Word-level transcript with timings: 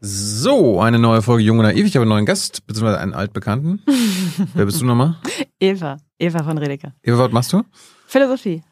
So, 0.00 0.80
eine 0.80 0.98
neue 0.98 1.22
Folge 1.22 1.42
Jung 1.42 1.58
und 1.58 1.64
Naiv. 1.64 1.86
Ich 1.86 1.96
habe 1.96 2.02
einen 2.02 2.10
neuen 2.10 2.26
Gast, 2.26 2.66
beziehungsweise 2.66 3.00
einen 3.00 3.14
altbekannten. 3.14 3.82
Wer 4.54 4.66
bist 4.66 4.80
du 4.80 4.84
nochmal? 4.84 5.16
Eva. 5.58 5.96
Eva 6.18 6.42
von 6.42 6.58
Redeker. 6.58 6.92
Eva, 7.02 7.18
was 7.18 7.32
machst 7.32 7.52
du? 7.52 7.62
Philosophie. 8.06 8.62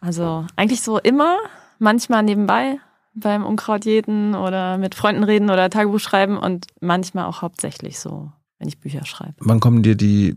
Also 0.00 0.46
eigentlich 0.56 0.82
so 0.82 0.98
immer, 0.98 1.38
manchmal 1.78 2.22
nebenbei 2.22 2.78
beim 3.14 3.44
Unkraut 3.44 3.84
jeden 3.84 4.34
oder 4.34 4.78
mit 4.78 4.94
Freunden 4.94 5.24
reden 5.24 5.50
oder 5.50 5.70
Tagebuch 5.70 5.98
schreiben 5.98 6.38
und 6.38 6.66
manchmal 6.80 7.24
auch 7.24 7.42
hauptsächlich 7.42 7.98
so, 7.98 8.30
wenn 8.58 8.68
ich 8.68 8.78
Bücher 8.78 9.04
schreibe. 9.04 9.34
Wann 9.40 9.60
kommen 9.60 9.82
dir 9.82 9.96
die 9.96 10.36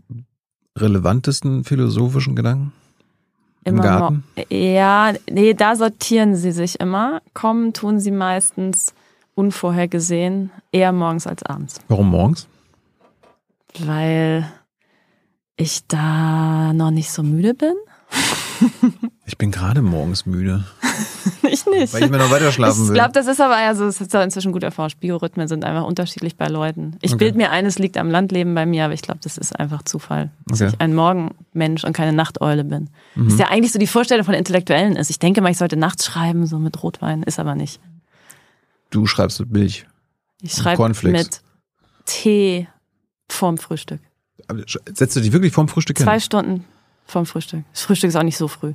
relevantesten 0.76 1.64
philosophischen 1.64 2.34
Gedanken? 2.34 2.72
Im 3.64 3.74
Immer 3.74 3.82
Garten? 3.84 4.24
Ja, 4.48 5.12
nee, 5.30 5.54
da 5.54 5.76
sortieren 5.76 6.34
sie 6.34 6.50
sich 6.50 6.80
immer. 6.80 7.22
Kommen 7.34 7.72
tun 7.72 8.00
sie 8.00 8.10
meistens 8.10 8.94
unvorhergesehen, 9.34 10.50
eher 10.72 10.92
morgens 10.92 11.26
als 11.26 11.42
abends. 11.42 11.80
Warum 11.88 12.10
morgens? 12.10 12.46
Weil 13.78 14.46
ich 15.56 15.86
da 15.86 16.72
noch 16.72 16.90
nicht 16.90 17.10
so 17.10 17.22
müde 17.22 17.54
bin. 17.54 17.74
Ich 19.24 19.38
bin 19.38 19.50
gerade 19.50 19.80
morgens 19.82 20.26
müde, 20.26 20.64
Ich 21.50 21.64
nicht. 21.64 21.94
weil 21.94 22.04
ich 22.04 22.10
mir 22.10 22.18
noch 22.18 22.30
weiter 22.30 22.52
schlafen 22.52 22.82
Ich 22.82 22.88
will. 22.88 22.94
glaube, 22.94 23.12
das 23.12 23.26
ist 23.28 23.40
aber, 23.40 23.56
also 23.56 23.86
es 23.86 24.00
ist 24.00 24.12
inzwischen 24.14 24.52
gut 24.52 24.62
erforscht. 24.62 25.00
Biorhythmen 25.00 25.48
sind 25.48 25.64
einfach 25.64 25.84
unterschiedlich 25.86 26.36
bei 26.36 26.48
Leuten. 26.48 26.96
Ich 27.00 27.12
Okay. 27.14 27.24
bild 27.26 27.36
mir 27.36 27.50
ein, 27.50 27.64
es 27.64 27.78
liegt 27.78 27.96
am 27.96 28.10
Landleben 28.10 28.54
bei 28.54 28.66
mir, 28.66 28.84
aber 28.84 28.94
ich 28.94 29.00
glaube, 29.00 29.20
das 29.22 29.38
ist 29.38 29.58
einfach 29.58 29.82
Zufall. 29.84 30.30
Dass 30.46 30.60
Okay. 30.60 30.72
ich 30.74 30.80
ein 30.80 30.94
Morgenmensch 30.94 31.84
und 31.84 31.92
keine 31.94 32.12
Nachteule 32.12 32.64
bin. 32.64 32.90
Mhm. 33.14 33.24
Das 33.24 33.32
ist 33.34 33.40
ja 33.40 33.48
eigentlich 33.48 33.72
so 33.72 33.78
die 33.78 33.86
Vorstellung 33.86 34.24
von 34.24 34.34
Intellektuellen 34.34 34.96
ist. 34.96 35.08
Ich 35.08 35.18
denke 35.18 35.40
mal, 35.40 35.50
ich 35.50 35.58
sollte 35.58 35.76
nachts 35.76 36.04
schreiben, 36.04 36.44
so 36.46 36.58
mit 36.58 36.82
Rotwein, 36.82 37.22
ist 37.22 37.38
aber 37.38 37.54
nicht. 37.54 37.80
Du 38.92 39.06
schreibst 39.06 39.40
mit 39.40 39.50
Milch. 39.50 39.86
Ich 40.40 40.52
schreibe 40.52 40.88
mit 41.08 41.40
Tee 42.04 42.68
vorm 43.28 43.58
Frühstück. 43.58 44.00
Aber 44.46 44.62
Setzt 44.66 45.16
du 45.16 45.20
dich 45.20 45.32
wirklich 45.32 45.52
vorm 45.52 45.66
Frühstück 45.66 45.98
hin? 45.98 46.04
Zwei 46.04 46.20
Stunden 46.20 46.64
vorm 47.06 47.26
Frühstück. 47.26 47.64
Das 47.72 47.82
Frühstück 47.82 48.08
ist 48.08 48.16
auch 48.16 48.22
nicht 48.22 48.38
so 48.38 48.46
früh. 48.46 48.74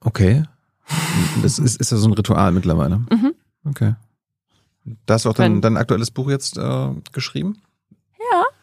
Okay. 0.00 0.42
Das 1.42 1.58
ist, 1.58 1.80
ist 1.80 1.90
ja 1.90 1.96
so 1.96 2.08
ein 2.08 2.12
Ritual 2.12 2.52
mittlerweile. 2.52 2.98
Mhm. 2.98 3.34
Okay. 3.64 3.94
Da 5.06 5.14
hast 5.14 5.24
du 5.24 5.30
auch 5.30 5.34
dein, 5.34 5.62
dein 5.62 5.78
aktuelles 5.78 6.10
Buch 6.10 6.28
jetzt 6.28 6.58
äh, 6.58 6.90
geschrieben? 7.12 7.60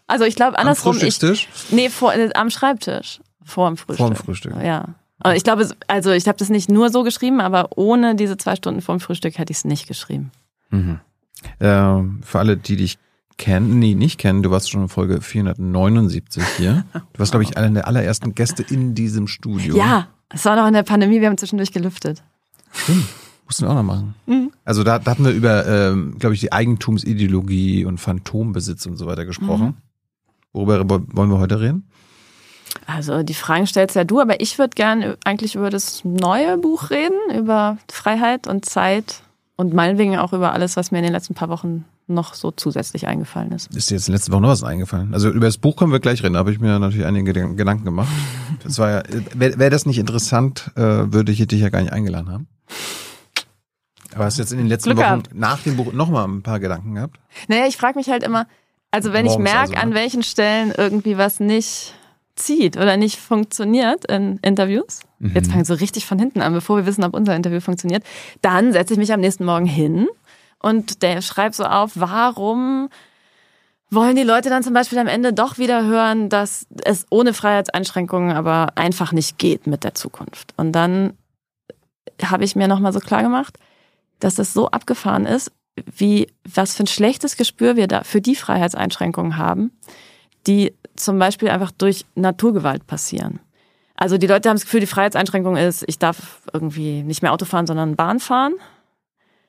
Also 0.08 0.26
ich 0.26 0.36
glaube 0.36 0.58
Am 0.58 0.68
andersrum, 0.68 0.96
ich, 0.96 1.02
Frühstückstisch? 1.02 1.48
nee, 1.72 1.90
vor, 1.90 2.14
äh, 2.14 2.30
am 2.36 2.50
Schreibtisch. 2.50 3.20
Vorm 3.44 3.78
Frühstück. 3.78 3.98
Vorm 3.98 4.16
Frühstück. 4.16 4.54
Ja. 4.62 4.96
Aber 5.20 5.36
ich 5.36 5.44
glaube, 5.44 5.70
also 5.88 6.12
ich 6.12 6.28
habe 6.28 6.38
das 6.38 6.50
nicht 6.50 6.70
nur 6.70 6.90
so 6.90 7.04
geschrieben, 7.04 7.42
aber 7.42 7.70
ohne 7.78 8.16
diese 8.16 8.38
zwei 8.38 8.56
Stunden 8.56 8.82
vorm 8.82 9.00
Frühstück 9.00 9.38
hätte 9.38 9.52
ich 9.52 9.58
es 9.58 9.66
nicht 9.66 9.88
geschrieben. 9.88 10.32
Mhm. 10.74 11.00
Äh, 11.60 12.26
für 12.26 12.40
alle, 12.40 12.58
die 12.58 12.76
dich 12.76 12.98
kennen, 13.38 13.80
nee, 13.80 13.96
nicht 13.96 14.20
kennen, 14.20 14.44
du 14.44 14.52
warst 14.52 14.70
schon 14.70 14.84
in 14.84 14.90
Folge 14.90 15.22
479 15.22 16.44
hier. 16.58 16.86
Du 16.94 17.20
warst, 17.20 17.32
glaube 17.32 17.44
ich, 17.44 17.58
einer 17.58 17.72
der 17.72 17.88
allerersten 17.88 18.36
Gäste 18.36 18.64
in 18.64 18.96
diesem 18.96 19.28
Studio. 19.28 19.76
Ja, 19.76 20.08
es 20.30 20.46
war 20.46 20.56
noch 20.56 20.68
in 20.68 20.74
der 20.74 20.84
Pandemie, 20.84 21.20
wir 21.22 21.28
haben 21.28 21.38
zwischendurch 21.38 21.72
gelüftet. 21.72 22.24
Stimmt. 22.72 23.06
Mussten 23.46 23.66
wir 23.66 23.72
auch 23.72 23.76
noch 23.76 23.84
machen. 23.84 24.16
Mhm. 24.26 24.52
Also 24.64 24.84
da, 24.84 25.00
da 25.00 25.12
hatten 25.12 25.26
wir 25.26 25.32
über, 25.32 25.66
ähm, 25.68 26.18
glaube 26.18 26.36
ich, 26.36 26.42
die 26.42 26.52
Eigentumsideologie 26.52 27.86
und 27.86 28.00
Phantombesitz 28.00 28.86
und 28.86 28.98
so 28.98 29.06
weiter 29.06 29.26
gesprochen. 29.26 29.66
Mhm. 29.66 29.74
Worüber 30.54 30.90
wollen 31.14 31.30
wir 31.30 31.40
heute 31.40 31.60
reden? 31.60 31.90
Also 32.88 33.24
die 33.24 33.34
Fragen 33.34 33.68
stellst 33.68 33.96
ja 33.96 34.04
du, 34.04 34.20
aber 34.20 34.42
ich 34.42 34.58
würde 34.58 34.74
gern 34.76 35.16
eigentlich 35.26 35.56
über 35.56 35.70
das 35.70 36.04
neue 36.04 36.58
Buch 36.58 36.90
reden, 36.90 37.18
über 37.36 37.78
Freiheit 37.92 38.48
und 38.48 38.66
Zeit 38.66 39.22
und 39.56 39.74
meinetwegen 39.74 40.18
auch 40.18 40.34
über 40.34 40.54
alles, 40.54 40.76
was 40.78 40.92
mir 40.92 41.00
in 41.00 41.04
den 41.04 41.14
letzten 41.14 41.34
paar 41.36 41.50
Wochen 41.50 41.86
noch 42.08 42.34
so 42.34 42.52
zusätzlich 42.52 43.08
eingefallen 43.08 43.52
ist. 43.52 43.74
Ist 43.76 43.90
dir 43.90 43.96
jetzt 43.96 44.08
letzte 44.10 44.32
Woche 44.32 44.42
noch 44.42 44.50
was 44.50 44.64
eingefallen? 44.64 45.14
Also 45.14 45.30
über 45.30 45.46
das 45.46 45.58
Buch 45.58 45.76
können 45.76 45.92
wir 45.92 46.00
gleich 46.00 46.22
reden, 46.24 46.34
da 46.34 46.40
habe 46.40 46.52
ich 46.52 46.60
mir 46.60 46.80
natürlich 46.80 47.06
einige 47.06 47.34
Gedanken 47.56 47.86
gemacht. 47.86 48.10
Das 48.64 48.78
war 48.78 48.90
ja, 48.90 49.04
wäre 49.34 49.58
wär 49.60 49.70
das 49.70 49.86
nicht 49.86 50.00
interessant, 50.00 50.72
äh, 50.76 50.82
würde 50.82 51.32
ich 51.32 51.46
dich 51.48 51.62
ja 51.62 51.70
gar 51.70 51.82
nicht 51.82 51.94
eingeladen 51.94 52.30
haben. 52.30 52.48
Aber 54.16 54.26
hast 54.26 54.38
du 54.38 54.42
jetzt 54.42 54.52
in 54.52 54.58
den 54.58 54.68
letzten 54.68 54.92
Glück 54.92 55.00
Wochen 55.00 55.24
gehabt. 55.24 55.36
nach 55.36 55.62
dem 55.64 55.78
Buch 55.78 55.92
nochmal 55.94 56.28
ein 56.28 56.44
paar 56.44 56.60
Gedanken 56.60 56.96
gehabt? 56.96 57.20
Naja, 57.48 57.66
ich 57.68 57.78
frage 57.78 57.98
mich 57.98 58.10
halt 58.10 58.24
immer, 58.24 58.48
also 58.92 59.12
wenn 59.14 59.26
ich 59.26 59.32
Morgens 59.32 59.52
merke, 59.52 59.60
also, 59.62 59.74
ne? 59.74 59.82
an 59.82 59.94
welchen 59.94 60.24
Stellen 60.24 60.74
irgendwie 60.76 61.18
was 61.18 61.40
nicht 61.40 61.94
zieht 62.36 62.78
oder 62.78 62.98
nicht 62.98 63.20
funktioniert 63.20 64.06
in 64.06 64.38
Interviews, 64.38 65.02
Mhm. 65.24 65.32
jetzt 65.34 65.50
fange 65.50 65.62
ich 65.62 65.68
so 65.68 65.74
richtig 65.74 66.06
von 66.06 66.20
hinten 66.20 66.42
an, 66.42 66.54
bevor 66.54 66.78
wir 66.78 66.86
wissen, 66.86 67.04
ob 67.04 67.14
unser 67.14 67.36
Interview 67.36 67.62
funktioniert, 67.62 68.04
dann 68.42 68.74
setze 68.74 68.94
ich 68.94 69.00
mich 69.00 69.14
am 69.14 69.22
nächsten 69.22 69.46
Morgen 69.46 69.66
hin 69.66 70.08
und 70.60 71.02
der 71.02 71.22
schreibt 71.22 71.56
so 71.56 71.64
auf, 71.64 71.92
warum 71.96 72.90
wollen 73.90 74.16
die 74.16 74.24
Leute 74.24 74.50
dann 74.50 74.64
zum 74.64 74.74
Beispiel 74.74 74.98
am 74.98 75.08
Ende 75.08 75.34
doch 75.34 75.58
wieder 75.58 75.86
hören, 75.86 76.30
dass 76.30 76.66
es 76.84 77.06
ohne 77.10 77.34
Freiheitseinschränkungen 77.34 78.36
aber 78.36 78.70
einfach 78.76 79.12
nicht 79.12 79.38
geht 79.38 79.68
mit 79.68 79.84
der 79.84 79.94
Zukunft. 79.94 80.54
Und 80.58 80.72
dann 80.72 81.14
habe 82.22 82.44
ich 82.44 82.56
mir 82.56 82.68
nochmal 82.68 82.94
so 82.94 83.00
klar 83.00 83.22
gemacht, 83.22 83.58
dass 84.20 84.36
das 84.36 84.54
so 84.54 84.70
abgefahren 84.70 85.26
ist, 85.26 85.52
wie 85.96 86.28
was 86.44 86.76
für 86.76 86.84
ein 86.84 86.88
schlechtes 86.88 87.38
Gespür 87.38 87.76
wir 87.76 87.88
da 87.88 88.04
für 88.04 88.22
die 88.22 88.36
Freiheitseinschränkungen 88.36 89.38
haben, 89.38 89.72
die 90.48 90.74
zum 90.96 91.20
Beispiel 91.20 91.50
einfach 91.50 91.72
durch 91.72 92.06
Naturgewalt 92.16 92.88
passieren. 92.88 93.40
Also 93.96 94.18
die 94.18 94.28
Leute 94.28 94.50
haben 94.50 94.56
das 94.56 94.64
Gefühl, 94.66 94.80
die 94.80 94.88
Freiheitseinschränkung 94.88 95.56
ist, 95.56 95.84
ich 95.88 96.00
darf 96.00 96.42
irgendwie 96.52 97.04
nicht 97.04 97.22
mehr 97.22 97.32
Auto 97.32 97.46
fahren, 97.46 97.68
sondern 97.68 97.96
Bahn 97.96 98.20
fahren, 98.20 98.54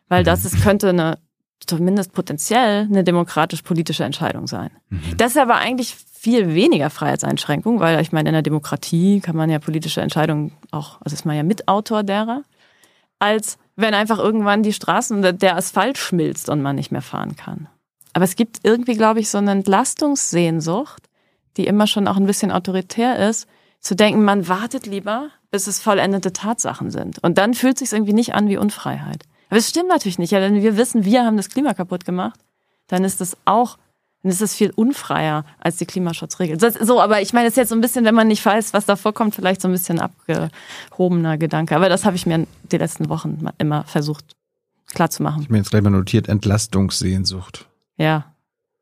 weil 0.09 0.23
das 0.23 0.45
ist, 0.45 0.63
könnte 0.63 0.91
eine 0.91 1.19
zumindest 1.67 2.13
potenziell 2.13 2.83
eine 2.83 3.05
demokratisch-politische 3.05 4.05
Entscheidung 4.05 4.47
sein. 4.47 4.71
Das 5.17 5.31
ist 5.33 5.39
aber 5.39 5.55
eigentlich 5.57 5.95
viel 5.95 6.55
weniger 6.55 6.91
Freiheitseinschränkung, 6.91 7.81
weil 7.81 8.01
ich 8.01 8.13
meine, 8.13 8.29
in 8.29 8.35
der 8.35 8.43
Demokratie 8.43 9.21
kann 9.21 9.35
man 9.37 9.49
ja 9.49 9.59
politische 9.59 10.03
Entscheidungen 10.03 10.53
auch, 10.73 11.01
also 11.01 11.15
ist 11.15 11.25
man 11.25 11.37
ja 11.37 11.43
Mitautor 11.43 12.03
derer, 12.03 12.43
als 13.19 13.57
wenn 13.77 13.95
einfach 13.95 14.19
irgendwann 14.19 14.63
die 14.63 14.73
Straßen, 14.75 15.23
der- 15.23 15.33
der 15.33 15.57
Asphalt 15.57 15.97
schmilzt 15.97 16.51
und 16.51 16.61
man 16.61 16.77
nicht 16.77 16.93
mehr 16.93 17.03
fahren 17.03 17.35
kann. 17.37 17.69
Aber 18.13 18.25
es 18.25 18.37
gibt 18.37 18.59
irgendwie, 18.63 18.95
glaube 18.95 19.21
ich, 19.21 19.31
so 19.31 19.39
eine 19.39 19.53
Entlastungssehnsucht, 19.53 21.09
die 21.57 21.67
immer 21.67 21.87
schon 21.87 22.07
auch 22.09 22.17
ein 22.17 22.27
bisschen 22.27 22.53
autoritär 22.53 23.29
ist, 23.29 23.49
zu 23.85 23.95
denken, 23.95 24.25
man 24.25 24.49
wartet 24.49 24.87
lieber, 24.87 25.29
bis 25.51 25.67
es 25.69 25.79
vollendete 25.81 26.33
Tatsachen 26.33 26.91
sind. 26.91 27.23
Und 27.23 27.39
dann 27.39 27.55
fühlt 27.55 27.75
es 27.81 27.91
sich 27.91 27.93
irgendwie 27.97 28.15
nicht 28.15 28.35
an 28.35 28.49
wie 28.49 28.57
Unfreiheit. 28.57 29.25
Aber 29.51 29.59
es 29.59 29.69
stimmt 29.69 29.89
natürlich 29.91 30.19
nicht. 30.19 30.31
Ja, 30.33 30.41
wenn 30.41 30.61
wir 30.63 30.77
wissen, 30.77 31.05
wir 31.05 31.25
haben 31.25 31.37
das 31.37 31.49
Klima 31.51 31.75
kaputt 31.75 32.05
gemacht, 32.05 32.41
dann 32.89 33.05
ist 33.05 33.21
es 33.21 33.37
auch, 33.45 33.77
dann 34.23 34.33
ist 34.33 34.41
es 34.41 34.55
viel 34.55 34.71
unfreier 34.75 35.45
als 35.61 35.77
die 35.77 35.85
Klimaschutzregeln. 35.85 36.59
Das, 36.59 36.75
so, 36.75 37.01
aber 37.01 37.21
ich 37.21 37.33
meine, 37.35 37.47
das 37.47 37.53
ist 37.53 37.57
jetzt 37.59 37.69
so 37.69 37.75
ein 37.75 37.81
bisschen, 37.83 38.05
wenn 38.07 38.15
man 38.15 38.27
nicht 38.27 38.45
weiß, 38.45 38.73
was 38.73 38.87
da 38.87 38.97
vorkommt, 38.97 39.35
vielleicht 39.35 39.61
so 39.61 39.69
ein 39.69 39.73
bisschen 39.73 40.01
abgehobener 40.01 41.37
Gedanke. 41.39 41.77
Aber 41.77 41.89
das 41.91 42.05
habe 42.07 42.17
ich 42.17 42.25
mir 42.27 42.47
die 42.73 42.79
letzten 42.79 43.09
Wochen 43.11 43.47
immer 43.59 43.85
versucht 43.85 44.35
klarzumachen. 44.95 45.43
Ich 45.43 45.47
habe 45.47 45.53
mir 45.53 45.59
jetzt 45.59 45.71
gleich 45.71 45.83
mal 45.83 45.91
notiert, 45.91 46.29
Entlastungssehnsucht. 46.29 47.67
Ja. 47.99 48.25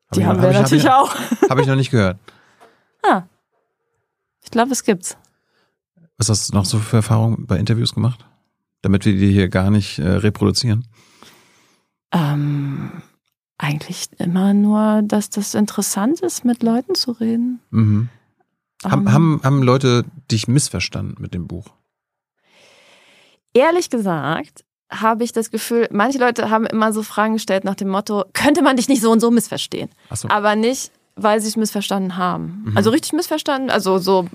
Hab 0.07 0.13
Die 0.13 0.19
ich 0.21 0.25
haben 0.25 0.37
noch- 0.37 0.43
wir 0.43 0.49
hab 0.49 0.55
ich- 0.55 0.61
natürlich 0.61 0.87
hab 0.87 1.01
auch. 1.03 1.15
ich, 1.43 1.49
Habe 1.49 1.61
ich 1.61 1.67
noch 1.67 1.75
nicht 1.75 1.91
gehört. 1.91 2.17
Ah. 3.03 3.23
Ich 4.43 4.51
glaube, 4.51 4.71
es 4.71 4.83
gibt's. 4.83 5.17
Was 6.17 6.29
hast 6.29 6.49
du 6.49 6.55
noch 6.55 6.65
so 6.65 6.79
für 6.79 6.97
Erfahrungen 6.97 7.45
bei 7.47 7.57
Interviews 7.57 7.93
gemacht? 7.93 8.25
Damit 8.81 9.05
wir 9.05 9.15
die 9.15 9.31
hier 9.31 9.49
gar 9.49 9.71
nicht 9.71 9.99
äh, 9.99 10.07
reproduzieren. 10.07 10.85
Ähm, 12.11 13.01
eigentlich 13.57 14.09
immer 14.19 14.53
nur, 14.53 15.01
dass 15.03 15.29
das 15.29 15.55
interessant 15.55 16.19
ist, 16.21 16.45
mit 16.45 16.61
Leuten 16.63 16.95
zu 16.95 17.11
reden. 17.11 17.59
Mhm. 17.71 18.09
Haben, 18.83 19.07
Ähm, 19.07 19.13
haben, 19.13 19.41
haben 19.43 19.63
Leute 19.63 20.03
dich 20.29 20.47
missverstanden 20.47 21.15
mit 21.19 21.33
dem 21.33 21.47
Buch? 21.47 21.67
Ehrlich 23.53 23.89
gesagt 23.89 24.65
habe 24.91 25.23
ich 25.23 25.31
das 25.31 25.49
Gefühl, 25.49 25.87
manche 25.91 26.19
Leute 26.19 26.49
haben 26.49 26.65
immer 26.65 26.93
so 26.93 27.01
Fragen 27.01 27.33
gestellt 27.33 27.63
nach 27.63 27.75
dem 27.75 27.89
Motto, 27.89 28.25
könnte 28.33 28.61
man 28.61 28.77
dich 28.77 28.89
nicht 28.89 29.01
so 29.01 29.11
und 29.11 29.19
so 29.21 29.31
missverstehen? 29.31 29.89
Achso. 30.09 30.27
Aber 30.29 30.55
nicht, 30.55 30.91
weil 31.15 31.39
sie 31.41 31.47
es 31.47 31.57
missverstanden 31.57 32.17
haben. 32.17 32.63
Mhm. 32.65 32.77
Also 32.77 32.89
richtig 32.89 33.13
missverstanden, 33.13 33.69
also 33.69 33.97
so, 33.99 34.27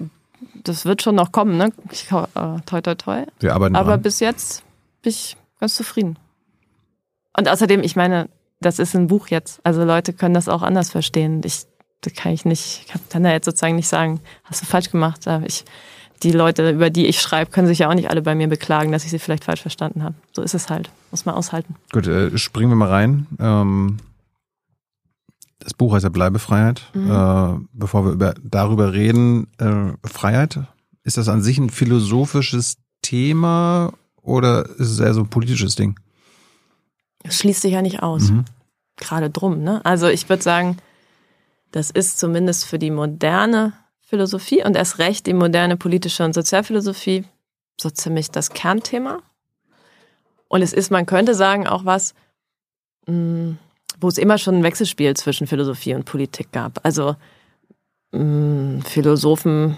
das 0.65 0.85
wird 0.85 1.03
schon 1.03 1.15
noch 1.15 1.33
kommen, 1.33 1.57
ne? 1.57 1.73
Ich, 1.91 2.11
äh, 2.13 2.27
toi, 2.67 2.81
toi, 2.81 2.95
toi. 2.95 3.25
Wir 3.41 3.55
arbeiten 3.55 3.77
Aber 3.77 3.93
dran. 3.93 4.03
bis 4.03 4.21
jetzt 4.21 4.63
bin 5.03 5.11
ich 5.11 5.37
ganz 5.61 5.75
zufrieden. 5.75 6.19
Und 7.37 7.49
außerdem, 7.49 7.83
ich 7.83 7.97
meine, 7.97 8.29
das 8.61 8.79
ist 8.79 8.95
ein 8.95 9.07
Buch 9.07 9.29
jetzt. 9.29 9.61
Also 9.65 9.85
Leute 9.85 10.13
können 10.13 10.35
das 10.35 10.49
auch 10.49 10.63
anders 10.63 10.91
verstehen. 10.91 11.41
Ich, 11.45 11.65
das 12.01 12.13
kann 12.15 12.33
ich 12.33 12.45
nicht, 12.45 12.85
ich 12.87 13.09
kann 13.09 13.23
da 13.23 13.31
jetzt 13.31 13.45
sozusagen 13.45 13.77
nicht 13.77 13.89
sagen, 13.89 14.21
hast 14.45 14.63
du 14.63 14.67
falsch 14.67 14.91
gemacht. 14.91 15.25
Ich, 15.47 15.65
die 16.23 16.33
Leute, 16.33 16.71
über 16.71 16.91
die 16.91 17.07
ich 17.07 17.21
schreibe, 17.21 17.51
können 17.51 17.69
sich 17.69 17.79
ja 17.81 17.89
auch 17.89 17.95
nicht 17.95 18.11
alle 18.11 18.23
bei 18.23 18.35
mir 18.35 18.49
beklagen, 18.49 18.91
dass 18.91 19.05
ich 19.05 19.11
sie 19.11 19.21
vielleicht 19.21 19.45
falsch 19.45 19.63
verstanden 19.63 20.03
habe. 20.03 20.15
So 20.33 20.43
ist 20.43 20.55
es 20.55 20.69
halt. 20.69 20.91
Muss 21.13 21.25
man 21.25 21.37
aushalten. 21.37 21.77
Gut, 21.93 22.07
äh, 22.09 22.37
springen 22.37 22.71
wir 22.71 22.77
mal 22.77 22.89
rein. 22.89 23.27
Ähm, 23.39 23.99
das 25.59 25.75
Buch 25.75 25.95
heißt 25.95 26.05
ja 26.05 26.11
Bleibefreiheit. 26.11 26.83
Mhm. 26.95 27.11
Äh, 27.11 27.67
bevor 27.73 28.05
wir 28.05 28.13
über, 28.13 28.35
darüber 28.43 28.93
reden, 28.93 29.49
äh, 29.59 29.93
Freiheit, 30.07 30.61
ist 31.05 31.17
das 31.17 31.29
an 31.29 31.43
sich 31.43 31.59
ein 31.59 31.71
philosophisches 31.71 32.77
Thema 33.03 33.93
oder 34.23 34.67
ist 34.67 34.91
es 34.91 35.01
eher 35.01 35.15
so 35.15 35.21
ein 35.21 35.31
politisches 35.31 35.75
Ding? 35.75 35.99
Das 37.23 37.39
schließt 37.39 37.63
sich 37.63 37.73
ja 37.73 37.83
nicht 37.83 38.03
aus. 38.03 38.31
Mhm. 38.31 38.45
gerade 38.97 39.31
drum. 39.31 39.63
Ne? 39.63 39.85
Also 39.85 40.09
ich 40.09 40.29
würde 40.29 40.43
sagen, 40.43 40.77
das 41.71 41.91
ist 41.91 42.19
zumindest 42.19 42.65
für 42.65 42.79
die 42.79 42.91
moderne 42.91 43.73
Philosophie 44.01 44.65
und 44.65 44.77
erst 44.77 44.99
recht 44.99 45.27
die 45.27 45.35
moderne 45.35 45.77
politische 45.77 46.25
und 46.25 46.35
Sozialphilosophie 46.35 47.25
so 47.81 47.91
ziemlich 47.91 48.31
das 48.31 48.51
Kernthema. 48.51 49.23
Und 50.49 50.63
es 50.63 50.73
ist, 50.73 50.91
man 50.91 51.07
könnte 51.07 51.35
sagen, 51.35 51.67
auch 51.67 51.85
was, 51.85 52.15
mm, 53.07 53.53
wo 54.01 54.09
es 54.09 54.19
immer 54.19 54.39
schon 54.39 54.57
ein 54.57 54.63
Wechselspiel 54.63 55.15
zwischen 55.15 55.47
Philosophie 55.47 55.95
und 55.95 56.05
Politik 56.05 56.53
gab. 56.53 56.81
Also 56.85 57.17
mm, 58.13 58.81
Philosophen 58.81 59.77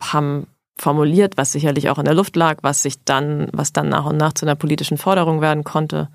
haben 0.00 0.46
formuliert, 0.76 1.36
was 1.36 1.52
sicherlich 1.52 1.90
auch 1.90 1.98
in 1.98 2.06
der 2.06 2.14
Luft 2.14 2.36
lag, 2.36 2.58
was 2.62 2.82
sich 2.82 3.04
dann, 3.04 3.48
was 3.52 3.72
dann 3.72 3.88
nach 3.88 4.06
und 4.06 4.16
nach 4.16 4.32
zu 4.32 4.46
einer 4.46 4.56
politischen 4.56 4.98
Forderung 4.98 5.40
werden 5.40 5.64
konnte. 5.64 6.08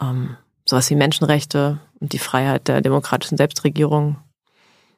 Ähm, 0.00 0.36
sowas 0.64 0.88
wie 0.90 0.94
Menschenrechte 0.94 1.80
und 1.98 2.12
die 2.12 2.18
Freiheit 2.18 2.68
der 2.68 2.80
demokratischen 2.80 3.36
Selbstregierung. 3.36 4.16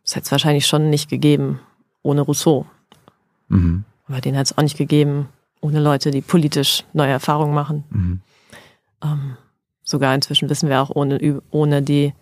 Das 0.05 0.17
hätte 0.17 0.27
es 0.27 0.33
wahrscheinlich 0.33 0.67
schon 0.67 0.91
nicht 0.91 1.09
gegeben 1.09 1.61
ohne 2.03 2.21
Rousseau. 2.21 2.67
Mhm. 3.49 3.85
Aber 4.07 4.21
den 4.21 4.37
hat 4.37 4.47
es 4.47 4.59
auch 4.59 4.63
nicht 4.63 4.77
gegeben 4.77 5.29
ohne 5.61 5.81
Leute, 5.81 6.11
die 6.11 6.21
politisch 6.21 6.85
neue 6.93 7.13
Erfahrungen 7.13 7.55
machen. 7.55 7.85
Mhm. 7.91 8.21
Ähm, 9.03 9.37
sogar 9.83 10.15
inzwischen 10.15 10.49
wissen 10.49 10.69
wir 10.69 10.81
auch 10.81 10.91
ohne, 10.91 11.43
ohne 11.51 11.83
die 11.83 12.15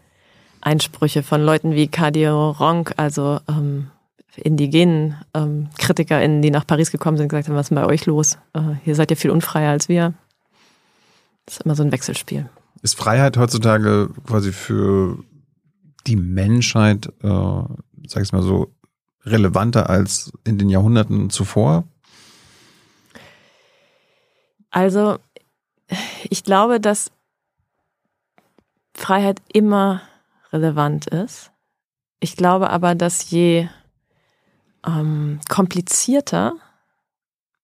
Einsprüche 0.61 1.23
von 1.23 1.43
Leuten 1.43 1.73
wie 1.73 1.89
Kadio 1.89 2.51
Ronk, 2.51 2.95
also 2.97 3.41
ähm, 3.49 3.91
indigenen 4.37 5.17
ähm, 5.35 5.69
KritikerInnen, 5.79 6.43
die 6.43 6.51
nach 6.51 6.67
Paris 6.67 6.91
gekommen 6.91 7.17
sind, 7.17 7.29
gesagt 7.29 7.49
haben, 7.49 7.55
was 7.55 7.67
ist 7.67 7.71
denn 7.71 7.77
bei 7.77 7.87
euch 7.87 8.07
los? 8.07 8.39
Äh, 8.53 8.75
hier 8.85 8.95
seid 8.95 9.11
ihr 9.11 9.17
viel 9.17 9.31
unfreier 9.31 9.71
als 9.71 9.89
wir. 9.89 10.15
Das 11.47 11.57
ist 11.57 11.65
immer 11.65 11.75
so 11.75 11.83
ein 11.83 11.93
Wechselspiel. 11.93 12.49
Ist 12.83 12.97
Freiheit 12.97 13.37
heutzutage 13.37 14.11
quasi 14.27 14.53
für 14.53 15.19
die 16.06 16.17
Menschheit, 16.17 17.06
äh, 17.23 17.63
sag 18.06 18.23
ich 18.23 18.33
mal 18.33 18.43
so, 18.43 18.73
relevanter 19.25 19.91
als 19.91 20.33
in 20.45 20.59
den 20.59 20.71
Jahrhunderten 20.71 21.31
zuvor? 21.31 21.85
Also, 24.71 25.19
ich 26.29 26.45
glaube, 26.45 26.81
dass 26.81 27.11
Freiheit 29.00 29.41
immer 29.52 30.02
relevant 30.52 31.06
ist. 31.06 31.50
Ich 32.20 32.37
glaube 32.37 32.70
aber, 32.70 32.94
dass 32.94 33.31
je 33.31 33.69
ähm, 34.87 35.41
komplizierter 35.49 36.55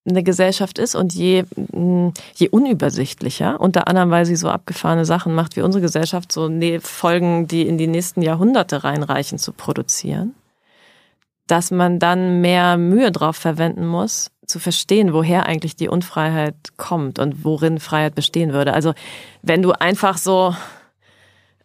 eine 0.09 0.23
Gesellschaft 0.23 0.79
ist 0.79 0.95
und 0.95 1.13
je, 1.13 1.43
je 2.35 2.49
unübersichtlicher, 2.49 3.59
unter 3.59 3.87
anderem, 3.87 4.09
weil 4.09 4.25
sie 4.25 4.37
so 4.37 4.49
abgefahrene 4.49 5.05
Sachen 5.05 5.35
macht 5.35 5.55
wie 5.57 5.61
unsere 5.61 5.81
Gesellschaft, 5.81 6.31
so 6.31 6.47
ne, 6.47 6.79
Folgen, 6.79 7.47
die 7.47 7.67
in 7.67 7.77
die 7.77 7.87
nächsten 7.87 8.21
Jahrhunderte 8.21 8.83
reinreichen, 8.83 9.37
zu 9.37 9.51
produzieren, 9.51 10.33
dass 11.45 11.71
man 11.71 11.99
dann 11.99 12.39
mehr 12.39 12.77
Mühe 12.77 13.11
drauf 13.11 13.35
verwenden 13.35 13.85
muss, 13.85 14.31
zu 14.45 14.59
verstehen, 14.59 15.11
woher 15.11 15.45
eigentlich 15.45 15.75
die 15.75 15.89
Unfreiheit 15.89 16.55
kommt 16.77 17.19
und 17.19 17.43
worin 17.43 17.79
Freiheit 17.79 18.15
bestehen 18.15 18.53
würde. 18.53 18.73
Also 18.73 18.93
wenn 19.41 19.61
du 19.61 19.73
einfach 19.73 20.17
so 20.17 20.55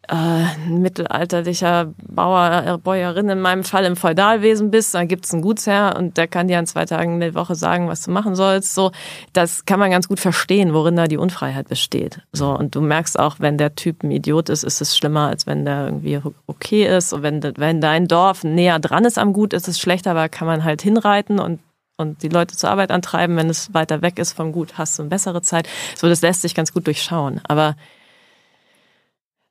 äh, 0.08 0.68
mittelalterlicher 0.68 1.94
Bauer, 2.08 2.64
äh, 2.66 2.78
Bäuerin 2.78 3.28
in 3.28 3.40
meinem 3.40 3.62
Fall 3.62 3.84
im 3.84 3.94
Feudalwesen 3.94 4.70
bist, 4.70 4.94
dann 4.94 5.06
gibt's 5.06 5.32
einen 5.32 5.42
Gutsherr 5.42 5.96
und 5.96 6.16
der 6.16 6.26
kann 6.26 6.48
dir 6.48 6.58
an 6.58 6.66
zwei 6.66 6.84
Tagen 6.86 7.14
in 7.14 7.20
der 7.20 7.34
Woche 7.34 7.54
sagen, 7.54 7.88
was 7.88 8.02
du 8.02 8.10
machen 8.10 8.34
sollst. 8.34 8.74
So, 8.74 8.90
das 9.32 9.64
kann 9.64 9.78
man 9.78 9.90
ganz 9.90 10.08
gut 10.08 10.18
verstehen, 10.18 10.74
worin 10.74 10.96
da 10.96 11.06
die 11.06 11.18
Unfreiheit 11.18 11.68
besteht. 11.68 12.20
So, 12.32 12.50
und 12.50 12.74
du 12.74 12.80
merkst 12.80 13.18
auch, 13.18 13.36
wenn 13.38 13.58
der 13.58 13.76
Typ 13.76 14.02
ein 14.02 14.10
Idiot 14.10 14.48
ist, 14.48 14.64
ist 14.64 14.80
es 14.80 14.96
schlimmer, 14.96 15.28
als 15.28 15.46
wenn 15.46 15.64
der 15.64 15.86
irgendwie 15.86 16.20
okay 16.46 16.84
ist. 16.96 17.12
Und 17.12 17.22
wenn, 17.22 17.40
wenn 17.56 17.80
dein 17.80 18.08
Dorf 18.08 18.42
näher 18.42 18.80
dran 18.80 19.04
ist 19.04 19.18
am 19.18 19.32
Gut, 19.32 19.52
ist 19.52 19.68
es 19.68 19.78
schlechter, 19.78 20.10
aber 20.10 20.28
kann 20.28 20.46
man 20.46 20.64
halt 20.64 20.82
hinreiten 20.82 21.38
und 21.38 21.60
und 21.98 22.22
die 22.22 22.28
Leute 22.28 22.56
zur 22.56 22.70
Arbeit 22.70 22.90
antreiben. 22.90 23.36
Wenn 23.36 23.48
es 23.48 23.74
weiter 23.74 24.02
weg 24.02 24.18
ist 24.18 24.32
vom 24.32 24.50
Gut, 24.50 24.76
hast 24.76 24.98
du 24.98 25.02
eine 25.02 25.10
bessere 25.10 25.42
Zeit. 25.42 25.68
So, 25.94 26.08
das 26.08 26.22
lässt 26.22 26.42
sich 26.42 26.54
ganz 26.54 26.72
gut 26.72 26.86
durchschauen. 26.86 27.40
Aber 27.44 27.76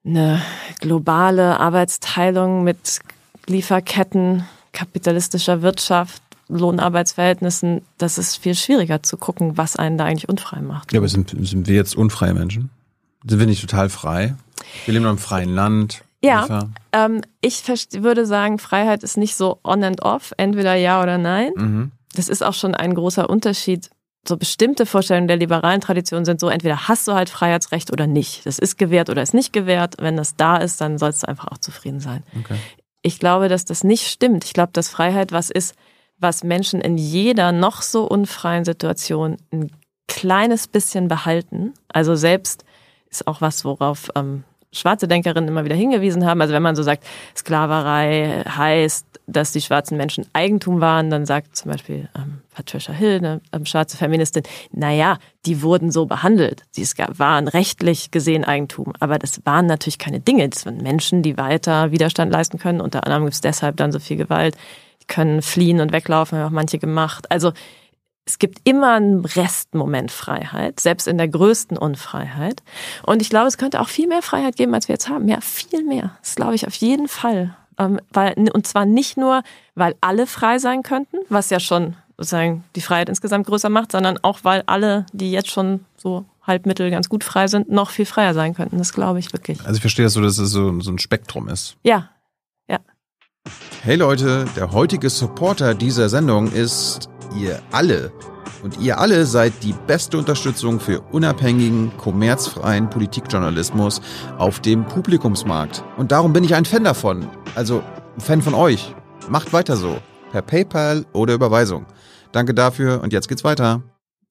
eine 0.06 0.42
globale 0.80 1.60
Arbeitsteilung 1.60 2.64
mit 2.64 3.00
Lieferketten, 3.48 4.46
kapitalistischer 4.72 5.62
Wirtschaft, 5.62 6.22
Lohnarbeitsverhältnissen, 6.48 7.82
das 7.98 8.18
ist 8.18 8.38
viel 8.38 8.56
schwieriger 8.56 9.04
zu 9.04 9.18
gucken, 9.18 9.58
was 9.58 9.76
einen 9.76 9.98
da 9.98 10.06
eigentlich 10.06 10.30
unfrei 10.30 10.62
macht. 10.62 10.92
Ja, 10.92 11.00
aber 11.00 11.08
sind, 11.08 11.36
sind 11.40 11.68
wir 11.68 11.76
jetzt 11.76 11.96
unfreie 11.96 12.34
Menschen? 12.34 12.70
Sind 13.26 13.40
wir 13.40 13.46
nicht 13.46 13.62
total 13.62 13.90
frei? 13.90 14.36
Wir 14.86 14.94
leben 14.94 15.06
in 15.06 15.10
einem 15.10 15.18
freien 15.18 15.54
Land. 15.54 16.04
Ja, 16.24 16.70
ähm, 16.92 17.22
ich 17.42 17.64
würde 17.68 18.26
sagen, 18.26 18.60
Freiheit 18.60 19.04
ist 19.04 19.18
nicht 19.18 19.36
so 19.36 19.60
on 19.64 19.84
and 19.84 20.04
off, 20.04 20.34
entweder 20.38 20.76
ja 20.76 21.02
oder 21.02 21.18
nein. 21.18 21.52
Mhm. 21.56 21.92
Das 22.14 22.28
ist 22.28 22.44
auch 22.44 22.54
schon 22.54 22.76
ein 22.76 22.94
großer 22.94 23.30
Unterschied 23.30 23.90
so 24.28 24.38
bestimmte 24.38 24.86
Vorstellungen 24.86 25.28
der 25.28 25.38
liberalen 25.38 25.82
Tradition 25.82 26.26
sind 26.26 26.40
so, 26.40 26.50
entweder 26.50 26.88
hast 26.88 27.08
du 27.08 27.14
halt 27.14 27.30
Freiheitsrecht 27.30 27.92
oder 27.92 28.08
nicht. 28.08 28.46
Das 28.46 28.60
ist 28.60 28.78
gewährt 28.78 29.10
oder 29.10 29.22
ist 29.22 29.34
nicht 29.34 29.52
gewährt. 29.52 29.96
Wenn 30.00 30.16
das 30.16 30.36
da 30.36 30.58
ist, 30.58 30.80
dann 30.80 30.98
sollst 30.98 31.24
du 31.24 31.28
einfach 31.28 31.48
auch 31.48 31.58
zufrieden 31.58 32.00
sein. 32.00 32.24
Okay. 32.40 32.58
Ich 33.02 33.18
glaube, 33.18 33.50
dass 33.50 33.66
das 33.66 33.84
nicht 33.84 34.08
stimmt. 34.08 34.46
Ich 34.46 34.54
glaube, 34.54 34.72
dass 34.74 34.90
Freiheit 34.90 35.32
was 35.32 35.50
ist, 35.50 35.76
was 36.20 36.44
Menschen 36.44 36.82
in 36.82 36.98
jeder 36.98 37.52
noch 37.52 37.82
so 37.82 38.08
unfreien 38.08 38.64
Situation 38.64 39.38
ein 39.52 39.72
kleines 40.08 40.68
bisschen 40.68 41.08
behalten. 41.08 41.74
Also 41.88 42.16
selbst 42.16 42.64
ist 43.10 43.26
auch 43.26 43.42
was, 43.42 43.66
worauf 43.66 44.10
ähm, 44.16 44.44
schwarze 44.74 45.08
Denkerinnen 45.08 45.50
immer 45.50 45.66
wieder 45.66 45.76
hingewiesen 45.76 46.26
haben. 46.26 46.42
Also 46.42 46.54
wenn 46.54 46.64
man 46.64 46.76
so 46.76 46.84
sagt, 46.84 47.04
Sklaverei 47.36 48.44
heißt, 48.48 49.06
dass 49.28 49.52
die 49.52 49.62
schwarzen 49.62 49.98
Menschen 49.98 50.26
Eigentum 50.34 50.82
waren, 50.82 51.10
dann 51.10 51.26
sagt 51.26 51.56
zum 51.56 51.72
Beispiel 51.72 52.10
ähm, 52.16 52.42
Patricia 52.54 52.94
Hill, 52.94 53.18
eine 53.18 53.42
ähm, 53.54 53.66
schwarze 53.66 53.98
Feministin, 53.98 54.44
naja, 54.72 55.18
die 55.46 55.62
wurden 55.62 55.92
so 55.92 56.06
behandelt. 56.06 56.64
Sie 56.72 56.86
waren 57.18 57.48
rechtlich 57.48 58.12
gesehen 58.12 58.44
Eigentum, 58.44 58.94
aber 59.00 59.20
das 59.20 59.46
waren 59.46 59.66
natürlich 59.66 60.00
keine 60.00 60.20
Dinge. 60.20 60.48
Das 60.50 60.66
waren 60.66 60.78
Menschen, 60.78 61.22
die 61.22 61.38
weiter 61.38 61.92
Widerstand 61.92 62.32
leisten 62.32 62.58
können. 62.58 62.82
Unter 62.82 63.06
anderem 63.06 63.24
gibt 63.24 63.36
es 63.36 63.42
deshalb 63.42 63.78
dann 63.78 63.92
so 63.92 64.00
viel 64.00 64.18
Gewalt. 64.18 64.56
Die 65.02 65.08
können 65.08 65.42
fliehen 65.42 65.82
und 65.82 65.92
weglaufen, 65.92 66.38
haben 66.38 66.48
auch 66.48 66.52
manche 66.52 66.80
gemacht. 66.80 67.30
Also 67.30 67.52
es 68.32 68.40
gibt 68.40 68.62
immer 68.64 68.94
einen 68.94 69.26
Restmoment 69.26 70.10
Freiheit, 70.10 70.80
selbst 70.80 71.06
in 71.06 71.18
der 71.18 71.28
größten 71.28 71.78
Unfreiheit. 71.78 72.64
Und 73.04 73.22
ich 73.22 73.30
glaube, 73.30 73.48
es 73.48 73.58
könnte 73.58 73.82
auch 73.82 73.90
viel 73.90 74.08
mehr 74.08 74.22
Freiheit 74.22 74.56
geben, 74.56 74.74
als 74.74 74.88
wir 74.88 74.94
jetzt 74.94 75.10
haben. 75.10 75.28
Ja, 75.28 75.42
viel 75.42 75.84
mehr. 75.84 76.12
Das 76.22 76.36
glaube 76.36 76.56
ich 76.56 76.66
auf 76.66 76.74
jeden 76.76 77.10
Fall. 77.10 77.58
Ähm, 77.78 78.00
weil, 78.14 78.36
und 78.54 78.66
zwar 78.66 78.86
nicht 78.86 79.18
nur, 79.18 79.44
weil 79.76 79.96
alle 80.00 80.28
frei 80.28 80.60
sein 80.60 80.82
könnten, 80.82 81.18
was 81.28 81.50
ja 81.50 81.60
schon 81.60 81.98
sozusagen 82.16 82.64
die 82.78 82.82
Freiheit 82.82 83.10
insgesamt 83.10 83.48
größer 83.48 83.68
macht, 83.68 83.92
sondern 83.92 84.18
auch, 84.22 84.40
weil 84.44 84.64
alle, 84.66 85.06
die 85.12 85.34
jetzt 85.34 85.52
schon 85.52 85.84
so 85.98 86.24
halbmittel 86.42 86.90
ganz 86.90 87.10
gut 87.10 87.26
frei 87.26 87.50
sind, 87.50 87.70
noch 87.70 87.90
viel 87.90 88.06
freier 88.06 88.34
sein 88.34 88.54
könnten. 88.54 88.78
Das 88.78 88.94
glaube 88.94 89.20
ich 89.20 89.34
wirklich. 89.34 89.60
Also 89.66 89.76
ich 89.76 89.82
verstehe 89.82 90.06
das 90.06 90.14
so, 90.14 90.22
dass 90.22 90.38
es 90.38 90.52
so, 90.52 90.80
so 90.80 90.90
ein 90.90 91.00
Spektrum 91.00 91.50
ist. 91.50 91.76
Ja, 91.84 92.12
ja. 92.70 92.80
Hey 93.84 93.98
Leute, 93.98 94.46
der 94.56 94.72
heutige 94.72 95.10
Supporter 95.10 95.76
dieser 95.76 96.08
Sendung 96.08 96.50
ist 96.54 97.10
ihr 97.38 97.62
alle. 97.72 98.12
Und 98.64 98.80
ihr 98.80 99.00
alle 99.00 99.26
seid 99.26 99.64
die 99.64 99.74
beste 99.88 100.18
Unterstützung 100.18 100.80
für 100.80 101.02
unabhängigen, 101.02 101.92
kommerzfreien 101.98 102.90
Politikjournalismus 102.90 104.02
auf 104.38 104.60
dem 104.60 104.86
Publikumsmarkt. 104.86 105.84
Und 105.98 106.12
darum 106.12 106.34
bin 106.34 106.44
ich 106.44 106.54
ein 106.54 106.66
Fan 106.66 106.84
davon. 106.84 107.28
Also 107.56 107.84
ein 108.16 108.22
Fan 108.22 108.42
von 108.42 108.54
euch. 108.54 108.94
Macht 109.30 109.54
weiter 109.54 109.78
so. 109.78 109.98
Per 110.32 110.42
PayPal 110.42 111.06
oder 111.14 111.34
Überweisung. 111.34 111.86
Danke 112.32 112.54
dafür 112.54 113.02
und 113.02 113.14
jetzt 113.14 113.28
geht's 113.28 113.44
weiter. 113.44 113.82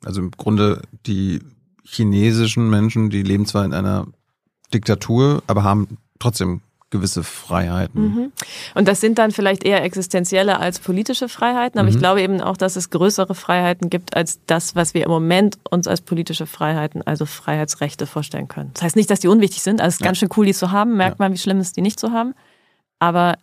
Also 0.04 0.20
im 0.20 0.30
Grunde 0.30 0.82
die 1.06 1.40
chinesischen 1.82 2.70
Menschen, 2.70 3.10
die 3.10 3.22
leben 3.22 3.46
zwar 3.46 3.64
in 3.64 3.74
einer 3.74 4.06
Diktatur, 4.72 5.42
aber 5.46 5.64
haben 5.64 5.98
trotzdem 6.18 6.62
gewisse 6.90 7.22
Freiheiten. 7.22 8.02
Mhm. 8.02 8.32
Und 8.74 8.88
das 8.88 9.00
sind 9.00 9.18
dann 9.18 9.30
vielleicht 9.30 9.64
eher 9.64 9.82
existenzielle 9.82 10.58
als 10.58 10.80
politische 10.80 11.28
Freiheiten, 11.28 11.78
aber 11.78 11.88
mhm. 11.88 11.94
ich 11.94 11.98
glaube 12.00 12.20
eben 12.20 12.40
auch, 12.40 12.56
dass 12.56 12.76
es 12.76 12.90
größere 12.90 13.34
Freiheiten 13.34 13.90
gibt 13.90 14.16
als 14.16 14.40
das, 14.46 14.74
was 14.74 14.92
wir 14.92 15.04
im 15.04 15.10
Moment 15.10 15.58
uns 15.70 15.86
als 15.86 16.00
politische 16.00 16.46
Freiheiten, 16.46 17.02
also 17.02 17.26
Freiheitsrechte 17.26 18.06
vorstellen 18.06 18.48
können. 18.48 18.70
Das 18.74 18.82
heißt 18.82 18.96
nicht, 18.96 19.10
dass 19.10 19.20
die 19.20 19.28
unwichtig 19.28 19.62
sind, 19.62 19.80
also 19.80 19.88
es 19.88 19.94
ist 19.94 20.00
ja. 20.00 20.06
ganz 20.06 20.18
schön 20.18 20.30
cool, 20.36 20.46
die 20.46 20.54
zu 20.54 20.72
haben, 20.72 20.96
merkt 20.96 21.18
ja. 21.18 21.24
man, 21.24 21.32
wie 21.32 21.38
schlimm 21.38 21.58
es 21.58 21.68
ist, 21.68 21.76
die 21.76 21.82
nicht 21.82 22.00
zu 22.00 22.10
haben, 22.10 22.34
aber 22.98 23.38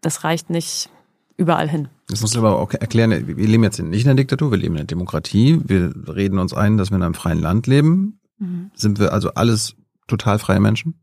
das 0.00 0.24
reicht 0.24 0.50
nicht 0.50 0.90
überall 1.36 1.68
hin. 1.68 1.88
Das 2.08 2.20
muss 2.20 2.36
aber 2.36 2.58
auch 2.58 2.72
erklären, 2.72 3.10
wir 3.26 3.48
leben 3.48 3.64
jetzt 3.64 3.78
nicht 3.78 4.04
in 4.04 4.10
einer 4.10 4.16
Diktatur, 4.16 4.50
wir 4.50 4.58
leben 4.58 4.74
in 4.74 4.80
einer 4.80 4.86
Demokratie, 4.86 5.60
wir 5.64 5.92
reden 6.08 6.38
uns 6.38 6.52
ein, 6.52 6.76
dass 6.76 6.90
wir 6.90 6.96
in 6.96 7.02
einem 7.02 7.14
freien 7.14 7.40
Land 7.40 7.66
leben. 7.66 8.20
Mhm. 8.38 8.70
Sind 8.74 8.98
wir 8.98 9.12
also 9.12 9.32
alles 9.34 9.76
total 10.08 10.38
freie 10.38 10.60
Menschen? 10.60 10.94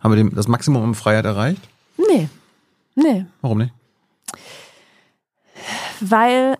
Haben 0.00 0.14
wir 0.14 0.30
das 0.30 0.48
Maximum 0.48 0.82
an 0.84 0.94
Freiheit 0.94 1.24
erreicht? 1.24 1.62
Nee. 1.96 2.28
Nee. 2.94 3.26
Warum 3.40 3.58
nicht? 3.58 3.72
Weil 6.00 6.56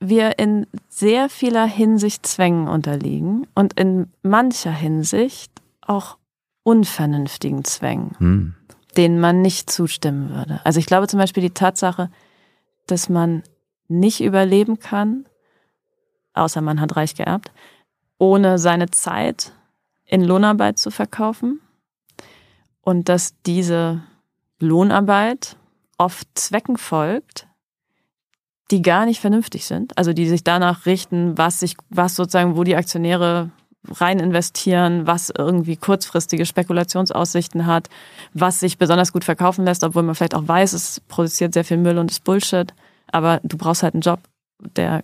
wir 0.00 0.38
in 0.38 0.66
sehr 0.88 1.28
vieler 1.28 1.66
Hinsicht 1.66 2.26
Zwängen 2.26 2.68
unterliegen 2.68 3.46
und 3.54 3.74
in 3.78 4.10
mancher 4.22 4.72
Hinsicht 4.72 5.52
auch 5.82 6.16
unvernünftigen 6.62 7.64
Zwängen, 7.64 8.12
Hm. 8.18 8.54
denen 8.96 9.20
man 9.20 9.42
nicht 9.42 9.70
zustimmen 9.70 10.30
würde. 10.30 10.60
Also 10.64 10.78
ich 10.80 10.86
glaube 10.86 11.06
zum 11.06 11.18
Beispiel 11.18 11.42
die 11.42 11.50
Tatsache, 11.54 12.10
dass 12.86 13.08
man 13.08 13.42
nicht 13.88 14.20
überleben 14.22 14.78
kann, 14.78 15.26
außer 16.34 16.60
man 16.60 16.80
hat 16.80 16.96
reich 16.96 17.14
geerbt, 17.14 17.52
ohne 18.18 18.58
seine 18.58 18.90
Zeit 18.90 19.52
in 20.06 20.22
Lohnarbeit 20.24 20.78
zu 20.78 20.90
verkaufen 20.90 21.60
und 22.90 23.08
dass 23.08 23.40
diese 23.46 24.02
Lohnarbeit 24.58 25.54
oft 25.96 26.26
Zwecken 26.34 26.76
folgt, 26.76 27.46
die 28.72 28.82
gar 28.82 29.06
nicht 29.06 29.20
vernünftig 29.20 29.64
sind, 29.64 29.96
also 29.96 30.12
die 30.12 30.26
sich 30.26 30.42
danach 30.42 30.86
richten, 30.86 31.38
was 31.38 31.60
sich, 31.60 31.76
was 31.88 32.16
sozusagen, 32.16 32.56
wo 32.56 32.64
die 32.64 32.74
Aktionäre 32.74 33.52
rein 33.88 34.18
investieren, 34.18 35.06
was 35.06 35.30
irgendwie 35.30 35.76
kurzfristige 35.76 36.44
Spekulationsaussichten 36.44 37.64
hat, 37.64 37.88
was 38.34 38.58
sich 38.58 38.76
besonders 38.76 39.12
gut 39.12 39.22
verkaufen 39.22 39.64
lässt, 39.64 39.84
obwohl 39.84 40.02
man 40.02 40.16
vielleicht 40.16 40.34
auch 40.34 40.48
weiß, 40.48 40.72
es 40.72 40.98
produziert 41.06 41.54
sehr 41.54 41.64
viel 41.64 41.76
Müll 41.76 41.96
und 41.96 42.10
ist 42.10 42.24
Bullshit, 42.24 42.74
aber 43.12 43.38
du 43.44 43.56
brauchst 43.56 43.84
halt 43.84 43.94
einen 43.94 44.02
Job, 44.02 44.18
der 44.74 45.00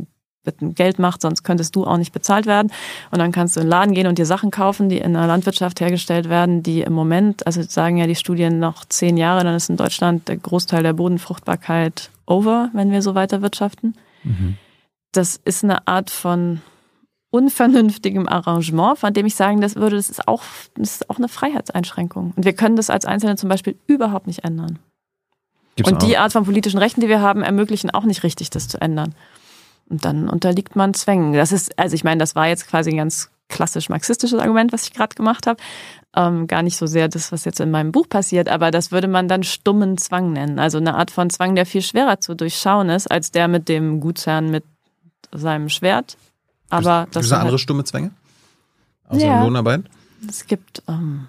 mit 0.47 0.61
dem 0.61 0.75
Geld 0.75 0.99
macht, 0.99 1.23
sonst 1.23 1.43
könntest 1.43 1.77
du 1.77 1.85
auch 1.85 1.97
nicht 1.97 2.13
bezahlt 2.13 2.47
werden. 2.47 2.73
Und 3.11 3.19
dann 3.19 3.33
kannst 3.33 3.57
du 3.57 3.61
in 3.61 3.67
den 3.67 3.71
Laden 3.71 3.95
gehen 3.95 4.07
und 4.07 4.19
dir 4.19 4.27
Sachen 4.27 4.51
kaufen, 4.51 4.89
die 4.89 4.99
in 4.99 5.13
der 5.13 5.27
Landwirtschaft 5.27 5.81
hergestellt 5.81 6.29
werden, 6.29 6.63
die 6.63 6.81
im 6.81 6.93
Moment, 6.93 7.47
also 7.47 7.63
sagen 7.63 7.97
ja 7.97 8.07
die 8.07 8.15
Studien 8.15 8.59
noch 8.59 8.85
zehn 8.85 9.17
Jahre, 9.17 9.45
dann 9.45 9.55
ist 9.55 9.69
in 9.69 9.77
Deutschland 9.77 10.29
der 10.29 10.37
Großteil 10.37 10.83
der 10.83 10.93
Bodenfruchtbarkeit 10.93 12.11
over, 12.27 12.71
wenn 12.73 12.91
wir 12.91 13.03
so 13.03 13.15
weiter 13.15 13.43
wirtschaften. 13.43 13.95
Das 15.13 15.41
ist 15.45 15.65
eine 15.65 15.87
Art 15.87 16.11
von 16.11 16.61
unvernünftigem 17.31 18.29
Arrangement, 18.29 18.99
von 18.99 19.13
dem 19.13 19.27
ich 19.27 19.35
sagen 19.35 19.61
das 19.61 19.77
würde, 19.77 19.97
das 19.97 20.11
ist 20.11 20.27
auch, 20.27 20.43
das 20.75 20.97
ist 20.97 21.11
auch 21.11 21.19
eine 21.19 21.29
Freiheitseinschränkung. 21.29 22.33
Und 22.37 22.45
wir 22.45 22.55
können 22.55 22.77
das 22.77 22.91
als 22.91 23.05
Einzelne 23.05 23.37
zum 23.37 23.49
Beispiel 23.49 23.77
überhaupt 23.87 24.27
nicht 24.27 24.45
ändern. 24.45 24.79
Gibt's 25.77 25.93
Und 25.93 26.03
die 26.03 26.17
auch. 26.17 26.23
Art 26.23 26.33
von 26.33 26.45
politischen 26.45 26.79
Rechten, 26.79 27.03
die 27.03 27.09
wir 27.09 27.21
haben, 27.21 27.43
ermöglichen 27.43 27.91
auch 27.91 28.05
nicht 28.05 28.23
richtig, 28.23 28.51
das 28.51 28.69
zu 28.69 28.81
ändern. 28.81 29.15
Und 29.89 30.05
dann 30.05 30.29
unterliegt 30.29 30.75
man 30.77 30.95
Zwängen. 30.95 31.33
Das 31.33 31.53
ist, 31.53 31.79
also 31.79 31.95
ich 31.95 32.05
meine, 32.05 32.19
das 32.19 32.35
war 32.35 32.49
jetzt 32.49 32.67
quasi 32.69 32.91
ein 32.91 32.97
ganz 32.97 33.31
klassisch 33.49 33.89
marxistisches 33.89 34.41
Argument, 34.41 34.73
was 34.73 34.85
ich 34.85 34.93
gerade 34.93 35.15
gemacht 35.15 35.47
habe. 35.47 35.63
Ähm, 36.17 36.47
gar 36.49 36.63
nicht 36.63 36.77
so 36.77 36.87
sehr 36.87 37.09
das, 37.09 37.31
was 37.31 37.45
jetzt 37.45 37.61
in 37.61 37.71
meinem 37.71 37.93
Buch 37.93 38.09
passiert, 38.09 38.49
aber 38.49 38.71
das 38.73 38.91
würde 38.91 39.07
man 39.07 39.29
dann 39.29 39.45
stummen 39.45 39.99
Zwang 39.99 40.33
nennen. 40.33 40.59
Also 40.59 40.79
eine 40.79 40.95
Art 40.97 41.11
von 41.13 41.31
Zwang, 41.31 41.55
der 41.55 41.67
viel 41.67 41.83
schwerer 41.83 42.19
zu 42.21 42.35
durchschauen 42.35 42.89
ist, 42.89 43.09
als 43.11 43.31
der 43.31 43.47
mit 43.47 43.69
dem 43.69 44.01
Gutsherrn 44.01 44.51
mit 44.51 44.65
seinem 45.33 45.69
Schwert. 45.69 46.17
Aber 46.71 47.03
Gibt 47.05 47.17
das 47.17 47.23
es 47.25 47.29
sind 47.29 47.37
da 47.37 47.41
andere 47.41 47.53
halt- 47.53 47.61
stumme 47.61 47.85
Zwänge? 47.85 48.11
Außer 49.09 49.25
Ja. 49.27 49.45
Lohnarbeit? 49.45 49.83
es 50.29 50.47
gibt 50.47 50.83
ähm, 50.89 51.29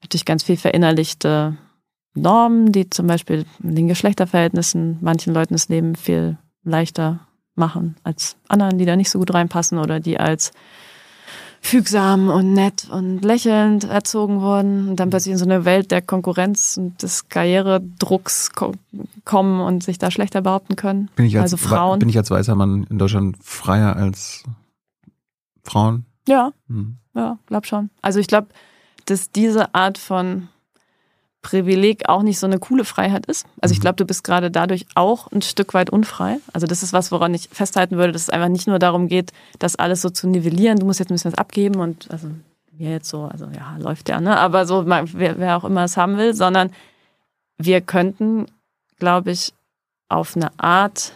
natürlich 0.00 0.24
ganz 0.24 0.44
viel 0.44 0.56
verinnerlichte 0.56 1.58
Normen, 2.14 2.72
die 2.72 2.88
zum 2.88 3.06
Beispiel 3.06 3.44
in 3.62 3.74
den 3.74 3.88
Geschlechterverhältnissen 3.88 4.96
manchen 5.02 5.34
Leuten 5.34 5.52
das 5.54 5.68
Leben 5.68 5.94
viel 5.96 6.38
leichter 6.62 7.20
machen 7.62 7.94
als 8.02 8.36
anderen, 8.48 8.76
die 8.78 8.84
da 8.84 8.96
nicht 8.96 9.10
so 9.10 9.20
gut 9.20 9.32
reinpassen 9.32 9.78
oder 9.78 10.00
die 10.00 10.18
als 10.18 10.52
fügsam 11.60 12.28
und 12.28 12.54
nett 12.54 12.88
und 12.90 13.24
lächelnd 13.24 13.84
erzogen 13.84 14.40
wurden 14.40 14.88
und 14.88 14.96
dann 14.96 15.10
plötzlich 15.10 15.30
in 15.32 15.38
so 15.38 15.44
eine 15.44 15.64
Welt 15.64 15.92
der 15.92 16.02
Konkurrenz 16.02 16.76
und 16.76 17.00
des 17.02 17.28
Karrieredrucks 17.28 18.50
ko 18.50 18.72
kommen 19.24 19.60
und 19.60 19.84
sich 19.84 19.98
da 19.98 20.10
schlechter 20.10 20.42
behaupten 20.42 20.74
können. 20.74 21.08
Bin 21.14 21.24
ich 21.24 21.36
als, 21.36 21.52
also 21.52 21.56
Frauen. 21.56 22.00
bin 22.00 22.08
ich 22.08 22.18
als 22.18 22.32
weißer 22.32 22.56
Mann 22.56 22.84
in 22.90 22.98
Deutschland 22.98 23.36
freier 23.40 23.94
als 23.94 24.42
Frauen? 25.62 26.04
ja, 26.26 26.52
Hm. 26.68 26.96
Ja, 27.14 27.38
glaub 27.46 27.66
schon. 27.66 27.90
Also 28.00 28.18
ich 28.18 28.26
glaube, 28.26 28.48
dass 29.04 29.30
diese 29.30 29.74
Art 29.74 29.98
von 29.98 30.48
Privileg 31.42 32.08
auch 32.08 32.22
nicht 32.22 32.38
so 32.38 32.46
eine 32.46 32.58
coole 32.58 32.84
Freiheit 32.84 33.26
ist. 33.26 33.46
Also 33.60 33.72
ich 33.72 33.80
glaube, 33.80 33.96
du 33.96 34.04
bist 34.04 34.22
gerade 34.22 34.50
dadurch 34.50 34.86
auch 34.94 35.30
ein 35.32 35.42
Stück 35.42 35.74
weit 35.74 35.90
unfrei. 35.90 36.38
Also 36.52 36.66
das 36.66 36.82
ist 36.82 36.92
was, 36.92 37.10
woran 37.10 37.34
ich 37.34 37.48
festhalten 37.50 37.96
würde, 37.96 38.12
dass 38.12 38.22
es 38.22 38.30
einfach 38.30 38.48
nicht 38.48 38.68
nur 38.68 38.78
darum 38.78 39.08
geht, 39.08 39.32
das 39.58 39.76
alles 39.76 40.02
so 40.02 40.10
zu 40.10 40.28
nivellieren. 40.28 40.78
Du 40.78 40.86
musst 40.86 41.00
jetzt 41.00 41.10
ein 41.10 41.14
bisschen 41.14 41.32
was 41.32 41.38
abgeben 41.38 41.80
und 41.80 42.10
also 42.10 42.28
mir 42.78 42.90
jetzt 42.90 43.08
so, 43.08 43.24
also 43.24 43.46
ja, 43.46 43.76
läuft 43.78 44.08
ja, 44.08 44.20
ne? 44.20 44.38
Aber 44.38 44.66
so, 44.66 44.86
wer, 44.86 45.38
wer 45.38 45.56
auch 45.56 45.64
immer 45.64 45.84
es 45.84 45.96
haben 45.96 46.16
will, 46.16 46.34
sondern 46.34 46.70
wir 47.58 47.80
könnten, 47.80 48.46
glaube 48.98 49.32
ich, 49.32 49.52
auf 50.08 50.36
eine 50.36 50.50
Art 50.58 51.12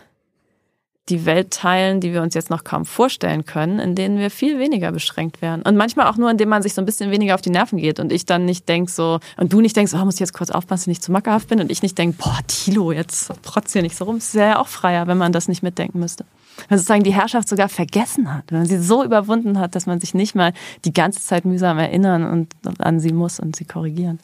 die 1.09 1.25
Welt 1.25 1.53
teilen, 1.53 2.01
die 2.01 2.13
wir 2.13 2.21
uns 2.23 2.35
jetzt 2.35 2.51
noch 2.51 2.65
kaum 2.65 2.85
vorstellen 2.85 3.45
können, 3.45 3.79
in 3.79 3.95
denen 3.95 4.19
wir 4.19 4.31
viel 4.31 4.59
weniger 4.59 4.91
beschränkt 4.91 5.41
werden. 5.41 5.63
Und 5.63 5.77
manchmal 5.77 6.09
auch 6.09 6.17
nur, 6.17 6.31
indem 6.31 6.49
man 6.49 6.63
sich 6.63 6.75
so 6.75 6.83
ein 6.83 6.85
bisschen 6.85 7.13
weniger 7.13 7.35
auf 7.35 7.43
die 7.43 7.51
Nerven 7.51 7.79
geht 7.79 8.01
und 8.01 8.11
ich 8.11 8.27
dann 8.27 8.45
nicht 8.45 8.69
denk 8.69 8.91
so, 8.91 9.21
und 9.37 9.53
du 9.53 9.61
nicht 9.61 9.77
denkst, 9.77 9.95
oh, 9.95 10.05
muss 10.05 10.15
ich 10.15 10.21
jetzt 10.21 10.35
kurz 10.35 10.51
aufpassen, 10.51 10.77
dass 10.77 10.83
ich 10.83 10.89
nicht 10.89 11.05
zu 11.05 11.13
mackerhaft 11.13 11.49
bin 11.49 11.61
und 11.61 11.71
ich 11.71 11.83
nicht 11.83 11.97
denk, 11.97 12.19
boah, 12.19 12.39
Tilo, 12.49 12.91
jetzt 12.91 13.33
trotz 13.43 13.73
hier 13.73 13.83
nicht 13.83 13.97
so 13.97 14.05
rum. 14.05 14.17
Es 14.17 14.35
wäre 14.35 14.51
ja 14.51 14.59
auch 14.59 14.69
freier, 14.69 15.07
wenn 15.07 15.19
man 15.19 15.33
das 15.33 15.47
nicht 15.47 15.63
mitdenken 15.63 16.01
müsste. 16.01 16.25
Wenn 16.69 16.79
sozusagen 16.79 17.05
die 17.05 17.15
Herrschaft 17.15 17.49
sogar 17.49 17.69
vergessen 17.69 18.33
hat, 18.33 18.45
wenn 18.49 18.59
man 18.59 18.67
sie 18.67 18.79
so 18.79 19.05
überwunden 19.05 19.59
hat, 19.59 19.75
dass 19.75 19.87
man 19.87 20.01
sich 20.01 20.15
nicht 20.15 20.35
mal 20.35 20.53
die 20.85 20.93
ganze 20.93 21.21
Zeit 21.21 21.45
mühsam 21.45 21.79
erinnern 21.79 22.25
und 22.25 22.55
an 22.81 22.99
sie 22.99 23.13
muss 23.13 23.39
und 23.39 23.55
sie 23.55 23.65
korrigieren. 23.65 24.19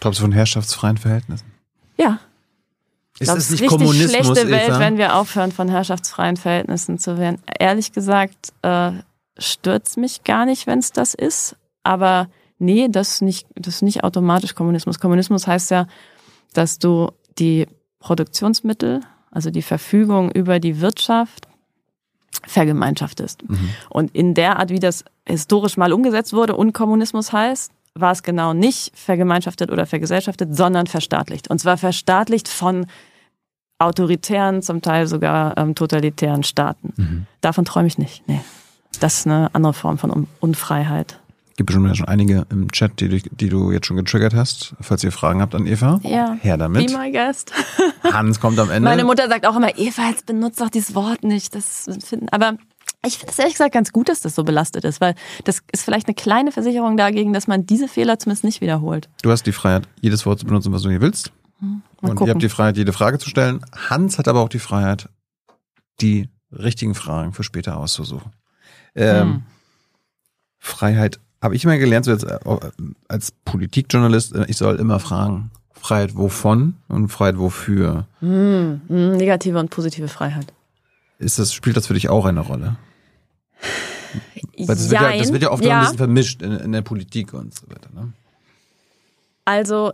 Glaubst 0.00 0.18
du 0.20 0.24
von 0.24 0.32
herrschaftsfreien 0.32 0.98
Verhältnissen? 0.98 1.46
Ja, 1.96 2.18
Ist 3.20 3.26
glaube, 3.26 3.38
das 3.38 3.44
es 3.44 3.50
nicht 3.50 3.60
richtig 3.62 3.78
Kommunismus, 3.78 4.10
schlechte 4.10 4.50
Welt, 4.50 4.68
Eva? 4.68 4.78
wenn 4.80 4.96
wir 4.96 5.16
aufhören, 5.16 5.52
von 5.52 5.68
herrschaftsfreien 5.68 6.38
Verhältnissen 6.38 6.98
zu 6.98 7.18
werden. 7.18 7.38
Ehrlich 7.58 7.92
gesagt, 7.92 8.52
äh, 8.62 8.92
stört's 9.36 9.98
mich 9.98 10.24
gar 10.24 10.46
nicht, 10.46 10.66
wenn 10.66 10.78
es 10.78 10.90
das 10.90 11.12
ist. 11.12 11.54
Aber 11.82 12.28
nee, 12.58 12.88
das 12.88 13.14
ist 13.14 13.22
nicht, 13.22 13.46
das 13.54 13.76
ist 13.76 13.82
nicht 13.82 14.04
automatisch 14.04 14.54
Kommunismus. 14.54 15.00
Kommunismus 15.00 15.46
heißt 15.46 15.70
ja, 15.70 15.86
dass 16.54 16.78
du 16.78 17.10
die 17.38 17.66
Produktionsmittel, 17.98 19.00
also 19.30 19.50
die 19.50 19.62
Verfügung 19.62 20.30
über 20.30 20.58
die 20.58 20.80
Wirtschaft, 20.80 21.46
vergemeinschaftest. 22.46 23.44
Und 23.90 24.14
in 24.14 24.32
der 24.32 24.58
Art, 24.58 24.70
wie 24.70 24.78
das 24.78 25.04
historisch 25.26 25.76
mal 25.76 25.92
umgesetzt 25.92 26.32
wurde 26.32 26.56
und 26.56 26.72
Kommunismus 26.72 27.34
heißt, 27.34 27.70
war 27.94 28.12
es 28.12 28.22
genau 28.22 28.54
nicht 28.54 28.96
vergemeinschaftet 28.96 29.70
oder 29.70 29.84
vergesellschaftet, 29.84 30.56
sondern 30.56 30.86
verstaatlicht. 30.86 31.50
Und 31.50 31.58
zwar 31.58 31.76
verstaatlicht 31.76 32.48
von 32.48 32.86
autoritären, 33.80 34.62
zum 34.62 34.82
Teil 34.82 35.06
sogar 35.06 35.56
ähm, 35.58 35.74
totalitären 35.74 36.42
Staaten. 36.42 37.26
Davon 37.40 37.64
träume 37.64 37.88
ich 37.88 37.98
nicht. 37.98 38.22
Nee. 38.28 38.40
Das 39.00 39.18
ist 39.18 39.26
eine 39.26 39.50
andere 39.54 39.72
Form 39.72 39.98
von 39.98 40.10
Un 40.10 40.26
Unfreiheit. 40.40 41.18
Gibt 41.56 41.66
bestimmt 41.68 41.94
schon 41.96 42.08
einige 42.08 42.46
im 42.50 42.70
Chat, 42.72 43.00
die, 43.00 43.08
du- 43.08 43.28
die 43.30 43.48
du 43.50 43.70
jetzt 43.70 43.86
schon 43.86 43.96
getriggert 43.96 44.34
hast. 44.34 44.74
Falls 44.80 45.04
ihr 45.04 45.12
Fragen 45.12 45.40
habt 45.42 45.54
an 45.54 45.66
Eva, 45.66 46.00
Ja. 46.02 46.36
her 46.40 46.56
damit. 46.56 46.86
Be 46.90 46.96
my 46.98 47.10
guest. 47.12 47.52
Hans 48.02 48.40
kommt 48.40 48.58
am 48.58 48.70
Ende. 48.70 48.88
Meine 48.88 49.04
Mutter 49.04 49.28
sagt 49.28 49.46
auch 49.46 49.56
immer, 49.56 49.76
Eva, 49.78 50.08
jetzt 50.08 50.24
benutzt 50.26 50.60
doch 50.60 50.70
dieses 50.70 50.94
Wort 50.94 51.22
nicht. 51.22 51.54
Das 51.54 51.86
finden, 52.04 52.28
aber 52.30 52.54
ich 53.04 53.18
finde 53.18 53.32
es 53.32 53.38
ehrlich 53.38 53.54
gesagt 53.54 53.72
ganz 53.74 53.92
gut, 53.92 54.08
dass 54.08 54.20
das 54.22 54.34
so 54.34 54.44
belastet 54.44 54.84
ist, 54.84 55.00
weil 55.02 55.14
das 55.44 55.60
ist 55.72 55.82
vielleicht 55.84 56.06
eine 56.06 56.14
kleine 56.14 56.50
Versicherung 56.52 56.96
dagegen, 56.96 57.32
dass 57.34 57.46
man 57.46 57.66
diese 57.66 57.88
Fehler 57.88 58.18
zumindest 58.18 58.44
nicht 58.44 58.60
wiederholt. 58.62 59.08
Du 59.22 59.30
hast 59.30 59.44
die 59.46 59.52
Freiheit, 59.52 59.86
jedes 60.00 60.24
Wort 60.26 60.38
zu 60.38 60.46
benutzen, 60.46 60.72
was 60.72 60.82
du 60.82 60.88
hier 60.90 61.00
willst. 61.02 61.30
Hm, 61.60 61.82
Mal 62.00 62.10
und 62.10 62.16
gucken. 62.16 62.28
ihr 62.28 62.34
habt 62.34 62.42
die 62.42 62.48
Freiheit, 62.48 62.76
jede 62.76 62.92
Frage 62.92 63.18
zu 63.18 63.28
stellen. 63.28 63.60
Hans 63.88 64.18
hat 64.18 64.28
aber 64.28 64.40
auch 64.40 64.48
die 64.48 64.58
Freiheit, 64.58 65.08
die 66.00 66.28
richtigen 66.52 66.94
Fragen 66.94 67.32
für 67.32 67.42
später 67.44 67.76
auszusuchen. 67.76 68.32
Ähm, 68.94 69.20
Hm. 69.20 69.42
Freiheit 70.58 71.20
habe 71.42 71.56
ich 71.56 71.64
immer 71.64 71.78
gelernt, 71.78 72.04
so 72.04 72.12
jetzt 72.12 72.24
äh, 72.24 72.38
als 73.08 73.32
Politikjournalist, 73.44 74.34
äh, 74.34 74.44
ich 74.48 74.56
soll 74.56 74.76
immer 74.76 75.00
fragen. 75.00 75.50
Freiheit 75.72 76.14
wovon 76.14 76.74
und 76.88 77.08
Freiheit 77.08 77.38
wofür? 77.38 78.06
Hm, 78.20 78.82
hm, 78.86 79.16
negative 79.16 79.58
und 79.58 79.70
positive 79.70 80.08
Freiheit. 80.08 80.52
Ist 81.18 81.38
das, 81.38 81.54
spielt 81.54 81.76
das 81.76 81.86
für 81.86 81.94
dich 81.94 82.10
auch 82.10 82.26
eine 82.26 82.40
Rolle? 82.40 82.76
Weil 84.58 84.66
das, 84.66 84.90
wird 84.90 85.00
ja, 85.00 85.16
das 85.16 85.32
wird 85.32 85.42
ja 85.42 85.50
oft 85.50 85.62
noch 85.64 85.70
ein 85.70 85.80
bisschen 85.80 85.96
vermischt 85.96 86.42
in, 86.42 86.52
in 86.52 86.72
der 86.72 86.82
Politik 86.82 87.32
und 87.32 87.54
so 87.54 87.66
weiter. 87.70 87.88
Ne? 87.94 88.12
Also, 89.46 89.92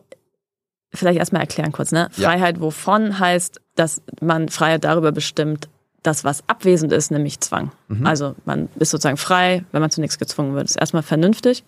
vielleicht 0.93 1.19
erstmal 1.19 1.43
erklären 1.43 1.73
kurz, 1.73 1.93
ne? 1.93 2.09
Ja. 2.17 2.31
Freiheit 2.31 2.61
wovon 2.61 3.19
heißt, 3.19 3.61
dass 3.75 4.03
man 4.21 4.49
Freiheit 4.49 4.85
darüber 4.85 5.13
bestimmt, 5.13 5.69
dass 6.03 6.25
was 6.25 6.49
abwesend 6.49 6.93
ist, 6.93 7.11
nämlich 7.11 7.41
Zwang. 7.41 7.73
Also 8.05 8.37
man 8.45 8.69
ist 8.79 8.91
sozusagen 8.91 9.17
frei, 9.17 9.65
wenn 9.73 9.81
man 9.81 9.91
zu 9.91 10.01
nichts 10.01 10.19
gezwungen 10.19 10.55
wird. 10.55 10.65
Das 10.65 10.73
ist 10.73 10.81
erstmal 10.81 11.03
vernünftig. 11.03 11.65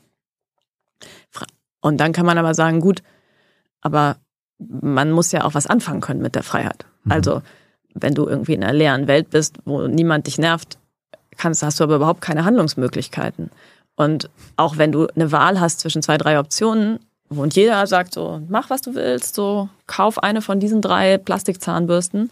Und 1.80 1.98
dann 1.98 2.12
kann 2.12 2.26
man 2.26 2.38
aber 2.38 2.54
sagen, 2.54 2.80
gut, 2.80 3.02
aber 3.80 4.16
man 4.58 5.10
muss 5.10 5.32
ja 5.32 5.44
auch 5.44 5.54
was 5.54 5.66
anfangen 5.66 6.00
können 6.00 6.22
mit 6.22 6.34
der 6.34 6.42
Freiheit. 6.42 6.86
Also, 7.08 7.42
wenn 7.94 8.14
du 8.14 8.26
irgendwie 8.26 8.54
in 8.54 8.62
einer 8.62 8.72
leeren 8.72 9.06
Welt 9.06 9.30
bist, 9.30 9.58
wo 9.64 9.86
niemand 9.86 10.26
dich 10.26 10.38
nervt, 10.38 10.78
kannst, 11.36 11.62
hast 11.62 11.80
du 11.80 11.84
aber 11.84 11.96
überhaupt 11.96 12.20
keine 12.20 12.44
Handlungsmöglichkeiten. 12.44 13.50
Und 13.96 14.30
auch 14.56 14.76
wenn 14.76 14.92
du 14.92 15.06
eine 15.08 15.32
Wahl 15.32 15.60
hast 15.60 15.80
zwischen 15.80 16.02
zwei, 16.02 16.18
drei 16.18 16.38
Optionen, 16.38 16.98
und 17.28 17.54
jeder 17.54 17.86
sagt 17.86 18.14
so, 18.14 18.40
mach 18.48 18.70
was 18.70 18.80
du 18.80 18.94
willst, 18.94 19.34
so 19.34 19.68
kauf 19.86 20.22
eine 20.22 20.42
von 20.42 20.60
diesen 20.60 20.80
drei 20.80 21.18
Plastikzahnbürsten 21.18 22.30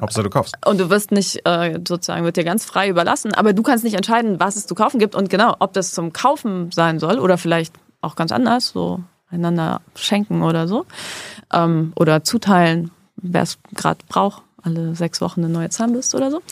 Hauptsache 0.00 0.24
du 0.24 0.30
kaufst. 0.30 0.56
und 0.66 0.78
du 0.78 0.90
wirst 0.90 1.10
nicht 1.10 1.46
äh, 1.46 1.80
sozusagen 1.86 2.24
wird 2.24 2.36
dir 2.36 2.44
ganz 2.44 2.64
frei 2.64 2.88
überlassen, 2.88 3.32
aber 3.32 3.52
du 3.52 3.62
kannst 3.62 3.84
nicht 3.84 3.94
entscheiden, 3.94 4.38
was 4.38 4.56
es 4.56 4.66
zu 4.66 4.74
kaufen 4.74 4.98
gibt 4.98 5.14
und 5.14 5.30
genau, 5.30 5.56
ob 5.58 5.72
das 5.72 5.92
zum 5.92 6.12
Kaufen 6.12 6.70
sein 6.70 6.98
soll 6.98 7.18
oder 7.18 7.38
vielleicht 7.38 7.74
auch 8.02 8.16
ganz 8.16 8.30
anders, 8.30 8.68
so 8.68 9.00
einander 9.30 9.80
schenken 9.94 10.42
oder 10.42 10.68
so. 10.68 10.84
Ähm, 11.52 11.92
oder 11.96 12.24
zuteilen, 12.24 12.90
wer 13.16 13.42
es 13.42 13.58
gerade 13.74 14.00
braucht, 14.08 14.42
alle 14.62 14.94
sechs 14.94 15.20
Wochen 15.20 15.42
eine 15.42 15.52
neue 15.52 15.70
Zahnbürste 15.70 16.16
oder 16.16 16.30
so. 16.30 16.42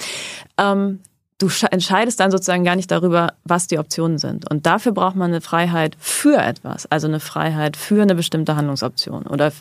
Ähm, 0.59 1.01
du 1.43 1.51
entscheidest 1.71 2.21
dann 2.21 2.31
sozusagen 2.31 2.65
gar 2.65 2.77
nicht 2.77 2.91
darüber, 2.91 3.35
was 3.45 3.67
die 3.67 3.79
Optionen 3.79 4.19
sind. 4.19 4.49
Und 4.49 4.65
dafür 4.67 4.93
braucht 4.93 5.17
man 5.17 5.33
eine 5.33 5.41
Freiheit 5.41 5.97
für 5.99 6.39
etwas, 6.39 6.87
also 6.91 7.09
eine 7.09 7.21
Freiheit 7.21 7.77
für 7.77 8.03
eine 8.03 8.15
bestimmte 8.15 8.55
Handlungsoption 8.55 9.27
oder 9.27 9.53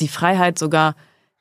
die 0.00 0.08
Freiheit 0.08 0.58
sogar, 0.58 0.94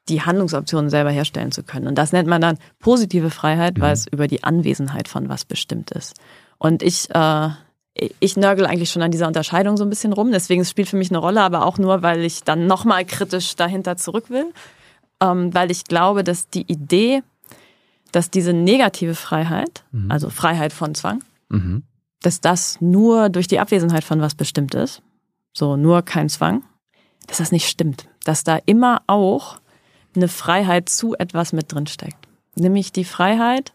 die 0.09 0.21
Handlungsoptionen 0.21 0.89
selber 0.89 1.11
herstellen 1.11 1.51
zu 1.51 1.63
können. 1.63 1.87
Und 1.87 1.97
das 1.97 2.11
nennt 2.11 2.27
man 2.27 2.41
dann 2.41 2.57
positive 2.79 3.29
Freiheit, 3.29 3.77
mhm. 3.77 3.81
weil 3.81 3.93
es 3.93 4.07
über 4.07 4.27
die 4.27 4.43
Anwesenheit 4.43 5.07
von 5.07 5.29
was 5.29 5.45
bestimmt 5.45 5.91
ist. 5.91 6.15
Und 6.57 6.83
ich, 6.83 7.09
äh, 7.13 7.49
ich 8.19 8.35
nörgel 8.35 8.65
eigentlich 8.65 8.91
schon 8.91 9.01
an 9.01 9.11
dieser 9.11 9.27
Unterscheidung 9.27 9.77
so 9.77 9.83
ein 9.83 9.89
bisschen 9.89 10.13
rum. 10.13 10.31
Deswegen 10.31 10.61
es 10.61 10.69
spielt 10.69 10.89
für 10.89 10.97
mich 10.97 11.11
eine 11.11 11.19
Rolle, 11.19 11.41
aber 11.41 11.65
auch 11.65 11.77
nur, 11.77 12.03
weil 12.03 12.23
ich 12.23 12.43
dann 12.43 12.67
nochmal 12.67 13.05
kritisch 13.05 13.55
dahinter 13.55 13.97
zurück 13.97 14.29
will. 14.29 14.45
Ähm, 15.21 15.53
weil 15.53 15.71
ich 15.71 15.85
glaube, 15.85 16.23
dass 16.23 16.49
die 16.49 16.71
Idee, 16.71 17.23
dass 18.11 18.29
diese 18.29 18.53
negative 18.53 19.15
Freiheit, 19.15 19.83
mhm. 19.91 20.11
also 20.11 20.29
Freiheit 20.29 20.73
von 20.73 20.95
Zwang, 20.95 21.23
mhm. 21.49 21.83
dass 22.21 22.41
das 22.41 22.79
nur 22.81 23.29
durch 23.29 23.47
die 23.47 23.59
Abwesenheit 23.59 24.03
von 24.03 24.21
was 24.21 24.35
bestimmt 24.35 24.75
ist, 24.75 25.01
so 25.53 25.75
nur 25.75 26.01
kein 26.03 26.29
Zwang, 26.29 26.63
dass 27.27 27.37
das 27.37 27.51
nicht 27.51 27.67
stimmt. 27.67 28.07
Dass 28.23 28.43
da 28.43 28.59
immer 28.65 29.01
auch 29.07 29.59
eine 30.15 30.27
Freiheit 30.27 30.89
zu 30.89 31.15
etwas 31.15 31.53
mit 31.53 31.71
drin 31.71 31.87
steckt. 31.87 32.27
Nämlich 32.55 32.91
die 32.91 33.05
Freiheit 33.05 33.73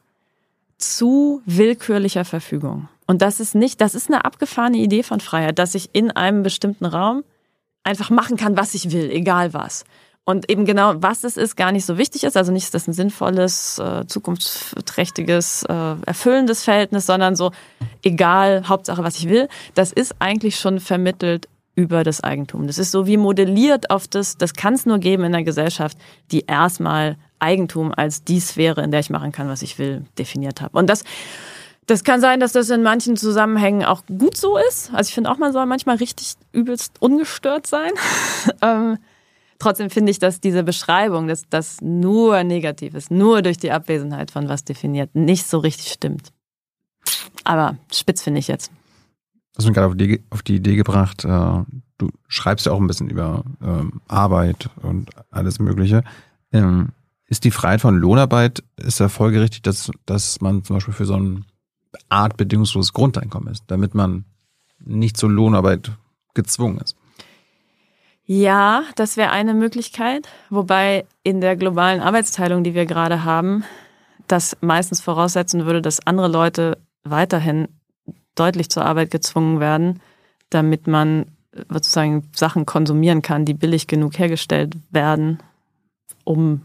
zu 0.78 1.42
willkürlicher 1.46 2.24
Verfügung. 2.24 2.88
Und 3.06 3.22
das 3.22 3.40
ist 3.40 3.54
nicht, 3.54 3.80
das 3.80 3.94
ist 3.94 4.08
eine 4.08 4.24
abgefahrene 4.24 4.78
Idee 4.78 5.02
von 5.02 5.20
Freiheit, 5.20 5.58
dass 5.58 5.74
ich 5.74 5.90
in 5.92 6.10
einem 6.10 6.42
bestimmten 6.42 6.86
Raum 6.86 7.24
einfach 7.84 8.10
machen 8.10 8.36
kann, 8.36 8.56
was 8.56 8.74
ich 8.74 8.90
will, 8.90 9.10
egal 9.10 9.54
was. 9.54 9.84
Und 10.24 10.48
eben 10.48 10.64
genau, 10.64 10.94
was 10.96 11.24
es 11.24 11.36
ist, 11.36 11.56
gar 11.56 11.72
nicht 11.72 11.84
so 11.84 11.98
wichtig 11.98 12.22
ist. 12.22 12.36
Also 12.36 12.52
nicht, 12.52 12.64
ist 12.64 12.74
das 12.74 12.86
ein 12.86 12.92
sinnvolles, 12.92 13.78
äh, 13.80 14.06
zukunftsträchtiges, 14.06 15.64
äh, 15.64 15.94
erfüllendes 16.06 16.62
Verhältnis, 16.62 17.06
sondern 17.06 17.34
so, 17.34 17.50
egal, 18.04 18.68
Hauptsache, 18.68 19.02
was 19.02 19.16
ich 19.16 19.28
will. 19.28 19.48
Das 19.74 19.90
ist 19.90 20.14
eigentlich 20.20 20.56
schon 20.60 20.78
vermittelt 20.78 21.48
über 21.74 22.04
das 22.04 22.22
Eigentum. 22.22 22.66
Das 22.68 22.78
ist 22.78 22.92
so 22.92 23.06
wie 23.06 23.16
modelliert 23.16 23.90
auf 23.90 24.06
das, 24.06 24.36
das 24.36 24.54
kann 24.54 24.74
es 24.74 24.86
nur 24.86 24.98
geben 24.98 25.24
in 25.24 25.34
einer 25.34 25.44
Gesellschaft, 25.44 25.98
die 26.30 26.44
erstmal 26.46 27.16
Eigentum 27.40 27.92
als 27.92 28.22
die 28.22 28.38
Sphäre, 28.38 28.82
in 28.84 28.92
der 28.92 29.00
ich 29.00 29.10
machen 29.10 29.32
kann, 29.32 29.48
was 29.48 29.62
ich 29.62 29.78
will, 29.78 30.04
definiert 30.18 30.60
habe. 30.60 30.78
Und 30.78 30.88
das, 30.88 31.02
das 31.86 32.04
kann 32.04 32.20
sein, 32.20 32.38
dass 32.38 32.52
das 32.52 32.70
in 32.70 32.84
manchen 32.84 33.16
Zusammenhängen 33.16 33.84
auch 33.84 34.02
gut 34.06 34.36
so 34.36 34.56
ist. 34.56 34.92
Also 34.92 35.08
ich 35.08 35.14
finde 35.14 35.30
auch, 35.30 35.38
man 35.38 35.52
soll 35.52 35.66
manchmal 35.66 35.96
richtig 35.96 36.34
übelst 36.52 36.92
ungestört 37.00 37.66
sein. 37.66 37.90
trotzdem 39.62 39.90
finde 39.90 40.10
ich, 40.10 40.18
dass 40.18 40.40
diese 40.40 40.62
Beschreibung, 40.62 41.28
dass 41.28 41.48
das 41.48 41.80
nur 41.80 42.42
negativ 42.44 42.94
ist, 42.94 43.10
nur 43.10 43.42
durch 43.42 43.58
die 43.58 43.70
Abwesenheit 43.70 44.30
von 44.30 44.48
was 44.48 44.64
definiert, 44.64 45.14
nicht 45.14 45.46
so 45.46 45.58
richtig 45.58 45.92
stimmt. 45.92 46.32
Aber 47.44 47.76
spitz 47.92 48.22
finde 48.22 48.40
ich 48.40 48.48
jetzt. 48.48 48.70
Du 49.52 49.58
hast 49.58 49.66
mich 49.66 49.74
gerade 49.74 49.88
auf 49.88 49.96
die, 49.96 50.22
auf 50.30 50.42
die 50.42 50.56
Idee 50.56 50.76
gebracht, 50.76 51.24
äh, 51.24 51.28
du 51.98 52.10
schreibst 52.26 52.66
ja 52.66 52.72
auch 52.72 52.80
ein 52.80 52.86
bisschen 52.86 53.08
über 53.08 53.44
ähm, 53.62 54.00
Arbeit 54.08 54.70
und 54.82 55.10
alles 55.30 55.58
Mögliche. 55.58 56.02
Ähm, 56.52 56.88
ist 57.26 57.44
die 57.44 57.50
Freiheit 57.50 57.80
von 57.80 57.96
Lohnarbeit, 57.96 58.62
ist 58.76 59.00
da 59.00 59.08
folgerichtig, 59.08 59.62
dass, 59.62 59.90
dass 60.06 60.40
man 60.40 60.64
zum 60.64 60.76
Beispiel 60.76 60.94
für 60.94 61.06
so 61.06 61.14
eine 61.14 61.42
Art 62.08 62.36
bedingungsloses 62.36 62.92
Grundeinkommen 62.92 63.52
ist, 63.52 63.64
damit 63.68 63.94
man 63.94 64.24
nicht 64.80 65.16
zur 65.16 65.30
Lohnarbeit 65.30 65.92
gezwungen 66.34 66.78
ist? 66.78 66.96
Ja, 68.24 68.84
das 68.94 69.16
wäre 69.16 69.30
eine 69.30 69.54
Möglichkeit, 69.54 70.28
wobei 70.48 71.06
in 71.22 71.40
der 71.40 71.56
globalen 71.56 72.00
Arbeitsteilung, 72.00 72.62
die 72.62 72.74
wir 72.74 72.86
gerade 72.86 73.24
haben, 73.24 73.64
das 74.28 74.56
meistens 74.60 75.00
voraussetzen 75.00 75.66
würde, 75.66 75.82
dass 75.82 76.06
andere 76.06 76.28
Leute 76.28 76.78
weiterhin 77.02 77.68
deutlich 78.34 78.70
zur 78.70 78.84
Arbeit 78.84 79.10
gezwungen 79.10 79.60
werden, 79.60 80.00
damit 80.50 80.86
man 80.86 81.26
sozusagen 81.68 82.30
Sachen 82.34 82.64
konsumieren 82.64 83.22
kann, 83.22 83.44
die 83.44 83.54
billig 83.54 83.86
genug 83.86 84.18
hergestellt 84.18 84.76
werden, 84.90 85.38
um 86.24 86.62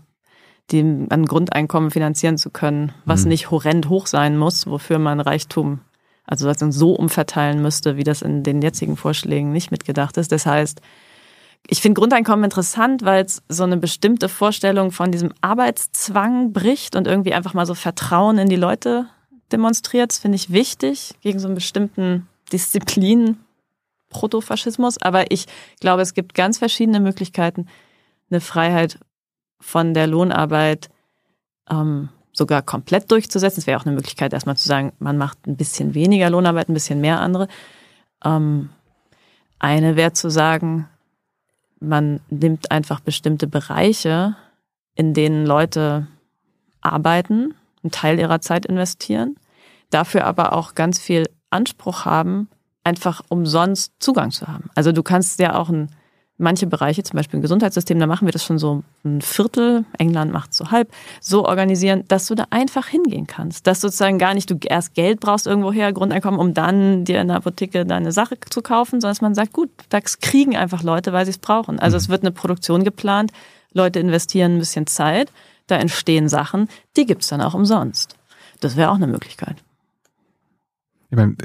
die, 0.72 0.82
ein 1.10 1.26
Grundeinkommen 1.26 1.92
finanzieren 1.92 2.38
zu 2.38 2.50
können, 2.50 2.94
was 3.06 3.24
mhm. 3.24 3.30
nicht 3.30 3.52
horrend 3.52 3.90
hoch 3.90 4.08
sein 4.08 4.38
muss, 4.38 4.68
wofür 4.68 5.00
man 5.00 5.20
Reichtum 5.20 5.80
also 6.26 6.52
so 6.72 6.92
umverteilen 6.92 7.62
müsste, 7.62 7.96
wie 7.96 8.04
das 8.04 8.22
in 8.22 8.44
den 8.44 8.62
jetzigen 8.62 8.98
Vorschlägen 8.98 9.54
nicht 9.54 9.72
mitgedacht 9.72 10.18
ist. 10.18 10.34
Das 10.34 10.46
heißt, 10.46 10.82
ich 11.70 11.82
finde 11.82 12.00
Grundeinkommen 12.00 12.46
interessant, 12.46 13.04
weil 13.04 13.26
es 13.26 13.42
so 13.50 13.64
eine 13.64 13.78
bestimmte 13.78 14.30
Vorstellung 14.30 14.92
von 14.92 15.12
diesem 15.12 15.34
Arbeitszwang 15.42 16.54
bricht 16.54 16.96
und 16.96 17.08
irgendwie 17.08 17.34
einfach 17.34 17.54
mal 17.54 17.66
so 17.66 17.76
Vertrauen 17.76 18.38
in 18.38 18.50
die 18.50 18.56
Leute 18.56 19.08
demonstriert. 19.52 20.12
Das 20.12 20.20
finde 20.20 20.38
ich 20.38 20.52
wichtig 20.52 21.16
gegen 21.22 21.40
so 21.40 21.48
einen 21.48 21.56
bestimmten 21.56 22.28
Disziplin, 22.54 23.38
Protofaschismus. 24.10 25.02
Aber 25.02 25.32
ich 25.32 25.46
glaube, 25.82 26.02
es 26.02 26.14
gibt 26.14 26.34
ganz 26.34 26.58
verschiedene 26.58 27.02
Möglichkeiten, 27.02 27.68
eine 28.30 28.40
Freiheit 28.40 29.00
von 29.60 29.94
der 29.94 30.08
Lohnarbeit 30.08 30.90
ähm, 31.70 32.10
sogar 32.32 32.62
komplett 32.62 33.12
durchzusetzen. 33.12 33.60
Es 33.60 33.68
wäre 33.68 33.80
auch 33.80 33.86
eine 33.86 33.96
Möglichkeit, 33.96 34.32
erstmal 34.32 34.58
zu 34.58 34.68
sagen, 34.68 34.94
man 35.00 35.18
macht 35.18 35.48
ein 35.48 35.58
bisschen 35.58 35.94
weniger 35.94 36.30
Lohnarbeit, 36.30 36.70
ein 36.70 36.74
bisschen 36.74 37.02
mehr 37.02 37.20
andere. 37.20 37.48
Ähm, 38.24 38.70
eine 39.60 39.96
wäre 39.96 40.14
zu 40.14 40.30
sagen, 40.30 40.88
man 41.80 42.20
nimmt 42.30 42.72
einfach 42.72 43.00
bestimmte 43.00 43.48
Bereiche, 43.48 44.36
in 44.96 45.14
denen 45.14 45.46
Leute 45.46 46.08
arbeiten, 46.82 47.54
einen 47.84 47.92
Teil 47.92 48.20
ihrer 48.20 48.42
Zeit 48.42 48.66
investieren, 48.66 49.36
dafür 49.90 50.26
aber 50.26 50.54
auch 50.54 50.76
ganz 50.76 51.00
viel 51.00 51.26
Anspruch 51.50 52.06
haben, 52.06 52.50
einfach 52.84 53.22
umsonst 53.30 53.94
Zugang 54.00 54.32
zu 54.32 54.48
haben. 54.48 54.70
Also 54.76 54.92
du 54.92 55.04
kannst 55.04 55.40
ja 55.40 55.56
auch 55.56 55.70
ein, 55.70 55.92
manche 56.38 56.68
Bereiche, 56.68 57.04
zum 57.04 57.18
Beispiel 57.18 57.38
im 57.38 57.42
Gesundheitssystem, 57.42 58.00
da 58.00 58.06
machen 58.06 58.28
wir 58.28 58.32
das 58.32 58.44
schon 58.44 58.60
so 58.60 58.84
ein 59.04 59.22
Viertel, 59.22 59.86
England 59.98 60.32
macht 60.32 60.54
so 60.54 60.70
halb, 60.72 60.92
so 61.20 61.46
organisieren, 61.46 62.04
dass 62.08 62.28
du 62.28 62.36
da 62.36 62.46
einfach 62.52 62.88
hingehen 62.88 63.26
kannst. 63.28 63.66
Dass 63.66 63.82
sozusagen 63.82 64.20
gar 64.20 64.34
nicht 64.34 64.50
du 64.50 64.58
erst 64.64 64.94
Geld 64.94 65.20
brauchst 65.20 65.48
irgendwoher, 65.48 65.92
Grundeinkommen, 65.94 66.40
um 66.40 66.54
dann 66.54 67.06
dir 67.06 67.22
in 67.22 67.28
der 67.28 67.38
Apotheke 67.38 67.86
deine 67.86 68.12
Sache 68.12 68.38
zu 68.50 68.62
kaufen, 68.62 69.02
sondern 69.02 69.12
dass 69.16 69.22
man 69.22 69.36
sagt, 69.36 69.54
gut, 69.54 69.70
das 69.90 70.20
kriegen 70.20 70.56
einfach 70.56 70.84
Leute, 70.84 71.12
weil 71.12 71.26
sie 71.26 71.32
es 71.32 71.38
brauchen. 71.40 71.80
Also 71.80 71.96
mhm. 71.96 72.02
es 72.02 72.10
wird 72.10 72.22
eine 72.22 72.32
Produktion 72.32 72.84
geplant, 72.84 73.32
Leute 73.74 74.00
investieren 74.00 74.56
ein 74.56 74.60
bisschen 74.60 74.88
Zeit, 74.88 75.32
da 75.66 75.78
entstehen 75.78 76.30
Sachen, 76.30 76.70
die 76.96 77.06
gibt's 77.06 77.28
dann 77.28 77.42
auch 77.42 77.54
umsonst. 77.54 78.16
Das 78.60 78.76
wäre 78.76 78.92
auch 78.92 78.96
eine 78.96 79.08
Möglichkeit. 79.08 79.58
Ich 81.10 81.18
meine, 81.18 81.36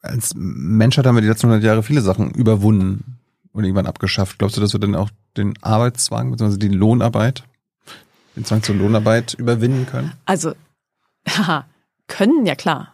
als 0.00 0.34
Menschheit 0.34 1.06
haben 1.06 1.16
wir 1.16 1.22
die 1.22 1.28
letzten 1.28 1.46
100 1.46 1.64
Jahre 1.64 1.82
viele 1.82 2.00
Sachen 2.00 2.30
überwunden 2.32 3.18
und 3.52 3.64
irgendwann 3.64 3.86
abgeschafft. 3.86 4.38
Glaubst 4.38 4.56
du, 4.56 4.60
dass 4.60 4.72
wir 4.72 4.80
dann 4.80 4.94
auch 4.94 5.10
den 5.36 5.54
Arbeitszwang 5.62 6.30
bzw. 6.30 6.56
die 6.58 6.68
Lohnarbeit, 6.68 7.44
den 8.36 8.44
Zwang 8.44 8.62
zur 8.62 8.76
Lohnarbeit 8.76 9.34
überwinden 9.34 9.86
können? 9.86 10.12
Also, 10.24 10.52
haha, 11.28 11.66
können 12.08 12.46
ja 12.46 12.54
klar. 12.54 12.88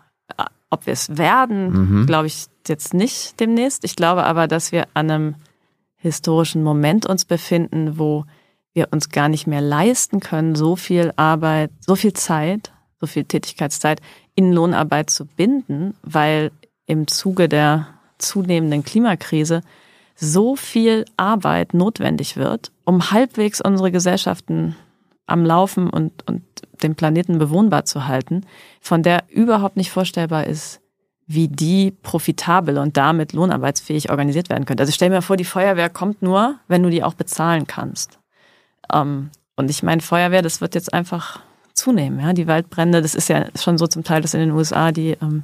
Ob 0.71 0.85
wir 0.85 0.93
es 0.93 1.17
werden, 1.17 2.01
mhm. 2.01 2.07
glaube 2.07 2.27
ich 2.27 2.47
jetzt 2.67 2.93
nicht 2.93 3.41
demnächst. 3.41 3.85
Ich 3.85 3.97
glaube 3.97 4.25
aber, 4.25 4.47
dass 4.47 4.71
wir 4.71 4.87
an 4.93 5.11
einem 5.11 5.35
historischen 5.97 6.63
Moment 6.63 7.07
uns 7.07 7.25
befinden, 7.25 7.99
wo 7.99 8.27
wir 8.75 8.89
uns 8.93 9.09
gar 9.09 9.29
nicht 9.29 9.47
mehr 9.47 9.63
leisten 9.63 10.21
können, 10.21 10.55
so 10.55 10.77
viel 10.77 11.13
Arbeit, 11.17 11.71
so 11.81 11.97
viel 11.97 12.13
Zeit, 12.13 12.71
so 13.01 13.07
viel 13.07 13.25
Tätigkeitszeit 13.25 14.01
in 14.35 14.53
Lohnarbeit 14.53 15.11
zu 15.11 15.25
binden, 15.25 15.95
weil 16.03 16.53
im 16.87 17.09
Zuge 17.09 17.49
der 17.49 17.89
zunehmenden 18.19 18.85
Klimakrise 18.85 19.63
so 20.21 20.57
viel 20.57 21.05
Arbeit 21.17 21.75
notwendig 21.75 22.37
wird, 22.37 22.73
um 22.85 23.13
halbwegs 23.13 23.61
unsere 23.61 23.93
Gesellschaften 23.93 24.75
am 25.27 25.45
Laufen 25.45 25.89
und, 25.89 26.27
und 26.27 26.43
den 26.83 26.97
Planeten 26.97 27.39
bewohnbar 27.39 27.85
zu 27.85 28.09
halten, 28.09 28.45
von 28.81 29.03
der 29.03 29.25
überhaupt 29.29 29.77
nicht 29.77 29.91
vorstellbar 29.91 30.47
ist, 30.47 30.81
wie 31.27 31.47
die 31.47 31.91
profitabel 31.91 32.79
und 32.79 32.97
damit 32.97 33.33
lohnarbeitsfähig 33.33 34.11
organisiert 34.11 34.49
werden 34.49 34.65
könnte. 34.65 34.83
Also 34.83 34.93
stell 34.93 35.11
mir 35.11 35.23
vor, 35.23 35.37
die 35.37 35.45
Feuerwehr 35.45 35.91
kommt 35.91 36.23
nur, 36.23 36.57
wenn 36.67 36.83
du 36.83 36.91
die 36.91 37.05
auch 37.05 37.15
bezahlen 37.15 37.67
kannst. 37.67 38.19
Ähm, 38.93 39.31
und 39.55 39.71
ich 39.71 39.83
meine, 39.83 40.01
Feuerwehr, 40.01 40.43
das 40.43 40.61
wird 40.61 40.75
jetzt 40.75 40.93
einfach 40.93 41.41
zunehmen. 41.75 42.19
Ja? 42.21 42.33
Die 42.33 42.47
Waldbrände, 42.47 43.03
das 43.03 43.15
ist 43.15 43.29
ja 43.29 43.47
schon 43.55 43.77
so 43.79 43.87
zum 43.87 44.05
Teil, 44.05 44.23
dass 44.23 44.35
in 44.35 44.41
den 44.41 44.53
USA 44.53 44.91
die 44.91 45.17
ähm, 45.21 45.43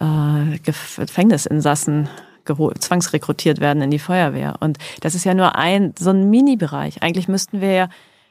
äh, 0.00 0.58
Gefängnisinsassen 0.58 2.08
zwangsrekrutiert 2.44 3.60
werden 3.60 3.82
in 3.82 3.90
die 3.90 3.98
Feuerwehr. 3.98 4.56
Und 4.60 4.78
das 5.00 5.14
ist 5.14 5.24
ja 5.24 5.34
nur 5.34 5.56
ein, 5.56 5.94
so 5.98 6.10
ein 6.10 6.30
Mini-Bereich. 6.30 7.02
Eigentlich 7.02 7.28
müssten 7.28 7.60
wir 7.60 7.72
ja 7.72 7.88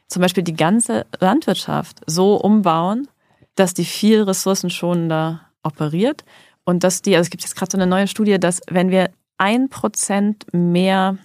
zum 0.08 0.22
Beispiel 0.22 0.44
die 0.44 0.56
ganze 0.56 1.06
Landwirtschaft 1.20 2.02
so 2.06 2.36
umbauen, 2.36 3.08
dass 3.56 3.74
die 3.74 3.86
viel 3.86 4.24
ressourcenschonender 4.24 5.42
operiert 5.64 6.24
und 6.64 6.84
dass 6.84 7.02
die, 7.02 7.16
also 7.16 7.28
es 7.28 7.30
gibt 7.30 7.44
jetzt 7.44 7.56
gerade 7.56 7.72
so 7.72 7.78
eine 7.78 7.88
neue 7.88 8.08
Studie, 8.08 8.40
dass 8.40 8.62
wenn 8.70 8.90
wir 8.90 9.10
ein 9.38 9.70
Prozent 9.70 10.46
mehr 10.52 11.18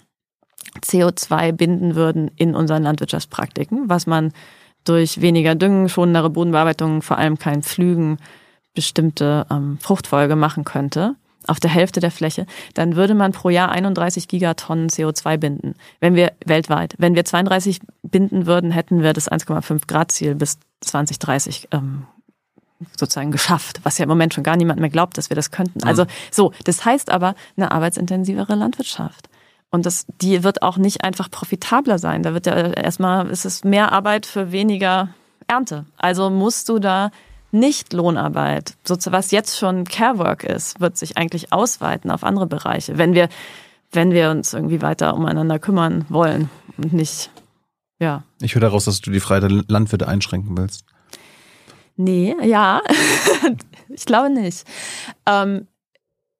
CO2 0.81 1.51
binden 1.51 1.95
würden 1.95 2.31
in 2.35 2.55
unseren 2.55 2.83
Landwirtschaftspraktiken, 2.83 3.89
was 3.89 4.07
man 4.07 4.33
durch 4.83 5.21
weniger 5.21 5.55
Düngen, 5.55 5.89
schonendere 5.89 6.29
Bodenbearbeitung, 6.29 7.01
vor 7.01 7.17
allem 7.17 7.39
kein 7.39 7.63
Flügen, 7.63 8.17
bestimmte 8.73 9.47
ähm, 9.49 9.77
Fruchtfolge 9.79 10.35
machen 10.35 10.63
könnte, 10.63 11.15
auf 11.47 11.59
der 11.59 11.69
Hälfte 11.69 11.99
der 11.99 12.11
Fläche, 12.11 12.45
dann 12.73 12.95
würde 12.95 13.15
man 13.15 13.31
pro 13.31 13.49
Jahr 13.49 13.71
31 13.71 14.27
Gigatonnen 14.27 14.89
CO2 14.89 15.37
binden. 15.37 15.75
Wenn 15.99 16.15
wir 16.15 16.33
weltweit, 16.45 16.95
wenn 16.97 17.15
wir 17.15 17.25
32 17.25 17.79
binden 18.03 18.45
würden, 18.45 18.71
hätten 18.71 19.01
wir 19.01 19.13
das 19.13 19.31
1,5 19.31 19.87
Grad 19.87 20.11
Ziel 20.11 20.35
bis 20.35 20.59
2030 20.81 21.69
ähm, 21.71 22.05
sozusagen 22.97 23.31
geschafft, 23.31 23.79
was 23.83 23.97
ja 23.97 24.03
im 24.03 24.09
Moment 24.09 24.33
schon 24.33 24.43
gar 24.43 24.57
niemand 24.57 24.79
mehr 24.79 24.89
glaubt, 24.89 25.17
dass 25.17 25.29
wir 25.29 25.35
das 25.35 25.51
könnten. 25.51 25.83
Also 25.83 26.03
mhm. 26.03 26.09
so, 26.31 26.53
das 26.63 26.85
heißt 26.85 27.09
aber 27.09 27.35
eine 27.57 27.71
arbeitsintensivere 27.71 28.55
Landwirtschaft. 28.55 29.29
Und 29.71 29.85
das, 29.85 30.05
die 30.21 30.43
wird 30.43 30.61
auch 30.61 30.77
nicht 30.77 31.03
einfach 31.03 31.29
profitabler 31.29 31.99
sein. 31.99 32.23
Da 32.23 32.33
wird 32.33 32.45
ja 32.45 32.53
erstmal, 32.53 33.27
ist 33.29 33.45
es 33.45 33.63
mehr 33.63 33.91
Arbeit 33.91 34.25
für 34.25 34.51
weniger 34.51 35.09
Ernte. 35.47 35.85
Also 35.97 36.29
musst 36.29 36.69
du 36.69 36.79
da 36.79 37.11
nicht 37.55 37.93
Lohnarbeit, 37.93 38.75
was 38.87 39.31
jetzt 39.31 39.57
schon 39.57 39.85
Carework 39.85 40.43
ist, 40.43 40.79
wird 40.79 40.97
sich 40.97 41.17
eigentlich 41.17 41.51
ausweiten 41.51 42.11
auf 42.11 42.23
andere 42.23 42.45
Bereiche, 42.45 42.97
wenn 42.97 43.13
wir, 43.13 43.29
wenn 43.91 44.11
wir 44.11 44.29
uns 44.29 44.53
irgendwie 44.53 44.81
weiter 44.81 45.15
umeinander 45.15 45.57
kümmern 45.57 46.05
wollen 46.09 46.49
und 46.77 46.93
nicht, 46.93 47.31
ja. 47.99 48.23
Ich 48.41 48.55
höre 48.55 48.61
daraus, 48.61 48.85
dass 48.85 49.01
du 49.01 49.11
die 49.11 49.19
Freiheit 49.19 49.43
der 49.43 49.63
Landwirte 49.67 50.07
einschränken 50.07 50.57
willst. 50.57 50.85
Nee, 51.97 52.35
ja, 52.43 52.81
ich 53.89 54.05
glaube 54.05 54.29
nicht. 54.29 54.65
Ähm, 55.25 55.67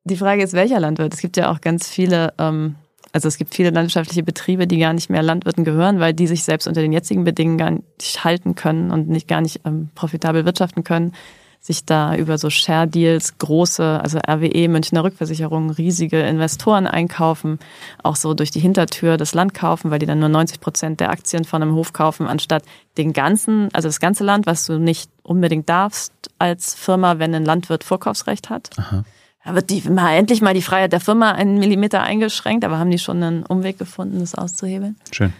die 0.03 0.17
Frage 0.17 0.43
ist, 0.43 0.53
welcher 0.53 0.79
Landwirt? 0.79 1.13
Es 1.13 1.21
gibt 1.21 1.37
ja 1.37 1.51
auch 1.51 1.61
ganz 1.61 1.89
viele 1.89 2.33
ähm, 2.37 2.75
also 3.15 3.29
es 3.29 3.37
gibt 3.37 3.55
viele 3.55 3.69
landwirtschaftliche 3.69 4.23
Betriebe, 4.23 4.67
die 4.67 4.77
gar 4.77 4.91
nicht 4.91 5.09
mehr 5.09 5.23
Landwirten 5.23 5.63
gehören, 5.63 6.01
weil 6.01 6.13
die 6.13 6.27
sich 6.27 6.43
selbst 6.43 6.67
unter 6.67 6.81
den 6.81 6.91
jetzigen 6.91 7.23
Bedingungen 7.23 7.57
gar 7.57 7.71
nicht 7.71 8.25
halten 8.25 8.55
können 8.55 8.91
und 8.91 9.07
nicht 9.07 9.29
gar 9.29 9.39
nicht 9.39 9.61
ähm, 9.63 9.89
profitabel 9.95 10.43
wirtschaften 10.43 10.83
können, 10.83 11.13
sich 11.61 11.85
da 11.85 12.13
über 12.17 12.37
so 12.37 12.49
Share 12.49 12.89
Deals 12.89 13.37
große, 13.37 14.01
also 14.03 14.19
RWE, 14.19 14.67
Münchner 14.67 15.05
Rückversicherung, 15.05 15.69
riesige 15.69 16.19
Investoren 16.23 16.87
einkaufen, 16.87 17.59
auch 18.03 18.17
so 18.17 18.33
durch 18.33 18.51
die 18.51 18.59
Hintertür 18.59 19.15
das 19.15 19.33
Land 19.33 19.53
kaufen, 19.53 19.91
weil 19.91 19.99
die 19.99 20.05
dann 20.05 20.19
nur 20.19 20.27
90 20.27 20.59
Prozent 20.59 20.99
der 20.99 21.09
Aktien 21.09 21.45
von 21.45 21.61
einem 21.61 21.73
Hof 21.73 21.93
kaufen, 21.93 22.27
anstatt 22.27 22.63
den 22.97 23.13
ganzen, 23.13 23.69
also 23.71 23.87
das 23.87 24.01
ganze 24.01 24.25
Land, 24.25 24.45
was 24.45 24.65
du 24.65 24.77
nicht 24.77 25.09
unbedingt 25.23 25.69
darfst 25.69 26.11
als 26.37 26.75
Firma, 26.75 27.17
wenn 27.17 27.33
ein 27.33 27.45
Landwirt 27.45 27.85
Vorkaufsrecht 27.85 28.49
hat. 28.49 28.71
Aha. 28.75 29.05
Da 29.45 29.55
wird 29.55 29.69
die 29.69 29.87
mal 29.89 30.15
endlich 30.15 30.41
mal 30.41 30.53
die 30.53 30.61
Freiheit 30.61 30.91
der 30.91 30.99
Firma 30.99 31.31
einen 31.31 31.59
Millimeter 31.59 32.01
eingeschränkt, 32.01 32.65
aber 32.65 32.79
haben 32.79 32.91
die 32.91 32.99
schon 32.99 33.21
einen 33.21 33.45
Umweg 33.45 33.77
gefunden, 33.77 34.19
das 34.19 34.35
auszuhebeln? 34.35 34.97
Schön. 35.11 35.33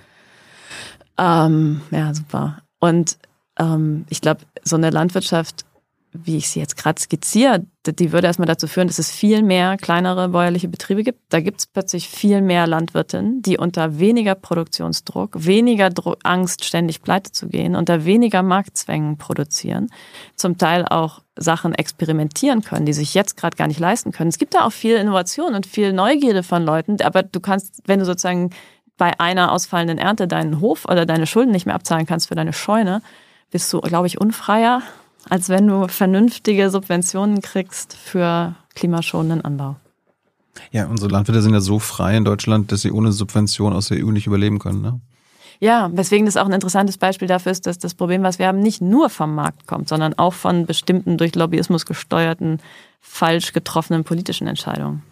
Ähm, 1.18 1.82
ja, 1.92 2.14
super. 2.14 2.60
Und 2.80 3.18
ähm, 3.58 4.06
ich 4.10 4.22
glaube, 4.22 4.42
so 4.64 4.76
eine 4.76 4.92
Landwirtschaft 4.92 5.66
wie 6.24 6.38
ich 6.38 6.50
sie 6.50 6.60
jetzt 6.60 6.78
gerade 6.78 7.02
skizziere, 7.02 7.66
die 7.86 8.12
würde 8.12 8.28
erstmal 8.28 8.48
dazu 8.48 8.68
führen, 8.68 8.88
dass 8.88 9.00
es 9.00 9.12
viel 9.12 9.44
mehr 9.44 9.78
kleinere 9.78 10.30
bäuerliche 10.30 10.68
Betriebe 10.68 11.04
gibt. 11.04 11.20
Da 11.30 11.40
gibt 11.40 11.60
es 11.60 11.68
plötzlich 11.68 12.08
viel 12.08 12.42
mehr 12.42 12.68
Landwirtinnen, 12.68 13.42
die 13.42 13.58
unter 13.58 14.00
weniger 14.00 14.36
Produktionsdruck, 14.36 15.46
weniger 15.46 15.90
Druck, 15.90 16.18
Angst, 16.24 16.64
ständig 16.64 17.02
pleite 17.02 17.32
zu 17.32 17.48
gehen, 17.48 17.76
unter 17.76 18.06
weniger 18.06 18.44
Marktzwängen 18.44 19.18
produzieren, 19.18 19.90
zum 20.36 20.58
Teil 20.58 20.86
auch 20.86 21.22
Sachen 21.38 21.74
experimentieren 21.74 22.62
können, 22.62 22.86
die 22.86 22.94
sich 22.94 23.14
jetzt 23.14 23.38
gerade 23.38 23.58
gar 23.58 23.68
nicht 23.68 23.80
leisten 23.80 24.12
können. 24.12 24.30
Es 24.30 24.38
gibt 24.38 24.54
da 24.54 24.66
auch 24.66 24.72
viel 24.72 24.96
Innovation 24.96 25.54
und 25.54 25.66
viel 25.66 25.94
Neugierde 25.94 26.44
von 26.44 26.64
Leuten, 26.64 27.02
aber 27.02 27.24
du 27.24 27.40
kannst, 27.40 27.82
wenn 27.86 28.00
du 28.00 28.06
sozusagen 28.06 28.52
bei 28.98 29.20
einer 29.20 29.52
ausfallenden 29.52 29.98
Ernte 29.98 30.28
deinen 30.28 30.62
Hof 30.62 30.86
oder 30.86 31.06
deine 31.06 31.28
Schulden 31.28 31.52
nicht 31.52 31.66
mehr 31.66 31.76
abzahlen 31.76 32.06
kannst 32.06 32.30
für 32.30 32.36
deine 32.36 32.54
Scheune, 32.54 33.02
bist 33.52 33.72
du, 33.74 33.82
glaube 33.82 34.08
ich, 34.08 34.20
unfreier 34.20 34.82
als 35.30 35.50
wenn 35.50 35.68
du 35.68 35.88
vernünftige 35.88 36.70
Subventionen 36.70 37.42
kriegst 37.42 37.94
für 37.94 38.56
klimaschonenden 38.76 39.42
Anbau. 39.42 39.76
Ja, 40.72 40.86
unsere 40.88 41.12
Landwirte 41.12 41.42
sind 41.42 41.54
ja 41.54 41.60
so 41.60 41.80
frei 41.80 42.16
in 42.16 42.26
Deutschland, 42.26 42.72
dass 42.72 42.82
sie 42.82 42.92
ohne 42.92 43.12
Subvention 43.12 43.74
aus 43.74 43.90
der 43.90 44.06
EU 44.06 44.12
nicht 44.12 44.28
überleben 44.28 44.60
können. 44.60 44.82
Ne? 44.82 45.00
Ja, 45.60 45.90
weswegen 45.94 46.26
das 46.26 46.38
auch 46.38 46.46
ein 46.46 46.54
interessantes 46.54 46.98
Beispiel 46.98 47.28
dafür 47.28 47.52
ist, 47.52 47.66
dass 47.66 47.78
das 47.78 47.94
Problem, 47.94 48.24
was 48.24 48.40
wir 48.40 48.48
haben, 48.48 48.60
nicht 48.60 48.82
nur 48.82 49.10
vom 49.10 49.36
Markt 49.36 49.68
kommt, 49.68 49.90
sondern 49.90 50.14
auch 50.16 50.34
von 50.34 50.66
bestimmten 50.66 51.18
durch 51.18 51.36
Lobbyismus 51.36 51.86
gesteuerten, 51.86 52.60
falsch 53.00 53.54
getroffenen 53.54 54.04
politischen 54.04 54.48
Entscheidungen. 54.48 55.04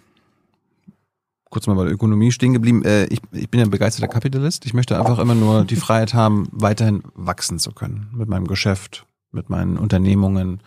Kurz 1.50 1.68
mal 1.68 1.76
bei 1.76 1.84
der 1.84 1.94
Ökonomie 1.94 2.32
stehen 2.32 2.54
geblieben. 2.54 2.84
Äh, 2.84 3.06
ich, 3.06 3.20
ich 3.32 3.50
bin 3.50 3.60
ja 3.60 3.68
ein 3.68 3.72
begeisterter 3.72 4.12
Kapitalist. 4.12 4.66
Ich 4.66 4.74
möchte 4.74 4.98
einfach 4.98 5.20
immer 5.20 5.36
nur 5.36 5.66
die 5.66 5.76
Freiheit 5.76 6.16
haben, 6.16 6.48
weiterhin 6.52 7.04
wachsen 7.14 7.60
zu 7.60 7.72
können 7.72 8.10
mit 8.12 8.28
meinem 8.28 8.48
Geschäft, 8.48 9.06
mit 9.32 9.52
meinen 9.52 9.78
Unternehmungen, 9.78 10.62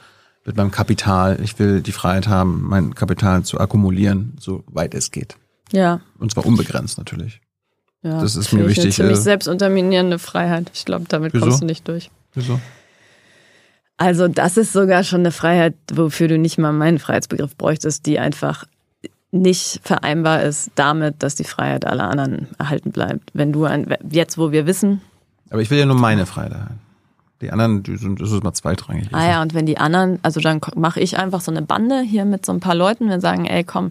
mit 0.45 0.57
meinem 0.57 0.71
Kapital. 0.71 1.41
Ich 1.43 1.59
will 1.59 1.83
die 1.83 1.91
Freiheit 1.91 2.29
haben, 2.29 2.63
mein 2.63 2.95
Kapital 2.95 3.43
zu 3.43 3.59
akkumulieren, 3.59 4.37
soweit 4.39 4.95
es 4.95 5.11
geht. 5.11 5.37
Ja. 5.73 6.01
Und 6.19 6.31
zwar 6.31 6.47
unbegrenzt 6.47 6.99
natürlich. 6.99 7.41
Ja, 8.07 8.21
das 8.21 8.37
ist 8.37 8.53
mir 8.53 8.69
wichtig. 8.69 8.85
Eine 8.85 8.93
ziemlich 8.93 9.19
äh, 9.19 9.23
selbstunterminierende 9.23 10.21
Freiheit. 10.21 10.71
Ich 10.75 10.85
glaube, 10.85 11.07
damit 11.09 11.35
wieso? 11.35 11.45
kommst 11.45 11.63
du 11.63 11.67
nicht 11.67 11.89
durch. 11.89 12.11
Wieso? 12.35 12.61
Also 13.97 14.29
das 14.29 14.57
ist 14.57 14.73
sogar 14.73 15.03
schon 15.03 15.21
eine 15.21 15.33
Freiheit, 15.33 15.75
wofür 15.93 16.29
du 16.29 16.39
nicht 16.39 16.57
mal 16.57 16.73
meinen 16.73 17.01
Freiheitsbegriff 17.01 17.57
bräuchtest, 17.57 18.07
die 18.07 18.21
einfach 18.21 18.65
nicht 19.33 19.81
vereinbar 19.83 20.43
ist 20.43 20.71
damit, 20.77 21.23
dass 21.25 21.35
die 21.35 21.45
Freiheit 21.45 21.85
aller 21.85 22.09
anderen 22.09 22.47
erhalten 22.59 22.93
bleibt. 22.93 23.31
Wenn 23.33 23.53
du 23.53 23.65
ein, 23.65 23.93
jetzt, 24.09 24.39
wo 24.39 24.53
wir 24.53 24.67
wissen. 24.67 25.01
Aber 25.51 25.61
ich 25.61 25.71
will 25.71 25.79
ja 25.79 25.87
nur 25.87 25.97
meine 25.97 26.27
Freiheit 26.27 26.53
erhalten. 26.53 26.81
Die 27.41 27.51
anderen, 27.51 27.83
die 27.83 27.97
sind, 27.97 28.21
das 28.21 28.31
ist 28.31 28.45
mal 28.45 28.55
zweitrangig. 28.55 29.09
Ah 29.13 29.29
ja, 29.29 29.43
und 29.43 29.53
wenn 29.53 29.67
die 29.67 29.79
anderen, 29.79 30.21
also 30.23 30.41
dann 30.41 30.61
mache 30.77 31.01
ich 31.01 31.19
einfach 31.19 31.41
so 31.41 31.51
eine 31.51 31.63
Bande 31.63 32.01
hier 32.01 32.25
mit 32.25 32.47
so 32.47 32.53
ein 32.53 32.61
paar 32.61 32.75
Leuten. 32.75 33.09
Wir 33.09 33.21
sagen, 33.21 33.47
ey, 33.47 33.65
komm, 33.65 33.91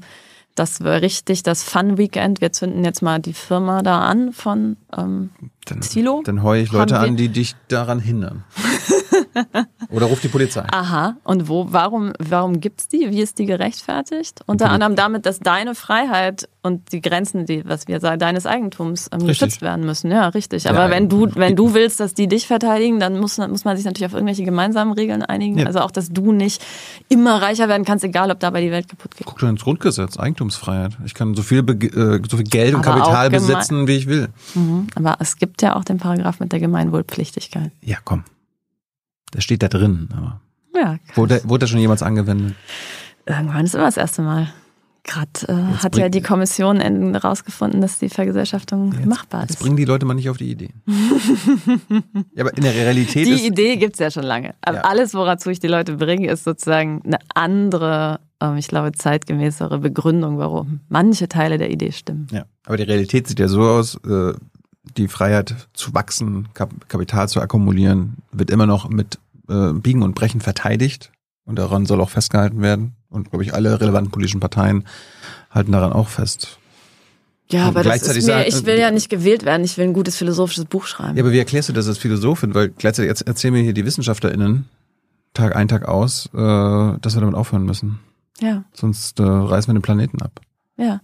das 0.55 0.81
wäre 0.81 1.01
richtig, 1.01 1.43
das 1.43 1.63
Fun 1.63 1.97
Weekend. 1.97 2.41
Wir 2.41 2.51
zünden 2.51 2.83
jetzt 2.83 3.01
mal 3.01 3.19
die 3.19 3.33
Firma 3.33 3.81
da 3.81 4.01
an 4.01 4.31
von 4.31 4.77
ähm, 4.97 5.29
dann, 5.65 5.81
Silo. 5.81 6.21
Dann 6.25 6.43
heue 6.43 6.63
ich 6.63 6.71
Leute 6.71 6.97
an, 6.97 7.17
die 7.17 7.29
dich 7.29 7.55
daran 7.67 7.99
hindern. 7.99 8.43
Oder 9.89 10.07
ruft 10.07 10.23
die 10.23 10.27
Polizei. 10.27 10.65
Aha. 10.71 11.17
Und 11.23 11.47
wo, 11.47 11.67
warum, 11.69 12.13
warum 12.19 12.59
gibt's 12.59 12.87
die? 12.87 13.09
Wie 13.11 13.21
ist 13.21 13.39
die 13.39 13.45
gerechtfertigt? 13.45 14.41
Unter 14.45 14.69
anderem 14.69 14.95
damit, 14.95 15.25
dass 15.25 15.39
deine 15.39 15.75
Freiheit 15.75 16.49
und 16.65 16.91
die 16.91 17.01
Grenzen, 17.01 17.45
die, 17.45 17.63
was 17.65 17.87
wir 17.87 17.99
sagen, 17.99 18.19
deines 18.19 18.45
Eigentums 18.45 19.09
ähm, 19.11 19.27
geschützt 19.27 19.61
werden 19.61 19.85
müssen. 19.85 20.09
Ja, 20.11 20.29
richtig. 20.29 20.67
Aber 20.67 20.85
ja, 20.85 20.89
wenn 20.89 21.09
du, 21.09 21.29
wenn 21.35 21.55
du 21.55 21.73
willst, 21.75 21.99
dass 21.99 22.15
die 22.15 22.27
dich 22.27 22.47
verteidigen, 22.47 22.99
dann 22.99 23.19
muss, 23.19 23.37
muss 23.37 23.65
man 23.65 23.77
sich 23.77 23.85
natürlich 23.85 24.07
auf 24.07 24.13
irgendwelche 24.13 24.43
gemeinsamen 24.43 24.93
Regeln 24.93 25.21
einigen. 25.21 25.59
Ja. 25.59 25.67
Also 25.67 25.81
auch, 25.81 25.91
dass 25.91 26.09
du 26.09 26.31
nicht 26.31 26.63
immer 27.07 27.41
reicher 27.41 27.69
werden 27.69 27.85
kannst, 27.85 28.03
egal 28.03 28.31
ob 28.31 28.39
dabei 28.39 28.61
die 28.61 28.71
Welt 28.71 28.87
kaputt 28.87 29.15
geht. 29.15 29.27
Guck 29.27 29.39
doch 29.39 29.47
ins 29.47 29.63
Grundgesetz, 29.63 30.17
Eigentumsfreiheit. 30.17 30.97
Ich 31.05 31.13
kann 31.13 31.35
so 31.35 31.43
viel, 31.43 31.59
äh, 31.59 32.21
so 32.29 32.37
viel 32.37 32.45
Geld 32.45 32.73
und 32.73 32.85
Aber 32.85 32.99
Kapital 32.99 33.29
besitzen, 33.29 33.87
wie 33.87 33.97
ich 33.97 34.07
will. 34.07 34.29
Mhm. 34.55 34.87
Aber 34.95 35.17
es 35.19 35.37
gibt 35.37 35.61
ja 35.61 35.75
auch 35.75 35.83
den 35.83 35.97
Paragraph 35.99 36.39
mit 36.39 36.51
der 36.51 36.59
Gemeinwohlpflichtigkeit. 36.59 37.71
Ja, 37.81 37.97
komm. 38.03 38.23
Das 39.31 39.43
steht 39.43 39.63
da 39.63 39.67
drin. 39.67 40.09
Aber 40.15 40.41
ja. 40.75 40.97
Wurde, 41.15 41.41
wurde 41.45 41.61
das 41.61 41.69
schon 41.69 41.79
jemals 41.79 42.03
angewendet? 42.03 42.55
Irgendwann 43.25 43.65
ist 43.65 43.75
immer 43.75 43.85
das 43.85 43.97
erste 43.97 44.21
Mal. 44.21 44.53
Gerade 45.03 45.29
äh, 45.47 45.83
hat 45.83 45.95
ja 45.97 46.09
die 46.09 46.21
Kommission 46.21 46.79
herausgefunden, 46.79 47.79
dass 47.79 47.99
die 47.99 48.09
Vergesellschaftung 48.09 48.91
jetzt, 48.91 49.05
machbar 49.05 49.43
ist. 49.43 49.51
Jetzt 49.51 49.59
bringen 49.59 49.77
die 49.77 49.85
Leute 49.85 50.03
mal 50.03 50.15
nicht 50.15 50.31
auf 50.31 50.37
die 50.37 50.49
Idee. 50.49 50.71
ja, 52.33 52.43
aber 52.43 52.57
in 52.57 52.63
der 52.63 52.73
Realität 52.73 53.27
Die 53.27 53.33
ist, 53.33 53.45
Idee 53.45 53.77
gibt's 53.77 53.99
ja 53.99 54.09
schon 54.09 54.23
lange. 54.23 54.55
Aber 54.61 54.77
ja. 54.77 54.83
alles, 54.83 55.13
worazu 55.13 55.51
ich 55.51 55.59
die 55.59 55.67
Leute 55.67 55.97
bringe, 55.97 56.27
ist 56.27 56.43
sozusagen 56.43 57.03
eine 57.05 57.19
andere, 57.35 58.19
ähm, 58.41 58.57
ich 58.57 58.67
glaube, 58.67 58.93
zeitgemäßere 58.93 59.77
Begründung, 59.77 60.39
warum 60.39 60.79
manche 60.89 61.29
Teile 61.29 61.59
der 61.59 61.69
Idee 61.69 61.91
stimmen. 61.91 62.25
Ja, 62.31 62.45
aber 62.65 62.77
die 62.77 62.83
Realität 62.83 63.27
sieht 63.27 63.39
ja 63.39 63.47
so 63.47 63.61
aus, 63.61 63.99
äh, 64.07 64.33
die 64.97 65.07
Freiheit 65.07 65.55
zu 65.73 65.93
wachsen, 65.93 66.49
Kapital 66.53 67.29
zu 67.29 67.41
akkumulieren, 67.41 68.17
wird 68.31 68.49
immer 68.49 68.65
noch 68.65 68.89
mit 68.89 69.19
äh, 69.49 69.73
Biegen 69.73 70.03
und 70.03 70.15
Brechen 70.15 70.41
verteidigt. 70.41 71.11
Und 71.45 71.59
daran 71.59 71.85
soll 71.85 72.01
auch 72.01 72.09
festgehalten 72.09 72.61
werden. 72.61 72.95
Und, 73.09 73.29
glaube 73.29 73.43
ich, 73.43 73.53
alle 73.53 73.79
relevanten 73.79 74.11
politischen 74.11 74.39
Parteien 74.39 74.85
halten 75.51 75.71
daran 75.71 75.93
auch 75.93 76.07
fest. 76.07 76.57
Ja, 77.49 77.69
und 77.69 77.77
aber 77.77 77.83
das 77.83 78.01
ist 78.07 78.25
mir, 78.25 78.47
ich 78.47 78.65
will 78.65 78.79
ja 78.79 78.89
nicht 78.89 79.09
gewählt 79.09 79.45
werden, 79.45 79.63
ich 79.63 79.77
will 79.77 79.85
ein 79.85 79.93
gutes 79.93 80.17
philosophisches 80.17 80.65
Buch 80.65 80.87
schreiben. 80.87 81.15
Ja, 81.15 81.23
aber 81.23 81.31
wie 81.31 81.37
erklärst 81.37 81.69
du 81.69 81.73
das 81.73 81.87
als 81.87 81.99
Philosophin? 81.99 82.55
Weil 82.55 82.69
gleichzeitig 82.69 83.27
erzählen 83.27 83.53
mir 83.53 83.61
hier 83.61 83.73
die 83.73 83.85
WissenschaftlerInnen 83.85 84.67
Tag 85.35 85.55
ein, 85.55 85.67
Tag 85.67 85.87
aus, 85.87 86.29
äh, 86.33 86.37
dass 86.37 87.15
wir 87.15 87.19
damit 87.19 87.35
aufhören 87.35 87.65
müssen. 87.65 87.99
Ja. 88.39 88.63
Sonst 88.73 89.19
äh, 89.19 89.23
reißen 89.23 89.69
wir 89.69 89.79
den 89.79 89.83
Planeten 89.83 90.21
ab. 90.21 90.41
Ja. 90.77 91.01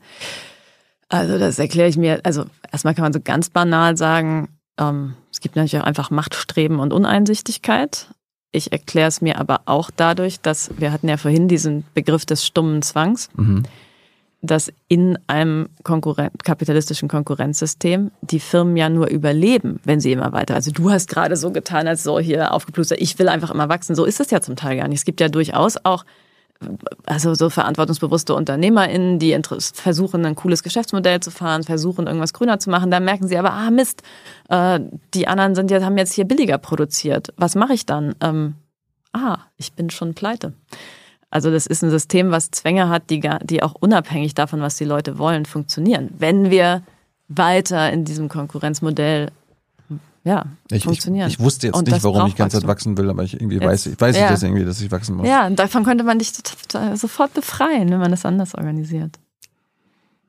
Also 1.12 1.38
das 1.38 1.60
erkläre 1.60 1.90
ich 1.90 1.98
mir, 1.98 2.22
also 2.24 2.46
erstmal 2.72 2.96
kann 2.96 3.04
man 3.04 3.12
so 3.12 3.20
ganz 3.22 3.50
banal 3.50 3.98
sagen, 3.98 4.48
ähm, 4.80 5.16
es 5.30 5.42
gibt 5.42 5.58
natürlich 5.58 5.78
auch 5.78 5.86
einfach 5.86 6.10
Machtstreben 6.10 6.80
und 6.80 6.94
Uneinsichtigkeit. 6.94 8.08
Ich 8.54 8.72
erkläre 8.72 9.10
es 9.10 9.20
mir 9.22 9.38
aber 9.38 9.62
auch 9.66 9.92
dadurch, 9.94 10.40
dass 10.40 10.72
wir 10.78 10.94
hatten 10.94 11.10
ja 11.10 11.18
vorhin 11.18 11.50
diesen 11.50 11.84
Begriff 11.94 12.26
des 12.26 12.46
stummen 12.46 12.82
Zwangs. 12.82 13.30
Mhm. 13.36 13.64
dass 14.44 14.74
in 14.88 15.20
einem 15.28 15.70
Konkurren 15.84 16.32
kapitalistischen 16.44 17.08
Konkurrenzsystem 17.08 18.10
die 18.22 18.40
Firmen 18.40 18.76
ja 18.76 18.90
nur 18.90 19.08
überleben, 19.08 19.80
wenn 19.84 20.00
sie 20.00 20.12
immer 20.14 20.32
weiter. 20.32 20.56
Also 20.56 20.72
du 20.72 20.90
hast 20.90 21.08
gerade 21.10 21.36
so 21.36 21.52
getan, 21.52 21.88
als 21.88 22.02
so 22.02 22.20
hier 22.20 22.52
aufgeplustert, 22.52 23.00
ich 23.02 23.20
will 23.20 23.30
einfach 23.30 23.52
immer 23.52 23.70
wachsen. 23.70 23.96
So 23.96 24.04
ist 24.04 24.20
es 24.20 24.32
ja 24.32 24.42
zum 24.42 24.56
Teil 24.56 24.78
gar 24.78 24.88
nicht. 24.88 24.98
Es 24.98 25.06
gibt 25.06 25.20
ja 25.20 25.30
durchaus 25.30 25.78
auch 25.84 26.06
also 27.06 27.34
so 27.34 27.50
verantwortungsbewusste 27.50 28.36
UnternehmerInnen, 28.36 29.20
die 29.20 29.38
versuchen, 29.74 30.26
ein 30.26 30.36
cooles 30.36 30.64
Geschäftsmodell 30.64 31.20
zu 31.20 31.32
fahren, 31.32 31.64
versuchen, 31.64 32.08
irgendwas 32.08 32.34
grüner 32.34 32.60
zu 32.60 32.70
machen. 32.70 32.92
Da 32.92 33.00
merken 33.00 33.28
sie 33.28 33.38
aber, 33.38 33.54
ah 33.54 33.72
Mist, 33.72 34.04
äh, 34.50 34.80
die 35.14 35.28
anderen 35.28 35.56
sind 35.56 35.72
ja, 35.72 35.82
haben 35.84 35.98
jetzt 35.98 36.14
hier 36.14 36.26
billiger 36.26 36.58
produziert. 36.58 37.34
Was 37.38 37.56
mache 37.56 37.74
ich 37.74 37.86
dann? 37.86 38.16
Ähm, 38.22 38.56
ah, 39.14 39.40
ich 39.58 39.74
bin 39.74 39.90
schon 39.90 40.14
pleite. 40.14 40.54
Also 41.30 41.50
das 41.50 41.66
ist 41.66 41.82
ein 41.82 41.90
System, 41.90 42.32
was 42.32 42.52
Zwänge 42.52 42.90
hat, 42.90 43.10
die, 43.10 43.22
die 43.44 43.64
auch 43.64 43.76
unabhängig 43.80 44.34
davon, 44.34 44.62
was 44.62 44.76
die 44.76 44.86
Leute 44.86 45.18
wollen, 45.18 45.46
funktionieren. 45.46 46.10
Wenn 46.18 46.52
wir 46.52 46.84
weiter 47.30 47.92
in 47.92 48.04
diesem 48.04 48.28
Konkurrenzmodell 48.28 49.32
ja, 50.24 50.46
ich, 50.70 50.84
funktionieren. 50.84 51.28
Ich, 51.28 51.36
ich 51.36 51.40
wusste 51.40 51.68
jetzt 51.68 51.76
Und 51.76 51.88
nicht, 51.88 52.04
warum 52.04 52.18
ich 52.20 52.24
braucht 52.34 52.38
ganze 52.38 52.60
Zeit 52.60 52.68
wachsen 52.68 52.98
will, 52.98 53.10
aber 53.10 53.24
ich 53.24 53.34
irgendwie 53.34 53.56
Jetzt- 53.56 53.66
weiß, 53.66 53.86
ich 53.88 54.00
weiß 54.02 54.16
ja. 54.18 54.26
ich 54.26 54.30
das 54.32 54.44
irgendwie, 54.44 54.66
dass 54.66 54.80
ich 54.82 54.92
wachsen 54.92 55.16
muss. 55.16 55.28
Ja, 55.28 55.48
und 55.48 55.58
davon 55.58 55.84
könnte 55.84 56.04
man 56.04 56.20
dich 56.20 56.32
sofort 56.96 57.34
befreien, 57.34 57.90
wenn 57.90 58.00
man 58.00 58.12
das 58.12 58.26
anders 58.26 58.54
organisiert. 58.56 59.20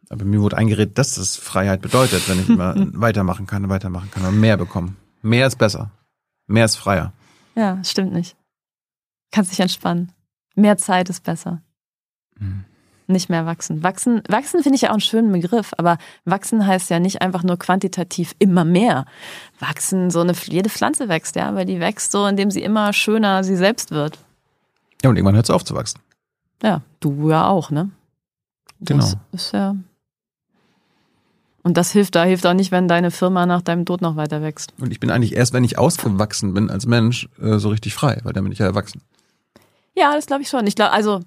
Aber 0.09 0.25
mir 0.25 0.41
wurde 0.43 0.57
eingeredet, 0.59 0.99
dass 0.99 1.15
das 1.15 1.37
Freiheit 1.37 1.81
bedeutet, 1.81 2.29
wenn 2.29 2.41
ich 2.41 2.49
immer 2.49 2.75
weitermachen 3.01 3.47
kann, 3.47 3.69
weitermachen 3.69 4.11
kann 4.11 4.25
und 4.27 4.39
mehr 4.41 4.57
bekommen. 4.57 4.97
Mehr 5.23 5.47
ist 5.47 5.57
besser. 5.57 5.91
Mehr 6.47 6.65
ist 6.67 6.77
freier. 6.77 7.13
Ja, 7.55 7.83
stimmt 7.85 8.13
nicht. 8.13 8.37
Kannst 9.31 9.53
dich 9.53 9.61
entspannen. 9.61 10.13
Mehr 10.55 10.77
Zeit 10.77 11.09
ist 11.09 11.23
besser. 11.25 11.63
Hm. 12.39 12.65
Nicht 13.13 13.29
mehr 13.29 13.45
wachsen. 13.47 13.83
Wachsen, 13.83 14.23
wachsen 14.29 14.63
finde 14.63 14.77
ich 14.77 14.83
ja 14.83 14.89
auch 14.89 14.95
einen 14.95 15.01
schönen 15.01 15.31
Begriff, 15.33 15.73
aber 15.77 15.99
wachsen 16.25 16.67
heißt 16.67 16.89
ja 16.89 16.99
nicht 16.99 17.21
einfach 17.21 17.43
nur 17.43 17.59
quantitativ 17.59 18.35
immer 18.39 18.65
mehr. 18.65 19.05
Wachsen, 19.61 20.11
so 20.11 20.21
eine, 20.21 20.33
jede 20.47 20.71
Pflanze 20.71 21.09
wächst, 21.09 21.37
ja, 21.37 21.49
aber 21.49 21.65
die 21.67 21.79
wächst 21.79 22.11
so, 22.13 22.27
indem 22.27 22.51
sie 22.51 22.63
immer 22.63 22.93
schöner 22.93 23.45
sie 23.45 23.57
selbst 23.57 23.91
wird. 23.91 24.19
Ja, 25.03 25.11
und 25.11 25.17
irgendwann 25.17 25.35
hört 25.35 25.45
es 25.45 25.51
auf 25.51 25.65
zu 25.65 25.75
wachsen. 25.75 26.01
Ja, 26.63 26.81
du 27.01 27.29
ja 27.31 27.47
auch, 27.49 27.71
ne? 27.71 27.91
Das 28.81 28.89
Genau. 28.89 29.21
ist 29.33 29.53
ja. 29.53 29.77
Und 31.65 31.77
das 31.77 31.93
hilft, 31.93 32.15
da 32.15 32.25
hilft 32.25 32.47
auch 32.47 32.55
nicht, 32.55 32.73
wenn 32.73 32.89
deine 32.89 33.11
Firma 33.11 33.47
nach 33.47 33.63
deinem 33.63 33.85
Tod 33.85 34.01
noch 34.01 34.17
weiter 34.17 34.43
wächst. 34.43 34.73
Und 34.81 34.91
ich 34.91 34.99
bin 35.01 35.11
eigentlich 35.11 35.37
erst, 35.37 35.53
wenn 35.53 35.63
ich 35.65 35.79
ausgewachsen 35.79 36.55
bin 36.55 36.71
als 36.71 36.87
Mensch, 36.87 37.29
äh, 37.41 37.59
so 37.59 37.69
richtig 37.69 37.95
frei, 37.95 38.19
weil 38.25 38.33
dann 38.33 38.43
bin 38.45 38.53
ich 38.53 38.59
ja 38.59 38.67
erwachsen. 38.67 39.01
Ja, 39.95 40.15
das 40.15 40.27
glaube 40.27 40.43
ich 40.43 40.49
schon. 40.49 40.67
Ich 40.67 40.75
glaube, 40.75 40.93
also 40.93 41.21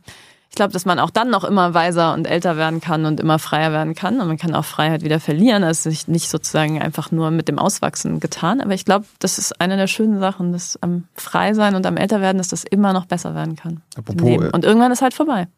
ich 0.55 0.57
glaube, 0.57 0.71
dass 0.71 0.85
man 0.85 0.99
auch 0.99 1.09
dann 1.09 1.29
noch 1.29 1.43
immer 1.43 1.73
weiser 1.73 2.13
und 2.13 2.27
älter 2.27 2.55
werden 2.55 2.79
kann 2.79 3.03
und 3.05 3.19
immer 3.19 3.39
freier 3.39 3.73
werden 3.73 3.93
kann. 3.93 4.21
Und 4.21 4.27
man 4.29 4.37
kann 4.37 4.55
auch 4.55 4.63
Freiheit 4.63 5.03
wieder 5.03 5.19
verlieren. 5.19 5.63
Das 5.63 5.79
ist 5.79 5.85
nicht- 5.85 6.07
nicht 6.07 6.29
sozusagen 6.29 6.81
einfach 6.81 7.11
nur 7.11 7.29
mit 7.29 7.49
dem 7.49 7.59
Auswachsen 7.59 8.21
getan. 8.21 8.61
Aber 8.61 8.73
ich 8.73 8.85
glaube, 8.85 9.05
das 9.19 9.37
ist 9.37 9.59
eine 9.59 9.75
der 9.75 9.87
schönen 9.87 10.17
Sachen, 10.21 10.53
dass 10.53 10.81
am 10.81 11.03
Freisein 11.13 11.75
und 11.75 11.85
am 11.85 11.97
Älterwerden, 11.97 12.37
dass 12.37 12.47
das 12.47 12.63
immer 12.63 12.93
noch 12.93 13.05
besser 13.05 13.35
werden 13.35 13.57
kann. 13.57 13.81
Apropos, 13.97 14.29
äh, 14.29 14.49
Und 14.53 14.63
irgendwann 14.63 14.93
ist 14.93 15.01
halt 15.01 15.13
vorbei. 15.13 15.49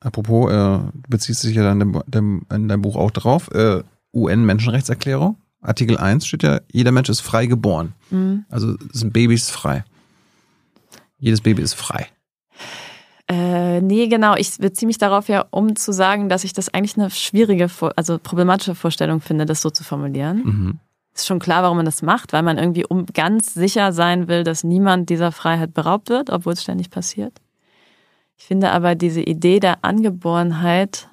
apropos, 0.00 0.50
äh, 0.50 0.54
du 0.54 0.90
beziehst 1.06 1.44
dich 1.44 1.54
ja 1.54 1.70
in 1.70 1.78
deinem, 1.78 2.02
deinem, 2.06 2.46
in 2.50 2.68
deinem 2.68 2.80
Buch 2.80 2.96
auch 2.96 3.10
drauf, 3.10 3.50
äh, 3.52 3.82
UN-Menschenrechtserklärung. 4.14 5.36
Artikel 5.60 5.98
1 5.98 6.26
steht 6.26 6.42
ja, 6.44 6.60
jeder 6.72 6.92
Mensch 6.92 7.10
ist 7.10 7.20
frei 7.20 7.44
geboren. 7.44 7.92
Mhm. 8.10 8.46
Also 8.48 8.74
sind 8.92 9.12
Babys 9.12 9.50
frei. 9.50 9.84
Jedes 11.18 11.42
Baby 11.42 11.60
ist 11.60 11.74
frei. 11.74 12.06
Äh, 13.28 13.80
nee, 13.80 14.06
genau. 14.06 14.34
Ich 14.36 14.56
beziehe 14.58 14.86
mich 14.86 14.98
darauf 14.98 15.28
ja, 15.28 15.46
um 15.50 15.74
zu 15.74 15.92
sagen, 15.92 16.28
dass 16.28 16.44
ich 16.44 16.52
das 16.52 16.72
eigentlich 16.72 16.96
eine 16.96 17.10
schwierige, 17.10 17.68
also 17.96 18.18
problematische 18.18 18.74
Vorstellung 18.74 19.20
finde, 19.20 19.46
das 19.46 19.62
so 19.62 19.70
zu 19.70 19.82
formulieren. 19.82 20.42
Mhm. 20.44 20.80
Ist 21.14 21.26
schon 21.26 21.38
klar, 21.38 21.62
warum 21.62 21.78
man 21.78 21.86
das 21.86 22.02
macht, 22.02 22.32
weil 22.32 22.42
man 22.42 22.58
irgendwie 22.58 22.84
um 22.84 23.06
ganz 23.06 23.54
sicher 23.54 23.92
sein 23.92 24.28
will, 24.28 24.44
dass 24.44 24.64
niemand 24.64 25.08
dieser 25.08 25.32
Freiheit 25.32 25.74
beraubt 25.74 26.10
wird, 26.10 26.30
obwohl 26.30 26.52
es 26.52 26.62
ständig 26.62 26.90
passiert. 26.90 27.40
Ich 28.38 28.44
finde 28.44 28.70
aber 28.70 28.94
diese 28.94 29.22
Idee 29.22 29.58
der 29.60 29.82
Angeborenheit, 29.82 31.08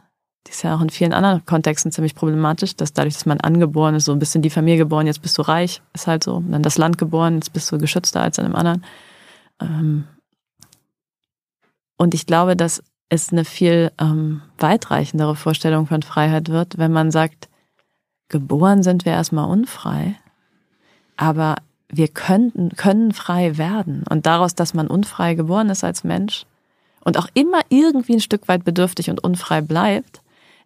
die 0.46 0.52
ist 0.52 0.62
ja 0.62 0.76
auch 0.76 0.82
in 0.82 0.90
vielen 0.90 1.14
anderen 1.14 1.46
Kontexten 1.46 1.92
ziemlich 1.92 2.16
problematisch, 2.16 2.76
dass 2.76 2.92
dadurch, 2.92 3.14
dass 3.14 3.26
man 3.26 3.40
angeboren 3.40 3.96
ist, 3.96 4.06
so 4.06 4.12
ein 4.12 4.20
bisschen 4.20 4.42
die 4.42 4.50
Familie 4.50 4.80
geboren, 4.80 5.08
jetzt 5.08 5.22
bist 5.22 5.38
du 5.38 5.42
reich, 5.42 5.82
ist 5.94 6.06
halt 6.06 6.24
so. 6.24 6.36
Und 6.36 6.52
dann 6.52 6.64
das 6.64 6.78
Land 6.78 6.98
geboren, 6.98 7.36
jetzt 7.36 7.54
bist 7.54 7.72
du 7.72 7.78
geschützter 7.78 8.22
als 8.22 8.38
in 8.38 8.46
einem 8.46 8.56
anderen. 8.56 8.84
Ähm, 9.62 10.04
und 11.98 12.14
ich 12.14 12.26
glaube, 12.26 12.56
dass 12.56 12.84
es 13.10 13.32
eine 13.32 13.46
viel 13.46 13.92
ähm, 14.00 14.42
weitreichendere 14.58 15.36
Vorstellung 15.36 15.86
von 15.88 16.02
Freiheit 16.02 16.50
wird, 16.50 16.78
wenn 16.78 16.92
man 16.92 17.12
sagt, 17.12 17.50
geboren 18.30 18.82
sind 18.84 19.06
wir 19.06 19.14
erstmal 19.14 19.50
unfrei, 19.50 20.16
aber 21.16 21.56
wir 21.90 22.08
könnten, 22.08 22.70
können 22.70 23.14
frei 23.14 23.58
werden. 23.58 24.04
Und 24.10 24.26
daraus, 24.26 24.56
dass 24.56 24.74
man 24.74 24.88
unfrei 24.88 25.36
geboren 25.36 25.70
ist 25.70 25.84
als 25.84 26.04
Mensch 26.04 26.46
und 27.02 27.18
auch 27.18 27.28
immer 27.36 27.62
irgendwie 27.70 28.14
ein 28.14 28.22
Stück 28.22 28.48
weit 28.48 28.66
bedürftig 28.66 29.10
und 29.10 29.24
unfrei 29.24 29.62
bleibt, 29.62 30.22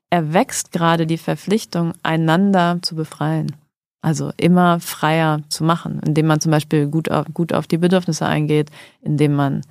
erwächst 0.10 0.72
gerade 0.72 1.06
die 1.06 1.18
Verpflichtung, 1.18 1.94
einander 2.04 2.80
zu 2.82 2.96
befreien. 2.96 3.56
Also 4.02 4.32
immer 4.38 4.80
freier 4.80 5.42
zu 5.50 5.66
machen, 5.66 6.00
indem 6.06 6.28
man 6.28 6.40
zum 6.40 6.52
Beispiel 6.52 6.88
gut 6.88 7.12
auf, 7.12 7.26
gut 7.34 7.52
auf 7.52 7.68
die 7.68 7.78
Bedürfnisse 7.78 8.26
eingeht, 8.26 8.70
indem 9.02 9.34
man 9.36 9.64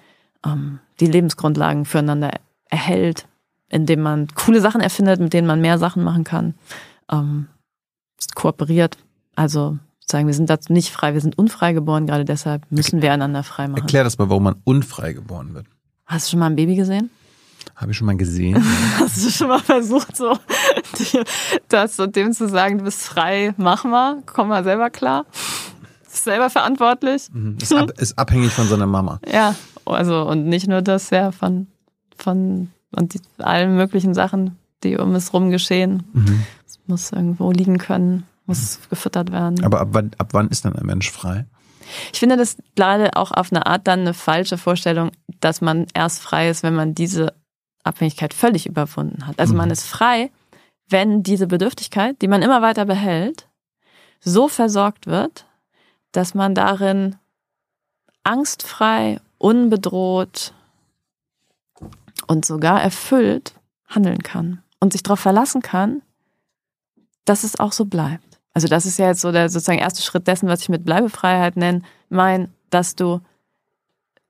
ähm, 0.47 0.79
die 1.01 1.07
Lebensgrundlagen 1.07 1.85
füreinander 1.85 2.31
erhält, 2.69 3.27
indem 3.69 4.03
man 4.03 4.29
coole 4.35 4.61
Sachen 4.61 4.81
erfindet, 4.81 5.21
mit 5.21 5.33
denen 5.33 5.47
man 5.47 5.61
mehr 5.61 5.79
Sachen 5.79 6.03
machen 6.05 6.25
kann, 6.25 6.55
ähm, 7.11 7.49
kooperiert. 8.35 8.97
Also 9.35 9.79
sagen, 10.07 10.27
wir 10.27 10.35
sind 10.35 10.51
dazu 10.51 10.73
nicht 10.73 10.91
frei, 10.91 11.15
wir 11.15 11.21
sind 11.21 11.37
unfrei 11.37 11.73
geboren, 11.73 12.07
gerade 12.07 12.25
deshalb 12.25 12.63
müssen 12.71 13.03
wir 13.03 13.13
einander 13.13 13.43
frei 13.43 13.69
machen. 13.69 13.83
Erklär 13.83 14.05
das 14.05 14.19
mal, 14.19 14.29
warum 14.29 14.45
man 14.45 14.57
unfrei 14.65 15.13
geboren 15.13 15.55
wird. 15.55 15.67
Hast 16.07 16.27
du 16.27 16.31
schon 16.33 16.41
mal 16.41 16.47
ein 16.47 16.57
Baby 16.57 16.77
gesehen? 16.77 17.11
Habe 17.75 17.91
ich 17.91 17.99
schon 17.99 18.07
mal 18.07 18.17
gesehen. 18.17 18.65
Hast 18.99 19.25
du 19.25 19.31
schon 19.31 19.49
mal 19.49 19.59
versucht, 19.59 20.17
so 20.17 20.39
das 21.69 21.97
so 21.97 22.07
dem 22.07 22.33
zu 22.33 22.49
sagen, 22.49 22.79
du 22.79 22.85
bist 22.85 23.03
frei, 23.03 23.55
mach 23.57 23.85
mal, 23.85 24.23
komm 24.27 24.49
mal 24.49 24.63
selber 24.63 24.91
klar. 24.91 25.27
Bist 26.05 26.25
selber 26.25 26.49
verantwortlich. 26.49 27.29
Mhm. 27.33 27.59
ist, 27.61 27.75
ab, 27.75 27.91
ist 27.99 28.19
abhängig 28.19 28.53
von 28.53 28.69
seiner 28.69 28.87
Mama. 28.87 29.21
Ja, 29.31 29.55
also 29.87 30.23
und 30.29 30.47
nicht 30.47 30.69
nur 30.69 30.83
das, 30.83 31.11
ja, 31.11 31.33
von, 31.33 31.67
von 32.17 32.71
und 32.95 33.15
die, 33.15 33.21
allen 33.39 33.77
möglichen 33.77 34.15
Sachen, 34.15 34.57
die 34.83 34.97
um 34.97 35.15
es 35.15 35.33
rum 35.33 35.51
geschehen. 35.51 36.05
Mhm. 36.13 36.43
Es 36.67 36.79
muss 36.87 37.13
irgendwo 37.13 37.51
liegen 37.53 37.79
können, 37.79 38.25
muss 38.47 38.79
gefüttert 38.91 39.33
werden. 39.33 39.63
Aber 39.65 39.81
ab 39.81 39.89
wann, 39.93 40.11
ab 40.19 40.29
wann 40.33 40.49
ist 40.49 40.65
dann 40.65 40.77
ein 40.77 40.87
Mensch 40.87 41.11
frei? 41.11 41.47
Ich 42.13 42.19
finde 42.19 42.37
das 42.37 42.57
leider 42.77 43.17
auch 43.17 43.31
auf 43.31 43.53
eine 43.53 43.67
Art 43.67 43.87
dann 43.87 44.01
eine 44.01 44.15
falsche 44.15 44.59
Vorstellung, 44.59 45.11
dass 45.41 45.61
man 45.61 45.87
erst 45.95 46.21
frei 46.21 46.49
ist, 46.51 46.63
wenn 46.63 46.75
man 46.75 46.95
diese 46.95 47.33
Abhängigkeit 47.85 48.35
völlig 48.35 48.67
überwunden 48.67 49.27
hat. 49.27 49.39
Also 49.39 49.53
Mhm. 49.53 49.59
man 49.59 49.71
ist 49.71 49.87
frei, 49.87 50.31
wenn 50.89 51.23
diese 51.23 51.47
Bedürftigkeit, 51.47 52.21
die 52.23 52.29
man 52.29 52.43
immer 52.43 52.63
weiter 52.63 52.85
behält, 52.87 53.49
so 54.21 54.49
versorgt 54.49 55.07
wird, 55.07 55.47
dass 56.13 56.35
man 56.35 56.55
darin 56.55 57.17
angstfrei, 58.25 59.21
unbedroht 59.39 60.53
und 62.27 62.45
sogar 62.45 62.83
erfüllt 62.83 63.55
handeln 63.89 64.23
kann 64.23 64.63
und 64.81 64.93
sich 64.93 65.03
darauf 65.03 65.21
verlassen 65.21 65.63
kann, 65.63 66.03
dass 67.25 67.45
es 67.45 67.59
auch 67.59 67.73
so 67.73 67.85
bleibt. 67.85 68.39
Also 68.53 68.69
das 68.69 68.87
ist 68.87 68.99
ja 68.99 69.09
jetzt 69.09 69.21
so 69.21 69.33
der 69.33 69.49
sozusagen 69.49 69.79
erste 69.79 70.03
Schritt 70.03 70.27
dessen, 70.27 70.49
was 70.49 70.63
ich 70.63 70.69
mit 70.69 70.85
Bleibefreiheit 70.85 71.57
nenne, 71.57 71.83
mein, 72.09 72.49
dass 72.71 72.97
du 72.97 73.21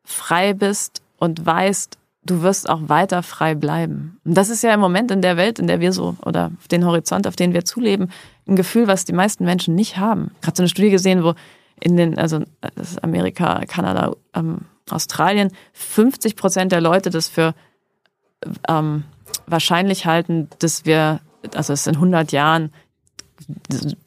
frei 0.05 0.53
bist 0.53 1.03
und 1.19 1.45
weißt, 1.45 1.99
du 2.25 2.42
wirst 2.42 2.69
auch 2.69 2.88
weiter 2.88 3.23
frei 3.23 3.55
bleiben. 3.55 4.19
Und 4.25 4.35
das 4.35 4.49
ist 4.49 4.62
ja 4.62 4.75
im 4.75 4.81
Moment 4.81 5.11
in 5.11 5.23
der 5.23 5.37
Welt, 5.37 5.59
in 5.59 5.69
der 5.69 5.81
wir 5.81 5.92
so, 5.92 6.16
oder 6.25 6.51
auf 6.59 6.69
den 6.69 6.85
Horizont, 6.85 7.27
auf 7.27 7.37
den 7.37 7.55
wir 7.55 7.64
zuleben, 7.64 8.11
ein 8.49 8.57
Gefühl, 8.57 8.88
was 8.88 9.05
die 9.05 9.12
meisten 9.12 9.45
Menschen 9.45 9.75
nicht 9.75 9.97
haben. 9.97 10.33
Gerade 10.42 10.57
so 10.57 10.62
eine 10.62 10.69
Studie 10.69 10.90
gesehen, 10.90 11.23
wo 11.23 11.35
in 11.81 11.97
den, 11.97 12.19
also 12.19 12.40
das 12.61 12.92
ist 12.92 13.05
Amerika, 13.05 13.61
Kanada, 13.66 14.12
ähm, 14.35 14.62
Australien, 14.90 15.51
50 15.72 16.37
Prozent 16.37 16.72
der 16.72 16.81
Leute 16.81 17.11
das 17.11 17.29
für 17.29 17.55
ähm, 18.68 19.05
wahrscheinlich 19.46 20.07
halten, 20.07 20.49
dass 20.59 20.85
wir, 20.85 21.20
also 21.55 21.72
es 21.72 21.87
in 21.87 21.94
100 21.94 22.33
Jahren 22.33 22.72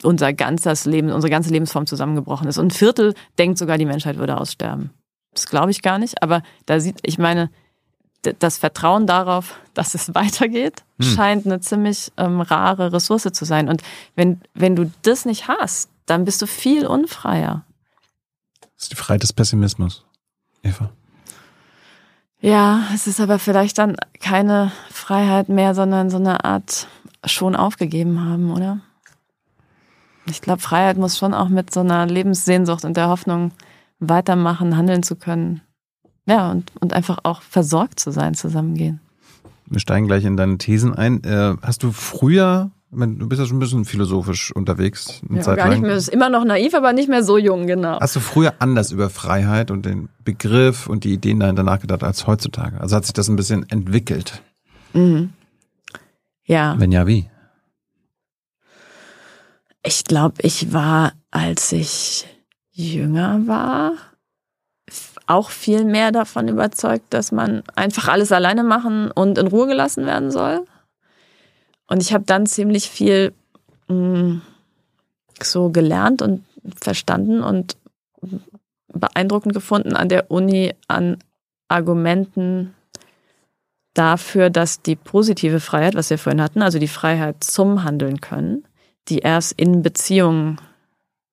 unser 0.04 0.34
ganzes 0.34 0.86
Leben, 0.86 1.12
unsere 1.12 1.30
ganze 1.30 1.52
Lebensform 1.52 1.86
zusammengebrochen 1.86 2.48
ist. 2.48 2.58
Und 2.58 2.68
ein 2.68 2.72
Viertel 2.72 3.14
denkt 3.38 3.58
sogar, 3.58 3.78
die 3.78 3.86
Menschheit 3.86 4.18
würde 4.18 4.40
aussterben. 4.40 4.92
Das 5.34 5.46
glaube 5.46 5.72
ich 5.72 5.82
gar 5.82 6.00
nicht, 6.00 6.24
aber 6.24 6.42
da 6.66 6.80
sieht, 6.80 7.00
ich 7.04 7.18
meine, 7.18 7.50
das 8.40 8.58
Vertrauen 8.58 9.08
darauf, 9.08 9.56
dass 9.74 9.94
es 9.94 10.14
weitergeht, 10.16 10.84
Hm. 11.02 11.16
scheint 11.16 11.46
eine 11.46 11.62
ziemlich 11.62 12.12
ähm, 12.18 12.42
rare 12.42 12.92
Ressource 12.92 13.30
zu 13.32 13.46
sein. 13.46 13.70
Und 13.70 13.82
wenn, 14.16 14.42
wenn 14.54 14.76
du 14.76 14.92
das 15.04 15.26
nicht 15.26 15.48
hast, 15.48 15.90
dann 16.06 16.26
bist 16.26 16.42
du 16.42 16.48
viel 16.48 16.86
unfreier. 16.86 17.64
Das 18.76 18.84
ist 18.84 18.92
die 18.92 18.96
Freiheit 18.98 19.24
des 19.24 19.32
Pessimismus. 19.34 20.04
Eva. 20.64 20.92
Ja, 22.42 22.84
es 22.94 23.08
ist 23.08 23.20
aber 23.20 23.38
vielleicht 23.38 23.78
dann 23.78 23.98
keine 24.20 24.72
Freiheit 24.90 25.50
mehr, 25.50 25.76
sondern 25.76 26.10
so 26.10 26.18
eine 26.18 26.46
Art 26.46 26.88
schon 27.26 27.56
aufgegeben 27.56 28.24
haben, 28.24 28.52
oder? 28.52 28.80
Ich 30.26 30.42
glaube, 30.42 30.62
Freiheit 30.62 30.98
muss 30.98 31.18
schon 31.18 31.34
auch 31.34 31.50
mit 31.50 31.74
so 31.74 31.82
einer 31.82 32.06
Lebenssehnsucht 32.06 32.86
und 32.86 32.96
der 32.96 33.10
Hoffnung 33.10 33.52
weitermachen, 34.00 34.78
handeln 34.78 35.04
zu 35.04 35.16
können. 35.16 35.62
Ja, 36.26 36.52
und, 36.52 36.72
und 36.80 36.94
einfach 36.94 37.20
auch 37.24 37.42
versorgt 37.42 38.00
zu 38.00 38.12
sein, 38.12 38.36
zusammengehen. 38.36 39.02
Wir 39.66 39.80
steigen 39.80 40.08
gleich 40.08 40.24
in 40.24 40.38
deine 40.38 40.58
Thesen 40.58 40.96
ein. 40.96 41.24
Äh, 41.24 41.56
hast 41.62 41.84
du 41.84 41.92
früher, 41.92 42.72
du 42.92 43.30
bist 43.30 43.40
ja 43.40 43.46
schon 43.46 43.58
ein 43.58 43.60
bisschen 43.60 43.86
philosophisch 43.86 44.52
unterwegs, 44.56 45.22
eine 45.28 45.38
ja, 45.38 45.44
Zeit 45.44 45.58
gar 45.58 45.70
nicht 45.70 45.82
mehr, 45.82 45.96
ist 45.96 46.10
immer 46.10 46.30
noch 46.30 46.44
naiv, 46.44 46.74
aber 46.74 46.94
nicht 46.94 47.10
mehr 47.10 47.24
so 47.24 47.38
jung, 47.38 47.68
genau. 47.68 48.00
Hast 48.00 48.16
du 48.16 48.20
früher 48.20 48.56
anders 48.60 48.92
über 48.92 49.10
Freiheit 49.10 49.72
und 49.72 49.86
den 49.86 50.10
Begriff 50.24 50.88
und 50.88 51.04
die 51.04 51.14
Ideen 51.14 51.40
dahinter 51.40 51.64
nachgedacht 51.64 52.04
als 52.04 52.26
heutzutage? 52.26 52.80
Also 52.82 52.96
hat 52.96 53.06
sich 53.06 53.14
das 53.14 53.28
ein 53.28 53.36
bisschen 53.36 53.70
entwickelt? 53.70 54.42
Mhm. 54.94 55.32
Ja. 56.44 56.76
Wenn 56.80 56.92
ja, 56.92 57.06
wie? 57.06 57.30
Ich 59.84 60.04
glaube, 60.04 60.36
ich 60.42 60.74
war, 60.74 61.14
als 61.32 61.72
ich 61.72 62.28
jünger 62.72 63.48
war, 63.48 63.94
auch 65.28 65.52
viel 65.52 65.86
mehr 65.86 66.12
davon 66.12 66.48
überzeugt, 66.48 67.06
dass 67.14 67.32
man 67.32 67.62
einfach 67.76 68.08
alles 68.08 68.32
alleine 68.32 68.64
machen 68.64 69.12
und 69.12 69.38
in 69.38 69.48
Ruhe 69.48 69.68
gelassen 69.68 70.08
werden 70.08 70.32
soll. 70.32 70.66
Und 71.90 72.02
ich 72.02 72.14
habe 72.14 72.24
dann 72.26 72.46
ziemlich 72.46 72.90
viel 72.90 73.34
mh, 73.88 73.96
mm, 73.96 74.42
so 75.42 75.70
gelernt 75.70 76.22
und 76.22 76.44
verstanden 76.82 77.42
und 77.42 77.78
beeindruckend 78.94 79.54
gefunden 79.54 79.96
an 79.96 80.10
der 80.10 80.30
Uni 80.32 80.74
an 80.88 81.18
Argumenten 81.68 82.74
dafür, 83.94 84.50
dass 84.50 84.82
die 84.82 84.96
positive 84.96 85.60
Freiheit, 85.60 85.96
was 85.96 86.10
wir 86.10 86.18
vorhin 86.18 86.42
hatten, 86.42 86.62
also 86.62 86.80
die 86.80 86.88
Freiheit 86.88 87.44
zum 87.44 87.84
Handeln 87.84 88.22
können, 88.22 88.64
die 89.08 89.20
erst 89.20 89.54
in 89.54 89.82
Beziehungen 89.82 90.60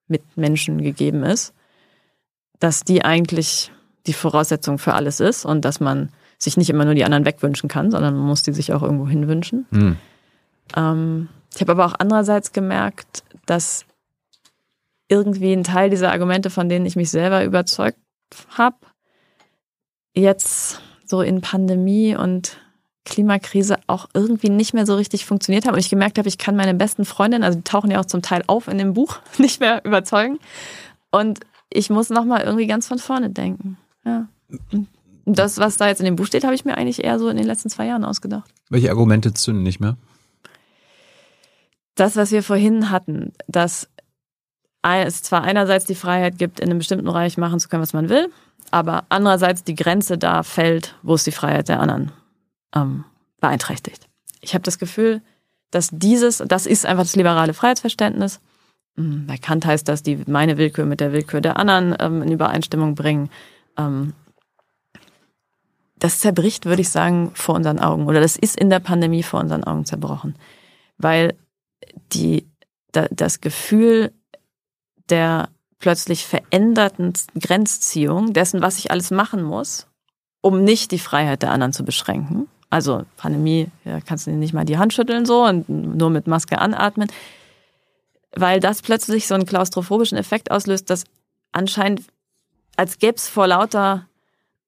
mit 0.09 0.23
Menschen 0.37 0.83
gegeben 0.83 1.23
ist, 1.23 1.53
dass 2.61 2.85
die 2.85 3.05
eigentlich 3.05 3.73
die 4.07 4.12
Voraussetzung 4.12 4.79
für 4.79 4.95
alles 4.95 5.21
ist 5.21 5.45
und 5.45 5.64
dass 5.64 5.81
man 5.81 6.11
sich 6.38 6.57
nicht 6.57 6.71
immer 6.71 6.85
nur 6.85 6.95
die 6.95 7.05
anderen 7.05 7.25
wegwünschen 7.25 7.69
kann, 7.69 7.90
sondern 7.90 8.14
man 8.14 8.27
muss 8.27 8.42
die 8.42 8.53
sich 8.53 8.73
auch 8.73 8.83
irgendwo 8.83 9.09
hinwünschen. 9.09 9.66
Mhm. 9.71 9.97
Ähm, 10.74 11.29
ich 11.55 11.61
habe 11.61 11.72
aber 11.72 11.87
auch 11.87 11.94
andererseits 11.98 12.52
gemerkt, 12.52 13.22
dass 13.46 13.85
irgendwie 15.09 15.52
ein 15.52 15.64
Teil 15.64 15.90
dieser 15.90 16.12
Argumente, 16.12 16.50
von 16.50 16.68
denen 16.68 16.87
ich 16.87 16.96
mich 16.96 17.11
selber 17.11 17.44
überzeugt 17.44 17.98
habe, 18.50 18.76
jetzt 20.14 20.81
so 21.05 21.22
in 21.22 21.40
Pandemie 21.40 22.16
und 22.16 22.59
Klimakrise 23.05 23.76
auch 23.87 24.09
irgendwie 24.14 24.50
nicht 24.50 24.74
mehr 24.74 24.85
so 24.85 24.96
richtig 24.96 25.24
funktioniert 25.24 25.66
haben. 25.66 25.74
Und 25.74 25.81
ich 25.81 25.88
gemerkt 25.88 26.18
habe, 26.18 26.29
ich 26.29 26.38
kann 26.38 26.57
meine 26.57 26.74
besten 26.74 27.05
Freundinnen, 27.05 27.44
also 27.44 27.57
die 27.59 27.64
tauchen 27.64 27.90
ja 27.90 28.00
auch 28.00 28.07
zum 28.07 28.20
Teil 28.20 28.42
auf 28.48 28.66
in 28.66 28.79
dem 28.79 28.94
Buch, 28.94 29.18
nicht 29.38 29.61
mehr 29.61 29.85
überzeugen. 29.85 30.38
Und 31.11 31.40
ich 31.70 31.88
muss 31.88 32.11
nochmal 32.11 32.42
irgendwie 32.42 32.66
ganz 32.66 32.88
von 32.88 32.98
vorne 32.98 33.31
denken. 33.31 33.79
Ja. 34.05 34.29
Und 34.70 34.88
das, 35.24 35.59
was 35.59 35.76
da 35.76 35.88
jetzt 35.88 36.00
in 36.00 36.05
dem 36.05 36.16
Buch 36.16 36.26
steht, 36.26 36.44
habe 36.44 36.55
ich 36.55 36.64
mir 36.64 36.76
eigentlich 36.76 37.02
eher 37.02 37.18
so 37.18 37.29
in 37.29 37.37
den 37.37 37.46
letzten 37.46 37.70
zwei 37.70 37.87
Jahren 37.87 38.05
ausgedacht. 38.05 38.50
Welche 38.68 38.90
Argumente 38.90 39.33
zünden 39.35 39.62
nicht 39.62 39.81
mehr? 39.81 39.96
Das, 41.96 42.14
was 42.14 42.30
wir 42.30 42.42
vorhin 42.42 42.90
hatten, 42.90 43.32
dass 43.48 43.88
es 44.82 45.22
zwar 45.22 45.42
einerseits 45.42 45.85
die 45.85 45.96
Freiheit 45.96 46.38
gibt, 46.38 46.61
in 46.61 46.70
einem 46.70 46.78
bestimmten 46.78 47.06
Bereich 47.06 47.37
machen 47.38 47.59
zu 47.59 47.68
können, 47.68 47.82
was 47.82 47.92
man 47.92 48.09
will, 48.09 48.30
aber 48.70 49.04
andererseits 49.09 49.64
die 49.64 49.74
Grenze 49.74 50.16
da 50.16 50.44
fällt, 50.44 50.94
wo 51.02 51.14
es 51.14 51.24
die 51.24 51.32
Freiheit 51.32 51.68
der 51.68 51.80
anderen 51.80 52.12
ähm, 52.74 53.04
beeinträchtigt. 53.40 54.09
Ich 54.40 54.54
habe 54.54 54.62
das 54.62 54.78
Gefühl, 54.78 55.22
dass 55.72 55.88
dieses, 55.90 56.38
das 56.46 56.66
ist 56.66 56.87
einfach 56.87 57.02
das 57.02 57.16
liberale 57.16 57.52
Freiheitsverständnis. 57.52 58.40
Hm, 58.96 59.26
bei 59.26 59.38
Kant 59.38 59.66
heißt 59.66 59.88
das, 59.88 60.02
die 60.02 60.22
meine 60.26 60.56
Willkür 60.56 60.85
mit 60.85 61.00
der 61.00 61.12
Willkür 61.12 61.40
der 61.40 61.56
anderen 61.56 61.96
ähm, 61.98 62.22
in 62.22 62.30
Übereinstimmung 62.30 62.94
bringen. 62.94 63.28
Ähm, 63.76 64.12
das 65.98 66.20
zerbricht, 66.20 66.66
würde 66.66 66.82
ich 66.82 66.90
sagen, 66.90 67.32
vor 67.35 67.54
unseren 67.54 67.78
Augen. 67.78 68.06
Oder 68.06 68.20
das 68.20 68.37
ist 68.37 68.59
in 68.59 68.70
der 68.70 68.80
Pandemie 68.80 69.22
vor 69.22 69.40
unseren 69.40 69.64
Augen 69.64 69.85
zerbrochen. 69.85 70.37
Weil 70.98 71.35
die, 72.12 72.46
da, 72.92 73.07
das 73.11 73.40
Gefühl 73.40 74.12
der 75.09 75.49
plötzlich 75.79 76.27
veränderten 76.27 77.12
Grenzziehung 77.38 78.33
dessen, 78.33 78.62
was 78.62 78.79
ich 78.79 78.90
alles 78.90 79.11
machen 79.11 79.42
muss, 79.42 79.87
um 80.40 80.64
nicht 80.64 80.90
die 80.90 80.99
Freiheit 80.99 81.42
der 81.42 81.53
anderen 81.53 81.72
zu 81.72 81.85
beschränken. 81.85 82.49
Also 82.70 83.05
Pandemie, 83.16 83.68
ja, 83.85 84.01
kannst 84.01 84.27
du 84.27 84.33
nicht 84.33 84.53
mal 84.53 84.64
die 84.64 84.79
Hand 84.79 84.92
schütteln 84.92 85.25
so 85.25 85.44
und 85.44 85.68
nur 85.68 86.11
mit 86.11 86.27
Maske 86.27 86.59
anatmen. 86.59 87.09
Weil 88.35 88.61
das 88.61 88.83
plötzlich 88.83 89.27
so 89.27 89.35
einen 89.35 89.46
klaustrophobischen 89.46 90.18
Effekt 90.18 90.51
auslöst, 90.51 90.90
dass 90.90 91.05
anscheinend, 91.53 92.03
als 92.77 92.99
gäbe 92.99 93.16
es 93.16 93.29
vor 93.29 93.46
lauter 93.46 94.07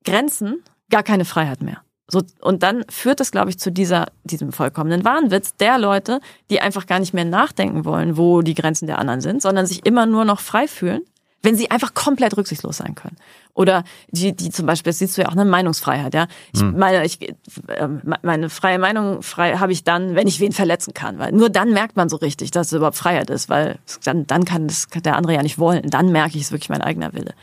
Grenzen 0.05 0.63
gar 0.91 1.03
keine 1.03 1.25
Freiheit 1.25 1.63
mehr. 1.63 1.83
So, 2.11 2.23
und 2.41 2.63
dann 2.63 2.85
führt 2.89 3.21
das, 3.21 3.31
glaube 3.31 3.51
ich, 3.51 3.59
zu 3.59 3.71
dieser, 3.71 4.07
diesem 4.25 4.51
vollkommenen 4.51 5.05
Wahnwitz 5.05 5.57
der 5.57 5.79
Leute, 5.79 6.21
die 6.51 6.61
einfach 6.61 6.87
gar 6.87 7.01
nicht 7.01 7.13
mehr 7.13 7.27
nachdenken 7.27 7.85
wollen, 7.85 8.17
wo 8.17 8.41
die 8.41 8.55
Grenzen 8.55 8.87
der 8.87 8.99
anderen 8.99 9.21
sind, 9.21 9.43
sondern 9.43 9.67
sich 9.67 9.85
immer 9.85 10.07
nur 10.07 10.25
noch 10.25 10.41
frei 10.41 10.69
fühlen, 10.69 11.03
wenn 11.43 11.55
sie 11.55 11.71
einfach 11.71 11.93
komplett 11.93 12.37
rücksichtslos 12.37 12.79
sein 12.79 12.95
können. 12.95 13.17
Oder 13.53 13.85
die, 14.09 14.35
die 14.35 14.51
zum 14.51 14.65
Beispiel, 14.65 14.91
das 14.91 15.01
siehst 15.01 15.19
du 15.19 15.23
ja 15.23 15.29
auch 15.29 15.33
eine 15.33 15.45
Meinungsfreiheit, 15.45 16.15
ja. 16.15 16.29
Ich 16.55 16.61
hm. 16.61 16.79
meine, 16.79 17.05
ich, 17.05 17.21
äh, 17.21 17.89
meine 18.23 18.49
freie 18.49 18.79
Meinung 18.79 19.21
frei 19.21 19.57
habe 19.59 19.73
ich 19.73 19.85
dann, 19.85 20.15
wenn 20.15 20.27
ich 20.27 20.41
wen 20.41 20.53
verletzen 20.53 20.95
kann, 20.95 21.19
weil 21.19 21.33
nur 21.33 21.51
dann 21.51 21.73
merkt 21.73 21.97
man 21.97 22.09
so 22.09 22.17
richtig, 22.17 22.51
dass 22.53 22.69
es 22.69 22.73
überhaupt 22.73 22.97
Freiheit 22.97 23.29
ist, 23.29 23.51
weil 23.51 23.79
dann, 24.05 24.27
dann 24.27 24.47
kann 24.47 24.67
das 24.67 24.89
der 24.89 25.17
andere 25.17 25.35
ja 25.35 25.43
nicht 25.43 25.59
wollen. 25.59 25.91
Dann 25.91 26.11
merke 26.11 26.39
ich, 26.39 26.45
es 26.45 26.53
wirklich 26.53 26.71
mein 26.71 26.83
eigener 26.83 27.13
Wille. 27.13 27.35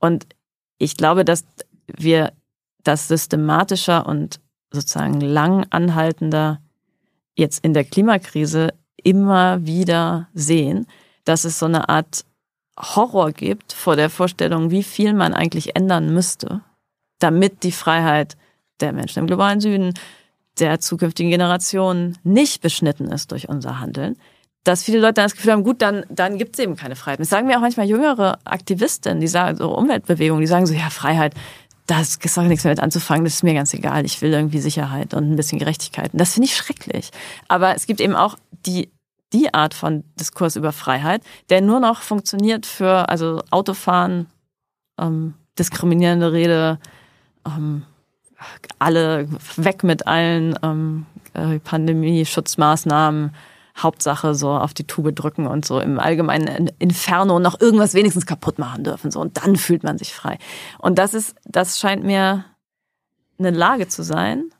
Und 0.00 0.26
ich 0.78 0.96
glaube, 0.96 1.24
dass 1.24 1.44
wir 1.86 2.32
das 2.84 3.08
systematischer 3.08 4.06
und 4.06 4.40
sozusagen 4.70 5.20
lang 5.20 5.66
anhaltender 5.70 6.60
jetzt 7.34 7.64
in 7.64 7.74
der 7.74 7.84
Klimakrise 7.84 8.74
immer 9.02 9.64
wieder 9.64 10.28
sehen, 10.34 10.86
dass 11.24 11.44
es 11.44 11.58
so 11.58 11.66
eine 11.66 11.88
Art 11.88 12.24
Horror 12.78 13.32
gibt 13.32 13.72
vor 13.72 13.96
der 13.96 14.10
Vorstellung, 14.10 14.70
wie 14.70 14.82
viel 14.82 15.12
man 15.12 15.34
eigentlich 15.34 15.76
ändern 15.76 16.12
müsste, 16.14 16.62
damit 17.18 17.62
die 17.62 17.72
Freiheit 17.72 18.36
der 18.80 18.92
Menschen 18.92 19.20
im 19.20 19.26
globalen 19.26 19.60
Süden, 19.60 19.94
der 20.58 20.80
zukünftigen 20.80 21.30
Generationen 21.30 22.18
nicht 22.24 22.62
beschnitten 22.62 23.06
ist 23.06 23.30
durch 23.30 23.48
unser 23.48 23.78
Handeln, 23.80 24.16
dass 24.64 24.84
viele 24.84 25.00
Leute 25.00 25.14
dann 25.14 25.24
das 25.24 25.34
Gefühl 25.34 25.52
haben, 25.52 25.64
gut, 25.64 25.82
dann, 25.82 26.04
dann 26.08 26.38
gibt 26.38 26.54
es 26.56 26.64
eben 26.64 26.76
keine 26.76 26.94
Freiheit. 26.94 27.20
Das 27.20 27.30
sagen 27.30 27.46
mir 27.46 27.56
auch 27.56 27.62
manchmal 27.62 27.86
jüngere 27.86 28.38
Aktivistinnen, 28.44 29.20
die 29.20 29.26
sagen, 29.26 29.58
so 29.58 29.76
Umweltbewegungen, 29.76 30.40
die 30.40 30.46
sagen 30.46 30.66
so, 30.66 30.74
ja, 30.74 30.88
Freiheit, 30.90 31.34
das 31.86 32.16
ist 32.16 32.38
auch 32.38 32.44
nichts 32.44 32.64
mehr 32.64 32.72
mit 32.72 32.82
anzufangen, 32.82 33.24
das 33.24 33.34
ist 33.34 33.42
mir 33.42 33.54
ganz 33.54 33.74
egal. 33.74 34.04
Ich 34.04 34.22
will 34.22 34.32
irgendwie 34.32 34.60
Sicherheit 34.60 35.14
und 35.14 35.30
ein 35.30 35.36
bisschen 35.36 35.58
Gerechtigkeit. 35.58 36.12
Und 36.12 36.20
das 36.20 36.34
finde 36.34 36.46
ich 36.46 36.56
schrecklich. 36.56 37.10
Aber 37.48 37.74
es 37.74 37.86
gibt 37.86 38.00
eben 38.00 38.14
auch 38.14 38.36
die, 38.66 38.90
die 39.32 39.52
Art 39.52 39.74
von 39.74 40.04
Diskurs 40.18 40.56
über 40.56 40.72
Freiheit, 40.72 41.22
der 41.50 41.60
nur 41.60 41.80
noch 41.80 42.02
funktioniert 42.02 42.66
für, 42.66 43.08
also 43.08 43.42
Autofahren, 43.50 44.26
ähm, 44.98 45.34
diskriminierende 45.58 46.32
Rede, 46.32 46.78
ähm, 47.46 47.82
alle 48.78 49.28
weg 49.56 49.84
mit 49.84 50.06
allen 50.06 50.58
ähm, 50.62 51.06
äh, 51.34 51.58
Pandemie-Schutzmaßnahmen, 51.58 53.34
Hauptsache 53.76 54.34
so 54.34 54.50
auf 54.50 54.74
die 54.74 54.86
Tube 54.86 55.14
drücken 55.14 55.46
und 55.46 55.64
so 55.64 55.80
im 55.80 55.98
allgemeinen 55.98 56.70
Inferno 56.78 57.38
noch 57.38 57.60
irgendwas 57.60 57.94
wenigstens 57.94 58.26
kaputt 58.26 58.58
machen 58.58 58.84
dürfen. 58.84 59.10
So. 59.10 59.20
Und 59.20 59.38
dann 59.38 59.56
fühlt 59.56 59.82
man 59.82 59.98
sich 59.98 60.14
frei. 60.14 60.38
Und 60.78 60.98
das 60.98 61.14
ist, 61.14 61.34
das 61.44 61.78
scheint 61.78 62.04
mir 62.04 62.44
eine 63.38 63.50
Lage 63.50 63.88
zu 63.88 64.02
sein, 64.02 64.50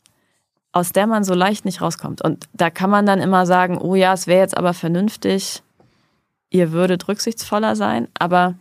aus 0.73 0.91
der 0.91 1.07
man 1.07 1.25
so 1.25 1.35
leicht 1.35 1.65
nicht 1.65 1.83
rauskommt. 1.83 2.23
Und 2.23 2.49
da 2.55 2.71
kann 2.71 2.91
man 2.91 3.05
dann 3.05 3.21
immer 3.21 3.47
sagen, 3.47 3.79
oh 3.79 3.95
ja, 3.95 4.15
es 4.15 4.27
wäre 4.27 4.41
jetzt 4.41 4.57
aber 4.57 4.73
vernünftig, 4.73 5.63
ihr 6.51 6.73
würdet 6.73 7.07
rücksichtsvoller 7.09 7.77
sein, 7.77 8.09
aber 8.19 8.55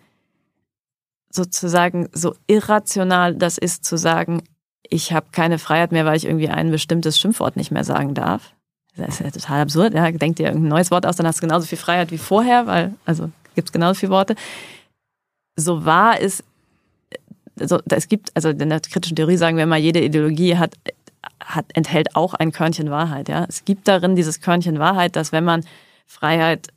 sozusagen 1.29 2.09
so 2.11 2.35
irrational 2.47 3.35
das 3.35 3.57
ist 3.57 3.85
zu 3.85 3.97
sagen, 3.97 4.43
ich 4.83 5.13
habe 5.13 5.27
keine 5.31 5.57
Freiheit 5.57 5.93
mehr, 5.93 6.05
weil 6.05 6.17
ich 6.17 6.25
irgendwie 6.25 6.49
ein 6.49 6.71
bestimmtes 6.71 7.17
Schimpfwort 7.17 7.55
nicht 7.55 7.71
mehr 7.71 7.85
sagen 7.85 8.13
darf. 8.13 8.53
Das 8.97 9.19
ist 9.19 9.19
ja 9.21 9.31
total 9.31 9.61
absurd. 9.61 9.93
Ja, 9.93 10.11
denk 10.11 10.35
dir 10.35 10.47
irgendein 10.47 10.69
neues 10.69 10.91
Wort 10.91 11.05
aus, 11.05 11.15
dann 11.15 11.27
hast 11.27 11.39
du 11.39 11.47
genauso 11.47 11.65
viel 11.65 11.77
Freiheit 11.77 12.11
wie 12.11 12.17
vorher, 12.17 12.67
weil, 12.67 12.93
also 13.05 13.29
gibt 13.55 13.69
es 13.69 13.71
genauso 13.71 13.99
viele 13.99 14.11
Worte. 14.11 14.35
So 15.55 15.85
wahr 15.85 16.19
ist, 16.19 16.43
also, 17.59 17.79
es 17.89 18.07
gibt, 18.07 18.31
also 18.35 18.49
in 18.49 18.69
der 18.69 18.79
kritischen 18.79 19.15
Theorie 19.15 19.37
sagen 19.37 19.57
wir 19.57 19.63
immer, 19.63 19.77
jede 19.77 20.03
Ideologie 20.03 20.57
hat, 20.57 20.75
hat, 21.39 21.65
enthält 21.73 22.15
auch 22.15 22.33
ein 22.33 22.51
Körnchen 22.51 22.89
Wahrheit. 22.89 23.29
Ja? 23.29 23.45
Es 23.47 23.65
gibt 23.65 23.87
darin 23.87 24.15
dieses 24.15 24.41
Körnchen 24.41 24.79
Wahrheit, 24.79 25.15
dass 25.15 25.31
wenn 25.31 25.43
man 25.43 25.63
Freiheit 26.05 26.67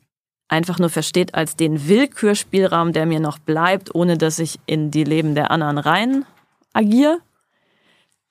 einfach 0.47 0.79
nur 0.79 0.89
versteht 0.89 1.33
als 1.33 1.55
den 1.55 1.87
Willkürspielraum, 1.87 2.93
der 2.93 3.05
mir 3.05 3.19
noch 3.19 3.39
bleibt, 3.39 3.93
ohne 3.95 4.17
dass 4.17 4.39
ich 4.39 4.59
in 4.65 4.91
die 4.91 5.03
Leben 5.03 5.35
der 5.35 5.51
anderen 5.51 5.77
rein 5.77 6.25
agiere, 6.73 7.19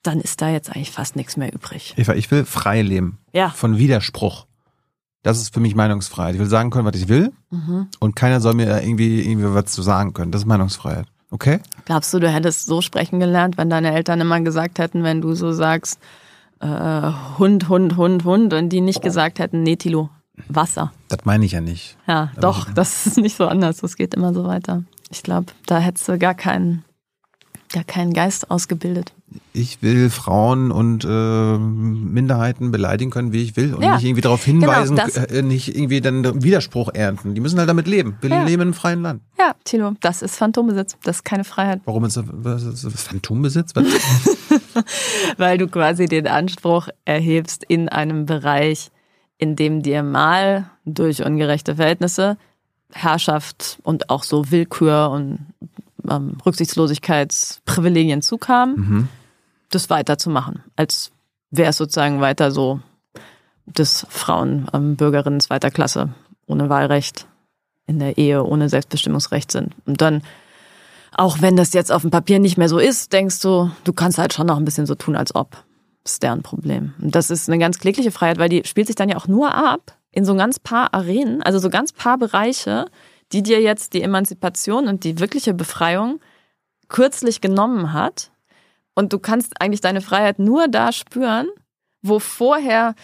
dann 0.07 0.21
ist 0.21 0.41
da 0.41 0.49
jetzt 0.49 0.69
eigentlich 0.69 0.91
fast 0.91 1.15
nichts 1.15 1.37
mehr 1.37 1.53
übrig. 1.53 1.93
Eva, 1.97 2.13
ich 2.13 2.29
will 2.31 2.45
frei 2.45 2.81
leben. 2.81 3.19
Ja. 3.33 3.49
Von 3.49 3.77
Widerspruch. 3.77 4.45
Das 5.23 5.39
ist 5.39 5.53
für 5.53 5.59
mich 5.59 5.75
Meinungsfreiheit. 5.75 6.35
Ich 6.35 6.39
will 6.39 6.47
sagen 6.47 6.69
können, 6.69 6.85
was 6.85 6.95
ich 6.95 7.07
will. 7.07 7.31
Mhm. 7.49 7.87
Und 7.99 8.15
keiner 8.15 8.41
soll 8.41 8.53
mir 8.53 8.81
irgendwie, 8.81 9.21
irgendwie 9.21 9.53
was 9.53 9.65
zu 9.65 9.81
sagen 9.81 10.13
können. 10.13 10.31
Das 10.31 10.41
ist 10.41 10.45
Meinungsfreiheit. 10.45 11.07
Okay? 11.31 11.59
Glaubst 11.85 12.13
du, 12.13 12.19
du 12.19 12.29
hättest 12.29 12.67
so 12.67 12.81
sprechen 12.81 13.19
gelernt, 13.19 13.57
wenn 13.57 13.69
deine 13.69 13.93
Eltern 13.93 14.21
immer 14.21 14.39
gesagt 14.41 14.79
hätten, 14.79 15.03
wenn 15.03 15.21
du 15.21 15.33
so 15.33 15.51
sagst, 15.51 15.99
äh, 16.59 17.11
Hund, 17.37 17.69
Hund, 17.69 17.97
Hund, 17.97 18.23
Hund, 18.23 18.53
und 18.53 18.69
die 18.69 18.81
nicht 18.81 19.01
gesagt 19.01 19.39
hätten, 19.39 19.63
nee, 19.63 19.75
Tilo, 19.75 20.09
Wasser. 20.47 20.91
Das 21.09 21.25
meine 21.25 21.45
ich 21.45 21.53
ja 21.53 21.61
nicht. 21.61 21.97
Ja, 22.07 22.31
doch, 22.39 22.69
das 22.75 23.07
ist 23.07 23.17
nicht 23.17 23.35
so 23.35 23.47
anders. 23.47 23.77
Das 23.77 23.95
geht 23.97 24.13
immer 24.13 24.33
so 24.33 24.45
weiter. 24.45 24.83
Ich 25.09 25.23
glaube, 25.23 25.47
da 25.65 25.79
hättest 25.79 26.07
du 26.07 26.17
gar 26.17 26.35
keinen, 26.35 26.83
gar 27.75 27.83
keinen 27.83 28.13
Geist 28.13 28.49
ausgebildet. 28.49 29.13
Ich 29.53 29.81
will 29.83 30.09
Frauen 30.09 30.71
und 30.71 31.03
äh, 31.03 31.57
Minderheiten 31.57 32.71
beleidigen 32.71 33.11
können, 33.11 33.33
wie 33.33 33.43
ich 33.43 33.57
will 33.57 33.73
und 33.73 33.83
Ja. 33.83 33.95
nicht 33.95 34.05
irgendwie 34.05 34.21
darauf 34.21 34.43
hinweisen, 34.45 34.95
Genau, 34.95 35.25
äh, 35.27 35.41
nicht 35.41 35.75
irgendwie 35.75 35.99
dann 35.99 36.41
Widerspruch 36.41 36.89
ernten. 36.93 37.35
Die 37.35 37.41
müssen 37.41 37.59
halt 37.59 37.67
damit 37.67 37.85
leben. 37.87 38.17
Wir 38.21 38.29
Ja. 38.29 38.43
leben 38.43 38.61
in 38.61 38.67
einem 38.69 38.73
freien 38.73 39.01
Land. 39.01 39.21
Ja, 39.37 39.53
Tilo, 39.65 39.93
das 39.99 40.21
ist 40.21 40.37
Phantombesitz. 40.37 40.95
Das 41.03 41.17
ist 41.17 41.23
keine 41.25 41.43
Freiheit. 41.43 41.81
Warum 41.85 42.05
ist 42.05 42.15
das, 42.15 42.25
was 42.31 42.63
ist 42.63 42.85
das 42.85 43.03
Phantombesitz? 43.03 43.73
Weil 45.37 45.57
du 45.57 45.67
quasi 45.67 46.05
den 46.05 46.27
Anspruch 46.27 46.87
erhebst 47.05 47.63
in 47.67 47.89
einem 47.89 48.25
Bereich, 48.25 48.89
in 49.37 49.55
dem 49.55 49.81
dir 49.81 50.01
mal 50.03 50.69
durch 50.85 51.23
ungerechte 51.25 51.75
Verhältnisse 51.75 52.37
Herrschaft 52.93 53.79
und 53.83 54.09
auch 54.09 54.23
so 54.23 54.49
Willkür 54.51 55.09
und 55.09 55.39
ähm, 56.09 56.37
Rücksichtslosigkeitsprivilegien 56.45 58.21
zukamen, 58.21 58.75
mhm. 58.75 59.07
das 59.69 59.89
weiterzumachen, 59.89 60.63
als 60.75 61.11
wäre 61.51 61.69
es 61.69 61.77
sozusagen 61.77 62.21
weiter 62.21 62.51
so, 62.51 62.79
dass 63.65 64.05
Frauen 64.09 64.67
ähm, 64.73 64.95
Bürgerinnen 64.95 65.39
zweiter 65.39 65.71
Klasse 65.71 66.09
ohne 66.45 66.69
Wahlrecht 66.69 67.27
in 67.87 67.99
der 67.99 68.17
Ehe 68.17 68.43
ohne 68.43 68.69
Selbstbestimmungsrecht 68.69 69.51
sind. 69.51 69.73
Und 69.85 70.01
dann, 70.01 70.23
auch 71.11 71.41
wenn 71.41 71.55
das 71.55 71.73
jetzt 71.73 71.91
auf 71.91 72.01
dem 72.01 72.11
Papier 72.11 72.39
nicht 72.39 72.57
mehr 72.57 72.69
so 72.69 72.79
ist, 72.79 73.13
denkst 73.13 73.39
du, 73.41 73.71
du 73.83 73.93
kannst 73.93 74.17
halt 74.17 74.33
schon 74.33 74.47
noch 74.47 74.57
ein 74.57 74.65
bisschen 74.65 74.85
so 74.85 74.95
tun, 74.95 75.15
als 75.15 75.33
ob. 75.35 75.51
Das 76.03 76.13
ist 76.13 76.23
deren 76.23 76.43
Problem. 76.43 76.93
Und 77.01 77.15
das 77.15 77.29
ist 77.29 77.49
eine 77.49 77.57
ganz 77.57 77.79
klägliche 77.79 78.11
Freiheit, 78.11 78.37
weil 78.37 78.49
die 78.49 78.63
spielt 78.65 78.87
sich 78.87 78.95
dann 78.95 79.09
ja 79.09 79.17
auch 79.17 79.27
nur 79.27 79.55
ab 79.55 79.97
in 80.11 80.25
so 80.25 80.35
ganz 80.35 80.59
paar 80.59 80.93
Arenen, 80.93 81.41
also 81.41 81.59
so 81.59 81.69
ganz 81.69 81.91
paar 81.91 82.17
Bereiche, 82.17 82.85
die 83.31 83.43
dir 83.43 83.61
jetzt 83.61 83.93
die 83.93 84.01
Emanzipation 84.01 84.87
und 84.87 85.03
die 85.03 85.19
wirkliche 85.19 85.53
Befreiung 85.53 86.19
kürzlich 86.87 87.41
genommen 87.41 87.93
hat. 87.93 88.31
Und 88.93 89.11
du 89.11 89.19
kannst 89.19 89.61
eigentlich 89.61 89.81
deine 89.81 90.01
Freiheit 90.01 90.39
nur 90.39 90.67
da 90.67 90.91
spüren, 90.91 91.47
wo 92.01 92.19
vorher 92.19 92.95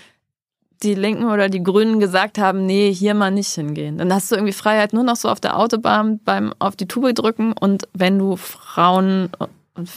die 0.84 0.96
Linken 0.96 1.26
oder 1.26 1.50
die 1.50 1.62
Grünen 1.62 2.00
gesagt 2.00 2.38
haben, 2.38 2.66
nee, 2.66 2.92
hier 2.94 3.14
mal 3.14 3.32
nicht 3.32 3.50
hingehen. 3.50 3.98
Dann 3.98 4.14
hast 4.14 4.32
du 4.32 4.36
irgendwie 4.36 4.54
Freiheit 4.54 4.94
nur 4.94 5.04
noch 5.04 5.16
so 5.16 5.30
auf 5.30 5.40
der 5.40 5.58
Autobahn 5.58 6.20
beim 6.24 6.54
auf 6.60 6.76
die 6.76 6.88
Tube 6.88 7.14
drücken 7.14 7.54
und 7.54 7.88
wenn 7.94 8.18
du 8.18 8.36
Frauen 8.36 9.30
und 9.76 9.90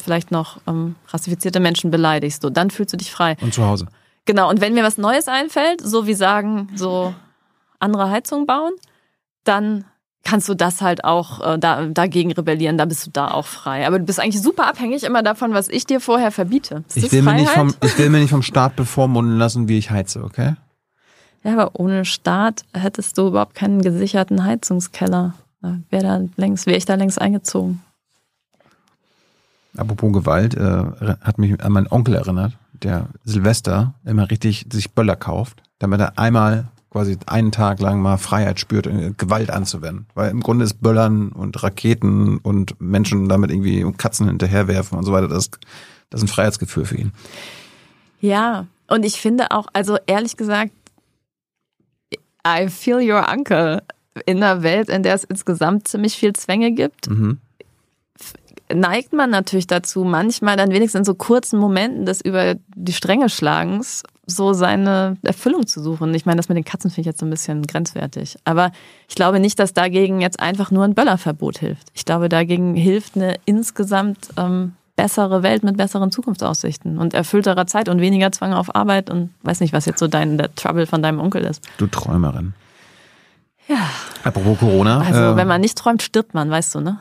vielleicht 0.00 0.30
noch 0.30 0.58
ähm, 0.66 0.96
rassifizierte 1.08 1.60
Menschen 1.60 1.90
beleidigst, 1.90 2.42
so, 2.42 2.50
dann 2.50 2.70
fühlst 2.70 2.92
du 2.92 2.96
dich 2.96 3.10
frei. 3.10 3.36
Und 3.40 3.54
zu 3.54 3.64
Hause. 3.64 3.86
Genau, 4.24 4.50
und 4.50 4.60
wenn 4.60 4.74
mir 4.74 4.82
was 4.82 4.98
Neues 4.98 5.28
einfällt, 5.28 5.80
so 5.80 6.06
wie 6.06 6.14
sagen, 6.14 6.68
so 6.74 7.14
andere 7.78 8.10
Heizung 8.10 8.46
bauen, 8.46 8.72
dann 9.48 9.84
kannst 10.24 10.48
du 10.48 10.54
das 10.54 10.82
halt 10.82 11.04
auch 11.04 11.54
äh, 11.54 11.58
da, 11.58 11.86
dagegen 11.86 12.32
rebellieren, 12.32 12.76
da 12.76 12.84
bist 12.84 13.06
du 13.06 13.10
da 13.10 13.30
auch 13.30 13.46
frei. 13.46 13.86
Aber 13.86 13.98
du 13.98 14.04
bist 14.04 14.18
eigentlich 14.20 14.42
super 14.42 14.66
abhängig 14.66 15.04
immer 15.04 15.22
davon, 15.22 15.54
was 15.54 15.68
ich 15.68 15.86
dir 15.86 16.00
vorher 16.00 16.32
verbiete. 16.32 16.82
Ist 16.88 16.96
Ich 16.96 17.12
will, 17.12 17.22
mir 17.22 17.34
nicht 17.34 17.50
vom, 17.50 17.72
ich 17.82 17.96
will 17.96 18.10
mir 18.10 18.18
nicht 18.18 18.30
vom 18.30 18.42
Staat 18.42 18.76
bevormunden 18.76 19.38
lassen, 19.38 19.68
wie 19.68 19.78
ich 19.78 19.90
heize, 19.90 20.24
okay? 20.24 20.56
Ja, 21.44 21.52
aber 21.52 21.70
ohne 21.74 22.04
Staat 22.04 22.64
hättest 22.72 23.16
du 23.18 23.28
überhaupt 23.28 23.54
keinen 23.54 23.82
gesicherten 23.82 24.44
Heizungskeller. 24.44 25.34
Wäre 25.90 26.02
da 26.02 26.20
längst, 26.36 26.66
wäre 26.66 26.76
ich 26.76 26.84
da 26.84 26.94
längst 26.94 27.20
eingezogen. 27.20 27.82
Apropos 29.76 30.12
Gewalt, 30.12 30.54
äh, 30.54 30.84
hat 31.20 31.38
mich 31.38 31.62
an 31.62 31.72
meinen 31.72 31.86
Onkel 31.88 32.14
erinnert, 32.14 32.52
der 32.72 33.08
Silvester 33.24 33.94
immer 34.04 34.30
richtig 34.30 34.66
sich 34.72 34.92
Böller 34.92 35.16
kauft, 35.16 35.62
damit 35.78 36.00
er 36.00 36.18
einmal 36.18 36.66
quasi 36.96 37.18
einen 37.26 37.52
Tag 37.52 37.78
lang 37.80 38.00
mal 38.00 38.16
Freiheit 38.16 38.58
spürt, 38.58 38.86
äh, 38.86 39.12
Gewalt 39.18 39.50
anzuwenden. 39.50 40.06
Weil 40.14 40.30
im 40.30 40.40
Grunde 40.40 40.64
ist 40.64 40.80
Böllern 40.80 41.28
und 41.28 41.62
Raketen 41.62 42.38
und 42.38 42.80
Menschen 42.80 43.28
damit 43.28 43.50
irgendwie 43.50 43.84
und 43.84 43.98
Katzen 43.98 44.28
hinterherwerfen 44.28 44.96
und 44.96 45.04
so 45.04 45.12
weiter, 45.12 45.28
das, 45.28 45.50
das 46.08 46.22
ist 46.22 46.24
ein 46.24 46.28
Freiheitsgefühl 46.28 46.86
für 46.86 46.96
ihn. 46.96 47.12
Ja, 48.22 48.66
und 48.88 49.04
ich 49.04 49.20
finde 49.20 49.50
auch, 49.50 49.66
also 49.74 49.98
ehrlich 50.06 50.38
gesagt, 50.38 50.72
I 52.48 52.68
feel 52.70 52.98
your 52.98 53.30
uncle. 53.30 53.82
In 54.24 54.42
einer 54.42 54.62
Welt, 54.62 54.88
in 54.88 55.02
der 55.02 55.12
es 55.12 55.24
insgesamt 55.24 55.88
ziemlich 55.88 56.16
viel 56.16 56.32
Zwänge 56.32 56.72
gibt, 56.72 57.10
Mhm. 57.10 57.40
Neigt 58.72 59.12
man 59.12 59.30
natürlich 59.30 59.66
dazu, 59.66 60.04
manchmal 60.04 60.56
dann 60.56 60.70
wenigstens 60.70 61.00
in 61.00 61.04
so 61.04 61.14
kurzen 61.14 61.58
Momenten 61.58 62.06
des 62.06 62.20
über 62.20 62.56
die 62.74 62.92
Stränge 62.92 63.28
Schlagens 63.28 64.02
so 64.26 64.52
seine 64.52 65.16
Erfüllung 65.22 65.66
zu 65.66 65.80
suchen. 65.80 66.12
Ich 66.14 66.26
meine, 66.26 66.36
das 66.36 66.48
mit 66.48 66.56
den 66.56 66.64
Katzen 66.64 66.90
finde 66.90 67.02
ich 67.02 67.06
jetzt 67.06 67.20
so 67.20 67.26
ein 67.26 67.30
bisschen 67.30 67.62
grenzwertig. 67.62 68.36
Aber 68.44 68.72
ich 69.08 69.14
glaube 69.14 69.38
nicht, 69.38 69.58
dass 69.58 69.72
dagegen 69.72 70.20
jetzt 70.20 70.40
einfach 70.40 70.72
nur 70.72 70.84
ein 70.84 70.94
Böllerverbot 70.94 71.58
hilft. 71.58 71.88
Ich 71.94 72.04
glaube, 72.04 72.28
dagegen 72.28 72.74
hilft 72.74 73.16
eine 73.16 73.36
insgesamt 73.44 74.30
ähm, 74.36 74.72
bessere 74.96 75.42
Welt 75.42 75.62
mit 75.62 75.76
besseren 75.76 76.10
Zukunftsaussichten 76.10 76.98
und 76.98 77.14
erfüllterer 77.14 77.66
Zeit 77.66 77.88
und 77.88 78.00
weniger 78.00 78.32
Zwang 78.32 78.52
auf 78.52 78.74
Arbeit 78.74 79.10
und 79.10 79.30
weiß 79.42 79.60
nicht, 79.60 79.72
was 79.72 79.84
jetzt 79.84 80.00
so 80.00 80.08
dein 80.08 80.38
der 80.38 80.54
Trouble 80.54 80.86
von 80.86 81.02
deinem 81.02 81.20
Onkel 81.20 81.44
ist. 81.44 81.62
Du 81.78 81.86
Träumerin. 81.86 82.54
Ja. 83.68 83.90
Apropos 84.24 84.58
Corona. 84.58 85.00
Also, 85.00 85.20
äh, 85.20 85.36
wenn 85.36 85.48
man 85.48 85.60
nicht 85.60 85.76
träumt, 85.76 86.02
stirbt 86.02 86.34
man, 86.34 86.50
weißt 86.50 86.74
du, 86.74 86.80
ne? 86.80 86.98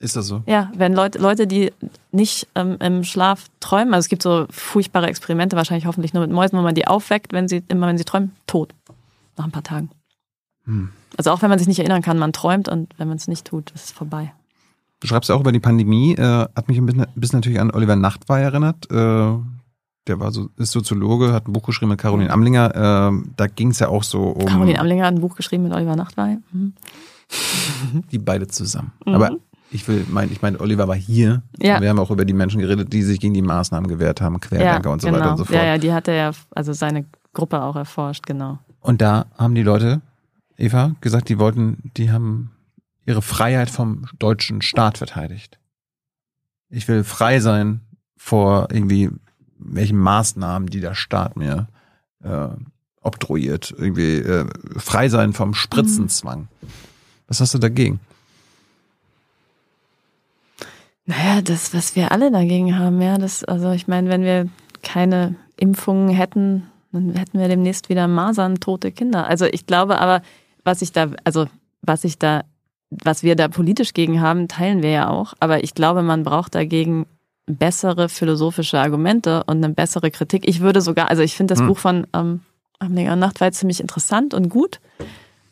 Ist 0.00 0.16
das 0.16 0.26
so? 0.26 0.42
Ja, 0.46 0.72
wenn 0.74 0.94
Leute, 0.94 1.18
Leute, 1.18 1.46
die 1.46 1.72
nicht 2.10 2.48
ähm, 2.54 2.76
im 2.80 3.04
Schlaf 3.04 3.48
träumen, 3.60 3.92
also 3.92 4.06
es 4.06 4.08
gibt 4.08 4.22
so 4.22 4.46
furchtbare 4.50 5.06
Experimente, 5.06 5.56
wahrscheinlich 5.56 5.86
hoffentlich 5.86 6.14
nur 6.14 6.22
mit 6.22 6.32
Mäusen, 6.32 6.58
wo 6.58 6.62
man 6.62 6.74
die 6.74 6.86
aufweckt, 6.86 7.34
wenn 7.34 7.48
sie, 7.48 7.62
immer 7.68 7.86
wenn 7.86 7.98
sie 7.98 8.04
träumen, 8.04 8.32
tot. 8.46 8.74
Nach 9.36 9.44
ein 9.44 9.50
paar 9.50 9.62
Tagen. 9.62 9.90
Hm. 10.64 10.88
Also 11.18 11.30
auch 11.30 11.42
wenn 11.42 11.50
man 11.50 11.58
sich 11.58 11.68
nicht 11.68 11.80
erinnern 11.80 12.00
kann, 12.00 12.18
man 12.18 12.32
träumt 12.32 12.68
und 12.68 12.94
wenn 12.96 13.08
man 13.08 13.18
es 13.18 13.28
nicht 13.28 13.46
tut, 13.46 13.70
ist 13.72 13.84
es 13.84 13.92
vorbei. 13.92 14.32
Du 15.00 15.06
schreibst 15.06 15.30
auch 15.30 15.40
über 15.40 15.52
die 15.52 15.60
Pandemie, 15.60 16.14
äh, 16.14 16.46
hat 16.54 16.68
mich 16.68 16.78
ein 16.78 16.86
bisschen, 16.86 17.06
bisschen 17.14 17.38
natürlich 17.38 17.60
an 17.60 17.70
Oliver 17.70 17.96
Nachtwey 17.96 18.42
erinnert. 18.42 18.90
Äh, 18.90 18.94
der 20.06 20.18
war 20.18 20.32
so, 20.32 20.48
ist 20.56 20.72
Soziologe, 20.72 21.34
hat 21.34 21.46
ein 21.46 21.52
Buch 21.52 21.64
geschrieben 21.64 21.90
mit 21.90 22.00
Caroline 22.00 22.30
Amlinger. 22.30 23.10
Äh, 23.10 23.30
da 23.36 23.46
ging 23.48 23.70
es 23.70 23.80
ja 23.80 23.88
auch 23.88 24.02
so 24.02 24.22
um 24.30 24.46
Caroline 24.46 24.78
Amlinger 24.78 25.04
hat 25.04 25.14
ein 25.14 25.20
Buch 25.20 25.36
geschrieben 25.36 25.64
mit 25.64 25.74
Oliver 25.74 25.94
Nachtwey. 25.94 26.38
Mhm. 26.52 26.72
die 28.10 28.18
beide 28.18 28.46
zusammen. 28.46 28.92
Mhm. 29.04 29.14
Aber 29.14 29.30
ich 29.70 29.86
will, 29.86 30.04
mein, 30.08 30.30
ich 30.32 30.42
meine, 30.42 30.60
Oliver 30.60 30.88
war 30.88 30.96
hier. 30.96 31.42
Ja. 31.58 31.80
Wir 31.80 31.88
haben 31.88 31.98
auch 31.98 32.10
über 32.10 32.24
die 32.24 32.32
Menschen 32.32 32.60
geredet, 32.60 32.92
die 32.92 33.02
sich 33.02 33.20
gegen 33.20 33.34
die 33.34 33.42
Maßnahmen 33.42 33.88
gewehrt 33.88 34.20
haben, 34.20 34.40
Querdenker 34.40 34.90
und 34.90 35.00
so 35.00 35.08
genau. 35.08 35.20
weiter 35.20 35.30
und 35.30 35.36
so 35.38 35.44
fort. 35.44 35.56
Ja, 35.56 35.64
ja, 35.64 35.78
die 35.78 35.92
hat 35.92 36.08
er 36.08 36.14
ja, 36.14 36.30
also 36.50 36.72
seine 36.72 37.06
Gruppe 37.32 37.62
auch 37.62 37.76
erforscht, 37.76 38.26
genau. 38.26 38.58
Und 38.80 39.00
da 39.00 39.26
haben 39.38 39.54
die 39.54 39.62
Leute, 39.62 40.00
Eva, 40.56 40.94
gesagt, 41.00 41.28
die 41.28 41.38
wollten, 41.38 41.90
die 41.96 42.10
haben 42.10 42.50
ihre 43.06 43.22
Freiheit 43.22 43.70
vom 43.70 44.06
deutschen 44.18 44.62
Staat 44.62 44.98
verteidigt. 44.98 45.58
Ich 46.68 46.88
will 46.88 47.04
frei 47.04 47.40
sein 47.40 47.80
vor 48.16 48.68
irgendwie 48.70 49.10
welchen 49.58 49.98
Maßnahmen, 49.98 50.68
die 50.68 50.80
der 50.80 50.94
Staat 50.94 51.36
mir 51.36 51.68
äh, 52.22 52.48
obtruiert. 53.00 53.74
Irgendwie 53.76 54.16
äh, 54.16 54.46
frei 54.76 55.08
sein 55.08 55.32
vom 55.32 55.54
Spritzenzwang. 55.54 56.48
Was 57.26 57.40
hast 57.40 57.54
du 57.54 57.58
dagegen? 57.58 58.00
Naja, 61.10 61.42
das, 61.42 61.74
was 61.74 61.96
wir 61.96 62.12
alle 62.12 62.30
dagegen 62.30 62.78
haben, 62.78 63.02
ja, 63.02 63.18
das, 63.18 63.42
also 63.42 63.72
ich 63.72 63.88
meine, 63.88 64.08
wenn 64.08 64.22
wir 64.22 64.46
keine 64.84 65.34
Impfungen 65.56 66.08
hätten, 66.08 66.68
dann 66.92 67.14
hätten 67.14 67.40
wir 67.40 67.48
demnächst 67.48 67.88
wieder 67.88 68.06
Masern, 68.06 68.60
tote 68.60 68.92
Kinder. 68.92 69.26
Also 69.26 69.46
ich 69.46 69.66
glaube 69.66 69.98
aber, 69.98 70.22
was 70.62 70.82
ich 70.82 70.92
da, 70.92 71.10
also 71.24 71.46
was 71.82 72.04
ich 72.04 72.18
da, 72.18 72.44
was 72.90 73.24
wir 73.24 73.34
da 73.34 73.48
politisch 73.48 73.92
gegen 73.92 74.20
haben, 74.20 74.46
teilen 74.46 74.84
wir 74.84 74.90
ja 74.90 75.08
auch. 75.08 75.34
Aber 75.40 75.64
ich 75.64 75.74
glaube, 75.74 76.02
man 76.02 76.22
braucht 76.22 76.54
dagegen 76.54 77.06
bessere 77.46 78.08
philosophische 78.08 78.78
Argumente 78.78 79.42
und 79.48 79.64
eine 79.64 79.74
bessere 79.74 80.12
Kritik. 80.12 80.48
Ich 80.48 80.60
würde 80.60 80.80
sogar, 80.80 81.10
also 81.10 81.22
ich 81.22 81.34
finde 81.34 81.52
das 81.52 81.60
Hm. 81.60 81.66
Buch 81.66 81.78
von 81.78 82.06
ähm, 82.14 82.40
Amlinger 82.78 83.14
und 83.14 83.18
Nachtwey 83.18 83.50
ziemlich 83.50 83.80
interessant 83.80 84.32
und 84.32 84.48
gut. 84.48 84.78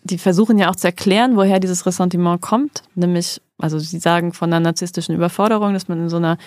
Die 0.05 0.19
versuchen 0.19 0.57
ja 0.57 0.71
auch 0.71 0.77
zu 0.77 0.87
erklären, 0.87 1.35
woher 1.37 1.59
dieses 1.59 1.85
Ressentiment 1.85 2.41
kommt, 2.41 2.85
nämlich, 2.95 3.41
also 3.59 3.79
sie 3.79 3.99
sagen 3.99 4.33
von 4.33 4.53
einer 4.53 4.61
narzisstischen 4.61 5.15
Überforderung, 5.15 5.73
dass 5.75 5.89
man 5.89 6.01
in 6.01 6.09
so 6.09 6.17
einer 6.17 6.39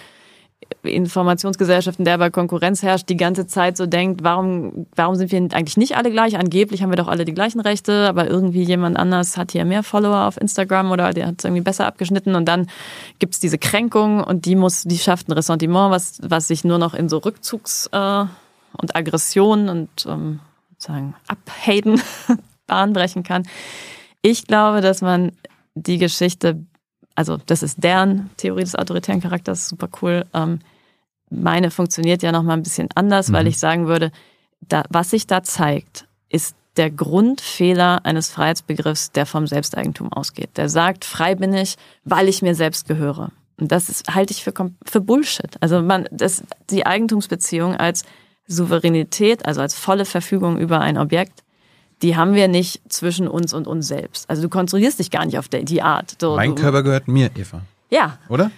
Informationsgesellschaft, 0.84 2.00
in 2.00 2.06
der 2.06 2.16
aber 2.16 2.30
Konkurrenz 2.30 2.82
herrscht, 2.82 3.10
die 3.10 3.18
ganze 3.18 3.46
Zeit 3.48 3.78
so 3.78 3.86
denkt, 3.86 4.24
warum, 4.24 4.88
warum 4.96 5.16
sind 5.16 5.32
wir 5.32 5.40
eigentlich 5.40 5.78
nicht 5.78 5.98
alle 5.98 6.12
gleich? 6.12 6.38
Angeblich 6.38 6.82
haben 6.82 6.92
wir 6.92 6.98
doch 6.98 7.08
alle 7.08 7.26
die 7.26 7.34
gleichen 7.34 7.60
Rechte, 7.60 8.08
aber 8.08 8.28
irgendwie 8.28 8.64
jemand 8.64 8.98
anders 8.98 9.38
hat 9.38 9.52
hier 9.52 9.66
mehr 9.66 9.84
Follower 9.84 10.28
auf 10.28 10.40
Instagram 10.40 10.92
oder 10.92 11.12
der 11.12 11.28
hat 11.28 11.36
es 11.40 11.46
irgendwie 11.46 11.64
besser 11.64 11.88
abgeschnitten 11.88 12.36
und 12.36 12.46
dann 12.46 12.68
gibt's 13.20 13.40
diese 13.40 13.58
Kränkung 13.58 14.24
und 14.24 14.46
die 14.46 14.56
muss, 14.56 14.84
die 14.84 14.98
schafft 14.98 15.28
ein 15.28 15.34
Ressentiment, 15.34 15.92
was, 15.92 16.20
was 16.24 16.48
sich 16.48 16.64
nur 16.64 16.78
noch 16.78 16.94
in 16.94 17.10
so 17.10 17.18
Rückzugs- 17.18 17.90
äh, 17.92 18.28
und 18.78 18.96
Aggression 18.96 19.68
und 19.68 19.90
ähm, 20.08 20.40
sozusagen 20.70 21.16
Abhaten 21.28 22.02
Bahn 22.68 22.94
brechen 22.94 23.24
kann. 23.24 23.44
Ich 24.22 24.48
glaube, 24.48 24.82
dass 24.82 25.02
man 25.02 25.34
die 25.76 25.98
Geschichte 25.98 26.64
also 27.22 27.38
das 27.38 27.62
ist 27.62 27.84
deren 27.84 28.32
Theorie 28.38 28.64
des 28.64 28.76
autoritären 28.76 29.22
Charakters, 29.22 29.70
super 29.70 29.90
cool. 30.02 30.26
Ähm, 30.34 30.58
meine 31.30 31.70
funktioniert 31.70 32.24
ja 32.24 32.32
noch 32.32 32.42
mal 32.42 32.54
ein 32.54 32.64
bisschen 32.64 32.90
anders, 32.96 33.30
mhm. 33.30 33.34
weil 33.34 33.46
ich 33.46 33.60
sagen 33.60 33.86
würde, 33.86 34.12
da, 34.60 34.86
was 34.90 35.12
sich 35.12 35.28
da 35.28 35.44
zeigt, 35.44 36.08
ist 36.30 36.56
der 36.78 36.90
Grundfehler 36.90 38.04
eines 38.06 38.32
Freiheitsbegriffs, 38.32 39.12
der 39.12 39.28
vom 39.28 39.46
Selbsteigentum 39.46 40.12
ausgeht. 40.12 40.50
Der 40.58 40.68
sagt, 40.68 41.06
frei 41.06 41.36
bin 41.36 41.54
ich, 41.54 41.76
weil 42.06 42.28
ich 42.28 42.42
mir 42.42 42.56
selbst 42.56 42.88
gehöre. 42.88 43.30
Und 43.60 43.72
das 43.72 43.88
ist, 43.88 44.16
halte 44.16 44.34
ich 44.34 44.44
für, 44.44 44.54
für 44.84 45.02
Bullshit. 45.02 45.58
Also 45.60 45.84
man, 45.84 46.08
das, 46.10 46.44
die 46.72 46.88
Eigentumsbeziehung 46.88 47.76
als 47.76 48.04
Souveränität, 48.48 49.46
also 49.46 49.62
als 49.62 49.76
volle 49.76 50.06
Verfügung 50.06 50.58
über 50.58 50.80
ein 50.80 50.98
Objekt, 50.98 51.44
die 52.02 52.16
haben 52.16 52.34
wir 52.34 52.48
nicht 52.48 52.82
zwischen 52.92 53.28
uns 53.28 53.54
und 53.54 53.68
uns 53.68 53.88
selbst. 53.88 54.30
Also 54.30 54.42
du 54.42 54.50
kontrollierst 54.50 55.00
dich 55.00 55.12
gar 55.12 55.26
nicht 55.26 55.38
auf 55.38 55.48
die 55.50 55.82
Art. 55.82 56.16
So, 56.20 56.36
mein 56.36 56.56
du, 56.56 56.62
Körper 56.62 56.84
gehört 56.84 57.08
mir, 57.08 57.30
Eva. 57.36 57.62
Ja. 57.90 58.18
Oder? 58.30 58.52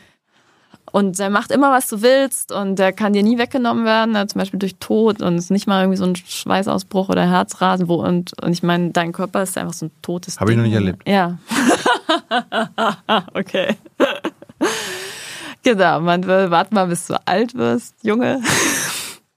Und 0.92 1.20
er 1.20 1.32
macht 1.32 1.52
immer, 1.52 1.72
was 1.72 1.88
du 1.88 2.04
willst 2.04 2.52
und 2.52 2.78
der 2.78 2.94
kann 2.94 3.14
dir 3.14 3.24
nie 3.24 3.40
weggenommen 3.40 3.84
werden, 3.84 4.14
zum 4.30 4.38
Beispiel 4.38 4.60
durch 4.60 4.76
Tod 4.76 5.24
und 5.24 5.36
es 5.36 5.46
ist 5.46 5.50
nicht 5.50 5.66
mal 5.66 5.82
irgendwie 5.82 5.98
so 5.98 6.06
ein 6.06 6.16
Schweißausbruch 6.16 7.10
oder 7.10 7.28
Herzrasen. 7.28 7.88
Wo, 7.88 7.96
und, 7.96 8.40
und 8.44 8.52
ich 8.52 8.62
meine, 8.62 8.92
dein 8.92 9.12
Körper 9.12 9.42
ist 9.42 9.58
einfach 9.58 9.74
so 9.74 9.88
ein 9.88 9.92
totes 10.04 10.40
Habe 10.40 10.52
ich 10.52 10.58
noch 10.58 10.64
nicht 10.64 10.76
erlebt. 10.76 11.08
Ja. 11.10 11.40
okay. 13.34 13.76
genau, 15.64 16.00
man 16.00 16.28
will, 16.28 16.52
warte 16.52 16.76
mal, 16.76 16.86
bis 16.86 17.08
du 17.08 17.16
alt 17.26 17.56
wirst, 17.56 17.96
Junge. 18.04 18.40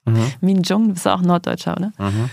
Mhm. 0.04 0.32
Min 0.42 0.62
Jung, 0.62 0.88
du 0.88 0.92
bist 0.92 1.09
auch 1.09 1.22
Norddeutscher, 1.22 1.74
oder? 1.74 1.92
Mhm. 1.98 2.28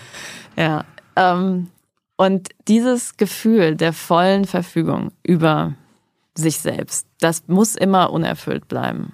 Ja, 0.58 0.84
ähm, 1.16 1.70
und 2.18 2.50
dieses 2.68 3.18
Gefühl 3.18 3.76
der 3.76 3.94
vollen 3.94 4.46
Verfügung 4.46 5.12
über 5.24 5.74
sich 6.36 6.60
selbst, 6.60 7.08
das 7.20 7.44
muss 7.48 7.76
immer 7.76 8.12
unerfüllt 8.12 8.68
bleiben. 8.68 9.14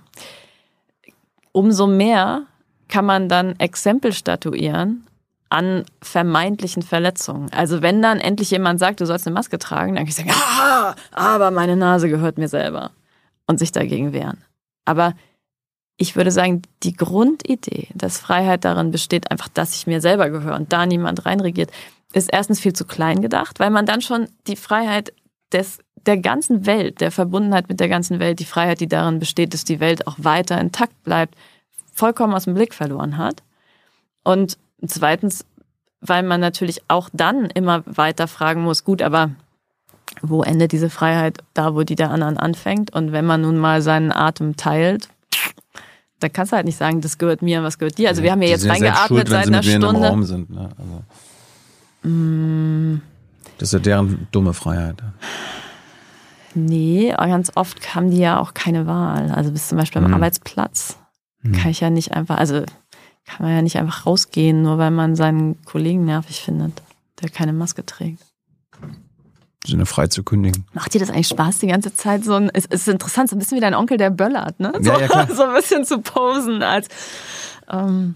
Umso 1.51 1.87
mehr 1.87 2.43
kann 2.87 3.05
man 3.05 3.29
dann 3.29 3.59
Exempel 3.59 4.13
statuieren 4.13 5.05
an 5.49 5.85
vermeintlichen 6.01 6.83
Verletzungen. 6.83 7.51
Also 7.51 7.81
wenn 7.81 8.01
dann 8.01 8.19
endlich 8.19 8.51
jemand 8.51 8.79
sagt, 8.79 9.01
du 9.01 9.05
sollst 9.05 9.25
eine 9.25 9.33
Maske 9.33 9.57
tragen, 9.57 9.95
dann 9.95 10.05
kann 10.05 10.09
ich 10.09 10.15
sagen, 10.15 10.31
ah, 10.31 10.95
aber 11.11 11.51
meine 11.51 11.75
Nase 11.75 12.07
gehört 12.07 12.37
mir 12.37 12.47
selber 12.47 12.91
und 13.47 13.57
sich 13.57 13.71
dagegen 13.71 14.13
wehren. 14.13 14.43
Aber 14.85 15.13
ich 15.99 16.15
würde 16.15 16.31
sagen, 16.31 16.61
die 16.83 16.93
Grundidee, 16.93 17.89
dass 17.93 18.19
Freiheit 18.19 18.63
darin 18.63 18.89
besteht, 18.89 19.29
einfach, 19.31 19.49
dass 19.49 19.75
ich 19.75 19.85
mir 19.85 19.99
selber 19.99 20.29
gehöre 20.29 20.55
und 20.55 20.71
da 20.71 20.85
niemand 20.85 21.25
reinregiert, 21.25 21.71
ist 22.13 22.31
erstens 22.31 22.61
viel 22.61 22.73
zu 22.73 22.85
klein 22.85 23.21
gedacht, 23.21 23.59
weil 23.59 23.69
man 23.69 23.85
dann 23.85 24.01
schon 24.01 24.29
die 24.47 24.55
Freiheit 24.55 25.13
des, 25.51 25.79
der 26.05 26.17
ganzen 26.17 26.65
Welt, 26.65 27.01
der 27.01 27.11
Verbundenheit 27.11 27.67
mit 27.67 27.81
der 27.81 27.89
ganzen 27.89 28.19
Welt, 28.19 28.39
die 28.39 28.45
Freiheit, 28.45 28.79
die 28.79 28.87
darin 28.87 29.19
besteht, 29.19 29.53
dass 29.53 29.65
die 29.65 29.81
Welt 29.81 30.07
auch 30.07 30.15
weiter 30.17 30.59
intakt 30.59 31.03
bleibt, 31.03 31.35
vollkommen 31.93 32.33
aus 32.33 32.45
dem 32.45 32.53
Blick 32.53 32.73
verloren 32.73 33.17
hat. 33.17 33.43
Und 34.23 34.57
zweitens, 34.85 35.45
weil 35.99 36.23
man 36.23 36.39
natürlich 36.39 36.81
auch 36.87 37.09
dann 37.11 37.49
immer 37.49 37.83
weiter 37.85 38.29
fragen 38.29 38.63
muss, 38.63 38.85
gut, 38.85 39.01
aber 39.01 39.31
wo 40.21 40.43
endet 40.43 40.71
diese 40.71 40.89
Freiheit? 40.89 41.39
Da, 41.53 41.75
wo 41.75 41.83
die 41.83 41.95
der 41.95 42.09
anderen 42.09 42.37
anfängt. 42.37 42.93
Und 42.95 43.11
wenn 43.11 43.25
man 43.25 43.41
nun 43.41 43.57
mal 43.57 43.81
seinen 43.81 44.13
Atem 44.13 44.55
teilt, 44.55 45.09
da 46.19 46.29
kannst 46.29 46.51
du 46.51 46.57
halt 46.57 46.65
nicht 46.65 46.77
sagen, 46.77 47.01
das 47.01 47.17
gehört 47.17 47.41
mir, 47.41 47.63
was 47.63 47.77
gehört 47.77 47.97
dir. 47.97 48.09
Also 48.09 48.23
wir 48.23 48.31
haben 48.31 48.41
ja 48.41 48.49
jetzt 48.49 48.67
reingeatmet 48.67 49.07
schuld, 49.07 49.29
seit 49.29 49.47
einer 49.47 49.63
Stunde. 49.63 50.25
Sind, 50.25 50.49
ne? 50.49 50.69
also. 50.77 52.09
mm. 52.09 53.01
Das 53.57 53.69
ist 53.69 53.73
ja 53.73 53.79
deren 53.79 54.27
dumme 54.31 54.53
Freiheit. 54.53 55.03
Nee, 56.55 57.13
ganz 57.17 57.51
oft 57.55 57.93
haben 57.95 58.09
die 58.09 58.17
ja 58.17 58.39
auch 58.39 58.53
keine 58.53 58.87
Wahl. 58.87 59.31
Also 59.31 59.51
bis 59.51 59.67
zum 59.67 59.77
Beispiel 59.77 60.01
am 60.01 60.07
mhm. 60.07 60.15
Arbeitsplatz 60.15 60.97
mhm. 61.41 61.51
kann 61.53 61.71
ich 61.71 61.81
ja 61.81 61.89
nicht 61.89 62.13
einfach, 62.13 62.37
also 62.37 62.63
kann 63.25 63.45
man 63.45 63.55
ja 63.55 63.61
nicht 63.61 63.77
einfach 63.77 64.05
rausgehen, 64.05 64.61
nur 64.61 64.77
weil 64.77 64.91
man 64.91 65.15
seinen 65.15 65.61
Kollegen 65.65 66.05
nervig 66.05 66.41
findet, 66.41 66.81
der 67.21 67.29
keine 67.29 67.53
Maske 67.53 67.85
trägt. 67.85 68.23
Sinne 69.69 69.85
frei 69.85 70.07
zu 70.07 70.23
kündigen. 70.23 70.65
Macht 70.73 70.93
dir 70.93 70.99
das 70.99 71.09
eigentlich 71.09 71.27
Spaß 71.27 71.59
die 71.59 71.67
ganze 71.67 71.93
Zeit? 71.93 72.23
So 72.23 72.33
ein, 72.33 72.49
es 72.53 72.65
ist 72.65 72.87
interessant, 72.87 73.29
so 73.29 73.35
ein 73.35 73.39
bisschen 73.39 73.57
wie 73.57 73.61
dein 73.61 73.75
Onkel, 73.75 73.97
der 73.97 74.09
böllert, 74.09 74.59
ne? 74.59 74.73
So, 74.79 74.91
ja, 74.91 74.99
ja, 74.99 75.27
so 75.35 75.43
ein 75.43 75.53
bisschen 75.53 75.85
zu 75.85 75.99
posen 75.99 76.63
als 76.63 76.87
ähm, 77.71 78.15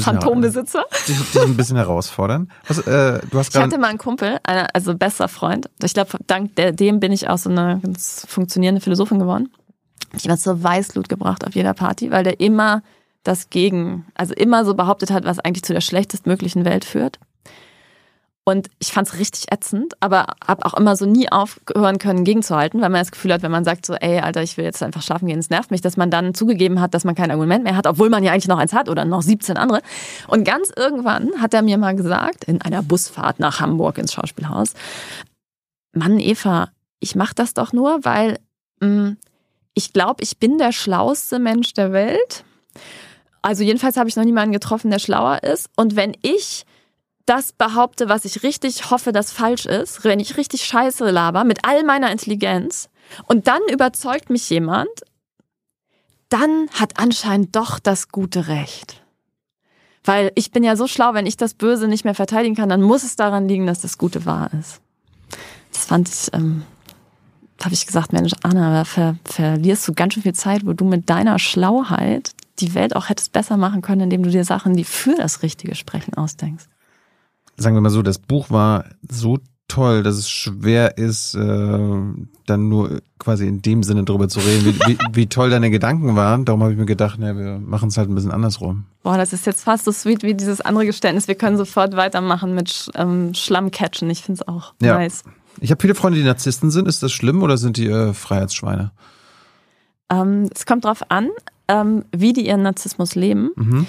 Phantombesitzer. 0.00 0.84
Dich, 1.08 1.32
dich 1.32 1.42
ein 1.42 1.56
bisschen 1.56 1.76
herausfordern. 1.76 2.50
Was, 2.66 2.78
äh, 2.78 3.20
du 3.30 3.38
hast 3.38 3.54
ich 3.54 3.60
hatte 3.60 3.78
mal 3.78 3.88
einen 3.88 3.98
Kumpel, 3.98 4.38
einer, 4.42 4.68
also 4.74 4.94
bester 4.96 5.28
Freund. 5.28 5.68
Ich 5.82 5.94
glaube, 5.94 6.18
dank 6.26 6.56
der, 6.56 6.72
dem 6.72 7.00
bin 7.00 7.12
ich 7.12 7.28
auch 7.28 7.38
so 7.38 7.50
eine 7.50 7.80
ganz 7.82 8.26
funktionierende 8.28 8.80
Philosophin 8.80 9.18
geworden. 9.18 9.50
Ich 10.16 10.26
war 10.28 10.36
so 10.36 10.62
Weißblut 10.62 11.08
gebracht 11.08 11.46
auf 11.46 11.54
jeder 11.54 11.74
Party, 11.74 12.10
weil 12.10 12.24
der 12.24 12.40
immer 12.40 12.82
das 13.24 13.50
Gegen, 13.50 14.06
also 14.14 14.32
immer 14.32 14.64
so 14.64 14.74
behauptet 14.74 15.10
hat, 15.10 15.24
was 15.24 15.38
eigentlich 15.38 15.64
zu 15.64 15.74
der 15.74 15.82
schlechtestmöglichen 15.82 16.64
Welt 16.64 16.84
führt. 16.84 17.18
Und 18.48 18.70
ich 18.78 18.92
fand 18.92 19.06
es 19.06 19.18
richtig 19.18 19.52
ätzend, 19.52 19.92
aber 20.00 20.24
habe 20.42 20.64
auch 20.64 20.72
immer 20.72 20.96
so 20.96 21.04
nie 21.04 21.30
aufhören 21.30 21.98
können, 21.98 22.24
gegenzuhalten, 22.24 22.80
weil 22.80 22.88
man 22.88 23.02
das 23.02 23.12
Gefühl 23.12 23.34
hat, 23.34 23.42
wenn 23.42 23.50
man 23.50 23.62
sagt 23.62 23.84
so, 23.84 23.92
ey, 23.92 24.20
Alter, 24.20 24.42
ich 24.42 24.56
will 24.56 24.64
jetzt 24.64 24.82
einfach 24.82 25.02
schlafen 25.02 25.28
gehen, 25.28 25.38
es 25.38 25.50
nervt 25.50 25.70
mich, 25.70 25.82
dass 25.82 25.98
man 25.98 26.10
dann 26.10 26.32
zugegeben 26.32 26.80
hat, 26.80 26.94
dass 26.94 27.04
man 27.04 27.14
kein 27.14 27.30
Argument 27.30 27.62
mehr 27.62 27.76
hat, 27.76 27.86
obwohl 27.86 28.08
man 28.08 28.24
ja 28.24 28.32
eigentlich 28.32 28.48
noch 28.48 28.56
eins 28.56 28.72
hat 28.72 28.88
oder 28.88 29.04
noch 29.04 29.20
17 29.20 29.58
andere. 29.58 29.82
Und 30.28 30.44
ganz 30.44 30.72
irgendwann 30.74 31.42
hat 31.42 31.52
er 31.52 31.60
mir 31.60 31.76
mal 31.76 31.94
gesagt, 31.94 32.44
in 32.44 32.62
einer 32.62 32.82
Busfahrt 32.82 33.38
nach 33.38 33.60
Hamburg 33.60 33.98
ins 33.98 34.14
Schauspielhaus, 34.14 34.72
Mann, 35.92 36.18
Eva, 36.18 36.70
ich 37.00 37.16
mach 37.16 37.34
das 37.34 37.52
doch 37.52 37.74
nur, 37.74 38.02
weil 38.06 38.38
mh, 38.80 38.88
mm, 38.88 39.16
ich 39.74 39.92
glaube, 39.92 40.22
ich 40.22 40.38
bin 40.38 40.56
der 40.56 40.72
schlauste 40.72 41.38
Mensch 41.38 41.74
der 41.74 41.92
Welt. 41.92 42.44
Also 43.42 43.62
jedenfalls 43.62 43.98
habe 43.98 44.08
ich 44.08 44.16
noch 44.16 44.24
niemanden 44.24 44.52
getroffen, 44.52 44.90
der 44.90 45.00
schlauer 45.00 45.42
ist. 45.42 45.68
Und 45.76 45.96
wenn 45.96 46.16
ich 46.22 46.64
das 47.28 47.52
behaupte, 47.52 48.08
was 48.08 48.24
ich 48.24 48.42
richtig 48.42 48.90
hoffe, 48.90 49.12
dass 49.12 49.32
falsch 49.32 49.66
ist, 49.66 50.02
wenn 50.04 50.20
ich 50.20 50.36
richtig 50.36 50.64
Scheiße 50.64 51.10
laber 51.10 51.44
mit 51.44 51.64
all 51.64 51.84
meiner 51.84 52.10
Intelligenz 52.10 52.88
und 53.26 53.46
dann 53.46 53.60
überzeugt 53.70 54.30
mich 54.30 54.48
jemand, 54.48 54.88
dann 56.30 56.68
hat 56.72 56.98
anscheinend 56.98 57.54
doch 57.54 57.78
das 57.78 58.08
gute 58.08 58.48
Recht. 58.48 59.02
Weil 60.04 60.32
ich 60.36 60.52
bin 60.52 60.64
ja 60.64 60.74
so 60.76 60.86
schlau, 60.86 61.12
wenn 61.12 61.26
ich 61.26 61.36
das 61.36 61.54
Böse 61.54 61.86
nicht 61.86 62.04
mehr 62.04 62.14
verteidigen 62.14 62.54
kann, 62.54 62.70
dann 62.70 62.82
muss 62.82 63.02
es 63.02 63.16
daran 63.16 63.46
liegen, 63.46 63.66
dass 63.66 63.80
das 63.80 63.98
Gute 63.98 64.24
wahr 64.24 64.50
ist. 64.58 64.80
Das 65.72 65.84
fand 65.84 66.08
ich, 66.08 66.32
ähm, 66.32 66.62
habe 67.62 67.74
ich 67.74 67.86
gesagt, 67.86 68.12
Mensch, 68.12 68.32
Anna, 68.42 68.72
da 68.72 68.84
ver 68.84 69.16
verlierst 69.24 69.86
du 69.86 69.92
ganz 69.92 70.14
schön 70.14 70.22
viel 70.22 70.34
Zeit, 70.34 70.64
wo 70.64 70.72
du 70.72 70.84
mit 70.86 71.10
deiner 71.10 71.38
Schlauheit 71.38 72.30
die 72.60 72.74
Welt 72.74 72.96
auch 72.96 73.10
hättest 73.10 73.32
besser 73.32 73.58
machen 73.58 73.82
können, 73.82 74.02
indem 74.02 74.22
du 74.22 74.30
dir 74.30 74.44
Sachen, 74.44 74.74
die 74.74 74.84
für 74.84 75.14
das 75.14 75.42
Richtige 75.42 75.74
sprechen, 75.74 76.14
ausdenkst 76.14 76.68
sagen 77.58 77.76
wir 77.76 77.80
mal 77.80 77.90
so, 77.90 78.02
das 78.02 78.18
Buch 78.18 78.50
war 78.50 78.84
so 79.08 79.38
toll, 79.68 80.02
dass 80.02 80.16
es 80.16 80.30
schwer 80.30 80.96
ist, 80.96 81.34
äh, 81.34 81.38
dann 82.46 82.68
nur 82.68 83.00
quasi 83.18 83.46
in 83.46 83.60
dem 83.60 83.82
Sinne 83.82 84.04
drüber 84.04 84.28
zu 84.28 84.40
reden, 84.40 84.64
wie, 84.64 84.74
wie, 84.86 84.98
wie 85.12 85.26
toll 85.26 85.50
deine 85.50 85.70
Gedanken 85.70 86.16
waren. 86.16 86.46
Darum 86.46 86.62
habe 86.62 86.72
ich 86.72 86.78
mir 86.78 86.86
gedacht, 86.86 87.18
na, 87.20 87.36
wir 87.36 87.58
machen 87.58 87.90
es 87.90 87.98
halt 87.98 88.08
ein 88.08 88.14
bisschen 88.14 88.30
andersrum. 88.30 88.86
Boah, 89.02 89.18
das 89.18 89.34
ist 89.34 89.44
jetzt 89.44 89.62
fast 89.64 89.84
so 89.84 89.92
sweet 89.92 90.22
wie 90.22 90.34
dieses 90.34 90.62
andere 90.62 90.86
Geständnis. 90.86 91.28
Wir 91.28 91.34
können 91.34 91.58
sofort 91.58 91.96
weitermachen 91.96 92.54
mit 92.54 92.90
ähm, 92.94 93.34
Schlammcatchen. 93.34 94.08
Ich 94.08 94.22
finde 94.22 94.40
es 94.40 94.48
auch 94.48 94.72
ja. 94.80 94.94
nice. 94.94 95.22
Ich 95.60 95.70
habe 95.70 95.80
viele 95.80 95.94
Freunde, 95.94 96.18
die 96.18 96.24
Narzissten 96.24 96.70
sind. 96.70 96.88
Ist 96.88 97.02
das 97.02 97.12
schlimm 97.12 97.42
oder 97.42 97.58
sind 97.58 97.76
die 97.76 97.88
äh, 97.88 98.14
Freiheitsschweine? 98.14 98.92
Ähm, 100.10 100.48
es 100.54 100.64
kommt 100.64 100.84
drauf 100.84 101.02
an, 101.10 101.28
ähm, 101.68 102.04
wie 102.16 102.32
die 102.32 102.46
ihren 102.46 102.62
Narzissmus 102.62 103.14
leben. 103.14 103.50
Mhm. 103.56 103.86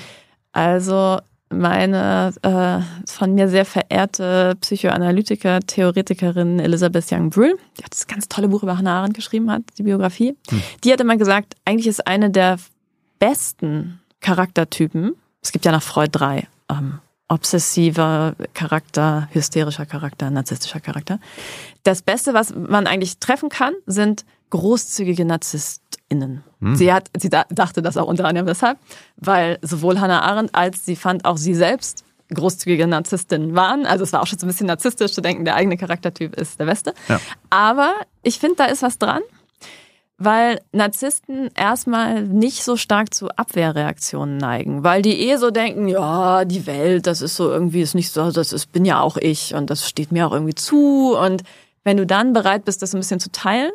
Also 0.52 1.20
meine 1.50 2.34
äh, 2.42 3.10
von 3.10 3.34
mir 3.34 3.50
sehr 3.50 3.66
verehrte 3.66 4.56
Psychoanalytiker, 4.62 5.60
Theoretikerin 5.62 6.60
Elisabeth 6.60 7.12
Young-Brühl, 7.12 7.58
die 7.78 7.84
hat 7.84 7.92
das 7.92 8.08
ganz 8.08 8.28
tolle 8.28 8.48
Buch 8.48 8.64
über 8.64 8.78
Hannah 8.78 9.00
Arendt 9.00 9.16
geschrieben 9.16 9.52
hat, 9.52 9.64
die 9.78 9.84
Biografie, 9.84 10.36
hm. 10.50 10.62
die 10.84 10.94
hat 10.94 11.02
immer 11.02 11.18
gesagt, 11.18 11.56
eigentlich 11.66 11.88
ist 11.88 12.06
eine 12.08 12.30
der 12.30 12.58
besten 13.20 14.00
Charaktertypen, 14.22 15.16
es 15.42 15.52
gibt 15.52 15.66
ja 15.66 15.72
nach 15.72 15.84
Freud 15.84 16.10
drei, 16.12 16.48
ähm, 16.70 17.00
obsessiver 17.28 18.34
Charakter, 18.54 19.30
hysterischer 19.32 19.86
Charakter, 19.86 20.30
narzisstischer 20.32 20.80
Charakter. 20.80 21.20
Das 21.84 22.02
Beste, 22.02 22.34
was 22.34 22.54
man 22.54 22.88
eigentlich 22.88 23.20
treffen 23.20 23.50
kann, 23.50 23.74
sind 23.86 24.26
großzügige 24.50 25.26
NarzisstInnen. 25.26 26.44
Hm. 26.62 26.76
Sie 26.76 26.92
hat, 26.92 27.10
sie 27.18 27.30
dachte 27.30 27.82
das 27.82 27.98
auch 27.98 28.08
unter 28.08 28.26
anderem 28.26 28.48
deshalb, 28.48 28.78
weil 29.18 29.60
sowohl 29.62 30.00
Hannah 30.00 30.22
Arendt 30.22 30.56
als 30.56 30.86
sie 30.86 30.96
fand 30.96 31.26
auch 31.26 31.38
sie 31.38 31.54
selbst 31.54 32.04
großzügige 32.34 32.88
Narzisstin 32.88 33.56
waren. 33.56 33.86
Also 33.86 34.04
es 34.04 34.14
war 34.14 34.22
auch 34.22 34.28
schon 34.28 34.40
so 34.40 34.46
ein 34.46 34.50
bisschen 34.50 34.68
narzisstisch 34.68 35.14
zu 35.14 35.22
denken, 35.22 35.46
der 35.46 35.56
eigene 35.56 35.78
Charaktertyp 35.78 36.36
ist 36.36 36.60
der 36.60 36.66
Beste. 36.66 36.94
Ja. 37.08 37.20
Aber 37.50 37.94
ich 38.24 38.40
finde, 38.40 38.58
da 38.58 38.66
ist 38.66 38.84
was 38.84 39.00
dran, 39.00 39.22
weil 40.18 40.62
Narzissten 40.72 41.50
erstmal 41.56 42.24
nicht 42.24 42.64
so 42.64 42.76
stark 42.76 43.14
zu 43.14 43.30
Abwehrreaktionen 43.30 44.38
neigen, 44.38 44.84
weil 44.84 45.02
die 45.02 45.30
eh 45.30 45.38
so 45.38 45.50
denken, 45.50 45.88
ja, 45.88 46.46
die 46.46 46.68
Welt, 46.68 47.08
das 47.08 47.22
ist 47.22 47.36
so 47.36 47.50
irgendwie, 47.50 47.82
ist 47.82 47.96
nicht 47.96 48.12
so, 48.12 48.32
das 48.32 48.54
ist, 48.54 48.72
bin 48.72 48.86
ja 48.86 49.00
auch 49.02 49.18
ich 49.18 49.56
und 49.56 49.70
das 49.70 49.88
steht 49.88 50.12
mir 50.12 50.28
auch 50.28 50.34
irgendwie 50.34 50.56
zu. 50.56 51.16
Und 51.18 51.44
wenn 51.84 51.98
du 51.98 52.06
dann 52.06 52.34
bereit 52.34 52.66
bist, 52.66 52.82
das 52.82 52.94
ein 52.94 53.00
bisschen 53.00 53.20
zu 53.20 53.32
teilen, 53.32 53.72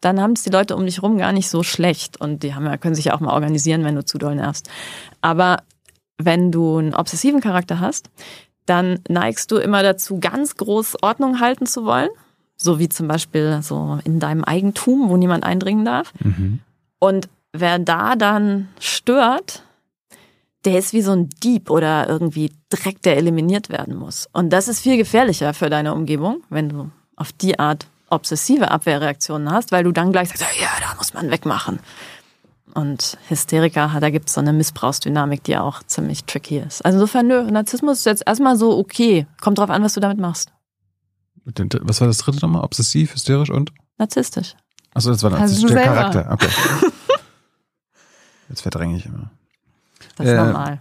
dann 0.00 0.20
haben 0.20 0.32
es 0.32 0.42
die 0.42 0.50
Leute 0.50 0.76
um 0.76 0.86
dich 0.86 1.02
rum 1.02 1.18
gar 1.18 1.32
nicht 1.32 1.48
so 1.48 1.62
schlecht 1.62 2.20
und 2.20 2.42
die 2.42 2.54
haben 2.54 2.66
ja, 2.66 2.76
können 2.76 2.94
sich 2.94 3.06
ja 3.06 3.14
auch 3.14 3.20
mal 3.20 3.34
organisieren, 3.34 3.84
wenn 3.84 3.94
du 3.94 4.04
zu 4.04 4.18
doll 4.18 4.34
nervst. 4.34 4.70
Aber 5.20 5.62
wenn 6.18 6.52
du 6.52 6.78
einen 6.78 6.94
obsessiven 6.94 7.40
Charakter 7.40 7.80
hast, 7.80 8.10
dann 8.66 9.00
neigst 9.08 9.50
du 9.50 9.56
immer 9.56 9.82
dazu, 9.82 10.18
ganz 10.20 10.56
groß 10.56 11.02
Ordnung 11.02 11.40
halten 11.40 11.66
zu 11.66 11.84
wollen. 11.84 12.10
So 12.56 12.78
wie 12.78 12.88
zum 12.88 13.08
Beispiel 13.08 13.60
so 13.62 13.98
in 14.04 14.20
deinem 14.20 14.44
Eigentum, 14.44 15.08
wo 15.08 15.16
niemand 15.16 15.44
eindringen 15.44 15.84
darf. 15.84 16.12
Mhm. 16.20 16.60
Und 16.98 17.28
wer 17.52 17.78
da 17.78 18.16
dann 18.16 18.68
stört, 18.78 19.64
der 20.64 20.78
ist 20.78 20.92
wie 20.92 21.00
so 21.00 21.12
ein 21.12 21.30
Dieb 21.42 21.70
oder 21.70 22.06
irgendwie 22.08 22.52
Dreck, 22.68 23.00
der 23.02 23.16
eliminiert 23.16 23.70
werden 23.70 23.96
muss. 23.96 24.28
Und 24.32 24.50
das 24.50 24.68
ist 24.68 24.80
viel 24.80 24.98
gefährlicher 24.98 25.54
für 25.54 25.70
deine 25.70 25.94
Umgebung, 25.94 26.42
wenn 26.50 26.68
du 26.68 26.90
auf 27.16 27.32
die 27.32 27.58
Art 27.58 27.86
obsessive 28.10 28.70
Abwehrreaktionen 28.70 29.50
hast, 29.50 29.72
weil 29.72 29.84
du 29.84 29.92
dann 29.92 30.12
gleich 30.12 30.28
sagst, 30.28 30.44
ja, 30.60 30.68
da 30.80 30.94
muss 30.96 31.14
man 31.14 31.30
wegmachen. 31.30 31.80
Und 32.74 33.18
Hysteriker, 33.28 33.96
da 34.00 34.10
gibt 34.10 34.28
es 34.28 34.34
so 34.34 34.40
eine 34.40 34.52
Missbrauchsdynamik, 34.52 35.42
die 35.42 35.56
auch 35.56 35.82
ziemlich 35.84 36.24
tricky 36.24 36.58
ist. 36.58 36.84
Also 36.84 36.98
insofern, 36.98 37.26
nö, 37.26 37.50
Narzissmus 37.50 37.98
ist 37.98 38.06
jetzt 38.06 38.22
erstmal 38.26 38.56
so 38.56 38.78
okay. 38.78 39.26
Kommt 39.40 39.58
drauf 39.58 39.70
an, 39.70 39.82
was 39.82 39.94
du 39.94 40.00
damit 40.00 40.18
machst. 40.18 40.52
Was 41.44 42.00
war 42.00 42.06
das 42.06 42.18
dritte 42.18 42.40
nochmal? 42.40 42.62
Obsessiv, 42.62 43.14
hysterisch 43.14 43.50
und? 43.50 43.72
Narzisstisch. 43.98 44.54
Achso, 44.94 45.10
das 45.10 45.22
war 45.22 45.30
narzisstisch. 45.30 45.70
Der 45.70 45.84
Charakter. 45.84 46.28
Okay. 46.32 46.48
Jetzt 48.48 48.62
verdränge 48.62 48.96
ich 48.96 49.06
immer. 49.06 49.30
Das 50.16 50.26
ist 50.26 50.32
äh, 50.32 50.36
normal. 50.36 50.80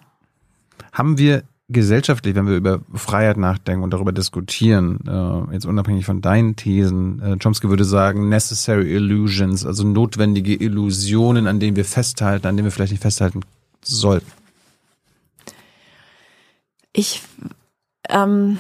Haben 0.92 1.18
wir 1.18 1.44
gesellschaftlich, 1.70 2.36
wenn 2.36 2.48
wir 2.48 2.56
über 2.56 2.82
Freiheit 2.94 3.38
nachdenken 3.38 3.84
und 3.84 3.92
darüber 3.92 4.12
diskutieren, 4.12 5.00
äh, 5.08 5.54
jetzt 5.54 5.66
unabhängig 5.66 6.06
von 6.06 6.22
deinen 6.22 6.56
Thesen, 6.56 7.22
äh, 7.22 7.38
Chomsky 7.38 7.70
würde 7.70 7.86
sagen, 7.86 8.28
necessary 8.28 8.94
illusions, 8.94 9.66
also 9.66 9.86
notwendige 9.86 10.56
Illusionen, 10.56 11.48
an 11.48 11.60
denen 11.60 11.76
wir 11.76 11.86
festhalten, 11.86 12.48
an 12.48 12.58
denen 12.58 12.66
wir 12.66 12.72
vielleicht 12.72 12.92
nicht 12.92 13.02
festhalten 13.02 13.42
sollten. 13.84 14.32
Ich 16.92 17.22
ähm, 18.10 18.60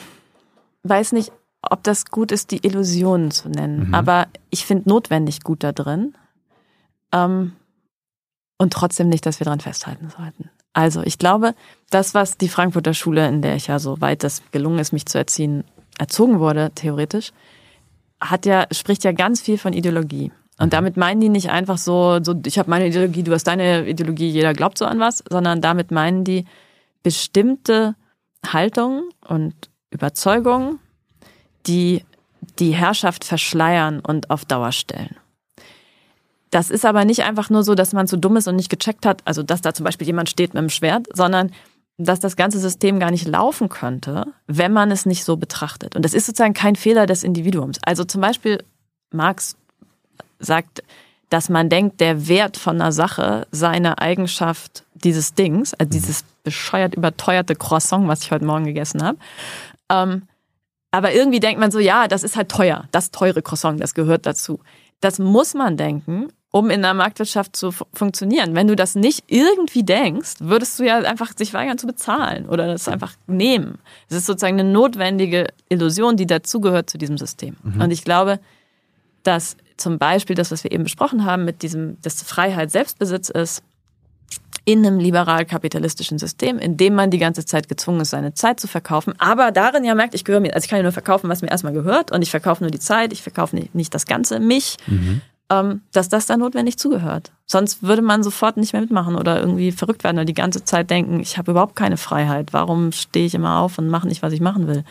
weiß 0.84 1.12
nicht, 1.14 1.32
ob 1.62 1.84
das 1.84 2.06
gut 2.06 2.32
ist, 2.32 2.52
die 2.52 2.66
Illusionen 2.66 3.32
zu 3.32 3.50
nennen, 3.50 3.88
mhm. 3.88 3.94
aber 3.94 4.28
ich 4.50 4.66
finde 4.66 4.88
notwendig 4.88 5.42
gut 5.42 5.64
da 5.64 5.72
drin. 5.72 6.14
Ähm, 7.12 7.54
und 8.60 8.74
trotzdem 8.74 9.10
nicht, 9.10 9.26
dass 9.26 9.40
wir 9.40 9.46
daran 9.46 9.62
festhalten 9.62 10.10
sollten. 10.10 10.50
Also 10.74 11.02
ich 11.04 11.18
glaube, 11.18 11.56
das, 11.90 12.14
was 12.14 12.38
die 12.38 12.50
Frankfurter 12.50 12.94
Schule, 12.94 13.28
in 13.28 13.42
der 13.42 13.56
ich 13.56 13.68
ja 13.68 13.80
so 13.80 14.00
weit 14.02 14.24
es 14.24 14.44
gelungen 14.52 14.80
ist, 14.80 14.94
mich 14.94 15.06
zu 15.06 15.18
erziehen, 15.18 15.64
erzogen 15.98 16.40
wurde, 16.40 16.72
theoretisch, 16.76 17.32
hat 18.22 18.46
ja, 18.46 18.68
spricht 18.72 19.04
ja 19.04 19.12
ganz 19.12 19.42
viel 19.42 19.58
von 19.58 19.74
Ideologie. 19.74 20.32
Und 20.60 20.68
mhm. 20.68 20.72
damit 20.72 20.98
meinen 20.98 21.22
die 21.22 21.30
nicht 21.30 21.50
einfach 21.50 21.78
so, 21.78 22.20
so 22.24 22.36
ich 22.46 22.60
habe 22.60 22.70
meine 22.70 22.88
Ideologie, 22.88 23.24
du 23.24 23.34
hast 23.34 23.46
deine 23.46 23.88
Ideologie, 23.88 24.30
jeder 24.30 24.54
glaubt 24.54 24.78
so 24.78 24.86
an 24.86 25.00
was, 25.00 25.24
sondern 25.30 25.62
damit 25.62 25.92
meinen 25.92 26.24
die 26.24 26.46
bestimmte 27.02 27.96
Haltungen 28.46 29.10
und 29.28 29.54
Überzeugungen, 29.90 30.80
die 31.66 32.04
die 32.60 32.72
Herrschaft 32.72 33.24
verschleiern 33.24 34.00
und 34.02 34.30
auf 34.30 34.46
Dauer 34.46 34.72
stellen. 34.72 35.16
Das 36.52 36.70
ist 36.70 36.86
aber 36.86 37.06
nicht 37.06 37.24
einfach 37.24 37.50
nur 37.50 37.64
so, 37.64 37.76
dass 37.76 37.94
man 37.94 38.08
zu 38.08 38.18
dumm 38.18 38.38
ist 38.38 38.48
und 38.48 38.56
nicht 38.56 38.70
gecheckt 38.70 39.06
hat, 39.06 39.22
also 39.26 39.44
dass 39.44 39.62
da 39.62 39.74
zum 39.74 39.84
Beispiel 39.84 40.08
jemand 40.08 40.30
steht 40.30 40.54
mit 40.54 40.60
einem 40.60 40.70
Schwert, 40.70 41.08
sondern 41.14 41.52
dass 41.98 42.20
das 42.20 42.38
ganze 42.38 42.60
System 42.60 43.00
gar 43.00 43.12
nicht 43.12 43.28
laufen 43.28 43.68
könnte, 43.70 44.26
wenn 44.48 44.72
man 44.72 44.90
es 44.90 45.06
nicht 45.06 45.26
so 45.26 45.36
betrachtet. 45.36 45.96
Und 45.96 46.04
das 46.04 46.14
ist 46.14 46.26
sozusagen 46.26 46.54
kein 46.54 46.76
Fehler 46.76 47.06
des 47.06 47.24
Individuums. 47.24 47.78
Also 47.84 48.06
zum 48.06 48.22
Beispiel 48.22 48.64
Marx 49.12 49.58
sagt, 50.40 50.82
dass 51.30 51.50
man 51.50 51.70
denkt, 51.70 52.00
der 52.00 52.28
Wert 52.28 52.58
von 52.58 52.82
einer 52.82 52.92
Sache 52.92 53.46
sei 53.52 53.68
eine 53.68 54.00
Eigenschaft 54.00 54.86
dieses 54.94 55.36
Dings, 55.36 55.74
also 55.74 55.90
dieses 55.90 56.24
bescheuert 56.44 56.96
überteuerte 56.96 57.56
Croissant, 57.56 58.08
was 58.08 58.24
ich 58.24 58.32
heute 58.32 58.46
Morgen 58.46 58.66
gegessen 58.66 59.04
habe. 59.04 59.18
Ähm, 59.90 60.24
aber 60.92 61.14
irgendwie 61.14 61.40
denkt 61.40 61.60
man 61.60 61.70
so, 61.70 61.80
ja, 61.80 62.08
das 62.08 62.24
ist 62.24 62.36
halt 62.36 62.50
teuer, 62.50 62.86
das 62.92 63.12
teure 63.12 63.42
Croissant, 63.42 63.80
das 63.80 63.94
gehört 63.94 64.26
dazu. 64.26 64.60
Das 65.02 65.20
muss 65.20 65.54
man 65.54 65.78
denken, 65.78 66.30
um 66.52 66.70
in 66.70 66.82
der 66.82 66.94
Marktwirtschaft 66.94 67.56
zu 67.56 67.72
funktionieren. 67.94 68.56
Wenn 68.56 68.68
du 68.68 68.76
das 68.76 68.96
nicht 68.96 69.26
irgendwie 69.28 69.84
denkst, 69.84 70.36
würdest 70.40 70.80
du 70.80 70.84
ja 70.84 70.98
einfach 70.98 71.32
sich 71.38 71.54
weigern 71.54 71.78
zu 71.78 71.86
bezahlen 71.86 72.48
oder 72.48 72.66
das 72.66 72.88
einfach 72.88 73.14
nehmen. 73.28 73.78
Es 74.10 74.18
ist 74.18 74.26
sozusagen 74.26 74.60
eine 74.60 74.70
notwendige 74.70 75.48
Illusion, 75.70 76.18
die 76.18 76.26
dazugehört 76.26 76.90
zu 76.90 76.98
diesem 76.98 77.18
System. 77.18 77.56
Mhm. 77.62 77.82
Und 77.82 77.92
ich 77.92 78.04
glaube, 78.04 78.40
dass 79.24 79.58
zum 79.78 80.00
Beispiel 80.00 80.36
das, 80.36 80.52
was 80.52 80.64
wir 80.64 80.72
eben 80.72 80.84
besprochen 80.84 81.24
haben, 81.24 81.46
mit 81.46 81.62
diesem, 81.62 82.02
dass 82.02 82.24
Freiheit 82.24 82.72
Selbstbesitz 82.72 83.30
ist, 83.30 83.62
in 84.66 84.86
einem 84.86 85.00
liberal-kapitalistischen 85.00 86.20
System, 86.20 86.60
in 86.60 86.78
dem 86.78 86.94
man 86.94 87.10
die 87.10 87.18
ganze 87.18 87.46
Zeit 87.46 87.70
gezwungen 87.70 88.02
ist, 88.02 88.12
seine 88.12 88.34
Zeit 88.34 88.60
zu 88.60 88.68
verkaufen, 88.68 89.14
aber 89.18 89.52
darin 89.52 89.84
ja 89.84 89.96
merkt, 89.96 90.14
ich 90.14 90.26
gehöre 90.26 90.42
mir, 90.42 90.54
also 90.54 90.66
ich 90.66 90.70
kann 90.70 90.78
ja 90.78 90.84
nur 90.84 90.92
verkaufen, 90.92 91.28
was 91.30 91.42
mir 91.42 91.50
erstmal 91.50 91.74
gehört 91.74 92.12
und 92.12 92.22
ich 92.22 92.30
verkaufe 92.30 92.64
nur 92.64 92.70
die 92.70 92.80
Zeit, 92.80 93.12
ich 93.12 93.24
verkaufe 93.24 93.56
nicht 93.74 93.94
das 93.94 94.06
Ganze, 94.06 94.40
mich. 94.40 94.78
Mhm 94.88 95.22
dass 95.50 96.10
das 96.10 96.28
da 96.28 96.38
notwendig 96.38 96.78
zugehört. 96.78 97.32
Sonst 97.48 97.82
würde 97.82 98.04
man 98.04 98.22
sofort 98.22 98.58
nicht 98.58 98.74
mehr 98.74 98.84
mitmachen 98.84 99.16
oder 99.16 99.40
irgendwie 99.40 99.72
verrückt 99.72 100.04
werden 100.04 100.18
oder 100.18 100.26
die 100.26 100.36
ganze 100.36 100.64
Zeit 100.64 100.92
denken, 100.92 101.20
ich 101.20 101.40
habe 101.40 101.52
überhaupt 101.52 101.76
keine 101.76 101.98
Freiheit. 101.98 102.54
Warum 102.54 102.92
stehe 102.92 103.26
ich 103.26 103.34
immer 103.34 103.58
auf 103.58 103.80
und 103.80 103.88
mache 103.88 104.08
nicht, 104.08 104.22
was 104.22 104.32
ich 104.32 104.42
machen 104.42 104.68
will? 104.68 104.84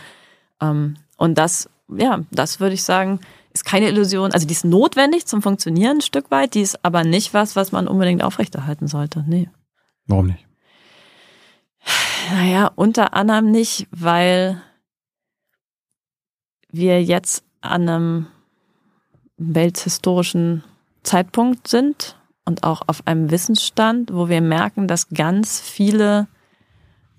Ähm, 0.61 0.97
und 1.17 1.39
das, 1.39 1.71
ja, 1.97 2.21
das 2.33 2.59
würde 2.59 2.75
ich 2.75 2.83
sagen, 2.83 3.21
ist 3.55 3.65
keine 3.65 3.89
Illusion. 3.89 4.33
Also 4.33 4.49
die 4.49 4.53
ist 4.53 4.65
notwendig 4.65 5.27
zum 5.27 5.43
Funktionieren 5.43 5.99
ein 5.99 6.03
Stück 6.03 6.33
weit, 6.33 6.55
die 6.55 6.63
ist 6.63 6.85
aber 6.85 7.05
nicht 7.05 7.35
was, 7.35 7.55
was 7.55 7.71
man 7.71 7.87
unbedingt 7.87 8.25
aufrechterhalten 8.25 8.89
sollte. 8.89 9.25
Nee. 9.29 9.49
Warum 10.07 10.27
nicht? 10.27 10.45
Naja, 12.33 12.73
unter 12.75 13.15
anderem 13.15 13.53
nicht, 13.53 13.87
weil 13.93 14.61
wir 16.71 17.03
jetzt 17.03 17.45
an 17.61 17.89
einem 17.89 18.27
welthistorischen 19.39 20.65
Zeitpunkt 21.03 21.69
sind 21.69 22.17
und 22.45 22.65
auch 22.65 22.83
auf 22.87 23.07
einem 23.07 23.31
Wissensstand, 23.31 24.13
wo 24.13 24.29
wir 24.29 24.41
merken, 24.41 24.89
dass 24.89 25.09
ganz 25.09 25.61
viele 25.61 26.29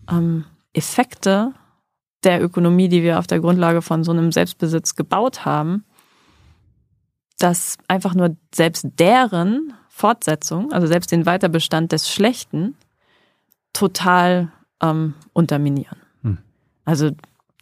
ähm, 0.09 0.45
Effekte 0.73 1.53
der 2.23 2.43
Ökonomie, 2.43 2.89
die 2.89 3.03
wir 3.03 3.19
auf 3.19 3.27
der 3.27 3.39
Grundlage 3.39 3.81
von 3.81 4.03
so 4.03 4.11
einem 4.11 4.31
Selbstbesitz 4.31 4.95
gebaut 4.95 5.45
haben, 5.45 5.85
dass 7.37 7.77
einfach 7.87 8.13
nur 8.13 8.35
selbst 8.53 8.85
deren 8.99 9.73
Fortsetzung, 9.87 10.71
also 10.71 10.87
selbst 10.87 11.11
den 11.11 11.25
Weiterbestand 11.25 11.91
des 11.91 12.09
Schlechten, 12.09 12.75
total 13.73 14.51
ähm, 14.81 15.13
unterminieren. 15.33 15.99
Hm. 16.23 16.37
Also 16.85 17.11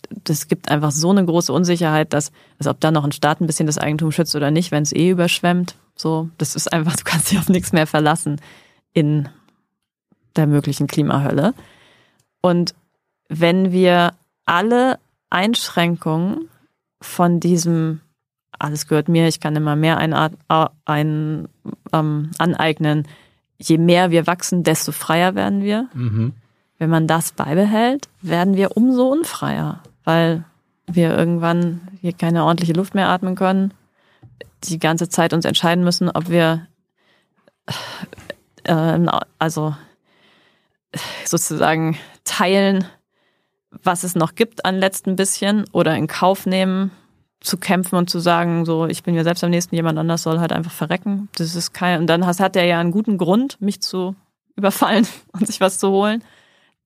das 0.10 0.48
gibt 0.48 0.70
einfach 0.70 0.92
so 0.92 1.10
eine 1.10 1.26
große 1.26 1.52
Unsicherheit, 1.52 2.14
dass, 2.14 2.32
als 2.60 2.68
ob 2.68 2.80
da 2.80 2.92
noch 2.92 3.04
ein 3.04 3.12
Staat 3.12 3.42
ein 3.42 3.48
bisschen 3.48 3.68
das 3.68 3.78
Eigentum 3.78 4.12
schützt 4.12 4.36
oder 4.36 4.52
nicht, 4.52 4.72
wenn 4.72 4.84
es 4.84 4.94
eh 4.94 5.10
überschwemmt. 5.10 5.76
So, 5.96 6.30
das 6.38 6.56
ist 6.56 6.72
einfach, 6.72 6.96
du 6.98 7.04
kannst 7.04 7.32
dich 7.32 7.40
auf 7.40 7.50
nichts 7.50 7.72
mehr 7.72 7.88
verlassen 7.88 8.40
in 8.94 9.30
der 10.36 10.48
möglichen 10.48 10.88
Klimahölle. 10.88 11.54
Und 12.42 12.74
wenn 13.30 13.72
wir 13.72 14.14
alle 14.46 15.00
Einschränkungen 15.30 16.50
von 17.02 17.40
diesem 17.40 18.02
alles 18.60 18.88
gehört 18.88 19.08
mir, 19.08 19.28
ich 19.28 19.40
kann 19.40 19.56
immer 19.56 19.76
mehr 19.76 19.98
ein, 19.98 20.14
ein, 20.86 21.48
ähm, 21.94 22.32
aneignen, 22.38 23.08
je 23.58 23.78
mehr 23.78 24.12
wir 24.12 24.28
wachsen, 24.28 24.64
desto 24.64 24.92
freier 24.92 25.36
werden 25.36 25.62
wir. 25.62 25.90
Mhm. 25.94 26.34
Wenn 26.80 26.90
man 26.90 27.08
das 27.08 27.32
beibehält, 27.32 28.08
werden 28.22 28.56
wir 28.56 28.78
umso 28.78 29.08
unfreier 29.08 29.82
weil 30.08 30.46
wir 30.90 31.18
irgendwann 31.18 31.82
hier 32.00 32.14
keine 32.14 32.46
ordentliche 32.46 32.72
Luft 32.72 32.96
mehr 32.96 33.10
atmen 33.10 33.36
können, 33.36 33.74
die 34.64 34.80
ganze 34.80 35.10
Zeit 35.10 35.34
uns 35.34 35.44
entscheiden 35.44 35.84
müssen, 35.84 36.10
ob 36.10 36.30
wir 36.30 36.66
äh, 38.64 39.06
also 39.38 39.76
sozusagen 41.26 41.98
teilen 42.24 42.86
was 43.84 44.04
es 44.04 44.16
noch 44.16 44.36
gibt 44.36 44.66
an 44.66 44.80
letzten 44.80 45.16
bisschen 45.16 45.66
oder 45.72 45.96
in 45.96 46.08
Kauf 46.08 46.46
nehmen, 46.46 46.92
zu 47.42 47.58
kämpfen 47.58 47.96
und 47.96 48.10
zu 48.10 48.20
sagen, 48.20 48.66
so, 48.66 48.88
ich 48.88 49.04
bin 49.04 49.14
ja 49.14 49.24
selbst 49.24 49.44
am 49.44 49.52
nächsten, 49.52 49.76
jemand 49.76 50.00
anders 50.00 50.24
soll 50.24 50.40
halt 50.40 50.52
einfach 50.52 50.72
verrecken. 50.72 51.30
Das 51.36 51.54
ist 51.54 51.74
kein, 51.74 52.00
und 52.00 52.08
dann 52.08 52.26
hat 52.26 52.56
er 52.56 52.64
ja 52.64 52.80
einen 52.80 52.92
guten 52.92 53.18
Grund, 53.18 53.62
mich 53.62 53.82
zu 53.82 54.16
überfallen 54.56 55.06
und 55.34 55.46
sich 55.48 55.60
was 55.62 55.80
zu 55.80 55.90
holen. 55.90 56.24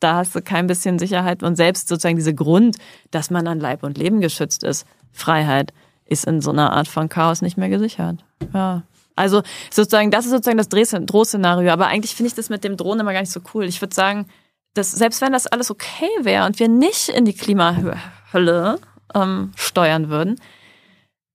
Da 0.02 0.16
hast 0.16 0.36
du 0.36 0.42
kein 0.42 0.68
bisschen 0.68 1.00
Sicherheit 1.00 1.44
und 1.44 1.56
selbst 1.56 1.88
sozusagen 1.88 2.18
diese 2.18 2.36
Grund, 2.36 2.76
dass 3.12 3.30
man 3.30 3.48
an 3.48 3.60
Leib 3.60 3.84
und 3.84 3.98
Leben 3.98 4.20
geschützt 4.20 4.64
ist, 4.64 4.86
Freiheit, 5.14 5.74
ist 6.06 6.26
in 6.26 6.42
so 6.42 6.52
einer 6.52 6.74
Art 6.74 6.88
von 6.88 7.08
Chaos 7.08 7.42
nicht 7.42 7.58
mehr 7.58 7.70
gesichert. 7.70 8.26
Ja. 8.54 8.84
Also 9.16 9.44
sozusagen, 9.70 10.10
das 10.10 10.26
ist 10.26 10.32
sozusagen 10.32 10.58
das 10.58 10.70
Drohszenario. 10.70 11.72
Aber 11.72 11.88
eigentlich 11.88 12.16
finde 12.16 12.30
ich 12.30 12.36
das 12.36 12.50
mit 12.50 12.64
dem 12.64 12.78
Drohnen 12.78 13.02
immer 13.02 13.14
gar 13.14 13.22
nicht 13.22 13.32
so 13.32 13.42
cool. 13.54 13.66
Ich 13.66 13.80
würde 13.80 13.94
sagen, 13.94 14.26
dass 14.74 14.92
selbst 14.92 15.22
wenn 15.22 15.34
das 15.34 15.48
alles 15.48 15.70
okay 15.70 16.10
wäre 16.22 16.46
und 16.48 16.60
wir 16.60 16.68
nicht 16.68 17.10
in 17.10 17.26
die 17.26 17.34
Klimahölle 17.34 18.80
ähm, 19.14 19.52
steuern 19.56 20.10
würden, 20.10 20.40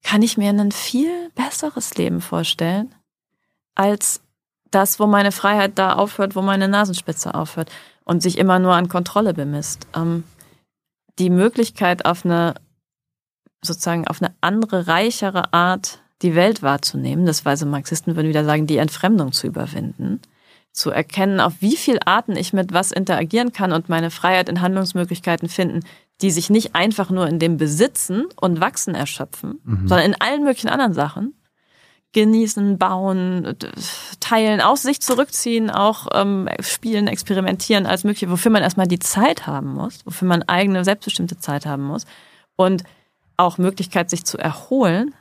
kann 0.02 0.22
ich 0.22 0.36
mir 0.36 0.50
ein 0.50 0.72
viel 0.72 1.30
besseres 1.34 1.94
Leben 1.96 2.20
vorstellen, 2.20 2.94
als 3.74 4.22
das, 4.70 4.98
wo 4.98 5.06
meine 5.06 5.32
Freiheit 5.32 5.78
da 5.78 5.94
aufhört, 5.94 6.34
wo 6.34 6.42
meine 6.42 6.68
Nasenspitze 6.68 7.34
aufhört 7.34 7.70
und 8.07 8.22
sich 8.22 8.38
immer 8.38 8.59
nur 8.59 8.72
an 8.72 8.88
Kontrolle 8.88 9.34
bemisst. 9.34 9.86
Ähm, 9.94 10.24
die 11.18 11.28
Möglichkeit 11.28 12.07
auf 12.07 12.24
eine 12.24 12.54
sozusagen 13.62 14.07
auf 14.07 14.22
eine 14.22 14.34
andere, 14.40 14.86
reichere 14.86 15.52
Art 15.52 16.00
die 16.22 16.34
Welt 16.34 16.62
wahrzunehmen, 16.62 17.26
das 17.26 17.44
weise 17.44 17.66
Marxisten 17.66 18.16
würden 18.16 18.28
wieder 18.28 18.44
sagen, 18.44 18.66
die 18.66 18.78
Entfremdung 18.78 19.32
zu 19.32 19.46
überwinden, 19.46 20.20
zu 20.72 20.90
erkennen, 20.90 21.40
auf 21.40 21.54
wie 21.61 21.76
viele 21.76 22.07
Arten 22.07 22.36
ich 22.36 22.52
mit 22.52 22.72
was 22.72 22.92
interagieren 22.92 23.52
kann 23.52 23.72
und 23.72 23.88
meine 23.88 24.11
Freiheit 24.11 24.48
in 24.48 24.61
Handlungsmöglichkeiten 24.61 25.48
finden, 25.48 25.80
die 26.22 26.30
sich 26.30 26.48
nicht 26.48 26.74
einfach 26.74 27.11
nur 27.11 27.26
in 27.26 27.38
dem 27.38 27.59
Besitzen 27.59 28.26
und 28.40 28.61
Wachsen 28.61 28.94
erschöpfen, 28.94 29.61
mhm. 29.64 29.88
sondern 29.88 30.07
in 30.07 30.20
allen 30.20 30.44
möglichen 30.44 30.68
anderen 30.68 30.94
Sachen. 30.94 31.34
Genießen, 32.12 32.78
bauen, 32.78 33.57
teilen, 34.20 34.61
aus 34.61 34.82
sich 34.82 35.00
zurückziehen, 35.00 35.70
auch 35.70 36.07
ähm, 36.14 36.48
spielen, 36.61 37.09
experimentieren, 37.09 37.84
alles 37.84 38.04
Mögliche, 38.04 38.30
wofür 38.30 38.50
man 38.50 38.62
erstmal 38.62 38.86
die 38.86 38.98
Zeit 38.98 39.46
haben 39.46 39.74
muss, 39.74 40.04
wofür 40.07 40.26
man 40.26 40.42
eigene, 40.44 40.84
selbstbestimmte 40.84 41.38
Zeit 41.38 41.66
haben 41.66 41.84
muss. 41.84 42.07
Und 42.57 42.84
auch 43.36 43.59
Möglichkeit, 43.59 44.09
sich 44.09 44.24
zu 44.24 44.38
erholen, 44.38 45.14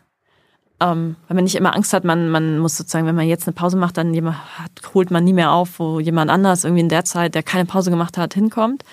ähm, 0.79 1.15
weil 1.27 1.35
man 1.35 1.43
nicht 1.43 1.55
immer 1.55 1.75
Angst 1.75 1.93
hat, 1.93 2.03
man, 2.03 2.29
man 2.29 2.59
muss 2.59 2.77
sozusagen, 2.77 3.07
wenn 3.07 3.15
man 3.15 3.27
jetzt 3.27 3.47
eine 3.47 3.53
Pause 3.53 3.77
macht, 3.77 3.97
dann 3.97 4.13
jemand 4.13 4.37
hat, 4.59 4.93
holt 4.93 5.11
man 5.11 5.23
nie 5.23 5.33
mehr 5.33 5.51
auf, 5.51 5.79
wo 5.79 5.99
jemand 5.99 6.29
anders 6.29 6.63
irgendwie 6.63 6.81
in 6.81 6.89
der 6.89 7.05
Zeit, 7.05 7.35
der 7.35 7.43
keine 7.43 7.65
Pause 7.65 7.91
gemacht 7.91 8.17
hat, 8.17 8.33
hinkommt. 8.33 8.83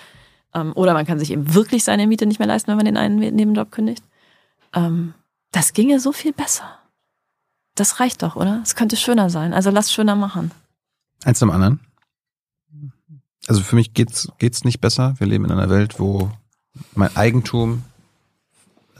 Ähm, 0.53 0.71
oder 0.75 0.93
man 0.93 1.05
kann 1.05 1.19
sich 1.19 1.31
eben 1.31 1.53
wirklich 1.53 1.83
seine 1.83 2.07
Miete 2.07 2.25
nicht 2.25 2.39
mehr 2.39 2.47
leisten, 2.47 2.69
wenn 2.69 2.77
man 2.77 2.85
den 2.85 2.97
einen 2.97 3.17
Nebenjob 3.17 3.71
kündigt. 3.71 4.03
Ähm, 4.73 5.13
das 5.51 5.73
ginge 5.73 5.99
so 5.99 6.11
viel 6.11 6.31
besser. 6.31 6.79
Das 7.75 7.99
reicht 7.99 8.21
doch, 8.23 8.35
oder? 8.35 8.61
Es 8.63 8.75
könnte 8.75 8.95
schöner 8.95 9.29
sein. 9.29 9.53
Also 9.53 9.69
lass 9.69 9.91
schöner 9.91 10.15
machen. 10.15 10.51
Eins 11.23 11.39
zum 11.39 11.49
anderen. 11.49 11.79
Also 13.47 13.61
für 13.61 13.75
mich 13.75 13.93
geht's, 13.93 14.29
geht's 14.37 14.63
nicht 14.63 14.79
besser. 14.79 15.15
Wir 15.17 15.27
leben 15.27 15.45
in 15.45 15.51
einer 15.51 15.69
Welt, 15.69 15.99
wo 15.99 16.31
mein 16.95 17.15
Eigentum 17.15 17.83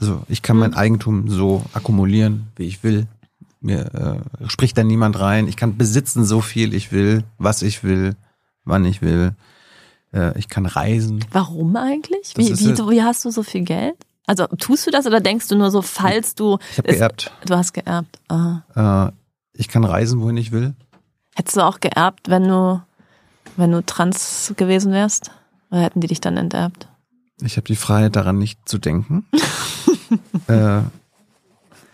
also 0.04 0.22
ich 0.28 0.42
kann 0.42 0.56
mein 0.56 0.72
mhm. 0.72 0.76
Eigentum 0.76 1.28
so 1.28 1.64
akkumulieren, 1.72 2.48
wie 2.56 2.64
ich 2.64 2.82
will. 2.82 3.06
Mir 3.60 3.94
äh, 3.94 4.48
spricht 4.48 4.76
da 4.76 4.84
niemand 4.84 5.18
rein. 5.18 5.48
Ich 5.48 5.56
kann 5.56 5.76
besitzen 5.76 6.24
so 6.24 6.40
viel 6.40 6.74
ich 6.74 6.92
will, 6.92 7.24
was 7.38 7.62
ich 7.62 7.82
will, 7.82 8.14
wann 8.64 8.84
ich 8.84 9.00
will. 9.00 9.32
Äh, 10.12 10.38
ich 10.38 10.48
kann 10.48 10.66
reisen. 10.66 11.24
Warum 11.32 11.74
eigentlich? 11.76 12.34
Wie, 12.36 12.50
wie, 12.50 12.76
wie 12.90 13.02
hast 13.02 13.24
du 13.24 13.30
so 13.30 13.42
viel 13.42 13.62
Geld? 13.62 13.96
Also 14.26 14.46
tust 14.46 14.86
du 14.86 14.90
das 14.90 15.06
oder 15.06 15.20
denkst 15.20 15.48
du 15.48 15.56
nur 15.56 15.70
so, 15.70 15.82
falls 15.82 16.34
du. 16.34 16.58
Ich 16.72 16.78
habe 16.78 16.88
geerbt. 16.88 17.32
Du 17.46 17.56
hast 17.56 17.72
geerbt. 17.72 18.18
Aha. 18.28 19.10
Äh, 19.10 19.12
ich 19.52 19.68
kann 19.68 19.84
reisen, 19.84 20.20
wohin 20.20 20.36
ich 20.36 20.50
will. 20.50 20.74
Hättest 21.34 21.56
du 21.56 21.60
auch 21.62 21.80
geerbt, 21.80 22.28
wenn 22.28 22.48
du, 22.48 22.80
wenn 23.56 23.70
du 23.70 23.84
trans 23.84 24.54
gewesen 24.56 24.92
wärst? 24.92 25.30
Oder 25.70 25.82
hätten 25.82 26.00
die 26.00 26.06
dich 26.06 26.20
dann 26.20 26.36
enterbt? 26.36 26.88
Ich 27.42 27.56
habe 27.56 27.66
die 27.66 27.76
Freiheit 27.76 28.16
daran 28.16 28.38
nicht 28.38 28.68
zu 28.68 28.78
denken. 28.78 29.26
äh, 30.46 30.80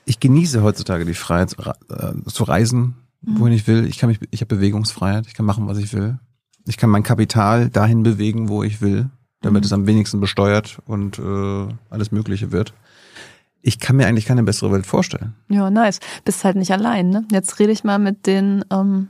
ich 0.05 0.20
genieße 0.20 0.62
heutzutage 0.62 1.05
die 1.05 1.14
Freiheit 1.14 1.57
äh, 1.89 2.31
zu 2.31 2.45
reisen, 2.45 2.97
wohin 3.22 3.55
ich 3.55 3.66
will. 3.66 3.87
Ich 3.87 3.99
kann 3.99 4.09
mich, 4.09 4.20
ich 4.31 4.41
habe 4.41 4.55
Bewegungsfreiheit. 4.55 5.26
Ich 5.26 5.35
kann 5.35 5.47
machen, 5.47 5.66
was 5.66 5.78
ich 5.78 5.93
will. 5.93 6.18
Ich 6.66 6.76
kann 6.76 6.91
mein 6.91 7.03
Kapital 7.03 7.70
dahin 7.70 8.03
bewegen, 8.03 8.49
wo 8.49 8.62
ich 8.62 8.81
will, 8.81 9.11
damit 9.41 9.62
mhm. 9.62 9.66
es 9.66 9.72
am 9.72 9.86
wenigsten 9.86 10.20
besteuert 10.20 10.78
und 10.86 11.18
äh, 11.18 11.68
alles 11.91 12.12
Mögliche 12.12 12.53
wird. 12.53 12.74
Ich 13.62 13.78
kann 13.78 13.97
mir 13.97 14.07
eigentlich 14.07 14.24
keine 14.24 14.43
bessere 14.43 14.72
Welt 14.72 14.86
vorstellen. 14.86 15.34
Ja, 15.49 15.70
nice. 15.70 16.01
Bist 16.24 16.45
halt 16.45 16.57
nicht 16.57 16.72
allein, 16.72 17.11
ne? 17.11 17.26
Jetzt 17.30 17.59
rede 17.59 17.72
ich 17.72 17.84
mal 17.84 17.99
mit 17.99 18.26
den 18.26 18.64
ähm, 18.70 19.09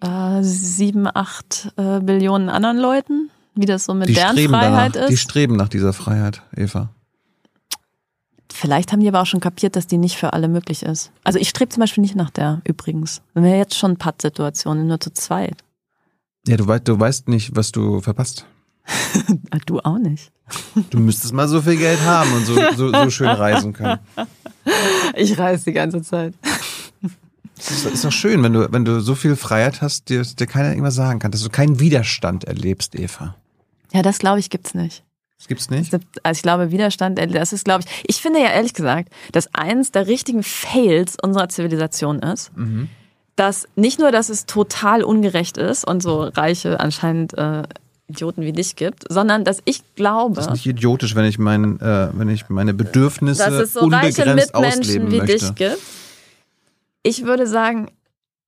äh, 0.00 0.42
sieben, 0.42 1.08
acht 1.12 1.72
äh, 1.76 2.00
Billionen 2.00 2.48
anderen 2.48 2.78
Leuten, 2.78 3.30
wie 3.54 3.66
das 3.66 3.84
so 3.84 3.94
mit 3.94 4.08
die 4.08 4.14
deren 4.14 4.36
Freiheit 4.36 4.94
danach, 4.94 5.08
ist. 5.08 5.10
Die 5.10 5.16
streben 5.16 5.56
nach 5.56 5.68
dieser 5.68 5.92
Freiheit, 5.92 6.42
Eva. 6.56 6.90
Vielleicht 8.52 8.92
haben 8.92 9.00
die 9.00 9.08
aber 9.08 9.22
auch 9.22 9.26
schon 9.26 9.40
kapiert, 9.40 9.76
dass 9.76 9.86
die 9.86 9.98
nicht 9.98 10.16
für 10.16 10.34
alle 10.34 10.46
möglich 10.46 10.82
ist. 10.82 11.10
Also 11.24 11.38
ich 11.38 11.48
strebe 11.48 11.70
zum 11.70 11.80
Beispiel 11.80 12.02
nicht 12.02 12.14
nach 12.14 12.30
der 12.30 12.60
übrigens. 12.64 13.22
Wenn 13.34 13.44
wir 13.44 13.56
jetzt 13.56 13.76
schon 13.76 13.96
Pattsituationen, 13.96 14.86
nur 14.86 15.00
zu 15.00 15.12
zweit. 15.12 15.64
Ja, 16.46 16.56
du 16.56 16.66
weißt, 16.66 16.86
du 16.86 17.00
weißt 17.00 17.28
nicht, 17.28 17.56
was 17.56 17.72
du 17.72 18.00
verpasst. 18.00 18.46
Du 19.66 19.80
auch 19.80 19.98
nicht. 19.98 20.32
Du 20.90 20.98
müsstest 20.98 21.32
mal 21.32 21.48
so 21.48 21.62
viel 21.62 21.76
Geld 21.76 22.00
haben 22.02 22.32
und 22.32 22.44
so, 22.44 22.54
so, 22.76 22.92
so 22.92 23.10
schön 23.10 23.28
reisen 23.28 23.72
können. 23.72 24.00
Ich 25.16 25.38
reise 25.38 25.64
die 25.64 25.72
ganze 25.72 26.02
Zeit. 26.02 26.34
Es 27.58 27.70
ist, 27.70 27.86
ist 27.86 28.04
doch 28.04 28.12
schön, 28.12 28.42
wenn 28.42 28.52
du, 28.52 28.72
wenn 28.72 28.84
du 28.84 29.00
so 29.00 29.14
viel 29.14 29.36
Freiheit 29.36 29.82
hast, 29.82 30.08
dir, 30.08 30.22
dir 30.22 30.46
keiner 30.46 30.70
irgendwas 30.70 30.94
sagen 30.94 31.20
kann, 31.20 31.30
dass 31.30 31.42
du 31.42 31.48
keinen 31.48 31.78
Widerstand 31.78 32.44
erlebst, 32.44 32.98
Eva. 32.98 33.36
Ja, 33.92 34.02
das 34.02 34.18
glaube 34.18 34.40
ich 34.40 34.50
gibt's 34.50 34.74
nicht. 34.74 35.04
Das 35.38 35.48
gibt's 35.48 35.70
nicht? 35.70 35.92
Also 36.22 36.38
ich 36.38 36.42
glaube, 36.42 36.70
Widerstand, 36.70 37.18
äh, 37.18 37.26
das 37.26 37.52
ist, 37.52 37.64
glaube 37.64 37.84
ich, 37.84 38.04
ich 38.06 38.22
finde 38.22 38.40
ja 38.40 38.50
ehrlich 38.50 38.74
gesagt, 38.74 39.12
dass 39.32 39.52
eins 39.54 39.90
der 39.90 40.06
richtigen 40.06 40.42
Fails 40.42 41.16
unserer 41.20 41.48
Zivilisation 41.48 42.20
ist, 42.20 42.56
mhm. 42.56 42.88
dass 43.34 43.66
nicht 43.74 43.98
nur, 43.98 44.12
dass 44.12 44.28
es 44.28 44.46
total 44.46 45.02
ungerecht 45.02 45.56
ist 45.56 45.84
und 45.84 46.00
so 46.00 46.22
reiche 46.22 46.78
anscheinend 46.78 47.36
äh, 47.36 47.64
Idioten 48.12 48.42
wie 48.42 48.52
dich 48.52 48.76
gibt, 48.76 49.04
sondern 49.08 49.44
dass 49.44 49.60
ich 49.64 49.82
glaube. 49.94 50.36
Das 50.36 50.46
ist 50.46 50.52
nicht 50.52 50.66
idiotisch, 50.66 51.14
wenn 51.16 51.24
ich 51.24 51.38
mein, 51.38 51.80
äh, 51.80 52.08
wenn 52.12 52.28
ich 52.28 52.48
meine 52.48 52.74
Bedürfnisse 52.74 53.44
dass 53.44 53.54
es 53.54 53.72
so 53.72 53.80
unbegrenzt 53.80 54.18
reiche 54.20 54.34
Mitmenschen 54.34 55.10
wie 55.10 55.18
möchte. 55.18 55.38
dich 55.38 55.54
gibt. 55.54 55.78
Ich 57.02 57.24
würde 57.24 57.46
sagen, 57.46 57.90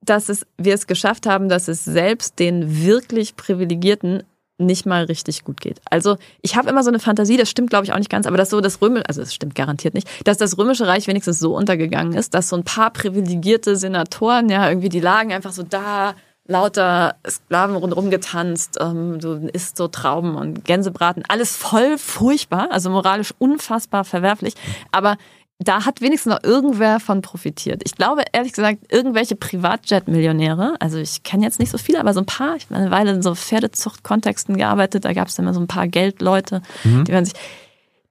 dass 0.00 0.28
es, 0.28 0.46
wir 0.58 0.74
es 0.74 0.86
geschafft 0.86 1.26
haben, 1.26 1.48
dass 1.48 1.68
es 1.68 1.84
selbst 1.84 2.38
den 2.38 2.84
wirklich 2.84 3.36
Privilegierten 3.36 4.22
nicht 4.58 4.86
mal 4.86 5.04
richtig 5.04 5.42
gut 5.42 5.60
geht. 5.60 5.80
Also 5.90 6.16
ich 6.40 6.56
habe 6.56 6.70
immer 6.70 6.84
so 6.84 6.90
eine 6.90 7.00
Fantasie, 7.00 7.36
das 7.36 7.50
stimmt 7.50 7.70
glaube 7.70 7.86
ich 7.86 7.92
auch 7.92 7.98
nicht 7.98 8.10
ganz, 8.10 8.26
aber 8.26 8.36
dass 8.36 8.50
so 8.50 8.60
das 8.60 8.80
Römische, 8.80 9.08
also 9.08 9.22
es 9.22 9.34
stimmt 9.34 9.56
garantiert 9.56 9.94
nicht, 9.94 10.08
dass 10.24 10.38
das 10.38 10.56
Römische 10.56 10.86
Reich 10.86 11.08
wenigstens 11.08 11.40
so 11.40 11.56
untergegangen 11.56 12.12
ist, 12.12 12.34
dass 12.34 12.48
so 12.48 12.56
ein 12.56 12.62
paar 12.62 12.92
privilegierte 12.92 13.74
Senatoren, 13.74 14.48
ja, 14.48 14.68
irgendwie 14.68 14.90
die 14.90 15.00
lagen 15.00 15.32
einfach 15.32 15.52
so 15.52 15.64
da, 15.64 16.14
lauter 16.46 17.16
Sklaven 17.28 17.76
rundherum 17.76 18.10
getanzt, 18.10 18.78
ähm, 18.80 19.18
du 19.18 19.48
isst 19.52 19.76
so 19.76 19.88
Trauben 19.88 20.34
und 20.36 20.64
Gänsebraten, 20.64 21.22
alles 21.28 21.56
voll 21.56 21.96
furchtbar, 21.98 22.68
also 22.70 22.90
moralisch 22.90 23.32
unfassbar 23.38 24.04
verwerflich, 24.04 24.54
aber 24.92 25.16
da 25.60 25.86
hat 25.86 26.00
wenigstens 26.00 26.32
noch 26.32 26.42
irgendwer 26.42 27.00
von 27.00 27.22
profitiert. 27.22 27.82
Ich 27.84 27.94
glaube, 27.94 28.24
ehrlich 28.32 28.52
gesagt, 28.52 28.92
irgendwelche 28.92 29.36
Privatjet-Millionäre, 29.36 30.74
also 30.80 30.98
ich 30.98 31.22
kenne 31.22 31.44
jetzt 31.44 31.60
nicht 31.60 31.70
so 31.70 31.78
viele, 31.78 32.00
aber 32.00 32.12
so 32.12 32.20
ein 32.20 32.26
paar, 32.26 32.56
ich 32.56 32.66
habe 32.66 32.74
eine 32.74 32.90
Weile 32.90 33.12
in 33.12 33.22
so 33.22 33.34
Pferdezucht-Kontexten 33.34 34.56
gearbeitet, 34.56 35.04
da 35.04 35.12
gab 35.12 35.28
es 35.28 35.38
immer 35.38 35.54
so 35.54 35.60
ein 35.60 35.68
paar 35.68 35.86
Geldleute, 35.86 36.60
mhm. 36.82 37.04
die 37.04 37.12
werden 37.12 37.24
sich, 37.24 37.34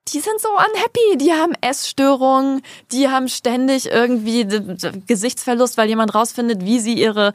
die 0.10 0.20
sind 0.20 0.42
so 0.42 0.50
unhappy, 0.50 1.18
die 1.18 1.32
haben 1.32 1.54
Essstörungen, 1.62 2.62
die 2.92 3.08
haben 3.08 3.30
ständig 3.30 3.90
irgendwie 3.90 4.46
Gesichtsverlust, 5.08 5.78
weil 5.78 5.88
jemand 5.88 6.14
rausfindet, 6.14 6.66
wie 6.66 6.80
sie 6.80 6.94
ihre, 6.94 7.32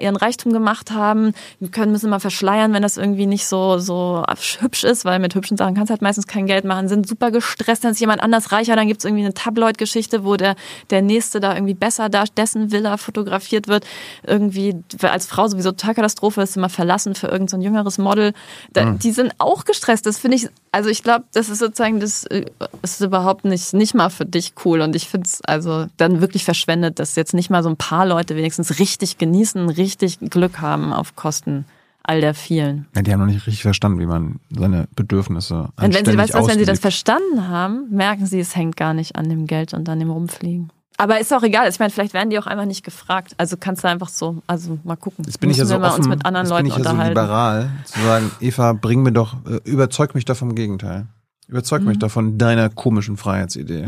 ihren 0.00 0.16
Reichtum 0.16 0.54
gemacht 0.54 0.92
haben. 0.92 1.34
Die 1.60 1.70
können 1.70 1.92
müssen 1.92 2.08
mal 2.08 2.18
verschleiern, 2.18 2.72
wenn 2.72 2.82
das 2.82 2.96
irgendwie 2.96 3.26
nicht 3.26 3.46
so, 3.46 3.78
so 3.78 4.24
hübsch 4.60 4.84
ist, 4.84 5.04
weil 5.04 5.18
mit 5.18 5.34
hübschen 5.34 5.58
Sachen 5.58 5.74
kannst 5.74 5.90
du 5.90 5.92
halt 5.92 6.00
meistens 6.00 6.26
kein 6.26 6.46
Geld 6.46 6.64
machen, 6.64 6.88
sind 6.88 7.06
super 7.06 7.30
gestresst, 7.30 7.84
dann 7.84 7.92
ist 7.92 8.00
jemand 8.00 8.22
anders 8.22 8.50
reicher, 8.50 8.76
dann 8.76 8.88
gibt's 8.88 9.04
irgendwie 9.04 9.24
eine 9.24 9.34
Tabloid-Geschichte, 9.34 10.24
wo 10.24 10.36
der, 10.36 10.56
der 10.88 11.02
Nächste 11.02 11.38
da 11.38 11.54
irgendwie 11.54 11.74
besser 11.74 12.08
da, 12.08 12.24
dessen 12.24 12.72
Villa 12.72 12.96
fotografiert 12.96 13.68
wird. 13.68 13.84
Irgendwie 14.26 14.74
als 15.02 15.26
Frau 15.26 15.48
sowieso 15.48 15.72
total 15.72 15.94
Katastrophe, 15.94 16.40
ist 16.40 16.56
immer 16.56 16.70
verlassen 16.70 17.14
für 17.14 17.26
irgendein 17.26 17.60
so 17.60 17.64
jüngeres 17.66 17.98
Model. 17.98 18.32
Da, 18.72 18.86
mhm. 18.86 18.98
Die 19.00 19.12
sind 19.12 19.34
auch 19.36 19.64
gestresst, 19.64 20.06
das 20.06 20.16
finde 20.16 20.38
ich, 20.38 20.48
also 20.72 20.88
ich 20.88 21.02
glaube, 21.02 21.26
das 21.34 21.50
ist 21.50 21.58
sozusagen 21.58 22.05
das 22.06 22.24
äh, 22.24 22.46
ist 22.82 23.00
überhaupt 23.00 23.44
nicht, 23.44 23.74
nicht 23.74 23.94
mal 23.94 24.10
für 24.10 24.24
dich 24.24 24.54
cool. 24.64 24.80
Und 24.80 24.94
ich 24.96 25.08
finde 25.08 25.26
es 25.26 25.40
also 25.42 25.86
dann 25.96 26.20
wirklich 26.20 26.44
verschwendet, 26.44 26.98
dass 26.98 27.16
jetzt 27.16 27.34
nicht 27.34 27.50
mal 27.50 27.62
so 27.62 27.68
ein 27.68 27.76
paar 27.76 28.06
Leute 28.06 28.36
wenigstens 28.36 28.78
richtig 28.78 29.18
genießen, 29.18 29.68
richtig 29.68 30.18
Glück 30.20 30.60
haben 30.60 30.92
auf 30.92 31.16
Kosten 31.16 31.64
all 32.04 32.20
der 32.20 32.34
vielen. 32.34 32.86
Ja, 32.94 33.02
die 33.02 33.12
haben 33.12 33.20
noch 33.20 33.26
nicht 33.26 33.46
richtig 33.46 33.62
verstanden, 33.62 33.98
wie 33.98 34.06
man 34.06 34.38
seine 34.56 34.86
Bedürfnisse 34.94 35.70
Und 35.76 35.94
wenn 35.94 36.04
sie, 36.04 36.16
weißt 36.16 36.34
was, 36.34 36.46
wenn 36.46 36.58
sie 36.58 36.64
das 36.64 36.78
verstanden 36.78 37.48
haben, 37.48 37.88
merken 37.90 38.26
sie, 38.26 38.38
es 38.38 38.54
hängt 38.54 38.76
gar 38.76 38.94
nicht 38.94 39.16
an 39.16 39.28
dem 39.28 39.46
Geld 39.46 39.74
und 39.74 39.88
an 39.88 39.98
dem 39.98 40.10
Rumfliegen. 40.10 40.70
Aber 40.98 41.20
ist 41.20 41.32
auch 41.34 41.42
egal. 41.42 41.68
Ich 41.68 41.78
meine, 41.78 41.90
vielleicht 41.90 42.14
werden 42.14 42.30
die 42.30 42.38
auch 42.38 42.46
einfach 42.46 42.64
nicht 42.64 42.82
gefragt. 42.84 43.34
Also 43.36 43.56
kannst 43.58 43.84
du 43.84 43.88
einfach 43.88 44.08
so, 44.08 44.42
also 44.46 44.78
mal 44.82 44.96
gucken. 44.96 45.24
Jetzt 45.26 45.40
bin 45.40 45.50
ich 45.50 45.58
ja 45.58 45.66
so 45.66 45.76
offen, 45.76 45.98
uns 45.98 46.08
mit 46.08 46.24
anderen 46.24 46.46
Leuten 46.46 46.68
bin 46.68 46.72
ich 46.72 46.84
ja 46.84 46.90
so 46.90 47.02
liberal, 47.02 47.70
zu 47.84 48.00
sagen, 48.00 48.30
Eva, 48.40 48.72
bring 48.72 49.02
mir 49.02 49.12
doch, 49.12 49.34
äh, 49.46 49.60
überzeug 49.64 50.14
mich 50.14 50.24
doch 50.24 50.36
vom 50.36 50.54
Gegenteil. 50.54 51.06
Überzeug 51.48 51.82
Mhm. 51.82 51.88
mich 51.88 51.98
doch 51.98 52.10
von 52.10 52.38
deiner 52.38 52.68
komischen 52.70 53.16
Freiheitsidee. 53.16 53.86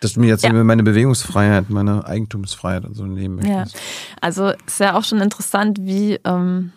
Dass 0.00 0.12
du 0.12 0.20
mir 0.20 0.28
jetzt 0.28 0.44
Ja. 0.44 0.52
meine 0.52 0.82
Bewegungsfreiheit, 0.84 1.70
meine 1.70 2.06
Eigentumsfreiheit 2.06 2.84
und 2.84 2.94
so 2.94 3.04
nehmen 3.04 3.44
Ja, 3.44 3.58
möchtest. 3.60 3.76
also 4.20 4.52
ist 4.66 4.78
ja 4.80 4.96
auch 4.96 5.02
schon 5.04 5.20
interessant, 5.20 5.78
wie, 5.80 6.20
ähm, 6.24 6.70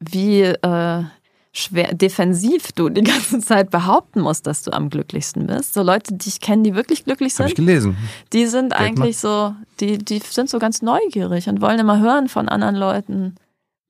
wie 0.00 0.40
äh, 0.42 1.04
schwer 1.52 1.94
defensiv 1.94 2.72
du 2.72 2.88
die 2.88 3.02
ganze 3.02 3.38
Zeit 3.40 3.70
behaupten 3.70 4.20
musst, 4.20 4.46
dass 4.48 4.62
du 4.62 4.72
am 4.72 4.90
glücklichsten 4.90 5.46
bist. 5.46 5.74
So 5.74 5.82
Leute, 5.82 6.14
die 6.14 6.28
ich 6.28 6.40
kenne, 6.40 6.64
die 6.64 6.74
wirklich 6.74 7.04
glücklich 7.04 7.32
Habe 7.38 7.48
ich 7.48 7.54
sind, 7.56 7.64
gelesen. 7.66 7.96
die 8.32 8.46
sind 8.46 8.72
eigentlich 8.74 9.18
so, 9.18 9.54
die, 9.80 9.98
die 9.98 10.18
sind 10.18 10.50
so 10.50 10.58
ganz 10.58 10.82
neugierig 10.82 11.48
und 11.48 11.60
wollen 11.60 11.78
immer 11.78 12.00
hören 12.00 12.28
von 12.28 12.48
anderen 12.48 12.74
Leuten, 12.76 13.36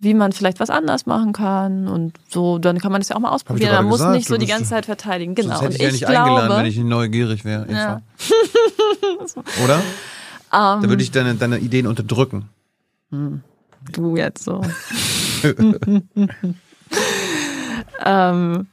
wie 0.00 0.14
man 0.14 0.32
vielleicht 0.32 0.60
was 0.60 0.70
anders 0.70 1.06
machen 1.06 1.32
kann 1.32 1.88
und 1.88 2.14
so, 2.28 2.58
dann 2.58 2.78
kann 2.78 2.92
man 2.92 3.00
das 3.00 3.08
ja 3.08 3.16
auch 3.16 3.20
mal 3.20 3.30
ausprobieren. 3.30 3.74
Man 3.74 3.86
muss 3.86 3.98
gesagt, 3.98 4.14
nicht 4.14 4.28
so 4.28 4.36
die 4.36 4.46
ganze 4.46 4.70
Zeit 4.70 4.86
verteidigen. 4.86 5.34
Genau. 5.34 5.60
Hätte 5.60 5.66
und 5.66 5.74
ich 5.74 5.80
ja 5.80 5.86
ich 5.88 5.92
nicht 5.94 6.06
glaube, 6.06 6.30
eingeladen, 6.30 6.56
wenn 6.56 6.66
ich 6.66 6.78
neugierig 6.78 7.44
wäre. 7.44 7.66
Ja. 7.70 8.00
Oder? 9.64 9.74
ähm, 9.76 9.82
Da 10.52 10.82
würde 10.82 11.02
ich 11.02 11.10
deine, 11.10 11.34
deine 11.34 11.58
Ideen 11.58 11.88
unterdrücken. 11.88 12.48
Du 13.92 14.16
jetzt 14.16 14.44
so. 14.44 14.62
ähm, 18.04 18.66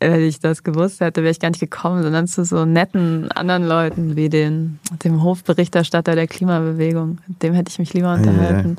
wenn 0.00 0.24
ich 0.24 0.40
das 0.40 0.64
gewusst 0.64 1.00
hätte, 1.00 1.22
wäre 1.22 1.30
ich 1.30 1.40
gar 1.40 1.50
nicht 1.50 1.60
gekommen, 1.60 2.02
sondern 2.02 2.26
zu 2.26 2.44
so 2.44 2.64
netten 2.64 3.30
anderen 3.32 3.64
Leuten 3.64 4.16
wie 4.16 4.28
den, 4.28 4.80
dem 5.04 5.22
Hofberichterstatter 5.22 6.16
der 6.16 6.26
Klimabewegung. 6.26 7.18
Dem 7.42 7.54
hätte 7.54 7.70
ich 7.70 7.78
mich 7.78 7.94
lieber 7.94 8.14
unterhalten. 8.14 8.76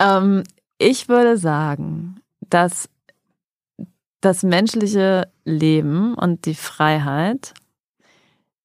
Ähm, 0.00 0.42
ich 0.78 1.08
würde 1.08 1.36
sagen, 1.36 2.20
dass 2.40 2.88
das 4.20 4.42
menschliche 4.42 5.30
Leben 5.44 6.14
und 6.14 6.46
die 6.46 6.54
Freiheit 6.54 7.54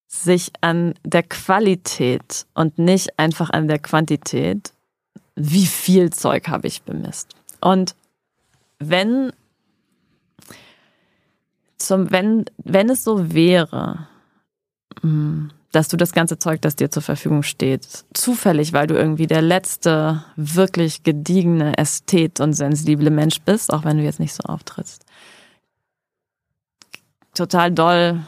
sich 0.08 0.52
an 0.62 0.94
der 1.04 1.24
Qualität 1.24 2.46
und 2.54 2.78
nicht 2.78 3.20
einfach 3.20 3.50
an 3.50 3.68
der 3.68 3.80
Quantität 3.80 4.74
wie 5.36 5.66
viel 5.66 6.12
Zeug 6.12 6.48
habe 6.48 6.68
ich 6.68 6.84
bemisst. 6.84 7.36
Und 7.60 7.96
wenn, 8.80 9.32
zum, 11.78 12.12
wenn, 12.12 12.46
wenn 12.58 12.90
es 12.90 13.04
so 13.04 13.34
wäre, 13.34 14.08
mh, 15.02 15.50
dass 15.74 15.88
du 15.88 15.98
das 15.98 16.14
ganze 16.14 16.38
Zeug, 16.38 16.62
das 16.62 16.76
dir 16.76 16.92
zur 16.92 17.02
Verfügung 17.02 17.44
steht, 17.44 18.06
zufällig, 18.14 18.74
weil 18.74 18.88
du 18.88 18.94
irgendwie 18.94 19.28
der 19.28 19.42
letzte 19.42 20.24
wirklich 20.36 21.04
gediegene 21.04 21.78
Ästhet 21.78 22.40
und 22.40 22.54
sensible 22.54 23.10
Mensch 23.10 23.42
bist, 23.42 23.74
auch 23.74 23.84
wenn 23.84 23.98
du 23.98 24.04
jetzt 24.04 24.20
nicht 24.20 24.34
so 24.34 24.44
auftrittst, 24.44 25.04
total 27.34 27.72
doll 27.72 28.22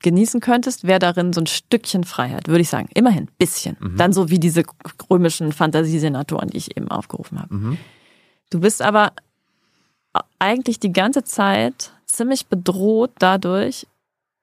genießen 0.00 0.40
könntest, 0.40 0.84
wäre 0.84 0.98
darin 0.98 1.32
so 1.32 1.42
ein 1.42 1.46
Stückchen 1.46 2.04
Freiheit, 2.04 2.48
würde 2.48 2.62
ich 2.62 2.70
sagen. 2.70 2.88
Immerhin, 2.94 3.28
bisschen. 3.36 3.76
Dann 3.98 4.12
so 4.12 4.30
wie 4.30 4.38
diese 4.38 4.62
römischen 5.10 5.52
Fantasiesenatoren, 5.52 6.50
die 6.50 6.56
ich 6.56 6.76
eben 6.76 6.88
aufgerufen 6.88 7.40
habe. 7.40 7.54
Mhm. 7.54 7.78
Du 8.48 8.60
bist 8.60 8.80
aber 8.80 9.12
eigentlich 10.38 10.80
die 10.80 10.92
ganze 10.92 11.22
Zeit 11.24 11.92
ziemlich 12.06 12.46
bedroht 12.46 13.10
dadurch, 13.18 13.86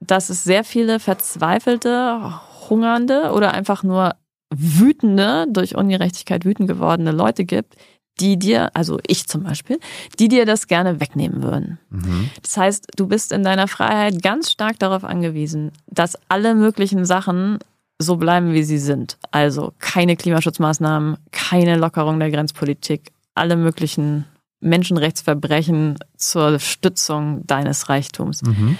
dass 0.07 0.29
es 0.29 0.43
sehr 0.43 0.63
viele 0.63 0.99
verzweifelte, 0.99 2.33
hungernde 2.69 3.31
oder 3.31 3.53
einfach 3.53 3.83
nur 3.83 4.15
wütende, 4.53 5.45
durch 5.49 5.75
Ungerechtigkeit 5.75 6.45
wütend 6.45 6.67
gewordene 6.67 7.11
Leute 7.11 7.45
gibt, 7.45 7.75
die 8.19 8.37
dir, 8.37 8.69
also 8.75 8.99
ich 9.05 9.27
zum 9.27 9.43
Beispiel, 9.43 9.79
die 10.19 10.29
dir 10.29 10.45
das 10.45 10.67
gerne 10.67 10.99
wegnehmen 10.99 11.43
würden. 11.43 11.79
Mhm. 11.89 12.29
Das 12.41 12.55
heißt, 12.55 12.87
du 12.95 13.07
bist 13.07 13.31
in 13.31 13.43
deiner 13.43 13.67
Freiheit 13.67 14.21
ganz 14.21 14.51
stark 14.51 14.79
darauf 14.79 15.03
angewiesen, 15.03 15.71
dass 15.87 16.17
alle 16.29 16.55
möglichen 16.55 17.05
Sachen 17.05 17.59
so 17.99 18.17
bleiben, 18.17 18.53
wie 18.53 18.63
sie 18.63 18.77
sind. 18.77 19.17
Also 19.31 19.73
keine 19.79 20.15
Klimaschutzmaßnahmen, 20.15 21.17
keine 21.31 21.77
Lockerung 21.77 22.19
der 22.19 22.31
Grenzpolitik, 22.31 23.11
alle 23.35 23.55
möglichen 23.55 24.25
Menschenrechtsverbrechen 24.61 25.97
zur 26.17 26.59
Stützung 26.59 27.45
deines 27.45 27.89
Reichtums. 27.89 28.41
Mhm. 28.43 28.77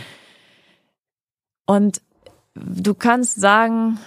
Und 1.66 2.02
du 2.56 2.94
kannst 2.94 3.40
sagen, 3.40 4.00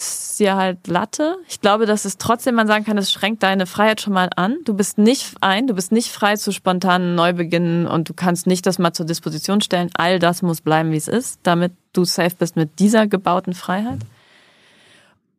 ist 0.00 0.40
dir 0.40 0.56
halt 0.56 0.86
Latte. 0.86 1.36
Ich 1.48 1.60
glaube, 1.60 1.84
dass 1.84 2.04
es 2.04 2.16
trotzdem 2.16 2.54
man 2.54 2.66
sagen 2.66 2.84
kann, 2.84 2.96
es 2.96 3.12
schränkt 3.12 3.42
deine 3.42 3.66
Freiheit 3.66 4.00
schon 4.00 4.14
mal 4.14 4.30
an. 4.34 4.58
Du 4.64 4.74
bist 4.74 4.96
nicht 4.96 5.34
ein, 5.42 5.66
du 5.66 5.74
bist 5.74 5.92
nicht 5.92 6.08
frei 6.08 6.36
zu 6.36 6.52
spontanen 6.52 7.14
Neubeginnen 7.14 7.86
und 7.86 8.08
du 8.08 8.14
kannst 8.14 8.46
nicht 8.46 8.66
das 8.66 8.78
mal 8.78 8.92
zur 8.92 9.06
Disposition 9.06 9.60
stellen. 9.60 9.90
All 9.94 10.18
das 10.18 10.40
muss 10.40 10.62
bleiben, 10.62 10.92
wie 10.92 10.96
es 10.96 11.08
ist, 11.08 11.40
damit 11.42 11.72
du 11.92 12.04
safe 12.04 12.34
bist 12.38 12.56
mit 12.56 12.78
dieser 12.78 13.06
gebauten 13.06 13.52
Freiheit. 13.52 14.00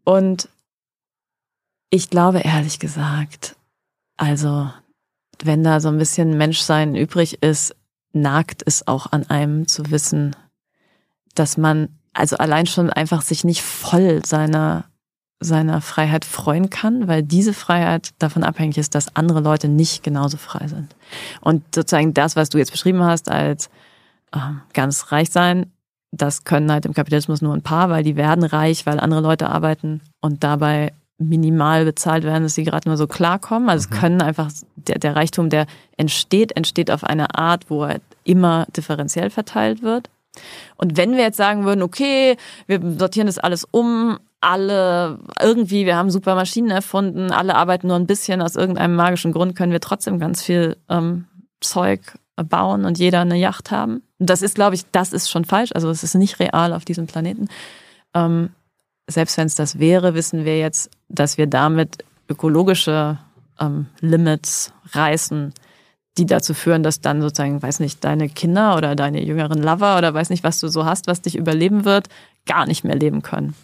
Und 0.04 0.48
ich 1.90 2.10
glaube 2.10 2.40
ehrlich 2.40 2.80
gesagt, 2.80 3.56
also 4.18 4.72
wenn 5.44 5.64
da 5.64 5.80
so 5.80 5.88
ein 5.88 5.98
bisschen 5.98 6.38
Menschsein 6.38 6.96
übrig 6.96 7.42
ist, 7.42 7.76
nagt 8.14 8.62
es 8.66 8.88
auch 8.88 9.12
an 9.12 9.28
einem 9.30 9.68
zu 9.68 9.90
wissen, 9.90 10.36
dass 11.40 11.58
man 11.58 11.90
also 12.14 12.38
allein 12.38 12.66
schon 12.66 12.90
einfach 12.90 13.22
sich 13.22 13.44
nicht 13.44 13.62
voll 13.62 14.26
seiner 14.26 14.86
seiner 15.44 15.82
Freiheit 15.82 16.24
freuen 16.24 16.70
kann, 16.70 17.08
weil 17.08 17.24
diese 17.24 17.54
Freiheit 17.54 18.12
davon 18.20 18.44
abhängig 18.44 18.78
ist, 18.78 18.94
dass 18.94 19.16
andere 19.16 19.40
Leute 19.40 19.68
nicht 19.68 20.04
genauso 20.04 20.38
frei 20.38 20.68
sind. 20.68 20.96
Und 21.42 21.64
sozusagen 21.74 22.14
das, 22.14 22.36
was 22.36 22.50
du 22.50 22.60
jetzt 22.60 22.72
beschrieben 22.72 23.04
hast 23.04 23.28
als 23.28 23.72
ähm, 24.36 24.62
ganz 24.74 25.12
reich 25.12 25.32
sein, 25.32 25.72
das 26.12 26.44
können 26.44 26.72
halt 26.72 26.86
im 26.86 26.94
Kapitalismus 26.94 27.42
nur 27.42 27.56
ein 27.56 27.64
paar, 27.64 27.90
weil 27.90 28.04
die 28.04 28.16
werden 28.16 28.44
reich, 28.44 28.86
weil 28.86 29.00
andere 29.00 29.22
Leute 29.22 29.50
arbeiten 29.50 30.02
und 30.22 30.44
dabei 30.44 30.94
minimal 31.18 31.86
bezahlt 31.86 32.24
werden, 32.24 32.44
dass 32.44 32.56
sie 32.56 32.64
gerade 32.64 32.88
nur 32.88 32.98
so 32.98 33.08
klarkommen. 33.08 33.70
Also 33.70 33.90
es 33.90 34.00
können 34.00 34.22
einfach, 34.22 34.52
der, 34.76 35.00
der 35.00 35.16
Reichtum, 35.16 35.50
der 35.50 35.68
entsteht, 35.98 36.56
entsteht 36.56 36.92
auf 36.92 37.04
eine 37.04 37.36
Art, 37.36 37.70
wo 37.70 37.86
er 37.86 38.00
immer 38.24 38.68
differenziell 38.76 39.30
verteilt 39.30 39.82
wird. 39.82 40.10
Und 40.78 40.98
wenn 40.98 41.12
wir 41.12 41.24
jetzt 41.24 41.38
sagen 41.38 41.66
würden, 41.66 41.82
okay, 41.82 42.38
wir 42.68 42.80
sortieren 42.98 43.28
das 43.28 43.38
alles 43.38 43.68
um, 43.70 44.18
alle 44.40 45.20
irgendwie, 45.40 45.86
wir 45.86 45.96
haben 45.96 46.10
super 46.10 46.36
Maschinen 46.36 46.72
erfunden, 46.72 47.32
alle 47.32 47.56
arbeiten 47.56 47.88
nur 47.88 47.96
ein 47.96 48.08
bisschen, 48.08 48.42
aus 48.42 48.56
irgendeinem 48.56 48.96
magischen 48.96 49.32
Grund 49.32 49.56
können 49.56 49.72
wir 49.72 49.80
trotzdem 49.80 50.20
ganz 50.20 50.42
viel 50.42 50.78
ähm, 50.90 51.26
Zeug 51.60 52.02
bauen 52.36 52.86
und 52.86 52.98
jeder 52.98 53.22
eine 53.22 53.38
Yacht 53.38 53.72
haben. 53.72 54.02
Das 54.18 54.42
ist, 54.42 54.56
glaube 54.56 54.76
ich, 54.76 54.90
das 54.92 55.14
ist 55.14 55.30
schon 55.30 55.46
falsch. 55.46 55.72
Also 55.74 55.90
es 55.90 56.04
ist 56.04 56.16
nicht 56.16 56.40
real 56.40 56.74
auf 56.74 56.86
diesem 56.86 57.06
Planeten. 57.06 57.48
Ähm, 58.14 58.50
selbst 59.08 59.38
wenn 59.38 59.48
es 59.48 59.56
das 59.56 59.80
wäre, 59.80 60.16
wissen 60.16 60.46
wir 60.46 60.58
jetzt, 60.58 60.90
dass 61.10 61.38
wir 61.38 61.48
damit 61.48 62.04
ökologische 62.30 63.20
ähm, 63.60 63.88
Limits 64.00 64.74
reißen, 64.94 65.54
die 66.18 66.26
dazu 66.26 66.54
führen, 66.54 66.84
dass 66.84 67.02
dann 67.02 67.22
sozusagen, 67.22 67.62
weiß 67.62 67.80
nicht, 67.80 68.04
deine 68.04 68.28
Kinder 68.30 68.76
oder 68.76 68.96
deine 68.96 69.24
jüngeren 69.24 69.62
Lover 69.62 69.98
oder 69.98 70.14
weiß 70.14 70.30
nicht, 70.30 70.44
was 70.44 70.60
du 70.60 70.68
so 70.68 70.86
hast, 70.86 71.08
was 71.08 71.22
dich 71.22 71.38
überleben 71.38 71.86
wird, 71.86 72.10
gar 72.46 72.66
nicht 72.66 72.84
mehr 72.84 72.96
leben 72.96 73.22
können. 73.22 73.56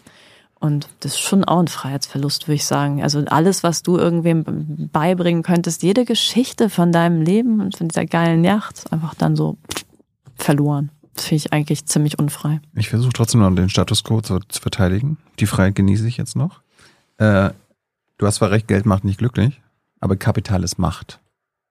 Und 0.60 0.88
das 1.00 1.12
ist 1.12 1.20
schon 1.20 1.44
auch 1.44 1.60
ein 1.60 1.68
Freiheitsverlust, 1.68 2.48
würde 2.48 2.56
ich 2.56 2.64
sagen. 2.64 3.02
Also 3.02 3.24
alles, 3.26 3.62
was 3.62 3.82
du 3.82 3.96
irgendwem 3.96 4.88
beibringen 4.92 5.42
könntest, 5.42 5.82
jede 5.82 6.04
Geschichte 6.04 6.68
von 6.68 6.90
deinem 6.90 7.22
Leben 7.22 7.60
und 7.60 7.76
von 7.76 7.88
dieser 7.88 8.06
geilen 8.06 8.42
Yacht, 8.42 8.92
einfach 8.92 9.14
dann 9.14 9.36
so 9.36 9.56
verloren. 10.34 10.90
Das 11.14 11.26
finde 11.26 11.36
ich 11.36 11.52
eigentlich 11.52 11.86
ziemlich 11.86 12.18
unfrei. 12.18 12.60
Ich 12.74 12.88
versuche 12.88 13.12
trotzdem 13.12 13.40
noch 13.40 13.54
den 13.54 13.68
Status 13.68 14.02
quo 14.02 14.20
zu, 14.20 14.40
zu 14.40 14.60
verteidigen. 14.60 15.18
Die 15.38 15.46
Freiheit 15.46 15.76
genieße 15.76 16.08
ich 16.08 16.16
jetzt 16.16 16.34
noch. 16.34 16.60
Äh, 17.18 17.50
du 18.18 18.26
hast 18.26 18.36
zwar 18.36 18.50
recht, 18.50 18.66
Geld 18.66 18.86
macht 18.86 19.04
nicht 19.04 19.18
glücklich, 19.18 19.60
aber 20.00 20.16
Kapital 20.16 20.64
ist 20.64 20.78
Macht. 20.78 21.20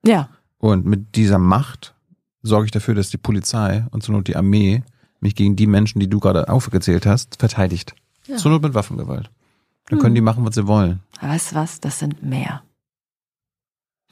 Ja, 0.06 0.30
Und 0.60 0.86
mit 0.86 1.16
dieser 1.16 1.38
Macht 1.40 1.94
sorge 2.42 2.66
ich 2.66 2.72
dafür, 2.72 2.96
dass 2.96 3.10
die 3.10 3.18
Polizei 3.18 3.86
und 3.92 4.04
zur 4.04 4.16
Not 4.16 4.28
die 4.28 4.36
Armee 4.36 4.84
mich 5.20 5.36
gegen 5.36 5.56
die 5.56 5.68
Menschen, 5.68 6.00
die 6.00 6.10
du 6.10 6.20
gerade 6.20 6.50
aufgezählt 6.50 7.06
hast, 7.06 7.38
verteidigt. 7.40 7.96
Ja. 8.26 8.38
Zur 8.38 8.52
Not 8.52 8.62
mit 8.64 8.74
Waffengewalt. 8.74 9.30
Dann 9.90 10.00
können 10.00 10.16
die 10.16 10.22
machen, 10.22 10.46
was 10.46 10.56
sie 10.56 10.68
wollen. 10.68 11.00
weißt 11.22 11.52
du 11.52 11.56
was? 11.56 11.80
Das 11.80 12.00
sind 12.00 12.22
mehr. 12.24 12.62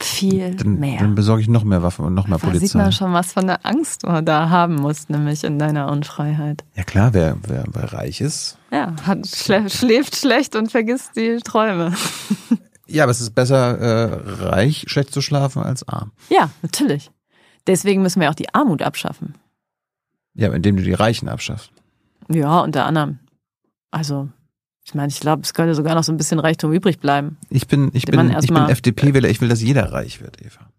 Viel 0.02 0.56
Dann, 0.56 0.80
mehr. 0.80 1.00
dann 1.00 1.16
besorge 1.16 1.42
ich 1.42 1.48
noch 1.48 1.64
mehr 1.64 1.82
Waffen 1.82 2.04
und 2.06 2.14
noch 2.14 2.28
mehr 2.28 2.38
Da 2.38 2.48
sieht 2.48 2.60
Polizei. 2.60 2.78
man 2.80 2.92
schon, 2.92 3.14
was 3.14 3.32
von 3.32 3.48
der 3.48 3.66
Angst 3.66 4.04
du 4.04 4.22
da 4.24 4.50
haben 4.50 4.76
musst, 4.76 5.10
nämlich 5.10 5.44
in 5.46 5.58
deiner 5.58 5.90
Unfreiheit. 5.90 6.66
Ja 6.76 6.84
klar, 6.84 7.14
wer, 7.14 7.38
wer, 7.48 7.64
wer 7.72 7.94
reich 7.94 8.20
ist. 8.20 8.58
Ja, 8.72 8.94
hat, 9.06 9.26
schlä 9.26 9.70
schläft 9.70 10.16
schlecht 10.18 10.56
und 10.58 10.70
vergisst 10.72 11.16
die 11.16 11.38
Träume. 11.44 11.94
Ja, 12.88 13.04
aber 13.04 13.12
es 13.12 13.22
ist 13.22 13.34
besser, 13.36 13.78
äh, 13.80 14.44
reich 14.46 14.86
schlecht 14.88 15.12
zu 15.14 15.22
schlafen 15.22 15.64
als 15.64 15.88
arm. 15.88 16.12
Ja, 16.30 16.50
natürlich. 16.62 17.12
Deswegen 17.68 18.02
müssen 18.02 18.22
wir 18.22 18.30
auch 18.30 18.36
die 18.36 18.54
Armut 18.54 18.82
abschaffen. 18.84 19.36
Ja, 20.36 20.54
indem 20.54 20.76
du 20.78 20.84
die 20.84 20.94
Reichen 20.94 21.28
abschaffst. 21.30 21.72
Ja, 22.30 22.60
unter 22.62 22.86
anderem. 22.86 23.20
Also, 23.90 24.30
ich 24.86 24.94
meine, 24.94 25.08
ich 25.08 25.20
glaube, 25.20 25.42
es 25.44 25.54
könnte 25.54 25.74
sogar 25.74 25.96
noch 25.96 26.04
so 26.04 26.12
ein 26.12 26.18
bisschen 26.18 26.40
Reichtum 26.40 26.74
übrig 26.74 27.00
bleiben. 27.00 27.38
Ich 27.50 27.68
bin, 27.68 27.90
ich 27.94 28.06
bin, 28.06 28.30
ich 28.38 28.48
bin 28.48 28.58
FDP-Wähler, 28.58 29.30
ich 29.30 29.42
will, 29.42 29.50
dass 29.50 29.62
jeder 29.62 29.92
reich 29.92 30.22
wird, 30.22 30.42
Eva. 30.42 30.70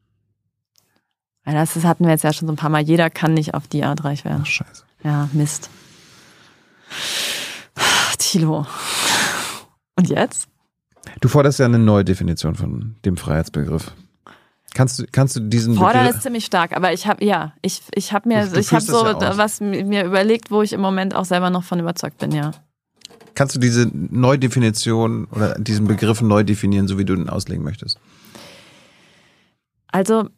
Ja, 1.46 1.52
Das, 1.54 1.74
das 1.74 1.84
hatten 1.84 2.04
wir 2.04 2.10
jetzt 2.10 2.22
ja 2.24 2.32
schon 2.32 2.46
so 2.46 2.52
ein 2.52 2.56
paar 2.56 2.70
Mal. 2.70 2.82
Jeder 2.82 3.08
kann 3.10 3.34
nicht 3.34 3.54
auf 3.54 3.66
die 3.66 3.84
Art 3.84 4.04
reich 4.04 4.24
werden. 4.24 4.42
Ach, 4.42 4.46
scheiße. 4.46 4.84
Ja, 5.02 5.28
Mist. 5.32 5.70
Tilo. 8.18 8.66
Und 9.96 10.08
jetzt? 10.08 10.48
Du 11.20 11.28
forderst 11.28 11.58
ja 11.58 11.66
eine 11.66 11.78
neue 11.78 12.04
Definition 12.04 12.54
von 12.54 12.96
dem 13.04 13.16
Freiheitsbegriff. 13.16 13.92
Kannst 14.74 14.98
du, 14.98 15.04
kannst 15.10 15.36
du 15.36 15.40
diesen 15.40 15.74
Fordern 15.74 16.02
Begriff, 16.02 16.16
ist 16.16 16.22
ziemlich 16.22 16.44
stark, 16.44 16.76
aber 16.76 16.92
ich 16.92 17.06
habe 17.06 17.24
ja, 17.24 17.54
ich, 17.62 17.80
ich 17.94 18.12
habe 18.12 18.28
mir, 18.28 18.44
Du- 18.44 18.52
du 18.54 18.60
ich 18.60 18.72
habe 18.72 18.82
so 18.82 19.06
ja 19.06 19.38
was 19.38 19.60
mir 19.60 20.04
überlegt, 20.04 20.50
wo 20.50 20.60
ich 20.60 20.72
im 20.74 20.80
Moment 20.82 21.14
auch 21.14 21.24
selber 21.24 21.48
noch 21.48 21.64
von 21.64 21.80
überzeugt 21.80 22.18
bin, 22.18 22.32
ja. 22.32 22.50
kannst 23.34 23.56
du 23.56 23.60
diese 23.60 23.90
Neudefinition 23.92 25.26
oder 25.30 25.54
diesen 25.54 25.86
Begriff 25.86 26.20
neu 26.20 26.44
definieren, 26.44 26.88
so 26.88 26.98
wie 26.98 27.06
du 27.06 27.14
ihn 27.14 27.30
auslegen 27.30 27.64
möchtest? 27.64 27.98
Also, 29.88 30.28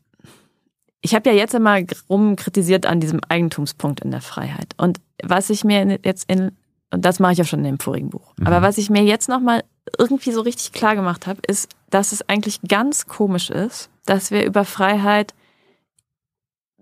ich 1.00 1.14
habe 1.14 1.30
ja 1.30 1.34
jetzt 1.36 1.54
immer 1.54 1.78
rum 2.08 2.36
kritisiert 2.36 2.86
an 2.86 3.00
diesem 3.00 3.20
Eigentumspunkt 3.28 4.00
in 4.00 4.10
der 4.10 4.20
Freiheit. 4.20 4.74
Und 4.76 5.00
was 5.22 5.50
ich 5.50 5.64
mir 5.64 5.98
jetzt 6.04 6.30
in, 6.30 6.52
und 6.92 7.04
das 7.04 7.18
mache 7.18 7.32
ich 7.32 7.38
ja 7.38 7.44
schon 7.44 7.60
in 7.60 7.64
dem 7.64 7.80
vorigen 7.80 8.10
Buch, 8.10 8.34
aber 8.44 8.62
was 8.62 8.78
ich 8.78 8.88
mir 8.88 9.02
jetzt 9.02 9.28
nochmal 9.28 9.64
irgendwie 9.98 10.32
so 10.32 10.40
richtig 10.40 10.72
klar 10.72 10.96
gemacht 10.96 11.26
habe, 11.26 11.40
ist, 11.46 11.70
dass 11.90 12.12
es 12.12 12.28
eigentlich 12.28 12.60
ganz 12.62 13.06
komisch 13.06 13.50
ist, 13.50 13.90
dass 14.06 14.30
wir 14.30 14.44
über 14.44 14.64
Freiheit 14.64 15.34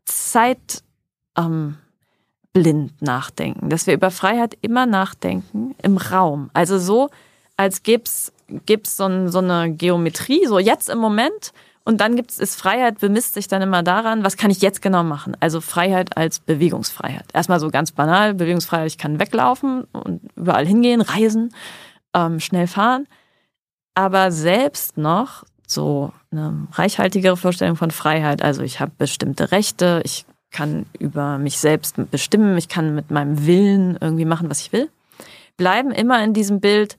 Zeit 0.05 0.83
ähm, 1.37 1.77
blind 2.53 3.03
nachdenken, 3.03 3.69
dass 3.69 3.87
wir 3.87 3.95
über 3.95 4.11
Freiheit 4.11 4.57
immer 4.63 4.87
nachdenken 4.87 5.75
im 5.83 5.99
Raum. 5.99 6.51
Also 6.55 6.79
so, 6.79 7.11
als 7.57 7.83
gäb's 7.83 8.33
gibt's 8.65 8.97
so, 8.97 9.29
so 9.29 9.39
eine 9.39 9.73
Geometrie, 9.73 10.47
so 10.47 10.59
jetzt 10.59 10.89
im 10.89 10.99
Moment. 10.99 11.53
Und 11.85 12.01
dann 12.01 12.17
gibt's 12.17 12.39
ist 12.39 12.57
Freiheit 12.57 12.99
bemisst 12.99 13.35
sich 13.35 13.47
dann 13.47 13.63
immer 13.63 13.83
daran, 13.83 14.25
was 14.25 14.37
kann 14.37 14.51
ich 14.51 14.61
jetzt 14.61 14.83
genau 14.83 15.05
machen? 15.05 15.37
Also 15.39 15.61
Freiheit 15.61 16.17
als 16.17 16.41
Bewegungsfreiheit. 16.41 17.27
Erstmal 17.33 17.61
so 17.61 17.71
ganz 17.71 17.93
banal, 17.93 18.35
Bewegungsfreiheit, 18.35 18.89
ich 18.89 18.99
kann 18.99 19.21
weglaufen 19.21 19.85
und 19.93 20.21
überall 20.35 20.67
hingehen, 20.67 21.01
reisen, 21.01 21.55
ähm, 22.17 22.41
schnell 22.41 22.67
fahren. 22.67 23.07
Aber 23.95 24.33
selbst 24.33 24.97
noch 24.97 25.45
so 25.67 26.13
eine 26.31 26.67
reichhaltigere 26.73 27.37
Vorstellung 27.37 27.77
von 27.77 27.91
Freiheit. 27.91 28.43
Also 28.43 28.63
ich 28.63 28.81
habe 28.81 28.93
bestimmte 28.97 29.53
Rechte, 29.53 30.01
ich 30.05 30.25
kann 30.51 30.87
über 30.99 31.39
mich 31.39 31.59
selbst 31.59 31.97
bestimmen, 32.11 32.57
ich 32.57 32.69
kann 32.69 32.95
mit 32.95 33.11
meinem 33.11 33.47
Willen 33.47 33.99
irgendwie 34.01 34.25
machen, 34.25 34.49
was 34.49 34.61
ich 34.61 34.73
will. 34.73 34.89
Bleiben 35.57 35.91
immer 35.91 36.23
in 36.23 36.35
diesem 36.35 36.61
Bild 36.61 36.99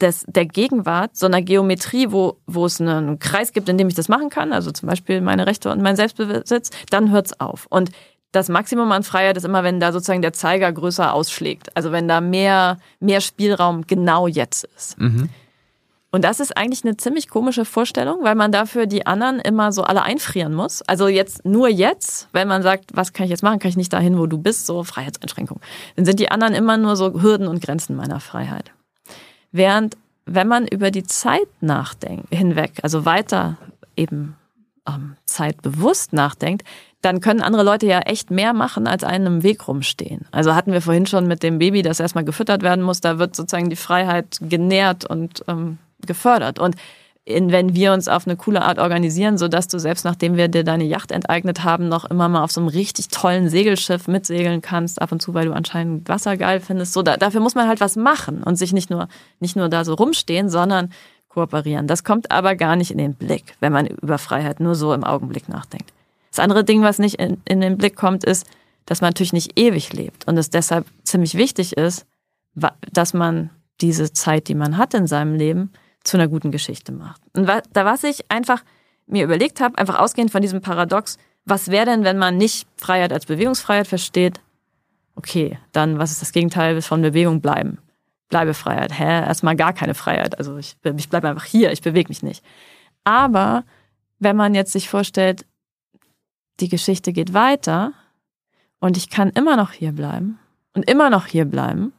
des, 0.00 0.24
der 0.26 0.46
Gegenwart, 0.46 1.16
so 1.16 1.26
einer 1.26 1.42
Geometrie, 1.42 2.10
wo, 2.10 2.36
wo 2.46 2.66
es 2.66 2.80
einen 2.80 3.18
Kreis 3.18 3.52
gibt, 3.52 3.68
in 3.68 3.78
dem 3.78 3.88
ich 3.88 3.94
das 3.94 4.08
machen 4.08 4.28
kann, 4.28 4.52
also 4.52 4.70
zum 4.70 4.88
Beispiel 4.88 5.20
meine 5.20 5.46
Rechte 5.46 5.70
und 5.70 5.82
mein 5.82 5.96
Selbstbesitz, 5.96 6.70
dann 6.90 7.10
hört's 7.10 7.38
auf. 7.38 7.66
Und 7.70 7.90
das 8.34 8.48
Maximum 8.48 8.90
an 8.92 9.02
Freiheit 9.02 9.36
ist 9.36 9.44
immer, 9.44 9.62
wenn 9.62 9.80
da 9.80 9.92
sozusagen 9.92 10.22
der 10.22 10.32
Zeiger 10.32 10.72
größer 10.72 11.12
ausschlägt. 11.12 11.76
Also 11.76 11.92
wenn 11.92 12.08
da 12.08 12.20
mehr, 12.20 12.78
mehr 13.00 13.20
Spielraum 13.20 13.86
genau 13.86 14.26
jetzt 14.26 14.64
ist. 14.76 14.96
Und 16.14 16.22
das 16.22 16.38
ist 16.38 16.56
eigentlich 16.56 16.84
eine 16.84 16.96
ziemlich 16.96 17.28
komische 17.28 17.64
Vorstellung, 17.64 18.22
weil 18.22 18.36
man 18.36 18.52
dafür 18.52 18.86
die 18.86 19.04
anderen 19.04 19.40
immer 19.40 19.72
so 19.72 19.82
alle 19.82 20.02
einfrieren 20.02 20.54
muss. 20.54 20.80
Also 20.82 21.08
jetzt 21.08 21.44
nur 21.44 21.68
jetzt, 21.68 22.28
wenn 22.32 22.46
man 22.46 22.62
sagt, 22.62 22.90
was 22.94 23.12
kann 23.12 23.24
ich 23.24 23.30
jetzt 23.30 23.42
machen, 23.42 23.58
kann 23.58 23.68
ich 23.68 23.76
nicht 23.76 23.92
dahin, 23.92 24.16
wo 24.16 24.26
du 24.26 24.38
bist, 24.38 24.66
so 24.66 24.84
Freiheitseinschränkung. 24.84 25.60
Dann 25.96 26.04
sind 26.04 26.20
die 26.20 26.30
anderen 26.30 26.54
immer 26.54 26.76
nur 26.76 26.94
so 26.94 27.20
Hürden 27.20 27.48
und 27.48 27.60
Grenzen 27.60 27.96
meiner 27.96 28.20
Freiheit. 28.20 28.70
Während, 29.50 29.96
wenn 30.24 30.46
man 30.46 30.68
über 30.68 30.92
die 30.92 31.02
Zeit 31.02 31.48
nachdenkt, 31.60 32.32
hinweg, 32.32 32.74
also 32.82 33.04
weiter 33.04 33.56
eben 33.96 34.36
ähm, 34.88 35.16
zeitbewusst 35.24 36.12
nachdenkt, 36.12 36.62
dann 37.04 37.20
können 37.20 37.40
andere 37.40 37.62
Leute 37.62 37.86
ja 37.86 38.00
echt 38.00 38.30
mehr 38.30 38.52
machen, 38.52 38.86
als 38.86 39.04
einem 39.04 39.26
im 39.26 39.42
Weg 39.42 39.68
rumstehen. 39.68 40.26
Also 40.32 40.54
hatten 40.54 40.72
wir 40.72 40.80
vorhin 40.80 41.06
schon 41.06 41.26
mit 41.26 41.42
dem 41.42 41.58
Baby, 41.58 41.82
das 41.82 42.00
erstmal 42.00 42.24
gefüttert 42.24 42.62
werden 42.62 42.82
muss, 42.82 43.00
da 43.00 43.18
wird 43.18 43.36
sozusagen 43.36 43.70
die 43.70 43.76
Freiheit 43.76 44.38
genährt 44.40 45.04
und 45.04 45.44
ähm, 45.48 45.78
gefördert. 46.06 46.58
Und 46.58 46.76
in, 47.26 47.52
wenn 47.52 47.74
wir 47.74 47.92
uns 47.92 48.06
auf 48.08 48.26
eine 48.26 48.36
coole 48.36 48.62
Art 48.62 48.78
organisieren, 48.78 49.38
so 49.38 49.48
dass 49.48 49.66
du 49.66 49.78
selbst 49.78 50.04
nachdem 50.04 50.36
wir 50.36 50.48
dir 50.48 50.62
deine 50.62 50.84
Yacht 50.84 51.10
enteignet 51.10 51.64
haben, 51.64 51.88
noch 51.88 52.04
immer 52.04 52.28
mal 52.28 52.44
auf 52.44 52.52
so 52.52 52.60
einem 52.60 52.68
richtig 52.68 53.08
tollen 53.08 53.48
Segelschiff 53.48 54.08
mitsegeln 54.08 54.60
kannst, 54.60 55.00
ab 55.00 55.10
und 55.10 55.22
zu, 55.22 55.32
weil 55.32 55.46
du 55.46 55.52
anscheinend 55.52 56.08
Wasser 56.08 56.36
geil 56.36 56.60
findest. 56.60 56.92
So, 56.92 57.02
da, 57.02 57.16
dafür 57.16 57.40
muss 57.40 57.54
man 57.54 57.68
halt 57.68 57.80
was 57.80 57.96
machen 57.96 58.42
und 58.42 58.56
sich 58.56 58.72
nicht 58.72 58.90
nur, 58.90 59.08
nicht 59.40 59.56
nur 59.56 59.68
da 59.68 59.84
so 59.84 59.94
rumstehen, 59.94 60.50
sondern 60.50 60.90
kooperieren. 61.28 61.86
Das 61.86 62.04
kommt 62.04 62.30
aber 62.30 62.56
gar 62.56 62.76
nicht 62.76 62.90
in 62.90 62.98
den 62.98 63.14
Blick, 63.14 63.56
wenn 63.60 63.72
man 63.72 63.86
über 63.86 64.18
Freiheit 64.18 64.60
nur 64.60 64.74
so 64.74 64.92
im 64.92 65.02
Augenblick 65.02 65.48
nachdenkt. 65.48 65.90
Das 66.34 66.42
andere 66.42 66.64
Ding, 66.64 66.82
was 66.82 66.98
nicht 66.98 67.20
in, 67.20 67.40
in 67.44 67.60
den 67.60 67.78
Blick 67.78 67.94
kommt, 67.94 68.24
ist, 68.24 68.44
dass 68.86 69.00
man 69.00 69.10
natürlich 69.10 69.32
nicht 69.32 69.56
ewig 69.56 69.92
lebt 69.92 70.26
und 70.26 70.36
es 70.36 70.50
deshalb 70.50 70.84
ziemlich 71.04 71.36
wichtig 71.36 71.76
ist, 71.76 72.06
dass 72.92 73.14
man 73.14 73.50
diese 73.80 74.12
Zeit, 74.12 74.48
die 74.48 74.56
man 74.56 74.76
hat 74.76 74.94
in 74.94 75.06
seinem 75.06 75.36
Leben, 75.36 75.70
zu 76.02 76.16
einer 76.16 76.26
guten 76.26 76.50
Geschichte 76.50 76.90
macht. 76.90 77.22
Und 77.36 77.46
da 77.46 77.84
was 77.84 78.02
ich 78.02 78.28
einfach 78.32 78.64
mir 79.06 79.22
überlegt 79.22 79.60
habe, 79.60 79.78
einfach 79.78 80.00
ausgehend 80.00 80.32
von 80.32 80.42
diesem 80.42 80.60
Paradox, 80.60 81.18
was 81.44 81.70
wäre 81.70 81.86
denn, 81.86 82.02
wenn 82.02 82.18
man 82.18 82.36
nicht 82.36 82.66
Freiheit 82.78 83.12
als 83.12 83.26
Bewegungsfreiheit 83.26 83.86
versteht? 83.86 84.40
Okay, 85.14 85.56
dann 85.70 86.00
was 86.00 86.10
ist 86.10 86.20
das 86.20 86.32
Gegenteil 86.32 86.82
von 86.82 87.00
Bewegung 87.00 87.42
bleiben? 87.42 87.78
Bleibefreiheit. 88.28 88.98
Hä? 88.98 89.04
Erstmal 89.04 89.54
gar 89.54 89.72
keine 89.72 89.94
Freiheit. 89.94 90.36
Also 90.36 90.58
ich, 90.58 90.76
ich 90.96 91.08
bleibe 91.08 91.28
einfach 91.28 91.44
hier, 91.44 91.70
ich 91.70 91.80
bewege 91.80 92.08
mich 92.08 92.24
nicht. 92.24 92.44
Aber 93.04 93.62
wenn 94.18 94.34
man 94.34 94.56
jetzt 94.56 94.72
sich 94.72 94.88
vorstellt, 94.88 95.46
die 96.60 96.68
Geschichte 96.68 97.12
geht 97.12 97.34
weiter 97.34 97.92
und 98.80 98.96
ich 98.96 99.10
kann 99.10 99.30
immer 99.30 99.56
noch 99.56 99.72
hier 99.72 99.92
bleiben 99.92 100.38
und 100.74 100.88
immer 100.88 101.10
noch 101.10 101.26
hier 101.26 101.44
bleiben 101.44 101.92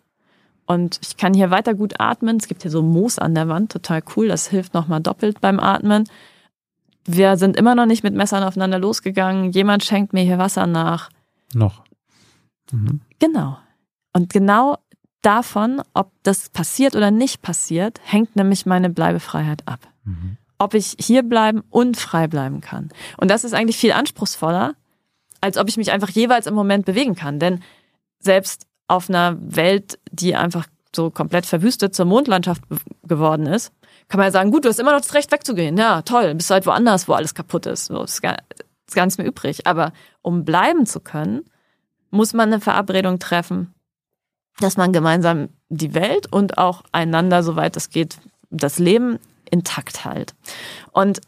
und 0.66 1.00
ich 1.02 1.18
kann 1.18 1.34
hier 1.34 1.52
weiter 1.52 1.74
gut 1.74 2.00
atmen. 2.00 2.38
Es 2.38 2.48
gibt 2.48 2.64
hier 2.64 2.72
so 2.72 2.82
Moos 2.82 3.20
an 3.20 3.36
der 3.36 3.48
Wand, 3.48 3.72
total 3.72 4.02
cool. 4.16 4.28
Das 4.28 4.48
hilft 4.48 4.74
nochmal 4.74 5.02
doppelt 5.02 5.42
beim 5.42 5.60
Atmen. 5.60 6.10
Wir 7.06 7.38
sind 7.38 7.56
immer 7.56 7.76
noch 7.76 7.86
nicht 7.86 8.04
mit 8.04 8.16
Messern 8.16 8.44
aufeinander 8.44 8.80
losgegangen. 8.80 9.52
Jemand 9.52 9.84
schenkt 9.84 10.14
mir 10.14 10.24
hier 10.24 10.40
Wasser 10.40 10.66
nach. 10.66 11.12
Noch. 11.54 11.84
Mhm. 12.72 13.02
Genau. 13.20 13.60
Und 14.14 14.34
genau 14.34 14.78
davon, 15.22 15.82
ob 15.94 16.12
das 16.24 16.50
passiert 16.50 16.96
oder 16.96 17.12
nicht 17.12 17.44
passiert, 17.44 18.00
hängt 18.04 18.36
nämlich 18.36 18.66
meine 18.66 18.90
Bleibefreiheit 18.90 19.68
ab. 19.68 19.80
Mhm. 20.04 20.38
Ob 20.58 20.74
ich 20.74 20.96
hier 21.00 21.24
bleiben 21.24 21.64
und 21.70 21.98
frei 21.98 22.28
bleiben 22.28 22.62
kann. 22.62 22.90
Und 23.18 23.30
das 23.30 23.44
ist 23.44 23.54
eigentlich 23.54 23.78
viel 23.78 23.92
anspruchsvoller, 23.92 24.76
als 25.42 25.58
ob 25.58 25.68
ich 25.68 25.78
mich 25.78 25.92
einfach 25.92 26.10
jeweils 26.10 26.48
im 26.48 26.54
Moment 26.54 26.86
bewegen 26.86 27.16
kann. 27.16 27.40
Denn 27.40 27.62
selbst 28.20 28.66
auf 28.88 29.10
einer 29.10 29.38
Welt, 29.40 30.00
die 30.12 30.36
einfach 30.36 30.66
so 30.96 31.10
komplett 31.10 31.46
verwüstet 31.46 31.94
zur 31.94 32.06
Mondlandschaft 32.06 32.64
geworden 33.04 33.46
ist, 33.48 33.74
kann 34.08 34.20
man 34.20 34.28
ja 34.28 34.32
sagen, 34.32 34.52
gut, 34.52 34.66
du 34.66 34.70
hast 34.70 34.80
immer 34.80 34.92
noch 34.92 35.02
das 35.02 35.14
Recht 35.14 35.32
wegzugehen. 35.32 35.78
Ja, 35.78 36.02
toll, 36.04 36.36
bist 36.36 36.50
halt 36.50 36.66
woanders, 36.66 37.08
wo 37.08 37.14
alles 37.14 37.34
kaputt 37.34 37.66
ist. 37.66 37.86
So, 37.86 38.04
ist, 38.04 38.22
gar, 38.22 38.38
ist 38.88 38.96
gar 38.96 39.06
nichts 39.06 39.18
mehr 39.18 39.28
übrig. 39.28 39.68
Aber 39.68 39.94
um 40.22 40.46
bleiben 40.46 40.86
zu 40.86 41.00
können, 41.00 41.44
muss 42.12 42.34
man 42.34 42.52
eine 42.52 42.62
Verabredung 42.62 43.20
treffen, 43.20 43.74
dass 44.60 44.78
man 44.78 44.94
gemeinsam 44.94 45.50
die 45.70 45.94
Welt 45.94 46.32
und 46.32 46.58
auch 46.58 46.84
einander, 46.92 47.44
soweit 47.44 47.76
es 47.76 47.90
geht, 47.90 48.20
das 48.50 48.80
Leben 48.80 49.20
intakt 49.50 50.06
hält. 50.06 50.34
Und 50.92 51.22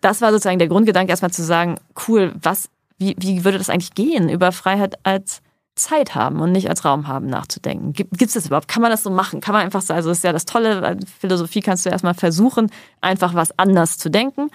das 0.00 0.20
war 0.20 0.30
sozusagen 0.30 0.58
der 0.58 0.68
Grundgedanke, 0.68 1.10
erstmal 1.10 1.32
zu 1.32 1.42
sagen, 1.42 1.76
cool, 2.06 2.32
was, 2.40 2.68
wie, 2.98 3.16
wie 3.18 3.44
würde 3.44 3.58
das 3.58 3.70
eigentlich 3.70 3.94
gehen, 3.94 4.28
über 4.28 4.52
Freiheit 4.52 4.98
als 5.04 5.42
Zeit 5.74 6.14
haben 6.14 6.40
und 6.40 6.52
nicht 6.52 6.70
als 6.70 6.84
Raum 6.84 7.06
haben 7.06 7.26
nachzudenken. 7.26 7.92
Gibt 7.92 8.22
es 8.22 8.32
das 8.32 8.46
überhaupt? 8.46 8.66
Kann 8.66 8.80
man 8.80 8.90
das 8.90 9.02
so 9.02 9.10
machen? 9.10 9.40
Kann 9.40 9.52
man 9.52 9.62
einfach 9.62 9.82
sagen, 9.82 9.96
also 9.96 10.08
das 10.08 10.18
ist 10.18 10.24
ja 10.24 10.32
das 10.32 10.46
Tolle, 10.46 10.98
Philosophie 11.20 11.60
kannst 11.60 11.84
du 11.84 11.90
erstmal 11.90 12.14
versuchen, 12.14 12.70
einfach 13.02 13.34
was 13.34 13.58
anders 13.58 13.98
zu 13.98 14.10
denken, 14.10 14.50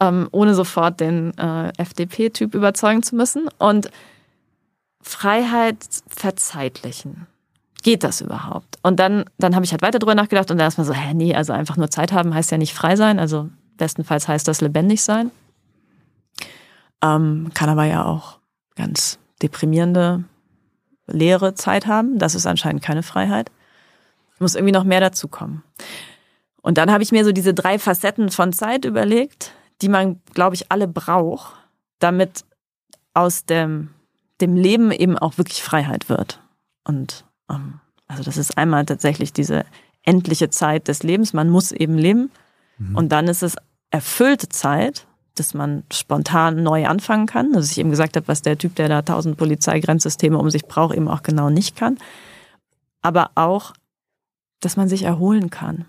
ähm, 0.00 0.28
ohne 0.32 0.54
sofort 0.54 0.98
den 0.98 1.36
äh, 1.38 1.72
FDP-Typ 1.78 2.54
überzeugen 2.54 3.04
zu 3.04 3.14
müssen. 3.14 3.48
Und 3.58 3.90
Freiheit 5.00 5.76
verzeitlichen. 6.08 7.28
Geht 7.86 8.02
das 8.02 8.20
überhaupt? 8.20 8.80
Und 8.82 8.98
dann, 8.98 9.26
dann 9.38 9.54
habe 9.54 9.64
ich 9.64 9.70
halt 9.70 9.80
weiter 9.80 10.00
drüber 10.00 10.16
nachgedacht 10.16 10.50
und 10.50 10.58
dann 10.58 10.64
erstmal 10.64 10.88
so, 10.88 10.92
hä, 10.92 11.14
nee, 11.14 11.36
also 11.36 11.52
einfach 11.52 11.76
nur 11.76 11.88
Zeit 11.88 12.10
haben 12.10 12.34
heißt 12.34 12.50
ja 12.50 12.58
nicht 12.58 12.74
frei 12.74 12.96
sein. 12.96 13.20
Also 13.20 13.48
bestenfalls 13.76 14.26
heißt 14.26 14.48
das 14.48 14.60
lebendig 14.60 15.04
sein. 15.04 15.30
Ähm, 17.00 17.52
kann 17.54 17.68
aber 17.68 17.84
ja 17.84 18.04
auch 18.04 18.40
ganz 18.74 19.20
deprimierende, 19.40 20.24
leere 21.06 21.54
Zeit 21.54 21.86
haben. 21.86 22.18
Das 22.18 22.34
ist 22.34 22.44
anscheinend 22.44 22.82
keine 22.82 23.04
Freiheit. 23.04 23.52
Muss 24.40 24.56
irgendwie 24.56 24.72
noch 24.72 24.82
mehr 24.82 24.98
dazukommen. 24.98 25.62
Und 26.62 26.78
dann 26.78 26.90
habe 26.90 27.04
ich 27.04 27.12
mir 27.12 27.24
so 27.24 27.30
diese 27.30 27.54
drei 27.54 27.78
Facetten 27.78 28.30
von 28.30 28.52
Zeit 28.52 28.84
überlegt, 28.84 29.52
die 29.80 29.88
man, 29.88 30.20
glaube 30.34 30.56
ich, 30.56 30.72
alle 30.72 30.88
braucht, 30.88 31.54
damit 32.00 32.44
aus 33.14 33.44
dem, 33.44 33.90
dem 34.40 34.56
Leben 34.56 34.90
eben 34.90 35.16
auch 35.16 35.38
wirklich 35.38 35.62
Freiheit 35.62 36.08
wird. 36.08 36.40
Und 36.82 37.25
also 37.46 38.22
das 38.22 38.36
ist 38.36 38.56
einmal 38.58 38.84
tatsächlich 38.86 39.32
diese 39.32 39.64
endliche 40.02 40.50
Zeit 40.50 40.88
des 40.88 41.02
Lebens. 41.02 41.32
Man 41.32 41.50
muss 41.50 41.72
eben 41.72 41.98
leben. 41.98 42.30
Mhm. 42.78 42.96
Und 42.96 43.12
dann 43.12 43.28
ist 43.28 43.42
es 43.42 43.56
erfüllte 43.90 44.48
Zeit, 44.48 45.06
dass 45.34 45.54
man 45.54 45.84
spontan 45.92 46.62
neu 46.62 46.86
anfangen 46.86 47.26
kann. 47.26 47.54
Also 47.54 47.70
ich 47.70 47.78
eben 47.78 47.90
gesagt 47.90 48.16
habe, 48.16 48.28
was 48.28 48.42
der 48.42 48.56
Typ, 48.56 48.74
der 48.76 48.88
da 48.88 49.02
tausend 49.02 49.36
Polizeigrenzsysteme 49.36 50.38
um 50.38 50.50
sich 50.50 50.64
braucht, 50.64 50.94
eben 50.94 51.08
auch 51.08 51.22
genau 51.22 51.50
nicht 51.50 51.76
kann. 51.76 51.98
Aber 53.02 53.30
auch, 53.34 53.74
dass 54.60 54.76
man 54.76 54.88
sich 54.88 55.02
erholen 55.02 55.50
kann. 55.50 55.84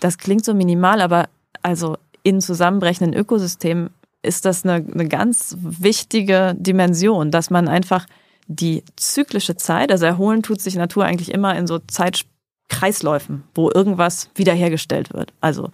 Das 0.00 0.18
klingt 0.18 0.44
so 0.44 0.54
minimal, 0.54 1.00
aber 1.00 1.28
also 1.62 1.96
in 2.22 2.40
zusammenbrechenden 2.40 3.14
Ökosystemen 3.14 3.90
ist 4.22 4.44
das 4.44 4.64
eine, 4.64 4.74
eine 4.74 5.08
ganz 5.08 5.56
wichtige 5.60 6.54
Dimension, 6.56 7.30
dass 7.30 7.50
man 7.50 7.68
einfach 7.68 8.06
die 8.46 8.84
zyklische 8.96 9.56
Zeit, 9.56 9.90
also 9.90 10.06
erholen 10.06 10.42
tut 10.42 10.60
sich 10.60 10.76
Natur 10.76 11.04
eigentlich 11.04 11.32
immer 11.32 11.56
in 11.56 11.66
so 11.66 11.78
Zeitkreisläufen, 11.78 13.44
wo 13.54 13.70
irgendwas 13.70 14.30
wiederhergestellt 14.34 15.12
wird. 15.12 15.32
Also 15.40 15.70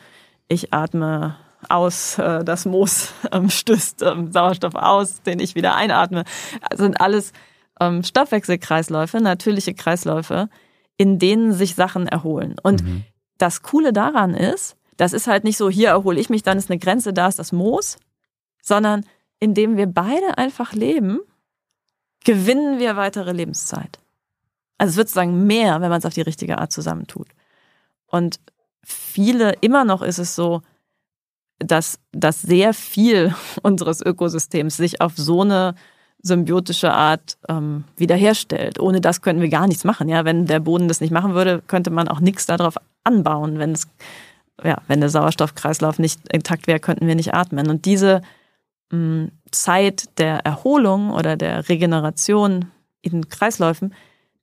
ich 0.48 0.72
atme 0.72 1.36
aus, 1.68 2.18
äh, 2.18 2.44
das 2.44 2.64
Moos 2.64 3.12
ähm, 3.32 3.50
stößt 3.50 4.02
ähm, 4.02 4.32
Sauerstoff 4.32 4.74
aus, 4.74 5.22
den 5.22 5.38
ich 5.38 5.54
wieder 5.54 5.74
einatme. 5.76 6.24
Also 6.62 6.84
sind 6.84 7.00
alles 7.00 7.32
ähm, 7.80 8.02
Stoffwechselkreisläufe, 8.02 9.20
natürliche 9.20 9.74
Kreisläufe, 9.74 10.48
in 10.96 11.18
denen 11.18 11.52
sich 11.52 11.74
Sachen 11.74 12.08
erholen. 12.08 12.56
Und 12.62 12.82
mhm. 12.82 13.04
das 13.38 13.62
Coole 13.62 13.92
daran 13.92 14.34
ist, 14.34 14.76
das 14.96 15.12
ist 15.12 15.26
halt 15.26 15.44
nicht 15.44 15.56
so, 15.56 15.70
hier 15.70 15.88
erhole 15.88 16.20
ich 16.20 16.30
mich, 16.30 16.42
dann 16.42 16.58
ist 16.58 16.70
eine 16.70 16.78
Grenze, 16.78 17.12
da 17.12 17.28
ist 17.28 17.38
das 17.38 17.52
Moos, 17.52 17.96
sondern 18.62 19.04
indem 19.40 19.76
wir 19.76 19.86
beide 19.86 20.38
einfach 20.38 20.72
leben, 20.72 21.18
gewinnen 22.24 22.78
wir 22.78 22.96
weitere 22.96 23.32
Lebenszeit. 23.32 23.98
Also 24.78 24.92
es 24.92 24.96
wird 24.96 25.08
sozusagen 25.08 25.46
mehr, 25.46 25.80
wenn 25.80 25.90
man 25.90 25.98
es 25.98 26.06
auf 26.06 26.14
die 26.14 26.22
richtige 26.22 26.58
Art 26.58 26.72
zusammentut. 26.72 27.28
Und 28.06 28.40
viele, 28.84 29.52
immer 29.60 29.84
noch 29.84 30.02
ist 30.02 30.18
es 30.18 30.34
so, 30.34 30.62
dass, 31.58 31.98
dass 32.12 32.42
sehr 32.42 32.74
viel 32.74 33.34
unseres 33.62 34.00
Ökosystems 34.00 34.76
sich 34.76 35.00
auf 35.00 35.12
so 35.16 35.42
eine 35.42 35.74
symbiotische 36.22 36.92
Art 36.92 37.36
ähm, 37.48 37.84
wiederherstellt. 37.96 38.78
Ohne 38.78 39.00
das 39.00 39.22
könnten 39.22 39.42
wir 39.42 39.48
gar 39.48 39.66
nichts 39.66 39.84
machen. 39.84 40.08
Ja, 40.08 40.24
wenn 40.24 40.46
der 40.46 40.60
Boden 40.60 40.88
das 40.88 41.00
nicht 41.00 41.10
machen 41.10 41.34
würde, 41.34 41.62
könnte 41.66 41.90
man 41.90 42.08
auch 42.08 42.20
nichts 42.20 42.46
darauf 42.46 42.76
anbauen. 43.02 43.58
Wenn 43.58 43.72
es, 43.72 43.88
ja, 44.62 44.78
wenn 44.86 45.00
der 45.00 45.08
Sauerstoffkreislauf 45.08 45.98
nicht 45.98 46.20
intakt 46.32 46.68
wäre, 46.68 46.78
könnten 46.78 47.08
wir 47.08 47.16
nicht 47.16 47.34
atmen. 47.34 47.68
Und 47.68 47.86
diese 47.86 48.22
mh, 48.90 48.98
mm, 48.98 49.32
Zeit 49.52 50.18
der 50.18 50.38
Erholung 50.44 51.10
oder 51.10 51.36
der 51.36 51.68
Regeneration 51.68 52.70
in 53.00 53.28
Kreisläufen, 53.28 53.94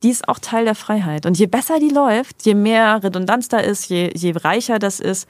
die 0.03 0.09
ist 0.09 0.27
auch 0.29 0.39
Teil 0.39 0.65
der 0.65 0.75
Freiheit. 0.75 1.25
Und 1.25 1.37
je 1.37 1.47
besser 1.47 1.79
die 1.79 1.89
läuft, 1.89 2.45
je 2.45 2.55
mehr 2.55 3.03
Redundanz 3.03 3.49
da 3.49 3.57
ist, 3.57 3.89
je, 3.89 4.11
je 4.15 4.33
reicher 4.35 4.79
das 4.79 4.99
ist, 4.99 5.27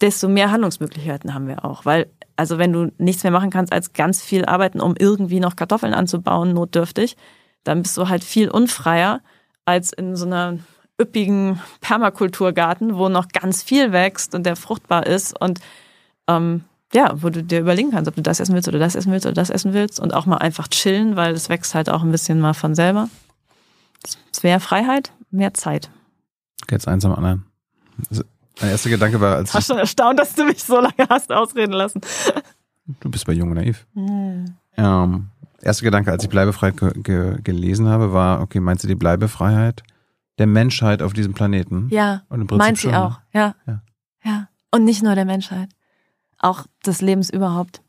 desto 0.00 0.28
mehr 0.28 0.50
Handlungsmöglichkeiten 0.50 1.34
haben 1.34 1.48
wir 1.48 1.64
auch. 1.64 1.84
Weil, 1.84 2.10
also 2.36 2.58
wenn 2.58 2.72
du 2.72 2.92
nichts 2.98 3.22
mehr 3.22 3.32
machen 3.32 3.50
kannst, 3.50 3.72
als 3.72 3.92
ganz 3.92 4.22
viel 4.22 4.44
arbeiten, 4.44 4.80
um 4.80 4.94
irgendwie 4.98 5.40
noch 5.40 5.56
Kartoffeln 5.56 5.94
anzubauen, 5.94 6.52
notdürftig, 6.52 7.16
dann 7.64 7.82
bist 7.82 7.96
du 7.96 8.08
halt 8.08 8.24
viel 8.24 8.50
unfreier 8.50 9.20
als 9.64 9.92
in 9.92 10.16
so 10.16 10.26
einer 10.26 10.58
üppigen 11.00 11.60
Permakulturgarten, 11.80 12.96
wo 12.96 13.08
noch 13.08 13.28
ganz 13.28 13.62
viel 13.62 13.92
wächst 13.92 14.34
und 14.34 14.44
der 14.44 14.56
fruchtbar 14.56 15.06
ist 15.06 15.38
und 15.40 15.60
ähm, 16.28 16.64
ja, 16.92 17.12
wo 17.22 17.30
du 17.30 17.42
dir 17.42 17.60
überlegen 17.60 17.90
kannst, 17.92 18.08
ob 18.08 18.16
du 18.16 18.22
das 18.22 18.40
essen 18.40 18.54
willst 18.54 18.68
oder 18.68 18.78
das 18.78 18.94
essen 18.94 19.12
willst 19.12 19.26
oder 19.26 19.34
das 19.34 19.50
essen 19.50 19.72
willst 19.72 20.00
und 20.00 20.12
auch 20.12 20.26
mal 20.26 20.38
einfach 20.38 20.68
chillen, 20.68 21.16
weil 21.16 21.32
es 21.34 21.48
wächst 21.48 21.74
halt 21.74 21.88
auch 21.88 22.02
ein 22.02 22.10
bisschen 22.10 22.40
mal 22.40 22.54
von 22.54 22.74
selber. 22.74 23.08
Es 24.32 24.42
wäre 24.42 24.60
Freiheit, 24.60 25.12
mehr 25.30 25.54
Zeit. 25.54 25.90
Jetzt 26.70 26.88
eins 26.88 27.04
am 27.04 27.14
anderen. 27.14 27.44
Mein 28.60 28.70
erster 28.70 28.90
Gedanke 28.90 29.20
war, 29.20 29.36
als. 29.36 29.50
Ich 29.50 29.54
war 29.54 29.62
schon 29.62 29.78
erstaunt, 29.78 30.18
dass 30.18 30.34
du 30.34 30.44
mich 30.44 30.62
so 30.62 30.80
lange 30.80 31.08
hast 31.08 31.32
ausreden 31.32 31.72
lassen. 31.72 32.00
Du 33.00 33.10
bist 33.10 33.26
bei 33.26 33.32
Jung 33.32 33.50
und 33.50 33.56
Naiv. 33.56 33.86
Hm. 33.94 34.54
Ähm, 34.76 35.28
erster 35.62 35.84
Gedanke, 35.84 36.10
als 36.10 36.24
ich 36.24 36.30
Bleibefreiheit 36.30 36.76
ge 36.76 36.92
ge 37.02 37.40
gelesen 37.42 37.88
habe, 37.88 38.12
war, 38.12 38.40
okay, 38.40 38.60
meinst 38.60 38.84
du 38.84 38.88
die 38.88 38.94
Bleibefreiheit 38.94 39.82
der 40.38 40.46
Menschheit 40.46 41.02
auf 41.02 41.12
diesem 41.12 41.34
Planeten? 41.34 41.88
Ja. 41.90 42.22
Und 42.28 42.40
im 42.40 42.46
Prinzip 42.46 42.66
meint 42.66 42.78
sie 42.78 42.94
auch, 42.94 43.20
ja. 43.32 43.54
ja. 43.66 43.82
Ja. 44.24 44.48
Und 44.70 44.84
nicht 44.84 45.02
nur 45.02 45.14
der 45.14 45.24
Menschheit. 45.24 45.70
Auch 46.40 46.64
des 46.84 47.00
Lebens 47.00 47.30
überhaupt. 47.30 47.82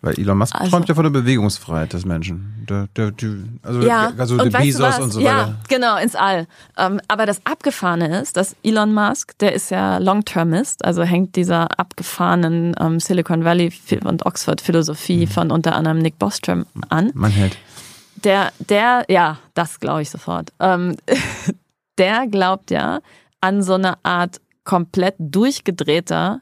Weil 0.00 0.18
Elon 0.18 0.38
Musk 0.38 0.54
also, 0.54 0.70
träumt 0.70 0.88
ja 0.88 0.94
von 0.94 1.04
der 1.04 1.10
Bewegungsfreiheit 1.10 1.92
des 1.92 2.04
Menschen. 2.04 2.66
Der, 2.68 2.86
der, 2.96 3.10
der, 3.10 3.30
also 3.62 3.80
ja, 3.80 4.12
also 4.16 4.34
und 4.34 4.52
der 4.52 4.58
Bezos 4.58 4.98
und 4.98 5.10
so 5.10 5.20
weiter. 5.20 5.28
Ja, 5.28 5.54
genau, 5.68 5.96
ins 5.96 6.14
All. 6.14 6.46
Ähm, 6.76 7.00
aber 7.08 7.26
das 7.26 7.44
Abgefahrene 7.44 8.20
ist, 8.20 8.36
dass 8.36 8.54
Elon 8.62 8.94
Musk, 8.94 9.36
der 9.38 9.54
ist 9.54 9.70
ja 9.70 9.98
Long-Termist, 9.98 10.84
also 10.84 11.02
hängt 11.02 11.34
dieser 11.34 11.78
abgefahrenen 11.78 12.76
ähm, 12.78 13.00
Silicon 13.00 13.44
Valley 13.44 13.72
und 14.04 14.24
Oxford 14.24 14.60
Philosophie 14.60 15.26
mhm. 15.26 15.30
von 15.30 15.50
unter 15.50 15.74
anderem 15.74 15.98
Nick 15.98 16.18
Bostrom 16.18 16.66
an. 16.88 17.10
Man 17.14 17.32
hält. 17.32 17.56
Der, 18.24 18.52
der, 18.58 19.04
ja, 19.08 19.38
das 19.54 19.80
glaube 19.80 20.02
ich 20.02 20.10
sofort. 20.10 20.52
Ähm, 20.60 20.96
der 21.98 22.26
glaubt 22.28 22.70
ja 22.70 23.00
an 23.40 23.62
so 23.62 23.74
eine 23.74 24.04
Art 24.04 24.40
komplett 24.64 25.14
durchgedrehter 25.18 26.40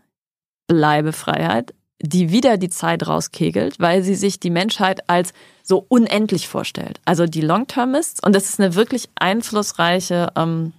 Bleibefreiheit, 0.66 1.74
die 2.00 2.30
wieder 2.30 2.56
die 2.56 2.68
Zeit 2.68 3.06
rauskegelt, 3.06 3.80
weil 3.80 4.02
sie 4.02 4.14
sich 4.14 4.38
die 4.38 4.50
Menschheit 4.50 5.08
als 5.08 5.32
so 5.62 5.84
unendlich 5.88 6.48
vorstellt. 6.48 7.00
Also 7.04 7.26
die 7.26 7.40
Long-Termists, 7.40 8.22
und 8.22 8.34
das 8.34 8.48
ist 8.48 8.60
eine 8.60 8.74
wirklich 8.74 9.08
einflussreiche 9.14 10.32
ähm, 10.36 10.72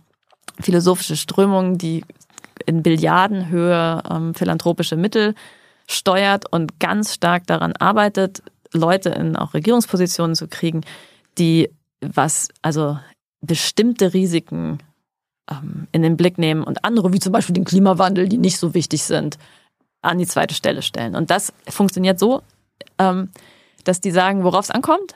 philosophische 0.59 1.17
Strömung, 1.17 1.77
die 1.77 2.03
in 2.65 2.83
Billiardenhöhe 2.83 4.03
ähm, 4.09 4.33
philanthropische 4.33 4.95
Mittel 4.95 5.35
steuert 5.87 6.51
und 6.51 6.79
ganz 6.79 7.13
stark 7.13 7.47
daran 7.47 7.73
arbeitet, 7.73 8.43
Leute 8.73 9.09
in 9.09 9.35
auch 9.35 9.53
Regierungspositionen 9.53 10.35
zu 10.35 10.47
kriegen, 10.47 10.81
die 11.37 11.69
was, 12.01 12.49
also 12.61 12.99
bestimmte 13.41 14.13
Risiken 14.13 14.79
ähm, 15.49 15.87
in 15.91 16.01
den 16.01 16.17
Blick 16.17 16.37
nehmen 16.37 16.63
und 16.63 16.83
andere, 16.83 17.13
wie 17.13 17.19
zum 17.19 17.31
Beispiel 17.31 17.53
den 17.53 17.65
Klimawandel, 17.65 18.27
die 18.27 18.37
nicht 18.37 18.57
so 18.57 18.73
wichtig 18.73 19.03
sind, 19.03 19.37
an 20.07 20.17
die 20.17 20.27
zweite 20.27 20.53
Stelle 20.53 20.81
stellen. 20.81 21.15
Und 21.15 21.29
das 21.29 21.53
funktioniert 21.69 22.19
so, 22.19 22.41
ähm, 22.97 23.29
dass 23.83 24.01
die 24.01 24.11
sagen, 24.11 24.43
worauf 24.43 24.65
es 24.65 24.71
ankommt, 24.71 25.15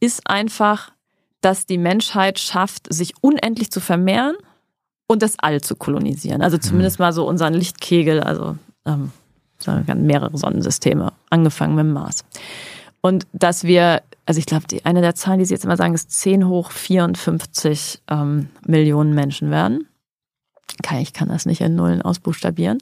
ist 0.00 0.28
einfach, 0.28 0.92
dass 1.40 1.66
die 1.66 1.78
Menschheit 1.78 2.38
schafft, 2.38 2.92
sich 2.92 3.14
unendlich 3.20 3.70
zu 3.70 3.80
vermehren 3.80 4.36
und 5.06 5.22
das 5.22 5.38
All 5.38 5.60
zu 5.60 5.76
kolonisieren. 5.76 6.42
Also 6.42 6.58
zumindest 6.58 6.98
mal 6.98 7.12
so 7.12 7.26
unseren 7.26 7.54
Lichtkegel, 7.54 8.20
also 8.20 8.56
ähm, 8.84 9.12
mehrere 9.94 10.36
Sonnensysteme, 10.36 11.12
angefangen 11.30 11.74
mit 11.74 11.84
dem 11.84 11.92
Mars. 11.92 12.24
Und 13.00 13.26
dass 13.32 13.64
wir, 13.64 14.02
also 14.24 14.38
ich 14.38 14.46
glaube, 14.46 14.66
eine 14.84 15.00
der 15.00 15.14
Zahlen, 15.14 15.38
die 15.38 15.44
Sie 15.44 15.54
jetzt 15.54 15.64
immer 15.64 15.76
sagen, 15.76 15.94
ist 15.94 16.10
10 16.10 16.48
hoch 16.48 16.70
54 16.70 18.02
ähm, 18.10 18.48
Millionen 18.66 19.14
Menschen 19.14 19.50
werden. 19.50 19.88
Ich 21.00 21.12
kann 21.12 21.28
das 21.28 21.46
nicht 21.46 21.60
in 21.60 21.76
Nullen 21.76 22.02
ausbuchstabieren. 22.02 22.78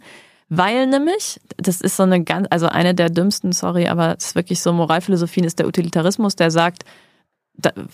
Weil 0.57 0.87
nämlich, 0.87 1.41
das 1.57 1.81
ist 1.81 1.97
so 1.97 2.03
eine 2.03 2.23
ganz, 2.23 2.47
also 2.51 2.67
eine 2.67 2.95
der 2.95 3.11
dümmsten, 3.11 3.53
sorry, 3.53 3.89
aber 3.89 4.17
es 4.17 4.27
ist 4.27 4.35
wirklich 4.35 4.61
so 4.61 4.73
Moralphilosophien 4.73 5.47
ist 5.47 5.59
der 5.59 5.67
Utilitarismus, 5.67 6.37
der 6.37 6.51
sagt, 6.51 6.85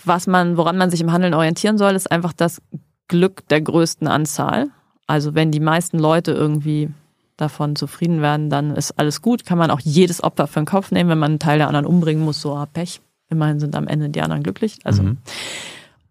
was 0.05 0.27
man, 0.27 0.57
woran 0.57 0.77
man 0.77 0.89
sich 0.89 1.01
im 1.01 1.11
Handeln 1.11 1.33
orientieren 1.33 1.77
soll, 1.77 1.95
ist 1.95 2.11
einfach 2.11 2.33
das 2.33 2.61
Glück 3.07 3.47
der 3.49 3.61
größten 3.61 4.07
Anzahl. 4.07 4.69
Also 5.05 5.35
wenn 5.35 5.51
die 5.51 5.59
meisten 5.59 5.99
Leute 5.99 6.31
irgendwie 6.31 6.89
davon 7.37 7.75
zufrieden 7.75 8.21
werden, 8.21 8.49
dann 8.49 8.75
ist 8.75 8.97
alles 8.97 9.21
gut. 9.21 9.45
Kann 9.45 9.57
man 9.57 9.71
auch 9.71 9.79
jedes 9.79 10.23
Opfer 10.23 10.47
für 10.47 10.61
den 10.61 10.65
Kopf 10.65 10.91
nehmen, 10.91 11.09
wenn 11.09 11.19
man 11.19 11.31
einen 11.31 11.39
Teil 11.39 11.57
der 11.57 11.67
anderen 11.67 11.85
umbringen 11.85 12.23
muss, 12.23 12.41
so 12.41 12.55
ah, 12.55 12.65
Pech. 12.65 13.01
Immerhin 13.29 13.59
sind 13.59 13.75
am 13.75 13.87
Ende 13.87 14.09
die 14.09 14.21
anderen 14.21 14.43
glücklich. 14.43 14.79
Also 14.83 15.03
mhm. 15.03 15.17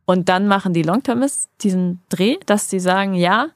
und 0.07 0.29
dann 0.29 0.47
machen 0.47 0.73
die 0.73 0.83
Longtermists 0.83 1.49
diesen 1.61 2.01
Dreh, 2.09 2.37
dass 2.47 2.71
sie 2.71 2.81
sagen, 2.81 3.15
ja, 3.15 3.49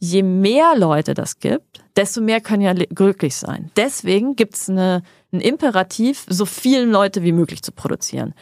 je 0.00 0.22
mehr 0.22 0.76
Leute 0.76 1.14
das 1.14 1.38
gibt, 1.38 1.84
desto 1.94 2.20
mehr 2.20 2.40
können 2.40 2.62
ja 2.62 2.72
glücklich 2.72 3.36
sein. 3.36 3.70
Deswegen 3.76 4.34
gibt 4.34 4.54
es 4.54 4.68
eine, 4.68 5.02
ein 5.32 5.40
Imperativ, 5.40 6.26
so 6.28 6.46
vielen 6.46 6.90
Leute 6.90 7.22
wie 7.22 7.32
möglich 7.32 7.62
zu 7.62 7.70
produzieren. 7.70 8.34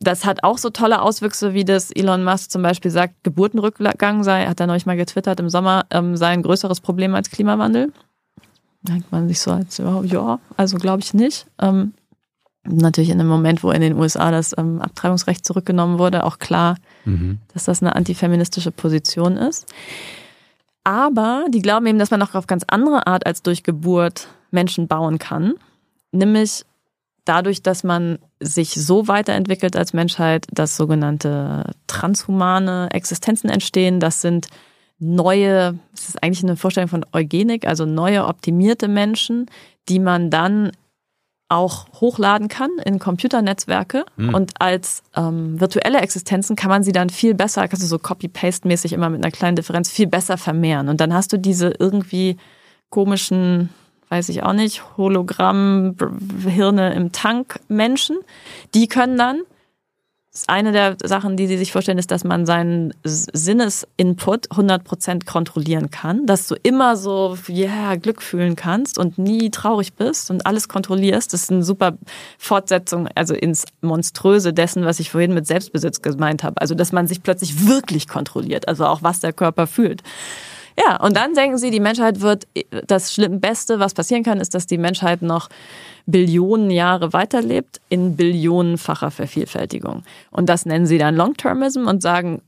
Das 0.00 0.24
hat 0.24 0.42
auch 0.42 0.58
so 0.58 0.70
tolle 0.70 1.00
Auswüchse, 1.00 1.54
wie 1.54 1.64
das 1.64 1.92
Elon 1.92 2.24
Musk 2.24 2.50
zum 2.50 2.62
Beispiel 2.62 2.90
sagt, 2.90 3.14
Geburtenrückgang 3.22 4.24
sei, 4.24 4.46
hat 4.46 4.60
er 4.60 4.66
neulich 4.66 4.86
mal 4.86 4.96
getwittert 4.96 5.38
im 5.38 5.48
Sommer, 5.48 5.86
ähm, 5.90 6.16
sei 6.16 6.28
ein 6.28 6.42
größeres 6.42 6.80
Problem 6.80 7.14
als 7.14 7.30
Klimawandel. 7.30 7.92
Denkt 8.82 9.10
man 9.12 9.28
sich 9.28 9.40
so 9.40 9.52
als, 9.52 9.78
ja, 9.78 10.40
also 10.56 10.76
glaube 10.76 11.00
ich 11.00 11.14
nicht. 11.14 11.46
Ähm, 11.60 11.94
natürlich 12.64 13.10
in 13.10 13.18
dem 13.18 13.28
Moment, 13.28 13.62
wo 13.62 13.70
in 13.70 13.80
den 13.80 13.96
USA 13.96 14.30
das 14.30 14.54
ähm, 14.58 14.82
Abtreibungsrecht 14.82 15.44
zurückgenommen 15.44 15.98
wurde, 15.98 16.24
auch 16.24 16.38
klar, 16.38 16.76
mhm. 17.04 17.38
dass 17.52 17.64
das 17.64 17.80
eine 17.80 17.94
antifeministische 17.94 18.72
Position 18.72 19.36
ist. 19.36 19.72
Aber 20.84 21.46
die 21.48 21.62
glauben 21.62 21.86
eben, 21.86 21.98
dass 21.98 22.10
man 22.10 22.22
auch 22.22 22.34
auf 22.34 22.46
ganz 22.46 22.64
andere 22.68 23.06
Art 23.06 23.26
als 23.26 23.42
durch 23.42 23.62
Geburt 23.62 24.28
Menschen 24.50 24.86
bauen 24.86 25.18
kann. 25.18 25.54
Nämlich 26.12 26.64
dadurch, 27.24 27.62
dass 27.62 27.84
man 27.84 28.18
sich 28.38 28.74
so 28.74 29.08
weiterentwickelt 29.08 29.76
als 29.76 29.94
Menschheit, 29.94 30.46
dass 30.52 30.76
sogenannte 30.76 31.72
transhumane 31.86 32.88
Existenzen 32.92 33.48
entstehen. 33.48 33.98
Das 33.98 34.20
sind 34.20 34.48
neue, 34.98 35.78
es 35.94 36.10
ist 36.10 36.22
eigentlich 36.22 36.44
eine 36.44 36.56
Vorstellung 36.56 36.88
von 36.88 37.06
Eugenik, 37.12 37.66
also 37.66 37.86
neue 37.86 38.26
optimierte 38.26 38.88
Menschen, 38.88 39.46
die 39.88 39.98
man 39.98 40.30
dann 40.30 40.72
auch 41.54 41.86
hochladen 42.00 42.48
kann 42.48 42.70
in 42.84 42.98
Computernetzwerke 42.98 44.04
mhm. 44.16 44.34
und 44.34 44.60
als 44.60 45.02
ähm, 45.16 45.60
virtuelle 45.60 46.00
Existenzen 46.00 46.56
kann 46.56 46.68
man 46.68 46.82
sie 46.82 46.92
dann 46.92 47.10
viel 47.10 47.34
besser, 47.34 47.66
kannst 47.68 47.82
du 47.82 47.86
so 47.86 47.98
Copy-Paste-mäßig 47.98 48.92
immer 48.92 49.08
mit 49.08 49.24
einer 49.24 49.30
kleinen 49.30 49.56
Differenz 49.56 49.90
viel 49.90 50.06
besser 50.06 50.36
vermehren. 50.36 50.88
Und 50.88 51.00
dann 51.00 51.14
hast 51.14 51.32
du 51.32 51.38
diese 51.38 51.72
irgendwie 51.78 52.36
komischen, 52.90 53.70
weiß 54.08 54.28
ich 54.28 54.42
auch 54.42 54.52
nicht, 54.52 54.82
Hologramm-Hirne 54.96 56.92
im 56.94 57.12
Tank 57.12 57.60
Menschen, 57.68 58.18
die 58.74 58.88
können 58.88 59.16
dann 59.16 59.40
eine 60.48 60.72
der 60.72 60.96
Sachen, 61.04 61.36
die 61.36 61.46
sie 61.46 61.56
sich 61.56 61.70
vorstellen, 61.70 61.98
ist, 61.98 62.10
dass 62.10 62.24
man 62.24 62.44
seinen 62.44 62.92
Sinnesinput 63.04 64.48
100% 64.48 65.24
kontrollieren 65.24 65.92
kann, 65.92 66.26
dass 66.26 66.48
du 66.48 66.56
immer 66.62 66.96
so, 66.96 67.38
yeah, 67.48 67.94
Glück 67.94 68.20
fühlen 68.20 68.56
kannst 68.56 68.98
und 68.98 69.16
nie 69.16 69.50
traurig 69.50 69.94
bist 69.94 70.32
und 70.32 70.44
alles 70.44 70.68
kontrollierst. 70.68 71.32
Das 71.32 71.44
ist 71.44 71.52
eine 71.52 71.62
super 71.62 71.96
Fortsetzung, 72.36 73.08
also 73.14 73.34
ins 73.34 73.64
Monströse 73.80 74.52
dessen, 74.52 74.84
was 74.84 74.98
ich 74.98 75.10
vorhin 75.10 75.34
mit 75.34 75.46
Selbstbesitz 75.46 76.02
gemeint 76.02 76.42
habe. 76.42 76.60
Also, 76.60 76.74
dass 76.74 76.90
man 76.90 77.06
sich 77.06 77.22
plötzlich 77.22 77.68
wirklich 77.68 78.08
kontrolliert, 78.08 78.66
also 78.66 78.86
auch 78.86 79.02
was 79.02 79.20
der 79.20 79.32
Körper 79.32 79.68
fühlt. 79.68 80.02
Ja, 80.78 80.96
und 80.96 81.16
dann 81.16 81.34
denken 81.34 81.56
sie, 81.56 81.70
die 81.70 81.80
Menschheit 81.80 82.20
wird, 82.20 82.46
das 82.86 83.16
Beste, 83.16 83.78
was 83.78 83.94
passieren 83.94 84.24
kann, 84.24 84.40
ist, 84.40 84.54
dass 84.54 84.66
die 84.66 84.78
Menschheit 84.78 85.22
noch 85.22 85.48
Billionen 86.06 86.70
Jahre 86.70 87.12
weiterlebt 87.12 87.80
in 87.88 88.16
billionenfacher 88.16 89.10
Vervielfältigung. 89.10 90.02
Und 90.30 90.48
das 90.48 90.66
nennen 90.66 90.86
sie 90.86 90.98
dann 90.98 91.14
Long-Termism 91.16 91.86
und 91.86 92.02
sagen, 92.02 92.42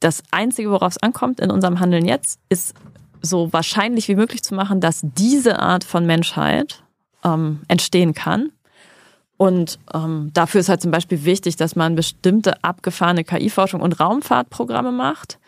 das 0.00 0.22
Einzige, 0.30 0.70
worauf 0.70 0.92
es 0.92 1.02
ankommt 1.02 1.40
in 1.40 1.50
unserem 1.50 1.80
Handeln 1.80 2.04
jetzt, 2.06 2.38
ist 2.48 2.74
so 3.22 3.52
wahrscheinlich 3.52 4.08
wie 4.08 4.14
möglich 4.14 4.42
zu 4.42 4.54
machen, 4.54 4.80
dass 4.80 5.00
diese 5.02 5.58
Art 5.58 5.84
von 5.84 6.06
Menschheit 6.06 6.82
ähm, 7.24 7.60
entstehen 7.68 8.14
kann. 8.14 8.50
Und 9.36 9.78
ähm, 9.94 10.30
dafür 10.34 10.60
ist 10.60 10.68
halt 10.68 10.82
zum 10.82 10.90
Beispiel 10.90 11.24
wichtig, 11.24 11.56
dass 11.56 11.74
man 11.74 11.94
bestimmte 11.94 12.62
abgefahrene 12.62 13.24
KI-Forschung 13.24 13.80
und 13.80 13.98
Raumfahrtprogramme 13.98 14.92
macht. 14.92 15.38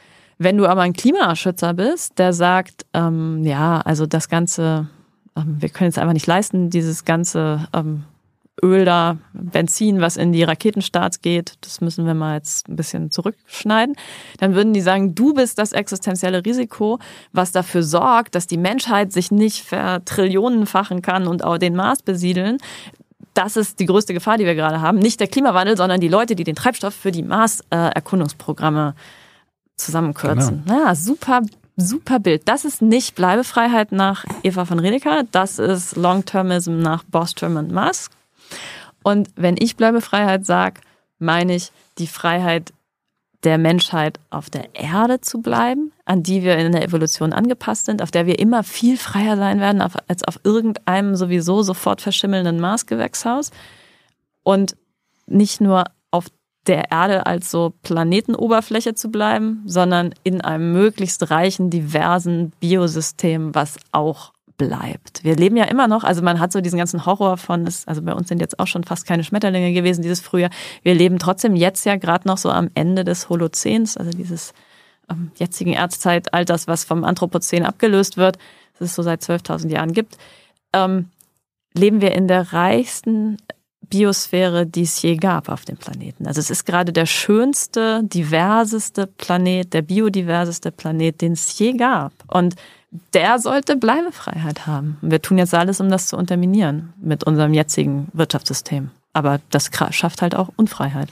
Wenn 0.43 0.57
du 0.57 0.67
aber 0.67 0.83
ein 0.83 0.93
Klimaschützer 0.93 1.75
bist, 1.75 2.19
der 2.19 2.33
sagt, 2.33 2.87
ähm, 2.95 3.43
ja, 3.45 3.81
also 3.81 4.07
das 4.07 4.29
ganze 4.29 4.89
ähm, 5.37 5.57
wir 5.61 5.69
können 5.69 5.91
es 5.91 5.99
einfach 5.99 6.13
nicht 6.13 6.27
leisten, 6.27 6.71
dieses 6.71 7.05
ganze 7.05 7.69
ähm, 7.73 8.05
Öl 8.63 8.85
da, 8.85 9.17
Benzin, 9.33 10.01
was 10.01 10.17
in 10.17 10.33
die 10.33 10.45
Raketenstarts 10.45 11.21
geht, 11.23 11.55
das 11.63 11.81
müssen 11.81 12.07
wir 12.07 12.15
mal 12.15 12.37
jetzt 12.37 12.69
ein 12.69 12.77
bisschen 12.77 13.11
zurückschneiden. 13.11 13.97
Dann 14.39 14.55
würden 14.55 14.75
die 14.75 14.83
sagen, 14.83 15.15
du 15.15 15.33
bist 15.33 15.59
das 15.59 15.73
existenzielle 15.73 16.45
Risiko, 16.45 16.99
was 17.33 17.51
dafür 17.51 17.83
sorgt, 17.83 18.35
dass 18.35 18.47
die 18.47 18.59
Menschheit 18.59 19.13
sich 19.13 19.31
nicht 19.31 19.65
vertrillionenfachen 19.65 21.03
kann 21.03 21.27
und 21.27 21.43
auch 21.43 21.59
den 21.59 21.75
Mars 21.75 22.03
besiedeln. 22.03 22.59
Das 23.35 23.57
ist 23.57 23.81
die 23.81 23.87
größte 23.87 24.13
Gefahr, 24.13 24.37
die 24.37 24.45
wir 24.45 24.55
gerade 24.55 24.83
haben. 24.83 24.99
Nicht 24.99 25.19
der 25.19 25.29
Klimawandel, 25.29 25.77
sondern 25.77 26.01
die 26.01 26.09
Leute, 26.09 26.37
die 26.37 26.45
den 26.45 26.55
Treibstoff 26.55 26.95
für 26.95 27.11
die 27.11 27.23
Mars-Erkundungsprogramme 27.23 28.95
zusammenkürzen. 29.85 30.63
Genau. 30.67 30.85
Ja, 30.85 30.95
super 30.95 31.43
super 31.77 32.19
Bild. 32.21 32.43
Das 32.47 32.65
ist 32.65 32.83
nicht 32.83 33.15
Bleibefreiheit 33.15 33.93
nach 33.93 34.25
Eva 34.43 34.65
von 34.65 34.79
Redeker, 34.79 35.25
das 35.31 35.59
ist 35.59 35.97
Long-Termism 35.97 36.79
nach 36.79 37.03
Bostrom 37.05 37.57
und 37.57 37.73
Musk. 37.73 38.13
Und 39.03 39.31
wenn 39.37 39.57
ich 39.59 39.77
Bleibefreiheit 39.77 40.47
sage, 40.47 40.81
meine 41.19 41.55
ich 41.55 41.73
die 41.99 42.07
Freiheit 42.07 42.73
der 43.45 43.59
Menschheit 43.59 44.21
auf 44.31 44.51
der 44.51 44.75
Erde 44.75 45.21
zu 45.21 45.41
bleiben, 45.41 45.91
an 46.05 46.23
die 46.23 46.45
wir 46.45 46.57
in 46.59 46.71
der 46.71 46.85
Evolution 46.85 47.33
angepasst 47.33 47.87
sind, 47.87 48.01
auf 48.01 48.13
der 48.13 48.27
wir 48.27 48.39
immer 48.39 48.63
viel 48.63 48.97
freier 48.97 49.37
sein 49.37 49.59
werden 49.59 49.83
als 49.83 50.23
auf 50.23 50.39
irgendeinem 50.45 51.17
sowieso 51.17 51.63
sofort 51.63 52.01
verschimmelnden 52.01 52.61
Marsgewächshaus. 52.61 53.51
Und 54.45 54.77
nicht 55.27 55.61
nur 55.61 55.87
der 56.67 56.91
Erde 56.91 57.27
als 57.27 57.51
so 57.51 57.75
Planetenoberfläche 57.83 58.95
zu 58.95 59.11
bleiben, 59.11 59.63
sondern 59.67 60.15
in 60.23 60.41
einem 60.41 60.73
möglichst 60.73 61.31
reichen, 61.31 61.71
diversen 61.71 62.53
Biosystem, 62.61 63.55
was 63.55 63.77
auch 63.91 64.33
bleibt. 64.57 65.25
Wir 65.25 65.35
leben 65.35 65.57
ja 65.57 65.65
immer 65.65 65.89
noch, 65.89 66.05
also 66.05 66.23
man 66.23 66.39
hat 66.39 66.53
so 66.53 66.61
diesen 66.61 66.79
ganzen 66.79 67.05
Horror 67.05 67.37
von, 67.37 67.65
also 67.65 68.03
bei 68.03 68.15
uns 68.15 68.29
sind 68.29 68.41
jetzt 68.41 68.61
auch 68.61 68.67
schon 68.67 68.85
fast 68.85 69.07
keine 69.07 69.25
Schmetterlinge 69.25 69.73
gewesen 69.73 70.03
dieses 70.03 70.21
Frühjahr. 70.21 70.51
Wir 70.83 70.95
leben 70.95 71.19
trotzdem 71.19 71.57
jetzt 71.57 71.85
ja 71.85 71.97
gerade 71.97 72.29
noch 72.29 72.39
so 72.39 72.51
am 72.51 72.71
Ende 72.75 73.05
des 73.05 73.29
Holozäns, 73.29 73.97
also 73.97 74.11
dieses 74.11 74.53
ähm, 75.11 75.33
jetzigen 75.37 75.73
Erdzeitalters, 75.73 76.69
was 76.69 76.85
vom 76.85 77.03
Anthropozän 77.03 77.65
abgelöst 77.65 78.17
wird, 78.17 78.39
das 78.79 78.91
es 78.91 78.95
so 78.95 79.03
seit 79.03 79.23
12.000 79.23 79.69
Jahren 79.71 79.93
gibt. 79.93 80.17
Ähm, 80.73 81.09
leben 81.75 82.01
wir 82.01 82.13
in 82.13 82.29
der 82.29 82.53
reichsten 82.53 83.39
Biosphäre, 83.93 84.65
die 84.67 84.83
es 84.83 85.03
je 85.03 85.17
gab 85.17 85.51
auf 85.51 85.67
dem 85.67 85.77
Planeten. 85.77 86.27
Also 86.27 86.41
es 86.41 86.49
ist 86.49 86.65
gerade 86.65 86.95
der 86.95 87.05
schönste, 87.05 88.01
diverseste 88.05 89.07
Planet, 89.07 89.75
der 89.75 89.83
biodiverseste 89.83 90.73
Planet, 90.73 91.21
den 91.21 91.33
es 91.33 91.59
je 91.59 91.75
gab. 91.75 92.13
Und 92.27 92.55
der 93.13 93.39
sollte 93.39 93.77
Bleibefreiheit 93.77 94.67
haben. 94.67 94.97
Wir 95.03 95.21
tun 95.21 95.37
jetzt 95.37 95.53
alles, 95.53 95.79
um 95.79 95.91
das 95.91 96.07
zu 96.07 96.17
unterminieren 96.17 96.95
mit 97.03 97.25
unserem 97.25 97.53
jetzigen 97.53 98.09
Wirtschaftssystem. 98.15 98.91
Aber 99.13 99.41
das 99.51 99.71
schafft 99.91 100.23
halt 100.23 100.35
auch 100.35 100.49
Unfreiheit. 100.57 101.11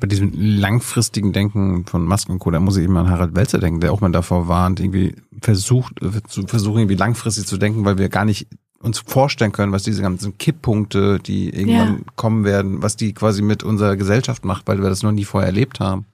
Bei 0.00 0.08
diesem 0.08 0.32
langfristigen 0.34 1.32
Denken 1.32 1.86
von 1.86 2.04
Musk 2.04 2.28
und 2.28 2.40
Co., 2.40 2.50
da 2.50 2.58
muss 2.58 2.76
ich 2.76 2.84
immer 2.84 3.00
an 3.00 3.10
Harald 3.10 3.36
Welzer 3.36 3.60
denken, 3.60 3.78
der 3.78 3.92
auch 3.92 4.00
mal 4.00 4.10
davor 4.10 4.48
warnt, 4.48 4.80
irgendwie 4.80 5.14
versucht, 5.40 6.00
zu 6.26 6.42
versuchen, 6.42 6.80
irgendwie 6.80 6.96
langfristig 6.96 7.46
zu 7.46 7.56
denken, 7.56 7.84
weil 7.84 7.98
wir 7.98 8.08
gar 8.08 8.24
nicht 8.24 8.48
uns 8.80 9.00
vorstellen 9.00 9.52
können, 9.52 9.72
was 9.72 9.82
diese 9.82 10.02
ganzen 10.02 10.38
Kipppunkte, 10.38 11.18
die 11.18 11.48
irgendwann 11.48 11.94
ja. 11.94 12.12
kommen 12.14 12.44
werden, 12.44 12.82
was 12.82 12.96
die 12.96 13.12
quasi 13.14 13.42
mit 13.42 13.62
unserer 13.62 13.96
Gesellschaft 13.96 14.44
macht, 14.44 14.68
weil 14.68 14.82
wir 14.82 14.88
das 14.88 15.02
noch 15.02 15.12
nie 15.12 15.24
vorher 15.24 15.48
erlebt 15.48 15.80
haben. 15.80 16.06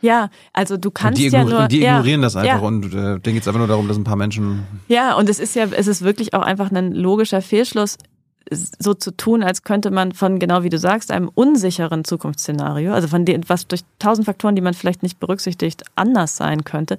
Ja, 0.00 0.28
also 0.52 0.76
du 0.76 0.90
kannst 0.90 1.18
und 1.18 1.24
die 1.24 1.34
ja 1.34 1.44
nur. 1.44 1.66
Die 1.66 1.82
ignorieren 1.82 2.20
ja, 2.20 2.26
das 2.26 2.36
einfach 2.36 2.60
ja. 2.60 2.66
und 2.66 2.86
äh, 2.86 2.90
denen 2.90 3.20
geht 3.20 3.40
es 3.40 3.48
einfach 3.48 3.60
nur 3.60 3.68
darum, 3.68 3.88
dass 3.88 3.96
ein 3.96 4.04
paar 4.04 4.16
Menschen. 4.16 4.64
Ja, 4.86 5.14
und 5.14 5.30
es 5.30 5.38
ist 5.38 5.54
ja, 5.54 5.64
es 5.64 5.86
ist 5.86 6.02
wirklich 6.02 6.34
auch 6.34 6.42
einfach 6.42 6.70
ein 6.70 6.92
logischer 6.92 7.40
Fehlschluss, 7.40 7.96
so 8.50 8.92
zu 8.92 9.16
tun, 9.16 9.42
als 9.42 9.62
könnte 9.62 9.90
man 9.90 10.12
von, 10.12 10.38
genau 10.38 10.62
wie 10.62 10.68
du 10.68 10.78
sagst, 10.78 11.10
einem 11.10 11.30
unsicheren 11.34 12.04
Zukunftsszenario, 12.04 12.92
also 12.92 13.08
von 13.08 13.24
dem, 13.24 13.48
was 13.48 13.66
durch 13.66 13.80
tausend 13.98 14.26
Faktoren, 14.26 14.54
die 14.54 14.60
man 14.60 14.74
vielleicht 14.74 15.02
nicht 15.02 15.18
berücksichtigt, 15.18 15.82
anders 15.94 16.36
sein 16.36 16.64
könnte, 16.64 16.98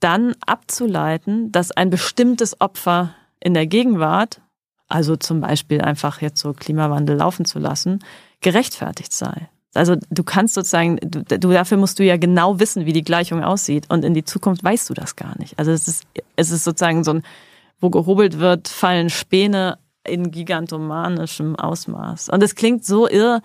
dann 0.00 0.34
abzuleiten, 0.44 1.52
dass 1.52 1.70
ein 1.70 1.90
bestimmtes 1.90 2.60
Opfer 2.60 3.14
in 3.40 3.54
der 3.54 3.66
Gegenwart, 3.66 4.40
also 4.88 5.16
zum 5.16 5.40
Beispiel 5.40 5.80
einfach 5.80 6.20
jetzt 6.20 6.40
so 6.40 6.52
Klimawandel 6.52 7.16
laufen 7.16 7.44
zu 7.44 7.58
lassen, 7.58 8.00
gerechtfertigt 8.40 9.12
sei. 9.12 9.48
Also 9.72 9.96
du 10.10 10.24
kannst 10.24 10.54
sozusagen, 10.54 10.96
du, 10.96 11.22
du, 11.22 11.50
dafür 11.50 11.76
musst 11.76 11.98
du 11.98 12.04
ja 12.04 12.16
genau 12.16 12.58
wissen, 12.58 12.86
wie 12.86 12.92
die 12.92 13.04
Gleichung 13.04 13.44
aussieht 13.44 13.86
und 13.88 14.04
in 14.04 14.14
die 14.14 14.24
Zukunft 14.24 14.64
weißt 14.64 14.90
du 14.90 14.94
das 14.94 15.14
gar 15.14 15.38
nicht. 15.38 15.58
Also 15.58 15.70
es 15.70 15.86
ist, 15.86 16.04
es 16.34 16.50
ist 16.50 16.64
sozusagen 16.64 17.04
so 17.04 17.14
ein, 17.14 17.22
wo 17.80 17.88
gehobelt 17.88 18.40
wird, 18.40 18.66
fallen 18.66 19.10
Späne 19.10 19.78
in 20.04 20.30
gigantomanischem 20.32 21.56
Ausmaß. 21.56 22.30
Und 22.30 22.42
es 22.42 22.56
klingt 22.56 22.84
so 22.84 23.08
irr, 23.08 23.42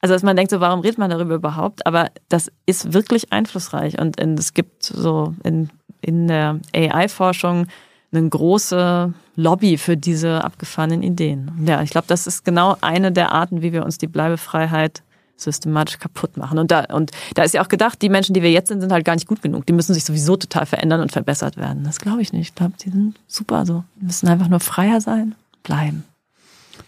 also 0.00 0.14
dass 0.14 0.22
man 0.22 0.36
denkt 0.36 0.50
so, 0.50 0.60
warum 0.60 0.80
redet 0.80 0.98
man 0.98 1.10
darüber 1.10 1.34
überhaupt? 1.34 1.86
Aber 1.86 2.10
das 2.28 2.50
ist 2.64 2.94
wirklich 2.94 3.32
einflussreich 3.32 4.00
und 4.00 4.18
es 4.18 4.54
gibt 4.54 4.84
so 4.84 5.34
in, 5.44 5.68
in 6.00 6.28
der 6.28 6.60
AI-Forschung 6.74 7.66
eine 8.12 8.28
große 8.28 9.12
Lobby 9.38 9.78
für 9.78 9.96
diese 9.96 10.42
abgefahrenen 10.42 11.04
Ideen. 11.04 11.52
Ja, 11.64 11.80
ich 11.80 11.90
glaube, 11.90 12.08
das 12.08 12.26
ist 12.26 12.44
genau 12.44 12.76
eine 12.80 13.12
der 13.12 13.30
Arten, 13.30 13.62
wie 13.62 13.72
wir 13.72 13.84
uns 13.84 13.96
die 13.96 14.08
Bleibefreiheit 14.08 15.04
systematisch 15.36 16.00
kaputt 16.00 16.36
machen. 16.36 16.58
Und 16.58 16.72
da, 16.72 16.86
und 16.92 17.12
da 17.34 17.44
ist 17.44 17.54
ja 17.54 17.62
auch 17.62 17.68
gedacht, 17.68 18.02
die 18.02 18.08
Menschen, 18.08 18.34
die 18.34 18.42
wir 18.42 18.50
jetzt 18.50 18.66
sind, 18.66 18.80
sind 18.80 18.90
halt 18.90 19.04
gar 19.04 19.14
nicht 19.14 19.28
gut 19.28 19.40
genug. 19.40 19.64
Die 19.66 19.72
müssen 19.72 19.94
sich 19.94 20.04
sowieso 20.04 20.36
total 20.36 20.66
verändern 20.66 21.00
und 21.00 21.12
verbessert 21.12 21.56
werden. 21.56 21.84
Das 21.84 22.00
glaube 22.00 22.20
ich 22.20 22.32
nicht. 22.32 22.48
Ich 22.48 22.54
glaube, 22.56 22.72
die 22.84 22.90
sind 22.90 23.14
super 23.28 23.64
so. 23.64 23.84
Die 23.94 24.06
müssen 24.06 24.26
einfach 24.26 24.48
nur 24.48 24.58
freier 24.58 25.00
sein, 25.00 25.36
bleiben. 25.62 26.02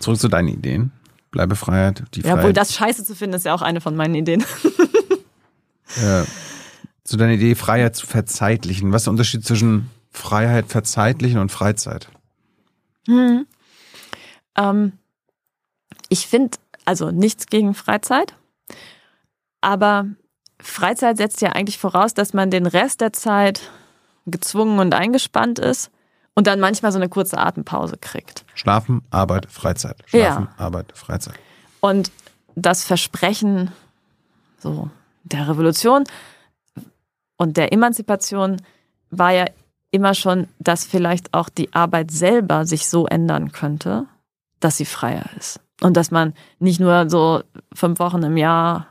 Zurück 0.00 0.18
zu 0.18 0.26
deinen 0.26 0.48
Ideen. 0.48 0.90
Bleibefreiheit, 1.30 2.02
die 2.14 2.22
Freiheit. 2.22 2.36
Ja, 2.36 2.40
obwohl 2.40 2.52
das 2.52 2.74
scheiße 2.74 3.04
zu 3.04 3.14
finden, 3.14 3.36
ist 3.36 3.46
ja 3.46 3.54
auch 3.54 3.62
eine 3.62 3.80
von 3.80 3.94
meinen 3.94 4.16
Ideen. 4.16 4.42
ja. 6.02 6.24
Zu 7.04 7.16
deiner 7.16 7.34
Idee, 7.34 7.54
Freiheit 7.54 7.94
zu 7.94 8.08
verzeitlichen. 8.08 8.90
Was 8.92 9.02
ist 9.02 9.06
der 9.06 9.12
Unterschied 9.12 9.46
zwischen 9.46 9.88
Freiheit 10.10 10.66
verzeitlichen 10.66 11.38
und 11.38 11.52
Freizeit? 11.52 12.08
Hm. 13.06 13.46
Ähm, 14.56 14.92
ich 16.08 16.26
finde, 16.26 16.58
also 16.84 17.10
nichts 17.10 17.46
gegen 17.46 17.74
Freizeit, 17.74 18.34
aber 19.60 20.06
Freizeit 20.60 21.16
setzt 21.16 21.40
ja 21.40 21.50
eigentlich 21.52 21.78
voraus, 21.78 22.14
dass 22.14 22.34
man 22.34 22.50
den 22.50 22.66
Rest 22.66 23.00
der 23.00 23.12
Zeit 23.12 23.70
gezwungen 24.26 24.78
und 24.78 24.94
eingespannt 24.94 25.58
ist 25.58 25.90
und 26.34 26.46
dann 26.46 26.60
manchmal 26.60 26.92
so 26.92 26.98
eine 26.98 27.08
kurze 27.08 27.38
Atempause 27.38 27.96
kriegt. 27.98 28.44
Schlafen, 28.54 29.02
Arbeit, 29.10 29.50
Freizeit. 29.50 29.96
Schlafen, 30.06 30.48
ja. 30.58 30.64
Arbeit, 30.64 30.92
Freizeit. 30.96 31.34
Und 31.80 32.10
das 32.54 32.84
Versprechen 32.84 33.72
so 34.58 34.90
der 35.24 35.48
Revolution 35.48 36.04
und 37.36 37.56
der 37.56 37.72
Emanzipation 37.72 38.60
war 39.10 39.32
ja 39.32 39.46
immer 39.90 40.14
schon, 40.14 40.48
dass 40.58 40.84
vielleicht 40.84 41.34
auch 41.34 41.48
die 41.48 41.72
Arbeit 41.72 42.10
selber 42.10 42.64
sich 42.64 42.88
so 42.88 43.06
ändern 43.06 43.52
könnte, 43.52 44.06
dass 44.60 44.76
sie 44.76 44.84
freier 44.84 45.26
ist. 45.36 45.60
Und 45.80 45.96
dass 45.96 46.10
man 46.10 46.34
nicht 46.58 46.80
nur 46.80 47.08
so 47.08 47.42
fünf 47.72 47.98
Wochen 47.98 48.22
im 48.22 48.36
Jahr 48.36 48.88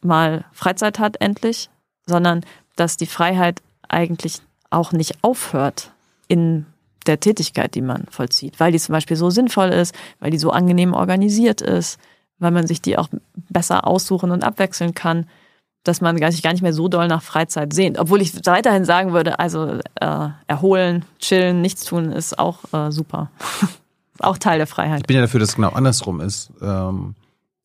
mal 0.00 0.44
Freizeit 0.52 0.98
hat, 0.98 1.20
endlich, 1.20 1.68
sondern 2.06 2.44
dass 2.76 2.96
die 2.96 3.06
Freiheit 3.06 3.62
eigentlich 3.88 4.40
auch 4.70 4.92
nicht 4.92 5.22
aufhört 5.22 5.92
in 6.28 6.66
der 7.06 7.20
Tätigkeit, 7.20 7.74
die 7.74 7.82
man 7.82 8.06
vollzieht, 8.10 8.58
weil 8.58 8.72
die 8.72 8.80
zum 8.80 8.92
Beispiel 8.92 9.16
so 9.16 9.30
sinnvoll 9.30 9.68
ist, 9.68 9.94
weil 10.18 10.30
die 10.30 10.38
so 10.38 10.50
angenehm 10.50 10.92
organisiert 10.92 11.60
ist, 11.60 11.98
weil 12.38 12.50
man 12.50 12.66
sich 12.66 12.82
die 12.82 12.98
auch 12.98 13.08
besser 13.48 13.86
aussuchen 13.86 14.30
und 14.30 14.42
abwechseln 14.42 14.94
kann, 14.94 15.28
dass 15.86 16.00
man 16.00 16.16
sich 16.30 16.42
gar 16.42 16.52
nicht 16.52 16.62
mehr 16.62 16.72
so 16.72 16.88
doll 16.88 17.08
nach 17.08 17.22
Freizeit 17.22 17.72
sehnt. 17.72 17.98
Obwohl 17.98 18.20
ich 18.20 18.34
weiterhin 18.46 18.84
sagen 18.84 19.12
würde, 19.12 19.38
also 19.38 19.78
äh, 19.96 20.28
erholen, 20.46 21.04
chillen, 21.18 21.60
nichts 21.60 21.84
tun 21.84 22.12
ist 22.12 22.38
auch 22.38 22.72
äh, 22.72 22.90
super. 22.90 23.30
auch 24.18 24.38
Teil 24.38 24.58
der 24.58 24.66
Freiheit. 24.66 25.00
Ich 25.00 25.06
bin 25.06 25.16
ja 25.16 25.22
dafür, 25.22 25.40
dass 25.40 25.50
es 25.50 25.56
genau 25.56 25.70
andersrum 25.70 26.20
ist. 26.20 26.50
Ähm, 26.60 27.14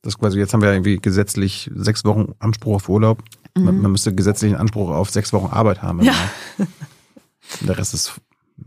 das 0.01 0.17
quasi, 0.17 0.39
jetzt 0.39 0.53
haben 0.53 0.61
wir 0.61 0.71
irgendwie 0.71 0.97
gesetzlich 0.97 1.69
sechs 1.75 2.03
Wochen 2.05 2.33
Anspruch 2.39 2.75
auf 2.75 2.89
Urlaub. 2.89 3.23
Mhm. 3.55 3.63
Man, 3.63 3.81
man, 3.81 3.91
müsste 3.91 4.13
gesetzlichen 4.13 4.55
Anspruch 4.55 4.89
auf 4.89 5.09
sechs 5.09 5.33
Wochen 5.33 5.51
Arbeit 5.51 5.81
haben. 5.81 6.01
Ja. 6.01 6.13
der 7.61 7.77
Rest 7.77 7.93
ist 7.93 8.19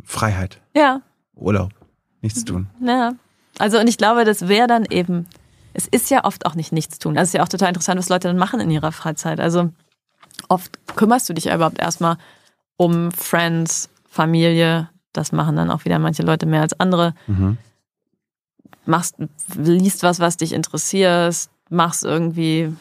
Freiheit. 0.04 0.60
Ja. 0.74 1.00
Urlaub. 1.34 1.72
Nichts 2.22 2.44
tun. 2.44 2.68
Ja. 2.80 3.12
Also, 3.58 3.78
und 3.78 3.88
ich 3.88 3.98
glaube, 3.98 4.24
das 4.24 4.48
wäre 4.48 4.66
dann 4.66 4.84
eben, 4.88 5.26
es 5.74 5.88
ist 5.88 6.10
ja 6.10 6.24
oft 6.24 6.46
auch 6.46 6.54
nicht 6.54 6.72
nichts 6.72 6.98
tun. 6.98 7.14
Das 7.14 7.28
ist 7.28 7.34
ja 7.34 7.42
auch 7.42 7.48
total 7.48 7.68
interessant, 7.68 7.98
was 7.98 8.08
Leute 8.08 8.28
dann 8.28 8.38
machen 8.38 8.60
in 8.60 8.70
ihrer 8.70 8.92
Freizeit. 8.92 9.40
Also, 9.40 9.70
oft 10.48 10.78
kümmerst 10.96 11.28
du 11.28 11.34
dich 11.34 11.44
ja 11.44 11.54
überhaupt 11.54 11.80
erstmal 11.80 12.16
um 12.76 13.10
Friends, 13.12 13.90
Familie. 14.08 14.88
Das 15.12 15.32
machen 15.32 15.56
dann 15.56 15.70
auch 15.70 15.84
wieder 15.84 15.98
manche 15.98 16.22
Leute 16.22 16.46
mehr 16.46 16.62
als 16.62 16.78
andere. 16.78 17.14
Mhm. 17.26 17.58
Machst, 18.86 19.16
liest 19.56 20.02
was, 20.02 20.20
was 20.20 20.36
dich 20.36 20.52
interessiert, 20.52 21.48
machst 21.70 22.04
irgendwie 22.04 22.72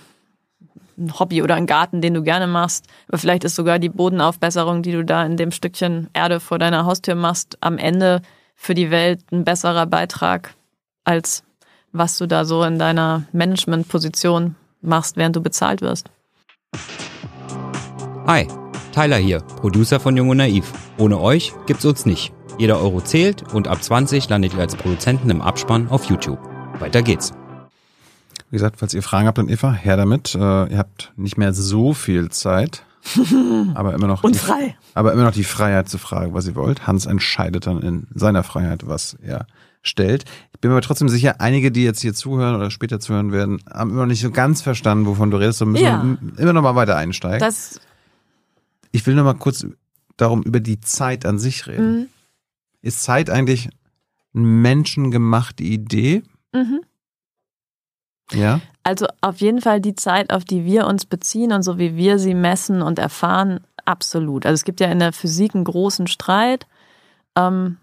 ein 0.97 1.19
Hobby 1.19 1.41
oder 1.41 1.55
einen 1.55 1.67
Garten, 1.67 2.01
den 2.01 2.13
du 2.13 2.21
gerne 2.21 2.45
machst. 2.45 2.85
Aber 3.07 3.17
vielleicht 3.17 3.43
ist 3.43 3.55
sogar 3.55 3.79
die 3.79 3.89
Bodenaufbesserung, 3.89 4.83
die 4.83 4.91
du 4.91 5.03
da 5.03 5.25
in 5.25 5.37
dem 5.37 5.51
Stückchen 5.51 6.09
Erde 6.13 6.39
vor 6.39 6.59
deiner 6.59 6.85
Haustür 6.85 7.15
machst, 7.15 7.57
am 7.61 7.77
Ende 7.77 8.21
für 8.55 8.75
die 8.75 8.91
Welt 8.91 9.21
ein 9.31 9.43
besserer 9.43 9.85
Beitrag, 9.87 10.53
als 11.03 11.43
was 11.93 12.17
du 12.17 12.27
da 12.27 12.43
so 12.43 12.63
in 12.63 12.79
deiner 12.79 13.23
Managementposition 13.31 14.55
machst, 14.81 15.15
während 15.15 15.35
du 15.35 15.41
bezahlt 15.41 15.81
wirst. 15.81 16.09
Hi, 18.25 18.47
Tyler 18.91 19.17
hier, 19.17 19.39
Producer 19.41 19.99
von 19.99 20.17
Jung 20.17 20.29
und 20.29 20.37
Naiv. 20.37 20.71
Ohne 20.97 21.19
euch 21.19 21.53
gibt's 21.67 21.85
uns 21.85 22.05
nicht. 22.05 22.33
Jeder 22.57 22.79
Euro 22.79 23.01
zählt 23.01 23.53
und 23.53 23.67
ab 23.67 23.83
20 23.83 24.27
landet 24.29 24.53
ihr 24.53 24.59
als 24.59 24.75
Produzenten 24.75 25.29
im 25.29 25.41
Abspann 25.41 25.87
auf 25.89 26.05
YouTube. 26.05 26.39
Weiter 26.79 27.01
geht's. 27.01 27.31
Wie 28.49 28.57
gesagt, 28.57 28.77
falls 28.77 28.93
ihr 28.93 29.03
Fragen 29.03 29.27
habt 29.27 29.39
an 29.39 29.49
Eva, 29.49 29.71
her 29.71 29.97
damit. 29.97 30.35
Äh, 30.35 30.37
ihr 30.39 30.77
habt 30.77 31.11
nicht 31.15 31.37
mehr 31.37 31.53
so 31.53 31.93
viel 31.93 32.29
Zeit. 32.29 32.83
aber 33.73 33.93
immer 33.93 34.07
noch 34.07 34.23
und 34.23 34.35
frei. 34.35 34.75
Die, 34.79 34.95
aber 34.95 35.11
immer 35.13 35.23
noch 35.23 35.33
die 35.33 35.43
Freiheit 35.43 35.89
zu 35.89 35.97
fragen, 35.97 36.33
was 36.33 36.47
ihr 36.47 36.55
wollt. 36.55 36.87
Hans 36.87 37.05
entscheidet 37.05 37.67
dann 37.67 37.81
in 37.81 38.07
seiner 38.13 38.43
Freiheit, 38.43 38.87
was 38.87 39.17
er 39.21 39.45
stellt. 39.83 40.25
Ich 40.53 40.59
bin 40.59 40.71
mir 40.71 40.75
aber 40.75 40.81
trotzdem 40.81 41.09
sicher, 41.09 41.39
einige, 41.39 41.71
die 41.71 41.83
jetzt 41.83 42.01
hier 42.01 42.13
zuhören 42.13 42.55
oder 42.55 42.71
später 42.71 42.99
zuhören 42.99 43.31
werden, 43.31 43.61
haben 43.71 43.91
immer 43.91 44.01
noch 44.01 44.07
nicht 44.07 44.21
so 44.21 44.31
ganz 44.31 44.61
verstanden, 44.61 45.05
wovon 45.05 45.29
du 45.29 45.37
redest. 45.37 45.61
Da 45.61 45.65
müssen 45.65 45.83
ja. 45.83 46.17
immer 46.37 46.53
noch 46.53 46.63
mal 46.63 46.75
weiter 46.75 46.95
einsteigen. 46.95 47.39
Das 47.39 47.79
ich 48.93 49.05
will 49.05 49.15
noch 49.15 49.25
mal 49.25 49.33
kurz 49.33 49.65
darum 50.15 50.43
über 50.43 50.61
die 50.61 50.79
Zeit 50.79 51.25
an 51.25 51.39
sich 51.39 51.67
reden. 51.67 51.99
Mhm. 51.99 52.09
Ist 52.81 53.03
Zeit 53.03 53.29
eigentlich 53.29 53.69
eine 54.33 54.45
menschengemachte 54.45 55.63
Idee? 55.63 56.23
Mhm. 56.53 56.81
Ja. 58.31 58.61
Also 58.83 59.07
auf 59.21 59.37
jeden 59.37 59.61
Fall 59.61 59.81
die 59.81 59.95
Zeit, 59.95 60.31
auf 60.31 60.45
die 60.45 60.63
wir 60.63 60.85
uns 60.87 61.05
beziehen 61.05 61.51
und 61.51 61.63
so 61.63 61.77
wie 61.77 61.95
wir 61.95 62.19
sie 62.19 62.35
messen 62.35 62.81
und 62.81 62.99
erfahren, 62.99 63.61
absolut. 63.83 64.45
Also 64.45 64.55
es 64.55 64.63
gibt 64.63 64.79
ja 64.79 64.87
in 64.91 64.99
der 64.99 65.11
Physik 65.11 65.55
einen 65.55 65.63
großen 65.63 66.07
Streit, 66.07 66.67
ähm, 67.35 67.77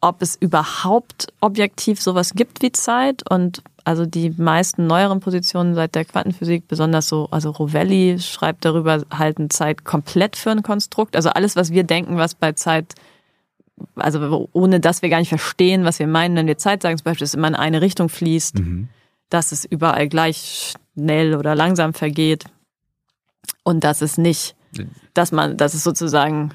ob 0.00 0.22
es 0.22 0.36
überhaupt 0.36 1.32
objektiv 1.40 2.00
sowas 2.00 2.32
gibt 2.34 2.62
wie 2.62 2.72
Zeit 2.72 3.28
und 3.30 3.62
also 3.84 4.06
die 4.06 4.30
meisten 4.30 4.86
neueren 4.86 5.20
Positionen 5.20 5.74
seit 5.74 5.94
der 5.94 6.04
Quantenphysik, 6.04 6.68
besonders 6.68 7.08
so, 7.08 7.28
also 7.30 7.50
Rovelli 7.50 8.18
schreibt 8.18 8.64
darüber, 8.64 9.02
halten 9.10 9.50
Zeit 9.50 9.84
komplett 9.84 10.36
für 10.36 10.50
ein 10.50 10.62
Konstrukt. 10.62 11.16
Also 11.16 11.30
alles, 11.30 11.56
was 11.56 11.70
wir 11.70 11.84
denken, 11.84 12.16
was 12.16 12.34
bei 12.34 12.52
Zeit, 12.52 12.94
also 13.96 14.48
ohne 14.52 14.80
dass 14.80 15.02
wir 15.02 15.08
gar 15.08 15.18
nicht 15.18 15.28
verstehen, 15.28 15.84
was 15.84 15.98
wir 15.98 16.06
meinen, 16.06 16.36
wenn 16.36 16.46
wir 16.46 16.58
Zeit 16.58 16.82
sagen, 16.82 16.98
zum 16.98 17.04
Beispiel, 17.04 17.24
dass 17.24 17.30
es 17.30 17.34
immer 17.34 17.48
in 17.48 17.54
eine 17.54 17.80
Richtung 17.80 18.08
fließt. 18.08 18.58
Mhm 18.58 18.88
dass 19.30 19.52
es 19.52 19.64
überall 19.64 20.08
gleich 20.08 20.74
schnell 20.94 21.34
oder 21.34 21.54
langsam 21.54 21.94
vergeht 21.94 22.44
und 23.62 23.84
dass 23.84 24.02
es 24.02 24.18
nicht, 24.18 24.54
dass 25.14 25.32
man, 25.32 25.56
dass 25.56 25.72
es 25.72 25.84
sozusagen 25.84 26.50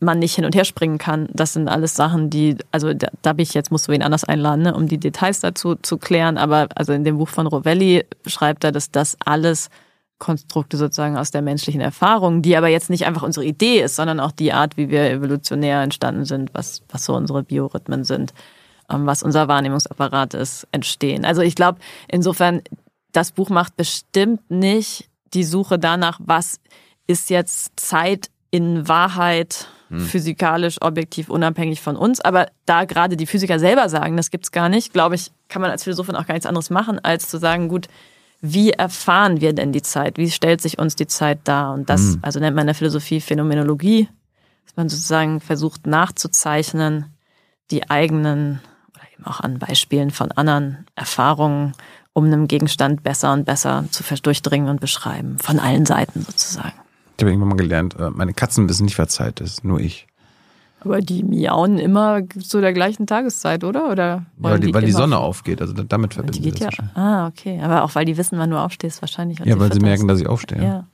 man 0.00 0.18
nicht 0.18 0.34
hin 0.34 0.44
und 0.44 0.54
her 0.54 0.64
springen 0.64 0.98
kann. 0.98 1.28
Das 1.32 1.52
sind 1.52 1.68
alles 1.68 1.94
Sachen, 1.94 2.30
die, 2.30 2.56
also 2.70 2.92
da, 2.94 3.08
da 3.22 3.32
bin 3.32 3.42
ich 3.42 3.54
jetzt, 3.54 3.70
musst 3.70 3.88
du 3.88 3.92
wen 3.92 4.02
anders 4.02 4.24
einladen, 4.24 4.62
ne, 4.62 4.74
um 4.74 4.86
die 4.86 4.98
Details 4.98 5.40
dazu 5.40 5.74
zu 5.74 5.98
klären. 5.98 6.38
Aber 6.38 6.68
also 6.74 6.92
in 6.92 7.04
dem 7.04 7.18
Buch 7.18 7.28
von 7.28 7.46
Rovelli 7.46 8.04
schreibt 8.26 8.64
er, 8.64 8.72
dass 8.72 8.90
das 8.90 9.16
alles 9.24 9.70
Konstrukte 10.18 10.76
sozusagen 10.76 11.16
aus 11.16 11.30
der 11.30 11.42
menschlichen 11.42 11.80
Erfahrung, 11.80 12.42
die 12.42 12.56
aber 12.56 12.68
jetzt 12.68 12.90
nicht 12.90 13.06
einfach 13.06 13.22
unsere 13.22 13.46
Idee 13.46 13.82
ist, 13.82 13.96
sondern 13.96 14.20
auch 14.20 14.32
die 14.32 14.52
Art, 14.52 14.76
wie 14.76 14.90
wir 14.90 15.10
evolutionär 15.10 15.82
entstanden 15.82 16.24
sind, 16.24 16.50
was, 16.54 16.82
was 16.90 17.04
so 17.04 17.14
unsere 17.14 17.42
Biorhythmen 17.42 18.04
sind. 18.04 18.32
Ähm, 18.90 19.06
was 19.06 19.22
unser 19.22 19.48
Wahrnehmungsapparat 19.48 20.34
ist, 20.34 20.66
entstehen. 20.72 21.24
Also 21.24 21.42
ich 21.42 21.54
glaube, 21.54 21.78
insofern, 22.08 22.62
das 23.12 23.32
Buch 23.32 23.50
macht 23.50 23.76
bestimmt 23.76 24.50
nicht 24.50 25.08
die 25.34 25.44
Suche 25.44 25.78
danach, 25.78 26.18
was 26.24 26.58
ist 27.06 27.30
jetzt 27.30 27.78
Zeit 27.78 28.30
in 28.50 28.88
Wahrheit 28.88 29.68
hm. 29.88 30.00
physikalisch, 30.00 30.80
objektiv, 30.80 31.28
unabhängig 31.28 31.80
von 31.80 31.96
uns. 31.96 32.20
Aber 32.20 32.48
da 32.66 32.84
gerade 32.84 33.16
die 33.16 33.26
Physiker 33.26 33.58
selber 33.58 33.88
sagen, 33.88 34.16
das 34.16 34.30
gibt's 34.30 34.52
gar 34.52 34.68
nicht, 34.68 34.92
glaube 34.92 35.14
ich, 35.14 35.30
kann 35.48 35.62
man 35.62 35.70
als 35.70 35.84
Philosophin 35.84 36.16
auch 36.16 36.26
gar 36.26 36.34
nichts 36.34 36.46
anderes 36.46 36.70
machen, 36.70 36.98
als 37.02 37.28
zu 37.28 37.38
sagen, 37.38 37.68
gut, 37.68 37.88
wie 38.40 38.70
erfahren 38.70 39.40
wir 39.40 39.52
denn 39.52 39.72
die 39.72 39.82
Zeit? 39.82 40.16
Wie 40.16 40.30
stellt 40.30 40.60
sich 40.60 40.78
uns 40.78 40.94
die 40.94 41.08
Zeit 41.08 41.40
dar? 41.44 41.72
Und 41.74 41.90
das, 41.90 42.00
hm. 42.00 42.18
also 42.22 42.40
nennt 42.40 42.54
man 42.54 42.62
in 42.62 42.68
der 42.68 42.74
Philosophie 42.74 43.20
Phänomenologie, 43.20 44.08
dass 44.66 44.76
man 44.76 44.88
sozusagen 44.88 45.40
versucht 45.40 45.86
nachzuzeichnen, 45.86 47.06
die 47.70 47.90
eigenen 47.90 48.60
auch 49.24 49.40
an 49.40 49.58
Beispielen 49.58 50.10
von 50.10 50.32
anderen 50.32 50.86
Erfahrungen, 50.94 51.74
um 52.12 52.24
einem 52.24 52.48
Gegenstand 52.48 53.02
besser 53.02 53.32
und 53.32 53.44
besser 53.44 53.84
zu 53.90 54.02
durchdringen 54.22 54.68
und 54.68 54.80
beschreiben. 54.80 55.38
Von 55.38 55.58
allen 55.58 55.86
Seiten 55.86 56.22
sozusagen. 56.22 56.74
Ich 57.18 57.22
habe 57.24 57.32
irgendwann 57.32 57.48
mal 57.48 57.56
gelernt, 57.56 57.96
äh, 57.98 58.10
meine 58.10 58.32
Katzen 58.32 58.68
wissen 58.68 58.84
nicht, 58.84 58.96
was 58.96 59.08
Zeit 59.08 59.40
ist, 59.40 59.64
nur 59.64 59.80
ich. 59.80 60.06
Aber 60.80 61.00
die 61.00 61.24
miauen 61.24 61.78
immer 61.78 62.20
zu 62.28 62.60
der 62.60 62.72
gleichen 62.72 63.08
Tageszeit, 63.08 63.64
oder? 63.64 63.90
oder 63.90 64.04
ja, 64.04 64.26
weil 64.36 64.60
die, 64.60 64.72
weil 64.72 64.84
die 64.84 64.92
Sonne 64.92 65.18
aufgeht, 65.18 65.60
also 65.60 65.72
damit 65.72 66.14
verbinden 66.14 66.40
die 66.40 66.52
geht 66.52 66.60
ja. 66.60 66.70
Ah, 66.94 67.26
okay. 67.26 67.60
Aber 67.60 67.82
auch 67.82 67.96
weil 67.96 68.04
die 68.04 68.16
wissen, 68.16 68.38
wann 68.38 68.50
du 68.50 68.56
aufstehst, 68.56 69.02
wahrscheinlich. 69.02 69.40
Ja, 69.40 69.58
weil 69.58 69.72
sie 69.72 69.80
merken, 69.80 70.06
dass 70.06 70.20
ich 70.20 70.28
aufstehe. 70.28 70.62
Ja. 70.62 70.86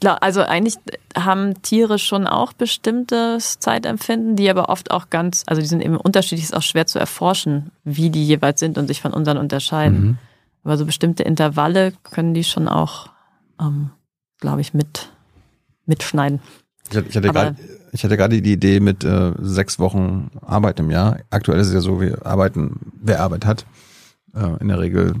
Klar, 0.00 0.22
also 0.22 0.40
eigentlich 0.40 0.78
haben 1.14 1.60
Tiere 1.60 1.98
schon 1.98 2.26
auch 2.26 2.54
bestimmtes 2.54 3.58
Zeitempfinden, 3.58 4.36
die 4.36 4.48
aber 4.48 4.70
oft 4.70 4.90
auch 4.90 5.10
ganz, 5.10 5.42
also 5.46 5.60
die 5.60 5.68
sind 5.68 5.82
eben 5.82 5.98
unterschiedlich, 5.98 6.44
ist 6.44 6.56
auch 6.56 6.62
schwer 6.62 6.86
zu 6.86 6.98
erforschen, 6.98 7.70
wie 7.84 8.08
die 8.08 8.24
jeweils 8.24 8.58
sind 8.58 8.78
und 8.78 8.86
sich 8.86 9.02
von 9.02 9.12
unseren 9.12 9.36
unterscheiden. 9.36 10.02
Mhm. 10.02 10.18
Aber 10.64 10.78
so 10.78 10.86
bestimmte 10.86 11.22
Intervalle 11.22 11.92
können 12.02 12.32
die 12.32 12.44
schon 12.44 12.66
auch, 12.68 13.10
ähm, 13.60 13.90
glaube 14.42 14.60
ich, 14.60 14.74
mit 14.74 15.10
mitschneiden. 15.86 16.40
Ich 16.90 16.96
hatte, 16.96 17.08
ich 17.08 17.16
hatte 17.16 17.28
gerade, 17.28 17.56
ich 17.92 18.04
hatte 18.04 18.16
gerade 18.18 18.42
die 18.42 18.52
Idee 18.52 18.80
mit 18.80 19.02
äh, 19.04 19.32
sechs 19.38 19.78
Wochen 19.78 20.30
Arbeit 20.42 20.78
im 20.78 20.90
Jahr. 20.90 21.16
Aktuell 21.30 21.58
ist 21.60 21.68
es 21.68 21.74
ja 21.74 21.80
so, 21.80 22.00
wir 22.02 22.26
arbeiten, 22.26 22.92
wer 23.00 23.20
Arbeit 23.20 23.46
hat, 23.46 23.64
äh, 24.34 24.60
in 24.60 24.68
der 24.68 24.78
Regel 24.78 25.14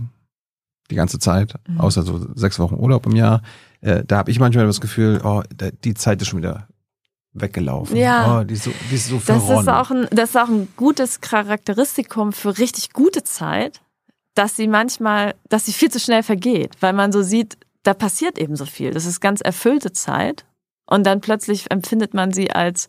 die 0.90 0.94
ganze 0.94 1.18
Zeit, 1.18 1.54
mhm. 1.66 1.80
außer 1.80 2.02
so 2.02 2.20
sechs 2.34 2.58
Wochen 2.58 2.74
Urlaub 2.74 3.06
im 3.06 3.16
Jahr 3.16 3.40
äh, 3.82 4.04
da 4.06 4.18
habe 4.18 4.30
ich 4.30 4.38
manchmal 4.38 4.66
das 4.66 4.80
Gefühl, 4.80 5.20
oh, 5.22 5.42
die 5.84 5.94
Zeit 5.94 6.22
ist 6.22 6.28
schon 6.28 6.38
wieder 6.38 6.68
weggelaufen. 7.34 7.96
Ja. 7.96 8.40
Oh, 8.40 8.44
die 8.44 8.54
ist 8.54 8.64
so, 8.64 8.72
die 8.90 8.94
ist 8.94 9.08
so 9.08 9.20
das 9.26 9.42
ist 9.42 9.68
auch 9.68 9.90
ein, 9.90 10.06
Das 10.10 10.30
ist 10.30 10.36
auch 10.36 10.48
ein 10.48 10.68
gutes 10.76 11.20
Charakteristikum 11.20 12.32
für 12.32 12.58
richtig 12.58 12.92
gute 12.92 13.24
Zeit, 13.24 13.80
dass 14.34 14.56
sie 14.56 14.68
manchmal, 14.68 15.34
dass 15.48 15.66
sie 15.66 15.72
viel 15.72 15.90
zu 15.90 15.98
schnell 15.98 16.22
vergeht, 16.22 16.76
weil 16.80 16.92
man 16.92 17.10
so 17.10 17.22
sieht, 17.22 17.58
da 17.82 17.94
passiert 17.94 18.38
eben 18.38 18.56
so 18.56 18.66
viel. 18.66 18.92
Das 18.92 19.06
ist 19.06 19.20
ganz 19.20 19.40
erfüllte 19.40 19.92
Zeit 19.92 20.44
Und 20.86 21.04
dann 21.04 21.20
plötzlich 21.20 21.70
empfindet 21.70 22.12
man 22.12 22.32
sie 22.32 22.50
als 22.50 22.88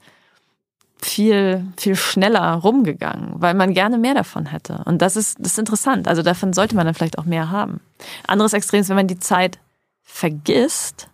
viel, 0.97 1.65
viel 1.77 1.95
schneller 1.95 2.53
rumgegangen, 2.53 3.33
weil 3.35 3.53
man 3.53 3.73
gerne 3.73 3.97
mehr 3.97 4.13
davon 4.13 4.45
hätte. 4.45 4.81
Und 4.85 5.01
das 5.01 5.15
ist, 5.15 5.37
das 5.39 5.53
ist 5.53 5.59
interessant. 5.59 6.07
Also 6.07 6.21
davon 6.21 6.53
sollte 6.53 6.75
man 6.75 6.85
dann 6.85 6.95
vielleicht 6.95 7.17
auch 7.17 7.25
mehr 7.25 7.49
haben. 7.49 7.81
Anderes 8.27 8.53
Extrem 8.53 8.81
ist, 8.81 8.89
wenn 8.89 8.95
man 8.95 9.07
die 9.07 9.19
Zeit 9.19 9.59
vergisst, 10.01 11.09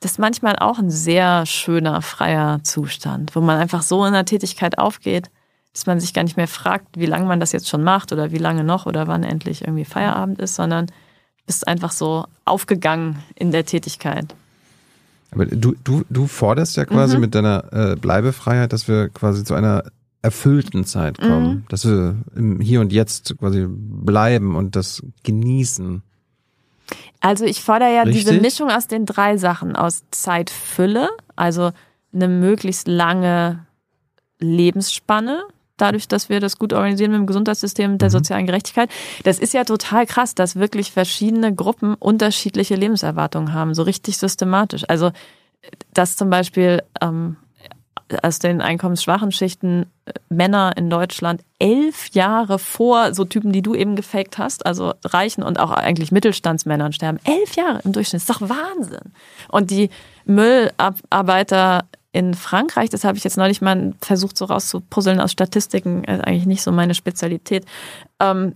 das 0.00 0.12
ist 0.12 0.18
manchmal 0.18 0.56
auch 0.56 0.78
ein 0.78 0.90
sehr 0.90 1.46
schöner, 1.46 2.02
freier 2.02 2.62
Zustand, 2.64 3.36
wo 3.36 3.40
man 3.40 3.58
einfach 3.58 3.82
so 3.82 4.04
in 4.04 4.12
der 4.12 4.24
Tätigkeit 4.24 4.78
aufgeht, 4.78 5.30
dass 5.72 5.86
man 5.86 6.00
sich 6.00 6.12
gar 6.12 6.24
nicht 6.24 6.36
mehr 6.36 6.48
fragt, 6.48 6.98
wie 6.98 7.06
lange 7.06 7.26
man 7.26 7.40
das 7.40 7.52
jetzt 7.52 7.68
schon 7.68 7.84
macht 7.84 8.12
oder 8.12 8.32
wie 8.32 8.38
lange 8.38 8.64
noch 8.64 8.86
oder 8.86 9.06
wann 9.06 9.22
endlich 9.22 9.62
irgendwie 9.62 9.84
Feierabend 9.84 10.40
ist, 10.40 10.56
sondern 10.56 10.86
bist 11.46 11.66
einfach 11.66 11.92
so 11.92 12.26
aufgegangen 12.44 13.18
in 13.34 13.50
der 13.50 13.64
Tätigkeit. 13.66 14.34
Aber 15.30 15.46
du, 15.46 15.74
du, 15.82 16.04
du 16.10 16.26
forderst 16.26 16.76
ja 16.76 16.84
quasi 16.84 17.14
Mhm. 17.16 17.20
mit 17.22 17.34
deiner 17.34 17.72
äh, 17.72 17.96
Bleibefreiheit, 17.96 18.72
dass 18.72 18.86
wir 18.88 19.08
quasi 19.08 19.44
zu 19.44 19.54
einer 19.54 19.84
erfüllten 20.20 20.84
Zeit 20.84 21.18
kommen, 21.18 21.48
Mhm. 21.54 21.64
dass 21.68 21.84
wir 21.84 22.16
im 22.36 22.60
Hier 22.60 22.80
und 22.80 22.92
Jetzt 22.92 23.36
quasi 23.38 23.66
bleiben 23.68 24.54
und 24.56 24.76
das 24.76 25.02
genießen. 25.24 26.02
Also 27.20 27.44
ich 27.44 27.62
fordere 27.62 27.94
ja 27.94 28.04
diese 28.04 28.30
Richtig. 28.30 28.42
Mischung 28.42 28.70
aus 28.70 28.86
den 28.86 29.06
drei 29.06 29.36
Sachen, 29.38 29.74
aus 29.74 30.02
Zeitfülle, 30.10 31.08
also 31.34 31.72
eine 32.12 32.28
möglichst 32.28 32.86
lange 32.88 33.64
Lebensspanne, 34.38 35.42
dadurch, 35.76 36.08
dass 36.08 36.28
wir 36.28 36.40
das 36.40 36.58
gut 36.58 36.72
organisieren 36.72 37.12
mit 37.12 37.20
dem 37.20 37.26
Gesundheitssystem 37.26 37.92
und 37.92 38.02
der 38.02 38.10
sozialen 38.10 38.46
Gerechtigkeit. 38.46 38.90
Das 39.24 39.38
ist 39.38 39.54
ja 39.54 39.64
total 39.64 40.06
krass, 40.06 40.34
dass 40.34 40.56
wirklich 40.56 40.92
verschiedene 40.92 41.54
Gruppen 41.54 41.94
unterschiedliche 41.94 42.76
Lebenserwartungen 42.76 43.52
haben, 43.52 43.74
so 43.74 43.82
richtig 43.82 44.18
systematisch. 44.18 44.84
Also 44.88 45.12
dass 45.92 46.16
zum 46.16 46.30
Beispiel 46.30 46.82
ähm, 47.00 47.36
aus 48.22 48.38
den 48.38 48.60
einkommensschwachen 48.60 49.32
Schichten 49.32 49.86
äh, 50.04 50.12
Männer 50.28 50.72
in 50.76 50.90
Deutschland 50.90 51.42
elf 51.58 52.10
Jahre 52.12 52.58
vor 52.58 53.14
so 53.14 53.24
Typen, 53.24 53.52
die 53.52 53.62
du 53.62 53.74
eben 53.74 53.96
gefaked 53.96 54.38
hast, 54.38 54.66
also 54.66 54.94
Reichen 55.04 55.42
und 55.42 55.58
auch 55.58 55.70
eigentlich 55.70 56.12
Mittelstandsmännern 56.12 56.92
sterben. 56.92 57.18
Elf 57.24 57.54
Jahre 57.56 57.80
im 57.84 57.92
Durchschnitt, 57.92 58.22
ist 58.22 58.30
doch 58.30 58.40
Wahnsinn. 58.40 59.12
Und 59.48 59.70
die 59.70 59.90
Müllarbeiter 60.24 61.84
in 62.12 62.34
Frankreich, 62.34 62.90
das 62.90 63.04
habe 63.04 63.16
ich 63.16 63.24
jetzt 63.24 63.38
neulich 63.38 63.62
mal 63.62 63.94
versucht 64.00 64.36
so 64.36 64.44
rauszupuzzeln 64.44 65.20
aus 65.20 65.32
Statistiken, 65.32 66.04
ist 66.04 66.22
eigentlich 66.24 66.46
nicht 66.46 66.62
so 66.62 66.70
meine 66.70 66.94
Spezialität. 66.94 67.64
Ähm, 68.20 68.54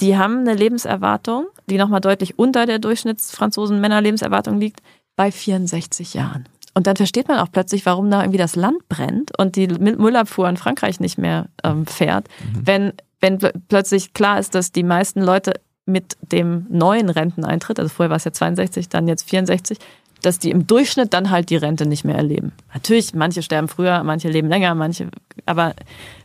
die 0.00 0.16
haben 0.16 0.38
eine 0.40 0.54
Lebenserwartung, 0.54 1.46
die 1.70 1.76
nochmal 1.78 2.00
deutlich 2.00 2.38
unter 2.38 2.66
der 2.66 2.80
Durchschnittsfranzosen 2.80 3.80
Männerlebenserwartung 3.80 4.58
liegt, 4.58 4.82
bei 5.14 5.30
64 5.30 6.14
Jahren. 6.14 6.48
Und 6.74 6.86
dann 6.86 6.96
versteht 6.96 7.28
man 7.28 7.38
auch 7.38 7.52
plötzlich, 7.52 7.86
warum 7.86 8.10
da 8.10 8.22
irgendwie 8.22 8.38
das 8.38 8.56
Land 8.56 8.88
brennt 8.88 9.38
und 9.38 9.56
die 9.56 9.68
Mü- 9.68 9.96
Müllabfuhr 10.00 10.48
in 10.48 10.56
Frankreich 10.56 11.00
nicht 11.00 11.18
mehr 11.18 11.48
ähm, 11.62 11.86
fährt, 11.86 12.28
wenn, 12.52 12.94
wenn 13.20 13.38
pl 13.38 13.52
plötzlich 13.68 14.14
klar 14.14 14.38
ist, 14.38 14.54
dass 14.54 14.72
die 14.72 14.82
meisten 14.82 15.20
Leute 15.20 15.60
mit 15.84 16.16
dem 16.20 16.66
neuen 16.70 17.10
Renteneintritt, 17.10 17.78
also 17.78 17.90
vorher 17.90 18.10
war 18.10 18.16
es 18.16 18.24
ja 18.24 18.32
62, 18.32 18.88
dann 18.88 19.06
jetzt 19.06 19.28
64, 19.28 19.78
dass 20.22 20.38
die 20.38 20.50
im 20.50 20.66
Durchschnitt 20.66 21.12
dann 21.12 21.30
halt 21.30 21.50
die 21.50 21.56
Rente 21.56 21.86
nicht 21.86 22.04
mehr 22.04 22.16
erleben. 22.16 22.52
Natürlich, 22.72 23.14
manche 23.14 23.42
sterben 23.42 23.68
früher, 23.68 24.02
manche 24.04 24.28
leben 24.28 24.48
länger, 24.48 24.74
manche, 24.74 25.08
aber 25.46 25.74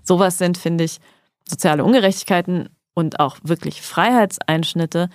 sowas 0.04 0.38
sind, 0.38 0.58
finde 0.58 0.86
ich, 0.86 1.00
soziale 1.50 1.84
Ungerechtigkeiten 1.84 2.70
und 2.94 3.20
auch 3.20 3.38
wirklich 3.44 3.82
Freiheitseinschnitte, 3.82 5.10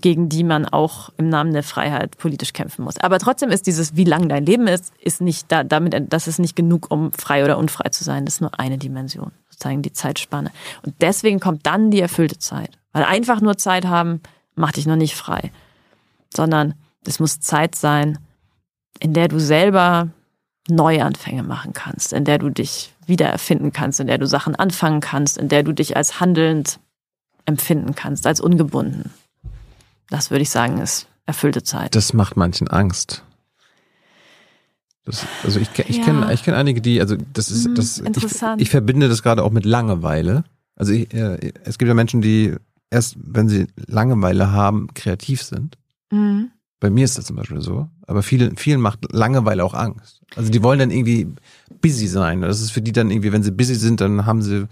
gegen 0.00 0.28
die 0.28 0.44
man 0.44 0.64
auch 0.64 1.10
im 1.16 1.28
Namen 1.28 1.52
der 1.52 1.62
Freiheit 1.64 2.16
politisch 2.18 2.52
kämpfen 2.52 2.84
muss. 2.84 2.98
Aber 2.98 3.18
trotzdem 3.18 3.50
ist 3.50 3.66
dieses, 3.66 3.96
wie 3.96 4.04
lang 4.04 4.28
dein 4.28 4.46
Leben 4.46 4.68
ist, 4.68 4.92
ist 5.00 5.20
nicht 5.20 5.50
da, 5.50 5.64
damit, 5.64 5.96
das 6.12 6.28
ist 6.28 6.38
nicht 6.38 6.54
genug, 6.54 6.86
um 6.90 7.12
frei 7.12 7.44
oder 7.44 7.58
unfrei 7.58 7.88
zu 7.88 8.04
sein. 8.04 8.24
Das 8.24 8.34
ist 8.34 8.40
nur 8.40 8.58
eine 8.58 8.78
Dimension, 8.78 9.32
sozusagen 9.50 9.82
die 9.82 9.92
Zeitspanne. 9.92 10.52
Und 10.84 10.94
deswegen 11.00 11.40
kommt 11.40 11.66
dann 11.66 11.90
die 11.90 12.00
erfüllte 12.00 12.38
Zeit. 12.38 12.78
Weil 12.92 13.04
einfach 13.04 13.40
nur 13.40 13.58
Zeit 13.58 13.86
haben, 13.86 14.20
macht 14.54 14.76
dich 14.76 14.86
noch 14.86 14.96
nicht 14.96 15.16
frei. 15.16 15.50
Sondern 16.34 16.74
es 17.06 17.20
muss 17.20 17.40
Zeit 17.40 17.74
sein, 17.74 18.18
in 19.00 19.14
der 19.14 19.28
du 19.28 19.38
selber 19.40 20.08
Neuanfänge 20.68 21.42
machen 21.42 21.72
kannst, 21.72 22.12
in 22.12 22.24
der 22.24 22.38
du 22.38 22.50
dich 22.50 22.94
wiedererfinden 23.06 23.72
kannst, 23.72 24.00
in 24.00 24.06
der 24.06 24.18
du 24.18 24.26
Sachen 24.26 24.54
anfangen 24.54 25.00
kannst, 25.00 25.38
in 25.38 25.48
der 25.48 25.62
du 25.62 25.72
dich 25.72 25.96
als 25.96 26.20
handelnd 26.20 26.78
empfinden 27.46 27.94
kannst, 27.94 28.26
als 28.26 28.40
ungebunden. 28.40 29.10
Das 30.10 30.30
würde 30.30 30.42
ich 30.42 30.50
sagen, 30.50 30.78
ist 30.78 31.06
erfüllte 31.26 31.62
Zeit. 31.62 31.94
Das 31.94 32.12
macht 32.12 32.36
manchen 32.36 32.68
Angst. 32.68 33.22
Das, 35.04 35.24
also 35.42 35.58
ich, 35.58 35.70
ich 35.88 35.96
Ja. 35.98 36.04
kenne 36.04 36.32
ich 36.34 36.42
kenn 36.42 36.54
einige, 36.54 36.82
die, 36.82 37.00
also 37.00 37.16
das 37.32 37.50
ist 37.50 37.64
Hm, 37.64 37.74
das. 37.74 37.98
interessant. 37.98 38.60
Ich, 38.60 38.66
ich 38.66 38.70
verbinde 38.70 39.08
das 39.08 39.22
gerade 39.22 39.42
auch 39.42 39.50
mit 39.50 39.64
Langeweile. 39.64 40.44
Also 40.76 40.92
ich, 40.92 41.12
äh, 41.14 41.52
es 41.64 41.78
gibt 41.78 41.88
ja 41.88 41.94
Menschen, 41.94 42.20
die 42.20 42.54
erst, 42.90 43.16
wenn 43.18 43.48
sie 43.48 43.66
Langeweile 43.86 44.52
haben, 44.52 44.88
kreativ 44.94 45.42
sind. 45.42 45.78
Mhm. 46.10 46.50
Bei 46.80 46.90
mir 46.90 47.04
ist 47.04 47.18
das 47.18 47.24
zum 47.24 47.36
Beispiel 47.36 47.60
so. 47.60 47.88
Aber 48.06 48.22
viele, 48.22 48.52
vielen 48.56 48.80
macht 48.80 49.12
Langeweile 49.12 49.64
auch 49.64 49.74
Angst. 49.74 50.22
Also 50.36 50.50
die 50.50 50.62
wollen 50.62 50.78
dann 50.78 50.90
irgendwie 50.90 51.28
busy 51.80 52.06
sein. 52.06 52.42
Das 52.42 52.60
ist 52.60 52.70
für 52.70 52.82
die 52.82 52.92
dann 52.92 53.10
irgendwie, 53.10 53.32
wenn 53.32 53.42
sie 53.42 53.50
busy 53.50 53.74
sind, 53.74 54.00
dann 54.00 54.26
haben 54.26 54.42
sie, 54.42 54.68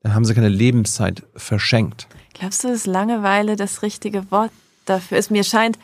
dann 0.00 0.14
haben 0.14 0.24
sie 0.24 0.34
keine 0.34 0.48
Lebenszeit 0.48 1.22
verschenkt. 1.34 2.08
Glaubst 2.32 2.64
du, 2.64 2.68
dass 2.68 2.86
Langeweile 2.86 3.56
das 3.56 3.82
richtige 3.82 4.30
Wort 4.30 4.50
dafür 4.86 5.18
ist? 5.18 5.30
Mir 5.30 5.44
scheint, 5.44 5.78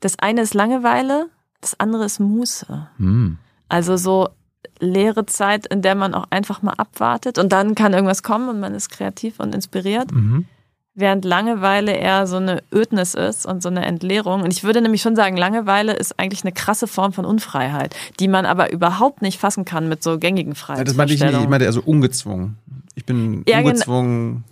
das 0.00 0.18
eine 0.18 0.42
ist 0.42 0.54
Langeweile, 0.54 1.28
das 1.60 1.78
andere 1.78 2.04
ist 2.04 2.18
Muße. 2.18 2.88
Hm. 2.96 3.38
Also 3.68 3.96
so 3.96 4.28
leere 4.80 5.26
Zeit, 5.26 5.66
in 5.66 5.82
der 5.82 5.94
man 5.94 6.14
auch 6.14 6.26
einfach 6.30 6.62
mal 6.62 6.74
abwartet 6.74 7.38
und 7.38 7.52
dann 7.52 7.74
kann 7.74 7.92
irgendwas 7.92 8.22
kommen 8.22 8.48
und 8.48 8.60
man 8.60 8.74
ist 8.74 8.90
kreativ 8.90 9.38
und 9.38 9.54
inspiriert. 9.54 10.12
Mhm. 10.12 10.46
Während 10.94 11.24
Langeweile 11.24 11.92
eher 11.92 12.26
so 12.26 12.36
eine 12.36 12.62
Ödnis 12.70 13.14
ist 13.14 13.46
und 13.46 13.62
so 13.62 13.70
eine 13.70 13.86
Entleerung. 13.86 14.42
Und 14.42 14.52
ich 14.52 14.62
würde 14.62 14.82
nämlich 14.82 15.00
schon 15.00 15.16
sagen, 15.16 15.38
Langeweile 15.38 15.94
ist 15.94 16.18
eigentlich 16.18 16.44
eine 16.44 16.52
krasse 16.52 16.86
Form 16.86 17.14
von 17.14 17.24
Unfreiheit, 17.24 17.96
die 18.20 18.28
man 18.28 18.44
aber 18.44 18.70
überhaupt 18.72 19.22
nicht 19.22 19.40
fassen 19.40 19.64
kann 19.64 19.88
mit 19.88 20.02
so 20.02 20.18
gängigen 20.18 20.54
Ja, 20.68 20.84
das 20.84 20.94
meinte 20.94 21.14
ich 21.14 21.20
nicht. 21.20 21.32
Ich 21.32 21.48
meinte 21.48 21.66
also 21.66 21.80
ungezwungen. 21.82 22.58
Ich 22.94 23.06
bin 23.06 23.42
Ja, 23.48 23.58
ungezwungen. 23.58 24.44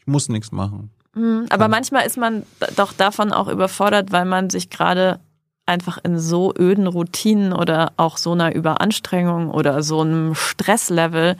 Ich 0.00 0.06
muss 0.08 0.28
nichts 0.28 0.50
machen. 0.50 0.90
Mhm, 1.14 1.46
Aber 1.50 1.68
manchmal 1.68 2.04
ist 2.04 2.16
man 2.16 2.42
doch 2.74 2.92
davon 2.92 3.32
auch 3.32 3.46
überfordert, 3.48 4.10
weil 4.10 4.24
man 4.24 4.50
sich 4.50 4.70
gerade 4.70 5.20
einfach 5.66 5.98
in 6.02 6.18
so 6.18 6.52
öden 6.58 6.86
Routinen 6.86 7.52
oder 7.52 7.92
auch 7.96 8.16
so 8.16 8.32
einer 8.32 8.54
Überanstrengung 8.54 9.50
oder 9.50 9.82
so 9.82 10.00
einem 10.00 10.34
Stresslevel 10.34 11.36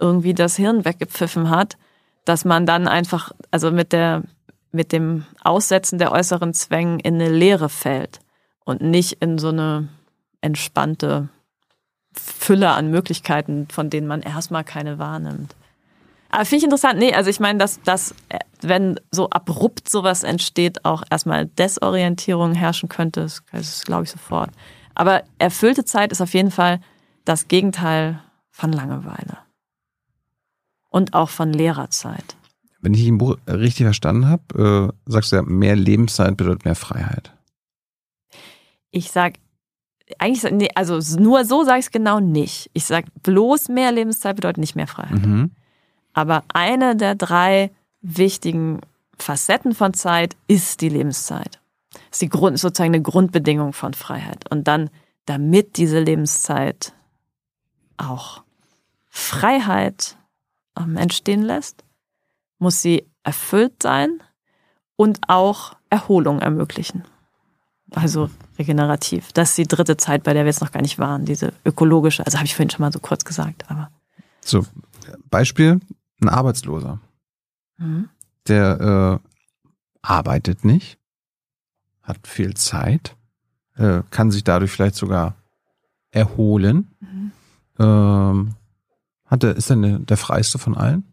irgendwie 0.00 0.34
das 0.34 0.56
Hirn 0.56 0.84
weggepfiffen 0.84 1.50
hat, 1.50 1.76
dass 2.28 2.44
man 2.44 2.66
dann 2.66 2.88
einfach, 2.88 3.32
also 3.50 3.70
mit 3.70 3.92
der, 3.92 4.22
mit 4.70 4.92
dem 4.92 5.24
Aussetzen 5.42 5.98
der 5.98 6.12
äußeren 6.12 6.52
Zwängen 6.52 7.00
in 7.00 7.14
eine 7.14 7.30
Leere 7.30 7.70
fällt 7.70 8.20
und 8.64 8.82
nicht 8.82 9.22
in 9.22 9.38
so 9.38 9.48
eine 9.48 9.88
entspannte 10.42 11.30
Fülle 12.12 12.70
an 12.70 12.90
Möglichkeiten, 12.90 13.66
von 13.70 13.88
denen 13.88 14.06
man 14.06 14.20
erstmal 14.20 14.62
keine 14.62 14.98
wahrnimmt. 14.98 15.54
Aber 16.30 16.44
finde 16.44 16.58
ich 16.58 16.64
interessant. 16.64 16.98
Nee, 16.98 17.14
also 17.14 17.30
ich 17.30 17.40
meine, 17.40 17.58
dass, 17.58 17.80
dass 17.82 18.14
wenn 18.60 19.00
so 19.10 19.30
abrupt 19.30 19.88
sowas 19.88 20.22
entsteht, 20.22 20.84
auch 20.84 21.02
erstmal 21.10 21.46
Desorientierung 21.46 22.52
herrschen 22.52 22.90
könnte, 22.90 23.22
das, 23.22 23.42
das 23.50 23.84
glaube 23.84 24.04
ich 24.04 24.10
sofort. 24.10 24.50
Aber 24.94 25.22
erfüllte 25.38 25.86
Zeit 25.86 26.12
ist 26.12 26.20
auf 26.20 26.34
jeden 26.34 26.50
Fall 26.50 26.80
das 27.24 27.48
Gegenteil 27.48 28.20
von 28.50 28.72
Langeweile. 28.72 29.38
Und 30.90 31.14
auch 31.14 31.28
von 31.28 31.52
leerer 31.52 31.90
Zeit. 31.90 32.36
Wenn 32.80 32.94
ich 32.94 33.06
im 33.06 33.18
Buch 33.18 33.36
richtig 33.46 33.84
verstanden 33.84 34.28
habe, 34.28 34.92
äh, 35.06 35.10
sagst 35.10 35.32
du 35.32 35.36
ja, 35.36 35.42
mehr 35.42 35.76
Lebenszeit 35.76 36.36
bedeutet 36.36 36.64
mehr 36.64 36.76
Freiheit. 36.76 37.32
Ich 38.90 39.10
sag, 39.10 39.34
eigentlich, 40.18 40.50
nee, 40.52 40.70
also 40.74 41.00
nur 41.18 41.44
so 41.44 41.64
sage 41.64 41.80
ich 41.80 41.86
es 41.86 41.90
genau 41.90 42.20
nicht. 42.20 42.70
Ich 42.72 42.84
sag, 42.84 43.04
bloß 43.22 43.68
mehr 43.68 43.92
Lebenszeit 43.92 44.36
bedeutet 44.36 44.58
nicht 44.58 44.76
mehr 44.76 44.86
Freiheit. 44.86 45.26
Mhm. 45.26 45.50
Aber 46.14 46.44
eine 46.52 46.96
der 46.96 47.14
drei 47.14 47.70
wichtigen 48.00 48.80
Facetten 49.18 49.74
von 49.74 49.94
Zeit 49.94 50.36
ist 50.46 50.80
die 50.80 50.88
Lebenszeit. 50.88 51.60
ist 52.10 52.22
die 52.22 52.28
Grund, 52.28 52.58
sozusagen 52.58 52.94
eine 52.94 53.02
Grundbedingung 53.02 53.72
von 53.72 53.94
Freiheit. 53.94 54.50
Und 54.50 54.68
dann, 54.68 54.90
damit 55.26 55.76
diese 55.76 56.00
Lebenszeit 56.00 56.92
auch 57.96 58.42
Freiheit 59.08 60.16
entstehen 60.96 61.42
lässt, 61.42 61.84
muss 62.58 62.82
sie 62.82 63.06
erfüllt 63.22 63.82
sein 63.82 64.22
und 64.96 65.20
auch 65.28 65.76
Erholung 65.90 66.40
ermöglichen. 66.40 67.04
Also 67.94 68.28
regenerativ. 68.58 69.32
Das 69.32 69.50
ist 69.50 69.58
die 69.58 69.66
dritte 69.66 69.96
Zeit, 69.96 70.22
bei 70.22 70.34
der 70.34 70.44
wir 70.44 70.50
jetzt 70.50 70.60
noch 70.60 70.72
gar 70.72 70.82
nicht 70.82 70.98
waren, 70.98 71.24
diese 71.24 71.52
ökologische. 71.64 72.24
Also 72.26 72.36
habe 72.38 72.46
ich 72.46 72.54
vorhin 72.54 72.70
schon 72.70 72.82
mal 72.82 72.92
so 72.92 72.98
kurz 73.00 73.24
gesagt, 73.24 73.70
aber. 73.70 73.90
So, 74.44 74.66
Beispiel, 75.30 75.80
ein 76.20 76.28
Arbeitsloser, 76.28 77.00
Mhm. 77.78 78.08
der 78.46 79.20
äh, 79.22 79.28
arbeitet 80.02 80.64
nicht, 80.64 80.98
hat 82.02 82.26
viel 82.26 82.54
Zeit, 82.54 83.16
äh, 83.76 84.02
kann 84.10 84.30
sich 84.30 84.44
dadurch 84.44 84.72
vielleicht 84.72 84.96
sogar 84.96 85.36
erholen. 86.10 86.90
Mhm. 87.00 87.32
Ähm, 87.78 88.54
hat 89.28 89.44
er, 89.44 89.56
ist 89.56 89.70
er 89.70 89.76
der 89.76 90.16
freiste 90.16 90.58
von 90.58 90.76
allen? 90.76 91.04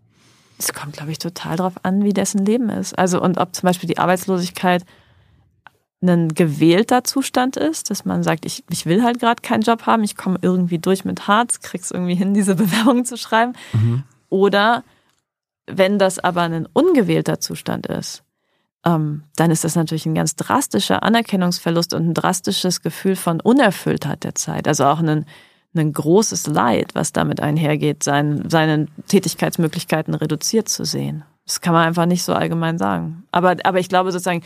Es 0.57 0.73
kommt, 0.73 0.93
glaube 0.93 1.11
ich, 1.11 1.19
total 1.19 1.57
drauf 1.57 1.73
an, 1.83 2.03
wie 2.03 2.13
dessen 2.13 2.45
Leben 2.45 2.69
ist. 2.69 2.97
Also 2.97 3.21
und 3.21 3.37
ob 3.37 3.53
zum 3.55 3.67
Beispiel 3.67 3.87
die 3.87 3.97
Arbeitslosigkeit 3.97 4.85
ein 6.01 6.29
gewählter 6.29 7.03
Zustand 7.03 7.57
ist, 7.57 7.89
dass 7.89 8.05
man 8.05 8.23
sagt, 8.23 8.45
ich, 8.45 8.63
ich 8.69 8.85
will 8.85 9.03
halt 9.03 9.19
gerade 9.19 9.41
keinen 9.41 9.61
Job 9.61 9.85
haben, 9.85 10.03
ich 10.03 10.15
komme 10.15 10.37
irgendwie 10.41 10.79
durch 10.79 11.03
mit 11.03 11.27
Harz, 11.27 11.61
krieg's 11.61 11.91
irgendwie 11.91 12.15
hin, 12.15 12.33
diese 12.33 12.55
Bewerbung 12.55 13.05
zu 13.05 13.17
schreiben. 13.17 13.53
Mhm. 13.73 14.03
Oder 14.29 14.83
wenn 15.67 15.99
das 15.99 16.19
aber 16.19 16.41
ein 16.41 16.67
ungewählter 16.71 17.39
Zustand 17.39 17.87
ist, 17.87 18.23
ähm, 18.85 19.23
dann 19.35 19.51
ist 19.51 19.63
das 19.63 19.75
natürlich 19.75 20.05
ein 20.05 20.15
ganz 20.15 20.35
drastischer 20.35 21.03
Anerkennungsverlust 21.03 21.93
und 21.93 22.09
ein 22.09 22.13
drastisches 22.13 22.81
Gefühl 22.81 23.15
von 23.15 23.41
Unerfülltheit 23.41 24.23
der 24.23 24.35
Zeit. 24.35 24.67
Also 24.67 24.85
auch 24.85 24.99
ein, 24.99 25.25
ein 25.75 25.93
großes 25.93 26.47
Leid, 26.47 26.91
was 26.93 27.13
damit 27.13 27.39
einhergeht, 27.39 28.03
sein, 28.03 28.45
seine 28.49 28.87
Tätigkeitsmöglichkeiten 29.07 30.13
reduziert 30.13 30.69
zu 30.69 30.85
sehen. 30.85 31.23
Das 31.45 31.61
kann 31.61 31.73
man 31.73 31.85
einfach 31.85 32.05
nicht 32.05 32.23
so 32.23 32.33
allgemein 32.33 32.77
sagen. 32.77 33.23
Aber, 33.31 33.55
aber 33.63 33.79
ich 33.79 33.89
glaube 33.89 34.11
sozusagen, 34.11 34.41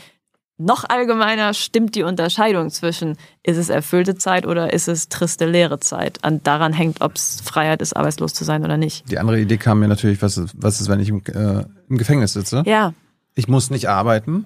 noch 0.58 0.84
allgemeiner 0.86 1.54
stimmt 1.54 1.94
die 1.94 2.02
Unterscheidung 2.02 2.68
zwischen, 2.68 3.16
ist 3.42 3.56
es 3.56 3.70
erfüllte 3.70 4.16
Zeit 4.16 4.46
oder 4.46 4.74
ist 4.74 4.88
es 4.88 5.08
triste 5.08 5.46
leere 5.46 5.80
Zeit? 5.80 6.18
Und 6.24 6.46
daran 6.46 6.74
hängt, 6.74 7.00
ob 7.00 7.16
es 7.16 7.40
Freiheit 7.42 7.80
ist, 7.80 7.96
arbeitslos 7.96 8.34
zu 8.34 8.44
sein 8.44 8.62
oder 8.62 8.76
nicht. 8.76 9.10
Die 9.10 9.18
andere 9.18 9.40
Idee 9.40 9.56
kam 9.56 9.80
mir 9.80 9.88
natürlich, 9.88 10.20
was 10.20 10.36
ist, 10.36 10.54
was 10.54 10.80
ist 10.82 10.90
wenn 10.90 11.00
ich 11.00 11.08
im, 11.08 11.22
äh, 11.32 11.64
im 11.88 11.96
Gefängnis 11.96 12.34
sitze? 12.34 12.62
Ja, 12.66 12.92
Ich 13.34 13.48
muss 13.48 13.70
nicht 13.70 13.88
arbeiten. 13.88 14.44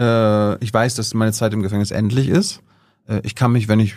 Äh, 0.00 0.56
ich 0.64 0.74
weiß, 0.74 0.96
dass 0.96 1.14
meine 1.14 1.32
Zeit 1.32 1.52
im 1.52 1.62
Gefängnis 1.62 1.92
endlich 1.92 2.28
ist. 2.28 2.60
Äh, 3.08 3.20
ich 3.22 3.36
kann 3.36 3.52
mich, 3.52 3.68
wenn 3.68 3.78
ich, 3.78 3.94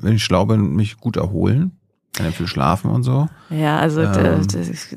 wenn 0.00 0.14
ich 0.16 0.24
schlau 0.24 0.46
bin, 0.46 0.74
mich 0.74 0.98
gut 0.98 1.16
erholen. 1.16 1.72
Kann 2.14 2.26
ja 2.26 2.32
viel 2.32 2.46
schlafen 2.48 2.90
und 2.90 3.02
so. 3.04 3.28
Ja, 3.50 3.78
also 3.78 4.00
Ähm. 4.00 4.42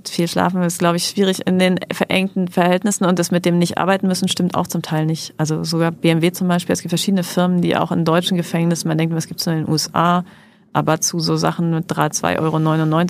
viel 0.08 0.28
schlafen 0.28 0.64
ist, 0.64 0.80
glaube 0.80 0.98
ich, 0.98 1.04
schwierig 1.04 1.46
in 1.46 1.60
den 1.60 1.80
verengten 1.94 2.48
Verhältnissen 2.48 3.06
und 3.06 3.20
das 3.20 3.32
mit 3.32 3.46
dem 3.46 3.60
nicht 3.60 3.78
arbeiten 3.78 4.08
müssen 4.08 4.28
stimmt 4.28 4.56
auch 4.56 4.66
zum 4.66 4.82
Teil 4.82 5.06
nicht. 5.06 5.34
Also 5.38 5.64
sogar 5.64 5.92
BMW 5.92 6.32
zum 6.32 6.48
Beispiel, 6.48 6.74
es 6.74 6.82
gibt 6.82 6.90
verschiedene 6.90 7.24
Firmen, 7.24 7.62
die 7.62 7.76
auch 7.76 7.92
in 7.92 8.06
deutschen 8.06 8.38
Gefängnissen, 8.38 8.88
man 8.88 8.98
denkt, 8.98 9.14
was 9.14 9.28
gibt 9.28 9.40
es 9.40 9.48
in 9.48 9.54
den 9.58 9.70
USA, 9.70 10.24
aber 10.74 11.02
zu 11.02 11.20
so 11.20 11.36
Sachen 11.36 11.72
mit 11.72 11.86
3, 11.90 12.08
2,99 12.08 12.40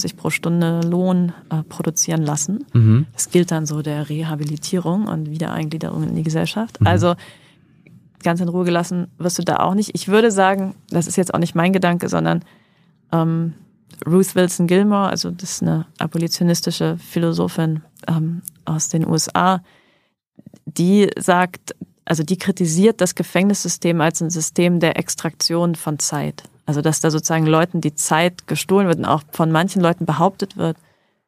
Euro 0.06 0.16
pro 0.18 0.30
Stunde 0.30 0.82
Lohn 0.82 1.32
äh, 1.50 1.64
produzieren 1.64 2.24
lassen. 2.24 2.66
Mhm. 2.74 3.06
Das 3.14 3.30
gilt 3.30 3.52
dann 3.52 3.66
so 3.66 3.82
der 3.82 4.10
Rehabilitierung 4.10 5.08
und 5.08 5.30
Wiedereingliederung 5.30 6.04
in 6.04 6.16
die 6.16 6.24
Gesellschaft. 6.24 6.80
Also 6.84 7.16
ganz 8.24 8.42
in 8.42 8.50
Ruhe 8.50 8.66
gelassen 8.66 9.08
wirst 9.18 9.40
du 9.40 9.44
da 9.44 9.58
auch 9.58 9.74
nicht. 9.74 9.92
Ich 9.94 10.08
würde 10.08 10.32
sagen, 10.32 10.76
das 10.90 11.08
ist 11.08 11.16
jetzt 11.16 11.34
auch 11.34 11.40
nicht 11.40 11.56
mein 11.56 11.74
Gedanke, 11.74 12.10
sondern 12.10 12.44
ähm, 13.12 13.54
Ruth 14.06 14.36
Wilson 14.36 14.68
Gilmore, 14.68 15.10
also 15.10 15.32
das 15.32 15.52
ist 15.52 15.62
eine 15.62 15.86
abolitionistische 16.00 16.98
Philosophin 16.98 17.82
ähm, 18.08 18.42
aus 18.66 18.90
den 18.90 19.08
USA, 19.08 19.62
die 20.66 21.10
sagt, 21.20 21.76
also 22.06 22.24
die 22.24 22.38
kritisiert 22.38 23.00
das 23.02 23.16
Gefängnissystem 23.16 24.02
als 24.02 24.22
ein 24.22 24.30
System 24.30 24.80
der 24.80 24.98
Extraktion 24.98 25.76
von 25.76 26.00
Zeit. 26.00 26.44
Also 26.66 26.82
dass 26.82 27.00
da 27.00 27.12
sozusagen 27.12 27.46
Leuten 27.46 27.82
die 27.82 27.96
Zeit 27.96 28.48
gestohlen 28.48 28.88
wird 28.88 29.00
und 29.00 29.06
auch 29.06 29.24
von 29.32 29.52
manchen 29.52 29.82
Leuten 29.82 30.06
behauptet 30.06 30.58
wird, 30.58 30.78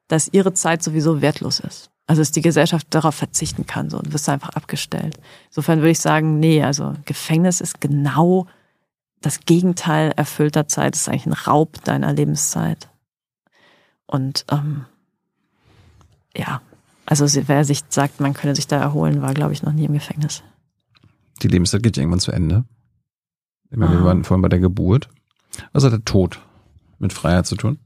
dass 0.07 0.29
ihre 0.31 0.53
Zeit 0.53 0.83
sowieso 0.83 1.21
wertlos 1.21 1.59
ist. 1.59 1.89
Also 2.05 2.21
dass 2.21 2.31
die 2.31 2.41
Gesellschaft 2.41 2.87
darauf 2.89 3.15
verzichten 3.15 3.65
kann, 3.65 3.89
so 3.89 3.97
und 3.97 4.11
wirst 4.11 4.27
einfach 4.27 4.49
abgestellt. 4.49 5.17
Insofern 5.47 5.79
würde 5.79 5.91
ich 5.91 5.99
sagen, 5.99 6.39
nee, 6.39 6.61
also 6.61 6.93
Gefängnis 7.05 7.61
ist 7.61 7.79
genau 7.79 8.47
das 9.21 9.41
Gegenteil 9.41 10.11
erfüllter 10.15 10.67
Zeit, 10.67 10.95
ist 10.95 11.07
eigentlich 11.07 11.27
ein 11.27 11.33
Raub 11.33 11.81
deiner 11.85 12.11
Lebenszeit. 12.11 12.89
Und 14.05 14.45
ähm, 14.51 14.85
ja, 16.35 16.61
also 17.05 17.25
wer 17.47 17.63
sich 17.63 17.81
sagt, 17.89 18.19
man 18.19 18.33
könne 18.33 18.55
sich 18.55 18.67
da 18.67 18.77
erholen, 18.79 19.21
war, 19.21 19.33
glaube 19.33 19.53
ich, 19.53 19.63
noch 19.63 19.71
nie 19.71 19.85
im 19.85 19.93
Gefängnis. 19.93 20.43
Die 21.41 21.47
Lebenszeit 21.47 21.83
geht 21.83 21.97
ja 21.97 22.01
irgendwann 22.01 22.19
zu 22.19 22.31
Ende. 22.31 22.65
Meine, 23.71 23.97
wir 23.97 24.03
waren 24.03 24.23
vorhin 24.23 24.41
bei 24.41 24.49
der 24.49 24.59
Geburt. 24.59 25.09
Was 25.71 25.83
hat 25.83 25.93
der 25.93 26.05
Tod 26.05 26.39
mit 26.99 27.11
Freiheit 27.11 27.47
zu 27.47 27.55
tun? 27.55 27.79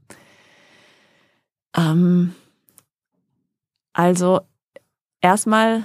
Ähm, 1.76 2.34
also 3.98 4.42
erstmal 5.20 5.82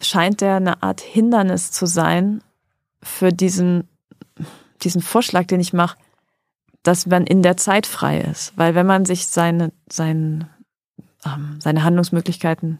scheint 0.00 0.40
der 0.40 0.56
eine 0.56 0.82
Art 0.82 1.02
Hindernis 1.02 1.72
zu 1.72 1.84
sein 1.84 2.42
für 3.02 3.34
diesen, 3.34 3.86
diesen 4.80 5.02
Vorschlag, 5.02 5.44
den 5.44 5.60
ich 5.60 5.74
mache, 5.74 5.98
dass 6.82 7.04
man 7.04 7.26
in 7.26 7.42
der 7.42 7.58
Zeit 7.58 7.86
frei 7.86 8.22
ist. 8.22 8.56
Weil 8.56 8.74
wenn 8.74 8.86
man 8.86 9.04
sich 9.04 9.26
seine, 9.26 9.72
sein, 9.92 10.48
ähm, 11.26 11.58
seine 11.60 11.84
Handlungsmöglichkeiten 11.84 12.78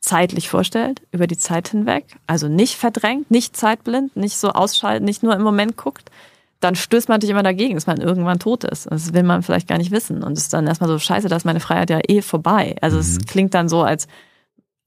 zeitlich 0.00 0.48
vorstellt, 0.48 1.02
über 1.10 1.26
die 1.26 1.36
Zeit 1.36 1.68
hinweg, 1.68 2.06
also 2.26 2.48
nicht 2.48 2.76
verdrängt, 2.76 3.30
nicht 3.30 3.54
zeitblind, 3.54 4.16
nicht 4.16 4.38
so 4.38 4.48
ausschalten, 4.48 5.04
nicht 5.04 5.22
nur 5.22 5.34
im 5.34 5.42
Moment 5.42 5.76
guckt, 5.76 6.10
dann 6.64 6.76
stößt 6.76 7.08
man 7.08 7.16
natürlich 7.16 7.32
immer 7.32 7.42
dagegen, 7.42 7.74
dass 7.74 7.86
man 7.86 8.00
irgendwann 8.00 8.38
tot 8.38 8.64
ist. 8.64 8.90
Das 8.90 9.12
will 9.12 9.22
man 9.22 9.42
vielleicht 9.42 9.68
gar 9.68 9.76
nicht 9.76 9.90
wissen. 9.90 10.22
Und 10.22 10.32
es 10.32 10.44
ist 10.44 10.54
dann 10.54 10.66
erstmal 10.66 10.88
so, 10.88 10.98
scheiße, 10.98 11.28
da 11.28 11.36
ist 11.36 11.44
meine 11.44 11.60
Freiheit 11.60 11.90
ja 11.90 12.00
eh 12.08 12.22
vorbei. 12.22 12.76
Also 12.80 12.98
es 12.98 13.18
klingt 13.26 13.52
dann 13.52 13.68
so, 13.68 13.82
als 13.82 14.08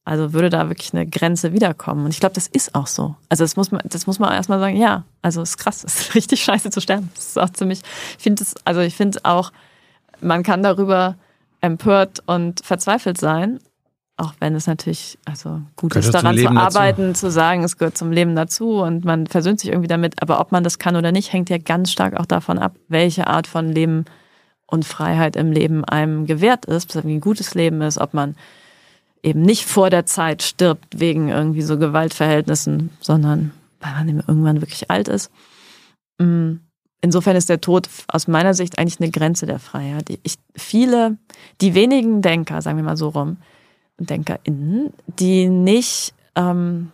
also 0.04 0.32
würde 0.34 0.50
da 0.50 0.70
wirklich 0.70 0.94
eine 0.94 1.06
Grenze 1.06 1.54
wiederkommen. 1.54 2.06
Und 2.06 2.12
ich 2.12 2.20
glaube, 2.20 2.34
das 2.34 2.48
ist 2.48 2.74
auch 2.74 2.88
so. 2.88 3.16
Also 3.30 3.44
das 3.44 3.58
muss 3.58 3.72
man, 3.72 3.82
das 3.84 4.08
muss 4.08 4.20
man 4.20 4.32
erstmal 4.32 4.58
sagen, 4.58 4.78
ja, 4.78 5.04
also 5.22 5.42
es 5.42 5.52
ist 5.52 5.58
krass, 5.58 5.84
es 5.86 6.00
ist 6.00 6.16
richtig 6.16 6.44
scheiße 6.44 6.72
zu 6.72 6.82
sterben. 6.82 7.12
Das 7.14 7.28
ist 7.28 7.38
auch 7.38 7.50
ziemlich, 7.52 7.82
ich 8.18 8.24
finde 8.24 8.42
es, 8.42 8.56
also 8.66 8.80
ich 8.80 8.96
finde 8.96 9.20
auch, 9.24 9.52
man 10.20 10.44
kann 10.44 10.64
darüber 10.64 11.16
empört 11.62 12.24
und 12.26 12.66
verzweifelt 12.66 13.20
sein, 13.20 13.60
auch 14.18 14.34
wenn 14.40 14.56
es 14.56 14.68
natürlich 14.68 15.18
also 15.26 15.62
gut 15.76 15.92
Gehört 15.92 16.06
ist, 16.06 16.14
daran 16.14 16.36
zu 16.36 16.42
Leben 16.42 16.56
dazu. 16.56 16.78
arbeiten, 16.78 17.16
zu 17.16 17.32
sagen, 17.32 17.64
es 17.64 17.78
gehört 17.78 17.98
zum 17.98 18.12
Leben 18.12 18.36
dazu 18.36 18.82
und 18.82 19.06
man 19.06 19.28
versöhnt 19.28 19.60
sich 19.60 19.70
irgendwie 19.70 19.88
damit. 19.88 20.22
Aber 20.22 20.40
ob 20.40 20.52
man 20.52 20.64
das 20.64 20.80
kann 20.80 20.96
oder 20.96 21.12
nicht, 21.12 21.32
hängt 21.32 21.50
ja 21.50 21.58
ganz 21.58 21.92
stark 21.92 22.20
auch 22.20 22.26
davon 22.26 22.58
ab, 22.58 22.76
welche 22.88 23.28
Art 23.28 23.48
von 23.48 23.70
Leben 23.70 24.06
und 24.66 24.86
Freiheit 24.86 25.36
im 25.36 25.52
Leben 25.52 25.86
einem 25.86 26.26
gewährt 26.26 26.66
ist, 26.66 26.96
ob 26.96 27.04
es 27.04 27.06
ein 27.06 27.22
gutes 27.22 27.54
Leben 27.54 27.82
ist, 27.82 28.00
ob 28.00 28.14
man 28.14 28.36
eben 29.24 29.42
nicht 29.42 29.66
vor 29.66 29.90
der 29.90 30.06
Zeit 30.06 30.42
stirbt 30.42 31.00
wegen 31.00 31.30
irgendwie 31.30 31.62
so 31.62 31.78
Gewaltverhältnissen, 31.78 32.90
sondern 33.00 33.52
weil 33.80 33.92
man 33.92 34.10
eben 34.10 34.24
irgendwann 34.28 34.62
wirklich 34.62 34.90
alt 34.90 35.08
ist. 35.08 35.32
Mm, 36.18 36.56
Insofern 37.02 37.36
ist 37.36 37.50
der 37.50 37.62
Tod 37.62 37.90
aus 38.08 38.28
meiner 38.28 38.54
Sicht 38.54 38.80
eigentlich 38.80 39.00
eine 39.00 39.12
Grenze 39.12 39.46
der 39.46 39.60
Freiheit. 39.60 40.10
Ich, 40.24 40.36
viele, 40.56 41.18
die 41.62 41.76
wenigen 41.76 42.22
Denker, 42.22 42.62
sagen 42.62 42.78
wir 42.78 42.84
mal 42.84 42.98
so 42.98 43.10
rum, 43.10 43.38
DenkerInnen, 44.00 44.94
die 45.08 45.48
nicht 45.48 46.14
ähm, 46.36 46.92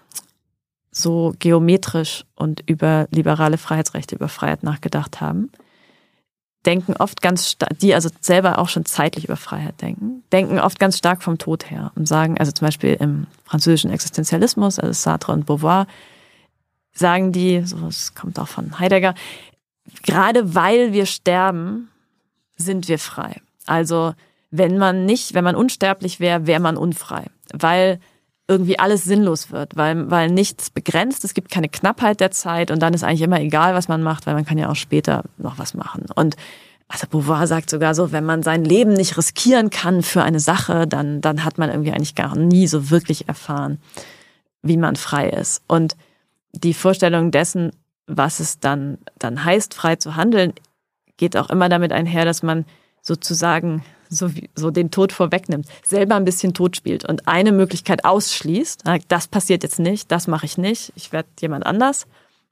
so 0.92 1.34
geometrisch 1.40 2.26
und 2.36 2.64
über 2.68 3.08
liberale 3.12 3.58
Freiheitsrechte, 3.58 4.16
über 4.16 4.30
Freiheit 4.30 4.64
nachgedacht 4.64 5.22
haben, 5.22 5.52
denken 6.66 6.94
oft 6.98 7.22
ganz 7.22 7.50
stark, 7.50 7.78
die 7.80 7.94
also 7.94 8.10
selber 8.22 8.60
auch 8.60 8.70
schon 8.70 8.86
zeitlich 8.86 9.26
über 9.26 9.36
Freiheit 9.36 9.82
denken, 9.82 10.24
denken 10.32 10.60
oft 10.60 10.80
ganz 10.80 10.98
stark 10.98 11.24
vom 11.24 11.38
Tod 11.38 11.70
her 11.70 11.92
und 11.96 12.08
sagen, 12.08 12.38
also 12.38 12.52
zum 12.52 12.68
Beispiel 12.68 12.94
im 12.94 13.28
französischen 13.44 13.92
Existenzialismus, 13.92 14.80
also 14.80 14.94
Sartre 14.94 15.34
und 15.34 15.46
Beauvoir, 15.46 15.88
sagen 16.94 17.32
die, 17.32 17.62
so 17.66 17.88
es 17.88 18.16
kommt 18.16 18.40
auch 18.40 18.48
von 18.48 18.80
Heidegger, 18.80 19.16
gerade 20.04 20.56
weil 20.56 20.94
wir 20.94 21.06
sterben, 21.06 21.90
sind 22.56 22.88
wir 22.88 23.00
frei. 23.00 23.42
Also 23.66 24.14
wenn 24.56 24.78
man 24.78 25.06
nicht, 25.06 25.34
wenn 25.34 25.44
man 25.44 25.56
unsterblich 25.56 26.20
wäre, 26.20 26.46
wäre 26.46 26.60
man 26.60 26.78
unfrei, 26.78 27.26
weil 27.52 28.00
irgendwie 28.48 28.78
alles 28.78 29.04
sinnlos 29.04 29.52
wird, 29.52 29.76
weil, 29.76 30.12
weil 30.12 30.30
nichts 30.30 30.70
begrenzt, 30.70 31.26
es 31.26 31.34
gibt 31.34 31.50
keine 31.50 31.70
Knappheit 31.70 32.20
der 32.20 32.30
Zeit 32.30 32.70
und 32.70 32.80
dann 32.80 32.94
ist 32.94 33.04
eigentlich 33.04 33.24
immer 33.24 33.42
egal, 33.42 33.74
was 33.74 33.88
man 33.88 34.04
macht, 34.04 34.28
weil 34.28 34.36
man 34.36 34.46
kann 34.46 34.60
ja 34.60 34.70
auch 34.70 34.76
später 34.76 35.24
noch 35.40 35.58
was 35.58 35.74
machen. 35.74 36.06
Und 36.14 36.36
also 36.88 37.08
Beauvoir 37.08 37.48
sagt 37.48 37.72
sogar 37.72 37.96
so, 37.96 38.12
wenn 38.12 38.26
man 38.26 38.44
sein 38.44 38.64
Leben 38.64 38.94
nicht 38.94 39.18
riskieren 39.18 39.72
kann 39.72 40.04
für 40.04 40.22
eine 40.22 40.40
Sache, 40.40 40.86
dann, 40.86 41.20
dann 41.20 41.44
hat 41.44 41.58
man 41.58 41.72
irgendwie 41.72 41.92
eigentlich 41.92 42.14
gar 42.14 42.38
nie 42.38 42.68
so 42.68 42.92
wirklich 42.92 43.28
erfahren, 43.28 43.80
wie 44.62 44.78
man 44.78 44.96
frei 44.98 45.30
ist. 45.30 45.64
Und 45.68 45.96
die 46.52 46.76
Vorstellung 46.76 47.32
dessen, 47.32 47.72
was 48.06 48.40
es 48.40 48.60
dann, 48.60 49.00
dann 49.18 49.44
heißt, 49.44 49.74
frei 49.74 49.96
zu 49.96 50.16
handeln, 50.16 50.54
geht 51.18 51.38
auch 51.38 51.50
immer 51.50 51.70
damit 51.70 51.92
einher, 51.92 52.24
dass 52.24 52.44
man 52.44 52.66
sozusagen 53.02 53.84
so, 54.14 54.36
wie, 54.36 54.50
so 54.56 54.72
den 54.72 54.92
Tod 54.92 55.12
vorwegnimmt, 55.12 55.68
selber 55.86 56.16
ein 56.16 56.26
bisschen 56.26 56.54
tot 56.54 56.76
spielt 56.76 57.06
und 57.06 57.28
eine 57.28 57.52
Möglichkeit 57.52 58.06
ausschließt. 58.06 58.84
Das 59.08 59.28
passiert 59.28 59.64
jetzt 59.64 59.80
nicht, 59.80 60.12
das 60.12 60.28
mache 60.28 60.46
ich 60.46 60.58
nicht, 60.58 60.94
ich 60.96 61.12
werde 61.12 61.30
jemand 61.40 61.66
anders. 61.66 62.06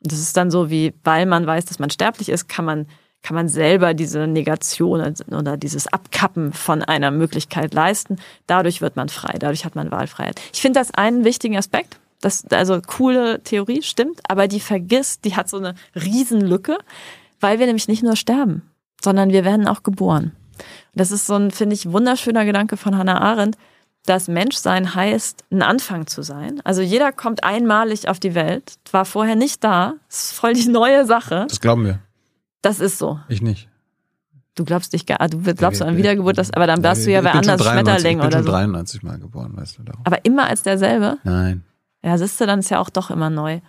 Und 0.03 0.11
das 0.11 0.19
ist 0.19 0.35
dann 0.35 0.51
so 0.51 0.69
wie, 0.69 0.93
weil 1.03 1.25
man 1.25 1.45
weiß, 1.45 1.65
dass 1.65 1.79
man 1.79 1.89
sterblich 1.89 2.29
ist, 2.29 2.49
kann 2.49 2.65
man, 2.65 2.87
kann 3.21 3.35
man 3.35 3.47
selber 3.47 3.93
diese 3.93 4.25
Negation 4.27 5.13
oder 5.29 5.57
dieses 5.57 5.87
Abkappen 5.87 6.53
von 6.53 6.81
einer 6.81 7.11
Möglichkeit 7.11 7.73
leisten. 7.73 8.17
Dadurch 8.47 8.81
wird 8.81 8.95
man 8.95 9.09
frei, 9.09 9.35
dadurch 9.37 9.63
hat 9.63 9.75
man 9.75 9.91
Wahlfreiheit. 9.91 10.41
Ich 10.53 10.61
finde 10.61 10.79
das 10.79 10.91
einen 10.91 11.23
wichtigen 11.23 11.57
Aspekt. 11.57 11.99
Das, 12.19 12.45
also 12.51 12.79
coole 12.85 13.41
Theorie, 13.43 13.81
stimmt, 13.81 14.21
aber 14.27 14.47
die 14.47 14.59
vergisst, 14.59 15.25
die 15.25 15.35
hat 15.35 15.49
so 15.49 15.57
eine 15.57 15.73
Riesenlücke, 15.95 16.77
weil 17.39 17.57
wir 17.57 17.65
nämlich 17.65 17.87
nicht 17.87 18.03
nur 18.03 18.15
sterben, 18.15 18.61
sondern 19.03 19.31
wir 19.31 19.43
werden 19.43 19.67
auch 19.67 19.81
geboren. 19.81 20.31
Das 20.93 21.11
ist 21.11 21.27
so 21.27 21.35
ein, 21.35 21.51
finde 21.51 21.75
ich, 21.75 21.91
wunderschöner 21.91 22.45
Gedanke 22.45 22.77
von 22.77 22.97
Hannah 22.97 23.21
Arendt, 23.21 23.57
dass 24.05 24.27
Menschsein 24.27 24.95
heißt, 24.95 25.45
ein 25.51 25.61
Anfang 25.61 26.07
zu 26.07 26.23
sein. 26.23 26.59
Also 26.63 26.81
jeder 26.81 27.11
kommt 27.11 27.43
einmalig 27.43 28.07
auf 28.07 28.19
die 28.19 28.35
Welt, 28.35 28.75
war 28.91 29.05
vorher 29.05 29.35
nicht 29.35 29.63
da, 29.63 29.93
ist 30.09 30.33
voll 30.33 30.53
die 30.53 30.69
neue 30.69 31.05
Sache. 31.05 31.45
Das 31.47 31.61
glauben 31.61 31.85
wir. 31.85 31.99
Das 32.61 32.79
ist 32.79 32.97
so. 32.97 33.19
Ich 33.27 33.41
nicht. 33.41 33.69
Du 34.55 34.65
glaubst 34.65 34.91
dich 34.93 35.05
gar, 35.05 35.17
du 35.29 35.39
glaubst 35.53 35.81
an 35.81 35.95
Wiedergeburt, 35.95 36.37
das, 36.37 36.51
aber 36.51 36.67
dann 36.67 36.83
warst 36.83 37.05
du 37.05 37.11
ja 37.11 37.23
wer 37.23 37.35
anders, 37.35 37.63
Schmetterling 37.63 38.19
oder 38.19 38.31
so. 38.31 38.37
Ich 38.39 38.45
bin 38.45 38.51
93 38.51 39.03
mal 39.03 39.17
geboren, 39.17 39.55
weißt 39.55 39.77
du 39.77 39.83
darum. 39.83 40.01
Aber 40.03 40.25
immer 40.25 40.47
als 40.47 40.61
derselbe? 40.61 41.17
Nein. 41.23 41.63
Ja, 42.03 42.17
siehst 42.17 42.41
du, 42.41 42.45
dann 42.45 42.59
ist 42.59 42.69
ja 42.69 42.79
auch 42.79 42.89
doch 42.89 43.11
immer 43.11 43.29
neu. 43.29 43.61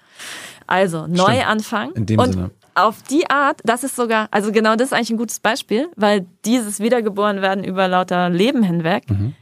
Also, 0.67 1.07
Neuanfang. 1.07 1.93
In 1.93 2.07
dem 2.07 2.19
und 2.19 2.33
Sinne. 2.33 2.51
Auf 2.75 3.03
die 3.03 3.29
Art, 3.31 3.61
das 3.65 3.85
ist 3.85 3.97
sogar, 3.97 4.29
also 4.31 4.53
genau 4.53 4.77
das 4.77 4.89
ist 4.89 4.93
eigentlich 4.93 5.11
ein 5.11 5.17
gutes 5.19 5.41
Beispiel, 5.41 5.89
weil 5.97 6.27
dieses 6.45 6.81
Wiedergeborenwerden 6.81 7.65
über 7.65 7.89
lauter 7.89 8.29
Leben 8.31 8.63
hinweg, 8.63 9.05
Mhm. 9.09 9.35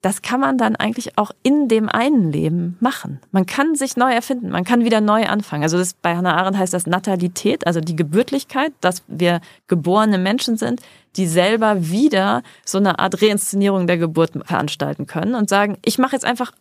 das 0.00 0.20
kann 0.20 0.40
man 0.40 0.58
dann 0.58 0.74
eigentlich 0.74 1.16
auch 1.16 1.30
in 1.44 1.68
dem 1.68 1.88
einen 1.88 2.32
Leben 2.32 2.76
machen. 2.80 3.20
Man 3.30 3.46
kann 3.46 3.76
sich 3.76 3.96
neu 3.96 4.12
erfinden, 4.12 4.50
man 4.50 4.64
kann 4.64 4.84
wieder 4.84 5.00
neu 5.00 5.26
anfangen. 5.26 5.62
Also 5.62 5.78
das, 5.78 5.94
bei 5.94 6.16
Hannah 6.16 6.36
Arendt 6.36 6.58
heißt 6.58 6.74
das 6.74 6.86
Natalität, 6.86 7.66
also 7.68 7.80
die 7.80 7.94
Gebürtlichkeit, 7.94 8.72
dass 8.80 9.02
wir 9.06 9.40
geborene 9.68 10.18
Menschen 10.18 10.56
sind, 10.56 10.80
die 11.16 11.26
selber 11.26 11.88
wieder 11.90 12.42
so 12.64 12.78
eine 12.78 12.98
Art 12.98 13.20
Reinszenierung 13.22 13.86
der 13.86 13.98
Geburt 13.98 14.32
veranstalten 14.44 15.06
können 15.06 15.34
und 15.34 15.48
sagen, 15.48 15.76
ich 15.84 15.98
mache 15.98 16.16
jetzt 16.16 16.24
einfach, 16.24 16.52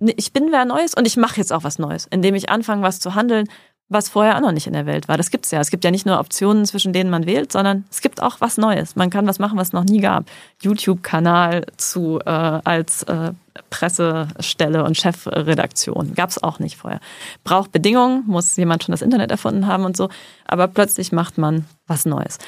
ich 0.00 0.32
bin 0.32 0.50
wer 0.50 0.64
Neues 0.64 0.94
und 0.94 1.06
ich 1.06 1.16
mache 1.16 1.36
jetzt 1.38 1.52
auch 1.52 1.62
was 1.64 1.78
Neues, 1.78 2.06
indem 2.10 2.34
ich 2.34 2.50
anfange, 2.50 2.82
was 2.82 2.98
zu 3.00 3.14
handeln, 3.14 3.48
was 3.90 4.08
vorher 4.08 4.36
auch 4.36 4.40
noch 4.40 4.52
nicht 4.52 4.68
in 4.68 4.72
der 4.72 4.86
Welt 4.86 5.08
war. 5.08 5.16
Das 5.16 5.32
gibt's 5.32 5.50
ja. 5.50 5.60
Es 5.60 5.70
gibt 5.70 5.84
ja 5.84 5.90
nicht 5.90 6.06
nur 6.06 6.20
Optionen, 6.20 6.64
zwischen 6.64 6.92
denen 6.92 7.10
man 7.10 7.26
wählt, 7.26 7.50
sondern 7.50 7.84
es 7.90 8.00
gibt 8.00 8.22
auch 8.22 8.40
was 8.40 8.56
Neues. 8.56 8.94
Man 8.94 9.10
kann 9.10 9.26
was 9.26 9.40
machen, 9.40 9.58
was 9.58 9.68
es 9.68 9.72
noch 9.72 9.84
nie 9.84 10.00
gab. 10.00 10.26
YouTube-Kanal 10.62 11.66
zu 11.76 12.20
äh, 12.20 12.30
als 12.30 13.02
äh, 13.02 13.32
Pressestelle 13.68 14.84
und 14.84 14.96
Chefredaktion 14.96 16.14
gab's 16.14 16.40
auch 16.40 16.60
nicht 16.60 16.76
vorher. 16.76 17.00
Braucht 17.42 17.72
Bedingungen, 17.72 18.22
muss 18.26 18.56
jemand 18.56 18.84
schon 18.84 18.92
das 18.92 19.02
Internet 19.02 19.32
erfunden 19.32 19.66
haben 19.66 19.84
und 19.84 19.96
so. 19.96 20.08
Aber 20.46 20.68
plötzlich 20.68 21.10
macht 21.10 21.36
man 21.36 21.66
was 21.88 22.06
Neues. 22.06 22.38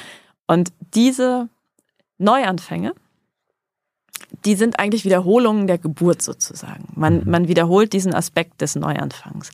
Und 0.47 0.71
diese 0.93 1.49
Neuanfänge, 2.19 2.93
die 4.45 4.55
sind 4.55 4.79
eigentlich 4.79 5.03
Wiederholungen 5.03 5.67
der 5.67 5.77
Geburt 5.77 6.21
sozusagen. 6.21 6.85
Man, 6.95 7.29
man 7.29 7.49
wiederholt 7.49 7.91
diesen 7.91 8.15
Aspekt 8.15 8.61
des 8.61 8.75
Neuanfangs. 8.75 9.51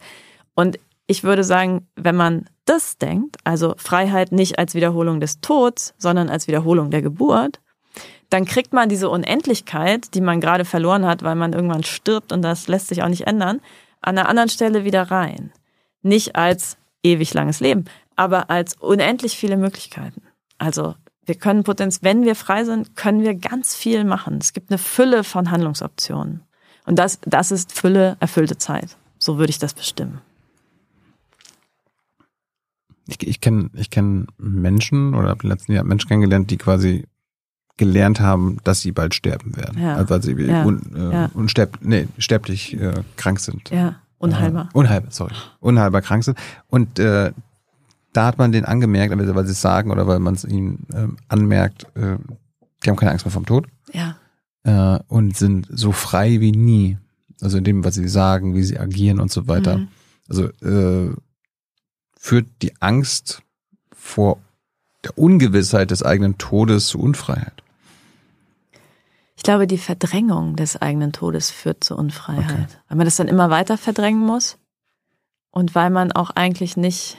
Und 0.53 0.77
ich 1.09 1.23
würde 1.23 1.43
sagen, 1.43 1.87
wenn 1.95 2.15
man 2.15 2.45
das 2.65 2.99
denkt, 2.99 3.37
also 3.43 3.73
Freiheit 3.77 4.31
nicht 4.31 4.59
als 4.59 4.75
Wiederholung 4.75 5.19
des 5.19 5.41
Todes, 5.41 5.95
sondern 5.97 6.29
als 6.29 6.47
Wiederholung 6.47 6.91
der 6.91 7.01
Geburt, 7.01 7.59
dann 8.29 8.45
kriegt 8.45 8.73
man 8.73 8.89
diese 8.89 9.09
Unendlichkeit, 9.09 10.13
die 10.13 10.21
man 10.21 10.39
gerade 10.39 10.65
verloren 10.65 11.07
hat, 11.07 11.23
weil 11.23 11.33
man 11.33 11.53
irgendwann 11.53 11.83
stirbt 11.83 12.31
und 12.31 12.43
das 12.43 12.67
lässt 12.67 12.89
sich 12.89 13.01
auch 13.01 13.07
nicht 13.07 13.25
ändern, 13.25 13.59
an 14.01 14.19
einer 14.19 14.29
anderen 14.29 14.49
Stelle 14.49 14.85
wieder 14.85 15.09
rein. 15.09 15.51
Nicht 16.03 16.35
als 16.35 16.77
ewig 17.01 17.33
langes 17.33 17.59
Leben, 17.59 17.85
aber 18.15 18.51
als 18.51 18.75
unendlich 18.75 19.35
viele 19.35 19.57
Möglichkeiten. 19.57 20.21
Also 20.59 20.93
wir 21.25 21.35
können 21.35 21.63
potenziell, 21.63 22.13
wenn 22.13 22.23
wir 22.23 22.35
frei 22.35 22.65
sind, 22.65 22.95
können 22.95 23.23
wir 23.23 23.33
ganz 23.33 23.75
viel 23.75 24.03
machen. 24.03 24.37
Es 24.39 24.53
gibt 24.53 24.69
eine 24.69 24.77
Fülle 24.77 25.23
von 25.23 25.49
Handlungsoptionen. 25.49 26.43
Und 26.85 26.99
das, 26.99 27.19
das 27.25 27.49
ist 27.49 27.73
Fülle, 27.73 28.15
erfüllte 28.19 28.59
Zeit. 28.59 28.95
So 29.17 29.39
würde 29.39 29.49
ich 29.49 29.57
das 29.57 29.73
bestimmen. 29.73 30.21
Ich, 33.09 33.27
ich 33.27 33.41
kenne 33.41 33.69
ich 33.73 33.89
kenn 33.89 34.27
Menschen 34.37 35.13
oder 35.15 35.29
habe 35.29 35.47
letzten 35.47 35.73
Jahr 35.73 35.83
Menschen 35.83 36.07
kennengelernt, 36.07 36.49
die 36.51 36.57
quasi 36.57 37.05
gelernt 37.77 38.19
haben, 38.19 38.57
dass 38.63 38.81
sie 38.81 38.91
bald 38.91 39.15
sterben 39.15 39.55
werden. 39.55 39.81
Ja. 39.81 39.95
Also 39.95 40.09
weil 40.09 40.21
sie 40.21 40.33
Ja. 40.33 40.65
un, 40.65 40.81
äh, 40.95 41.13
Ja. 41.13 41.29
unsterb, 41.33 41.77
nee, 41.81 42.07
sterblich 42.17 42.79
äh, 42.79 42.93
krank 43.15 43.39
sind. 43.39 43.69
Ja, 43.69 43.95
unheilbar. 44.17 44.65
Äh, 44.73 44.77
unheilbar, 44.77 45.11
sorry. 45.11 45.33
Unheilbar 45.59 46.01
krank 46.01 46.23
sind. 46.23 46.37
Und 46.67 46.99
äh, 46.99 47.31
da 48.13 48.25
hat 48.25 48.37
man 48.37 48.51
den 48.51 48.65
angemerkt, 48.65 49.11
entweder 49.13 49.33
weil 49.35 49.45
sie 49.45 49.53
es 49.53 49.61
sagen 49.61 49.91
oder 49.91 50.07
weil 50.07 50.19
man 50.19 50.33
es 50.33 50.43
ihnen 50.43 50.85
ähm, 50.93 51.17
anmerkt, 51.29 51.85
äh, 51.95 52.17
die 52.83 52.89
haben 52.89 52.97
keine 52.97 53.11
Angst 53.11 53.25
mehr 53.25 53.31
vom 53.31 53.45
Tod 53.45 53.67
Ja, 53.93 54.15
äh, 54.63 54.99
und 55.07 55.37
sind 55.37 55.67
so 55.71 55.91
frei 55.91 56.39
wie 56.41 56.51
nie. 56.51 56.97
Also 57.41 57.57
in 57.57 57.63
dem, 57.63 57.85
was 57.85 57.95
sie 57.95 58.07
sagen, 58.09 58.55
wie 58.55 58.63
sie 58.63 58.77
agieren 58.79 59.19
und 59.21 59.31
so 59.31 59.47
weiter. 59.47 59.77
Mhm. 59.77 59.87
Also 60.27 60.45
äh, 60.61 61.13
führt 62.19 62.47
die 62.61 62.79
Angst 62.81 63.41
vor 63.93 64.37
der 65.05 65.17
Ungewissheit 65.17 65.89
des 65.89 66.03
eigenen 66.03 66.37
Todes 66.37 66.87
zu 66.87 66.99
Unfreiheit. 66.99 67.63
Ich 69.37 69.43
glaube, 69.43 69.67
die 69.67 69.77
Verdrängung 69.77 70.57
des 70.57 70.79
eigenen 70.81 71.13
Todes 71.13 71.49
führt 71.49 71.81
zur 71.81 71.97
Unfreiheit. 71.97 72.81
Weil 72.89 72.97
man 72.97 73.05
das 73.05 73.15
dann 73.15 73.29
immer 73.29 73.49
weiter 73.49 73.77
verdrängen 73.77 74.19
muss 74.19 74.57
und 75.49 75.75
weil 75.75 75.89
man 75.89 76.11
auch 76.11 76.31
eigentlich 76.31 76.75
nicht, 76.75 77.17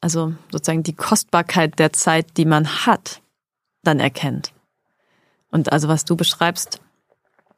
also 0.00 0.32
sozusagen 0.50 0.82
die 0.82 0.94
Kostbarkeit 0.94 1.78
der 1.78 1.92
Zeit, 1.92 2.38
die 2.38 2.46
man 2.46 2.86
hat, 2.86 3.20
dann 3.82 4.00
erkennt. 4.00 4.54
Und 5.50 5.70
also 5.70 5.88
was 5.88 6.06
du 6.06 6.16
beschreibst, 6.16 6.80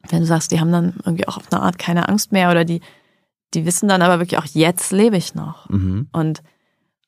wenn 0.08 0.20
du 0.20 0.26
sagst, 0.26 0.50
die 0.50 0.58
haben 0.58 0.72
dann 0.72 0.94
irgendwie 1.04 1.28
auch 1.28 1.36
auf 1.36 1.52
eine 1.52 1.62
Art 1.62 1.78
keine 1.78 2.08
Angst 2.08 2.32
mehr 2.32 2.50
oder 2.50 2.64
die, 2.64 2.80
die 3.54 3.66
wissen 3.66 3.88
dann 3.88 4.02
aber 4.02 4.20
wirklich 4.20 4.38
auch, 4.38 4.46
jetzt 4.46 4.92
lebe 4.92 5.16
ich 5.16 5.34
noch. 5.34 5.68
Mhm. 5.68 6.08
Und 6.12 6.42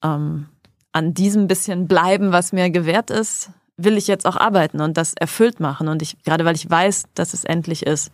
ähm, 0.03 0.49
an 0.93 1.15
diesem 1.15 1.47
bisschen 1.47 1.89
bleiben, 1.89 2.33
was 2.33 2.53
mir 2.53 2.71
gewährt 2.71 3.11
ist, 3.11 3.51
will 3.77 3.97
ich 3.97 4.07
jetzt 4.07 4.27
auch 4.27 4.37
arbeiten 4.37 4.81
und 4.81 4.97
das 4.97 5.15
erfüllt 5.15 5.61
machen. 5.61 5.89
Und 5.89 6.03
ich, 6.03 6.23
gerade 6.23 6.45
weil 6.45 6.55
ich 6.55 6.69
weiß, 6.69 7.05
dass 7.15 7.35
es 7.35 7.45
endlich 7.45 7.87
ist, 7.87 8.11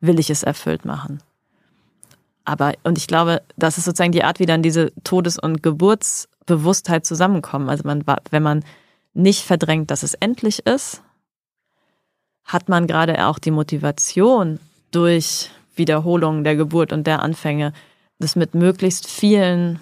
will 0.00 0.18
ich 0.18 0.30
es 0.30 0.42
erfüllt 0.42 0.84
machen. 0.84 1.22
Aber, 2.44 2.74
und 2.84 2.96
ich 2.96 3.06
glaube, 3.06 3.42
das 3.56 3.76
ist 3.76 3.84
sozusagen 3.84 4.12
die 4.12 4.24
Art, 4.24 4.38
wie 4.38 4.46
dann 4.46 4.62
diese 4.62 4.92
Todes- 5.02 5.38
und 5.38 5.62
Geburtsbewusstheit 5.62 7.04
zusammenkommen. 7.04 7.68
Also 7.68 7.82
man, 7.84 8.04
wenn 8.30 8.42
man 8.42 8.64
nicht 9.14 9.42
verdrängt, 9.42 9.90
dass 9.90 10.02
es 10.02 10.14
endlich 10.14 10.64
ist, 10.66 11.02
hat 12.44 12.68
man 12.68 12.86
gerade 12.86 13.26
auch 13.26 13.38
die 13.38 13.50
Motivation 13.50 14.60
durch 14.92 15.50
Wiederholung 15.76 16.44
der 16.44 16.56
Geburt 16.56 16.92
und 16.92 17.06
der 17.06 17.22
Anfänge, 17.22 17.72
das 18.18 18.36
mit 18.36 18.54
möglichst 18.54 19.06
vielen 19.08 19.80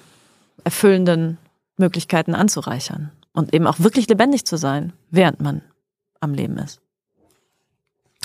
erfüllenden 0.64 1.38
Möglichkeiten 1.76 2.34
anzureichern 2.34 3.10
und 3.32 3.52
eben 3.54 3.66
auch 3.66 3.80
wirklich 3.80 4.08
lebendig 4.08 4.44
zu 4.44 4.56
sein, 4.56 4.92
während 5.10 5.40
man 5.40 5.62
am 6.20 6.34
Leben 6.34 6.56
ist. 6.58 6.80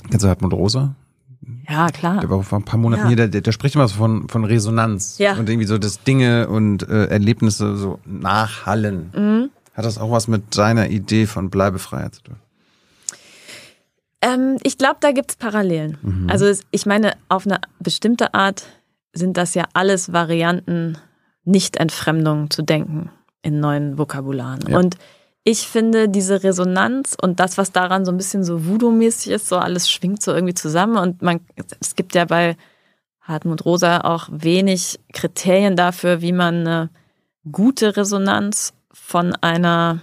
Kennst 0.10 0.24
du 0.24 0.30
Hartmut 0.30 0.54
Rosa? 0.54 0.96
Ja, 1.68 1.88
klar. 1.88 2.20
Der 2.20 2.30
war 2.30 2.44
vor 2.44 2.60
ein 2.60 2.66
paar 2.66 2.80
Monaten 2.80 3.04
Ja. 3.04 3.08
hier, 3.08 3.28
der, 3.28 3.42
der, 3.42 3.52
spricht 3.52 3.76
immer 3.76 3.88
so 3.88 3.96
von, 3.96 4.28
von 4.30 4.44
Resonanz. 4.44 5.18
Ja. 5.18 5.34
Und 5.34 5.50
irgendwie 5.50 5.68
so, 5.68 5.78
dass 5.78 6.04
Dinge 6.04 6.48
und 6.48 6.88
äh, 6.88 7.06
Erlebnisse 7.06 7.78
so 7.78 8.00
nachhallen. 8.06 9.12
Mhm. 9.16 9.50
Hat 9.74 9.86
das 9.86 9.98
auch 9.98 10.12
was 10.12 10.28
mit 10.28 10.54
seiner 10.54 10.90
Idee 10.90 11.26
von 11.26 11.50
Bleibefreiheit 11.50 12.16
zu 12.16 12.24
tun? 12.24 12.36
Ähm, 14.22 14.58
ich 14.64 14.78
glaube, 14.78 14.98
da 15.00 15.12
gibt's 15.12 15.36
Parallelen. 15.36 16.28
Also 16.30 16.46
es, 16.46 16.64
ich 16.72 16.86
meine, 16.86 17.14
auf 17.30 17.46
eine 17.46 17.60
bestimmte 17.80 18.34
Art 18.34 18.66
sind 19.14 19.38
das 19.38 19.54
ja 19.54 19.66
alles 19.74 20.12
Varianten, 20.12 20.98
Nicht-Entfremdung 21.46 22.50
zu 22.50 22.62
denken 22.62 23.10
in 23.42 23.60
neuen 23.60 23.98
Vokabularen. 23.98 24.60
Ja. 24.68 24.78
Und 24.78 24.98
ich 25.44 25.68
finde 25.68 26.10
diese 26.10 26.44
Resonanz 26.44 27.16
und 27.20 27.40
das, 27.40 27.58
was 27.58 27.72
daran 27.72 28.06
so 28.06 28.12
ein 28.12 28.18
bisschen 28.18 28.44
so 28.44 28.66
Voodoo-mäßig 28.66 29.32
ist, 29.32 29.48
so 29.48 29.58
alles 29.58 29.90
schwingt 29.90 30.22
so 30.22 30.34
irgendwie 30.34 30.54
zusammen. 30.54 30.98
Und 30.98 31.22
man, 31.22 31.40
es 31.80 31.96
gibt 31.96 32.14
ja 32.14 32.26
bei 32.26 32.58
Hartmut 33.22 33.66
Rosa 33.66 34.02
auch 34.02 34.28
wenig 34.32 35.00
Kriterien 35.14 35.76
dafür, 35.76 36.22
wie 36.22 36.34
man 36.34 36.68
eine 36.68 36.90
gute 37.50 37.96
Resonanz 37.96 38.74
von 38.92 39.34
einer 39.36 40.00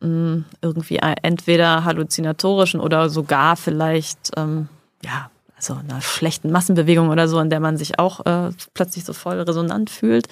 mh, 0.00 0.44
irgendwie 0.62 0.98
entweder 0.98 1.84
halluzinatorischen 1.84 2.80
oder 2.80 3.08
sogar 3.08 3.56
vielleicht, 3.56 4.30
ähm, 4.36 4.68
ja, 5.02 5.30
also 5.56 5.74
einer 5.74 6.00
schlechten 6.00 6.50
Massenbewegung 6.50 7.10
oder 7.10 7.28
so, 7.28 7.38
in 7.38 7.50
der 7.50 7.60
man 7.60 7.76
sich 7.76 7.98
auch 7.98 8.24
äh, 8.24 8.50
plötzlich 8.72 9.04
so 9.04 9.12
voll 9.12 9.40
resonant 9.40 9.90
fühlt, 9.90 10.26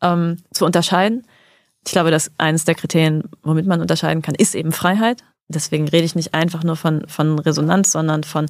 ähm, 0.00 0.38
zu 0.52 0.64
unterscheiden. 0.64 1.26
Ich 1.84 1.92
glaube, 1.92 2.10
dass 2.10 2.30
eines 2.38 2.64
der 2.64 2.74
Kriterien, 2.74 3.24
womit 3.42 3.66
man 3.66 3.80
unterscheiden 3.80 4.22
kann, 4.22 4.34
ist 4.34 4.54
eben 4.54 4.72
Freiheit. 4.72 5.22
Deswegen 5.48 5.88
rede 5.88 6.04
ich 6.04 6.14
nicht 6.14 6.32
einfach 6.32 6.64
nur 6.64 6.76
von, 6.76 7.06
von 7.08 7.38
Resonanz, 7.38 7.92
sondern 7.92 8.24
von 8.24 8.46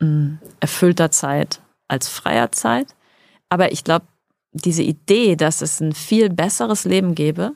mh, 0.00 0.38
erfüllter 0.60 1.10
Zeit 1.10 1.60
als 1.88 2.08
freier 2.08 2.52
Zeit. 2.52 2.94
Aber 3.50 3.72
ich 3.72 3.84
glaube, 3.84 4.06
diese 4.52 4.82
Idee, 4.82 5.36
dass 5.36 5.60
es 5.60 5.80
ein 5.80 5.92
viel 5.92 6.30
besseres 6.30 6.84
Leben 6.84 7.14
gäbe, 7.14 7.52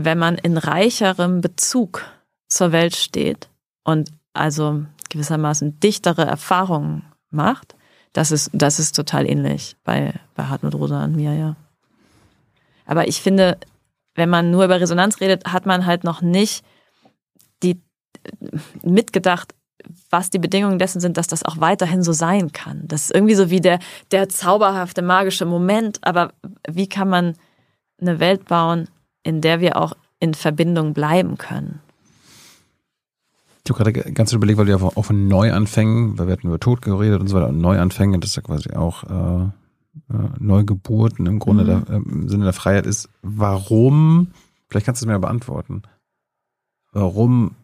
wenn 0.00 0.16
man 0.16 0.36
in 0.36 0.56
reicherem 0.56 1.40
Bezug 1.40 2.04
zur 2.46 2.70
Welt 2.70 2.94
steht 2.94 3.50
und 3.82 4.10
also 4.32 4.84
gewissermaßen 5.10 5.80
dichtere 5.80 6.24
Erfahrungen 6.24 7.02
macht, 7.30 7.74
das 8.12 8.30
ist, 8.30 8.50
das 8.52 8.78
ist 8.78 8.94
total 8.94 9.28
ähnlich 9.28 9.74
bei, 9.82 10.14
bei 10.36 10.44
Hartmut 10.44 10.76
Rosa 10.76 11.02
und 11.02 11.16
mir, 11.16 11.34
ja. 11.34 11.56
Aber 12.86 13.08
ich 13.08 13.20
finde, 13.20 13.58
wenn 14.14 14.30
man 14.30 14.52
nur 14.52 14.64
über 14.64 14.80
Resonanz 14.80 15.20
redet, 15.20 15.52
hat 15.52 15.66
man 15.66 15.84
halt 15.84 16.04
noch 16.04 16.22
nicht 16.22 16.64
die 17.64 17.82
mitgedacht, 18.82 19.52
was 20.10 20.30
die 20.30 20.38
Bedingungen 20.38 20.78
dessen 20.78 21.00
sind, 21.00 21.16
dass 21.16 21.26
das 21.26 21.44
auch 21.44 21.58
weiterhin 21.58 22.04
so 22.04 22.12
sein 22.12 22.52
kann. 22.52 22.86
Das 22.86 23.02
ist 23.02 23.14
irgendwie 23.14 23.34
so 23.34 23.50
wie 23.50 23.60
der, 23.60 23.80
der 24.12 24.28
zauberhafte, 24.28 25.02
magische 25.02 25.44
Moment. 25.44 25.98
Aber 26.02 26.32
wie 26.68 26.88
kann 26.88 27.08
man 27.08 27.34
eine 28.00 28.20
Welt 28.20 28.44
bauen, 28.44 28.88
in 29.22 29.40
der 29.40 29.60
wir 29.60 29.76
auch 29.76 29.92
in 30.20 30.34
Verbindung 30.34 30.94
bleiben 30.94 31.38
können? 31.38 31.80
Ich 33.64 33.70
habe 33.70 33.92
gerade 33.92 34.12
ganz 34.12 34.32
überlegt, 34.32 34.58
weil 34.58 34.66
du 34.66 34.72
ja 34.72 34.82
auch 34.82 35.02
von 35.02 35.28
Neuanfängen, 35.28 36.18
weil 36.18 36.26
wir 36.26 36.32
hatten 36.32 36.46
über 36.46 36.58
Tod 36.58 36.80
geredet 36.80 37.20
und 37.20 37.28
so 37.28 37.36
weiter, 37.36 37.48
und 37.48 37.58
Neuanfänge, 37.58 38.18
das 38.18 38.30
ist 38.30 38.36
ja 38.36 38.42
quasi 38.42 38.70
auch 38.70 39.04
äh, 39.04 39.44
äh 39.44 40.28
Neugeburten 40.38 41.26
im 41.26 41.38
Grunde 41.38 41.64
mhm. 41.64 41.84
der, 41.84 41.96
im 41.96 42.28
Sinne 42.28 42.44
der 42.44 42.54
Freiheit 42.54 42.86
ist. 42.86 43.10
Warum, 43.22 44.28
vielleicht 44.68 44.86
kannst 44.86 45.02
du 45.02 45.06
es 45.06 45.12
mir 45.12 45.18
beantworten, 45.18 45.82
warum 46.92 47.56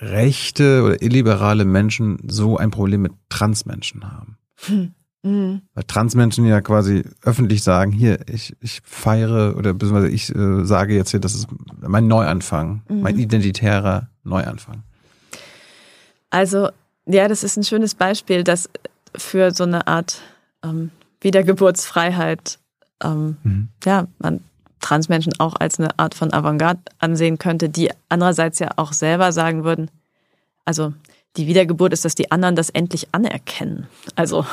rechte 0.00 0.82
oder 0.84 1.02
illiberale 1.02 1.64
Menschen 1.64 2.18
so 2.26 2.56
ein 2.56 2.70
Problem 2.70 3.02
mit 3.02 3.12
Transmenschen 3.28 4.10
haben. 4.10 4.38
Hm. 4.66 4.94
Mhm. 5.24 5.62
Weil 5.72 5.84
Transmenschen 5.84 6.44
ja 6.44 6.60
quasi 6.60 7.02
öffentlich 7.22 7.62
sagen, 7.62 7.92
hier, 7.92 8.18
ich, 8.28 8.54
ich 8.60 8.82
feiere 8.84 9.56
oder 9.56 9.72
beziehungsweise 9.72 10.10
ich 10.10 10.34
äh, 10.34 10.64
sage 10.64 10.94
jetzt 10.94 11.10
hier, 11.10 11.20
das 11.20 11.34
ist 11.34 11.48
mein 11.80 12.06
Neuanfang, 12.06 12.82
mhm. 12.88 13.00
mein 13.00 13.18
identitärer 13.18 14.08
Neuanfang. 14.22 14.82
Also, 16.28 16.68
ja, 17.06 17.26
das 17.26 17.42
ist 17.42 17.56
ein 17.56 17.64
schönes 17.64 17.94
Beispiel, 17.94 18.44
dass 18.44 18.68
für 19.16 19.50
so 19.50 19.64
eine 19.64 19.86
Art 19.86 20.20
ähm, 20.62 20.90
Wiedergeburtsfreiheit, 21.22 22.58
ähm, 23.02 23.38
mhm. 23.42 23.68
ja, 23.84 24.06
man 24.18 24.40
Transmenschen 24.80 25.32
auch 25.38 25.54
als 25.58 25.80
eine 25.80 25.98
Art 25.98 26.14
von 26.14 26.34
Avantgarde 26.34 26.80
ansehen 26.98 27.38
könnte, 27.38 27.70
die 27.70 27.90
andererseits 28.10 28.58
ja 28.58 28.72
auch 28.76 28.92
selber 28.92 29.32
sagen 29.32 29.64
würden, 29.64 29.90
also 30.66 30.92
die 31.38 31.46
Wiedergeburt 31.46 31.94
ist, 31.94 32.04
dass 32.04 32.14
die 32.14 32.30
anderen 32.30 32.56
das 32.56 32.68
endlich 32.68 33.08
anerkennen. 33.12 33.86
Also, 34.16 34.44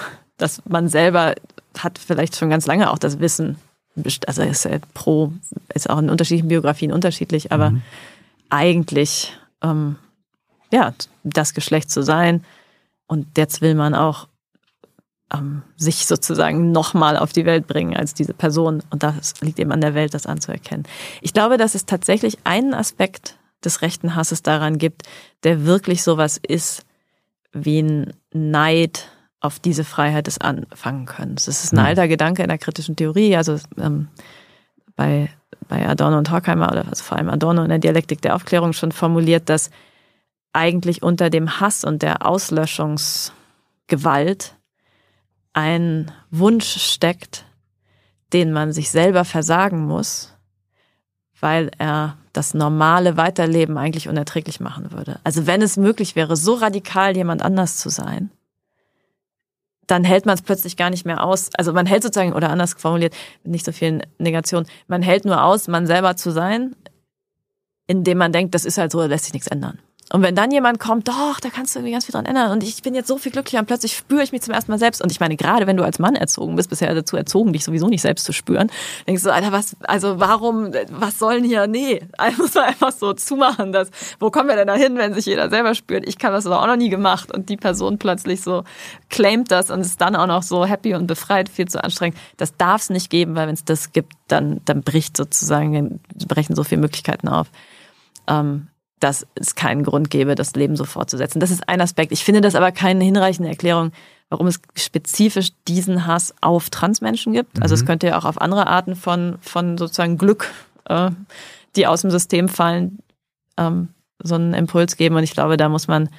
dass 0.41 0.61
man 0.67 0.89
selber 0.89 1.35
hat 1.77 1.99
vielleicht 1.99 2.35
schon 2.35 2.49
ganz 2.49 2.65
lange 2.65 2.91
auch 2.91 2.97
das 2.97 3.19
Wissen, 3.19 3.57
also 4.27 4.41
ist 4.41 4.65
ja 4.65 4.79
pro, 4.93 5.31
ist 5.73 5.89
auch 5.89 5.99
in 5.99 6.09
unterschiedlichen 6.09 6.47
Biografien 6.47 6.91
unterschiedlich, 6.91 7.51
aber 7.51 7.71
mhm. 7.71 7.81
eigentlich, 8.49 9.37
ähm, 9.61 9.97
ja, 10.71 10.93
das 11.23 11.53
Geschlecht 11.53 11.89
zu 11.89 12.01
sein. 12.01 12.43
Und 13.07 13.37
jetzt 13.37 13.61
will 13.61 13.75
man 13.75 13.93
auch 13.93 14.27
ähm, 15.33 15.63
sich 15.75 16.07
sozusagen 16.07 16.71
nochmal 16.71 17.17
auf 17.17 17.33
die 17.33 17.45
Welt 17.45 17.67
bringen 17.67 17.95
als 17.95 18.13
diese 18.13 18.33
Person. 18.33 18.81
Und 18.89 19.03
das 19.03 19.39
liegt 19.41 19.59
eben 19.59 19.71
an 19.71 19.81
der 19.81 19.93
Welt, 19.93 20.13
das 20.13 20.25
anzuerkennen. 20.25 20.87
Ich 21.21 21.33
glaube, 21.33 21.57
dass 21.57 21.75
es 21.75 21.85
tatsächlich 21.85 22.37
einen 22.45 22.73
Aspekt 22.73 23.37
des 23.63 23.81
rechten 23.81 24.15
Hasses 24.15 24.43
daran 24.43 24.77
gibt, 24.77 25.03
der 25.43 25.65
wirklich 25.65 26.03
sowas 26.03 26.39
ist 26.41 26.85
wie 27.51 27.81
ein 27.81 28.13
Neid 28.33 29.09
auf 29.41 29.59
diese 29.59 29.83
Freiheit 29.83 30.27
des 30.27 30.39
Anfangenkönnens. 30.39 31.45
Das 31.45 31.63
ist 31.63 31.73
ein 31.73 31.79
hm. 31.79 31.85
alter 31.85 32.07
Gedanke 32.07 32.43
in 32.43 32.49
der 32.49 32.59
kritischen 32.59 32.95
Theorie, 32.95 33.35
also 33.35 33.57
ähm, 33.77 34.07
bei, 34.95 35.29
bei 35.67 35.87
Adorno 35.87 36.19
und 36.19 36.31
Horkheimer 36.31 36.71
oder 36.71 36.87
also 36.87 37.03
vor 37.03 37.17
allem 37.17 37.29
Adorno 37.29 37.63
in 37.63 37.69
der 37.69 37.79
Dialektik 37.79 38.21
der 38.21 38.35
Aufklärung 38.35 38.73
schon 38.73 38.91
formuliert, 38.91 39.49
dass 39.49 39.71
eigentlich 40.53 41.01
unter 41.01 41.29
dem 41.29 41.59
Hass 41.59 41.83
und 41.83 42.03
der 42.03 42.25
Auslöschungsgewalt 42.25 44.55
ein 45.53 46.11
Wunsch 46.29 46.77
steckt, 46.77 47.45
den 48.33 48.53
man 48.53 48.71
sich 48.71 48.91
selber 48.91 49.25
versagen 49.25 49.85
muss, 49.85 50.33
weil 51.39 51.71
er 51.77 52.17
das 52.31 52.53
normale 52.53 53.17
Weiterleben 53.17 53.77
eigentlich 53.77 54.07
unerträglich 54.07 54.59
machen 54.59 54.91
würde. 54.91 55.19
Also 55.23 55.47
wenn 55.47 55.61
es 55.61 55.77
möglich 55.77 56.15
wäre, 56.15 56.37
so 56.37 56.53
radikal 56.53 57.15
jemand 57.15 57.41
anders 57.41 57.77
zu 57.77 57.89
sein, 57.89 58.29
dann 59.87 60.03
hält 60.03 60.25
man 60.25 60.35
es 60.35 60.41
plötzlich 60.41 60.77
gar 60.77 60.89
nicht 60.89 61.05
mehr 61.05 61.23
aus. 61.23 61.49
Also 61.57 61.73
man 61.73 61.85
hält 61.85 62.03
sozusagen, 62.03 62.33
oder 62.33 62.49
anders 62.49 62.75
formuliert, 62.77 63.13
mit 63.43 63.51
nicht 63.51 63.65
so 63.65 63.71
vielen 63.71 64.03
Negationen, 64.17 64.67
man 64.87 65.01
hält 65.01 65.25
nur 65.25 65.43
aus, 65.43 65.67
man 65.67 65.87
selber 65.87 66.15
zu 66.15 66.31
sein, 66.31 66.75
indem 67.87 68.17
man 68.17 68.31
denkt, 68.31 68.55
das 68.55 68.65
ist 68.65 68.77
halt 68.77 68.91
so, 68.91 68.99
da 68.99 69.05
lässt 69.05 69.25
sich 69.25 69.33
nichts 69.33 69.47
ändern. 69.47 69.79
Und 70.11 70.21
wenn 70.23 70.35
dann 70.35 70.51
jemand 70.51 70.79
kommt, 70.79 71.07
doch, 71.07 71.39
da 71.39 71.49
kannst 71.49 71.73
du 71.73 71.79
irgendwie 71.79 71.93
ganz 71.93 72.05
viel 72.05 72.11
dran 72.11 72.25
ändern 72.25 72.51
und 72.51 72.63
ich 72.63 72.81
bin 72.81 72.93
jetzt 72.93 73.07
so 73.07 73.17
viel 73.17 73.31
glücklicher 73.31 73.59
und 73.59 73.65
plötzlich 73.65 73.95
spüre 73.95 74.23
ich 74.23 74.31
mich 74.33 74.41
zum 74.41 74.53
ersten 74.53 74.71
Mal 74.71 74.77
selbst. 74.77 75.01
Und 75.01 75.11
ich 75.11 75.19
meine, 75.21 75.37
gerade 75.37 75.67
wenn 75.67 75.77
du 75.77 75.83
als 75.83 75.99
Mann 75.99 76.15
erzogen 76.15 76.55
bist, 76.55 76.69
bisher 76.69 76.93
dazu 76.93 77.15
erzogen, 77.15 77.53
dich 77.53 77.63
sowieso 77.63 77.87
nicht 77.87 78.01
selbst 78.01 78.25
zu 78.25 78.33
spüren, 78.33 78.69
denkst 79.07 79.23
du, 79.23 79.31
Alter, 79.31 79.53
was, 79.53 79.77
also 79.83 80.19
warum, 80.19 80.73
was 80.89 81.17
sollen 81.17 81.43
hier, 81.45 81.67
nee, 81.67 82.01
muss 82.37 82.53
man 82.55 82.65
einfach 82.65 82.91
so 82.91 83.13
zumachen, 83.13 83.71
dass, 83.71 83.89
wo 84.19 84.29
kommen 84.31 84.49
wir 84.49 84.57
denn 84.57 84.67
da 84.67 84.75
hin, 84.75 84.97
wenn 84.97 85.13
sich 85.13 85.25
jeder 85.25 85.49
selber 85.49 85.75
spürt? 85.75 86.05
Ich 86.05 86.17
kann 86.17 86.33
das 86.33 86.45
aber 86.45 86.61
auch 86.61 86.67
noch 86.67 86.75
nie 86.75 86.89
gemacht 86.89 87.33
und 87.33 87.47
die 87.47 87.57
Person 87.57 87.97
plötzlich 87.97 88.41
so 88.41 88.63
claimt 89.09 89.49
das 89.51 89.71
und 89.71 89.79
ist 89.79 90.01
dann 90.01 90.17
auch 90.17 90.27
noch 90.27 90.43
so 90.43 90.65
happy 90.65 90.93
und 90.93 91.07
befreit, 91.07 91.47
viel 91.47 91.67
zu 91.67 91.81
anstrengend. 91.81 92.17
Das 92.35 92.57
darf 92.57 92.81
es 92.81 92.89
nicht 92.89 93.09
geben, 93.09 93.35
weil 93.35 93.47
wenn 93.47 93.53
es 93.53 93.63
das 93.63 93.93
gibt, 93.93 94.13
dann, 94.27 94.59
dann 94.65 94.81
bricht 94.81 95.15
sozusagen, 95.15 96.01
brechen 96.27 96.55
so 96.55 96.63
viele 96.63 96.81
Möglichkeiten 96.81 97.29
auf. 97.29 97.47
Ähm, 98.27 98.67
dass 99.01 99.27
es 99.35 99.55
keinen 99.55 99.83
Grund 99.83 100.09
gäbe, 100.09 100.35
das 100.35 100.53
Leben 100.53 100.75
so 100.75 100.85
fortzusetzen. 100.85 101.39
Das 101.39 101.51
ist 101.51 101.67
ein 101.67 101.81
Aspekt. 101.81 102.11
Ich 102.11 102.23
finde 102.23 102.39
das 102.41 102.55
aber 102.55 102.71
keine 102.71 103.03
hinreichende 103.03 103.49
Erklärung, 103.49 103.91
warum 104.29 104.47
es 104.47 104.61
spezifisch 104.75 105.49
diesen 105.67 106.05
Hass 106.05 106.33
auf 106.39 106.69
Transmenschen 106.69 107.33
gibt. 107.33 107.57
Mhm. 107.57 107.63
Also 107.63 107.75
es 107.75 107.81
mhm. 107.81 107.87
könnte 107.87 108.07
ja 108.07 108.17
auch 108.17 108.25
auf 108.25 108.39
andere 108.39 108.67
Arten 108.67 108.95
von, 108.95 109.37
von 109.41 109.77
sozusagen 109.77 110.17
Glück, 110.17 110.51
äh, 110.85 111.11
die 111.75 111.87
aus 111.87 112.01
dem 112.01 112.11
System 112.11 112.47
fallen, 112.47 112.99
ähm, 113.57 113.89
so 114.19 114.35
einen 114.35 114.53
Impuls 114.53 114.97
geben. 114.97 115.15
Und 115.15 115.23
ich 115.23 115.33
glaube, 115.33 115.57
da 115.57 115.67
muss 115.67 115.87
man 115.87 116.09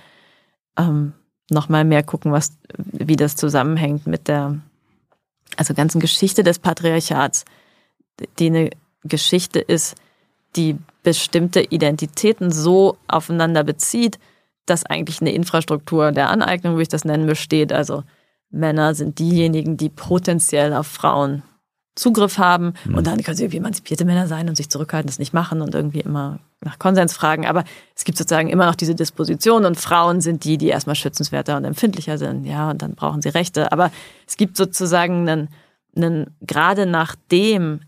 ähm, 0.76 1.12
noch 1.50 1.68
mal 1.68 1.84
mehr 1.84 2.02
gucken, 2.02 2.32
was, 2.32 2.56
wie 2.76 3.16
das 3.16 3.36
zusammenhängt 3.36 4.06
mit 4.06 4.26
der 4.26 4.58
also 5.56 5.74
ganzen 5.74 6.00
Geschichte 6.00 6.42
des 6.42 6.58
Patriarchats, 6.58 7.44
die 8.38 8.46
eine 8.46 8.70
Geschichte 9.04 9.60
ist, 9.60 9.96
die 10.56 10.78
bestimmte 11.02 11.60
Identitäten 11.60 12.50
so 12.50 12.96
aufeinander 13.08 13.64
bezieht, 13.64 14.18
dass 14.66 14.86
eigentlich 14.86 15.20
eine 15.20 15.32
Infrastruktur 15.32 16.12
der 16.12 16.30
Aneignung, 16.30 16.78
wie 16.78 16.82
ich 16.82 16.88
das 16.88 17.04
nennen, 17.04 17.26
besteht. 17.26 17.72
Also 17.72 18.04
Männer 18.50 18.94
sind 18.94 19.18
diejenigen, 19.18 19.76
die 19.76 19.88
potenziell 19.88 20.72
auf 20.72 20.86
Frauen 20.86 21.42
Zugriff 21.94 22.38
haben 22.38 22.72
mhm. 22.84 22.94
und 22.94 23.06
dann 23.06 23.22
können 23.22 23.36
sie 23.36 23.44
irgendwie 23.44 23.58
emanzipierte 23.58 24.06
Männer 24.06 24.26
sein 24.26 24.48
und 24.48 24.56
sich 24.56 24.70
zurückhalten, 24.70 25.08
das 25.08 25.18
nicht 25.18 25.34
machen 25.34 25.60
und 25.60 25.74
irgendwie 25.74 26.00
immer 26.00 26.38
nach 26.62 26.78
Konsens 26.78 27.12
fragen. 27.12 27.46
Aber 27.46 27.64
es 27.94 28.04
gibt 28.04 28.16
sozusagen 28.16 28.48
immer 28.48 28.64
noch 28.64 28.74
diese 28.74 28.94
Disposition 28.94 29.66
und 29.66 29.78
Frauen 29.78 30.22
sind 30.22 30.44
die, 30.44 30.56
die 30.56 30.68
erstmal 30.68 30.96
schützenswerter 30.96 31.56
und 31.56 31.64
empfindlicher 31.64 32.16
sind. 32.16 32.46
Ja, 32.46 32.70
und 32.70 32.80
dann 32.80 32.94
brauchen 32.94 33.20
sie 33.20 33.28
Rechte. 33.28 33.72
Aber 33.72 33.90
es 34.26 34.38
gibt 34.38 34.56
sozusagen 34.56 35.28
einen, 35.28 35.48
einen 35.94 36.34
gerade 36.40 36.86
nachdem 36.86 37.80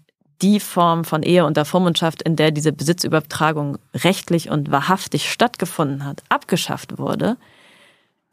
die 0.42 0.60
Form 0.60 1.04
von 1.04 1.22
Ehe 1.22 1.44
unter 1.44 1.64
Vormundschaft, 1.64 2.22
in 2.22 2.36
der 2.36 2.50
diese 2.50 2.72
Besitzübertragung 2.72 3.78
rechtlich 3.94 4.50
und 4.50 4.70
wahrhaftig 4.70 5.30
stattgefunden 5.30 6.04
hat, 6.04 6.22
abgeschafft 6.28 6.98
wurde, 6.98 7.36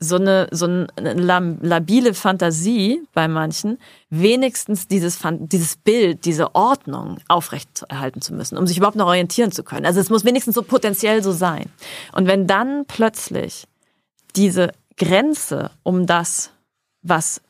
so 0.04 0.16
eine, 0.16 0.48
so 0.50 0.66
eine 0.66 1.14
labile 1.62 2.16
Fantasie 2.16 3.04
bei 3.14 3.28
manchen, 3.28 3.78
wenigstens 4.10 4.88
dieses, 4.88 5.20
dieses 5.42 5.76
Bild, 5.76 6.26
diese 6.26 6.56
Ordnung 6.56 7.20
aufrechterhalten 7.28 8.20
zu 8.20 8.34
müssen, 8.34 8.58
um 8.58 8.66
sich 8.66 8.78
überhaupt 8.78 8.98
noch 8.98 9.06
orientieren 9.06 9.52
zu 9.52 9.64
können. 9.64 9.86
Also 9.86 10.00
es 10.00 10.10
muss 10.10 10.26
wenigstens 10.26 10.56
so 10.56 10.64
potenziell 10.64 11.22
so 11.22 11.32
sein. 11.32 11.70
Und 12.14 12.26
wenn 12.26 12.48
dann 12.48 12.86
plötzlich 12.88 13.68
diese 14.36 14.72
Grenze 14.98 15.70
um 15.84 16.08
das, 16.08 16.52
was 17.04 17.42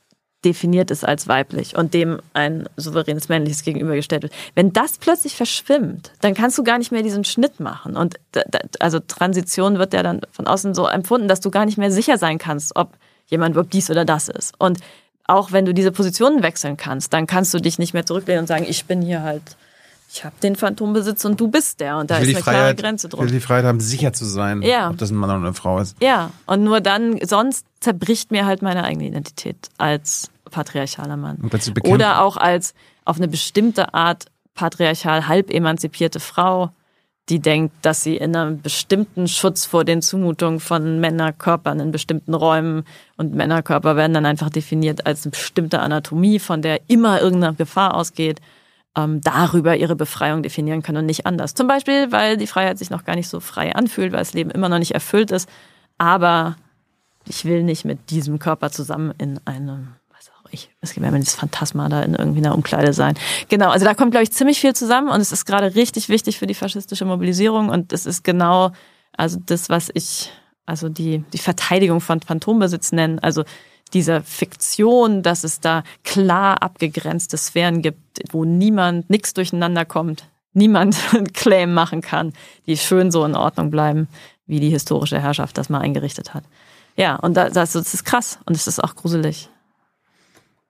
definiert 0.43 0.89
ist 0.91 1.03
als 1.03 1.27
weiblich 1.27 1.75
und 1.75 1.93
dem 1.93 2.19
ein 2.33 2.67
souveränes 2.75 3.29
männliches 3.29 3.63
gegenübergestellt 3.63 4.23
wird. 4.23 4.33
Wenn 4.55 4.73
das 4.73 4.97
plötzlich 4.97 5.35
verschwimmt, 5.35 6.11
dann 6.21 6.33
kannst 6.33 6.57
du 6.57 6.63
gar 6.63 6.77
nicht 6.77 6.91
mehr 6.91 7.03
diesen 7.03 7.23
Schnitt 7.23 7.59
machen. 7.59 7.95
Und 7.95 8.19
also 8.79 8.99
Transition 8.99 9.77
wird 9.77 9.93
ja 9.93 10.03
dann 10.03 10.21
von 10.31 10.47
außen 10.47 10.73
so 10.73 10.87
empfunden, 10.87 11.27
dass 11.27 11.41
du 11.41 11.51
gar 11.51 11.65
nicht 11.65 11.77
mehr 11.77 11.91
sicher 11.91 12.17
sein 12.17 12.37
kannst, 12.37 12.75
ob 12.75 12.93
jemand 13.27 13.53
überhaupt 13.53 13.73
dies 13.73 13.89
oder 13.89 14.03
das 14.03 14.29
ist. 14.29 14.53
Und 14.57 14.79
auch 15.25 15.51
wenn 15.51 15.65
du 15.65 15.73
diese 15.73 15.91
Positionen 15.91 16.43
wechseln 16.43 16.75
kannst, 16.75 17.13
dann 17.13 17.27
kannst 17.27 17.53
du 17.53 17.59
dich 17.59 17.79
nicht 17.79 17.93
mehr 17.93 18.05
zurücklehnen 18.05 18.41
und 18.41 18.47
sagen, 18.47 18.65
ich 18.67 18.85
bin 18.85 19.01
hier 19.01 19.21
halt 19.21 19.55
ich 20.13 20.25
habe 20.25 20.35
den 20.43 20.55
Phantombesitz 20.55 21.23
und 21.23 21.39
du 21.39 21.47
bist 21.47 21.79
der. 21.79 21.97
Und 21.97 22.11
da 22.11 22.17
ist 22.17 22.27
eine 22.27 22.39
Freiheit, 22.39 22.43
klare 22.43 22.75
Grenze 22.75 23.07
drum. 23.07 23.21
Ich 23.21 23.31
will 23.31 23.39
die 23.39 23.45
Freiheit 23.45 23.65
haben, 23.65 23.79
sicher 23.79 24.11
zu 24.11 24.25
sein, 24.25 24.61
ja. 24.61 24.89
ob 24.89 24.97
das 24.97 25.09
ein 25.09 25.15
Mann 25.15 25.29
oder 25.29 25.39
eine 25.39 25.53
Frau 25.53 25.79
ist. 25.79 25.95
Ja, 26.01 26.31
und 26.45 26.63
nur 26.63 26.81
dann, 26.81 27.17
sonst 27.23 27.65
zerbricht 27.79 28.29
mir 28.29 28.45
halt 28.45 28.61
meine 28.61 28.83
eigene 28.83 29.07
Identität 29.07 29.69
als 29.77 30.29
patriarchaler 30.49 31.15
Mann. 31.15 31.37
Oder 31.85 32.21
auch 32.21 32.35
als 32.35 32.73
auf 33.05 33.17
eine 33.17 33.29
bestimmte 33.29 33.93
Art 33.93 34.25
patriarchal 34.53 35.29
halb 35.29 35.49
emanzipierte 35.49 36.19
Frau, 36.19 36.71
die 37.29 37.39
denkt, 37.39 37.73
dass 37.81 38.03
sie 38.03 38.17
in 38.17 38.35
einem 38.35 38.61
bestimmten 38.61 39.29
Schutz 39.29 39.65
vor 39.65 39.85
den 39.85 40.01
Zumutungen 40.01 40.59
von 40.59 40.99
Männerkörpern 40.99 41.79
in 41.79 41.91
bestimmten 41.91 42.33
Räumen 42.33 42.83
und 43.15 43.33
Männerkörper 43.33 43.95
werden 43.95 44.13
dann 44.13 44.25
einfach 44.25 44.49
definiert 44.49 45.05
als 45.05 45.23
eine 45.23 45.31
bestimmte 45.31 45.79
Anatomie, 45.79 46.39
von 46.39 46.61
der 46.61 46.81
immer 46.89 47.21
irgendeine 47.21 47.55
Gefahr 47.55 47.93
ausgeht 47.93 48.41
ähm, 48.95 49.21
darüber 49.21 49.75
ihre 49.75 49.95
Befreiung 49.95 50.43
definieren 50.43 50.83
können 50.83 50.99
und 50.99 51.05
nicht 51.05 51.25
anders. 51.25 51.53
Zum 51.53 51.67
Beispiel, 51.67 52.11
weil 52.11 52.37
die 52.37 52.47
Freiheit 52.47 52.77
sich 52.77 52.89
noch 52.89 53.05
gar 53.05 53.15
nicht 53.15 53.29
so 53.29 53.39
frei 53.39 53.73
anfühlt, 53.73 54.11
weil 54.11 54.19
das 54.19 54.33
Leben 54.33 54.51
immer 54.51 54.69
noch 54.69 54.79
nicht 54.79 54.91
erfüllt 54.91 55.31
ist. 55.31 55.49
Aber 55.97 56.57
ich 57.27 57.45
will 57.45 57.63
nicht 57.63 57.85
mit 57.85 58.09
diesem 58.09 58.39
Körper 58.39 58.71
zusammen 58.71 59.13
in 59.17 59.39
einem, 59.45 59.89
was 60.13 60.29
auch 60.29 60.49
ich, 60.51 60.69
es 60.81 60.93
gibt 60.93 61.03
ja 61.03 61.09
immer 61.09 61.19
dieses 61.19 61.35
Phantasma 61.35 61.87
da 61.87 62.01
in 62.01 62.15
irgendwie 62.15 62.39
einer 62.39 62.55
Umkleide 62.55 62.93
sein. 62.93 63.15
Genau, 63.47 63.69
also 63.69 63.85
da 63.85 63.93
kommt, 63.93 64.11
glaube 64.11 64.23
ich, 64.23 64.31
ziemlich 64.31 64.59
viel 64.59 64.73
zusammen 64.73 65.09
und 65.09 65.21
es 65.21 65.31
ist 65.31 65.45
gerade 65.45 65.75
richtig 65.75 66.09
wichtig 66.09 66.37
für 66.39 66.47
die 66.47 66.55
faschistische 66.55 67.05
Mobilisierung 67.05 67.69
und 67.69 67.93
es 67.93 68.05
ist 68.05 68.23
genau, 68.23 68.71
also 69.15 69.39
das, 69.45 69.69
was 69.69 69.89
ich, 69.93 70.31
also 70.65 70.89
die, 70.89 71.23
die 71.31 71.37
Verteidigung 71.37 72.01
von 72.01 72.19
Phantombesitz 72.21 72.91
nennen, 72.91 73.19
also 73.19 73.43
dieser 73.93 74.21
Fiktion, 74.23 75.23
dass 75.23 75.43
es 75.43 75.59
da 75.59 75.83
klar 76.03 76.61
abgegrenzte 76.61 77.37
Sphären 77.37 77.81
gibt, 77.81 77.99
wo 78.31 78.45
niemand, 78.45 79.09
nichts 79.09 79.33
durcheinander 79.33 79.85
kommt, 79.85 80.27
niemand 80.53 80.97
einen 81.13 81.31
Claim 81.33 81.73
machen 81.73 82.01
kann, 82.01 82.33
die 82.67 82.77
schön 82.77 83.11
so 83.11 83.23
in 83.25 83.35
Ordnung 83.35 83.71
bleiben, 83.71 84.07
wie 84.47 84.59
die 84.59 84.69
historische 84.69 85.19
Herrschaft 85.19 85.57
das 85.57 85.69
mal 85.69 85.79
eingerichtet 85.79 86.33
hat. 86.33 86.43
Ja, 86.97 87.15
und 87.15 87.35
das, 87.35 87.53
das 87.53 87.75
ist 87.75 88.03
krass 88.03 88.39
und 88.45 88.55
es 88.55 88.67
ist 88.67 88.83
auch 88.83 88.95
gruselig. 88.95 89.49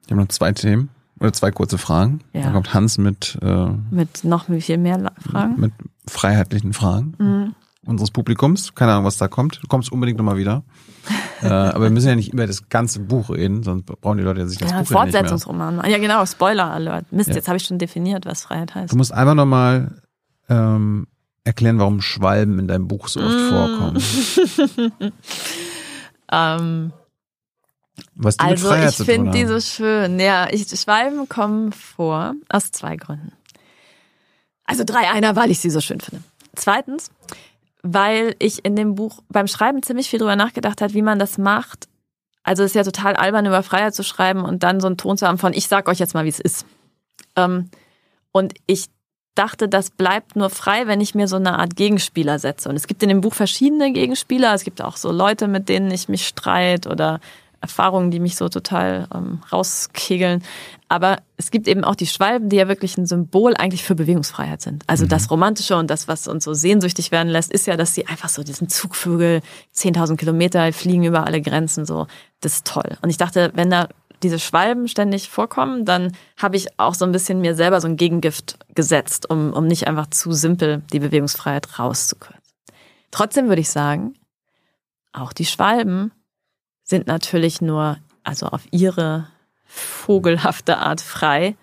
Wir 0.08 0.16
haben 0.16 0.22
noch 0.24 0.30
zwei 0.30 0.52
Themen 0.52 0.90
oder 1.20 1.34
zwei 1.34 1.52
kurze 1.52 1.78
Fragen. 1.78 2.22
Ja. 2.34 2.42
Da 2.44 2.52
kommt 2.52 2.74
Hans 2.74 2.98
mit, 2.98 3.38
äh, 3.42 3.68
Mit 3.90 4.24
noch 4.24 4.46
viel 4.60 4.78
mehr 4.78 5.12
Fragen. 5.20 5.60
mit 5.60 5.72
freiheitlichen 6.08 6.74
Fragen 6.74 7.16
Mhm. 7.18 7.56
unseres 7.86 8.12
Publikums. 8.12 8.76
Keine 8.76 8.92
Ahnung, 8.94 9.06
was 9.06 9.18
da 9.18 9.28
kommt. 9.28 9.62
Du 9.64 9.68
kommst 9.68 9.92
unbedingt 9.92 10.18
nochmal 10.18 10.38
wieder. 10.38 10.64
Äh, 11.42 11.48
aber 11.48 11.84
wir 11.84 11.90
müssen 11.90 12.08
ja 12.10 12.16
nicht 12.16 12.32
über 12.34 12.46
das 12.48 12.70
ganze 12.70 13.00
Buch 13.00 13.30
reden, 13.30 13.64
sonst 13.64 13.86
brauchen 13.86 14.18
die 14.18 14.24
Leute 14.24 14.42
ja 14.42 14.48
sich 14.48 14.58
das 14.58 14.70
Ja, 14.72 14.80
Buch 14.82 14.90
ja 14.90 15.06
nicht 15.06 15.14
mehr. 15.14 15.22
Fortsetzungsroman. 15.22 15.82
Ja, 15.90 15.98
genau, 15.98 16.26
Spoiler 16.26 16.72
Alert. 16.72 17.12
Mist, 17.12 17.30
Ja. 17.30 17.36
jetzt 17.36 17.48
habe 17.48 17.58
ich 17.58 17.64
schon 17.64 17.78
definiert, 17.80 18.26
was 18.26 18.44
Freiheit 18.44 18.76
heißt. 18.76 18.92
Du 18.94 18.98
musst 18.98 19.14
einfach 19.14 19.34
nochmal 19.36 20.02
ähm, 20.50 21.08
erklären, 21.44 21.80
warum 21.80 22.02
Schwalben 22.02 22.60
in 22.60 22.68
deinem 22.68 22.88
Buch 22.88 23.08
so 23.08 23.20
oft 23.22 23.36
Mm. 23.36 23.50
vorkommen. 23.50 24.04
Ähm, 26.32 26.94
Was 28.16 28.38
mit 28.38 28.46
also 28.46 28.70
Freiheit 28.70 28.98
ich 29.00 29.06
finde 29.06 29.32
die 29.32 29.46
so 29.46 29.60
schön. 29.60 30.20
Ja, 30.20 30.48
ich, 30.50 30.68
Schwalben 30.70 31.28
kommen 31.28 31.72
vor 31.74 32.36
aus 32.50 32.72
zwei 32.72 32.96
Gründen. 32.96 33.34
Also 34.66 34.84
drei. 34.86 35.10
Einer, 35.12 35.36
weil 35.36 35.52
ich 35.52 35.60
sie 35.60 35.70
so 35.70 35.82
schön 35.82 36.00
finde. 36.00 36.24
Zweitens, 36.56 37.12
weil 37.84 38.36
ich 38.40 38.64
in 38.66 38.76
dem 38.76 38.96
Buch 38.96 39.20
beim 39.30 39.48
Schreiben 39.48 39.84
ziemlich 39.84 40.10
viel 40.10 40.20
drüber 40.20 40.36
nachgedacht 40.36 40.82
habe, 40.82 40.94
wie 40.94 41.02
man 41.02 41.20
das 41.20 41.38
macht. 41.38 41.88
Also 42.44 42.64
es 42.64 42.72
ist 42.72 42.76
ja 42.76 42.84
total 42.84 43.16
albern, 43.16 43.46
über 43.46 43.64
Freiheit 43.64 43.94
zu 43.94 44.04
schreiben 44.04 44.44
und 44.44 44.64
dann 44.64 44.80
so 44.80 44.88
einen 44.88 44.98
Ton 44.98 45.18
zu 45.18 45.28
haben 45.28 45.38
von, 45.38 45.54
ich 45.54 45.68
sag 45.68 45.88
euch 45.88 46.00
jetzt 46.00 46.14
mal, 46.14 46.26
wie 46.26 46.30
es 46.30 46.40
ist. 46.40 46.66
Ähm, 47.36 47.70
und 48.32 48.54
ich 48.66 48.88
dachte, 49.36 49.70
das 49.70 49.92
bleibt 49.92 50.36
nur 50.36 50.50
frei, 50.50 50.88
wenn 50.88 51.02
ich 51.02 51.16
mir 51.16 51.28
so 51.28 51.38
eine 51.38 51.58
Art 51.58 51.76
Gegenspieler 51.76 52.40
setze. 52.40 52.70
Und 52.70 52.76
es 52.76 52.88
gibt 52.88 53.04
in 53.04 53.10
dem 53.10 53.22
Buch 53.22 53.34
verschiedene 53.34 53.92
Gegenspieler. 53.92 54.54
Es 54.54 54.64
gibt 54.64 54.82
auch 54.82 54.98
so 54.98 55.12
Leute, 55.12 55.48
mit 55.48 55.70
denen 55.70 55.92
ich 55.92 56.10
mich 56.10 56.28
streite 56.28 56.90
oder 56.90 57.20
Erfahrungen, 57.62 58.12
die 58.12 58.20
mich 58.20 58.36
so 58.36 58.50
total 58.50 59.08
ähm, 59.14 59.42
rauskegeln. 59.52 60.44
Aber 60.90 61.20
es 61.38 61.52
gibt 61.52 61.68
eben 61.68 61.84
auch 61.84 61.96
die 61.96 62.08
Schwalben, 62.08 62.50
die 62.50 62.58
ja 62.58 62.68
wirklich 62.68 62.98
ein 62.98 63.06
Symbol 63.06 63.56
eigentlich 63.56 63.84
für 63.84 63.96
Bewegungsfreiheit 63.96 64.62
sind. 64.62 64.84
Also 64.88 65.06
das 65.06 65.30
Romantische 65.32 65.78
und 65.78 65.90
das, 65.90 66.08
was 66.08 66.28
uns 66.28 66.44
so 66.44 66.54
sehnsüchtig 66.54 67.12
werden 67.12 67.30
lässt, 67.30 67.52
ist 67.52 67.68
ja, 67.68 67.78
dass 67.78 67.94
sie 67.94 68.08
einfach 68.08 68.30
so 68.30 68.44
diesen 68.44 68.68
Zugvögel, 68.68 69.42
10.000 69.76 70.18
Kilometer, 70.18 70.74
fliegen 70.74 71.04
über 71.04 71.26
alle 71.26 71.42
Grenzen, 71.42 71.86
so. 71.86 72.08
Das 72.42 72.56
ist 72.56 72.68
toll. 72.68 72.98
Und 73.04 73.12
ich 73.12 73.18
dachte, 73.18 73.52
wenn 73.54 73.70
da 73.70 73.88
diese 74.24 74.40
Schwalben 74.40 74.88
ständig 74.88 75.30
vorkommen, 75.30 75.86
dann 75.86 76.14
habe 76.38 76.58
ich 76.58 76.80
auch 76.80 76.96
so 76.96 77.06
ein 77.06 77.12
bisschen 77.12 77.42
mir 77.42 77.56
selber 77.56 77.82
so 77.82 77.88
ein 77.88 77.98
Gegengift 77.98 78.58
gesetzt, 78.76 79.30
um, 79.30 79.54
um 79.54 79.68
nicht 79.68 79.88
einfach 79.88 80.08
zu 80.10 80.32
simpel 80.32 80.82
die 80.92 81.00
Bewegungsfreiheit 81.00 81.80
rauszukürzen. 81.80 82.42
Trotzdem 83.12 83.48
würde 83.48 83.62
ich 83.62 83.70
sagen, 83.70 84.14
auch 85.14 85.34
die 85.34 85.46
Schwalben 85.46 86.12
sind 86.84 87.08
natürlich 87.08 87.62
nur, 87.62 87.98
also 88.24 88.48
auf 88.48 88.64
ihre 88.72 89.28
vogelhafte 89.66 90.78
Art 90.78 91.02
frei, 91.02 91.56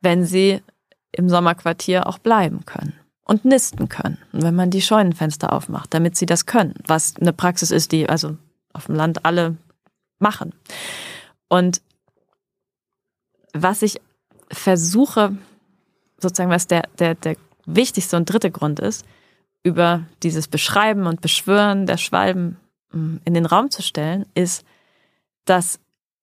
wenn 0.00 0.24
sie 0.24 0.62
im 1.12 1.28
Sommerquartier 1.28 2.06
auch 2.06 2.18
bleiben 2.18 2.64
können 2.66 2.94
und 3.24 3.44
nisten 3.44 3.88
können. 3.88 4.18
Und 4.32 4.42
wenn 4.42 4.54
man 4.54 4.70
die 4.70 4.82
Scheunenfenster 4.82 5.52
aufmacht, 5.52 5.92
damit 5.94 6.16
sie 6.16 6.26
das 6.26 6.46
können, 6.46 6.74
was 6.86 7.16
eine 7.16 7.32
Praxis 7.32 7.70
ist, 7.70 7.92
die 7.92 8.08
also 8.08 8.36
auf 8.72 8.86
dem 8.86 8.94
Land 8.94 9.24
alle 9.24 9.56
machen. 10.18 10.54
Und 11.48 11.80
was 13.52 13.82
ich 13.82 14.00
versuche, 14.50 15.36
sozusagen, 16.18 16.50
was 16.50 16.66
der, 16.66 16.82
der, 16.98 17.14
der 17.14 17.36
wichtigste 17.66 18.16
und 18.16 18.26
dritte 18.26 18.50
Grund 18.50 18.80
ist, 18.80 19.04
über 19.62 20.04
dieses 20.22 20.48
Beschreiben 20.48 21.06
und 21.06 21.20
Beschwören 21.20 21.86
der 21.86 21.96
Schwalben 21.96 22.56
in 22.92 23.34
den 23.34 23.46
Raum 23.46 23.70
zu 23.70 23.82
stellen, 23.82 24.26
ist, 24.34 24.64
dass 25.44 25.78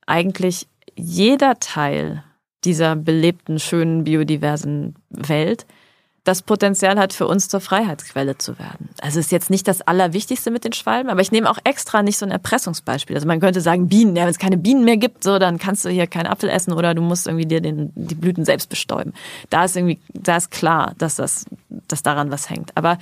eigentlich 0.05 0.67
jeder 0.95 1.59
Teil 1.59 2.23
dieser 2.63 2.95
belebten, 2.95 3.59
schönen, 3.59 4.03
biodiversen 4.03 4.95
Welt 5.09 5.65
das 6.23 6.41
Potenzial 6.41 6.97
hat, 6.97 7.13
für 7.13 7.27
uns 7.27 7.49
zur 7.49 7.61
Freiheitsquelle 7.61 8.37
zu 8.39 8.57
werden. 8.57 8.89
Also 8.99 9.19
ist 9.19 9.31
jetzt 9.31 9.51
nicht 9.51 9.67
das 9.67 9.83
Allerwichtigste 9.83 10.49
mit 10.49 10.63
den 10.63 10.73
Schwalben, 10.73 11.11
aber 11.11 11.21
ich 11.21 11.31
nehme 11.31 11.47
auch 11.49 11.59
extra 11.63 12.01
nicht 12.01 12.17
so 12.17 12.25
ein 12.25 12.31
Erpressungsbeispiel. 12.31 13.15
Also 13.15 13.27
man 13.27 13.39
könnte 13.39 13.61
sagen, 13.61 13.87
Bienen, 13.87 14.15
ja, 14.15 14.23
wenn 14.23 14.31
es 14.31 14.39
keine 14.39 14.57
Bienen 14.57 14.85
mehr 14.85 14.97
gibt, 14.97 15.23
so, 15.23 15.37
dann 15.37 15.59
kannst 15.59 15.85
du 15.85 15.89
hier 15.89 16.07
keinen 16.07 16.25
Apfel 16.25 16.49
essen 16.49 16.73
oder 16.73 16.95
du 16.95 17.03
musst 17.03 17.27
irgendwie 17.27 17.45
dir 17.45 17.61
den, 17.61 17.91
die 17.93 18.15
Blüten 18.15 18.43
selbst 18.43 18.69
bestäuben. 18.69 19.13
Da 19.51 19.65
ist 19.65 19.75
irgendwie, 19.75 19.99
da 20.13 20.37
ist 20.37 20.49
klar, 20.49 20.95
dass 20.97 21.15
das, 21.15 21.45
dass 21.69 22.01
daran 22.01 22.31
was 22.31 22.49
hängt. 22.49 22.75
Aber 22.75 22.97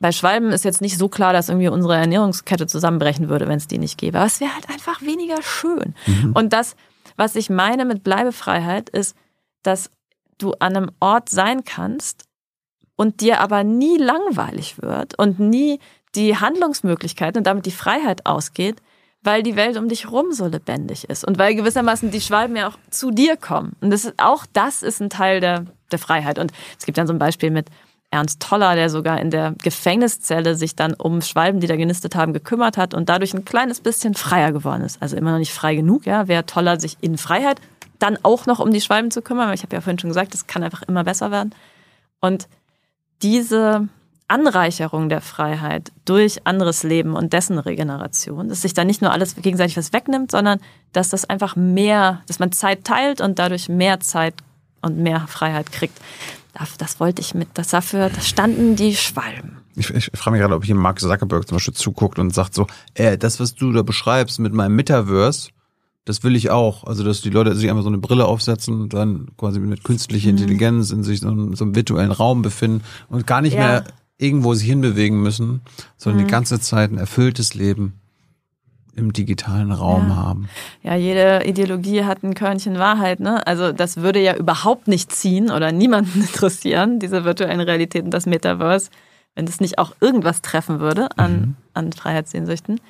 bei 0.00 0.12
Schwalben 0.12 0.50
ist 0.52 0.64
jetzt 0.64 0.80
nicht 0.80 0.96
so 0.96 1.08
klar, 1.08 1.32
dass 1.32 1.48
irgendwie 1.48 1.68
unsere 1.68 1.96
Ernährungskette 1.96 2.66
zusammenbrechen 2.66 3.28
würde, 3.28 3.48
wenn 3.48 3.56
es 3.56 3.66
die 3.66 3.78
nicht 3.78 3.98
gäbe. 3.98 4.18
Aber 4.18 4.26
es 4.26 4.40
wäre 4.40 4.54
halt 4.54 4.70
einfach 4.70 5.02
weniger 5.02 5.42
schön. 5.42 5.94
Und 6.34 6.52
das, 6.52 6.76
was 7.16 7.34
ich 7.34 7.50
meine 7.50 7.84
mit 7.84 8.04
Bleibefreiheit, 8.04 8.88
ist, 8.90 9.16
dass 9.62 9.90
du 10.38 10.52
an 10.60 10.76
einem 10.76 10.90
Ort 11.00 11.30
sein 11.30 11.64
kannst 11.64 12.24
und 12.94 13.20
dir 13.20 13.40
aber 13.40 13.64
nie 13.64 13.98
langweilig 13.98 14.80
wird 14.80 15.18
und 15.18 15.40
nie 15.40 15.80
die 16.14 16.36
Handlungsmöglichkeiten 16.36 17.38
und 17.38 17.46
damit 17.46 17.66
die 17.66 17.72
Freiheit 17.72 18.24
ausgeht, 18.24 18.80
weil 19.22 19.42
die 19.42 19.56
Welt 19.56 19.76
um 19.76 19.88
dich 19.88 20.10
rum 20.10 20.32
so 20.32 20.46
lebendig 20.46 21.10
ist 21.10 21.24
und 21.24 21.38
weil 21.38 21.54
gewissermaßen 21.54 22.10
die 22.10 22.20
Schwalben 22.20 22.56
ja 22.56 22.68
auch 22.68 22.78
zu 22.90 23.10
dir 23.10 23.36
kommen. 23.36 23.74
Und 23.80 23.90
das 23.90 24.04
ist, 24.04 24.14
auch 24.18 24.46
das 24.52 24.82
ist 24.82 25.00
ein 25.00 25.10
Teil 25.10 25.40
der, 25.40 25.66
der 25.90 25.98
Freiheit. 25.98 26.38
Und 26.38 26.52
es 26.78 26.86
gibt 26.86 26.98
dann 26.98 27.08
so 27.08 27.12
ein 27.12 27.18
Beispiel 27.18 27.50
mit 27.50 27.68
Ernst 28.10 28.40
Toller, 28.40 28.74
der 28.74 28.88
sogar 28.88 29.20
in 29.20 29.30
der 29.30 29.54
Gefängniszelle 29.62 30.54
sich 30.54 30.74
dann 30.74 30.94
um 30.94 31.20
Schwalben, 31.20 31.60
die 31.60 31.66
da 31.66 31.76
genistet 31.76 32.14
haben, 32.14 32.32
gekümmert 32.32 32.78
hat 32.78 32.94
und 32.94 33.08
dadurch 33.08 33.34
ein 33.34 33.44
kleines 33.44 33.80
bisschen 33.80 34.14
freier 34.14 34.52
geworden 34.52 34.82
ist. 34.82 35.02
Also 35.02 35.16
immer 35.16 35.32
noch 35.32 35.38
nicht 35.38 35.52
frei 35.52 35.74
genug, 35.74 36.06
ja. 36.06 36.26
Wäre 36.26 36.46
Toller 36.46 36.80
sich 36.80 36.96
in 37.02 37.18
Freiheit 37.18 37.60
dann 37.98 38.18
auch 38.22 38.46
noch 38.46 38.60
um 38.60 38.70
die 38.70 38.80
Schwalben 38.80 39.10
zu 39.10 39.20
kümmern, 39.20 39.48
weil 39.48 39.54
ich 39.54 39.62
habe 39.62 39.76
ja 39.76 39.82
vorhin 39.82 39.98
schon 39.98 40.10
gesagt, 40.10 40.32
das 40.32 40.46
kann 40.46 40.62
einfach 40.62 40.82
immer 40.82 41.04
besser 41.04 41.30
werden. 41.30 41.54
Und 42.20 42.48
diese 43.22 43.88
Anreicherung 44.28 45.08
der 45.08 45.20
Freiheit 45.20 45.90
durch 46.04 46.46
anderes 46.46 46.82
Leben 46.82 47.14
und 47.14 47.32
dessen 47.32 47.58
Regeneration, 47.58 48.48
dass 48.48 48.62
sich 48.62 48.74
da 48.74 48.84
nicht 48.84 49.02
nur 49.02 49.10
alles 49.10 49.36
gegenseitig 49.36 49.76
was 49.76 49.92
wegnimmt, 49.92 50.30
sondern 50.30 50.60
dass 50.92 51.08
das 51.08 51.24
einfach 51.24 51.56
mehr, 51.56 52.22
dass 52.26 52.38
man 52.38 52.52
Zeit 52.52 52.84
teilt 52.84 53.20
und 53.20 53.38
dadurch 53.38 53.68
mehr 53.68 54.00
Zeit 54.00 54.34
und 54.82 54.98
mehr 54.98 55.26
Freiheit 55.26 55.72
kriegt. 55.72 55.98
Das, 56.58 56.76
das 56.76 56.98
wollte 57.00 57.22
ich 57.22 57.34
mit, 57.34 57.48
das 57.54 57.68
dafür, 57.68 58.08
das 58.10 58.26
standen 58.28 58.74
die 58.74 58.94
Schwalben. 58.96 59.58
Ich, 59.76 59.90
ich 59.90 60.10
frage 60.14 60.32
mich 60.32 60.40
gerade, 60.40 60.54
ob 60.56 60.64
hier 60.64 60.74
Mark 60.74 60.98
Zuckerberg 60.98 61.46
zum 61.46 61.56
Beispiel 61.56 61.74
zuguckt 61.74 62.18
und 62.18 62.34
sagt 62.34 62.54
so, 62.54 62.66
äh, 62.94 63.16
das, 63.16 63.38
was 63.38 63.54
du 63.54 63.70
da 63.72 63.82
beschreibst 63.82 64.40
mit 64.40 64.52
meinem 64.52 64.74
Metaverse, 64.74 65.50
das 66.04 66.24
will 66.24 66.34
ich 66.34 66.50
auch. 66.50 66.84
Also, 66.84 67.04
dass 67.04 67.20
die 67.20 67.30
Leute 67.30 67.54
sich 67.54 67.70
einfach 67.70 67.82
so 67.82 67.88
eine 67.88 67.98
Brille 67.98 68.24
aufsetzen 68.24 68.80
und 68.80 68.94
dann 68.94 69.28
quasi 69.36 69.60
mit 69.60 69.84
künstlicher 69.84 70.32
Mhm. 70.32 70.38
Intelligenz 70.38 70.90
in 70.90 71.04
sich 71.04 71.20
so, 71.20 71.28
einem- 71.28 71.54
so 71.54 71.64
einem 71.64 71.74
virtuellen 71.76 72.10
Raum 72.10 72.42
befinden 72.42 72.82
und 73.08 73.26
gar 73.26 73.40
nicht 73.40 73.52
Ja. 73.54 73.60
mehr 73.60 73.84
irgendwo 74.16 74.54
sich 74.54 74.66
hinbewegen 74.66 75.22
müssen, 75.22 75.60
sondern 75.96 76.22
Mhm. 76.22 76.26
die 76.26 76.30
ganze 76.32 76.58
Zeit 76.58 76.90
ein 76.90 76.98
erfülltes 76.98 77.54
Leben 77.54 77.92
im 78.98 79.12
digitalen 79.12 79.72
Raum 79.72 80.08
Ja. 80.10 80.16
haben. 80.16 80.48
Ja, 80.82 80.94
jede 80.96 81.44
Ideologie 81.46 82.04
hat 82.04 82.22
ein 82.22 82.34
Körnchen 82.34 82.78
Wahrheit, 82.78 83.20
ne? 83.20 83.46
Also 83.46 83.72
das 83.72 83.98
würde 83.98 84.20
ja 84.20 84.34
überhaupt 84.36 84.88
nicht 84.88 85.12
ziehen 85.12 85.50
oder 85.50 85.72
niemanden 85.72 86.20
interessieren, 86.28 86.98
diese 86.98 87.24
virtuellen 87.24 87.60
Realitäten, 87.60 88.10
das 88.10 88.26
Metaverse, 88.26 88.90
wenn 89.34 89.46
das 89.46 89.60
nicht 89.60 89.78
auch 89.78 89.92
irgendwas 90.00 90.42
treffen 90.42 90.80
würde 90.80 91.08
an, 91.16 91.56
an 91.72 91.92
Freiheitssehnsüchten. 91.92 92.80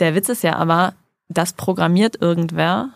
Der 0.00 0.14
Witz 0.14 0.28
ist 0.28 0.42
ja 0.42 0.56
aber, 0.56 0.94
das 1.28 1.52
programmiert 1.52 2.20
irgendwer, 2.20 2.90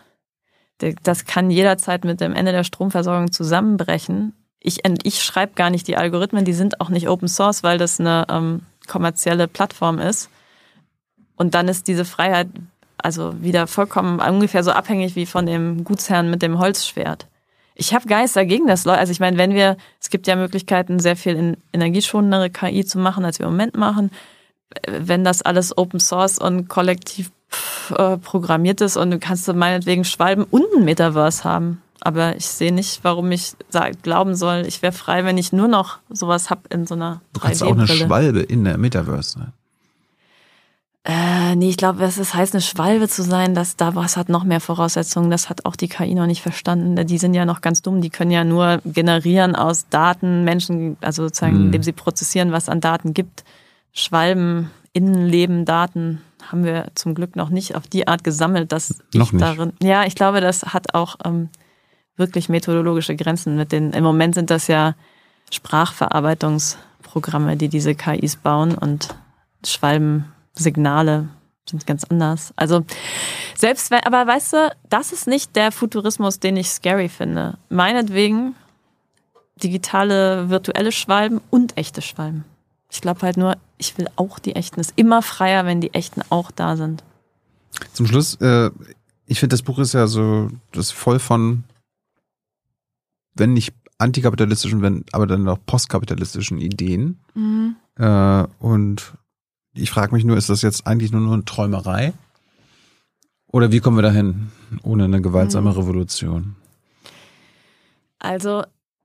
das 1.03 1.25
kann 1.25 1.51
jederzeit 1.51 2.03
mit 2.03 2.19
dem 2.19 2.33
Ende 2.33 2.51
der 2.51 2.63
Stromversorgung 2.63 3.31
zusammenbrechen. 3.31 4.33
Ich, 4.59 4.79
ich 5.03 5.21
schreibe 5.23 5.53
gar 5.53 5.69
nicht 5.69 5.87
die 5.87 5.97
Algorithmen, 5.97 6.45
die 6.45 6.53
sind 6.53 6.81
auch 6.81 6.89
nicht 6.89 7.07
Open 7.09 7.27
Source, 7.27 7.63
weil 7.63 7.77
das 7.77 7.99
eine 7.99 8.25
ähm, 8.29 8.61
kommerzielle 8.87 9.47
Plattform 9.47 9.99
ist. 9.99 10.29
Und 11.35 11.55
dann 11.55 11.67
ist 11.67 11.87
diese 11.87 12.05
Freiheit 12.05 12.47
also 12.97 13.41
wieder 13.41 13.67
vollkommen 13.67 14.19
ungefähr 14.19 14.63
so 14.63 14.71
abhängig 14.71 15.15
wie 15.15 15.25
von 15.25 15.45
dem 15.45 15.83
Gutsherrn 15.83 16.29
mit 16.29 16.41
dem 16.41 16.57
Holzschwert. 16.57 17.27
Ich 17.75 17.93
habe 17.93 18.07
nichts 18.07 18.33
dagegen, 18.33 18.67
dass 18.67 18.85
Leute, 18.85 18.99
also 18.99 19.11
ich 19.11 19.19
meine, 19.19 19.37
wenn 19.37 19.53
wir, 19.53 19.77
es 19.99 20.09
gibt 20.09 20.27
ja 20.27 20.35
Möglichkeiten, 20.35 20.99
sehr 20.99 21.15
viel 21.15 21.35
in 21.35 21.57
energieschonendere 21.73 22.49
KI 22.49 22.85
zu 22.85 22.99
machen, 22.99 23.25
als 23.25 23.39
wir 23.39 23.47
im 23.47 23.51
Moment 23.51 23.75
machen. 23.75 24.11
Wenn 24.87 25.23
das 25.23 25.41
alles 25.41 25.77
Open 25.77 25.99
Source 25.99 26.39
und 26.39 26.67
kollektiv 26.67 27.31
äh, 27.95 28.17
programmiert 28.17 28.81
ist 28.81 28.95
und 28.95 29.11
du 29.11 29.19
kannst 29.19 29.51
meinetwegen 29.53 30.05
Schwalben 30.05 30.45
und 30.45 30.65
ein 30.75 30.85
Metaverse 30.85 31.43
haben. 31.43 31.81
Aber 32.01 32.35
ich 32.35 32.47
sehe 32.47 32.71
nicht, 32.71 33.03
warum 33.03 33.31
ich 33.31 33.53
sag, 33.69 34.01
glauben 34.03 34.35
soll, 34.35 34.63
ich 34.67 34.81
wäre 34.81 34.93
frei, 34.93 35.25
wenn 35.25 35.37
ich 35.37 35.53
nur 35.53 35.67
noch 35.67 35.99
sowas 36.09 36.49
hab 36.49 36.71
in 36.73 36.85
so 36.85 36.95
einer 36.95 37.15
3D-Brille. 37.15 37.21
Du 37.33 37.39
kannst 37.39 37.63
auch 37.63 37.71
eine 37.71 37.87
Schwalbe 37.87 38.39
in 38.41 38.63
der 38.65 38.77
Metaverse 38.77 39.39
sein. 39.39 39.53
Äh, 41.05 41.57
nee, 41.57 41.67
ich 41.69 41.75
glaube, 41.75 42.01
es 42.05 42.15
das 42.15 42.33
heißt, 42.33 42.53
eine 42.53 42.61
Schwalbe 42.61 43.09
zu 43.09 43.23
sein, 43.23 43.53
dass 43.53 43.75
da 43.75 43.93
was 43.93 44.15
hat 44.15 44.29
noch 44.29 44.45
mehr 44.45 44.61
Voraussetzungen. 44.61 45.29
Das 45.29 45.49
hat 45.49 45.65
auch 45.65 45.75
die 45.75 45.89
KI 45.89 46.15
noch 46.15 46.27
nicht 46.27 46.41
verstanden. 46.41 46.95
Die 47.05 47.17
sind 47.17 47.33
ja 47.33 47.43
noch 47.45 47.59
ganz 47.59 47.81
dumm. 47.81 47.99
Die 47.99 48.09
können 48.09 48.31
ja 48.31 48.45
nur 48.45 48.79
generieren 48.85 49.53
aus 49.55 49.87
Daten, 49.89 50.45
Menschen, 50.45 50.95
also 51.01 51.23
sozusagen, 51.23 51.57
Mhm. 51.57 51.65
indem 51.65 51.83
sie 51.83 51.91
prozessieren, 51.91 52.53
was 52.53 52.69
an 52.69 52.79
Daten 52.79 53.13
gibt. 53.13 53.43
Schwalben, 53.91 54.71
Innenleben, 54.93 55.65
Daten 55.65 56.21
haben 56.49 56.63
wir 56.63 56.87
zum 56.95 57.15
Glück 57.15 57.35
noch 57.35 57.49
nicht 57.49 57.75
auf 57.75 57.85
die 57.87 58.07
Art 58.07 58.23
gesammelt, 58.23 58.71
dass 58.71 58.99
Noch 59.13 59.27
ich 59.27 59.33
nicht. 59.33 59.43
darin. 59.43 59.73
Ja, 59.81 60.05
ich 60.05 60.15
glaube, 60.15 60.39
das 60.39 60.63
hat 60.73 60.93
auch 60.93 61.17
ähm, 61.25 61.49
wirklich 62.15 62.47
methodologische 62.47 63.15
Grenzen. 63.17 63.57
Mit 63.57 63.73
den, 63.73 63.91
Im 63.91 64.03
Moment 64.05 64.35
sind 64.35 64.49
das 64.49 64.67
ja 64.67 64.95
Sprachverarbeitungsprogramme, 65.51 67.57
die 67.57 67.67
diese 67.69 67.93
KIs 67.95 68.35
bauen 68.37 68.75
und 68.75 69.09
Schwalbensignale 70.53 71.29
sind 71.65 71.87
ganz 71.87 72.03
anders. 72.03 72.53
Also 72.55 72.85
selbst 73.55 73.89
wenn, 73.91 74.01
aber 74.01 74.27
weißt 74.27 74.53
du, 74.53 74.75
das 74.89 75.11
ist 75.11 75.27
nicht 75.27 75.55
der 75.55 75.71
Futurismus, 75.71 76.39
den 76.39 76.57
ich 76.57 76.69
scary 76.69 77.09
finde. 77.09 77.57
Meinetwegen 77.69 78.55
digitale, 79.55 80.49
virtuelle 80.49 80.91
Schwalben 80.91 81.39
und 81.49 81.77
echte 81.77 82.01
Schwalben. 82.01 82.43
Ich 82.91 83.01
glaube 83.01 83.21
halt 83.21 83.37
nur, 83.37 83.57
ich 83.77 83.97
will 83.97 84.07
auch 84.17 84.39
die 84.39 84.55
echten. 84.55 84.79
Es 84.79 84.89
ist 84.89 84.97
immer 84.97 85.21
freier, 85.21 85.65
wenn 85.65 85.81
die 85.81 85.93
echten 85.93 86.21
auch 86.29 86.51
da 86.51 86.75
sind. 86.75 87.03
Zum 87.93 88.05
Schluss, 88.05 88.35
äh, 88.35 88.69
ich 89.25 89.39
finde, 89.39 89.53
das 89.53 89.63
Buch 89.63 89.79
ist 89.79 89.93
ja 89.93 90.05
so, 90.07 90.49
das 90.71 90.87
ist 90.87 90.91
voll 90.91 91.19
von, 91.19 91.63
wenn 93.35 93.53
nicht 93.53 93.73
antikapitalistischen, 93.97 94.81
wenn, 94.81 95.05
aber 95.11 95.25
dann 95.27 95.47
auch 95.47 95.59
postkapitalistischen 95.65 96.59
Ideen. 96.59 97.19
Äh, 97.95 98.47
und 98.59 99.13
ich 99.73 99.89
frage 99.91 100.13
mich 100.15 100.23
nur, 100.23 100.37
ist 100.37 100.49
das 100.49 100.61
jetzt 100.61 100.85
eigentlich 100.87 101.11
nur, 101.11 101.21
nur 101.21 101.33
eine 101.33 101.45
Träumerei? 101.45 102.13
Oder 103.47 103.71
wie 103.71 103.79
kommen 103.79 103.97
wir 103.97 104.01
dahin 104.03 104.51
ohne 104.83 105.03
eine 105.05 105.21
gewaltsame 105.21 105.71
Mhm. 105.71 105.77
Revolution? 105.77 106.55
Also, 108.19 108.63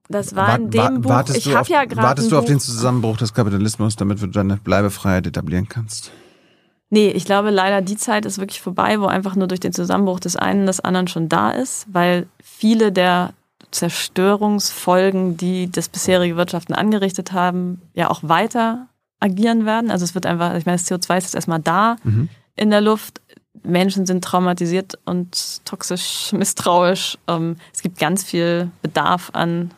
das 0.08 0.34
war 0.36 0.48
Wart- 0.48 0.60
in 0.60 0.70
dem 0.70 1.00
Buch. 1.02 1.10
wartest 1.10 1.38
Ich 1.38 1.44
du 1.44 1.50
habe 1.50 1.60
auf, 1.62 1.68
ja 1.68 1.84
gerade. 1.84 2.02
Wartest 2.06 2.32
du 2.32 2.36
auf 2.36 2.44
Buch- 2.44 2.48
den 2.50 2.60
Zusammenbruch 2.60 3.16
des 3.16 3.34
Kapitalismus, 3.34 3.96
damit 3.96 4.22
du 4.22 4.26
deine 4.26 4.56
Bleibefreiheit 4.56 5.26
etablieren 5.26 5.68
kannst? 5.68 6.10
Nee, 6.90 7.10
ich 7.10 7.26
glaube 7.26 7.50
leider, 7.50 7.82
die 7.82 7.96
Zeit 7.98 8.24
ist 8.24 8.38
wirklich 8.38 8.62
vorbei, 8.62 8.98
wo 9.00 9.06
einfach 9.06 9.34
nur 9.36 9.46
durch 9.48 9.60
den 9.60 9.74
Zusammenbruch 9.74 10.20
des 10.20 10.36
einen 10.36 10.64
des 10.64 10.80
anderen 10.80 11.08
schon 11.08 11.28
da 11.28 11.50
ist, 11.50 11.86
weil 11.92 12.26
viele 12.42 12.90
der 12.92 13.34
Zerstörungsfolgen, 13.70 15.36
die 15.36 15.70
das 15.70 15.90
bisherige 15.90 16.36
Wirtschaften 16.36 16.72
angerichtet 16.72 17.32
haben, 17.32 17.82
ja 17.92 18.08
auch 18.08 18.20
weiter 18.22 18.86
agieren 19.20 19.66
werden. 19.66 19.90
Also 19.90 20.04
es 20.04 20.14
wird 20.14 20.26
einfach, 20.26 20.54
ich 20.54 20.66
meine, 20.66 20.78
das 20.78 20.86
CO2 20.90 21.18
ist 21.18 21.24
jetzt 21.24 21.34
erstmal 21.34 21.60
da 21.60 21.96
Mhm. 22.04 22.28
in 22.56 22.70
der 22.70 22.80
Luft. 22.80 23.20
Menschen 23.64 24.06
sind 24.06 24.22
traumatisiert 24.24 24.98
und 25.04 25.64
toxisch, 25.64 26.32
misstrauisch. 26.32 27.18
Ähm, 27.26 27.56
Es 27.74 27.82
gibt 27.82 27.98
ganz 27.98 28.22
viel 28.24 28.70
Bedarf 28.82 29.30
an 29.32 29.72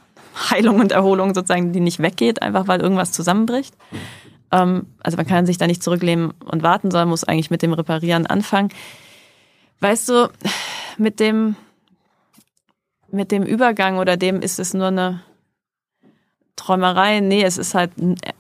Heilung 0.50 0.78
und 0.80 0.92
Erholung 0.92 1.34
sozusagen, 1.34 1.72
die 1.72 1.80
nicht 1.80 1.98
weggeht, 2.00 2.42
einfach 2.42 2.68
weil 2.68 2.80
irgendwas 2.80 3.12
zusammenbricht. 3.12 3.74
Ähm, 4.52 4.86
Also 5.00 5.16
man 5.16 5.26
kann 5.26 5.46
sich 5.46 5.58
da 5.58 5.66
nicht 5.66 5.82
zurücklehnen 5.82 6.32
und 6.44 6.62
warten, 6.62 6.90
sondern 6.90 7.08
muss 7.08 7.24
eigentlich 7.24 7.50
mit 7.50 7.62
dem 7.62 7.72
Reparieren 7.72 8.26
anfangen. 8.26 8.68
Weißt 9.80 10.08
du, 10.10 10.28
mit 10.98 11.18
dem, 11.20 11.56
mit 13.10 13.32
dem 13.32 13.42
Übergang 13.44 13.96
oder 13.98 14.16
dem 14.16 14.40
ist 14.42 14.58
es 14.60 14.74
nur 14.74 14.88
eine 14.88 15.22
Träumerei. 16.56 17.20
Nee, 17.20 17.43
es 17.43 17.59
ist 17.59 17.74
halt, 17.74 17.90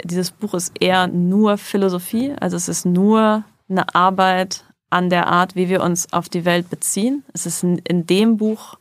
dieses 0.04 0.30
Buch 0.30 0.54
ist 0.54 0.72
eher 0.80 1.06
nur 1.06 1.58
Philosophie. 1.58 2.34
Also 2.38 2.56
es 2.56 2.68
ist 2.68 2.84
nur 2.84 3.44
eine 3.68 3.94
Arbeit 3.94 4.64
an 4.90 5.08
der 5.08 5.28
Art, 5.28 5.54
wie 5.54 5.68
wir 5.68 5.82
uns 5.82 6.12
auf 6.12 6.28
die 6.28 6.44
Welt 6.44 6.68
beziehen. 6.68 7.24
Es 7.32 7.46
ist 7.46 7.62
in 7.62 8.06
dem 8.06 8.36
Buch 8.36 8.74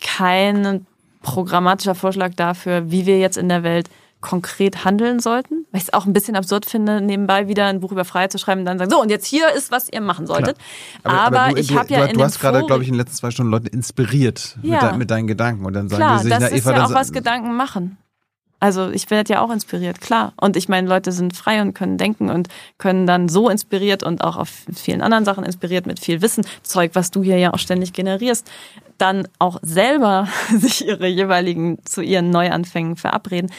kein 0.00 0.86
programmatischer 1.22 1.94
Vorschlag 1.94 2.34
dafür, 2.34 2.90
wie 2.90 3.06
wir 3.06 3.18
jetzt 3.18 3.36
in 3.36 3.48
der 3.48 3.62
Welt 3.62 3.88
konkret 4.20 4.84
handeln 4.84 5.20
sollten. 5.20 5.66
Weil 5.70 5.80
ich 5.80 5.88
es 5.88 5.92
auch 5.92 6.06
ein 6.06 6.12
bisschen 6.12 6.36
absurd 6.36 6.66
finde, 6.66 7.00
nebenbei 7.00 7.48
wieder 7.48 7.66
ein 7.66 7.80
Buch 7.80 7.92
über 7.92 8.04
Freiheit 8.04 8.32
zu 8.32 8.38
schreiben 8.38 8.60
und 8.60 8.66
dann 8.66 8.78
sagen, 8.78 8.90
so, 8.90 9.00
und 9.00 9.10
jetzt 9.10 9.26
hier 9.26 9.52
ist, 9.52 9.70
was 9.70 9.88
ihr 9.92 10.00
machen 10.00 10.26
solltet. 10.26 10.56
Aber, 11.02 11.50
du, 11.50 11.56
ich 11.56 11.68
du, 11.68 11.78
habe 11.78 11.92
ja 11.92 12.04
du, 12.04 12.10
in 12.10 12.18
du 12.18 12.24
hast 12.24 12.40
gerade, 12.40 12.64
glaube 12.64 12.82
ich, 12.82 12.88
in 12.88 12.94
den 12.94 13.00
letzten 13.00 13.16
zwei 13.16 13.30
Stunden 13.30 13.50
Leute 13.50 13.68
inspiriert 13.68 14.56
mit, 14.62 14.72
Ja. 14.72 14.88
de, 14.88 14.98
mit 14.98 15.10
deinen 15.10 15.26
Gedanken. 15.26 15.64
Und 15.64 15.74
dann 15.74 15.88
sagen 15.88 16.00
Klar, 16.00 16.16
die 16.18 16.22
sich, 16.24 16.30
das 16.30 16.40
na, 16.40 16.46
ist 16.46 16.62
Eva, 16.62 16.70
ja 16.70 16.76
dann 16.76 16.86
auch 16.86 16.94
was 16.94 17.12
Gedanken 17.12 17.56
machen. 17.56 17.98
Also 18.66 18.90
ich 18.90 19.08
werde 19.12 19.32
ja 19.32 19.42
auch 19.42 19.52
inspiriert, 19.52 20.00
klar. 20.00 20.32
Und 20.40 20.56
ich 20.56 20.68
meine, 20.68 20.88
Leute 20.88 21.12
sind 21.12 21.36
frei 21.36 21.62
und 21.62 21.72
können 21.72 21.98
denken 21.98 22.30
und 22.30 22.48
können 22.78 23.06
dann 23.06 23.28
so 23.28 23.48
inspiriert 23.48 24.02
und 24.02 24.24
auch 24.24 24.36
auf 24.36 24.48
vielen 24.74 25.02
anderen 25.02 25.24
Sachen 25.24 25.44
inspiriert 25.44 25.86
mit 25.86 26.00
viel 26.00 26.20
Wissen, 26.20 26.44
Zeug, 26.64 26.90
was 26.94 27.12
du 27.12 27.22
hier 27.22 27.38
ja 27.38 27.54
auch 27.54 27.60
ständig 27.60 27.92
generierst, 27.92 28.50
dann 28.98 29.28
auch 29.38 29.60
selber 29.62 30.26
sich 30.58 30.84
ihre 30.84 31.06
jeweiligen 31.06 31.78
zu 31.84 32.00
ihren 32.00 32.30
Neuanfängen 32.30 32.96
verabreden. 32.96 33.52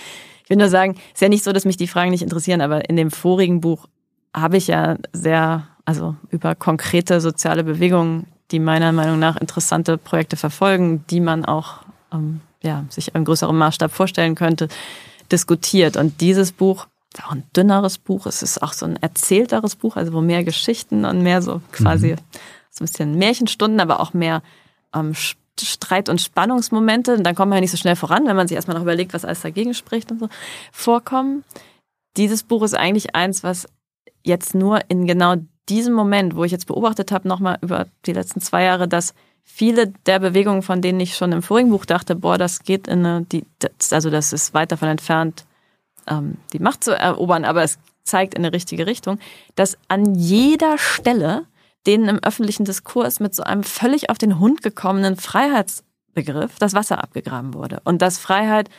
Ich 0.43 0.49
will 0.49 0.57
nur 0.57 0.67
sagen, 0.67 0.97
ist 1.13 1.21
ja 1.21 1.29
nicht 1.29 1.45
so, 1.45 1.53
dass 1.53 1.63
mich 1.63 1.77
die 1.77 1.87
Fragen 1.87 2.11
nicht 2.11 2.21
interessieren, 2.21 2.59
aber 2.59 2.89
in 2.89 2.97
dem 2.97 3.09
vorigen 3.09 3.61
Buch 3.61 3.87
habe 4.35 4.57
ich 4.57 4.67
ja 4.67 4.97
sehr, 5.13 5.69
also 5.85 6.17
über 6.31 6.53
konkrete 6.53 7.21
soziale 7.21 7.63
Bewegungen, 7.63 8.27
die 8.51 8.59
meiner 8.59 8.91
Meinung 8.91 9.19
nach 9.19 9.37
interessante 9.37 9.97
Projekte 9.97 10.35
verfolgen, 10.35 11.05
die 11.09 11.21
man 11.21 11.45
auch 11.45 11.83
ähm, 12.11 12.41
ja, 12.63 12.85
sich 12.89 13.13
im 13.13 13.25
größeren 13.25 13.55
Maßstab 13.55 13.91
vorstellen 13.91 14.35
könnte, 14.35 14.67
diskutiert. 15.31 15.97
Und 15.97 16.21
dieses 16.21 16.51
Buch 16.51 16.87
ist 17.13 17.23
auch 17.23 17.31
ein 17.31 17.43
dünneres 17.55 17.97
Buch, 17.97 18.25
es 18.25 18.43
ist 18.43 18.61
auch 18.61 18.73
so 18.73 18.85
ein 18.85 18.97
erzählteres 19.01 19.75
Buch, 19.75 19.95
also 19.95 20.13
wo 20.13 20.21
mehr 20.21 20.43
Geschichten 20.43 21.05
und 21.05 21.23
mehr 21.23 21.41
so 21.41 21.61
quasi 21.71 22.15
so 22.69 22.83
ein 22.83 22.87
bisschen 22.87 23.17
Märchenstunden, 23.17 23.79
aber 23.79 23.99
auch 23.99 24.13
mehr 24.13 24.41
ähm, 24.93 25.13
Streit- 25.59 26.09
und 26.09 26.21
Spannungsmomente. 26.21 27.15
Und 27.15 27.23
dann 27.23 27.35
kommt 27.35 27.49
man 27.49 27.57
ja 27.57 27.61
nicht 27.61 27.71
so 27.71 27.77
schnell 27.77 27.95
voran, 27.95 28.27
wenn 28.27 28.35
man 28.35 28.47
sich 28.47 28.55
erstmal 28.55 28.75
noch 28.75 28.83
überlegt, 28.83 29.13
was 29.13 29.25
alles 29.25 29.41
dagegen 29.41 29.73
spricht 29.73 30.11
und 30.11 30.19
so, 30.19 30.29
vorkommen. 30.71 31.43
Dieses 32.17 32.43
Buch 32.43 32.63
ist 32.63 32.75
eigentlich 32.75 33.15
eins, 33.15 33.43
was 33.43 33.67
jetzt 34.23 34.55
nur 34.55 34.81
in 34.89 35.05
genau 35.07 35.35
diesem 35.69 35.93
Moment, 35.93 36.35
wo 36.35 36.43
ich 36.43 36.51
jetzt 36.51 36.67
beobachtet 36.67 37.11
habe, 37.11 37.27
nochmal 37.27 37.57
über 37.61 37.87
die 38.05 38.13
letzten 38.13 38.41
zwei 38.41 38.63
Jahre, 38.63 38.87
dass 38.87 39.13
viele 39.47 39.87
der 40.05 40.19
Bewegungen, 40.19 40.61
von 40.61 40.81
denen 40.81 40.99
ich 40.99 41.15
schon 41.15 41.31
im 41.31 41.41
vorigen 41.41 41.71
Buch 41.71 41.85
dachte, 41.85 42.15
boah, 42.15 42.37
das 42.37 42.63
geht 42.63 42.87
in 42.87 43.05
eine, 43.05 43.21
die, 43.23 43.43
das, 43.59 43.93
also 43.93 44.09
das 44.09 44.33
ist 44.33 44.53
weit 44.53 44.71
davon 44.71 44.89
entfernt, 44.89 45.45
ähm, 46.05 46.37
die 46.53 46.59
Macht 46.59 46.83
zu 46.83 46.91
erobern, 46.91 47.45
aber 47.45 47.63
es 47.63 47.79
zeigt 48.03 48.35
in 48.35 48.45
eine 48.45 48.53
richtige 48.53 48.85
Richtung, 48.85 49.19
dass 49.55 49.77
an 49.87 50.13
jeder 50.13 50.77
Stelle 50.77 51.45
denen 51.87 52.09
im 52.09 52.19
öffentlichen 52.19 52.65
Diskurs 52.65 53.19
mit 53.19 53.33
so 53.33 53.43
einem 53.43 53.63
völlig 53.63 54.09
auf 54.09 54.17
den 54.17 54.39
Hund 54.39 54.61
gekommenen 54.61 55.15
Freiheitsbegriff 55.15 56.59
das 56.59 56.73
Wasser 56.73 57.01
abgegraben 57.01 57.53
wurde. 57.53 57.81
Und 57.85 58.01
dass 58.01 58.19
Freiheit 58.19 58.69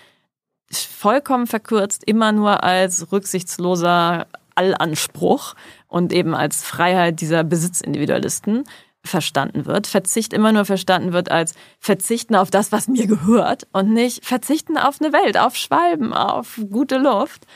vollkommen 0.71 1.47
verkürzt 1.47 2.05
immer 2.05 2.31
nur 2.33 2.63
als 2.63 3.11
rücksichtsloser 3.11 4.27
Allanspruch 4.55 5.55
und 5.89 6.13
eben 6.13 6.35
als 6.35 6.63
Freiheit 6.63 7.21
dieser 7.21 7.43
Besitzindividualisten 7.43 8.65
verstanden 9.05 9.67
wird. 9.67 9.87
Verzicht 9.87 10.33
immer 10.33 10.53
nur 10.53 10.65
verstanden 10.65 11.13
wird 11.13 11.31
als 11.31 11.55
Verzichten 11.79 12.35
auf 12.35 12.51
das, 12.51 12.73
was 12.73 12.89
mir 12.89 13.07
gehört 13.07 13.67
und 13.73 13.93
nicht 13.93 14.25
Verzichten 14.25 14.77
auf 14.77 15.01
eine 15.01 15.13
Welt, 15.13 15.39
auf 15.39 15.57
Schwalben, 15.57 16.13
auf 16.13 16.61
gute 16.71 16.99
Luft. 16.99 17.47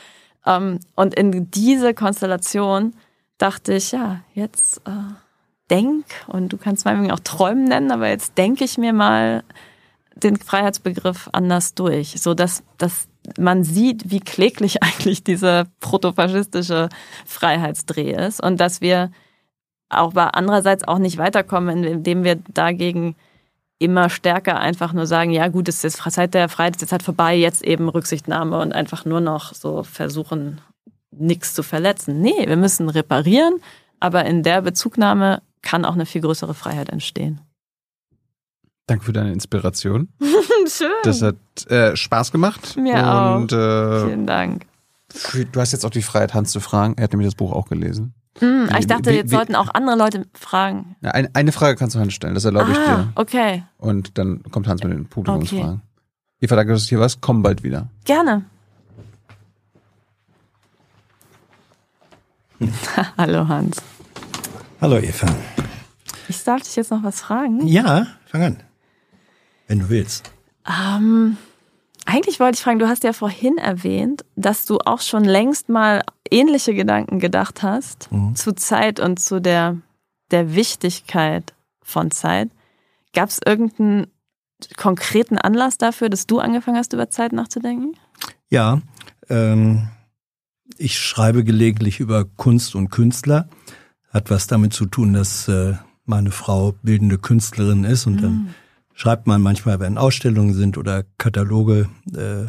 Ähm, 0.45 0.79
Und 0.95 1.13
in 1.13 1.51
diese 1.51 1.93
Konstellation 1.93 2.93
dachte 3.37 3.73
ich, 3.73 3.91
ja, 3.91 4.21
jetzt 4.33 4.81
äh, 4.87 4.91
denk, 5.69 6.05
und 6.27 6.53
du 6.53 6.57
kannst 6.57 6.85
meinetwegen 6.85 7.11
auch 7.11 7.19
Träumen 7.19 7.65
nennen, 7.65 7.91
aber 7.91 8.09
jetzt 8.09 8.37
denke 8.37 8.63
ich 8.63 8.77
mir 8.77 8.93
mal 8.93 9.43
den 10.15 10.37
Freiheitsbegriff 10.37 11.29
anders 11.31 11.73
durch, 11.73 12.21
so 12.21 12.33
dass, 12.33 12.63
dass 12.77 13.07
man 13.37 13.63
sieht, 13.63 14.11
wie 14.11 14.19
kläglich 14.19 14.83
eigentlich 14.83 15.23
dieser 15.23 15.65
protofaschistische 15.79 16.89
Freiheitsdreh 17.25 18.11
ist 18.11 18.41
und 18.41 18.59
dass 18.59 18.81
wir 18.81 19.11
aber 19.93 20.35
andererseits 20.35 20.87
auch 20.87 20.99
nicht 20.99 21.17
weiterkommen, 21.17 21.83
indem 21.83 22.23
wir 22.23 22.35
dagegen 22.35 23.15
immer 23.79 24.09
stärker 24.09 24.59
einfach 24.59 24.93
nur 24.93 25.05
sagen, 25.05 25.31
ja 25.31 25.47
gut, 25.49 25.67
es 25.67 25.83
ist 25.83 25.99
jetzt 26.05 26.13
Zeit 26.13 26.33
der 26.33 26.47
Freiheit, 26.49 26.75
ist 26.75 26.81
jetzt 26.81 26.91
halt 26.91 27.03
vorbei, 27.03 27.35
jetzt 27.35 27.63
eben 27.63 27.89
Rücksichtnahme 27.89 28.59
und 28.59 28.73
einfach 28.73 29.03
nur 29.05 29.19
noch 29.19 29.53
so 29.53 29.83
versuchen, 29.83 30.61
nichts 31.11 31.53
zu 31.53 31.63
verletzen. 31.63 32.21
Nee, 32.21 32.47
wir 32.47 32.57
müssen 32.57 32.89
reparieren, 32.89 33.55
aber 33.99 34.25
in 34.25 34.43
der 34.43 34.61
Bezugnahme 34.61 35.41
kann 35.61 35.85
auch 35.85 35.93
eine 35.93 36.05
viel 36.05 36.21
größere 36.21 36.53
Freiheit 36.53 36.89
entstehen. 36.89 37.41
Danke 38.87 39.05
für 39.05 39.13
deine 39.13 39.31
Inspiration. 39.31 40.09
Schön. 40.67 40.91
Das 41.03 41.21
hat 41.21 41.35
äh, 41.69 41.95
Spaß 41.95 42.31
gemacht. 42.31 42.75
Mir 42.77 42.95
und, 43.37 43.51
Äh, 43.51 44.05
Vielen 44.05 44.27
Dank. 44.27 44.65
du 45.51 45.59
hast 45.59 45.71
jetzt 45.71 45.85
auch 45.85 45.89
die 45.89 46.01
Freiheit, 46.01 46.33
Hans 46.33 46.51
zu 46.51 46.59
fragen. 46.59 46.95
Er 46.97 47.05
hat 47.05 47.11
nämlich 47.11 47.27
das 47.27 47.35
Buch 47.35 47.51
auch 47.53 47.67
gelesen. 47.67 48.13
Hm, 48.39 48.67
Wie- 48.69 48.79
ich 48.79 48.87
dachte, 48.87 49.11
wie- 49.11 49.15
jetzt 49.15 49.31
wie- 49.31 49.35
sollten 49.35 49.55
auch 49.55 49.69
andere 49.73 49.95
Leute 49.97 50.25
fragen. 50.33 50.95
Ja, 51.01 51.11
ein, 51.11 51.29
eine 51.35 51.51
Frage 51.51 51.75
kannst 51.77 51.95
du 51.95 51.99
Hans 51.99 52.13
stellen, 52.13 52.33
das 52.33 52.45
erlaube 52.45 52.71
ich 52.71 52.77
ah, 52.77 52.95
dir. 52.95 53.11
okay. 53.15 53.63
Und 53.77 54.17
dann 54.17 54.41
kommt 54.51 54.67
Hans 54.67 54.83
mit 54.83 54.91
den 54.93 55.05
Publikumsfragen. 55.05 55.81
Eva, 56.41 56.55
danke, 56.55 56.73
dass 56.73 56.83
du 56.83 56.89
hier 56.89 56.99
warst. 56.99 57.21
Komm 57.21 57.41
bald 57.43 57.63
wieder. 57.63 57.87
Gerne. 58.05 58.43
Hallo 63.17 63.47
Hans. 63.47 63.77
Hallo 64.81 64.97
Eva. 64.97 65.27
Ich 66.27 66.43
darf 66.43 66.61
dich 66.61 66.75
jetzt 66.75 66.91
noch 66.91 67.03
was 67.03 67.21
fragen. 67.21 67.67
Ja, 67.67 68.07
fang 68.25 68.41
an. 68.43 68.57
Wenn 69.67 69.79
du 69.79 69.89
willst. 69.89 70.31
Ähm, 70.67 71.37
eigentlich 72.05 72.39
wollte 72.39 72.55
ich 72.55 72.63
fragen, 72.63 72.79
du 72.79 72.87
hast 72.87 73.03
ja 73.03 73.13
vorhin 73.13 73.57
erwähnt, 73.57 74.25
dass 74.35 74.65
du 74.65 74.79
auch 74.79 75.01
schon 75.01 75.23
längst 75.23 75.69
mal 75.69 76.03
ähnliche 76.29 76.73
Gedanken 76.73 77.19
gedacht 77.19 77.63
hast 77.63 78.09
zu 78.35 78.53
Zeit 78.53 78.99
und 78.99 79.19
zu 79.19 79.39
der, 79.39 79.77
der 80.31 80.55
Wichtigkeit 80.55 81.53
von 81.81 82.11
Zeit. 82.11 82.49
Gab 83.13 83.29
es 83.29 83.39
irgendeinen 83.45 84.07
konkreten 84.77 85.37
Anlass 85.37 85.77
dafür, 85.77 86.09
dass 86.09 86.27
du 86.27 86.39
angefangen 86.39 86.77
hast, 86.77 86.93
über 86.93 87.09
Zeit 87.09 87.31
nachzudenken? 87.31 87.95
Ja, 88.49 88.81
ähm, 89.29 89.89
ich 90.77 90.99
schreibe 90.99 91.43
gelegentlich 91.43 91.99
über 91.99 92.25
Kunst 92.25 92.75
und 92.75 92.89
Künstler. 92.89 93.47
Hat 94.09 94.29
was 94.29 94.47
damit 94.47 94.73
zu 94.73 94.85
tun, 94.85 95.13
dass 95.13 95.47
äh, 95.47 95.75
meine 96.05 96.31
Frau 96.31 96.73
bildende 96.83 97.17
Künstlerin 97.17 97.83
ist 97.83 98.05
und 98.07 98.21
dann 98.21 98.53
schreibt 98.93 99.27
man 99.27 99.41
manchmal, 99.41 99.79
wenn 99.79 99.97
Ausstellungen 99.97 100.53
sind 100.53 100.77
oder 100.77 101.03
Kataloge 101.17 101.89
äh, 102.15 102.47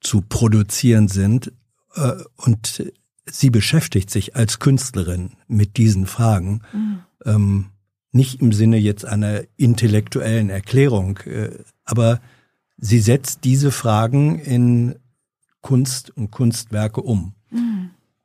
zu 0.00 0.20
produzieren 0.22 1.08
sind. 1.08 1.52
Äh, 1.94 2.12
und 2.36 2.84
sie 3.26 3.50
beschäftigt 3.50 4.10
sich 4.10 4.36
als 4.36 4.58
Künstlerin 4.58 5.32
mit 5.46 5.76
diesen 5.76 6.06
Fragen. 6.06 6.62
Ähm, 7.24 7.66
nicht 8.12 8.40
im 8.40 8.52
Sinne 8.52 8.76
jetzt 8.78 9.04
einer 9.04 9.42
intellektuellen 9.56 10.50
Erklärung, 10.50 11.18
äh, 11.26 11.50
aber 11.84 12.20
sie 12.76 12.98
setzt 12.98 13.44
diese 13.44 13.70
Fragen 13.70 14.38
in 14.40 14.96
Kunst 15.60 16.10
und 16.16 16.30
Kunstwerke 16.30 17.02
um. 17.02 17.34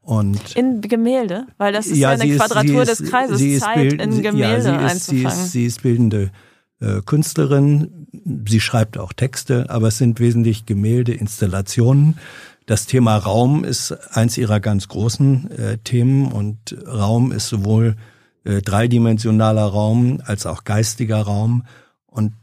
Und 0.01 0.55
In 0.55 0.81
Gemälde? 0.81 1.47
Weil 1.57 1.73
das 1.73 1.87
ist 1.87 1.97
ja, 1.97 2.11
eine 2.11 2.21
sie 2.21 2.29
ist- 2.29 2.37
Quadratur 2.39 2.85
sie 2.85 2.91
ist- 2.91 3.01
des 3.01 3.09
Kreises, 3.09 3.39
sie 3.39 3.57
Zeit 3.57 3.75
bild- 3.89 4.01
in 4.01 4.11
sie- 4.11 4.21
Gemälde 4.21 4.69
ja, 4.69 4.79
sie 4.79 4.85
ist, 4.95 5.05
sie 5.07 5.15
einzufangen. 5.25 5.45
ist, 5.45 5.51
sie 5.51 5.65
ist 5.65 5.81
bildende 5.81 6.31
äh, 6.79 7.01
Künstlerin. 7.05 8.07
Sie 8.47 8.59
schreibt 8.59 8.97
auch 8.97 9.13
Texte, 9.13 9.69
aber 9.69 9.89
es 9.89 9.97
sind 9.97 10.19
wesentlich 10.19 10.65
Gemälde, 10.65 11.13
Installationen. 11.13 12.17
Das 12.65 12.87
Thema 12.87 13.17
Raum 13.17 13.63
ist 13.63 13.91
eins 14.15 14.37
ihrer 14.37 14.59
ganz 14.59 14.87
großen 14.87 15.51
äh, 15.51 15.77
Themen 15.79 16.31
und 16.31 16.75
Raum 16.87 17.31
ist 17.31 17.47
sowohl 17.47 17.95
äh, 18.43 18.61
dreidimensionaler 18.61 19.65
Raum 19.65 20.21
als 20.25 20.45
auch 20.45 20.63
geistiger 20.63 21.21
Raum 21.21 21.63
und 22.07 22.33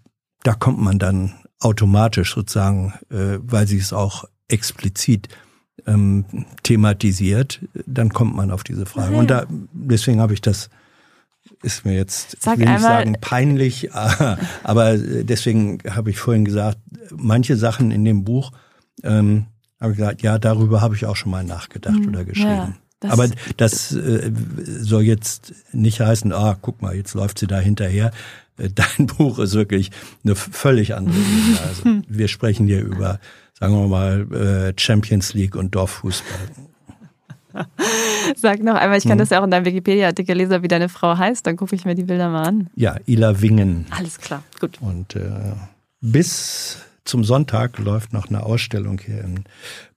da 0.42 0.54
kommt 0.54 0.80
man 0.80 0.98
dann 0.98 1.32
automatisch 1.60 2.34
sozusagen, 2.34 2.94
äh, 3.10 3.38
weil 3.40 3.66
sie 3.66 3.78
es 3.78 3.92
auch 3.92 4.24
explizit 4.48 5.28
ähm, 5.86 6.24
thematisiert, 6.62 7.60
dann 7.86 8.10
kommt 8.10 8.36
man 8.36 8.50
auf 8.50 8.64
diese 8.64 8.86
Frage. 8.86 9.16
Und 9.16 9.30
da, 9.30 9.46
deswegen 9.72 10.20
habe 10.20 10.34
ich 10.34 10.40
das, 10.40 10.70
ist 11.62 11.85
mir 11.85 11.94
jetzt, 11.94 12.36
Sag 12.40 12.55
ich 12.55 12.60
will 12.60 12.66
nicht 12.66 12.77
einmal- 12.77 12.98
sagen 12.98 13.16
peinlich, 13.20 13.93
aber 14.64 14.97
deswegen 14.98 15.78
habe 15.89 16.10
ich 16.10 16.19
vorhin 16.19 16.44
gesagt, 16.44 16.78
manche 17.14 17.56
Sachen 17.56 17.90
in 17.90 18.05
dem 18.05 18.24
Buch, 18.24 18.52
ähm, 19.02 19.47
habe 19.81 19.93
ich 19.93 19.98
gesagt, 19.98 20.23
ja, 20.23 20.39
darüber 20.39 20.81
habe 20.81 20.94
ich 20.94 21.06
auch 21.06 21.16
schon 21.16 21.31
mal 21.32 21.44
nachgedacht 21.44 21.98
oder 22.06 22.24
geschrieben. 22.24 22.48
Ja, 22.51 22.74
das- 23.01 23.10
aber 23.12 23.28
das 23.56 23.93
äh, 23.93 24.31
soll 24.81 25.02
jetzt 25.02 25.55
nicht 25.73 26.01
heißen, 26.01 26.32
ah, 26.32 26.56
guck 26.60 26.82
mal, 26.82 26.94
jetzt 26.94 27.14
läuft 27.14 27.39
sie 27.40 27.47
da 27.48 27.59
hinterher. 27.59 28.12
Äh, 28.59 28.69
Dein 28.73 29.06
Buch 29.19 29.39
ist 29.40 29.55
wirklich 29.55 29.90
eine 30.24 30.36
völlig 30.36 30.94
andere 30.94 31.16
Liga. 31.19 31.60
Also 31.69 31.82
wir 32.09 32.28
sprechen 32.28 32.66
hier 32.66 32.82
über, 32.82 33.19
sagen 33.59 33.74
wir 33.74 33.89
mal, 33.89 34.32
äh, 34.32 34.73
Champions 34.81 35.35
League 35.35 35.56
und 35.56 35.74
Dorffußball. 35.74 36.48
Sag 38.36 38.62
noch 38.62 38.74
einmal, 38.74 38.98
ich 38.98 39.04
kann 39.04 39.18
das 39.18 39.30
ja 39.30 39.40
auch 39.40 39.44
in 39.44 39.50
deinem 39.50 39.64
Wikipedia-Artikel 39.64 40.36
lesen, 40.36 40.62
wie 40.62 40.68
deine 40.68 40.88
Frau 40.88 41.16
heißt, 41.16 41.46
dann 41.46 41.56
gucke 41.56 41.74
ich 41.74 41.84
mir 41.84 41.94
die 41.94 42.04
Bilder 42.04 42.28
mal 42.30 42.44
an. 42.46 42.70
Ja, 42.74 42.96
Ila 43.06 43.40
Wingen. 43.40 43.86
Alles 43.90 44.18
klar, 44.18 44.42
gut. 44.60 44.78
Und 44.80 45.16
äh, 45.16 45.30
bis 46.00 46.78
zum 47.04 47.24
Sonntag 47.24 47.78
läuft 47.78 48.12
noch 48.12 48.28
eine 48.28 48.44
Ausstellung 48.44 49.00
hier 49.04 49.22
in 49.22 49.44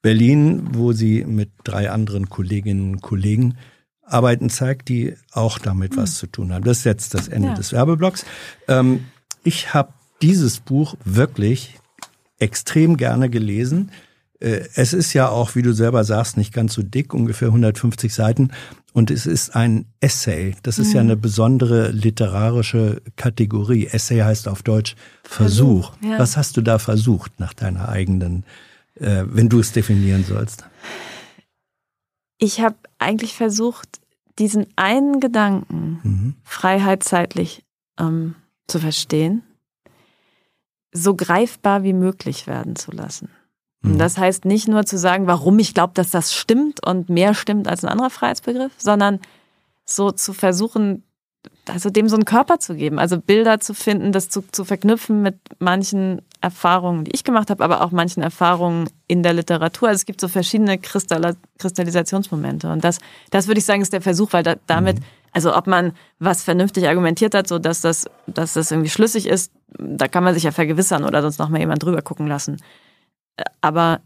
Berlin, 0.02 0.70
wo 0.74 0.92
sie 0.92 1.24
mit 1.26 1.52
drei 1.64 1.92
anderen 1.92 2.30
Kolleginnen 2.30 2.94
und 2.94 3.02
Kollegen 3.02 3.56
Arbeiten 4.08 4.50
zeigt, 4.50 4.90
die 4.90 5.16
auch 5.32 5.58
damit 5.58 5.98
was 5.98 6.18
zu 6.18 6.28
tun 6.28 6.54
haben. 6.54 6.64
Das 6.64 6.80
ist 6.80 6.84
jetzt 6.86 7.14
das 7.14 7.28
Ende 7.28 7.50
Ja. 7.50 7.54
des 7.56 7.72
Werbeblocks. 7.74 8.26
Ähm, 8.68 9.06
ich 9.44 9.74
habe 9.74 9.94
dieses 10.22 10.60
Buch 10.60 10.96
wirklich 11.04 11.80
extrem 12.40 12.98
gerne 12.98 13.30
gelesen. 13.30 13.92
Äh, 14.40 14.68
Es 14.76 14.94
ist 14.94 15.14
ja 15.14 15.30
auch, 15.30 15.56
wie 15.56 15.62
du 15.62 15.74
selber 15.74 16.04
sagst, 16.04 16.38
nicht 16.38 16.54
ganz 16.54 16.74
so 16.74 16.84
dick, 16.84 17.14
ungefähr 17.14 17.48
150 17.50 18.14
Seiten. 18.14 18.52
Und 18.94 19.12
es 19.12 19.26
ist 19.26 19.56
ein 19.56 19.86
Essay. 20.00 20.56
Das 20.64 20.80
ist 20.80 20.94
ja 20.94 21.02
eine 21.02 21.18
besondere 21.18 21.90
literarische 21.92 23.02
Kategorie. 23.18 23.88
Essay 23.88 24.20
heißt 24.22 24.48
auf 24.48 24.64
Deutsch 24.64 24.96
Versuch. 25.24 25.92
Versuch, 25.94 26.12
ja. 26.12 26.18
Was 26.20 26.38
hast 26.38 26.56
du 26.56 26.62
da 26.62 26.80
versucht 26.80 27.38
nach 27.42 27.54
deiner 27.54 27.90
eigenen, 27.90 28.46
äh, 28.96 29.24
wenn 29.28 29.50
du 29.50 29.60
es 29.60 29.74
definieren 29.74 30.24
sollst? 30.24 30.64
Ich 32.38 32.62
habe 32.62 32.76
eigentlich 32.98 33.34
versucht, 33.36 34.00
diesen 34.40 34.66
einen 34.78 35.20
Gedanken 35.20 36.00
Mhm. 36.04 36.36
freiheitszeitlich 36.44 37.64
ähm, 38.00 38.36
zu 38.68 38.80
verstehen, 38.80 39.44
so 40.94 41.16
greifbar 41.16 41.84
wie 41.84 41.94
möglich 41.94 42.48
werden 42.48 42.76
zu 42.78 42.92
lassen. 42.92 43.30
Mhm. 43.86 43.94
Und 43.94 43.98
das 44.00 44.18
heißt 44.18 44.46
nicht 44.46 44.68
nur 44.68 44.86
zu 44.86 44.98
sagen, 44.98 45.28
warum 45.28 45.60
ich 45.60 45.74
glaube, 45.74 45.94
dass 45.94 46.10
das 46.10 46.34
stimmt 46.34 46.86
und 46.86 47.10
mehr 47.10 47.34
stimmt 47.34 47.68
als 47.68 47.84
ein 47.84 47.90
anderer 47.90 48.10
Freiheitsbegriff, 48.10 48.72
sondern 48.78 49.20
so 49.86 50.12
zu 50.12 50.34
versuchen, 50.34 51.04
also 51.68 51.90
dem 51.90 52.10
so 52.10 52.16
einen 52.16 52.26
Körper 52.26 52.60
zu 52.60 52.76
geben, 52.76 53.00
also 53.00 53.20
Bilder 53.20 53.60
zu 53.60 53.74
finden, 53.74 54.12
das 54.12 54.30
zu, 54.30 54.42
zu 54.52 54.66
verknüpfen 54.66 55.22
mit 55.22 55.38
manchen 55.60 56.22
Erfahrungen, 56.42 57.06
die 57.06 57.12
ich 57.14 57.24
gemacht 57.24 57.50
habe, 57.50 57.64
aber 57.64 57.82
auch 57.82 57.92
manchen 57.92 58.22
Erfahrungen 58.22 58.90
in 59.08 59.24
der 59.24 59.34
Literatur. 59.34 59.90
Also 59.90 59.98
es 59.98 60.06
gibt 60.06 60.22
so 60.22 60.28
verschiedene 60.28 60.78
Kristall 60.78 61.36
Kristallisationsmomente 61.58 62.72
und 62.72 62.84
das, 62.84 63.00
das 63.32 63.48
würde 63.48 63.60
ich 63.60 63.66
sagen, 63.66 63.82
ist 63.82 63.94
der 63.94 64.02
Versuch, 64.02 64.34
weil 64.34 64.44
da, 64.44 64.56
damit, 64.68 64.98
also 65.32 65.56
ob 65.56 65.68
man 65.68 65.94
was 66.20 66.44
vernünftig 66.44 66.88
argumentiert 66.88 67.34
hat, 67.34 67.48
so 67.48 67.60
dass 67.60 67.82
das, 67.82 68.06
dass 68.28 68.54
das 68.54 68.72
irgendwie 68.72 68.90
schlüssig 68.90 69.28
ist, 69.28 69.52
da 69.78 70.08
kann 70.08 70.24
man 70.24 70.34
sich 70.34 70.44
ja 70.44 70.52
vergewissern 70.52 71.04
oder 71.04 71.22
sonst 71.22 71.40
noch 71.40 71.50
mal 71.50 71.60
jemand 71.60 71.84
drüber 71.84 72.02
gucken 72.02 72.28
lassen. 72.28 72.58
Aber 73.62 74.02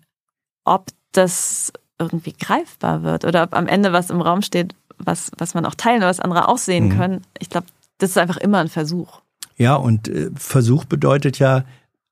ob 0.65 0.87
das 1.11 1.71
irgendwie 1.99 2.33
greifbar 2.33 3.03
wird 3.03 3.25
oder 3.25 3.43
ob 3.43 3.53
am 3.53 3.67
Ende 3.67 3.91
was 3.93 4.09
im 4.09 4.21
Raum 4.21 4.41
steht, 4.41 4.73
was, 4.97 5.31
was 5.37 5.53
man 5.53 5.65
auch 5.65 5.75
teilen 5.75 5.97
oder 5.97 6.07
was 6.09 6.19
andere 6.19 6.47
auch 6.47 6.57
sehen 6.57 6.95
können, 6.95 7.21
ich 7.39 7.49
glaube, 7.49 7.67
das 7.97 8.11
ist 8.11 8.17
einfach 8.17 8.37
immer 8.37 8.59
ein 8.59 8.67
Versuch. 8.69 9.21
Ja, 9.57 9.75
und 9.75 10.07
äh, 10.07 10.29
Versuch 10.35 10.85
bedeutet 10.85 11.39
ja, 11.39 11.65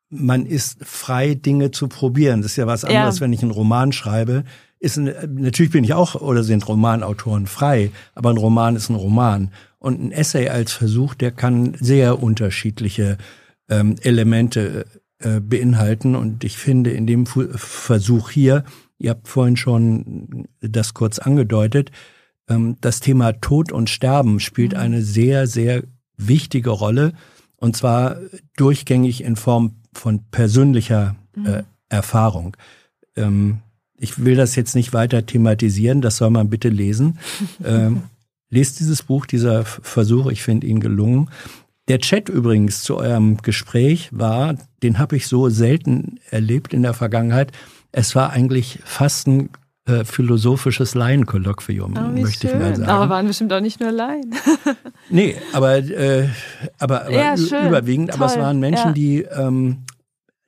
man 0.09 0.45
ist 0.45 0.85
frei, 0.85 1.33
Dinge 1.33 1.71
zu 1.71 1.87
probieren. 1.87 2.41
Das 2.41 2.51
ist 2.51 2.57
ja 2.57 2.67
was 2.67 2.83
Ja. 2.83 2.89
anderes, 2.89 3.19
wenn 3.21 3.33
ich 3.33 3.41
einen 3.41 3.51
Roman 3.51 3.91
schreibe. 3.91 4.43
Ist 4.79 4.97
ein, 4.97 5.13
natürlich 5.35 5.71
bin 5.71 5.83
ich 5.83 5.93
auch 5.93 6.15
oder 6.15 6.43
sind 6.43 6.67
Romanautoren 6.67 7.47
frei, 7.47 7.91
aber 8.15 8.29
ein 8.29 8.37
Roman 8.37 8.75
ist 8.75 8.89
ein 8.89 8.95
Roman. 8.95 9.51
Und 9.79 10.01
ein 10.01 10.11
Essay 10.11 10.49
als 10.49 10.71
Versuch, 10.71 11.13
der 11.15 11.31
kann 11.31 11.75
sehr 11.79 12.21
unterschiedliche 12.21 13.17
ähm, 13.69 13.95
Elemente 14.01 14.85
äh, 15.19 15.39
beinhalten. 15.39 16.15
Und 16.15 16.43
ich 16.43 16.57
finde, 16.57 16.91
in 16.91 17.07
dem 17.07 17.25
Fu 17.25 17.45
Versuch 17.55 18.29
hier, 18.29 18.63
ihr 18.97 19.11
habt 19.11 19.27
vorhin 19.27 19.57
schon 19.57 20.47
das 20.61 20.93
kurz 20.93 21.19
angedeutet, 21.19 21.91
ähm, 22.49 22.77
das 22.81 22.99
Thema 22.99 23.33
Tod 23.33 23.71
und 23.71 23.89
Sterben 23.89 24.39
spielt 24.39 24.75
eine 24.75 25.01
sehr, 25.01 25.47
sehr 25.47 25.83
wichtige 26.17 26.69
Rolle. 26.69 27.13
Und 27.57 27.75
zwar 27.75 28.17
durchgängig 28.55 29.23
in 29.23 29.35
Form 29.35 29.77
von 29.93 30.23
persönlicher 30.29 31.15
äh, 31.43 31.63
Erfahrung. 31.89 32.55
Ähm, 33.15 33.59
ich 33.97 34.23
will 34.23 34.35
das 34.35 34.55
jetzt 34.55 34.75
nicht 34.75 34.93
weiter 34.93 35.25
thematisieren, 35.25 36.01
das 36.01 36.17
soll 36.17 36.29
man 36.29 36.49
bitte 36.49 36.69
lesen. 36.69 37.17
ähm, 37.63 38.03
lest 38.49 38.79
dieses 38.79 39.03
Buch, 39.03 39.25
dieser 39.25 39.65
Versuch, 39.65 40.27
ich 40.27 40.43
finde 40.43 40.67
ihn 40.67 40.79
gelungen. 40.79 41.29
Der 41.87 41.99
Chat 41.99 42.27
übrigens 42.29 42.83
zu 42.83 42.97
eurem 42.97 43.37
Gespräch 43.37 44.09
war, 44.11 44.55
den 44.83 44.99
habe 44.99 45.15
ich 45.15 45.27
so 45.27 45.49
selten 45.49 46.19
erlebt 46.29 46.73
in 46.73 46.83
der 46.83 46.93
Vergangenheit. 46.93 47.51
Es 47.91 48.13
war 48.15 48.31
eigentlich 48.31 48.79
fast 48.83 49.27
ein 49.27 49.49
äh, 49.85 50.03
philosophisches 50.03 50.95
Laienkolloquium, 50.95 51.93
Oh, 51.97 52.21
möchte 52.21 52.47
ich 52.47 52.53
mal 52.53 52.59
schön. 52.73 52.75
sagen. 52.75 52.89
Aber 52.89 53.09
waren 53.09 53.27
bestimmt 53.27 53.53
auch 53.53 53.61
nicht 53.61 53.79
nur 53.79 53.91
Laien. 53.91 54.35
Nee, 55.09 55.35
aber, 55.53 55.77
äh, 55.77 56.27
aber, 56.79 57.03
aber 57.03 57.11
Ja, 57.11 57.37
schön. 57.37 57.67
überwiegend. 57.69 58.13
Aber 58.13 58.25
es 58.25 58.33
Toll. 58.33 58.41
waren 58.43 58.59
Menschen, 58.59 58.87
Ja. 58.87 58.91
die 58.91 59.21
ähm, 59.21 59.83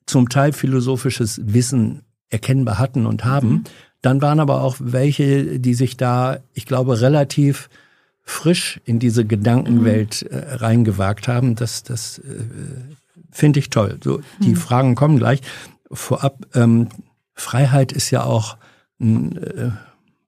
zum 0.06 0.28
Teil 0.28 0.52
philosophisches 0.52 1.40
Wissen 1.46 2.02
erkennbar 2.30 2.78
hatten 2.78 3.06
und 3.06 3.24
haben. 3.24 3.50
Mhm. 3.50 3.64
Dann 4.02 4.22
waren 4.22 4.42
aber 4.42 4.62
auch 4.62 4.76
welche, 4.80 5.60
die 5.60 5.74
sich 5.74 5.96
da, 5.96 6.40
ich 6.54 6.66
glaube, 6.66 7.00
relativ 7.00 7.70
frisch 8.30 8.80
in 8.86 9.00
diese 9.00 9.26
Gedankenwelt 9.26 10.24
Mhm. 10.30 10.38
äh, 10.38 10.54
reingewagt 10.56 11.28
haben. 11.28 11.56
Das, 11.56 11.82
das 11.84 12.20
äh, 12.20 12.44
finde 13.32 13.60
ich 13.60 13.70
toll. 13.72 13.98
So, 14.04 14.22
die 14.44 14.50
Mhm. 14.52 14.56
Fragen 14.56 14.96
kommen 14.96 15.18
gleich. 15.18 15.42
Vorab, 15.92 16.46
ähm, 16.54 16.90
Freiheit 17.34 17.92
ist 17.92 18.12
ja 18.12 18.24
auch 18.24 18.58
ein 19.02 19.36
äh, 19.38 19.72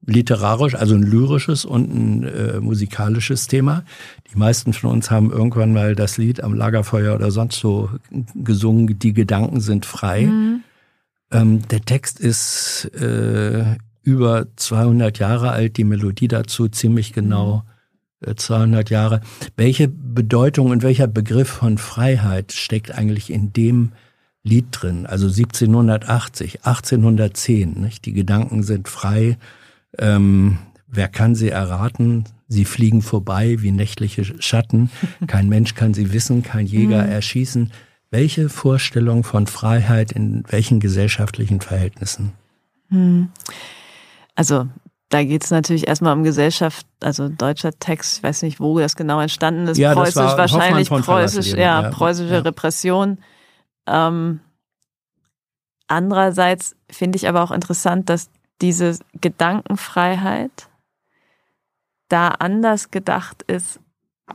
literarisch, 0.03 0.73
also 0.73 0.95
ein 0.95 1.03
lyrisches 1.03 1.63
und 1.63 1.93
ein 1.93 2.23
äh, 2.23 2.59
musikalisches 2.59 3.47
Thema. 3.47 3.83
Die 4.33 4.37
meisten 4.37 4.73
von 4.73 4.89
uns 4.89 5.11
haben 5.11 5.31
irgendwann 5.31 5.71
mal 5.71 5.93
das 5.95 6.17
Lied 6.17 6.43
am 6.43 6.55
Lagerfeuer 6.55 7.13
oder 7.13 7.29
sonst 7.29 7.59
so 7.59 7.91
gesungen, 8.33 8.97
die 8.97 9.13
Gedanken 9.13 9.59
sind 9.61 9.85
frei. 9.85 10.27
Ähm, 11.31 11.67
der 11.69 11.81
Text 11.81 12.19
ist 12.19 12.85
äh, 12.95 13.75
über 14.01 14.47
200 14.55 15.19
Jahre 15.19 15.51
alt, 15.51 15.77
die 15.77 15.83
Melodie 15.83 16.27
dazu 16.27 16.67
ziemlich 16.67 17.13
genau 17.13 17.63
äh, 17.67 17.70
200 18.35 18.89
Jahre. 18.89 19.21
Welche 19.57 19.87
Bedeutung 19.87 20.69
und 20.69 20.83
welcher 20.83 21.07
Begriff 21.07 21.49
von 21.49 21.77
Freiheit 21.77 22.51
steckt 22.51 22.91
eigentlich 22.91 23.31
in 23.31 23.53
dem 23.53 23.91
Lied 24.43 24.67
drin? 24.71 25.05
Also 25.05 25.27
1780, 25.27 26.65
1810, 26.65 27.73
nicht? 27.73 28.05
Die 28.05 28.13
Gedanken 28.13 28.63
sind 28.63 28.87
frei. 28.87 29.37
Ähm, 29.97 30.59
wer 30.87 31.07
kann 31.07 31.35
sie 31.35 31.49
erraten? 31.49 32.25
Sie 32.47 32.65
fliegen 32.65 33.01
vorbei 33.01 33.57
wie 33.59 33.71
nächtliche 33.71 34.25
Schatten. 34.41 34.91
Kein 35.27 35.49
Mensch 35.49 35.73
kann 35.73 35.93
sie 35.93 36.13
wissen, 36.13 36.43
kein 36.43 36.65
Jäger 36.65 37.03
erschießen. 37.03 37.71
Welche 38.09 38.49
Vorstellung 38.49 39.23
von 39.23 39.47
Freiheit 39.47 40.11
in 40.11 40.43
welchen 40.49 40.81
gesellschaftlichen 40.81 41.61
Verhältnissen? 41.61 42.33
Also 44.35 44.67
da 45.11 45.23
geht 45.25 45.43
es 45.43 45.51
natürlich 45.51 45.87
erstmal 45.87 46.15
um 46.15 46.23
Gesellschaft, 46.23 46.87
also 47.01 47.27
deutscher 47.27 47.71
Text, 47.77 48.17
ich 48.17 48.23
weiß 48.23 48.43
nicht, 48.43 48.61
wo 48.61 48.79
das 48.79 48.95
genau 48.95 49.19
entstanden 49.19 49.67
ist. 49.67 49.77
Ja, 49.77 49.93
das 49.93 50.13
Preußisch 50.13 50.15
war 50.15 50.37
wahrscheinlich, 50.37 50.89
preußisch, 50.89 51.51
ja, 51.51 51.81
ja. 51.81 51.89
preußische 51.89 52.35
Ja. 52.35 52.39
Repression. 52.39 53.17
Ähm, 53.87 54.39
andererseits 55.87 56.77
finde 56.89 57.17
ich 57.17 57.27
aber 57.27 57.43
auch 57.43 57.51
interessant, 57.51 58.09
dass 58.09 58.29
diese 58.61 58.97
Gedankenfreiheit 59.19 60.69
da 62.07 62.29
anders 62.29 62.89
gedacht 62.89 63.43
ist 63.43 63.80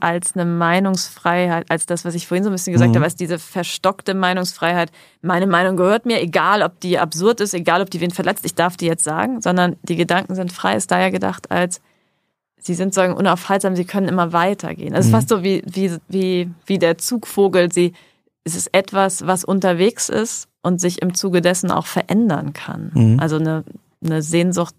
als 0.02 0.34
eine 0.34 0.44
Meinungsfreiheit, 0.44 1.70
als 1.70 1.86
das, 1.86 2.04
was 2.04 2.14
ich 2.14 2.26
vorhin 2.26 2.44
so 2.44 2.50
ein 2.50 2.52
bisschen 2.52 2.72
gesagt 2.72 2.90
Mhm. 2.92 2.96
habe, 2.96 3.04
als 3.04 3.16
diese 3.16 3.38
verstockte 3.38 4.14
Meinungsfreiheit. 4.14 4.90
Meine 5.22 5.46
Meinung 5.46 5.76
gehört 5.76 6.06
mir, 6.06 6.20
egal 6.20 6.62
ob 6.62 6.78
die 6.80 6.98
absurd 6.98 7.40
ist, 7.40 7.54
egal 7.54 7.82
ob 7.82 7.90
die 7.90 8.00
wen 8.00 8.10
verletzt, 8.10 8.44
ich 8.44 8.54
darf 8.54 8.76
die 8.76 8.86
jetzt 8.86 9.04
sagen, 9.04 9.40
sondern 9.40 9.76
die 9.82 9.96
Gedanken 9.96 10.34
sind 10.34 10.52
frei, 10.52 10.76
ist 10.76 10.90
daher 10.90 11.10
gedacht 11.10 11.50
als 11.50 11.80
sie 12.58 12.74
sind 12.74 12.94
sagen 12.94 13.14
unaufhaltsam, 13.14 13.76
sie 13.76 13.84
können 13.84 14.08
immer 14.08 14.32
weitergehen. 14.32 14.92
Also 14.94 15.00
es 15.00 15.06
ist 15.06 15.12
Mhm. 15.12 15.16
fast 15.16 15.28
so 15.28 15.42
wie, 15.44 15.62
wie, 15.66 15.96
wie, 16.08 16.50
wie 16.66 16.78
der 16.78 16.98
Zugvogel, 16.98 17.70
sie, 17.70 17.92
es 18.42 18.56
ist 18.56 18.74
etwas, 18.74 19.24
was 19.26 19.44
unterwegs 19.44 20.08
ist 20.08 20.48
und 20.62 20.80
sich 20.80 21.00
im 21.00 21.14
Zuge 21.14 21.42
dessen 21.42 21.70
auch 21.70 21.86
verändern 21.86 22.54
kann. 22.54 22.90
Mhm. 22.94 23.20
Also 23.20 23.36
eine, 23.36 23.62
eine 24.04 24.20
Sehnsucht, 24.22 24.74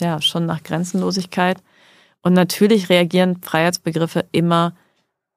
ja, 0.00 0.20
schon 0.22 0.46
nach 0.46 0.62
Grenzenlosigkeit. 0.62 1.58
Und 2.22 2.34
natürlich 2.34 2.88
reagieren 2.88 3.40
Freiheitsbegriffe 3.42 4.24
immer 4.32 4.74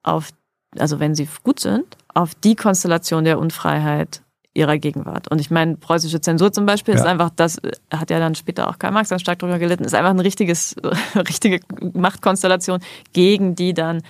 auf, 0.02 0.30
also 0.78 1.00
wenn 1.00 1.14
sie 1.14 1.28
gut 1.42 1.60
sind, 1.60 1.96
auf 2.12 2.34
die 2.34 2.56
Konstellation 2.56 3.24
der 3.24 3.38
Unfreiheit 3.38 4.22
ihrer 4.56 4.78
Gegenwart. 4.78 5.28
Und 5.30 5.40
ich 5.40 5.50
meine, 5.50 5.76
preußische 5.76 6.20
Zensur 6.20 6.52
zum 6.52 6.64
Beispiel 6.66 6.94
ist 6.94 7.04
Ja. 7.04 7.10
einfach, 7.10 7.30
das 7.34 7.60
hat 7.92 8.10
ja 8.10 8.20
dann 8.20 8.36
später 8.36 8.68
auch 8.68 8.78
Karl 8.78 8.92
Marx 8.92 9.08
dann 9.08 9.18
stark 9.18 9.40
drüber 9.40 9.58
gelitten, 9.58 9.82
ist 9.84 9.94
einfach 9.94 10.10
eine 10.10 10.22
richtiges, 10.22 10.76
richtige 11.16 11.60
Machtkonstellation, 11.92 12.80
gegen 13.12 13.56
die 13.56 13.74
dann 13.74 14.02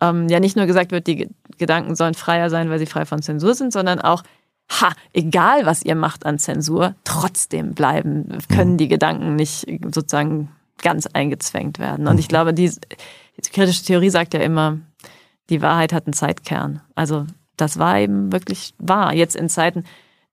ähm, 0.00 0.28
ja 0.28 0.38
nicht 0.38 0.56
nur 0.56 0.66
gesagt 0.66 0.92
wird, 0.92 1.08
die 1.08 1.16
Ge- 1.16 1.28
Gedanken 1.56 1.96
sollen 1.96 2.14
freier 2.14 2.50
sein, 2.50 2.70
weil 2.70 2.78
sie 2.78 2.86
frei 2.86 3.06
von 3.06 3.22
Zensur 3.22 3.54
sind, 3.54 3.72
sondern 3.72 4.00
auch, 4.00 4.22
ha, 4.70 4.92
egal 5.12 5.66
was 5.66 5.82
ihr 5.84 5.96
macht 5.96 6.24
an 6.26 6.38
Zensur, 6.38 6.94
trotzdem 7.02 7.74
bleiben, 7.74 8.38
können 8.48 8.76
die 8.76 8.86
Gedanken 8.86 9.34
nicht 9.34 9.66
sozusagen 9.92 10.50
ganz 10.78 11.06
eingezwängt 11.06 11.78
werden. 11.78 12.06
Und 12.06 12.18
ich 12.18 12.28
glaube, 12.28 12.54
die, 12.54 12.70
die 12.70 13.50
kritische 13.50 13.84
Theorie 13.84 14.10
sagt 14.10 14.34
ja 14.34 14.40
immer, 14.40 14.78
die 15.50 15.62
Wahrheit 15.62 15.92
hat 15.92 16.06
einen 16.06 16.12
Zeitkern. 16.12 16.80
Also 16.94 17.26
das 17.56 17.78
war 17.78 17.98
eben 17.98 18.32
wirklich 18.32 18.74
wahr. 18.78 19.14
Jetzt 19.14 19.36
in 19.36 19.48
Zeiten 19.48 19.84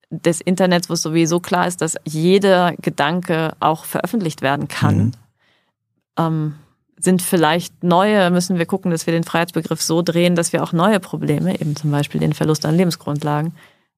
des 0.09 0.41
Internets, 0.41 0.89
wo 0.89 0.93
es 0.93 1.01
sowieso 1.01 1.39
klar 1.39 1.67
ist, 1.67 1.81
dass 1.81 1.95
jeder 2.03 2.73
Gedanke 2.77 3.53
auch 3.59 3.85
veröffentlicht 3.85 4.41
werden 4.41 4.67
kann, 4.67 5.15
ähm, 6.17 6.55
sind 6.97 7.21
vielleicht 7.21 7.83
neue, 7.83 8.29
müssen 8.31 8.57
wir 8.57 8.65
gucken, 8.65 8.91
dass 8.91 9.05
wir 9.05 9.13
den 9.13 9.23
Freiheitsbegriff 9.23 9.81
so 9.81 10.01
drehen, 10.01 10.35
dass 10.35 10.53
wir 10.53 10.63
auch 10.63 10.73
neue 10.73 10.99
Probleme, 10.99 11.59
eben 11.59 11.75
zum 11.75 11.91
Beispiel 11.91 12.21
den 12.21 12.33
Verlust 12.33 12.65
an 12.65 12.75
Lebensgrundlagen, 12.75 13.53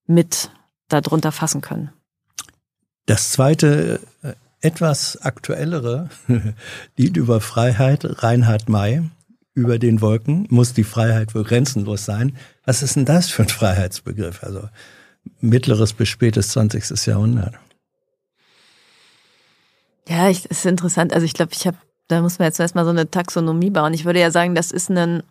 mit 0.08 0.50
darunter 0.90 1.32
fassen 1.32 1.62
können. 1.62 1.92
Das 3.06 3.32
zweite, 3.32 4.00
äh, 4.24 4.34
etwas 4.68 5.18
aktuellere 5.22 6.10
Lied 6.98 7.16
über 7.16 7.40
Freiheit, 7.40 8.02
Reinhard 8.22 8.68
May, 8.68 9.02
über 9.54 9.80
den 9.80 10.02
Wolken, 10.02 10.46
muss 10.50 10.74
die 10.74 10.84
Freiheit 10.84 11.34
wohl 11.34 11.46
grenzenlos 11.46 12.04
sein. 12.04 12.38
Was 12.66 12.84
ist 12.84 12.98
denn 12.98 13.06
das 13.06 13.30
für 13.30 13.44
ein 13.44 13.50
Freiheitsbegriff? 13.50 14.44
Also 14.44 14.68
mittleres 15.40 15.94
bis 15.94 16.10
spätes 16.10 16.50
20. 16.50 17.06
Jahrhundert. 17.08 17.56
Ja, 20.08 20.30
ich, 20.30 20.46
ist 20.46 20.66
interessant. 20.66 21.14
Also 21.14 21.26
ich 21.26 21.34
glaube, 21.34 21.54
ich 21.54 21.66
habe, 21.66 21.78
da 22.10 22.22
muss 22.22 22.38
man 22.38 22.48
jetzt 22.48 22.60
erstmal 22.60 22.84
so 22.84 22.92
eine 22.92 23.10
Taxonomie 23.10 23.70
bauen. 23.70 23.94
Ich 23.94 24.04
würde 24.04 24.20
ja 24.20 24.32
sagen, 24.32 24.54
das 24.54 24.72
ist 24.72 24.92
eine 24.92 25.24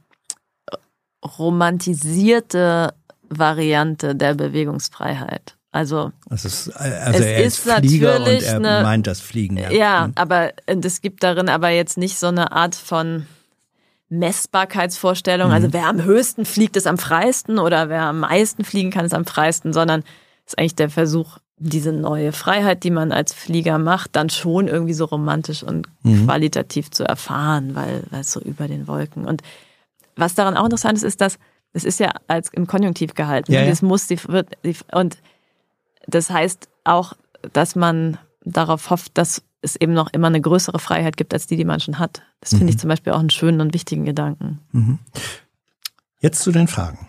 romantisierte 1.22 2.94
Variante 3.28 4.14
der 4.14 4.34
Bewegungsfreiheit. 4.34 5.56
Also 5.72 6.12
ist, 6.30 6.68
äh, 6.68 6.72
also 6.74 7.18
Es 7.18 7.26
er 7.26 7.44
ist, 7.44 7.66
ist 7.66 7.72
Flieger 7.72 8.16
und 8.22 8.43
er 8.43 8.56
eine- 8.56 8.82
meint 8.82 9.06
das 9.06 9.20
Fliegen. 9.20 9.56
Ja, 9.59 9.70
Ja, 9.70 10.06
Mhm. 10.06 10.12
aber 10.14 10.52
es 10.66 11.01
gibt 11.02 11.22
darin 11.22 11.48
aber 11.48 11.68
jetzt 11.70 11.98
nicht 11.98 12.18
so 12.18 12.28
eine 12.28 12.52
Art 12.52 12.74
von 12.74 13.26
Messbarkeitsvorstellung. 14.09 15.48
Mhm. 15.48 15.55
Also 15.55 15.72
wer 15.72 15.86
am 15.86 16.02
höchsten 16.02 16.44
fliegt, 16.44 16.76
ist 16.76 16.86
am 16.86 16.98
freisten 16.98 17.59
oder 17.59 17.88
wer 17.88 18.02
am 18.02 18.20
meisten 18.20 18.64
fliegen 18.64 18.90
kann, 18.90 19.05
ist 19.05 19.14
am 19.14 19.26
freisten, 19.26 19.72
sondern 19.72 20.01
es 20.47 20.52
ist 20.52 20.59
eigentlich 20.59 20.76
der 20.76 20.90
Versuch, 20.90 21.38
diese 21.59 21.93
neue 21.93 22.32
Freiheit, 22.32 22.84
die 22.84 22.90
man 22.90 23.12
als 23.12 23.32
Flieger 23.32 23.78
macht, 23.78 24.14
dann 24.14 24.28
schon 24.30 24.68
irgendwie 24.68 24.93
so 24.93 25.06
romantisch 25.06 25.62
und 25.62 25.88
Mhm. 26.02 26.26
qualitativ 26.26 26.90
zu 26.90 27.05
erfahren, 27.05 27.74
weil, 27.74 28.02
weil 28.10 28.20
es 28.20 28.32
so 28.32 28.40
über 28.40 28.68
den 28.68 28.86
Wolken. 28.86 29.24
Und 29.26 29.43
was 30.16 30.34
daran 30.34 30.56
auch 30.56 30.64
interessant 30.64 30.98
ist, 30.98 31.02
ist, 31.05 31.20
dass 31.20 31.38
es 31.72 31.84
ist 31.84 32.01
ja 32.01 32.10
als 32.26 32.48
im 32.52 32.66
Konjunktiv 32.66 33.14
gehalten. 33.14 33.52
Ja, 33.52 33.60
ja. 33.62 33.68
Das 33.68 33.82
muss 33.82 34.06
die, 34.06 34.18
wird, 34.28 34.48
die, 34.64 34.76
und 34.93 35.18
das 36.07 36.31
heißt 36.31 36.69
auch, 36.85 37.15
dass 37.53 37.74
man 37.77 38.19
darauf 38.45 38.91
hofft, 38.91 39.19
dass 39.19 39.43
es 39.62 39.77
eben 39.77 39.93
noch 39.93 40.12
immer 40.12 40.28
eine 40.28 40.41
größere 40.41 40.78
Freiheit 40.78 41.16
gibt, 41.16 41.33
als 41.35 41.47
die, 41.47 41.57
die 41.57 41.65
man 41.65 41.81
schon 41.81 41.99
hat. 41.99 42.23
Das 42.41 42.51
finde 42.51 42.65
Mhm. 42.65 42.70
ich 42.70 42.78
zum 42.78 42.89
Beispiel 42.89 43.12
auch 43.12 43.19
einen 43.19 43.31
schönen 43.31 43.61
und 43.61 43.74
wichtigen 43.74 44.05
Gedanken. 44.05 44.61
Jetzt 46.20 46.43
zu 46.43 46.53
den 46.53 46.69
Fragen. 46.69 47.09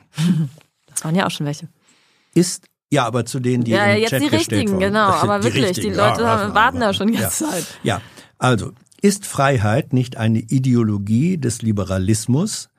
Das 0.88 1.04
waren 1.04 1.16
ja 1.16 1.26
auch 1.28 1.32
schon 1.32 1.46
welche. 1.46 1.68
Ist 2.34 2.66
ja, 2.90 3.06
aber 3.06 3.26
zu 3.26 3.40
denen, 3.40 3.64
die 3.66 3.72
ja, 3.72 3.84
im 3.86 3.90
ja, 3.92 3.96
jetzt 3.98 4.10
Chat 4.12 4.22
die 4.22 4.28
richtigen, 4.28 4.70
wurden. 4.72 4.80
genau. 4.80 5.10
Aber 5.10 5.44
wirklich, 5.44 5.64
die 5.64 5.68
richtigen, 5.68 5.96
Leute 5.96 6.22
ja, 6.22 6.40
haben, 6.40 6.54
warten 6.54 6.80
da 6.80 6.94
schon 6.94 7.08
die 7.12 7.18
ja. 7.20 7.30
Zeit. 7.30 7.66
Ja, 7.84 8.02
also 8.38 8.72
ist 9.02 9.26
Freiheit 9.26 9.92
nicht 9.92 10.16
eine 10.16 10.40
Ideologie 10.40 11.38
des 11.38 11.62
Liberalismus, 11.62 12.70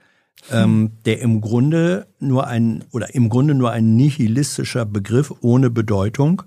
ähm, 0.50 0.92
der 1.04 1.20
im 1.20 1.40
Grunde 1.40 2.06
nur 2.20 2.46
ein 2.46 2.84
oder 2.92 3.14
im 3.14 3.28
Grunde 3.28 3.54
nur 3.54 3.70
ein 3.70 3.96
nihilistischer 3.96 4.84
Begriff 4.86 5.32
ohne 5.40 5.70
Bedeutung 5.70 6.42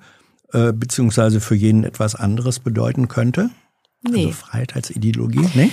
äh, 0.53 0.73
beziehungsweise 0.73 1.39
für 1.41 1.55
jeden 1.55 1.84
etwas 1.84 2.15
anderes 2.15 2.59
bedeuten 2.59 3.07
könnte? 3.07 3.49
Nee. 4.07 4.26
Also 4.27 4.31
Freiheit 4.31 4.76
als 4.76 4.89
Ideologie? 4.89 5.47
Nee? 5.53 5.72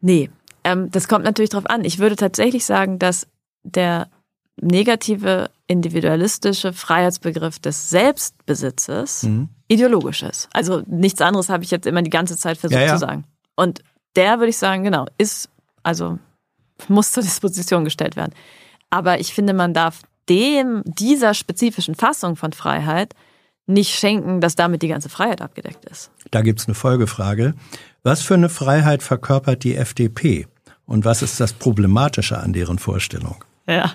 Nee, 0.00 0.30
ähm, 0.64 0.90
das 0.90 1.08
kommt 1.08 1.24
natürlich 1.24 1.50
drauf 1.50 1.66
an. 1.66 1.84
Ich 1.84 1.98
würde 1.98 2.16
tatsächlich 2.16 2.64
sagen, 2.64 2.98
dass 2.98 3.26
der 3.64 4.08
negative 4.60 5.50
individualistische 5.66 6.72
Freiheitsbegriff 6.72 7.58
des 7.58 7.90
Selbstbesitzes 7.90 9.24
Mhm. 9.24 9.48
ideologisch 9.68 10.22
ist. 10.22 10.48
Also 10.52 10.82
nichts 10.86 11.20
anderes 11.20 11.48
habe 11.48 11.64
ich 11.64 11.70
jetzt 11.70 11.86
immer 11.86 12.02
die 12.02 12.10
ganze 12.10 12.36
Zeit 12.36 12.56
versucht 12.56 12.80
Ja, 12.80 12.86
ja. 12.86 12.92
zu 12.94 13.00
sagen. 13.00 13.24
Und 13.56 13.82
der 14.14 14.38
würde 14.38 14.48
ich 14.50 14.56
sagen, 14.58 14.84
genau, 14.84 15.06
ist, 15.18 15.50
also 15.82 16.18
muss 16.88 17.12
zur 17.12 17.22
Disposition 17.22 17.84
gestellt 17.84 18.16
werden. 18.16 18.32
Aber 18.90 19.20
ich 19.20 19.34
finde, 19.34 19.52
man 19.52 19.74
darf 19.74 20.02
dem, 20.28 20.82
dieser 20.84 21.34
spezifischen 21.34 21.94
Fassung 21.94 22.36
von 22.36 22.52
Freiheit 22.52 23.14
nicht 23.66 23.94
schenken, 23.94 24.40
dass 24.40 24.54
damit 24.54 24.82
die 24.82 24.88
ganze 24.88 25.08
Freiheit 25.08 25.42
abgedeckt 25.42 25.84
ist. 25.86 26.10
Da 26.30 26.42
gibt's 26.42 26.66
eine 26.66 26.74
Folgefrage. 26.74 27.54
Was 28.02 28.22
für 28.22 28.34
eine 28.34 28.48
Freiheit 28.48 29.02
verkörpert 29.02 29.64
die 29.64 29.76
FDP? 29.76 30.46
Und 30.84 31.04
was 31.04 31.22
ist 31.22 31.40
das 31.40 31.52
Problematische 31.52 32.38
an 32.38 32.52
deren 32.52 32.78
Vorstellung? 32.78 33.44
Ja. 33.66 33.92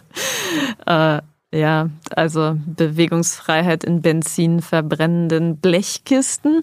Äh, 0.86 1.22
ja, 1.54 1.90
also 2.16 2.58
Bewegungsfreiheit 2.66 3.84
in 3.84 4.02
Benzin 4.02 4.62
verbrennenden 4.62 5.58
Blechkisten. 5.58 6.62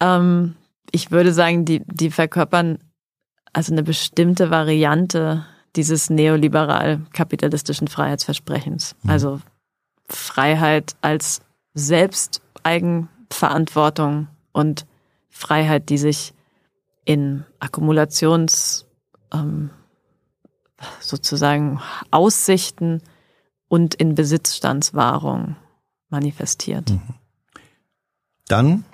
Ähm, 0.00 0.56
ich 0.90 1.10
würde 1.10 1.32
sagen, 1.32 1.64
die, 1.64 1.82
die 1.86 2.10
verkörpern 2.10 2.78
also 3.54 3.72
eine 3.72 3.82
bestimmte 3.82 4.50
Variante 4.50 5.46
dieses 5.76 6.10
neoliberal-kapitalistischen 6.10 7.88
Freiheitsversprechens. 7.88 8.94
Mhm. 9.02 9.10
Also 9.10 9.40
Freiheit 10.06 10.94
als 11.00 11.40
Selbsteigenverantwortung 11.72 14.28
und 14.52 14.84
Freiheit, 15.30 15.88
die 15.88 15.96
sich 15.98 16.34
in 17.04 17.44
Akkumulations 17.58 18.86
ähm, 19.32 19.70
sozusagen 21.00 21.80
Aussichten 22.10 23.02
und 23.68 23.94
in 23.94 24.14
Besitzstandswahrung 24.14 25.56
manifestiert. 26.08 26.90
Mhm. 26.90 27.00
Dann, 28.46 28.84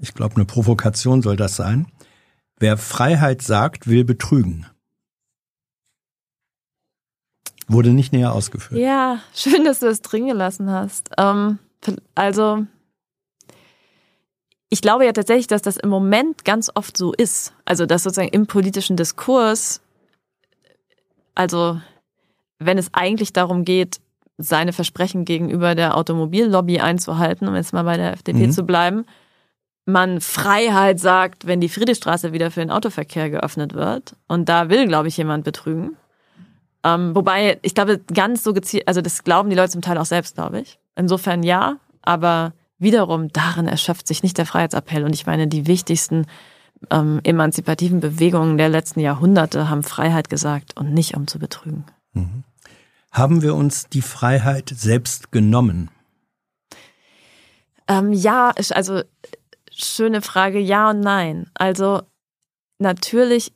ich 0.00 0.14
glaube, 0.14 0.36
eine 0.36 0.44
Provokation 0.44 1.22
soll 1.22 1.36
das 1.36 1.56
sein. 1.56 1.86
Wer 2.60 2.76
Freiheit 2.76 3.40
sagt, 3.40 3.88
will 3.88 4.04
betrügen. 4.04 4.66
Wurde 7.66 7.90
nicht 7.90 8.12
näher 8.12 8.34
ausgeführt. 8.34 8.80
Ja, 8.80 9.20
schön, 9.34 9.64
dass 9.64 9.80
du 9.80 9.86
es 9.86 10.02
drin 10.02 10.26
gelassen 10.26 10.70
hast. 10.70 11.10
Ähm, 11.16 11.58
also, 12.14 12.66
ich 14.68 14.82
glaube 14.82 15.06
ja 15.06 15.12
tatsächlich, 15.12 15.46
dass 15.46 15.62
das 15.62 15.78
im 15.78 15.88
Moment 15.88 16.44
ganz 16.44 16.70
oft 16.74 16.98
so 16.98 17.14
ist. 17.14 17.54
Also, 17.64 17.86
dass 17.86 18.02
sozusagen 18.02 18.28
im 18.28 18.46
politischen 18.46 18.96
Diskurs, 18.96 19.80
also, 21.34 21.80
wenn 22.58 22.76
es 22.76 22.92
eigentlich 22.92 23.32
darum 23.32 23.64
geht, 23.64 24.00
seine 24.36 24.74
Versprechen 24.74 25.24
gegenüber 25.24 25.74
der 25.74 25.96
Automobillobby 25.96 26.80
einzuhalten, 26.80 27.48
um 27.48 27.54
jetzt 27.54 27.72
mal 27.72 27.84
bei 27.84 27.96
der 27.96 28.12
FDP 28.12 28.48
mhm. 28.48 28.52
zu 28.52 28.64
bleiben, 28.64 29.06
man 29.92 30.20
Freiheit 30.20 31.00
sagt, 31.00 31.46
wenn 31.46 31.60
die 31.60 31.68
Friedrichstraße 31.68 32.32
wieder 32.32 32.50
für 32.50 32.60
den 32.60 32.70
Autoverkehr 32.70 33.30
geöffnet 33.30 33.74
wird. 33.74 34.16
Und 34.28 34.48
da 34.48 34.68
will, 34.68 34.86
glaube 34.86 35.08
ich, 35.08 35.16
jemand 35.16 35.44
betrügen. 35.44 35.96
Ähm, 36.82 37.14
wobei, 37.14 37.58
ich 37.62 37.74
glaube, 37.74 37.98
ganz 37.98 38.42
so 38.42 38.52
gezielt, 38.52 38.88
also 38.88 39.00
das 39.00 39.24
glauben 39.24 39.50
die 39.50 39.56
Leute 39.56 39.72
zum 39.72 39.82
Teil 39.82 39.98
auch 39.98 40.06
selbst, 40.06 40.34
glaube 40.34 40.60
ich. 40.60 40.78
Insofern 40.96 41.42
ja, 41.42 41.76
aber 42.02 42.52
wiederum 42.78 43.28
darin 43.28 43.68
erschöpft 43.68 44.06
sich 44.06 44.22
nicht 44.22 44.38
der 44.38 44.46
Freiheitsappell. 44.46 45.04
Und 45.04 45.14
ich 45.14 45.26
meine, 45.26 45.46
die 45.46 45.66
wichtigsten 45.66 46.26
ähm, 46.90 47.20
emanzipativen 47.22 48.00
Bewegungen 48.00 48.56
der 48.56 48.68
letzten 48.70 49.00
Jahrhunderte 49.00 49.68
haben 49.68 49.82
Freiheit 49.82 50.30
gesagt 50.30 50.78
und 50.78 50.94
nicht 50.94 51.16
um 51.16 51.26
zu 51.26 51.38
betrügen. 51.38 51.84
Mhm. 52.14 52.44
Haben 53.12 53.42
wir 53.42 53.54
uns 53.54 53.88
die 53.88 54.02
Freiheit 54.02 54.72
selbst 54.74 55.32
genommen? 55.32 55.90
Ähm, 57.88 58.12
ja, 58.12 58.52
also 58.70 59.02
schöne 59.80 60.22
Frage, 60.22 60.58
ja 60.58 60.90
und 60.90 61.00
nein. 61.00 61.50
Also 61.54 62.02
natürlich 62.78 63.52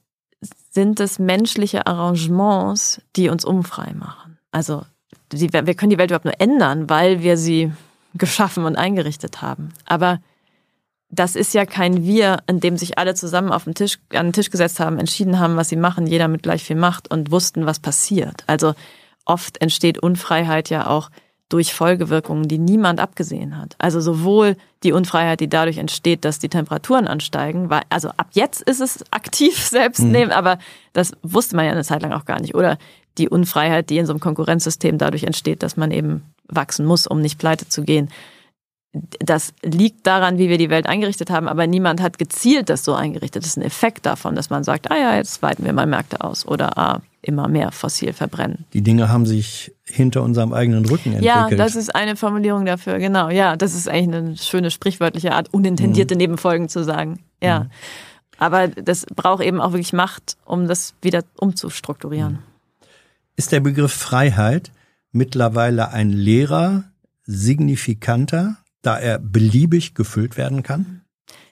sind 0.70 1.00
es 1.00 1.18
menschliche 1.18 1.86
Arrangements, 1.86 3.00
die 3.16 3.28
uns 3.28 3.44
unfrei 3.44 3.92
machen. 3.94 4.38
Also 4.50 4.84
die, 5.32 5.52
wir 5.52 5.74
können 5.74 5.90
die 5.90 5.98
Welt 5.98 6.10
überhaupt 6.10 6.24
nur 6.24 6.40
ändern, 6.40 6.88
weil 6.90 7.22
wir 7.22 7.36
sie 7.36 7.72
geschaffen 8.14 8.64
und 8.64 8.76
eingerichtet 8.76 9.42
haben. 9.42 9.72
Aber 9.86 10.20
das 11.10 11.36
ist 11.36 11.54
ja 11.54 11.64
kein 11.64 12.04
Wir, 12.04 12.38
in 12.46 12.60
dem 12.60 12.76
sich 12.76 12.98
alle 12.98 13.14
zusammen 13.14 13.52
auf 13.52 13.64
den 13.64 13.74
Tisch, 13.74 13.98
an 14.12 14.26
den 14.26 14.32
Tisch 14.32 14.50
gesetzt 14.50 14.80
haben, 14.80 14.98
entschieden 14.98 15.38
haben, 15.38 15.56
was 15.56 15.68
sie 15.68 15.76
machen, 15.76 16.06
jeder 16.06 16.28
mit 16.28 16.42
gleich 16.42 16.64
viel 16.64 16.76
Macht 16.76 17.10
und 17.10 17.30
wussten, 17.30 17.66
was 17.66 17.78
passiert. 17.78 18.42
Also 18.46 18.74
oft 19.24 19.60
entsteht 19.60 19.98
Unfreiheit 19.98 20.70
ja 20.70 20.88
auch 20.88 21.10
durch 21.54 21.72
Folgewirkungen, 21.72 22.48
die 22.48 22.58
niemand 22.58 22.98
abgesehen 22.98 23.56
hat. 23.56 23.76
Also 23.78 24.00
sowohl 24.00 24.56
die 24.82 24.90
Unfreiheit, 24.90 25.38
die 25.38 25.48
dadurch 25.48 25.78
entsteht, 25.78 26.24
dass 26.24 26.40
die 26.40 26.48
Temperaturen 26.48 27.06
ansteigen, 27.06 27.70
weil, 27.70 27.82
also 27.90 28.08
ab 28.08 28.26
jetzt 28.32 28.60
ist 28.62 28.80
es 28.80 29.04
aktiv 29.12 29.56
selbst 29.64 30.02
mhm. 30.02 30.10
nehmen, 30.10 30.32
aber 30.32 30.58
das 30.94 31.12
wusste 31.22 31.54
man 31.54 31.66
ja 31.66 31.70
eine 31.70 31.84
Zeit 31.84 32.02
lang 32.02 32.10
auch 32.10 32.24
gar 32.24 32.40
nicht. 32.40 32.56
Oder 32.56 32.76
die 33.18 33.28
Unfreiheit, 33.28 33.88
die 33.88 33.98
in 33.98 34.06
so 34.06 34.12
einem 34.12 34.18
Konkurrenzsystem 34.18 34.98
dadurch 34.98 35.22
entsteht, 35.22 35.62
dass 35.62 35.76
man 35.76 35.92
eben 35.92 36.24
wachsen 36.48 36.86
muss, 36.86 37.06
um 37.06 37.20
nicht 37.20 37.38
pleite 37.38 37.68
zu 37.68 37.84
gehen. 37.84 38.08
Das 39.20 39.54
liegt 39.62 40.08
daran, 40.08 40.38
wie 40.38 40.48
wir 40.48 40.58
die 40.58 40.70
Welt 40.70 40.86
eingerichtet 40.86 41.30
haben, 41.30 41.46
aber 41.46 41.68
niemand 41.68 42.02
hat 42.02 42.18
gezielt 42.18 42.68
das 42.68 42.84
so 42.84 42.94
eingerichtet. 42.94 43.44
Das 43.44 43.50
ist 43.50 43.58
ein 43.58 43.62
Effekt 43.62 44.06
davon, 44.06 44.34
dass 44.34 44.50
man 44.50 44.64
sagt, 44.64 44.90
ah 44.90 44.96
ja, 44.96 45.14
jetzt 45.14 45.40
weiten 45.40 45.64
wir 45.64 45.72
mal 45.72 45.86
Märkte 45.86 46.20
aus 46.20 46.48
oder 46.48 46.76
ah, 46.76 47.00
immer 47.22 47.46
mehr 47.46 47.70
fossil 47.70 48.12
verbrennen. 48.12 48.64
Die 48.72 48.82
Dinge 48.82 49.08
haben 49.08 49.24
sich 49.24 49.72
hinter 49.84 50.22
unserem 50.22 50.52
eigenen 50.52 50.84
Rücken 50.86 51.12
entwickelt. 51.12 51.24
Ja, 51.24 51.50
das 51.50 51.76
ist 51.76 51.94
eine 51.94 52.16
Formulierung 52.16 52.64
dafür, 52.64 52.98
genau. 52.98 53.28
Ja, 53.28 53.56
das 53.56 53.74
ist 53.74 53.88
eigentlich 53.88 54.16
eine 54.16 54.36
schöne 54.36 54.70
sprichwörtliche 54.70 55.32
Art, 55.32 55.52
unintendierte 55.52 56.14
mhm. 56.14 56.18
Nebenfolgen 56.18 56.68
zu 56.68 56.84
sagen. 56.84 57.20
Ja. 57.42 57.60
Mhm. 57.60 57.70
Aber 58.38 58.68
das 58.68 59.06
braucht 59.14 59.42
eben 59.42 59.60
auch 59.60 59.72
wirklich 59.72 59.92
Macht, 59.92 60.36
um 60.44 60.66
das 60.66 60.94
wieder 61.02 61.22
umzustrukturieren. 61.36 62.32
Mhm. 62.32 62.38
Ist 63.36 63.52
der 63.52 63.60
Begriff 63.60 63.92
Freiheit 63.92 64.72
mittlerweile 65.12 65.90
ein 65.90 66.10
leerer, 66.10 66.84
signifikanter, 67.24 68.56
da 68.82 68.98
er 68.98 69.18
beliebig 69.18 69.94
gefüllt 69.94 70.36
werden 70.36 70.62
kann? 70.62 71.02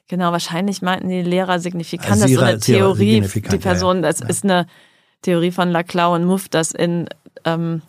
Genau, 0.08 0.32
wahrscheinlich 0.32 0.82
meinten 0.82 1.08
die 1.08 1.22
Lehrer 1.22 1.58
signifikant. 1.60 2.10
Das 2.10 2.30
ist 2.30 2.36
so 2.36 2.40
eine 2.42 2.58
Theorie. 2.58 3.20
Die 3.20 3.58
Person, 3.58 4.02
das 4.02 4.20
ja. 4.20 4.26
ist 4.26 4.44
eine 4.44 4.66
Theorie 5.22 5.52
von 5.52 5.70
Laclau 5.70 6.14
und 6.14 6.24
Muff, 6.24 6.48
dass 6.48 6.72
in 6.72 7.08
ähm, 7.44 7.82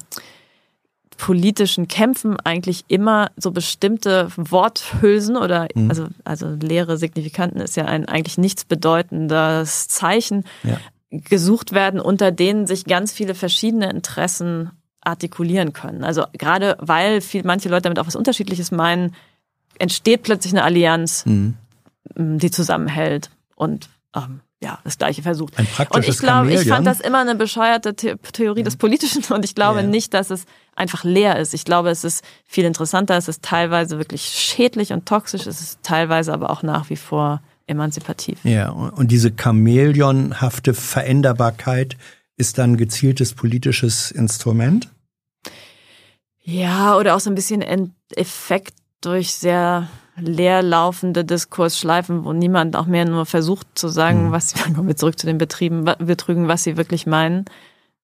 politischen 1.23 1.87
Kämpfen 1.87 2.37
eigentlich 2.41 2.83
immer 2.89 3.31
so 3.37 3.51
bestimmte 3.51 4.27
Worthülsen 4.35 5.37
oder 5.37 5.69
mhm. 5.73 5.89
also 5.89 6.07
also 6.25 6.49
leere 6.49 6.97
Signifikanten 6.97 7.61
ist 7.61 7.77
ja 7.77 7.85
ein 7.85 8.09
eigentlich 8.09 8.37
nichts 8.37 8.65
bedeutendes 8.65 9.87
Zeichen 9.87 10.43
ja. 10.63 10.81
gesucht 11.11 11.71
werden, 11.71 12.01
unter 12.01 12.33
denen 12.33 12.67
sich 12.67 12.83
ganz 12.83 13.13
viele 13.13 13.35
verschiedene 13.35 13.89
Interessen 13.89 14.71
artikulieren 14.99 15.71
können. 15.71 16.03
Also 16.03 16.25
gerade 16.33 16.75
weil 16.81 17.21
viel, 17.21 17.43
manche 17.45 17.69
Leute 17.69 17.83
damit 17.83 17.99
auch 17.99 18.07
was 18.07 18.17
Unterschiedliches 18.17 18.71
meinen, 18.71 19.15
entsteht 19.79 20.23
plötzlich 20.23 20.51
eine 20.51 20.65
Allianz, 20.65 21.25
mhm. 21.25 21.55
die 22.17 22.51
zusammenhält 22.51 23.29
und 23.55 23.87
ähm, 24.13 24.41
ja, 24.63 24.79
das 24.85 24.97
gleiche 24.97 25.21
versucht. 25.21 25.59
Ein 25.59 25.67
und 25.89 26.07
ich 26.07 26.17
glaube, 26.17 26.53
ich 26.53 26.67
fand 26.67 26.87
das 26.87 27.01
immer 27.01 27.19
eine 27.19 27.35
bescheuerte 27.35 27.93
The 27.99 28.15
Theorie 28.31 28.61
ja. 28.61 28.63
des 28.63 28.77
Politischen 28.77 29.23
und 29.33 29.43
ich 29.43 29.55
glaube 29.55 29.81
ja. 29.81 29.85
nicht, 29.85 30.13
dass 30.13 30.29
es 30.29 30.45
einfach 30.75 31.03
leer 31.03 31.37
ist. 31.37 31.53
Ich 31.53 31.65
glaube, 31.65 31.89
es 31.89 32.05
ist 32.05 32.23
viel 32.45 32.63
interessanter, 32.63 33.17
es 33.17 33.27
ist 33.27 33.43
teilweise 33.43 33.97
wirklich 33.97 34.21
schädlich 34.23 34.93
und 34.93 35.05
toxisch, 35.05 35.45
es 35.47 35.59
ist 35.59 35.79
teilweise 35.83 36.33
aber 36.33 36.49
auch 36.49 36.63
nach 36.63 36.89
wie 36.89 36.95
vor 36.95 37.41
emanzipativ. 37.67 38.39
Ja, 38.43 38.69
und 38.69 39.11
diese 39.11 39.33
Chamäleonhafte 39.35 40.73
Veränderbarkeit 40.73 41.97
ist 42.37 42.57
dann 42.57 42.77
gezieltes 42.77 43.33
politisches 43.33 44.11
Instrument? 44.11 44.89
Ja, 46.41 46.97
oder 46.97 47.15
auch 47.15 47.19
so 47.19 47.29
ein 47.29 47.35
bisschen 47.35 47.93
Effekt 48.15 48.73
durch 49.01 49.33
sehr 49.33 49.89
leerlaufende 50.17 51.25
Diskursschleifen, 51.25 52.23
wo 52.23 52.33
niemand 52.33 52.75
auch 52.75 52.85
mehr 52.85 53.05
nur 53.05 53.25
versucht 53.25 53.67
zu 53.75 53.87
sagen, 53.87 54.27
mhm. 54.27 54.31
was 54.31 54.51
sie, 54.51 54.59
kommen 54.73 54.87
wir 54.87 54.95
zurück 54.95 55.17
zu 55.17 55.25
den 55.25 55.37
Betrieben, 55.37 55.85
Betrügen, 55.99 56.47
was 56.47 56.63
sie 56.63 56.77
wirklich 56.77 57.05
meinen. 57.05 57.45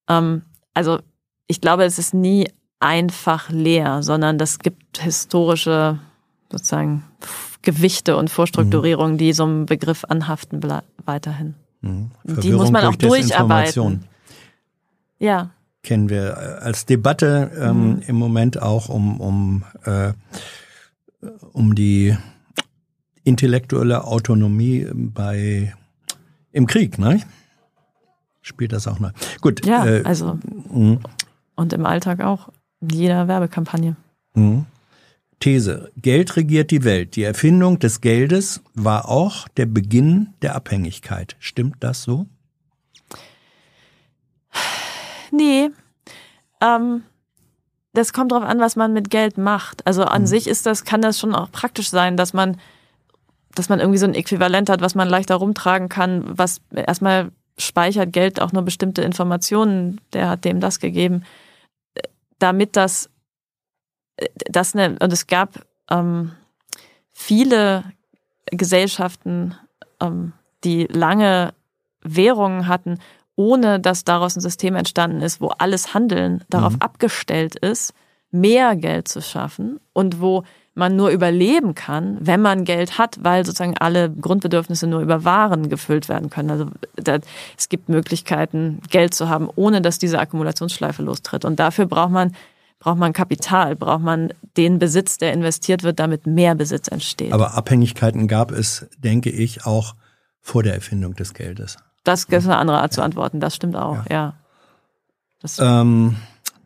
Ähm, 0.07 0.43
also 0.73 0.99
ich 1.47 1.61
glaube, 1.61 1.83
es 1.83 1.99
ist 1.99 2.13
nie 2.13 2.49
einfach 2.79 3.49
leer, 3.49 4.03
sondern 4.03 4.37
das 4.37 4.59
gibt 4.59 4.99
historische 4.99 5.99
sozusagen 6.51 7.03
Gewichte 7.61 8.15
und 8.15 8.29
Vorstrukturierungen, 8.29 9.13
mhm. 9.13 9.17
die 9.17 9.33
so 9.33 9.43
einem 9.43 9.65
Begriff 9.65 10.05
anhaften 10.07 10.61
weiterhin. 11.05 11.55
Mhm. 11.81 12.11
Die 12.23 12.51
muss 12.51 12.71
man 12.71 12.85
auch 12.85 12.95
durcharbeiten. 12.95 14.05
Ja. 15.19 15.51
Kennen 15.83 16.09
wir 16.09 16.61
als 16.61 16.85
Debatte 16.85 17.51
ähm, 17.59 17.95
mhm. 17.95 18.01
im 18.07 18.15
Moment 18.15 18.61
auch 18.61 18.89
um, 18.89 19.19
um 19.19 19.63
äh, 19.85 20.13
um 21.53 21.75
die 21.75 22.15
intellektuelle 23.23 24.05
Autonomie 24.05 24.87
bei 24.93 25.73
im 26.51 26.65
Krieg, 26.65 26.97
ne? 26.97 27.21
Spielt 28.41 28.73
das 28.73 28.87
auch 28.87 28.99
noch? 28.99 29.11
Gut. 29.41 29.65
Ja, 29.65 29.85
äh, 29.85 30.03
also 30.03 30.39
mh. 30.71 30.99
und 31.55 31.73
im 31.73 31.85
Alltag 31.85 32.21
auch 32.21 32.49
in 32.81 32.89
jeder 32.89 33.27
Werbekampagne. 33.27 33.95
Mh. 34.33 34.65
These: 35.39 35.91
Geld 35.97 36.35
regiert 36.35 36.71
die 36.71 36.83
Welt. 36.83 37.15
Die 37.15 37.23
Erfindung 37.23 37.79
des 37.79 38.01
Geldes 38.01 38.61
war 38.73 39.07
auch 39.09 39.47
der 39.49 39.65
Beginn 39.67 40.33
der 40.41 40.55
Abhängigkeit. 40.55 41.35
Stimmt 41.39 41.77
das 41.81 42.03
so? 42.03 42.25
Nee. 45.31 45.69
Ähm, 46.61 47.03
das 47.99 48.13
kommt 48.13 48.31
drauf 48.31 48.43
an, 48.43 48.59
was 48.59 48.75
man 48.75 48.93
mit 48.93 49.09
Geld 49.09 49.37
macht. 49.37 49.85
Also 49.85 50.03
an 50.05 50.25
sich 50.25 50.47
ist 50.47 50.65
das, 50.65 50.85
kann 50.85 51.01
das 51.01 51.19
schon 51.19 51.35
auch 51.35 51.51
praktisch 51.51 51.89
sein, 51.89 52.15
dass 52.15 52.33
man, 52.33 52.57
dass 53.55 53.67
man 53.67 53.79
irgendwie 53.79 53.99
so 53.99 54.05
ein 54.05 54.15
Äquivalent 54.15 54.69
hat, 54.69 54.81
was 54.81 54.95
man 54.95 55.09
leichter 55.09 55.35
rumtragen 55.35 55.89
kann, 55.89 56.23
was 56.25 56.61
erstmal 56.73 57.31
speichert 57.57 58.13
Geld 58.13 58.41
auch 58.41 58.53
nur 58.53 58.63
bestimmte 58.63 59.01
Informationen, 59.01 59.99
der 60.13 60.29
hat 60.29 60.45
dem 60.45 60.61
das 60.61 60.79
gegeben, 60.79 61.25
damit 62.39 62.77
das, 62.77 63.09
das 64.49 64.75
ne, 64.75 64.95
und 65.01 65.11
es 65.11 65.27
gab 65.27 65.65
ähm, 65.91 66.31
viele 67.11 67.83
Gesellschaften, 68.45 69.55
ähm, 69.99 70.31
die 70.63 70.85
lange 70.85 71.53
Währungen 72.01 72.67
hatten, 72.67 72.99
ohne 73.39 73.79
dass 73.79 74.03
daraus 74.03 74.35
ein 74.35 74.41
System 74.41 74.75
entstanden 74.75 75.21
ist, 75.21 75.39
wo 75.39 75.47
alles 75.47 75.93
Handeln 75.93 76.43
darauf 76.49 76.73
mhm. 76.73 76.81
abgestellt 76.81 77.55
ist, 77.55 77.93
mehr 78.31 78.75
Geld 78.75 79.07
zu 79.07 79.21
schaffen 79.21 79.79
und 79.93 80.19
wo 80.19 80.43
man 80.73 80.97
nur 80.97 81.09
überleben 81.09 81.73
kann, 81.73 82.17
wenn 82.19 82.41
man 82.41 82.65
Geld 82.65 82.97
hat, 82.97 83.17
weil 83.21 83.45
sozusagen 83.45 83.77
alle 83.77 84.11
Grundbedürfnisse 84.11 84.87
nur 84.87 84.99
über 84.99 85.23
Waren 85.23 85.69
gefüllt 85.69 86.09
werden 86.09 86.29
können. 86.29 86.51
Also 86.51 86.65
da, 86.97 87.19
es 87.57 87.69
gibt 87.69 87.87
Möglichkeiten, 87.87 88.81
Geld 88.89 89.13
zu 89.13 89.29
haben, 89.29 89.49
ohne 89.55 89.81
dass 89.81 89.99
diese 89.99 90.19
Akkumulationsschleife 90.19 91.01
lostritt. 91.01 91.45
Und 91.45 91.61
dafür 91.61 91.85
braucht 91.85 92.11
man 92.11 92.35
braucht 92.79 92.97
man 92.97 93.13
Kapital, 93.13 93.77
braucht 93.77 94.03
man 94.03 94.33
den 94.57 94.79
Besitz, 94.79 95.17
der 95.17 95.31
investiert 95.31 95.83
wird, 95.83 95.99
damit 95.99 96.27
mehr 96.27 96.55
Besitz 96.55 96.89
entsteht. 96.89 97.31
Aber 97.31 97.55
Abhängigkeiten 97.55 98.27
gab 98.27 98.51
es, 98.51 98.87
denke 98.97 99.29
ich, 99.29 99.65
auch 99.65 99.95
vor 100.41 100.63
der 100.63 100.73
Erfindung 100.75 101.13
des 101.15 101.33
Geldes. 101.33 101.77
Das 102.03 102.25
ist 102.25 102.45
eine 102.45 102.57
andere 102.57 102.81
Art 102.81 102.93
zu 102.93 103.01
antworten, 103.01 103.39
das 103.39 103.55
stimmt 103.55 103.75
auch, 103.75 104.05
ja. 104.09 104.35
ja. 105.57 105.81
Ähm, 105.81 106.15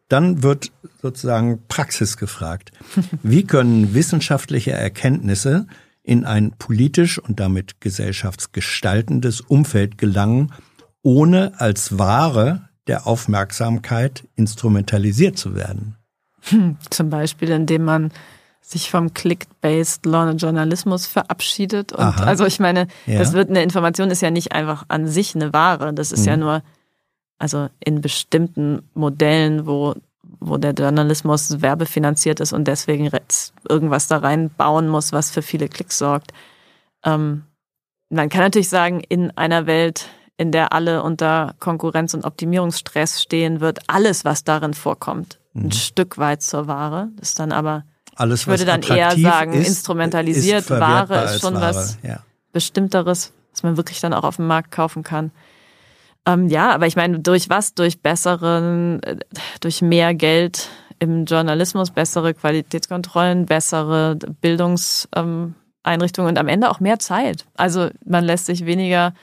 dann 0.10 0.44
wird 0.44 0.72
sozusagen 1.02 1.62
Praxis 1.68 2.18
gefragt. 2.18 2.72
Wie 3.24 3.44
können 3.44 3.94
wissenschaftliche 3.94 4.72
Erkenntnisse 4.72 5.68
in 6.04 6.26
ein 6.26 6.52
politisch 6.52 7.18
und 7.18 7.40
damit 7.40 7.82
gesellschaftsgestaltendes 7.82 9.42
Umfeld 9.42 9.98
gelangen, 9.98 10.54
ohne 11.02 11.60
als 11.60 11.98
Ware 11.98 12.70
der 12.88 13.08
Aufmerksamkeit 13.08 14.28
instrumentalisiert 14.36 15.38
zu 15.38 15.56
werden? 15.56 15.96
Hm, 16.42 16.78
zum 16.90 17.10
Beispiel, 17.10 17.50
indem 17.50 17.86
man 17.86 18.12
sich 18.64 18.90
vom 18.90 19.14
Click-based 19.14 20.06
Journalismus 20.06 21.06
verabschiedet. 21.06 21.92
Und 21.92 22.00
Aha. 22.00 22.24
also 22.24 22.46
ich 22.46 22.60
meine, 22.60 22.88
ja. 23.06 23.20
das 23.20 23.34
wird 23.34 23.50
eine 23.50 23.62
Information 23.62 24.10
ist 24.10 24.22
ja 24.22 24.32
nicht 24.32 24.54
einfach 24.54 24.86
an 24.88 25.06
sich 25.06 25.36
eine 25.36 25.52
Ware. 25.52 25.94
Das 25.94 26.12
ist 26.14 26.22
mhm. 26.22 26.28
ja 26.28 26.38
nur, 26.38 26.64
also 27.38 27.68
in 27.84 28.00
bestimmten 28.00 28.90
Modellen, 28.94 29.68
wo, 29.68 29.96
wo 30.40 30.58
der 30.58 30.72
Journalismus 30.72 31.62
werbefinanziert 31.62 32.40
ist 32.40 32.54
und 32.54 32.66
deswegen 32.68 33.12
irgendwas 33.68 34.08
da 34.08 34.18
reinbauen 34.18 34.88
muss, 34.88 35.12
was 35.12 35.30
für 35.30 35.42
viele 35.42 35.68
Klicks 35.68 35.98
sorgt. 35.98 36.32
Ähm, 37.04 37.44
man 38.10 38.30
kann 38.30 38.42
natürlich 38.42 38.70
sagen, 38.70 39.02
in 39.02 39.32
einer 39.38 39.66
Welt, 39.66 40.08
in 40.38 40.52
der 40.52 40.72
alle 40.72 41.04
unter 41.04 41.56
Konkurrenz- 41.60 42.14
und 42.14 42.24
Optimierungsstress 42.24 43.22
stehen, 43.22 43.60
wird 43.60 43.82
alles, 43.88 44.24
was 44.24 44.46
darin 44.46 44.74
vorkommt, 44.74 45.40
ein 45.54 45.66
mhm. 45.66 45.72
Stück 45.72 46.18
weit 46.18 46.42
zur 46.42 46.68
Ware. 46.68 47.10
Das 47.18 47.30
ist 47.30 47.40
dann 47.40 47.52
aber 47.52 47.84
alles, 48.16 48.42
ich 48.42 48.48
würde 48.48 48.66
dann 48.66 48.82
eher 48.82 49.18
sagen, 49.18 49.54
ist, 49.54 49.68
instrumentalisiert. 49.68 50.62
Ist 50.62 50.70
Ware 50.70 51.26
ist 51.26 51.42
schon 51.42 51.56
Ware. 51.56 51.76
was 51.76 51.98
ja. 52.04 52.20
Bestimmteres, 52.52 53.34
was 53.52 53.64
man 53.64 53.78
wirklich 53.78 54.00
dann 54.00 54.14
auch 54.14 54.24
auf 54.24 54.36
dem 54.38 54.48
Markt 54.48 54.72
kaufen 54.72 55.04
kann. 55.04 55.32
Ähm, 56.26 56.48
ja, 56.48 56.72
aber 56.72 56.88
ich 56.88 56.96
meine, 56.96 57.20
durch 57.20 57.50
was? 57.50 57.74
Durch 57.74 58.02
besseren, 58.02 59.04
äh, 59.04 59.18
durch 59.60 59.82
mehr 59.82 60.14
Geld 60.14 60.70
im 61.00 61.26
Journalismus, 61.26 61.92
bessere 61.92 62.34
Qualitätskontrollen, 62.34 63.46
bessere 63.46 64.18
Bildungseinrichtungen 64.42 65.56
ähm, 65.84 66.30
und 66.30 66.38
am 66.38 66.48
Ende 66.48 66.70
auch 66.70 66.80
mehr 66.80 67.00
Zeit. 67.00 67.46
Also 67.56 67.90
man 68.06 68.24
lässt 68.24 68.46
sich 68.46 68.66
weniger 68.66 69.14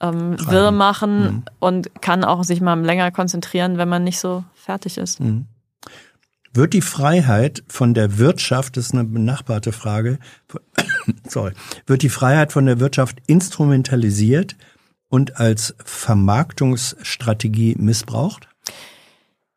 ähm, 0.00 0.36
wirr 0.48 0.70
machen 0.70 1.22
mhm. 1.22 1.42
und 1.58 2.00
kann 2.00 2.24
auch 2.24 2.44
sich 2.44 2.60
mal 2.60 2.78
länger 2.80 3.10
konzentrieren, 3.10 3.78
wenn 3.78 3.88
man 3.88 4.04
nicht 4.04 4.20
so 4.20 4.44
fertig 4.54 4.98
ist. 4.98 5.20
Mhm. 5.20 5.46
Wird 6.54 6.72
die 6.72 6.82
Freiheit 6.82 7.64
von 7.66 7.94
der 7.94 8.18
Wirtschaft, 8.18 8.76
das 8.76 8.86
ist 8.86 8.94
eine 8.94 9.04
benachbarte 9.04 9.72
Frage, 9.72 10.20
sorry, 11.28 11.52
wird 11.86 12.02
die 12.02 12.08
Freiheit 12.08 12.52
von 12.52 12.64
der 12.64 12.78
Wirtschaft 12.78 13.18
instrumentalisiert 13.26 14.56
und 15.08 15.40
als 15.40 15.74
Vermarktungsstrategie 15.84 17.74
missbraucht? 17.78 18.48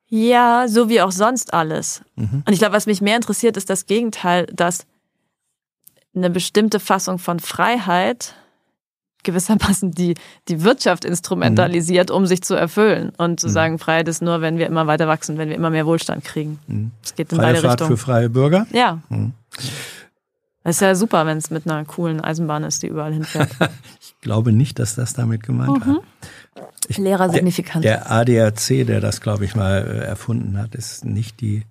Ja, 0.09 0.67
so 0.67 0.89
wie 0.89 1.01
auch 1.01 1.11
sonst 1.11 1.53
alles. 1.53 2.01
Mhm. 2.15 2.43
Und 2.45 2.53
ich 2.53 2.59
glaube, 2.59 2.75
was 2.75 2.87
mich 2.87 3.01
mehr 3.01 3.17
interessiert, 3.17 3.57
ist 3.57 3.69
das 3.69 3.85
Gegenteil, 3.85 4.47
dass 4.47 4.87
eine 6.15 6.31
bestimmte 6.31 6.79
Fassung 6.79 7.19
von 7.19 7.39
Freiheit 7.39 8.33
gewissermaßen 9.23 9.91
die, 9.91 10.15
die 10.47 10.63
Wirtschaft 10.63 11.05
instrumentalisiert, 11.05 12.11
um 12.11 12.25
sich 12.25 12.41
zu 12.41 12.55
erfüllen. 12.55 13.11
Und 13.17 13.39
zu 13.39 13.47
mhm. 13.47 13.51
sagen, 13.51 13.79
Freiheit 13.79 14.07
ist 14.07 14.21
nur, 14.21 14.41
wenn 14.41 14.57
wir 14.57 14.67
immer 14.67 14.87
weiter 14.87 15.07
wachsen, 15.07 15.37
wenn 15.37 15.49
wir 15.49 15.55
immer 15.55 15.69
mehr 15.69 15.85
Wohlstand 15.85 16.23
kriegen. 16.23 16.59
Mhm. 16.67 16.91
Es 17.03 17.15
geht 17.15 17.31
in 17.31 17.37
freie 17.37 17.47
beide 17.47 17.61
Fahrt 17.61 17.81
Richtungen. 17.81 17.97
für 17.97 18.03
freie 18.03 18.29
Bürger? 18.29 18.67
Ja. 18.71 18.99
Mhm. 19.09 19.33
Das 20.63 20.75
ist 20.75 20.81
ja 20.81 20.95
super, 20.95 21.25
wenn 21.25 21.37
es 21.37 21.49
mit 21.49 21.65
einer 21.65 21.85
coolen 21.85 22.19
Eisenbahn 22.19 22.63
ist, 22.63 22.83
die 22.83 22.87
überall 22.87 23.13
hinfährt. 23.13 23.49
ich 24.01 24.15
glaube 24.19 24.51
nicht, 24.51 24.79
dass 24.79 24.95
das 24.95 25.13
damit 25.13 25.43
gemeint 25.43 25.85
war. 25.85 25.87
Mhm. 25.87 25.99
Ich, 26.89 26.97
Lehrer 26.97 27.29
signifikant. 27.29 27.85
Der, 27.85 27.99
der 27.99 28.11
ADAC, 28.11 28.85
der 28.85 28.99
das, 28.99 29.21
glaube 29.21 29.45
ich, 29.45 29.55
mal 29.55 29.77
äh, 29.77 30.05
erfunden 30.05 30.57
hat, 30.57 30.75
ist 30.75 31.05
nicht 31.05 31.41
die 31.41 31.63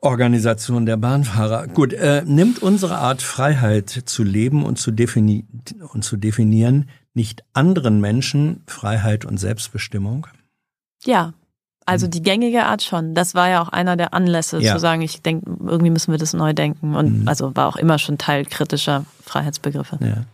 Organisation 0.00 0.86
der 0.86 0.96
Bahnfahrer. 0.96 1.66
Gut, 1.68 1.92
äh, 1.92 2.22
nimmt 2.24 2.62
unsere 2.62 2.98
Art 2.98 3.22
Freiheit 3.22 3.90
zu 3.90 4.22
leben 4.22 4.64
und 4.64 4.78
zu, 4.78 4.90
defini 4.90 5.44
und 5.92 6.04
zu 6.04 6.16
definieren 6.16 6.88
nicht 7.12 7.44
anderen 7.52 8.00
Menschen 8.00 8.62
Freiheit 8.66 9.24
und 9.24 9.36
Selbstbestimmung? 9.36 10.26
Ja, 11.04 11.34
also 11.86 12.06
die 12.06 12.22
gängige 12.22 12.66
Art 12.66 12.82
schon. 12.82 13.14
Das 13.14 13.34
war 13.34 13.48
ja 13.48 13.62
auch 13.62 13.68
einer 13.68 13.96
der 13.96 14.14
Anlässe 14.14 14.60
ja. 14.60 14.74
zu 14.74 14.78
sagen, 14.78 15.02
ich 15.02 15.22
denke, 15.22 15.50
irgendwie 15.66 15.90
müssen 15.90 16.12
wir 16.12 16.18
das 16.18 16.32
neu 16.32 16.52
denken. 16.52 16.94
Und 16.94 17.22
mhm. 17.22 17.28
also 17.28 17.54
war 17.56 17.66
auch 17.66 17.76
immer 17.76 17.98
schon 17.98 18.16
Teil 18.16 18.44
kritischer 18.44 19.04
Freiheitsbegriffe. 19.24 19.98
Ja. 20.00 20.24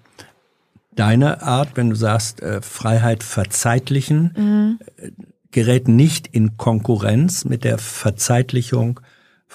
Deine 0.95 1.43
Art, 1.43 1.71
wenn 1.75 1.91
du 1.91 1.97
sagst, 1.97 2.41
äh, 2.41 2.61
Freiheit 2.63 3.23
verzeitlichen, 3.23 4.33
mhm. 4.37 4.79
äh, 4.97 5.11
gerät 5.51 5.89
nicht 5.89 6.27
in 6.27 6.57
Konkurrenz 6.57 7.45
mit 7.45 7.65
der 7.65 7.79
Verzeitlichung 7.79 9.01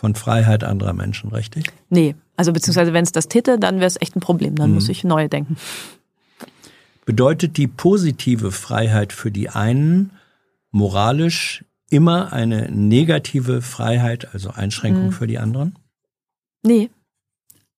von 0.02 0.16
Freiheit 0.16 0.64
anderer 0.64 0.94
Menschen, 0.94 1.30
richtig? 1.30 1.72
Nee, 1.90 2.16
also 2.36 2.52
beziehungsweise 2.54 2.92
wenn 2.92 3.04
es 3.04 3.12
das 3.12 3.28
täte, 3.28 3.60
dann 3.60 3.76
wäre 3.76 3.86
es 3.86 4.02
echt 4.02 4.16
ein 4.16 4.20
Problem. 4.20 4.56
Dann 4.56 4.70
mhm. 4.70 4.76
muss 4.76 4.90
ich 4.90 5.04
neu 5.04 5.28
denken. 5.28 5.58
Bedeutet 7.06 7.56
die 7.58 7.68
positive 7.68 8.52
Freiheit 8.52 9.14
für 9.14 9.30
die 9.30 9.50
einen 9.50 10.10
moralisch 10.72 11.64
immer 11.92 12.34
eine 12.34 12.72
negative 12.72 13.62
Freiheit, 13.62 14.34
also 14.34 14.50
Einschränkung 14.50 15.08
mhm. 15.08 15.12
für 15.12 15.28
die 15.28 15.38
anderen? 15.38 15.78
Nee. 16.64 16.90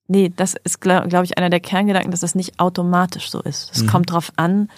Nee, 0.08 0.32
das 0.34 0.56
ist, 0.64 0.80
glaube 0.80 1.10
glaub 1.10 1.26
ich, 1.26 1.38
einer 1.38 1.50
der 1.50 1.60
Kerngedanken, 1.60 2.12
dass 2.12 2.22
das 2.22 2.36
nicht 2.36 2.58
automatisch 2.58 3.32
so 3.32 3.42
ist. 3.42 3.70
Es 3.74 3.84
mhm. 3.84 3.88
kommt 3.88 4.12
darauf 4.12 4.32
an, 4.38 4.70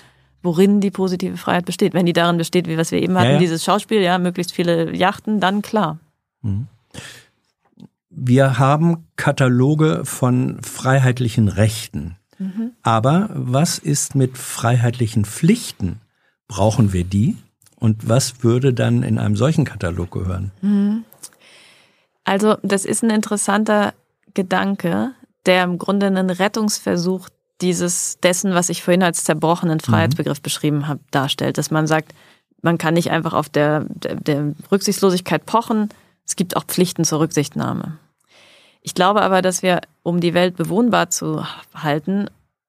worin 0.41 0.81
die 0.81 0.89
positive 0.89 1.37
Freiheit 1.37 1.65
besteht. 1.65 1.93
Wenn 1.93 2.07
die 2.07 2.13
darin 2.13 2.37
besteht, 2.37 2.67
wie 2.67 2.77
was 2.79 2.91
wir 2.91 3.03
eben 3.03 3.13
hatten, 3.13 3.27
ja, 3.27 3.33
ja. 3.33 3.39
dieses 3.39 3.63
Schauspiel, 3.63 4.01
ja, 4.01 4.17
möglichst 4.17 4.51
viele 4.51 4.95
Yachten, 4.95 5.39
dann 5.39 5.61
klar. 5.61 5.99
Mhm. 6.41 6.65
Wir 8.17 8.57
haben 8.57 9.07
Kataloge 9.17 10.05
von 10.05 10.61
freiheitlichen 10.61 11.49
Rechten. 11.49 12.15
Mhm. 12.37 12.71
Aber 12.81 13.29
was 13.33 13.77
ist 13.77 14.15
mit 14.15 14.37
freiheitlichen 14.37 15.25
Pflichten? 15.25 15.99
Brauchen 16.47 16.93
wir 16.93 17.03
die? 17.03 17.37
Und 17.75 18.07
was 18.07 18.41
würde 18.43 18.73
dann 18.73 19.03
in 19.03 19.19
einem 19.19 19.35
solchen 19.35 19.65
Katalog 19.65 20.11
gehören? 20.11 20.51
Mhm. 20.61 21.03
Also, 22.23 22.55
das 22.63 22.85
ist 22.85 23.03
ein 23.03 23.09
interessanter 23.09 23.93
Gedanke, 24.33 25.11
der 25.45 25.63
im 25.63 25.77
Grunde 25.77 26.07
einen 26.07 26.29
Rettungsversuch 26.29 27.29
dieses 27.61 28.17
dessen, 28.21 28.53
was 28.53 28.69
ich 28.69 28.81
vorhin 28.81 29.03
als 29.03 29.23
zerbrochenen 29.23 29.79
Freiheitsbegriff 29.79 30.39
mhm. 30.39 30.43
beschrieben 30.43 30.87
habe, 30.87 31.01
darstellt. 31.11 31.57
Dass 31.57 31.69
man 31.69 31.85
sagt, 31.85 32.13
man 32.61 32.77
kann 32.77 32.93
nicht 32.93 33.11
einfach 33.11 33.33
auf 33.33 33.49
der, 33.49 33.85
der, 33.89 34.15
der 34.15 34.53
Rücksichtslosigkeit 34.71 35.45
pochen. 35.45 35.89
Es 36.25 36.35
gibt 36.35 36.55
auch 36.55 36.63
Pflichten 36.63 37.03
zur 37.03 37.19
Rücksichtnahme. 37.19 37.99
Ich 38.85 38.93
glaube 38.93 39.23
aber, 39.23 39.41
dass 39.41 39.63
wir, 39.63 39.81
um 40.03 40.19
die 40.19 40.35
Welt 40.35 40.57
bewohnbar 40.57 41.09
zu 41.09 41.43
halten, 41.73 42.27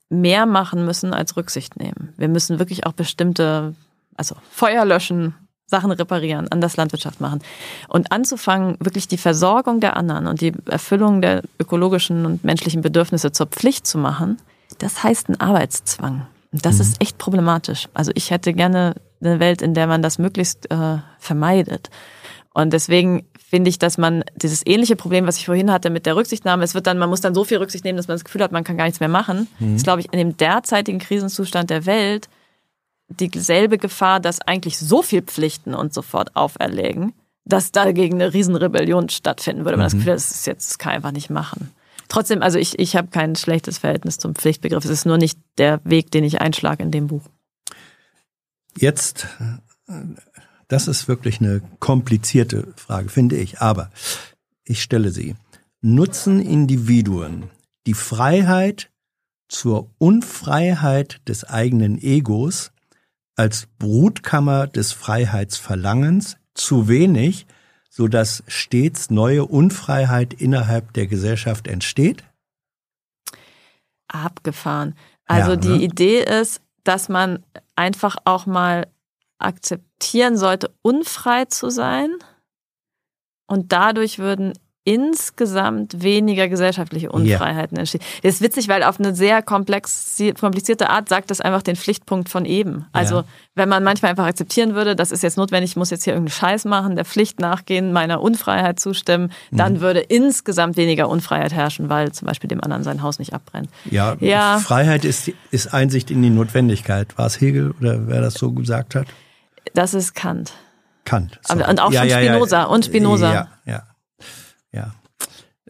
mehr 0.08 0.46
machen 0.46 0.86
müssen 0.86 1.12
als 1.12 1.36
Rücksicht 1.36 1.76
nehmen. 1.76 2.14
Wir 2.16 2.28
müssen 2.28 2.58
wirklich 2.58 2.86
auch 2.86 2.94
bestimmte, 2.94 3.74
also 4.16 4.34
Feuer 4.50 4.86
löschen, 4.86 5.34
Sachen 5.66 5.90
reparieren, 5.90 6.50
anders 6.50 6.78
Landwirtschaft 6.78 7.20
machen. 7.20 7.42
Und 7.88 8.12
anzufangen, 8.12 8.78
wirklich 8.80 9.08
die 9.08 9.18
Versorgung 9.18 9.80
der 9.80 9.98
anderen 9.98 10.26
und 10.26 10.40
die 10.40 10.54
Erfüllung 10.64 11.20
der 11.20 11.42
ökologischen 11.58 12.24
und 12.24 12.44
menschlichen 12.44 12.80
Bedürfnisse 12.80 13.30
zur 13.30 13.48
Pflicht 13.48 13.86
zu 13.86 13.98
machen, 13.98 14.38
das 14.78 15.02
heißt 15.02 15.28
ein 15.28 15.38
Arbeitszwang. 15.38 16.26
Und 16.50 16.64
das 16.64 16.76
mhm. 16.76 16.80
ist 16.80 17.02
echt 17.02 17.18
problematisch. 17.18 17.88
Also 17.92 18.10
ich 18.14 18.30
hätte 18.30 18.54
gerne 18.54 18.94
eine 19.20 19.38
Welt, 19.38 19.60
in 19.60 19.74
der 19.74 19.86
man 19.86 20.00
das 20.00 20.16
möglichst 20.16 20.70
äh, 20.70 20.96
vermeidet. 21.18 21.90
Und 22.54 22.72
deswegen 22.72 23.26
finde 23.48 23.70
ich, 23.70 23.78
dass 23.78 23.96
man 23.96 24.24
dieses 24.34 24.66
ähnliche 24.66 24.96
Problem, 24.96 25.26
was 25.26 25.38
ich 25.38 25.46
vorhin 25.46 25.70
hatte 25.70 25.88
mit 25.90 26.04
der 26.04 26.16
Rücksichtnahme, 26.16 26.64
es 26.64 26.74
wird 26.74 26.86
dann, 26.86 26.98
man 26.98 27.08
muss 27.08 27.20
dann 27.20 27.34
so 27.34 27.44
viel 27.44 27.58
Rücksicht 27.58 27.84
nehmen, 27.84 27.96
dass 27.96 28.08
man 28.08 28.16
das 28.16 28.24
Gefühl 28.24 28.42
hat, 28.42 28.52
man 28.52 28.64
kann 28.64 28.76
gar 28.76 28.84
nichts 28.84 29.00
mehr 29.00 29.08
machen, 29.08 29.46
mhm. 29.60 29.76
ist, 29.76 29.84
glaube 29.84 30.00
ich, 30.00 30.12
in 30.12 30.18
dem 30.18 30.36
derzeitigen 30.36 30.98
Krisenzustand 30.98 31.70
der 31.70 31.86
Welt 31.86 32.28
dieselbe 33.08 33.78
Gefahr, 33.78 34.18
dass 34.18 34.40
eigentlich 34.40 34.78
so 34.78 35.00
viel 35.00 35.22
Pflichten 35.22 35.74
und 35.74 35.94
sofort 35.94 36.34
auferlegen, 36.34 37.12
dass 37.44 37.70
dagegen 37.70 38.14
eine 38.14 38.34
Riesenrebellion 38.34 39.08
stattfinden 39.08 39.64
würde. 39.64 39.76
Man 39.76 39.84
mhm. 39.84 39.90
das 39.90 39.94
Gefühl, 39.94 40.12
das 40.14 40.30
ist 40.32 40.46
jetzt, 40.46 40.70
das 40.70 40.78
kann 40.78 40.94
einfach 40.94 41.12
nicht 41.12 41.30
machen. 41.30 41.70
Trotzdem, 42.08 42.42
also 42.42 42.58
ich, 42.58 42.78
ich 42.78 42.96
habe 42.96 43.08
kein 43.08 43.36
schlechtes 43.36 43.78
Verhältnis 43.78 44.18
zum 44.18 44.34
Pflichtbegriff. 44.34 44.84
Es 44.84 44.90
ist 44.90 45.06
nur 45.06 45.18
nicht 45.18 45.38
der 45.58 45.80
Weg, 45.84 46.10
den 46.10 46.24
ich 46.24 46.40
einschlage 46.40 46.82
in 46.82 46.90
dem 46.90 47.06
Buch. 47.08 47.22
Jetzt, 48.76 49.26
das 50.68 50.88
ist 50.88 51.08
wirklich 51.08 51.40
eine 51.40 51.62
komplizierte 51.78 52.72
Frage, 52.76 53.08
finde 53.08 53.36
ich. 53.36 53.60
Aber 53.60 53.90
ich 54.64 54.82
stelle 54.82 55.10
sie. 55.10 55.36
Nutzen 55.80 56.40
Individuen 56.40 57.50
die 57.86 57.94
Freiheit 57.94 58.90
zur 59.48 59.88
Unfreiheit 59.98 61.20
des 61.28 61.44
eigenen 61.44 62.02
Egos 62.02 62.72
als 63.36 63.68
Brutkammer 63.78 64.66
des 64.66 64.92
Freiheitsverlangens 64.92 66.38
zu 66.54 66.88
wenig, 66.88 67.46
so 67.88 68.08
dass 68.08 68.42
stets 68.48 69.10
neue 69.10 69.44
Unfreiheit 69.44 70.34
innerhalb 70.34 70.92
der 70.94 71.06
Gesellschaft 71.06 71.68
entsteht? 71.68 72.24
Abgefahren. 74.08 74.94
Also 75.26 75.52
ja, 75.52 75.56
ne? 75.56 75.60
die 75.60 75.84
Idee 75.84 76.22
ist, 76.22 76.60
dass 76.82 77.08
man 77.08 77.44
einfach 77.74 78.16
auch 78.24 78.46
mal 78.46 78.86
akzeptieren 79.38 80.36
sollte, 80.36 80.72
unfrei 80.82 81.44
zu 81.46 81.70
sein. 81.70 82.10
Und 83.48 83.72
dadurch 83.72 84.18
würden 84.18 84.54
insgesamt 84.86 86.00
weniger 86.04 86.48
gesellschaftliche 86.48 87.10
Unfreiheiten 87.10 87.76
ja. 87.76 87.80
entstehen. 87.80 88.00
Das 88.22 88.34
ist 88.34 88.40
witzig, 88.40 88.68
weil 88.68 88.84
auf 88.84 89.00
eine 89.00 89.16
sehr 89.16 89.42
komplizierte 89.42 90.88
Art 90.90 91.08
sagt 91.08 91.32
das 91.32 91.40
einfach 91.40 91.62
den 91.62 91.74
Pflichtpunkt 91.74 92.28
von 92.28 92.44
eben. 92.44 92.86
Also 92.92 93.16
ja. 93.16 93.24
wenn 93.56 93.68
man 93.68 93.82
manchmal 93.82 94.12
einfach 94.12 94.26
akzeptieren 94.26 94.76
würde, 94.76 94.94
das 94.94 95.10
ist 95.10 95.24
jetzt 95.24 95.36
notwendig, 95.36 95.72
ich 95.72 95.76
muss 95.76 95.90
jetzt 95.90 96.04
hier 96.04 96.12
irgendeinen 96.12 96.38
Scheiß 96.38 96.66
machen, 96.66 96.94
der 96.94 97.04
Pflicht 97.04 97.40
nachgehen, 97.40 97.92
meiner 97.92 98.20
Unfreiheit 98.20 98.78
zustimmen, 98.78 99.32
mhm. 99.50 99.56
dann 99.56 99.80
würde 99.80 99.98
insgesamt 99.98 100.76
weniger 100.76 101.08
Unfreiheit 101.08 101.52
herrschen, 101.52 101.88
weil 101.88 102.12
zum 102.12 102.26
Beispiel 102.28 102.46
dem 102.46 102.62
anderen 102.62 102.84
sein 102.84 103.02
Haus 103.02 103.18
nicht 103.18 103.34
abbrennt. 103.34 103.68
Ja, 103.90 104.16
ja. 104.20 104.60
Freiheit 104.60 105.04
ist, 105.04 105.32
ist 105.50 105.74
Einsicht 105.74 106.12
in 106.12 106.22
die 106.22 106.30
Notwendigkeit. 106.30 107.18
War 107.18 107.26
es 107.26 107.40
Hegel 107.40 107.74
oder 107.80 108.06
wer 108.06 108.20
das 108.20 108.34
so 108.34 108.52
gesagt 108.52 108.94
hat? 108.94 109.08
Das 109.74 109.94
ist 109.94 110.14
Kant. 110.14 110.52
Kant. 111.04 111.38
Sorry. 111.42 111.68
Und 111.68 111.80
auch 111.80 111.92
ja, 111.92 112.00
von 112.02 112.10
Spinoza. 112.10 112.64
Und 112.64 112.84
Spinoza. 112.84 113.32
Ja, 113.32 113.48
ja. 113.64 113.82
Ja. 114.72 114.94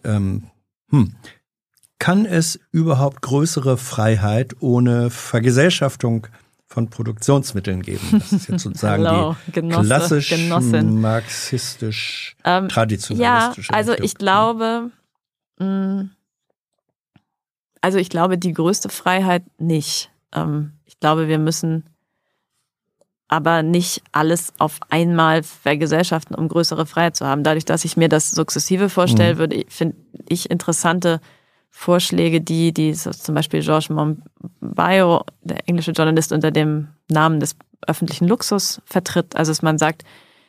Ähm, 0.04 0.50
hm. 0.90 1.14
Kann 1.98 2.26
es 2.26 2.58
überhaupt 2.72 3.22
größere 3.22 3.78
Freiheit 3.78 4.56
ohne 4.60 5.10
Vergesellschaftung 5.10 6.26
von 6.66 6.90
Produktionsmitteln 6.90 7.82
geben? 7.82 8.06
Das 8.12 8.32
ist 8.32 8.48
jetzt 8.48 8.62
sozusagen 8.64 9.04
Hello, 9.04 9.36
die 9.46 9.52
Genosse, 9.52 9.86
klassisch 9.86 10.28
Genossin. 10.30 11.00
marxistisch 11.00 12.36
ähm, 12.44 12.68
traditionalistische. 12.68 13.72
Ja, 13.72 13.76
also 13.76 13.92
Richtung. 13.92 14.06
ich 14.06 14.14
glaube, 14.16 14.90
mh, 15.58 15.66
mm, 15.66 16.10
also 17.80 17.98
ich 17.98 18.10
glaube 18.10 18.36
die 18.36 18.52
größte 18.52 18.88
Freiheit 18.88 19.44
nicht. 19.58 20.10
Ähm, 20.34 20.72
ich 20.84 20.98
glaube, 21.00 21.28
wir 21.28 21.38
müssen 21.38 21.84
aber 23.28 23.62
nicht 23.62 24.02
alles 24.12 24.52
auf 24.58 24.78
einmal 24.88 25.42
vergesellschaften, 25.42 26.36
um 26.36 26.48
größere 26.48 26.86
Freiheit 26.86 27.16
zu 27.16 27.26
haben. 27.26 27.42
Dadurch, 27.42 27.64
dass 27.64 27.84
ich 27.84 27.96
mir 27.96 28.08
das 28.08 28.30
sukzessive 28.30 28.88
vorstelle, 28.88 29.34
mhm. 29.34 29.38
würde 29.38 29.64
finde 29.68 29.96
ich 30.28 30.50
interessante 30.50 31.20
Vorschläge, 31.70 32.40
die, 32.40 32.72
die 32.72 32.94
so 32.94 33.10
zum 33.10 33.34
Beispiel 33.34 33.60
Georges 33.62 33.90
Monbiot, 33.90 35.26
der 35.42 35.68
englische 35.68 35.90
Journalist, 35.90 36.32
unter 36.32 36.50
dem 36.50 36.88
Namen 37.08 37.40
des 37.40 37.56
öffentlichen 37.86 38.28
Luxus 38.28 38.80
vertritt. 38.84 39.36
Also 39.36 39.50
dass 39.50 39.62
man 39.62 39.76
sagt, 39.76 40.04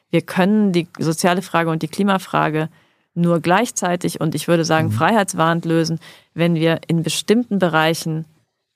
wir 0.09 0.21
können 0.21 0.71
die 0.71 0.87
soziale 0.99 1.41
Frage 1.41 1.69
und 1.69 1.81
die 1.81 1.89
Klimafrage 1.89 2.69
nur 3.13 3.39
gleichzeitig 3.41 4.21
und 4.21 4.35
ich 4.35 4.47
würde 4.47 4.63
sagen 4.63 4.89
mhm. 4.89 4.91
freiheitswahrend 4.93 5.65
lösen, 5.65 5.99
wenn 6.33 6.55
wir 6.55 6.81
in 6.87 7.01
bestimmten 7.01 7.57
Bereichen 7.57 8.25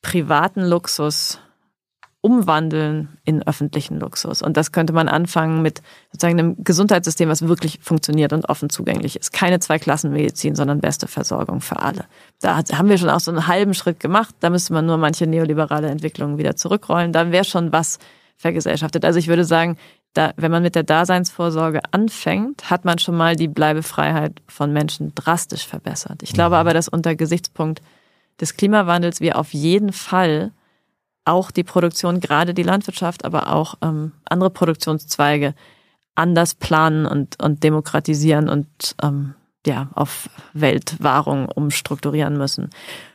privaten 0.02 0.62
Luxus 0.62 1.40
umwandeln 2.22 3.18
in 3.26 3.46
öffentlichen 3.46 4.00
Luxus. 4.00 4.44
Und 4.44 4.56
das 4.56 4.72
könnte 4.72 4.94
man 4.94 5.10
anfangen 5.10 5.64
mit 5.64 5.82
sozusagen 6.12 6.40
einem 6.40 6.64
Gesundheitssystem, 6.64 7.28
was 7.28 7.48
wirklich 7.48 7.80
funktioniert 7.82 8.32
und 8.32 8.48
offen 8.48 8.70
zugänglich 8.70 9.16
ist. 9.16 9.34
Keine 9.34 9.60
Zweiklassenmedizin, 9.60 10.56
sondern 10.56 10.82
beste 10.82 11.08
Versorgung 11.08 11.62
für 11.62 11.80
alle. 11.80 12.06
Da 12.40 12.62
haben 12.74 12.90
wir 12.90 13.00
schon 13.00 13.10
auch 13.10 13.20
so 13.20 13.32
einen 13.32 13.48
halben 13.48 13.74
Schritt 13.74 14.00
gemacht. 14.00 14.36
Da 14.40 14.52
müsste 14.52 14.74
man 14.74 14.86
nur 14.86 14.98
manche 14.98 15.26
neoliberale 15.26 15.90
Entwicklungen 15.90 16.38
wieder 16.38 16.56
zurückrollen. 16.56 17.12
Dann 17.12 17.32
wäre 17.32 17.44
schon 17.44 17.72
was 17.72 17.98
vergesellschaftet. 18.38 19.04
Also 19.04 19.18
ich 19.18 19.28
würde 19.28 19.44
sagen, 19.44 19.78
da, 20.14 20.34
wenn 20.36 20.52
man 20.52 20.62
mit 20.62 20.76
der 20.76 20.84
Daseinsvorsorge 20.84 21.82
anfängt, 21.92 22.70
hat 22.70 22.86
man 22.86 23.00
schon 23.00 23.16
mal 23.16 23.36
die 23.36 23.48
Bleibefreiheit 23.48 24.42
von 24.48 24.74
Menschen 24.74 25.16
drastisch 25.16 25.66
verbessert. 25.66 26.22
Ich 26.22 26.34
glaube 26.34 26.56
mhm. 26.56 26.60
aber, 26.60 26.74
dass 26.74 26.88
unter 26.88 27.16
Gesichtspunkt 27.16 27.82
des 28.40 28.58
Klimawandels 28.58 29.22
wir 29.22 29.40
auf 29.40 29.54
jeden 29.54 29.94
Fall 29.94 30.52
auch 31.32 31.52
die 31.52 31.64
Produktion, 31.64 32.20
gerade 32.20 32.54
die 32.54 32.64
Landwirtschaft, 32.64 33.26
aber 33.26 33.52
auch 33.54 33.76
ähm, 33.82 34.12
andere 34.26 34.50
Produktionszweige 34.50 35.56
anders 36.16 36.56
planen 36.56 37.06
und, 37.06 37.42
und 37.42 37.64
demokratisieren 37.64 38.50
und 38.50 38.68
ähm, 39.02 39.34
ja, 39.66 39.90
auf 39.94 40.30
Weltwahrung 40.54 41.48
umstrukturieren 41.48 42.38
müssen. 42.38 42.70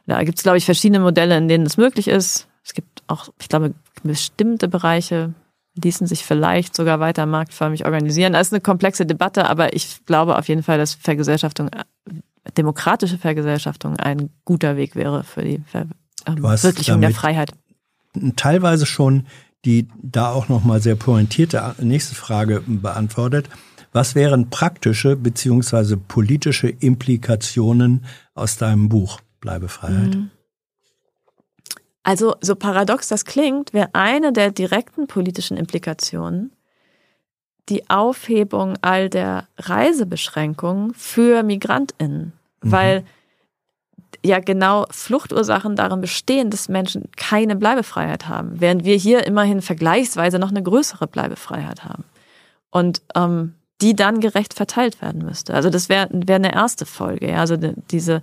Da 0.07 0.23
gibt 0.23 0.39
es, 0.39 0.45
glaube 0.45 0.59
ich, 0.59 0.65
verschiedene 0.65 1.01
Modelle, 1.01 1.37
in 1.37 1.49
denen 1.49 1.67
es 1.67 1.77
möglich 1.77 2.09
ist. 2.09 2.49
Es 2.65 2.73
gibt 2.73 3.03
auch, 3.09 3.29
ich 3.41 3.49
glaube, 3.49 3.75
bestimmte 4.03 4.69
Bereiche 4.69 5.35
ließen 5.83 6.07
sich 6.07 6.25
vielleicht 6.25 6.75
sogar 6.75 7.01
weiter 7.01 7.27
marktförmig 7.27 7.85
organisieren. 7.85 8.33
Das 8.33 8.49
ist 8.49 8.53
eine 8.53 8.61
komplexe 8.61 9.05
Debatte, 9.05 9.49
aber 9.49 9.75
ich 9.75 10.05
glaube 10.07 10.39
auf 10.39 10.49
jeden 10.49 10.63
Fall, 10.63 10.79
dass 10.79 10.95
Vergesellschaftung, 10.95 11.69
demokratische 12.57 13.19
Vergesellschaftung 13.19 13.97
ein 13.97 14.31
guter 14.45 14.77
Weg 14.77 14.97
wäre 14.97 15.23
für 15.23 15.43
die 15.43 15.63
Verwirklichung 16.25 17.01
der 17.01 17.11
Freiheit 17.11 17.53
teilweise 18.37 18.87
schon 18.87 19.27
die 19.67 19.89
da 20.01 20.31
auch 20.31 20.49
nochmal 20.49 20.81
sehr 20.81 20.95
pointierte 20.95 21.75
nächste 21.81 22.15
Frage 22.15 22.63
beantwortet. 22.67 23.51
Was 23.93 24.15
wären 24.15 24.49
praktische 24.49 25.17
beziehungsweise 25.17 25.97
politische 25.97 26.69
Implikationen 26.69 28.05
aus 28.35 28.57
deinem 28.57 28.89
Buch 28.89 29.21
Bleibefreiheit? 29.41 30.15
Mhm. 30.15 30.31
Also 32.05 32.37
so 32.41 32.55
paradox 32.55 33.09
das 33.09 33.25
klingt, 33.25 33.73
wäre 33.73 33.89
eine 33.93 34.33
der 34.33 34.53
direkten 34.53 35.09
politischen 35.09 35.57
Implikationen 35.57 36.53
die 37.69 37.91
Aufhebung 37.91 38.77
all 38.81 39.11
der 39.11 39.49
Reisebeschränkungen 39.59 40.95
für 40.95 41.43
Migrantinnen, 41.43 42.33
mhm. 42.63 42.71
weil 42.71 43.05
ja 44.25 44.39
genau 44.39 44.87
Fluchtursachen 44.91 45.77
darin 45.77 46.01
bestehen, 46.01 46.51
dass 46.51 46.69
Menschen 46.69 47.11
keine 47.17 47.57
Bleibefreiheit 47.57 48.29
haben, 48.29 48.61
während 48.61 48.85
wir 48.85 48.97
hier 48.97 49.27
immerhin 49.27 49.63
vergleichsweise 49.63 50.39
noch 50.39 50.51
eine 50.51 50.63
größere 50.63 51.07
Bleibefreiheit 51.07 51.85
haben. 51.85 52.05
Und 52.71 53.03
ähm, 53.15 53.55
die 53.81 53.95
dann 53.95 54.21
gerecht 54.21 54.55
verteilt 54.55 55.03
werden 55.03 55.25
müsste. 55.25 55.55
Also 55.55 55.71
das 55.71 55.89
wäre 55.89 56.09
wär 56.11 56.37
eine 56.37 56.55
erste 56.55 56.87
Folge. 56.87 57.31
Ja? 57.31 57.41
Also 57.41 57.57
diese 57.57 58.23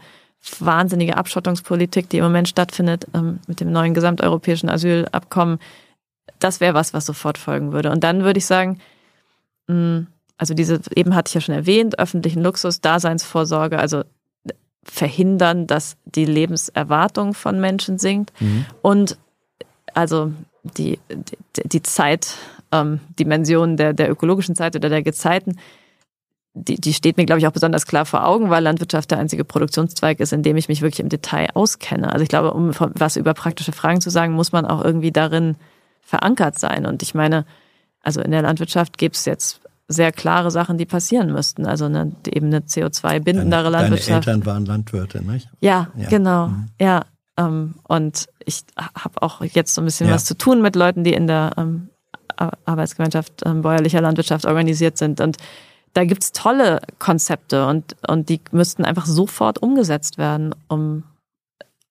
wahnsinnige 0.60 1.16
Abschottungspolitik, 1.18 2.10
die 2.10 2.18
im 2.18 2.24
Moment 2.24 2.50
stattfindet 2.50 3.08
ähm, 3.14 3.40
mit 3.48 3.60
dem 3.60 3.72
neuen 3.72 3.94
gesamteuropäischen 3.94 4.70
Asylabkommen, 4.70 5.60
das 6.40 6.60
wäre 6.60 6.74
was, 6.74 6.94
was 6.94 7.06
sofort 7.06 7.38
folgen 7.38 7.72
würde. 7.72 7.92
Und 7.92 8.04
dann 8.04 8.24
würde 8.24 8.40
ich 8.40 8.46
sagen, 8.46 8.80
mh, 9.68 9.76
mm, 9.76 10.08
also 10.38 10.54
diese, 10.56 10.82
eben 10.96 11.16
hatte 11.16 11.30
ich 11.30 11.36
ja 11.36 11.42
schon 11.42 11.56
erwähnt, 11.56 12.00
öffentlichen 12.00 12.42
Luxus, 12.42 12.82
Daseinsvorsorge, 12.82 13.80
also 13.80 14.04
verhindern, 14.84 15.68
dass 15.68 15.98
die 16.06 16.26
Lebenserwartung 16.26 17.34
von 17.34 17.60
Menschen 17.60 17.98
sinkt 17.98 18.32
mhm. 18.40 18.66
und 18.82 19.18
also 19.94 20.32
die, 20.64 21.00
die, 21.10 21.68
die 21.68 21.84
Zeit, 21.84 22.36
ähm, 22.72 23.00
Dimension 23.20 23.78
der, 23.78 23.94
der 23.94 24.10
ökologischen 24.10 24.56
Zeit 24.56 24.76
oder 24.76 24.90
der 24.90 25.04
Gezeiten, 25.04 25.58
die, 26.54 26.76
die 26.76 26.94
steht 26.94 27.18
mir, 27.18 27.26
glaube 27.26 27.40
ich, 27.40 27.48
auch 27.48 27.52
besonders 27.52 27.88
klar 27.88 28.06
vor 28.06 28.26
Augen, 28.26 28.50
weil 28.50 28.64
Landwirtschaft 28.64 29.10
der 29.12 29.18
einzige 29.18 29.44
Produktionszweig 29.44 30.20
ist, 30.20 30.34
in 30.34 30.44
dem 30.44 30.56
ich 30.56 30.70
mich 30.70 30.82
wirklich 30.82 31.00
im 31.00 31.10
Detail 31.10 31.50
auskenne. 31.56 32.12
Also 32.12 32.24
ich 32.24 32.30
glaube, 32.30 32.54
um 32.54 32.72
was 32.78 33.18
über 33.18 33.34
praktische 33.34 33.72
Fragen 33.72 34.02
zu 34.02 34.12
sagen, 34.12 34.34
muss 34.34 34.52
man 34.52 34.66
auch 34.66 34.84
irgendwie 34.84 35.12
darin 35.12 35.56
verankert 36.02 36.60
sein. 36.60 36.86
Und 36.86 37.02
ich 37.02 37.16
meine, 37.16 37.46
also 38.02 38.22
in 38.22 38.32
der 38.32 38.44
Landwirtschaft 38.44 38.98
gibt 38.98 39.16
es 39.16 39.26
jetzt 39.26 39.62
sehr 39.88 40.12
klare 40.12 40.52
Sachen, 40.52 40.78
die 40.78 40.86
passieren 40.86 41.32
müssten. 41.32 41.66
Also 41.66 41.86
eine, 41.86 42.12
eben 42.28 42.48
eine 42.48 42.60
CO2-bindendere 42.62 43.70
Landwirtschaft. 43.70 44.28
Deine 44.28 44.38
Eltern 44.38 44.46
waren 44.46 44.66
Landwirte, 44.66 45.24
nicht? 45.24 45.50
Ja, 45.60 45.90
ja. 45.96 46.10
genau. 46.10 46.48
Mhm. 46.48 46.70
Ja. 46.80 47.06
Ähm, 47.38 47.76
und 47.84 48.28
ich 48.46 48.64
habe 48.78 49.22
auch 49.22 49.42
jetzt 49.42 49.74
so 49.74 49.82
ein 49.82 49.86
bisschen 49.86 50.08
ja. 50.08 50.14
was 50.14 50.26
zu 50.26 50.38
tun 50.38 50.62
mit 50.62 50.76
Leuten, 50.76 51.04
die 51.04 51.14
in 51.14 51.28
der 51.28 51.52
ähm, 51.58 51.90
Arbeitsgemeinschaft 52.38 53.44
ähm, 53.46 53.62
bäuerlicher 53.62 54.02
Landwirtschaft 54.02 54.46
organisiert 54.46 54.98
sind. 54.98 55.20
Und 55.22 55.38
da 55.94 56.06
gibt's 56.06 56.32
tolle 56.32 56.82
Konzepte 56.98 57.68
und, 57.68 57.96
und 58.08 58.30
die 58.30 58.42
müssten 58.52 58.86
einfach 58.86 59.06
sofort 59.06 59.62
umgesetzt 59.62 60.18
werden, 60.18 60.56
um 60.68 61.04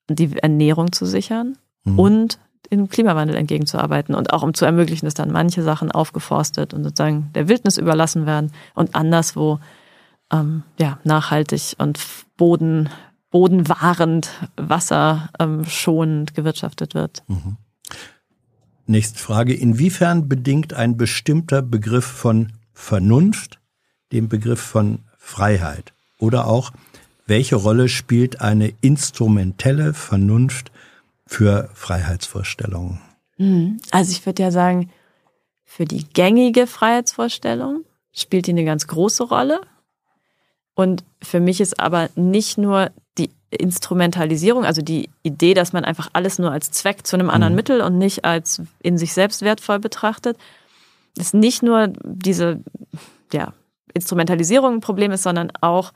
die 0.09 0.37
Ernährung 0.37 0.93
zu 0.93 1.07
sichern 1.07 1.57
Mhm. 1.85 1.99
und 1.99 2.39
dem 2.81 2.89
Klimawandel 2.89 3.37
entgegenzuarbeiten 3.37 4.15
und 4.15 4.33
auch 4.33 4.43
um 4.43 4.55
zu 4.55 4.65
ermöglichen, 4.65 5.07
dass 5.07 5.15
dann 5.15 5.31
manche 5.31 5.63
Sachen 5.63 5.91
aufgeforstet 5.91 6.75
und 6.75 6.85
sozusagen 6.85 7.31
der 7.35 7.49
Wildnis 7.49 7.77
überlassen 7.77 8.27
werden 8.27 8.53
und 8.75 8.95
anderswo 8.95 9.61
ähm, 10.33 10.63
ja, 10.79 10.99
nachhaltig 11.05 11.75
und 11.79 12.01
Boden, 12.37 12.89
bodenwahrend, 13.31 14.31
wasserschonend 14.57 16.35
gewirtschaftet 16.35 16.95
wird. 16.95 17.23
Nächste 18.87 19.19
Frage. 19.19 19.55
Inwiefern 19.55 20.29
bedingt 20.29 20.75
ein 20.75 20.97
bestimmter 20.97 21.63
Begriff 21.63 22.05
von 22.05 22.53
Vernunft 22.73 23.61
den 24.13 24.29
Begriff 24.29 24.61
von 24.61 25.01
Freiheit? 25.17 25.93
Oder 26.19 26.47
auch, 26.47 26.73
welche 27.27 27.57
Rolle 27.57 27.89
spielt 27.89 28.41
eine 28.41 28.73
instrumentelle 28.81 29.95
Vernunft 29.95 30.72
für 31.27 31.71
Freiheitsvorstellungen? 31.75 33.01
Mhm. 33.39 33.81
Also 33.91 34.13
ich 34.13 34.25
würde 34.25 34.43
ja 34.43 34.51
sagen, 34.51 34.91
für 35.65 35.85
die 35.85 36.05
gängige 36.05 36.67
Freiheitsvorstellung 36.67 37.85
spielt 38.13 38.47
die 38.47 38.51
eine 38.51 38.65
ganz 38.65 38.87
große 38.87 39.25
Rolle. 39.25 39.61
Und 40.75 41.05
für 41.23 41.41
mich 41.41 41.61
ist 41.61 41.81
aber 41.81 42.09
nicht 42.15 42.59
nur 42.59 42.91
die 43.19 43.31
Instrumentalisierung, 43.51 44.65
also 44.65 44.83
die 44.83 45.11
Idee, 45.23 45.55
dass 45.55 45.73
man 45.73 45.85
einfach 45.85 46.11
alles 46.13 46.39
nur 46.39 46.51
als 46.51 46.71
Zweck 46.71 47.07
zu 47.07 47.17
einem 47.17 47.31
anderen 47.31 47.55
Mittel 47.55 47.83
und 47.83 47.99
nicht 47.99 48.25
als 48.25 48.63
in 48.83 48.97
sich 48.97 49.13
selbst 49.13 49.43
wertvoll 49.43 49.79
betrachtet, 49.79 50.39
ist 51.19 51.35
nicht 51.35 51.63
nur 51.63 51.93
diese 52.05 52.61
ja, 53.33 53.53
Instrumentalisierung 53.93 54.75
ein 54.75 54.81
Problem 54.81 55.11
ist, 55.11 55.23
sondern 55.23 55.53
auch 55.61 55.93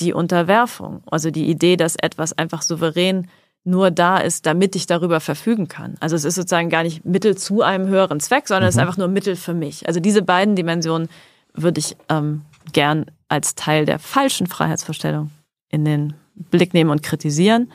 die 0.00 0.12
Unterwerfung. 0.12 1.02
Also 1.10 1.30
die 1.30 1.48
Idee, 1.48 1.76
dass 1.76 1.96
etwas 1.96 2.36
einfach 2.36 2.62
souverän 2.62 3.28
nur 3.64 3.90
da 3.90 4.18
ist, 4.18 4.46
damit 4.46 4.74
ich 4.74 4.86
darüber 4.86 5.20
verfügen 5.20 5.68
kann. 5.68 5.96
Also 6.00 6.16
es 6.16 6.24
ist 6.24 6.36
sozusagen 6.36 6.70
gar 6.70 6.82
nicht 6.82 7.04
Mittel 7.04 7.36
zu 7.36 7.62
einem 7.62 7.88
höheren 7.88 8.20
Zweck, 8.20 8.48
sondern 8.48 8.68
es 8.68 8.76
ist 8.76 8.80
einfach 8.80 8.96
nur 8.96 9.08
Mittel 9.08 9.36
für 9.36 9.54
mich. 9.54 9.86
Also 9.86 10.00
diese 10.00 10.22
beiden 10.22 10.56
Dimensionen 10.56 11.08
würde 11.54 11.78
ich 11.78 11.96
ähm, 12.08 12.42
gern 12.72 13.06
als 13.28 13.54
Teil 13.54 13.84
der 13.84 13.98
falschen 13.98 14.46
Freiheitsvorstellung 14.46 15.30
in 15.68 15.84
den 15.84 16.14
Blick 16.34 16.72
nehmen 16.72 16.90
und 16.90 17.02
kritisieren. 17.02 17.70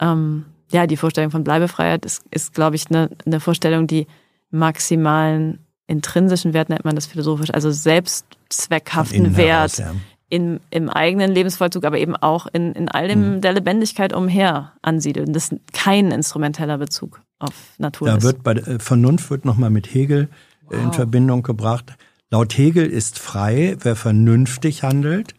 Ähm, 0.00 0.46
ja, 0.70 0.86
die 0.86 0.96
Vorstellung 0.96 1.30
von 1.30 1.44
Bleibefreiheit 1.44 2.04
ist, 2.04 2.22
ist 2.30 2.54
glaube 2.54 2.76
ich, 2.76 2.88
eine, 2.88 3.10
eine 3.26 3.40
Vorstellung, 3.40 3.86
die 3.86 4.06
maximalen 4.50 5.66
intrinsischen 5.86 6.52
Wert 6.52 6.68
nennt 6.68 6.84
man 6.84 6.94
das 6.94 7.06
philosophisch, 7.06 7.52
also 7.52 7.70
selbstzweckhaften 7.70 9.36
Wert 9.36 9.78
heraus, 9.78 9.78
ja. 9.78 9.94
In, 10.30 10.60
im 10.70 10.88
eigenen 10.90 11.32
Lebensvollzug, 11.32 11.84
aber 11.84 11.98
eben 11.98 12.14
auch 12.16 12.46
in, 12.52 12.72
in 12.72 12.88
all 12.88 13.08
dem 13.08 13.36
Mhm. 13.36 13.40
der 13.40 13.52
Lebendigkeit 13.54 14.12
umher 14.12 14.72
ansiedeln. 14.82 15.32
Das 15.32 15.50
ist 15.50 15.60
kein 15.72 16.10
instrumenteller 16.10 16.78
Bezug 16.78 17.22
auf 17.38 17.52
Natur 17.78 18.08
Da 18.08 18.16
ist. 18.16 18.22
wird 18.24 18.42
bei 18.42 18.52
äh, 18.52 18.78
Vernunft 18.78 19.30
wird 19.30 19.44
nochmal 19.44 19.70
mit 19.70 19.92
Hegel 19.94 20.28
äh, 20.70 20.76
in 20.76 20.86
Wow. 20.88 20.94
Verbindung 20.96 21.42
gebracht. 21.42 21.94
Laut 22.30 22.56
Hegel 22.58 22.86
ist 22.86 23.18
frei, 23.18 23.76
wer 23.80 23.96
vernünftig 23.96 24.82
handelt. 24.82 25.34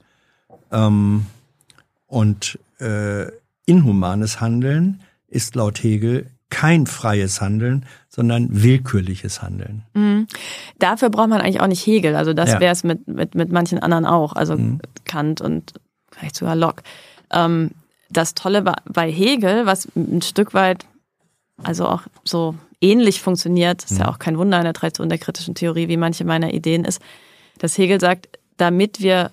Ähm, 0.71 1.25
und 2.07 2.57
äh, 2.79 3.27
inhumanes 3.65 4.41
Handeln 4.41 5.01
ist 5.27 5.53
laut 5.55 5.83
Hegel 5.83 6.27
kein 6.49 6.87
freies 6.87 7.41
Handeln, 7.41 7.85
sondern 8.07 8.47
willkürliches 8.63 9.41
Handeln. 9.41 9.83
Mhm. 9.93 10.27
Dafür 10.79 11.09
braucht 11.09 11.29
man 11.29 11.41
eigentlich 11.41 11.61
auch 11.61 11.67
nicht 11.67 11.85
Hegel. 11.85 12.15
Also 12.15 12.33
das 12.33 12.49
Ja. 12.49 12.55
Mhm. 12.55 12.59
wäre 12.61 12.71
es 12.73 12.83
mit, 12.83 13.07
mit, 13.07 13.35
mit 13.35 13.51
manchen 13.51 13.79
anderen 13.79 14.05
auch. 14.05 14.33
Also 14.33 14.57
Kant 15.05 15.41
und 15.41 15.73
vielleicht 16.11 16.35
sogar 16.35 16.55
Locke. 16.55 16.83
Ähm, 17.31 17.71
das 18.09 18.33
Tolle 18.33 18.63
bei- 18.63 19.11
Hegel, 19.11 19.65
was 19.67 19.87
ein 19.95 20.21
Stück 20.23 20.53
weit 20.55 20.85
also 21.61 21.87
auch 21.87 22.03
so 22.23 22.55
ähnlich 22.81 23.21
funktioniert, 23.21 23.83
ist 23.83 23.99
ja 23.99 24.05
Mhm. 24.05 24.09
auch 24.09 24.19
kein 24.19 24.37
Wunder 24.37 24.57
in 24.57 24.63
der 24.63 24.73
Tradition 24.73 25.09
der 25.09 25.17
kritischen 25.17 25.53
Theorie, 25.55 25.87
wie 25.89 25.97
manche 25.97 26.23
meiner 26.23 26.53
Ideen 26.53 26.85
ist, 26.85 27.01
dass 27.59 27.77
Hegel 27.77 27.99
sagt, 27.99 28.29
damit 28.57 29.01
wir 29.01 29.31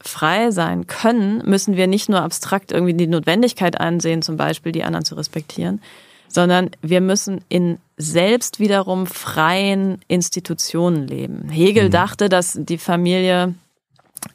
frei 0.00 0.50
sein 0.50 0.86
können, 0.86 1.42
müssen 1.44 1.76
wir 1.76 1.86
nicht 1.86 2.08
nur 2.08 2.22
abstrakt 2.22 2.72
irgendwie 2.72 2.94
die 2.94 3.06
Notwendigkeit 3.06 3.78
ansehen, 3.80 4.22
zum 4.22 4.36
Beispiel 4.36 4.72
die 4.72 4.84
anderen 4.84 5.04
zu 5.04 5.14
respektieren, 5.16 5.80
sondern 6.28 6.70
wir 6.82 7.00
müssen 7.00 7.44
in 7.48 7.78
selbst 7.96 8.60
wiederum 8.60 9.06
freien 9.06 10.00
Institutionen 10.08 11.06
leben. 11.08 11.48
Hegel 11.48 11.90
dachte, 11.90 12.28
dass 12.28 12.56
die 12.60 12.78
Familie 12.78 13.54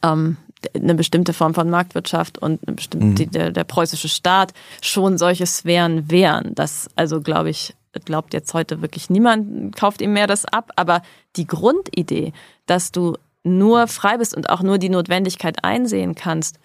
ähm, 0.02 0.38
eine 0.74 0.96
bestimmte 0.96 1.34
Form 1.34 1.54
von 1.54 1.70
Marktwirtschaft 1.70 2.38
und 2.38 2.60
eine 2.66 2.76
bestimmte, 2.76 3.28
der, 3.28 3.52
der 3.52 3.64
preußische 3.64 4.10
Staat 4.10 4.54
schon 4.82 5.18
solche 5.18 5.46
Sphären 5.46 6.10
wären. 6.10 6.56
Das 6.56 6.90
also 6.96 7.22
glaube 7.22 7.50
ich 7.50 7.74
glaubt 8.06 8.34
jetzt 8.34 8.54
heute 8.54 8.82
wirklich 8.82 9.10
niemand, 9.10 9.76
kauft 9.76 10.02
ihm 10.02 10.14
mehr 10.14 10.28
das 10.28 10.46
ab. 10.46 10.72
Aber 10.76 11.02
die 11.36 11.48
Grundidee, 11.48 12.34
dass 12.66 12.92
du 12.92 13.18
nur 13.44 13.88
frei 13.88 14.18
bist 14.18 14.36
und 14.36 14.50
auch 14.50 14.62
nur 14.62 14.78
die 14.78 14.90
Notwendigkeit 14.90 15.64
einsehen 15.64 16.16
kannst, 16.16 16.60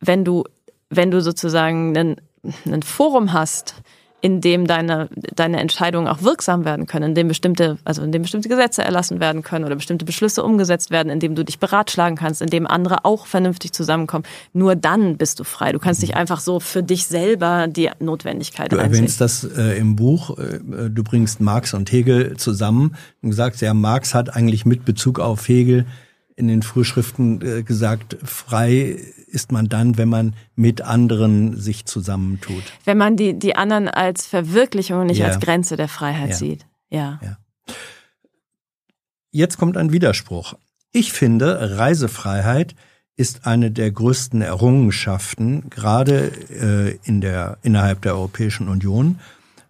wenn 0.00 0.24
du, 0.24 0.44
wenn 0.88 1.10
du 1.10 1.20
sozusagen 1.20 1.96
ein, 1.96 2.16
ein 2.64 2.82
Forum 2.82 3.32
hast, 3.32 3.74
in 4.22 4.40
dem 4.40 4.66
deine, 4.66 5.08
deine 5.34 5.60
Entscheidungen 5.60 6.06
auch 6.06 6.22
wirksam 6.22 6.64
werden 6.64 6.86
können, 6.86 7.10
in 7.10 7.14
dem 7.14 7.28
bestimmte, 7.28 7.78
also 7.84 8.02
in 8.02 8.12
dem 8.12 8.22
bestimmte 8.22 8.48
Gesetze 8.48 8.82
erlassen 8.82 9.20
werden 9.20 9.42
können 9.42 9.64
oder 9.64 9.74
bestimmte 9.76 10.04
Beschlüsse 10.04 10.42
umgesetzt 10.42 10.90
werden, 10.90 11.10
in 11.10 11.20
dem 11.20 11.34
du 11.34 11.44
dich 11.44 11.58
beratschlagen 11.58 12.16
kannst, 12.16 12.42
in 12.42 12.50
dem 12.50 12.66
andere 12.66 13.04
auch 13.04 13.26
vernünftig 13.26 13.72
zusammenkommen. 13.72 14.24
Nur 14.52 14.76
dann 14.76 15.16
bist 15.16 15.40
du 15.40 15.44
frei. 15.44 15.72
Du 15.72 15.78
kannst 15.78 16.02
nicht 16.02 16.16
einfach 16.16 16.40
so 16.40 16.60
für 16.60 16.82
dich 16.82 17.06
selber 17.06 17.66
die 17.68 17.90
Notwendigkeit 17.98 18.72
Du 18.72 18.76
einsehen. 18.76 18.94
erwähnst 18.94 19.20
das 19.20 19.44
äh, 19.44 19.78
im 19.78 19.96
Buch, 19.96 20.38
äh, 20.38 20.60
du 20.90 21.02
bringst 21.02 21.40
Marx 21.40 21.74
und 21.74 21.90
Hegel 21.90 22.36
zusammen 22.36 22.96
und 23.22 23.32
sagst, 23.32 23.60
ja, 23.62 23.74
Marx 23.74 24.14
hat 24.14 24.34
eigentlich 24.36 24.66
mit 24.66 24.84
Bezug 24.84 25.18
auf 25.20 25.48
Hegel 25.48 25.86
in 26.40 26.48
den 26.48 26.62
Frühschriften 26.62 27.40
äh, 27.42 27.62
gesagt, 27.62 28.16
frei 28.24 28.96
ist 29.28 29.52
man 29.52 29.68
dann, 29.68 29.96
wenn 29.98 30.08
man 30.08 30.34
mit 30.56 30.80
anderen 30.82 31.56
sich 31.56 31.84
zusammentut. 31.84 32.64
Wenn 32.84 32.98
man 32.98 33.16
die, 33.16 33.38
die 33.38 33.54
anderen 33.54 33.86
als 33.88 34.26
Verwirklichung 34.26 35.00
und 35.02 35.06
nicht 35.06 35.18
Ja. 35.18 35.26
als 35.26 35.38
Grenze 35.38 35.76
der 35.76 35.86
Freiheit 35.88 36.30
Ja. 36.30 36.36
sieht. 36.36 36.66
Ja. 36.90 37.20
Jetzt 39.30 39.58
kommt 39.58 39.76
ein 39.76 39.92
Widerspruch. 39.92 40.54
Ich 40.92 41.12
finde, 41.12 41.78
Reisefreiheit 41.78 42.74
ist 43.16 43.46
eine 43.46 43.70
der 43.70 43.92
größten 43.92 44.42
Errungenschaften, 44.42 45.70
gerade 45.70 46.32
äh, 46.50 46.98
in 47.04 47.20
der, 47.20 47.58
innerhalb 47.62 48.02
der 48.02 48.14
Europäischen 48.14 48.68
Union. 48.68 49.20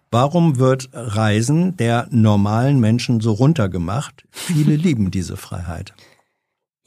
Warum 0.09 0.57
wird 0.57 0.89
Reisen 0.93 1.77
der 1.77 2.07
normalen 2.11 2.79
Menschen 2.79 3.21
so 3.21 3.33
runtergemacht? 3.33 4.23
Viele 4.31 4.75
lieben 4.87 5.11
diese 5.11 5.37
Freiheit. 5.37 5.93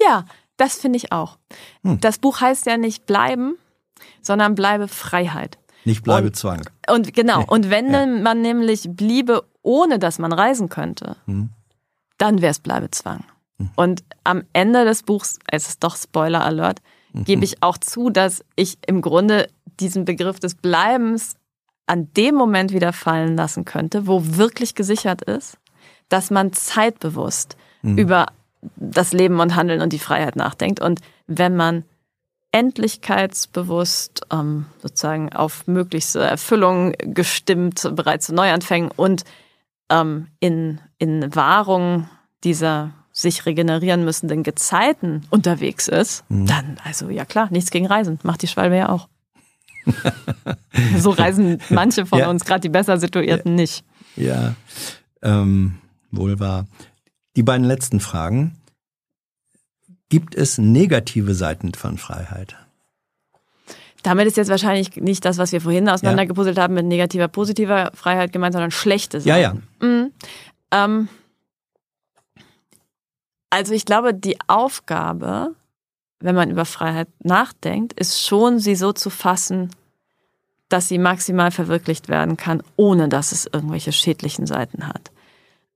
Ja, 0.06 0.24
das 0.56 0.76
finde 0.76 0.96
ich 0.96 1.12
auch. 1.12 1.38
Hm. 1.82 2.00
Das 2.00 2.18
Buch 2.18 2.40
heißt 2.40 2.66
ja 2.66 2.76
nicht 2.76 3.06
bleiben, 3.06 3.56
sondern 4.22 4.54
bleibe 4.54 4.88
Freiheit. 4.88 5.58
Nicht 5.84 6.02
bleibe 6.02 6.28
Und- 6.28 6.36
Zwang. 6.36 6.62
Und 6.88 7.12
genau, 7.12 7.44
und 7.46 7.70
wenn 7.70 7.92
Ja. 7.92 8.06
man 8.06 8.40
nämlich 8.42 8.86
bliebe, 8.90 9.44
ohne 9.62 9.98
dass 9.98 10.18
man 10.18 10.32
reisen 10.32 10.68
könnte, 10.68 11.16
Hm. 11.26 11.50
dann 12.18 12.40
wäre 12.40 12.50
es 12.52 12.60
Bleibezwang. 12.60 13.24
Und 13.76 14.02
am 14.24 14.42
Ende 14.52 14.84
des 14.84 15.02
Buchs, 15.04 15.38
es 15.50 15.68
ist 15.68 15.84
doch 15.84 15.96
Spoiler 15.96 16.44
Alert, 16.44 16.80
Mhm. 17.12 17.24
gebe 17.24 17.44
ich 17.44 17.62
auch 17.62 17.78
zu, 17.78 18.10
dass 18.10 18.44
ich 18.56 18.78
im 18.86 19.00
Grunde 19.00 19.46
diesen 19.80 20.04
Begriff 20.04 20.40
des 20.40 20.54
Bleibens 20.56 21.36
an 21.86 22.12
dem 22.14 22.34
Moment 22.34 22.72
wieder 22.72 22.92
fallen 22.92 23.36
lassen 23.36 23.64
könnte, 23.64 24.06
wo 24.06 24.20
wirklich 24.36 24.74
gesichert 24.74 25.22
ist, 25.22 25.58
dass 26.08 26.30
man 26.30 26.52
zeitbewusst 26.52 27.56
Mhm. 27.82 27.98
über 27.98 28.26
das 28.76 29.12
Leben 29.12 29.40
und 29.40 29.54
Handeln 29.56 29.80
und 29.80 29.92
die 29.92 29.98
Freiheit 29.98 30.36
nachdenkt. 30.36 30.80
Und 30.80 31.00
wenn 31.26 31.56
man 31.56 31.84
endlichkeitsbewusst 32.52 34.22
ähm, 34.32 34.66
sozusagen 34.82 35.32
auf 35.32 35.66
möglichste 35.66 36.20
Erfüllung 36.20 36.92
gestimmt, 36.98 37.88
bereit 37.94 38.22
zu 38.22 38.34
Neuanfängen 38.34 38.90
und 38.94 39.24
ähm, 39.90 40.28
in, 40.40 40.80
in 40.98 41.34
Wahrung 41.34 42.08
dieser 42.44 42.92
sich 43.12 43.46
regenerieren 43.46 44.04
müssenden 44.04 44.42
Gezeiten 44.42 45.24
unterwegs 45.30 45.86
ist, 45.88 46.24
dann, 46.28 46.78
also 46.84 47.10
ja 47.10 47.24
klar, 47.24 47.48
nichts 47.50 47.70
gegen 47.70 47.86
Reisen. 47.86 48.18
Macht 48.24 48.42
die 48.42 48.48
Schwalbe 48.48 48.76
ja 48.76 48.88
auch. 48.88 49.08
so 50.98 51.10
reisen 51.10 51.60
manche 51.70 52.06
von 52.06 52.18
Ja. 52.18 52.28
uns, 52.30 52.44
gerade 52.44 52.60
die 52.60 52.68
besser 52.70 52.98
situierten, 52.98 53.54
nicht. 53.54 53.84
Ja, 54.16 54.54
ähm, 55.22 55.76
wohl 56.10 56.40
wahr. 56.40 56.66
Die 57.36 57.42
beiden 57.42 57.66
letzten 57.66 58.00
Fragen. 58.00 58.56
Gibt 60.08 60.34
es 60.34 60.58
negative 60.58 61.34
Seiten 61.34 61.74
von 61.74 61.98
Freiheit? 61.98 62.56
Damit 64.02 64.26
ist 64.26 64.36
jetzt 64.36 64.50
wahrscheinlich 64.50 64.96
nicht 64.96 65.24
das, 65.24 65.38
was 65.38 65.50
wir 65.52 65.60
vorhin 65.62 65.88
auseinandergepuzzelt 65.88 66.58
haben, 66.58 66.74
mit 66.74 66.84
negativer, 66.84 67.26
positiver 67.26 67.90
Freiheit 67.94 68.32
gemeint, 68.32 68.52
sondern 68.52 68.70
schlechte 68.70 69.18
Ja, 69.18 69.36
Seiten. 69.36 69.66
ja. 69.80 69.86
Mhm. 69.88 70.12
Ähm, 70.70 71.08
Also 73.50 73.72
ich 73.72 73.84
glaube, 73.86 74.12
die 74.12 74.36
Aufgabe, 74.48 75.54
wenn 76.20 76.34
man 76.34 76.50
über 76.50 76.64
Freiheit 76.64 77.08
nachdenkt, 77.20 77.92
ist 77.94 78.20
schon, 78.20 78.58
sie 78.58 78.74
so 78.74 78.92
zu 78.92 79.10
fassen, 79.10 79.70
dass 80.68 80.88
sie 80.88 80.98
maximal 80.98 81.50
verwirklicht 81.52 82.08
werden 82.08 82.36
kann, 82.36 82.62
ohne 82.76 83.08
dass 83.08 83.30
es 83.32 83.46
irgendwelche 83.46 83.92
schädlichen 83.92 84.46
Seiten 84.46 84.88
hat. 84.88 85.12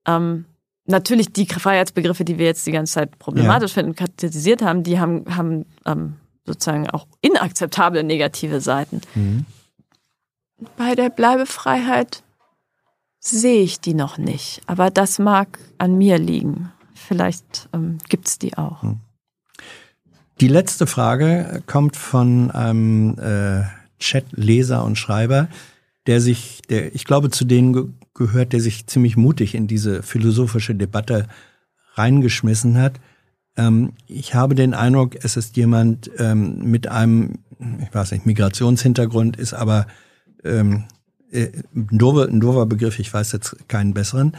Ähm, 0.07 0.45
natürlich 0.89 1.33
die 1.33 1.47
Freiheitsbegriffe, 1.47 2.25
die 2.25 2.39
wir 2.39 2.47
jetzt 2.47 2.67
die 2.67 2.73
ganze 2.73 2.95
Zeit 2.95 3.19
problematisch 3.19 3.73
ja. 3.73 3.83
finden, 3.83 3.95
kritisiert 3.95 4.63
haben, 4.63 4.83
die 4.83 4.99
haben, 4.99 5.25
haben 5.35 5.67
ähm, 5.87 6.17
sozusagen 6.45 6.89
auch 6.91 7.07
inakzeptable 7.21 8.03
negative 8.03 8.61
Seiten. 8.61 9.03
Mhm. 9.15 9.45
Bei 10.77 10.95
der 10.95 11.11
Bleibefreiheit 11.11 12.23
sehe 13.21 13.63
ich 13.63 13.81
die 13.81 13.95
noch 13.95 14.19
nicht, 14.19 14.63
aber 14.67 14.91
das 14.91 15.19
mag 15.19 15.59
an 15.79 15.97
mir 15.97 16.19
liegen. 16.19 16.73
Vielleicht 16.95 17.69
ähm, 17.73 17.99
gibt 18.09 18.27
es 18.27 18.39
die 18.39 18.57
auch. 18.57 18.83
Mhm. 18.83 19.01
Die 20.41 20.49
letzte 20.49 20.87
Frage 20.87 21.63
kommt 21.67 21.97
von 21.97 22.51
einem 22.51 23.19
äh, 23.19 23.65
Chat-Leser 23.99 24.85
und 24.85 24.97
Schreiber, 24.97 25.49
der 26.07 26.21
sich, 26.21 26.63
der 26.69 26.95
ich 26.95 27.05
glaube 27.05 27.31
zu 27.31 27.45
denen 27.45 27.98
gehört, 28.19 28.53
der 28.53 28.61
sich 28.61 28.87
ziemlich 28.87 29.17
mutig 29.17 29.55
in 29.55 29.67
diese 29.67 30.03
philosophische 30.03 30.75
Debatte 30.75 31.27
reingeschmissen 31.95 32.77
hat. 32.77 33.01
Ähm, 33.57 33.93
ich 34.07 34.35
habe 34.35 34.55
den 34.55 34.75
Eindruck, 34.75 35.17
es 35.25 35.37
ist 35.37 35.57
jemand 35.57 36.11
ähm, 36.19 36.59
mit 36.71 36.89
einem, 36.89 37.39
ich 37.81 37.95
weiß 37.95 38.13
nicht, 38.13 38.27
Migrationshintergrund, 38.27 39.37
ist 39.37 39.55
aber 39.55 39.87
ähm, 40.45 40.85
äh, 41.31 41.49
ein, 41.75 41.99
doofer, 41.99 42.29
ein 42.29 42.41
doofer 42.41 42.67
Begriff, 42.67 42.99
ich 42.99 43.13
weiß 43.13 43.33
jetzt 43.33 43.69
keinen 43.69 43.95
besseren. 43.95 44.37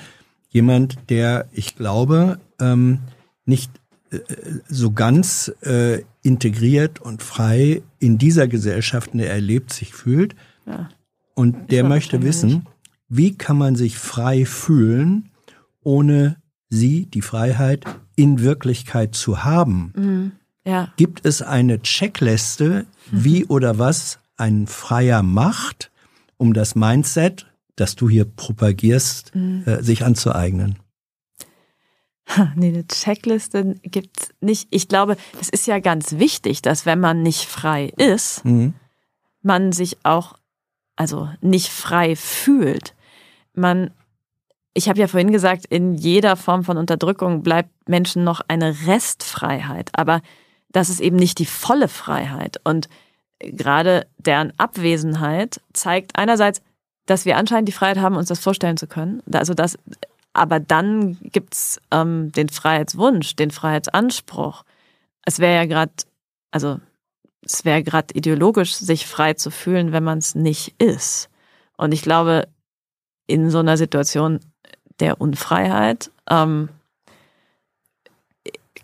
Jemand, 0.50 0.98
der, 1.10 1.48
ich 1.52 1.76
glaube, 1.76 2.40
ähm, 2.60 3.00
nicht 3.46 3.72
äh, 4.12 4.20
so 4.68 4.92
ganz 4.92 5.52
äh, 5.62 6.04
integriert 6.22 7.00
und 7.00 7.24
frei 7.24 7.82
in 8.00 8.18
dieser 8.18 8.48
Gesellschaft, 8.48 9.12
in 9.14 9.20
der 9.20 9.32
er 9.32 9.42
lebt, 9.42 9.72
sich 9.72 9.94
fühlt. 9.94 10.36
Ja. 10.66 10.90
Und 11.36 11.72
der 11.72 11.84
möchte 11.84 12.22
wissen, 12.22 12.66
wie 13.10 13.36
kann 13.36 13.58
man 13.58 13.76
sich 13.76 13.98
frei 13.98 14.46
fühlen, 14.46 15.32
ohne 15.82 16.38
sie, 16.70 17.08
die 17.08 17.22
Freiheit, 17.22 17.84
in 18.16 18.40
Wirklichkeit 18.40 19.16
zu 19.16 19.44
haben? 19.44 19.94
Mhm. 19.96 20.32
Ja. 20.66 20.94
Gibt 20.98 21.26
es 21.26 21.42
eine 21.42 21.82
Checkliste, 21.82 22.86
wie 23.12 23.42
mhm. 23.42 23.50
oder 23.50 23.80
was 23.80 24.20
ein 24.38 24.68
Freier 24.68 25.24
macht, 25.24 25.92
um 26.38 26.54
das 26.54 26.76
Mindset, 26.76 27.48
das 27.76 27.96
du 27.96 28.10
hier 28.10 28.26
propagierst, 28.26 29.34
mhm. 29.36 29.64
äh, 29.66 29.84
sich 29.84 30.06
anzueignen? 30.06 30.78
Nee, 32.56 32.68
eine 32.68 32.86
Checkliste 32.86 33.76
gibt's 33.82 34.30
nicht. 34.40 34.68
Ich 34.70 34.88
glaube, 34.88 35.18
es 35.42 35.50
ist 35.50 35.66
ja 35.66 35.80
ganz 35.80 36.20
wichtig, 36.20 36.62
dass 36.62 36.86
wenn 36.86 37.00
man 37.00 37.24
nicht 37.24 37.46
frei 37.46 37.92
ist, 37.98 38.46
mhm. 38.46 38.76
man 39.42 39.72
sich 39.72 39.98
auch 40.04 40.38
also 40.96 41.30
nicht 41.42 41.70
frei 41.70 42.16
fühlt. 42.16 42.94
Man 43.54 43.92
ich 44.76 44.88
habe 44.88 45.00
ja 45.00 45.08
vorhin 45.08 45.32
gesagt, 45.32 45.66
in 45.66 45.96
jeder 45.96 46.36
Form 46.36 46.64
von 46.64 46.78
Unterdrückung 46.78 47.44
bleibt 47.44 47.70
Menschen 47.90 48.24
noch 48.24 48.42
eine 48.48 48.88
Restfreiheit, 48.88 49.90
aber 49.94 50.22
das 50.70 50.90
ist 50.90 51.02
eben 51.02 51.18
nicht 51.18 51.40
die 51.40 51.48
volle 51.48 51.88
Freiheit 51.88 52.62
und 52.64 52.88
gerade 53.40 54.06
deren 54.18 54.54
Abwesenheit 54.58 55.60
zeigt 55.74 56.16
einerseits, 56.16 56.62
dass 57.08 57.26
wir 57.26 57.38
anscheinend 57.38 57.68
die 57.68 57.74
Freiheit 57.74 57.98
haben, 57.98 58.16
uns 58.16 58.28
das 58.28 58.40
vorstellen 58.40 58.78
zu 58.78 58.88
können. 58.88 59.24
Also 59.34 59.54
das 59.54 59.78
aber 60.34 60.60
dann 60.60 61.18
gibt's 61.22 61.82
ähm, 61.92 62.32
den 62.32 62.50
Freiheitswunsch, 62.50 63.36
den 63.36 63.52
Freiheitsanspruch. 63.52 64.64
Es 65.26 65.40
wäre 65.40 65.56
ja 65.56 65.66
gerade, 65.66 65.92
also 66.52 66.80
es 67.44 67.66
wäre 67.66 67.84
gerade 67.84 68.14
ideologisch, 68.14 68.76
sich 68.76 69.08
frei 69.08 69.34
zu 69.34 69.50
fühlen, 69.50 69.92
wenn 69.92 70.04
man 70.04 70.20
es 70.20 70.36
nicht 70.36 70.80
ist. 70.82 71.30
Und 71.78 71.94
ich 71.94 72.04
glaube, 72.04 72.48
in 73.30 73.50
so 73.50 73.60
einer 73.60 73.78
Situation 73.78 74.40
der 75.00 75.22
Unfreiheit 75.22 76.12
ähm, 76.30 76.70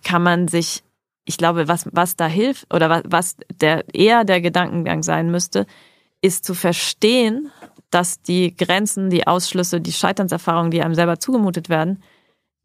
kann 0.03 0.23
man 0.23 0.47
sich, 0.47 0.83
ich 1.25 1.37
glaube, 1.37 1.67
was, 1.67 1.87
was 1.91 2.15
da 2.15 2.27
hilft 2.27 2.71
oder 2.73 2.89
was, 2.89 3.03
was 3.05 3.35
der 3.59 3.83
eher 3.93 4.23
der 4.23 4.41
Gedankengang 4.41 5.03
sein 5.03 5.31
müsste, 5.31 5.65
ist 6.21 6.45
zu 6.45 6.53
verstehen, 6.53 7.51
dass 7.89 8.21
die 8.21 8.55
Grenzen, 8.55 9.09
die 9.09 9.27
Ausschlüsse, 9.27 9.81
die 9.81 9.91
Scheiternserfahrungen, 9.91 10.71
die 10.71 10.81
einem 10.81 10.95
selber 10.95 11.19
zugemutet 11.19 11.69
werden, 11.69 12.03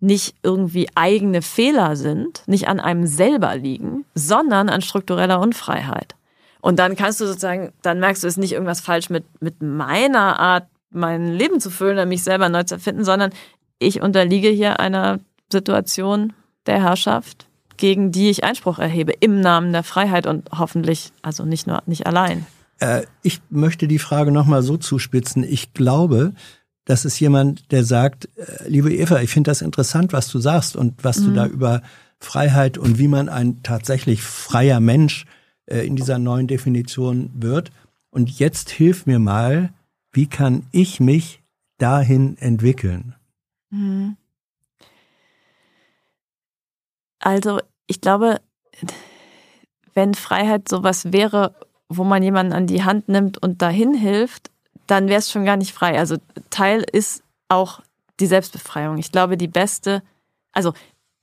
nicht 0.00 0.34
irgendwie 0.42 0.88
eigene 0.94 1.42
Fehler 1.42 1.96
sind, 1.96 2.42
nicht 2.46 2.68
an 2.68 2.80
einem 2.80 3.06
selber 3.06 3.56
liegen, 3.56 4.04
sondern 4.14 4.68
an 4.68 4.82
struktureller 4.82 5.40
Unfreiheit. 5.40 6.14
Und 6.60 6.78
dann 6.78 6.96
kannst 6.96 7.20
du 7.20 7.26
sozusagen, 7.26 7.72
dann 7.82 8.00
merkst 8.00 8.22
du, 8.22 8.26
es 8.26 8.34
ist 8.34 8.38
nicht 8.38 8.52
irgendwas 8.52 8.80
falsch 8.80 9.08
mit, 9.08 9.24
mit 9.40 9.62
meiner 9.62 10.38
Art, 10.38 10.66
mein 10.90 11.28
Leben 11.28 11.60
zu 11.60 11.70
füllen 11.70 11.94
oder 11.94 12.06
mich 12.06 12.22
selber 12.22 12.48
neu 12.48 12.64
zu 12.64 12.74
erfinden, 12.74 13.04
sondern 13.04 13.30
ich 13.78 14.02
unterliege 14.02 14.48
hier 14.48 14.80
einer 14.80 15.20
Situation 15.50 16.32
der 16.66 16.82
Herrschaft, 16.82 17.48
gegen 17.76 18.12
die 18.12 18.30
ich 18.30 18.44
Einspruch 18.44 18.78
erhebe, 18.78 19.12
im 19.20 19.40
Namen 19.40 19.72
der 19.72 19.82
Freiheit 19.82 20.26
und 20.26 20.48
hoffentlich, 20.56 21.12
also 21.22 21.44
nicht 21.44 21.66
nur, 21.66 21.82
nicht 21.86 22.06
allein. 22.06 22.46
Äh, 22.78 23.02
ich 23.22 23.40
möchte 23.48 23.88
die 23.88 23.98
Frage 23.98 24.32
nochmal 24.32 24.62
so 24.62 24.76
zuspitzen. 24.76 25.44
Ich 25.44 25.72
glaube, 25.72 26.34
das 26.84 27.04
ist 27.04 27.18
jemand, 27.20 27.70
der 27.72 27.84
sagt, 27.84 28.28
äh, 28.36 28.68
liebe 28.68 28.92
Eva, 28.94 29.20
ich 29.20 29.30
finde 29.30 29.50
das 29.50 29.62
interessant, 29.62 30.12
was 30.12 30.28
du 30.28 30.38
sagst 30.38 30.76
und 30.76 31.02
was 31.02 31.20
mhm. 31.20 31.24
du 31.24 31.32
da 31.32 31.46
über 31.46 31.82
Freiheit 32.18 32.76
und 32.76 32.98
wie 32.98 33.08
man 33.08 33.28
ein 33.28 33.62
tatsächlich 33.62 34.22
freier 34.22 34.80
Mensch 34.80 35.24
äh, 35.66 35.86
in 35.86 35.96
dieser 35.96 36.18
neuen 36.18 36.46
Definition 36.46 37.30
wird. 37.34 37.70
Und 38.10 38.38
jetzt 38.38 38.70
hilf 38.70 39.06
mir 39.06 39.18
mal, 39.18 39.72
wie 40.12 40.26
kann 40.26 40.66
ich 40.72 41.00
mich 41.00 41.42
dahin 41.78 42.36
entwickeln? 42.38 43.14
Mhm. 43.70 44.16
Also, 47.20 47.60
ich 47.86 48.00
glaube, 48.00 48.40
wenn 49.94 50.14
Freiheit 50.14 50.68
sowas 50.68 51.12
wäre, 51.12 51.54
wo 51.88 52.04
man 52.04 52.22
jemanden 52.22 52.52
an 52.52 52.66
die 52.66 52.84
Hand 52.84 53.08
nimmt 53.08 53.42
und 53.42 53.62
dahin 53.62 53.94
hilft, 53.94 54.50
dann 54.86 55.08
wäre 55.08 55.18
es 55.18 55.30
schon 55.30 55.44
gar 55.44 55.56
nicht 55.56 55.72
frei. 55.72 55.98
Also 55.98 56.16
Teil 56.50 56.84
ist 56.90 57.22
auch 57.48 57.80
die 58.18 58.26
Selbstbefreiung. 58.26 58.98
Ich 58.98 59.12
glaube, 59.12 59.36
die 59.36 59.48
beste, 59.48 60.02
also 60.52 60.72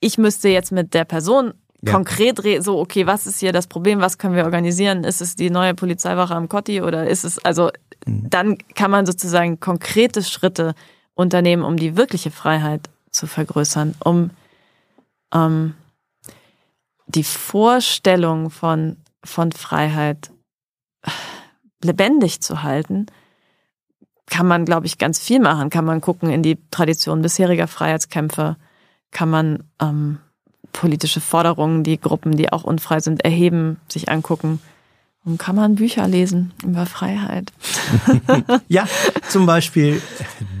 ich 0.00 0.18
müsste 0.18 0.48
jetzt 0.48 0.72
mit 0.72 0.94
der 0.94 1.04
Person 1.04 1.54
ja. 1.82 1.92
konkret 1.92 2.44
reden, 2.44 2.62
so, 2.62 2.78
okay, 2.78 3.06
was 3.06 3.26
ist 3.26 3.40
hier 3.40 3.52
das 3.52 3.66
Problem, 3.66 4.00
was 4.00 4.18
können 4.18 4.36
wir 4.36 4.44
organisieren? 4.44 5.04
Ist 5.04 5.20
es 5.20 5.36
die 5.36 5.50
neue 5.50 5.74
Polizeiwache 5.74 6.34
am 6.34 6.48
Kotti 6.48 6.82
oder 6.82 7.08
ist 7.08 7.24
es, 7.24 7.38
also. 7.44 7.70
Dann 8.08 8.58
kann 8.74 8.90
man 8.90 9.06
sozusagen 9.06 9.60
konkrete 9.60 10.22
Schritte 10.22 10.74
unternehmen, 11.14 11.64
um 11.64 11.76
die 11.76 11.96
wirkliche 11.96 12.30
Freiheit 12.30 12.88
zu 13.10 13.26
vergrößern, 13.26 13.94
um 14.04 14.30
ähm, 15.32 15.74
die 17.06 17.24
Vorstellung 17.24 18.50
von, 18.50 18.96
von 19.24 19.52
Freiheit 19.52 20.30
lebendig 21.82 22.40
zu 22.40 22.62
halten, 22.62 23.06
kann 24.26 24.46
man, 24.46 24.64
glaube 24.64 24.86
ich, 24.86 24.98
ganz 24.98 25.18
viel 25.18 25.40
machen. 25.40 25.70
Kann 25.70 25.84
man 25.84 26.00
gucken 26.00 26.30
in 26.30 26.42
die 26.42 26.58
Tradition 26.70 27.22
bisheriger 27.22 27.66
Freiheitskämpfe, 27.66 28.56
kann 29.10 29.30
man 29.30 29.64
ähm, 29.80 30.18
politische 30.72 31.20
Forderungen, 31.20 31.82
die 31.82 31.98
Gruppen, 31.98 32.36
die 32.36 32.52
auch 32.52 32.64
unfrei 32.64 33.00
sind, 33.00 33.24
erheben, 33.24 33.80
sich 33.88 34.10
angucken. 34.10 34.60
Und 35.28 35.36
kann 35.36 35.56
man 35.56 35.74
Bücher 35.74 36.08
lesen 36.08 36.52
über 36.64 36.86
Freiheit. 36.86 37.52
ja, 38.68 38.88
zum 39.28 39.44
Beispiel 39.44 40.00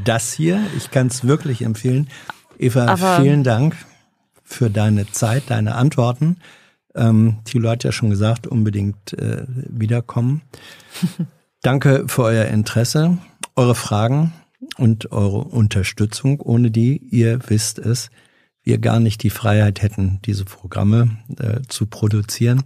das 0.04 0.34
hier. 0.34 0.60
Ich 0.76 0.90
kann 0.90 1.06
es 1.06 1.26
wirklich 1.26 1.62
empfehlen. 1.62 2.08
Eva, 2.58 2.84
Aber 2.84 3.22
vielen 3.22 3.44
Dank 3.44 3.76
für 4.44 4.68
deine 4.68 5.10
Zeit, 5.10 5.44
deine 5.46 5.74
Antworten. 5.74 6.36
Ähm, 6.94 7.38
Thilo 7.44 7.70
hat 7.70 7.82
ja 7.82 7.92
schon 7.92 8.10
gesagt, 8.10 8.46
unbedingt 8.46 9.14
äh, 9.14 9.46
wiederkommen. 9.48 10.42
Danke 11.62 12.04
für 12.06 12.24
euer 12.24 12.44
Interesse, 12.44 13.16
eure 13.56 13.74
Fragen 13.74 14.34
und 14.76 15.12
eure 15.12 15.44
Unterstützung, 15.44 16.42
ohne 16.42 16.70
die, 16.70 16.98
ihr 16.98 17.40
wisst 17.48 17.78
es, 17.78 18.10
wir 18.64 18.76
gar 18.76 19.00
nicht 19.00 19.22
die 19.22 19.30
Freiheit 19.30 19.80
hätten, 19.80 20.20
diese 20.26 20.44
Programme 20.44 21.16
äh, 21.38 21.62
zu 21.68 21.86
produzieren. 21.86 22.64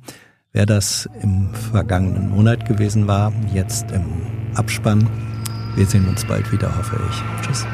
Wer 0.55 0.67
das 0.67 1.09
im 1.23 1.49
vergangenen 1.55 2.29
Monat 2.29 2.67
gewesen 2.67 3.09
war, 3.09 3.33
jetzt 3.55 3.91
im 3.91 4.05
Abspann. 4.55 5.09
Wir 5.77 5.87
sehen 5.87 6.07
uns 6.07 6.27
bald 6.27 6.53
wieder, 6.53 6.77
hoffe 6.77 7.01
ich. 7.09 7.47
Tschüss. 7.47 7.67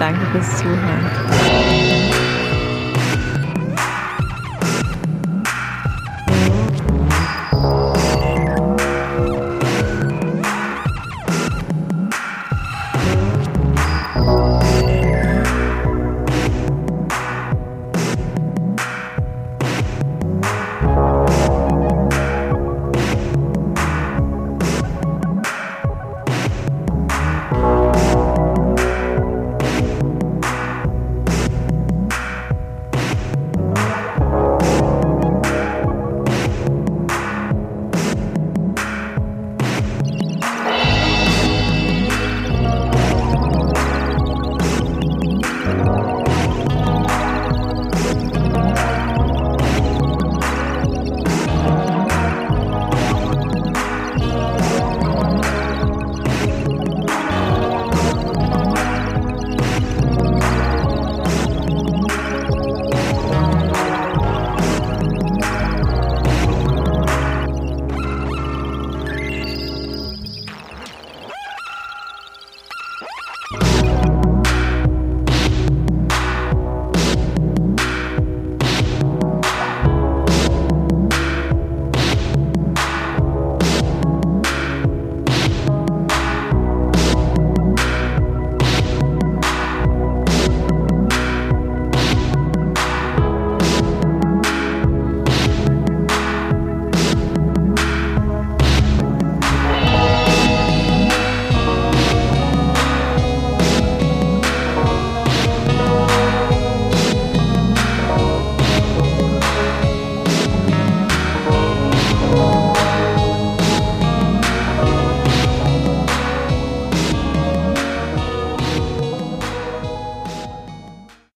Danke 0.00 0.26
fürs 0.32 0.58
Zuhören. 0.58 2.03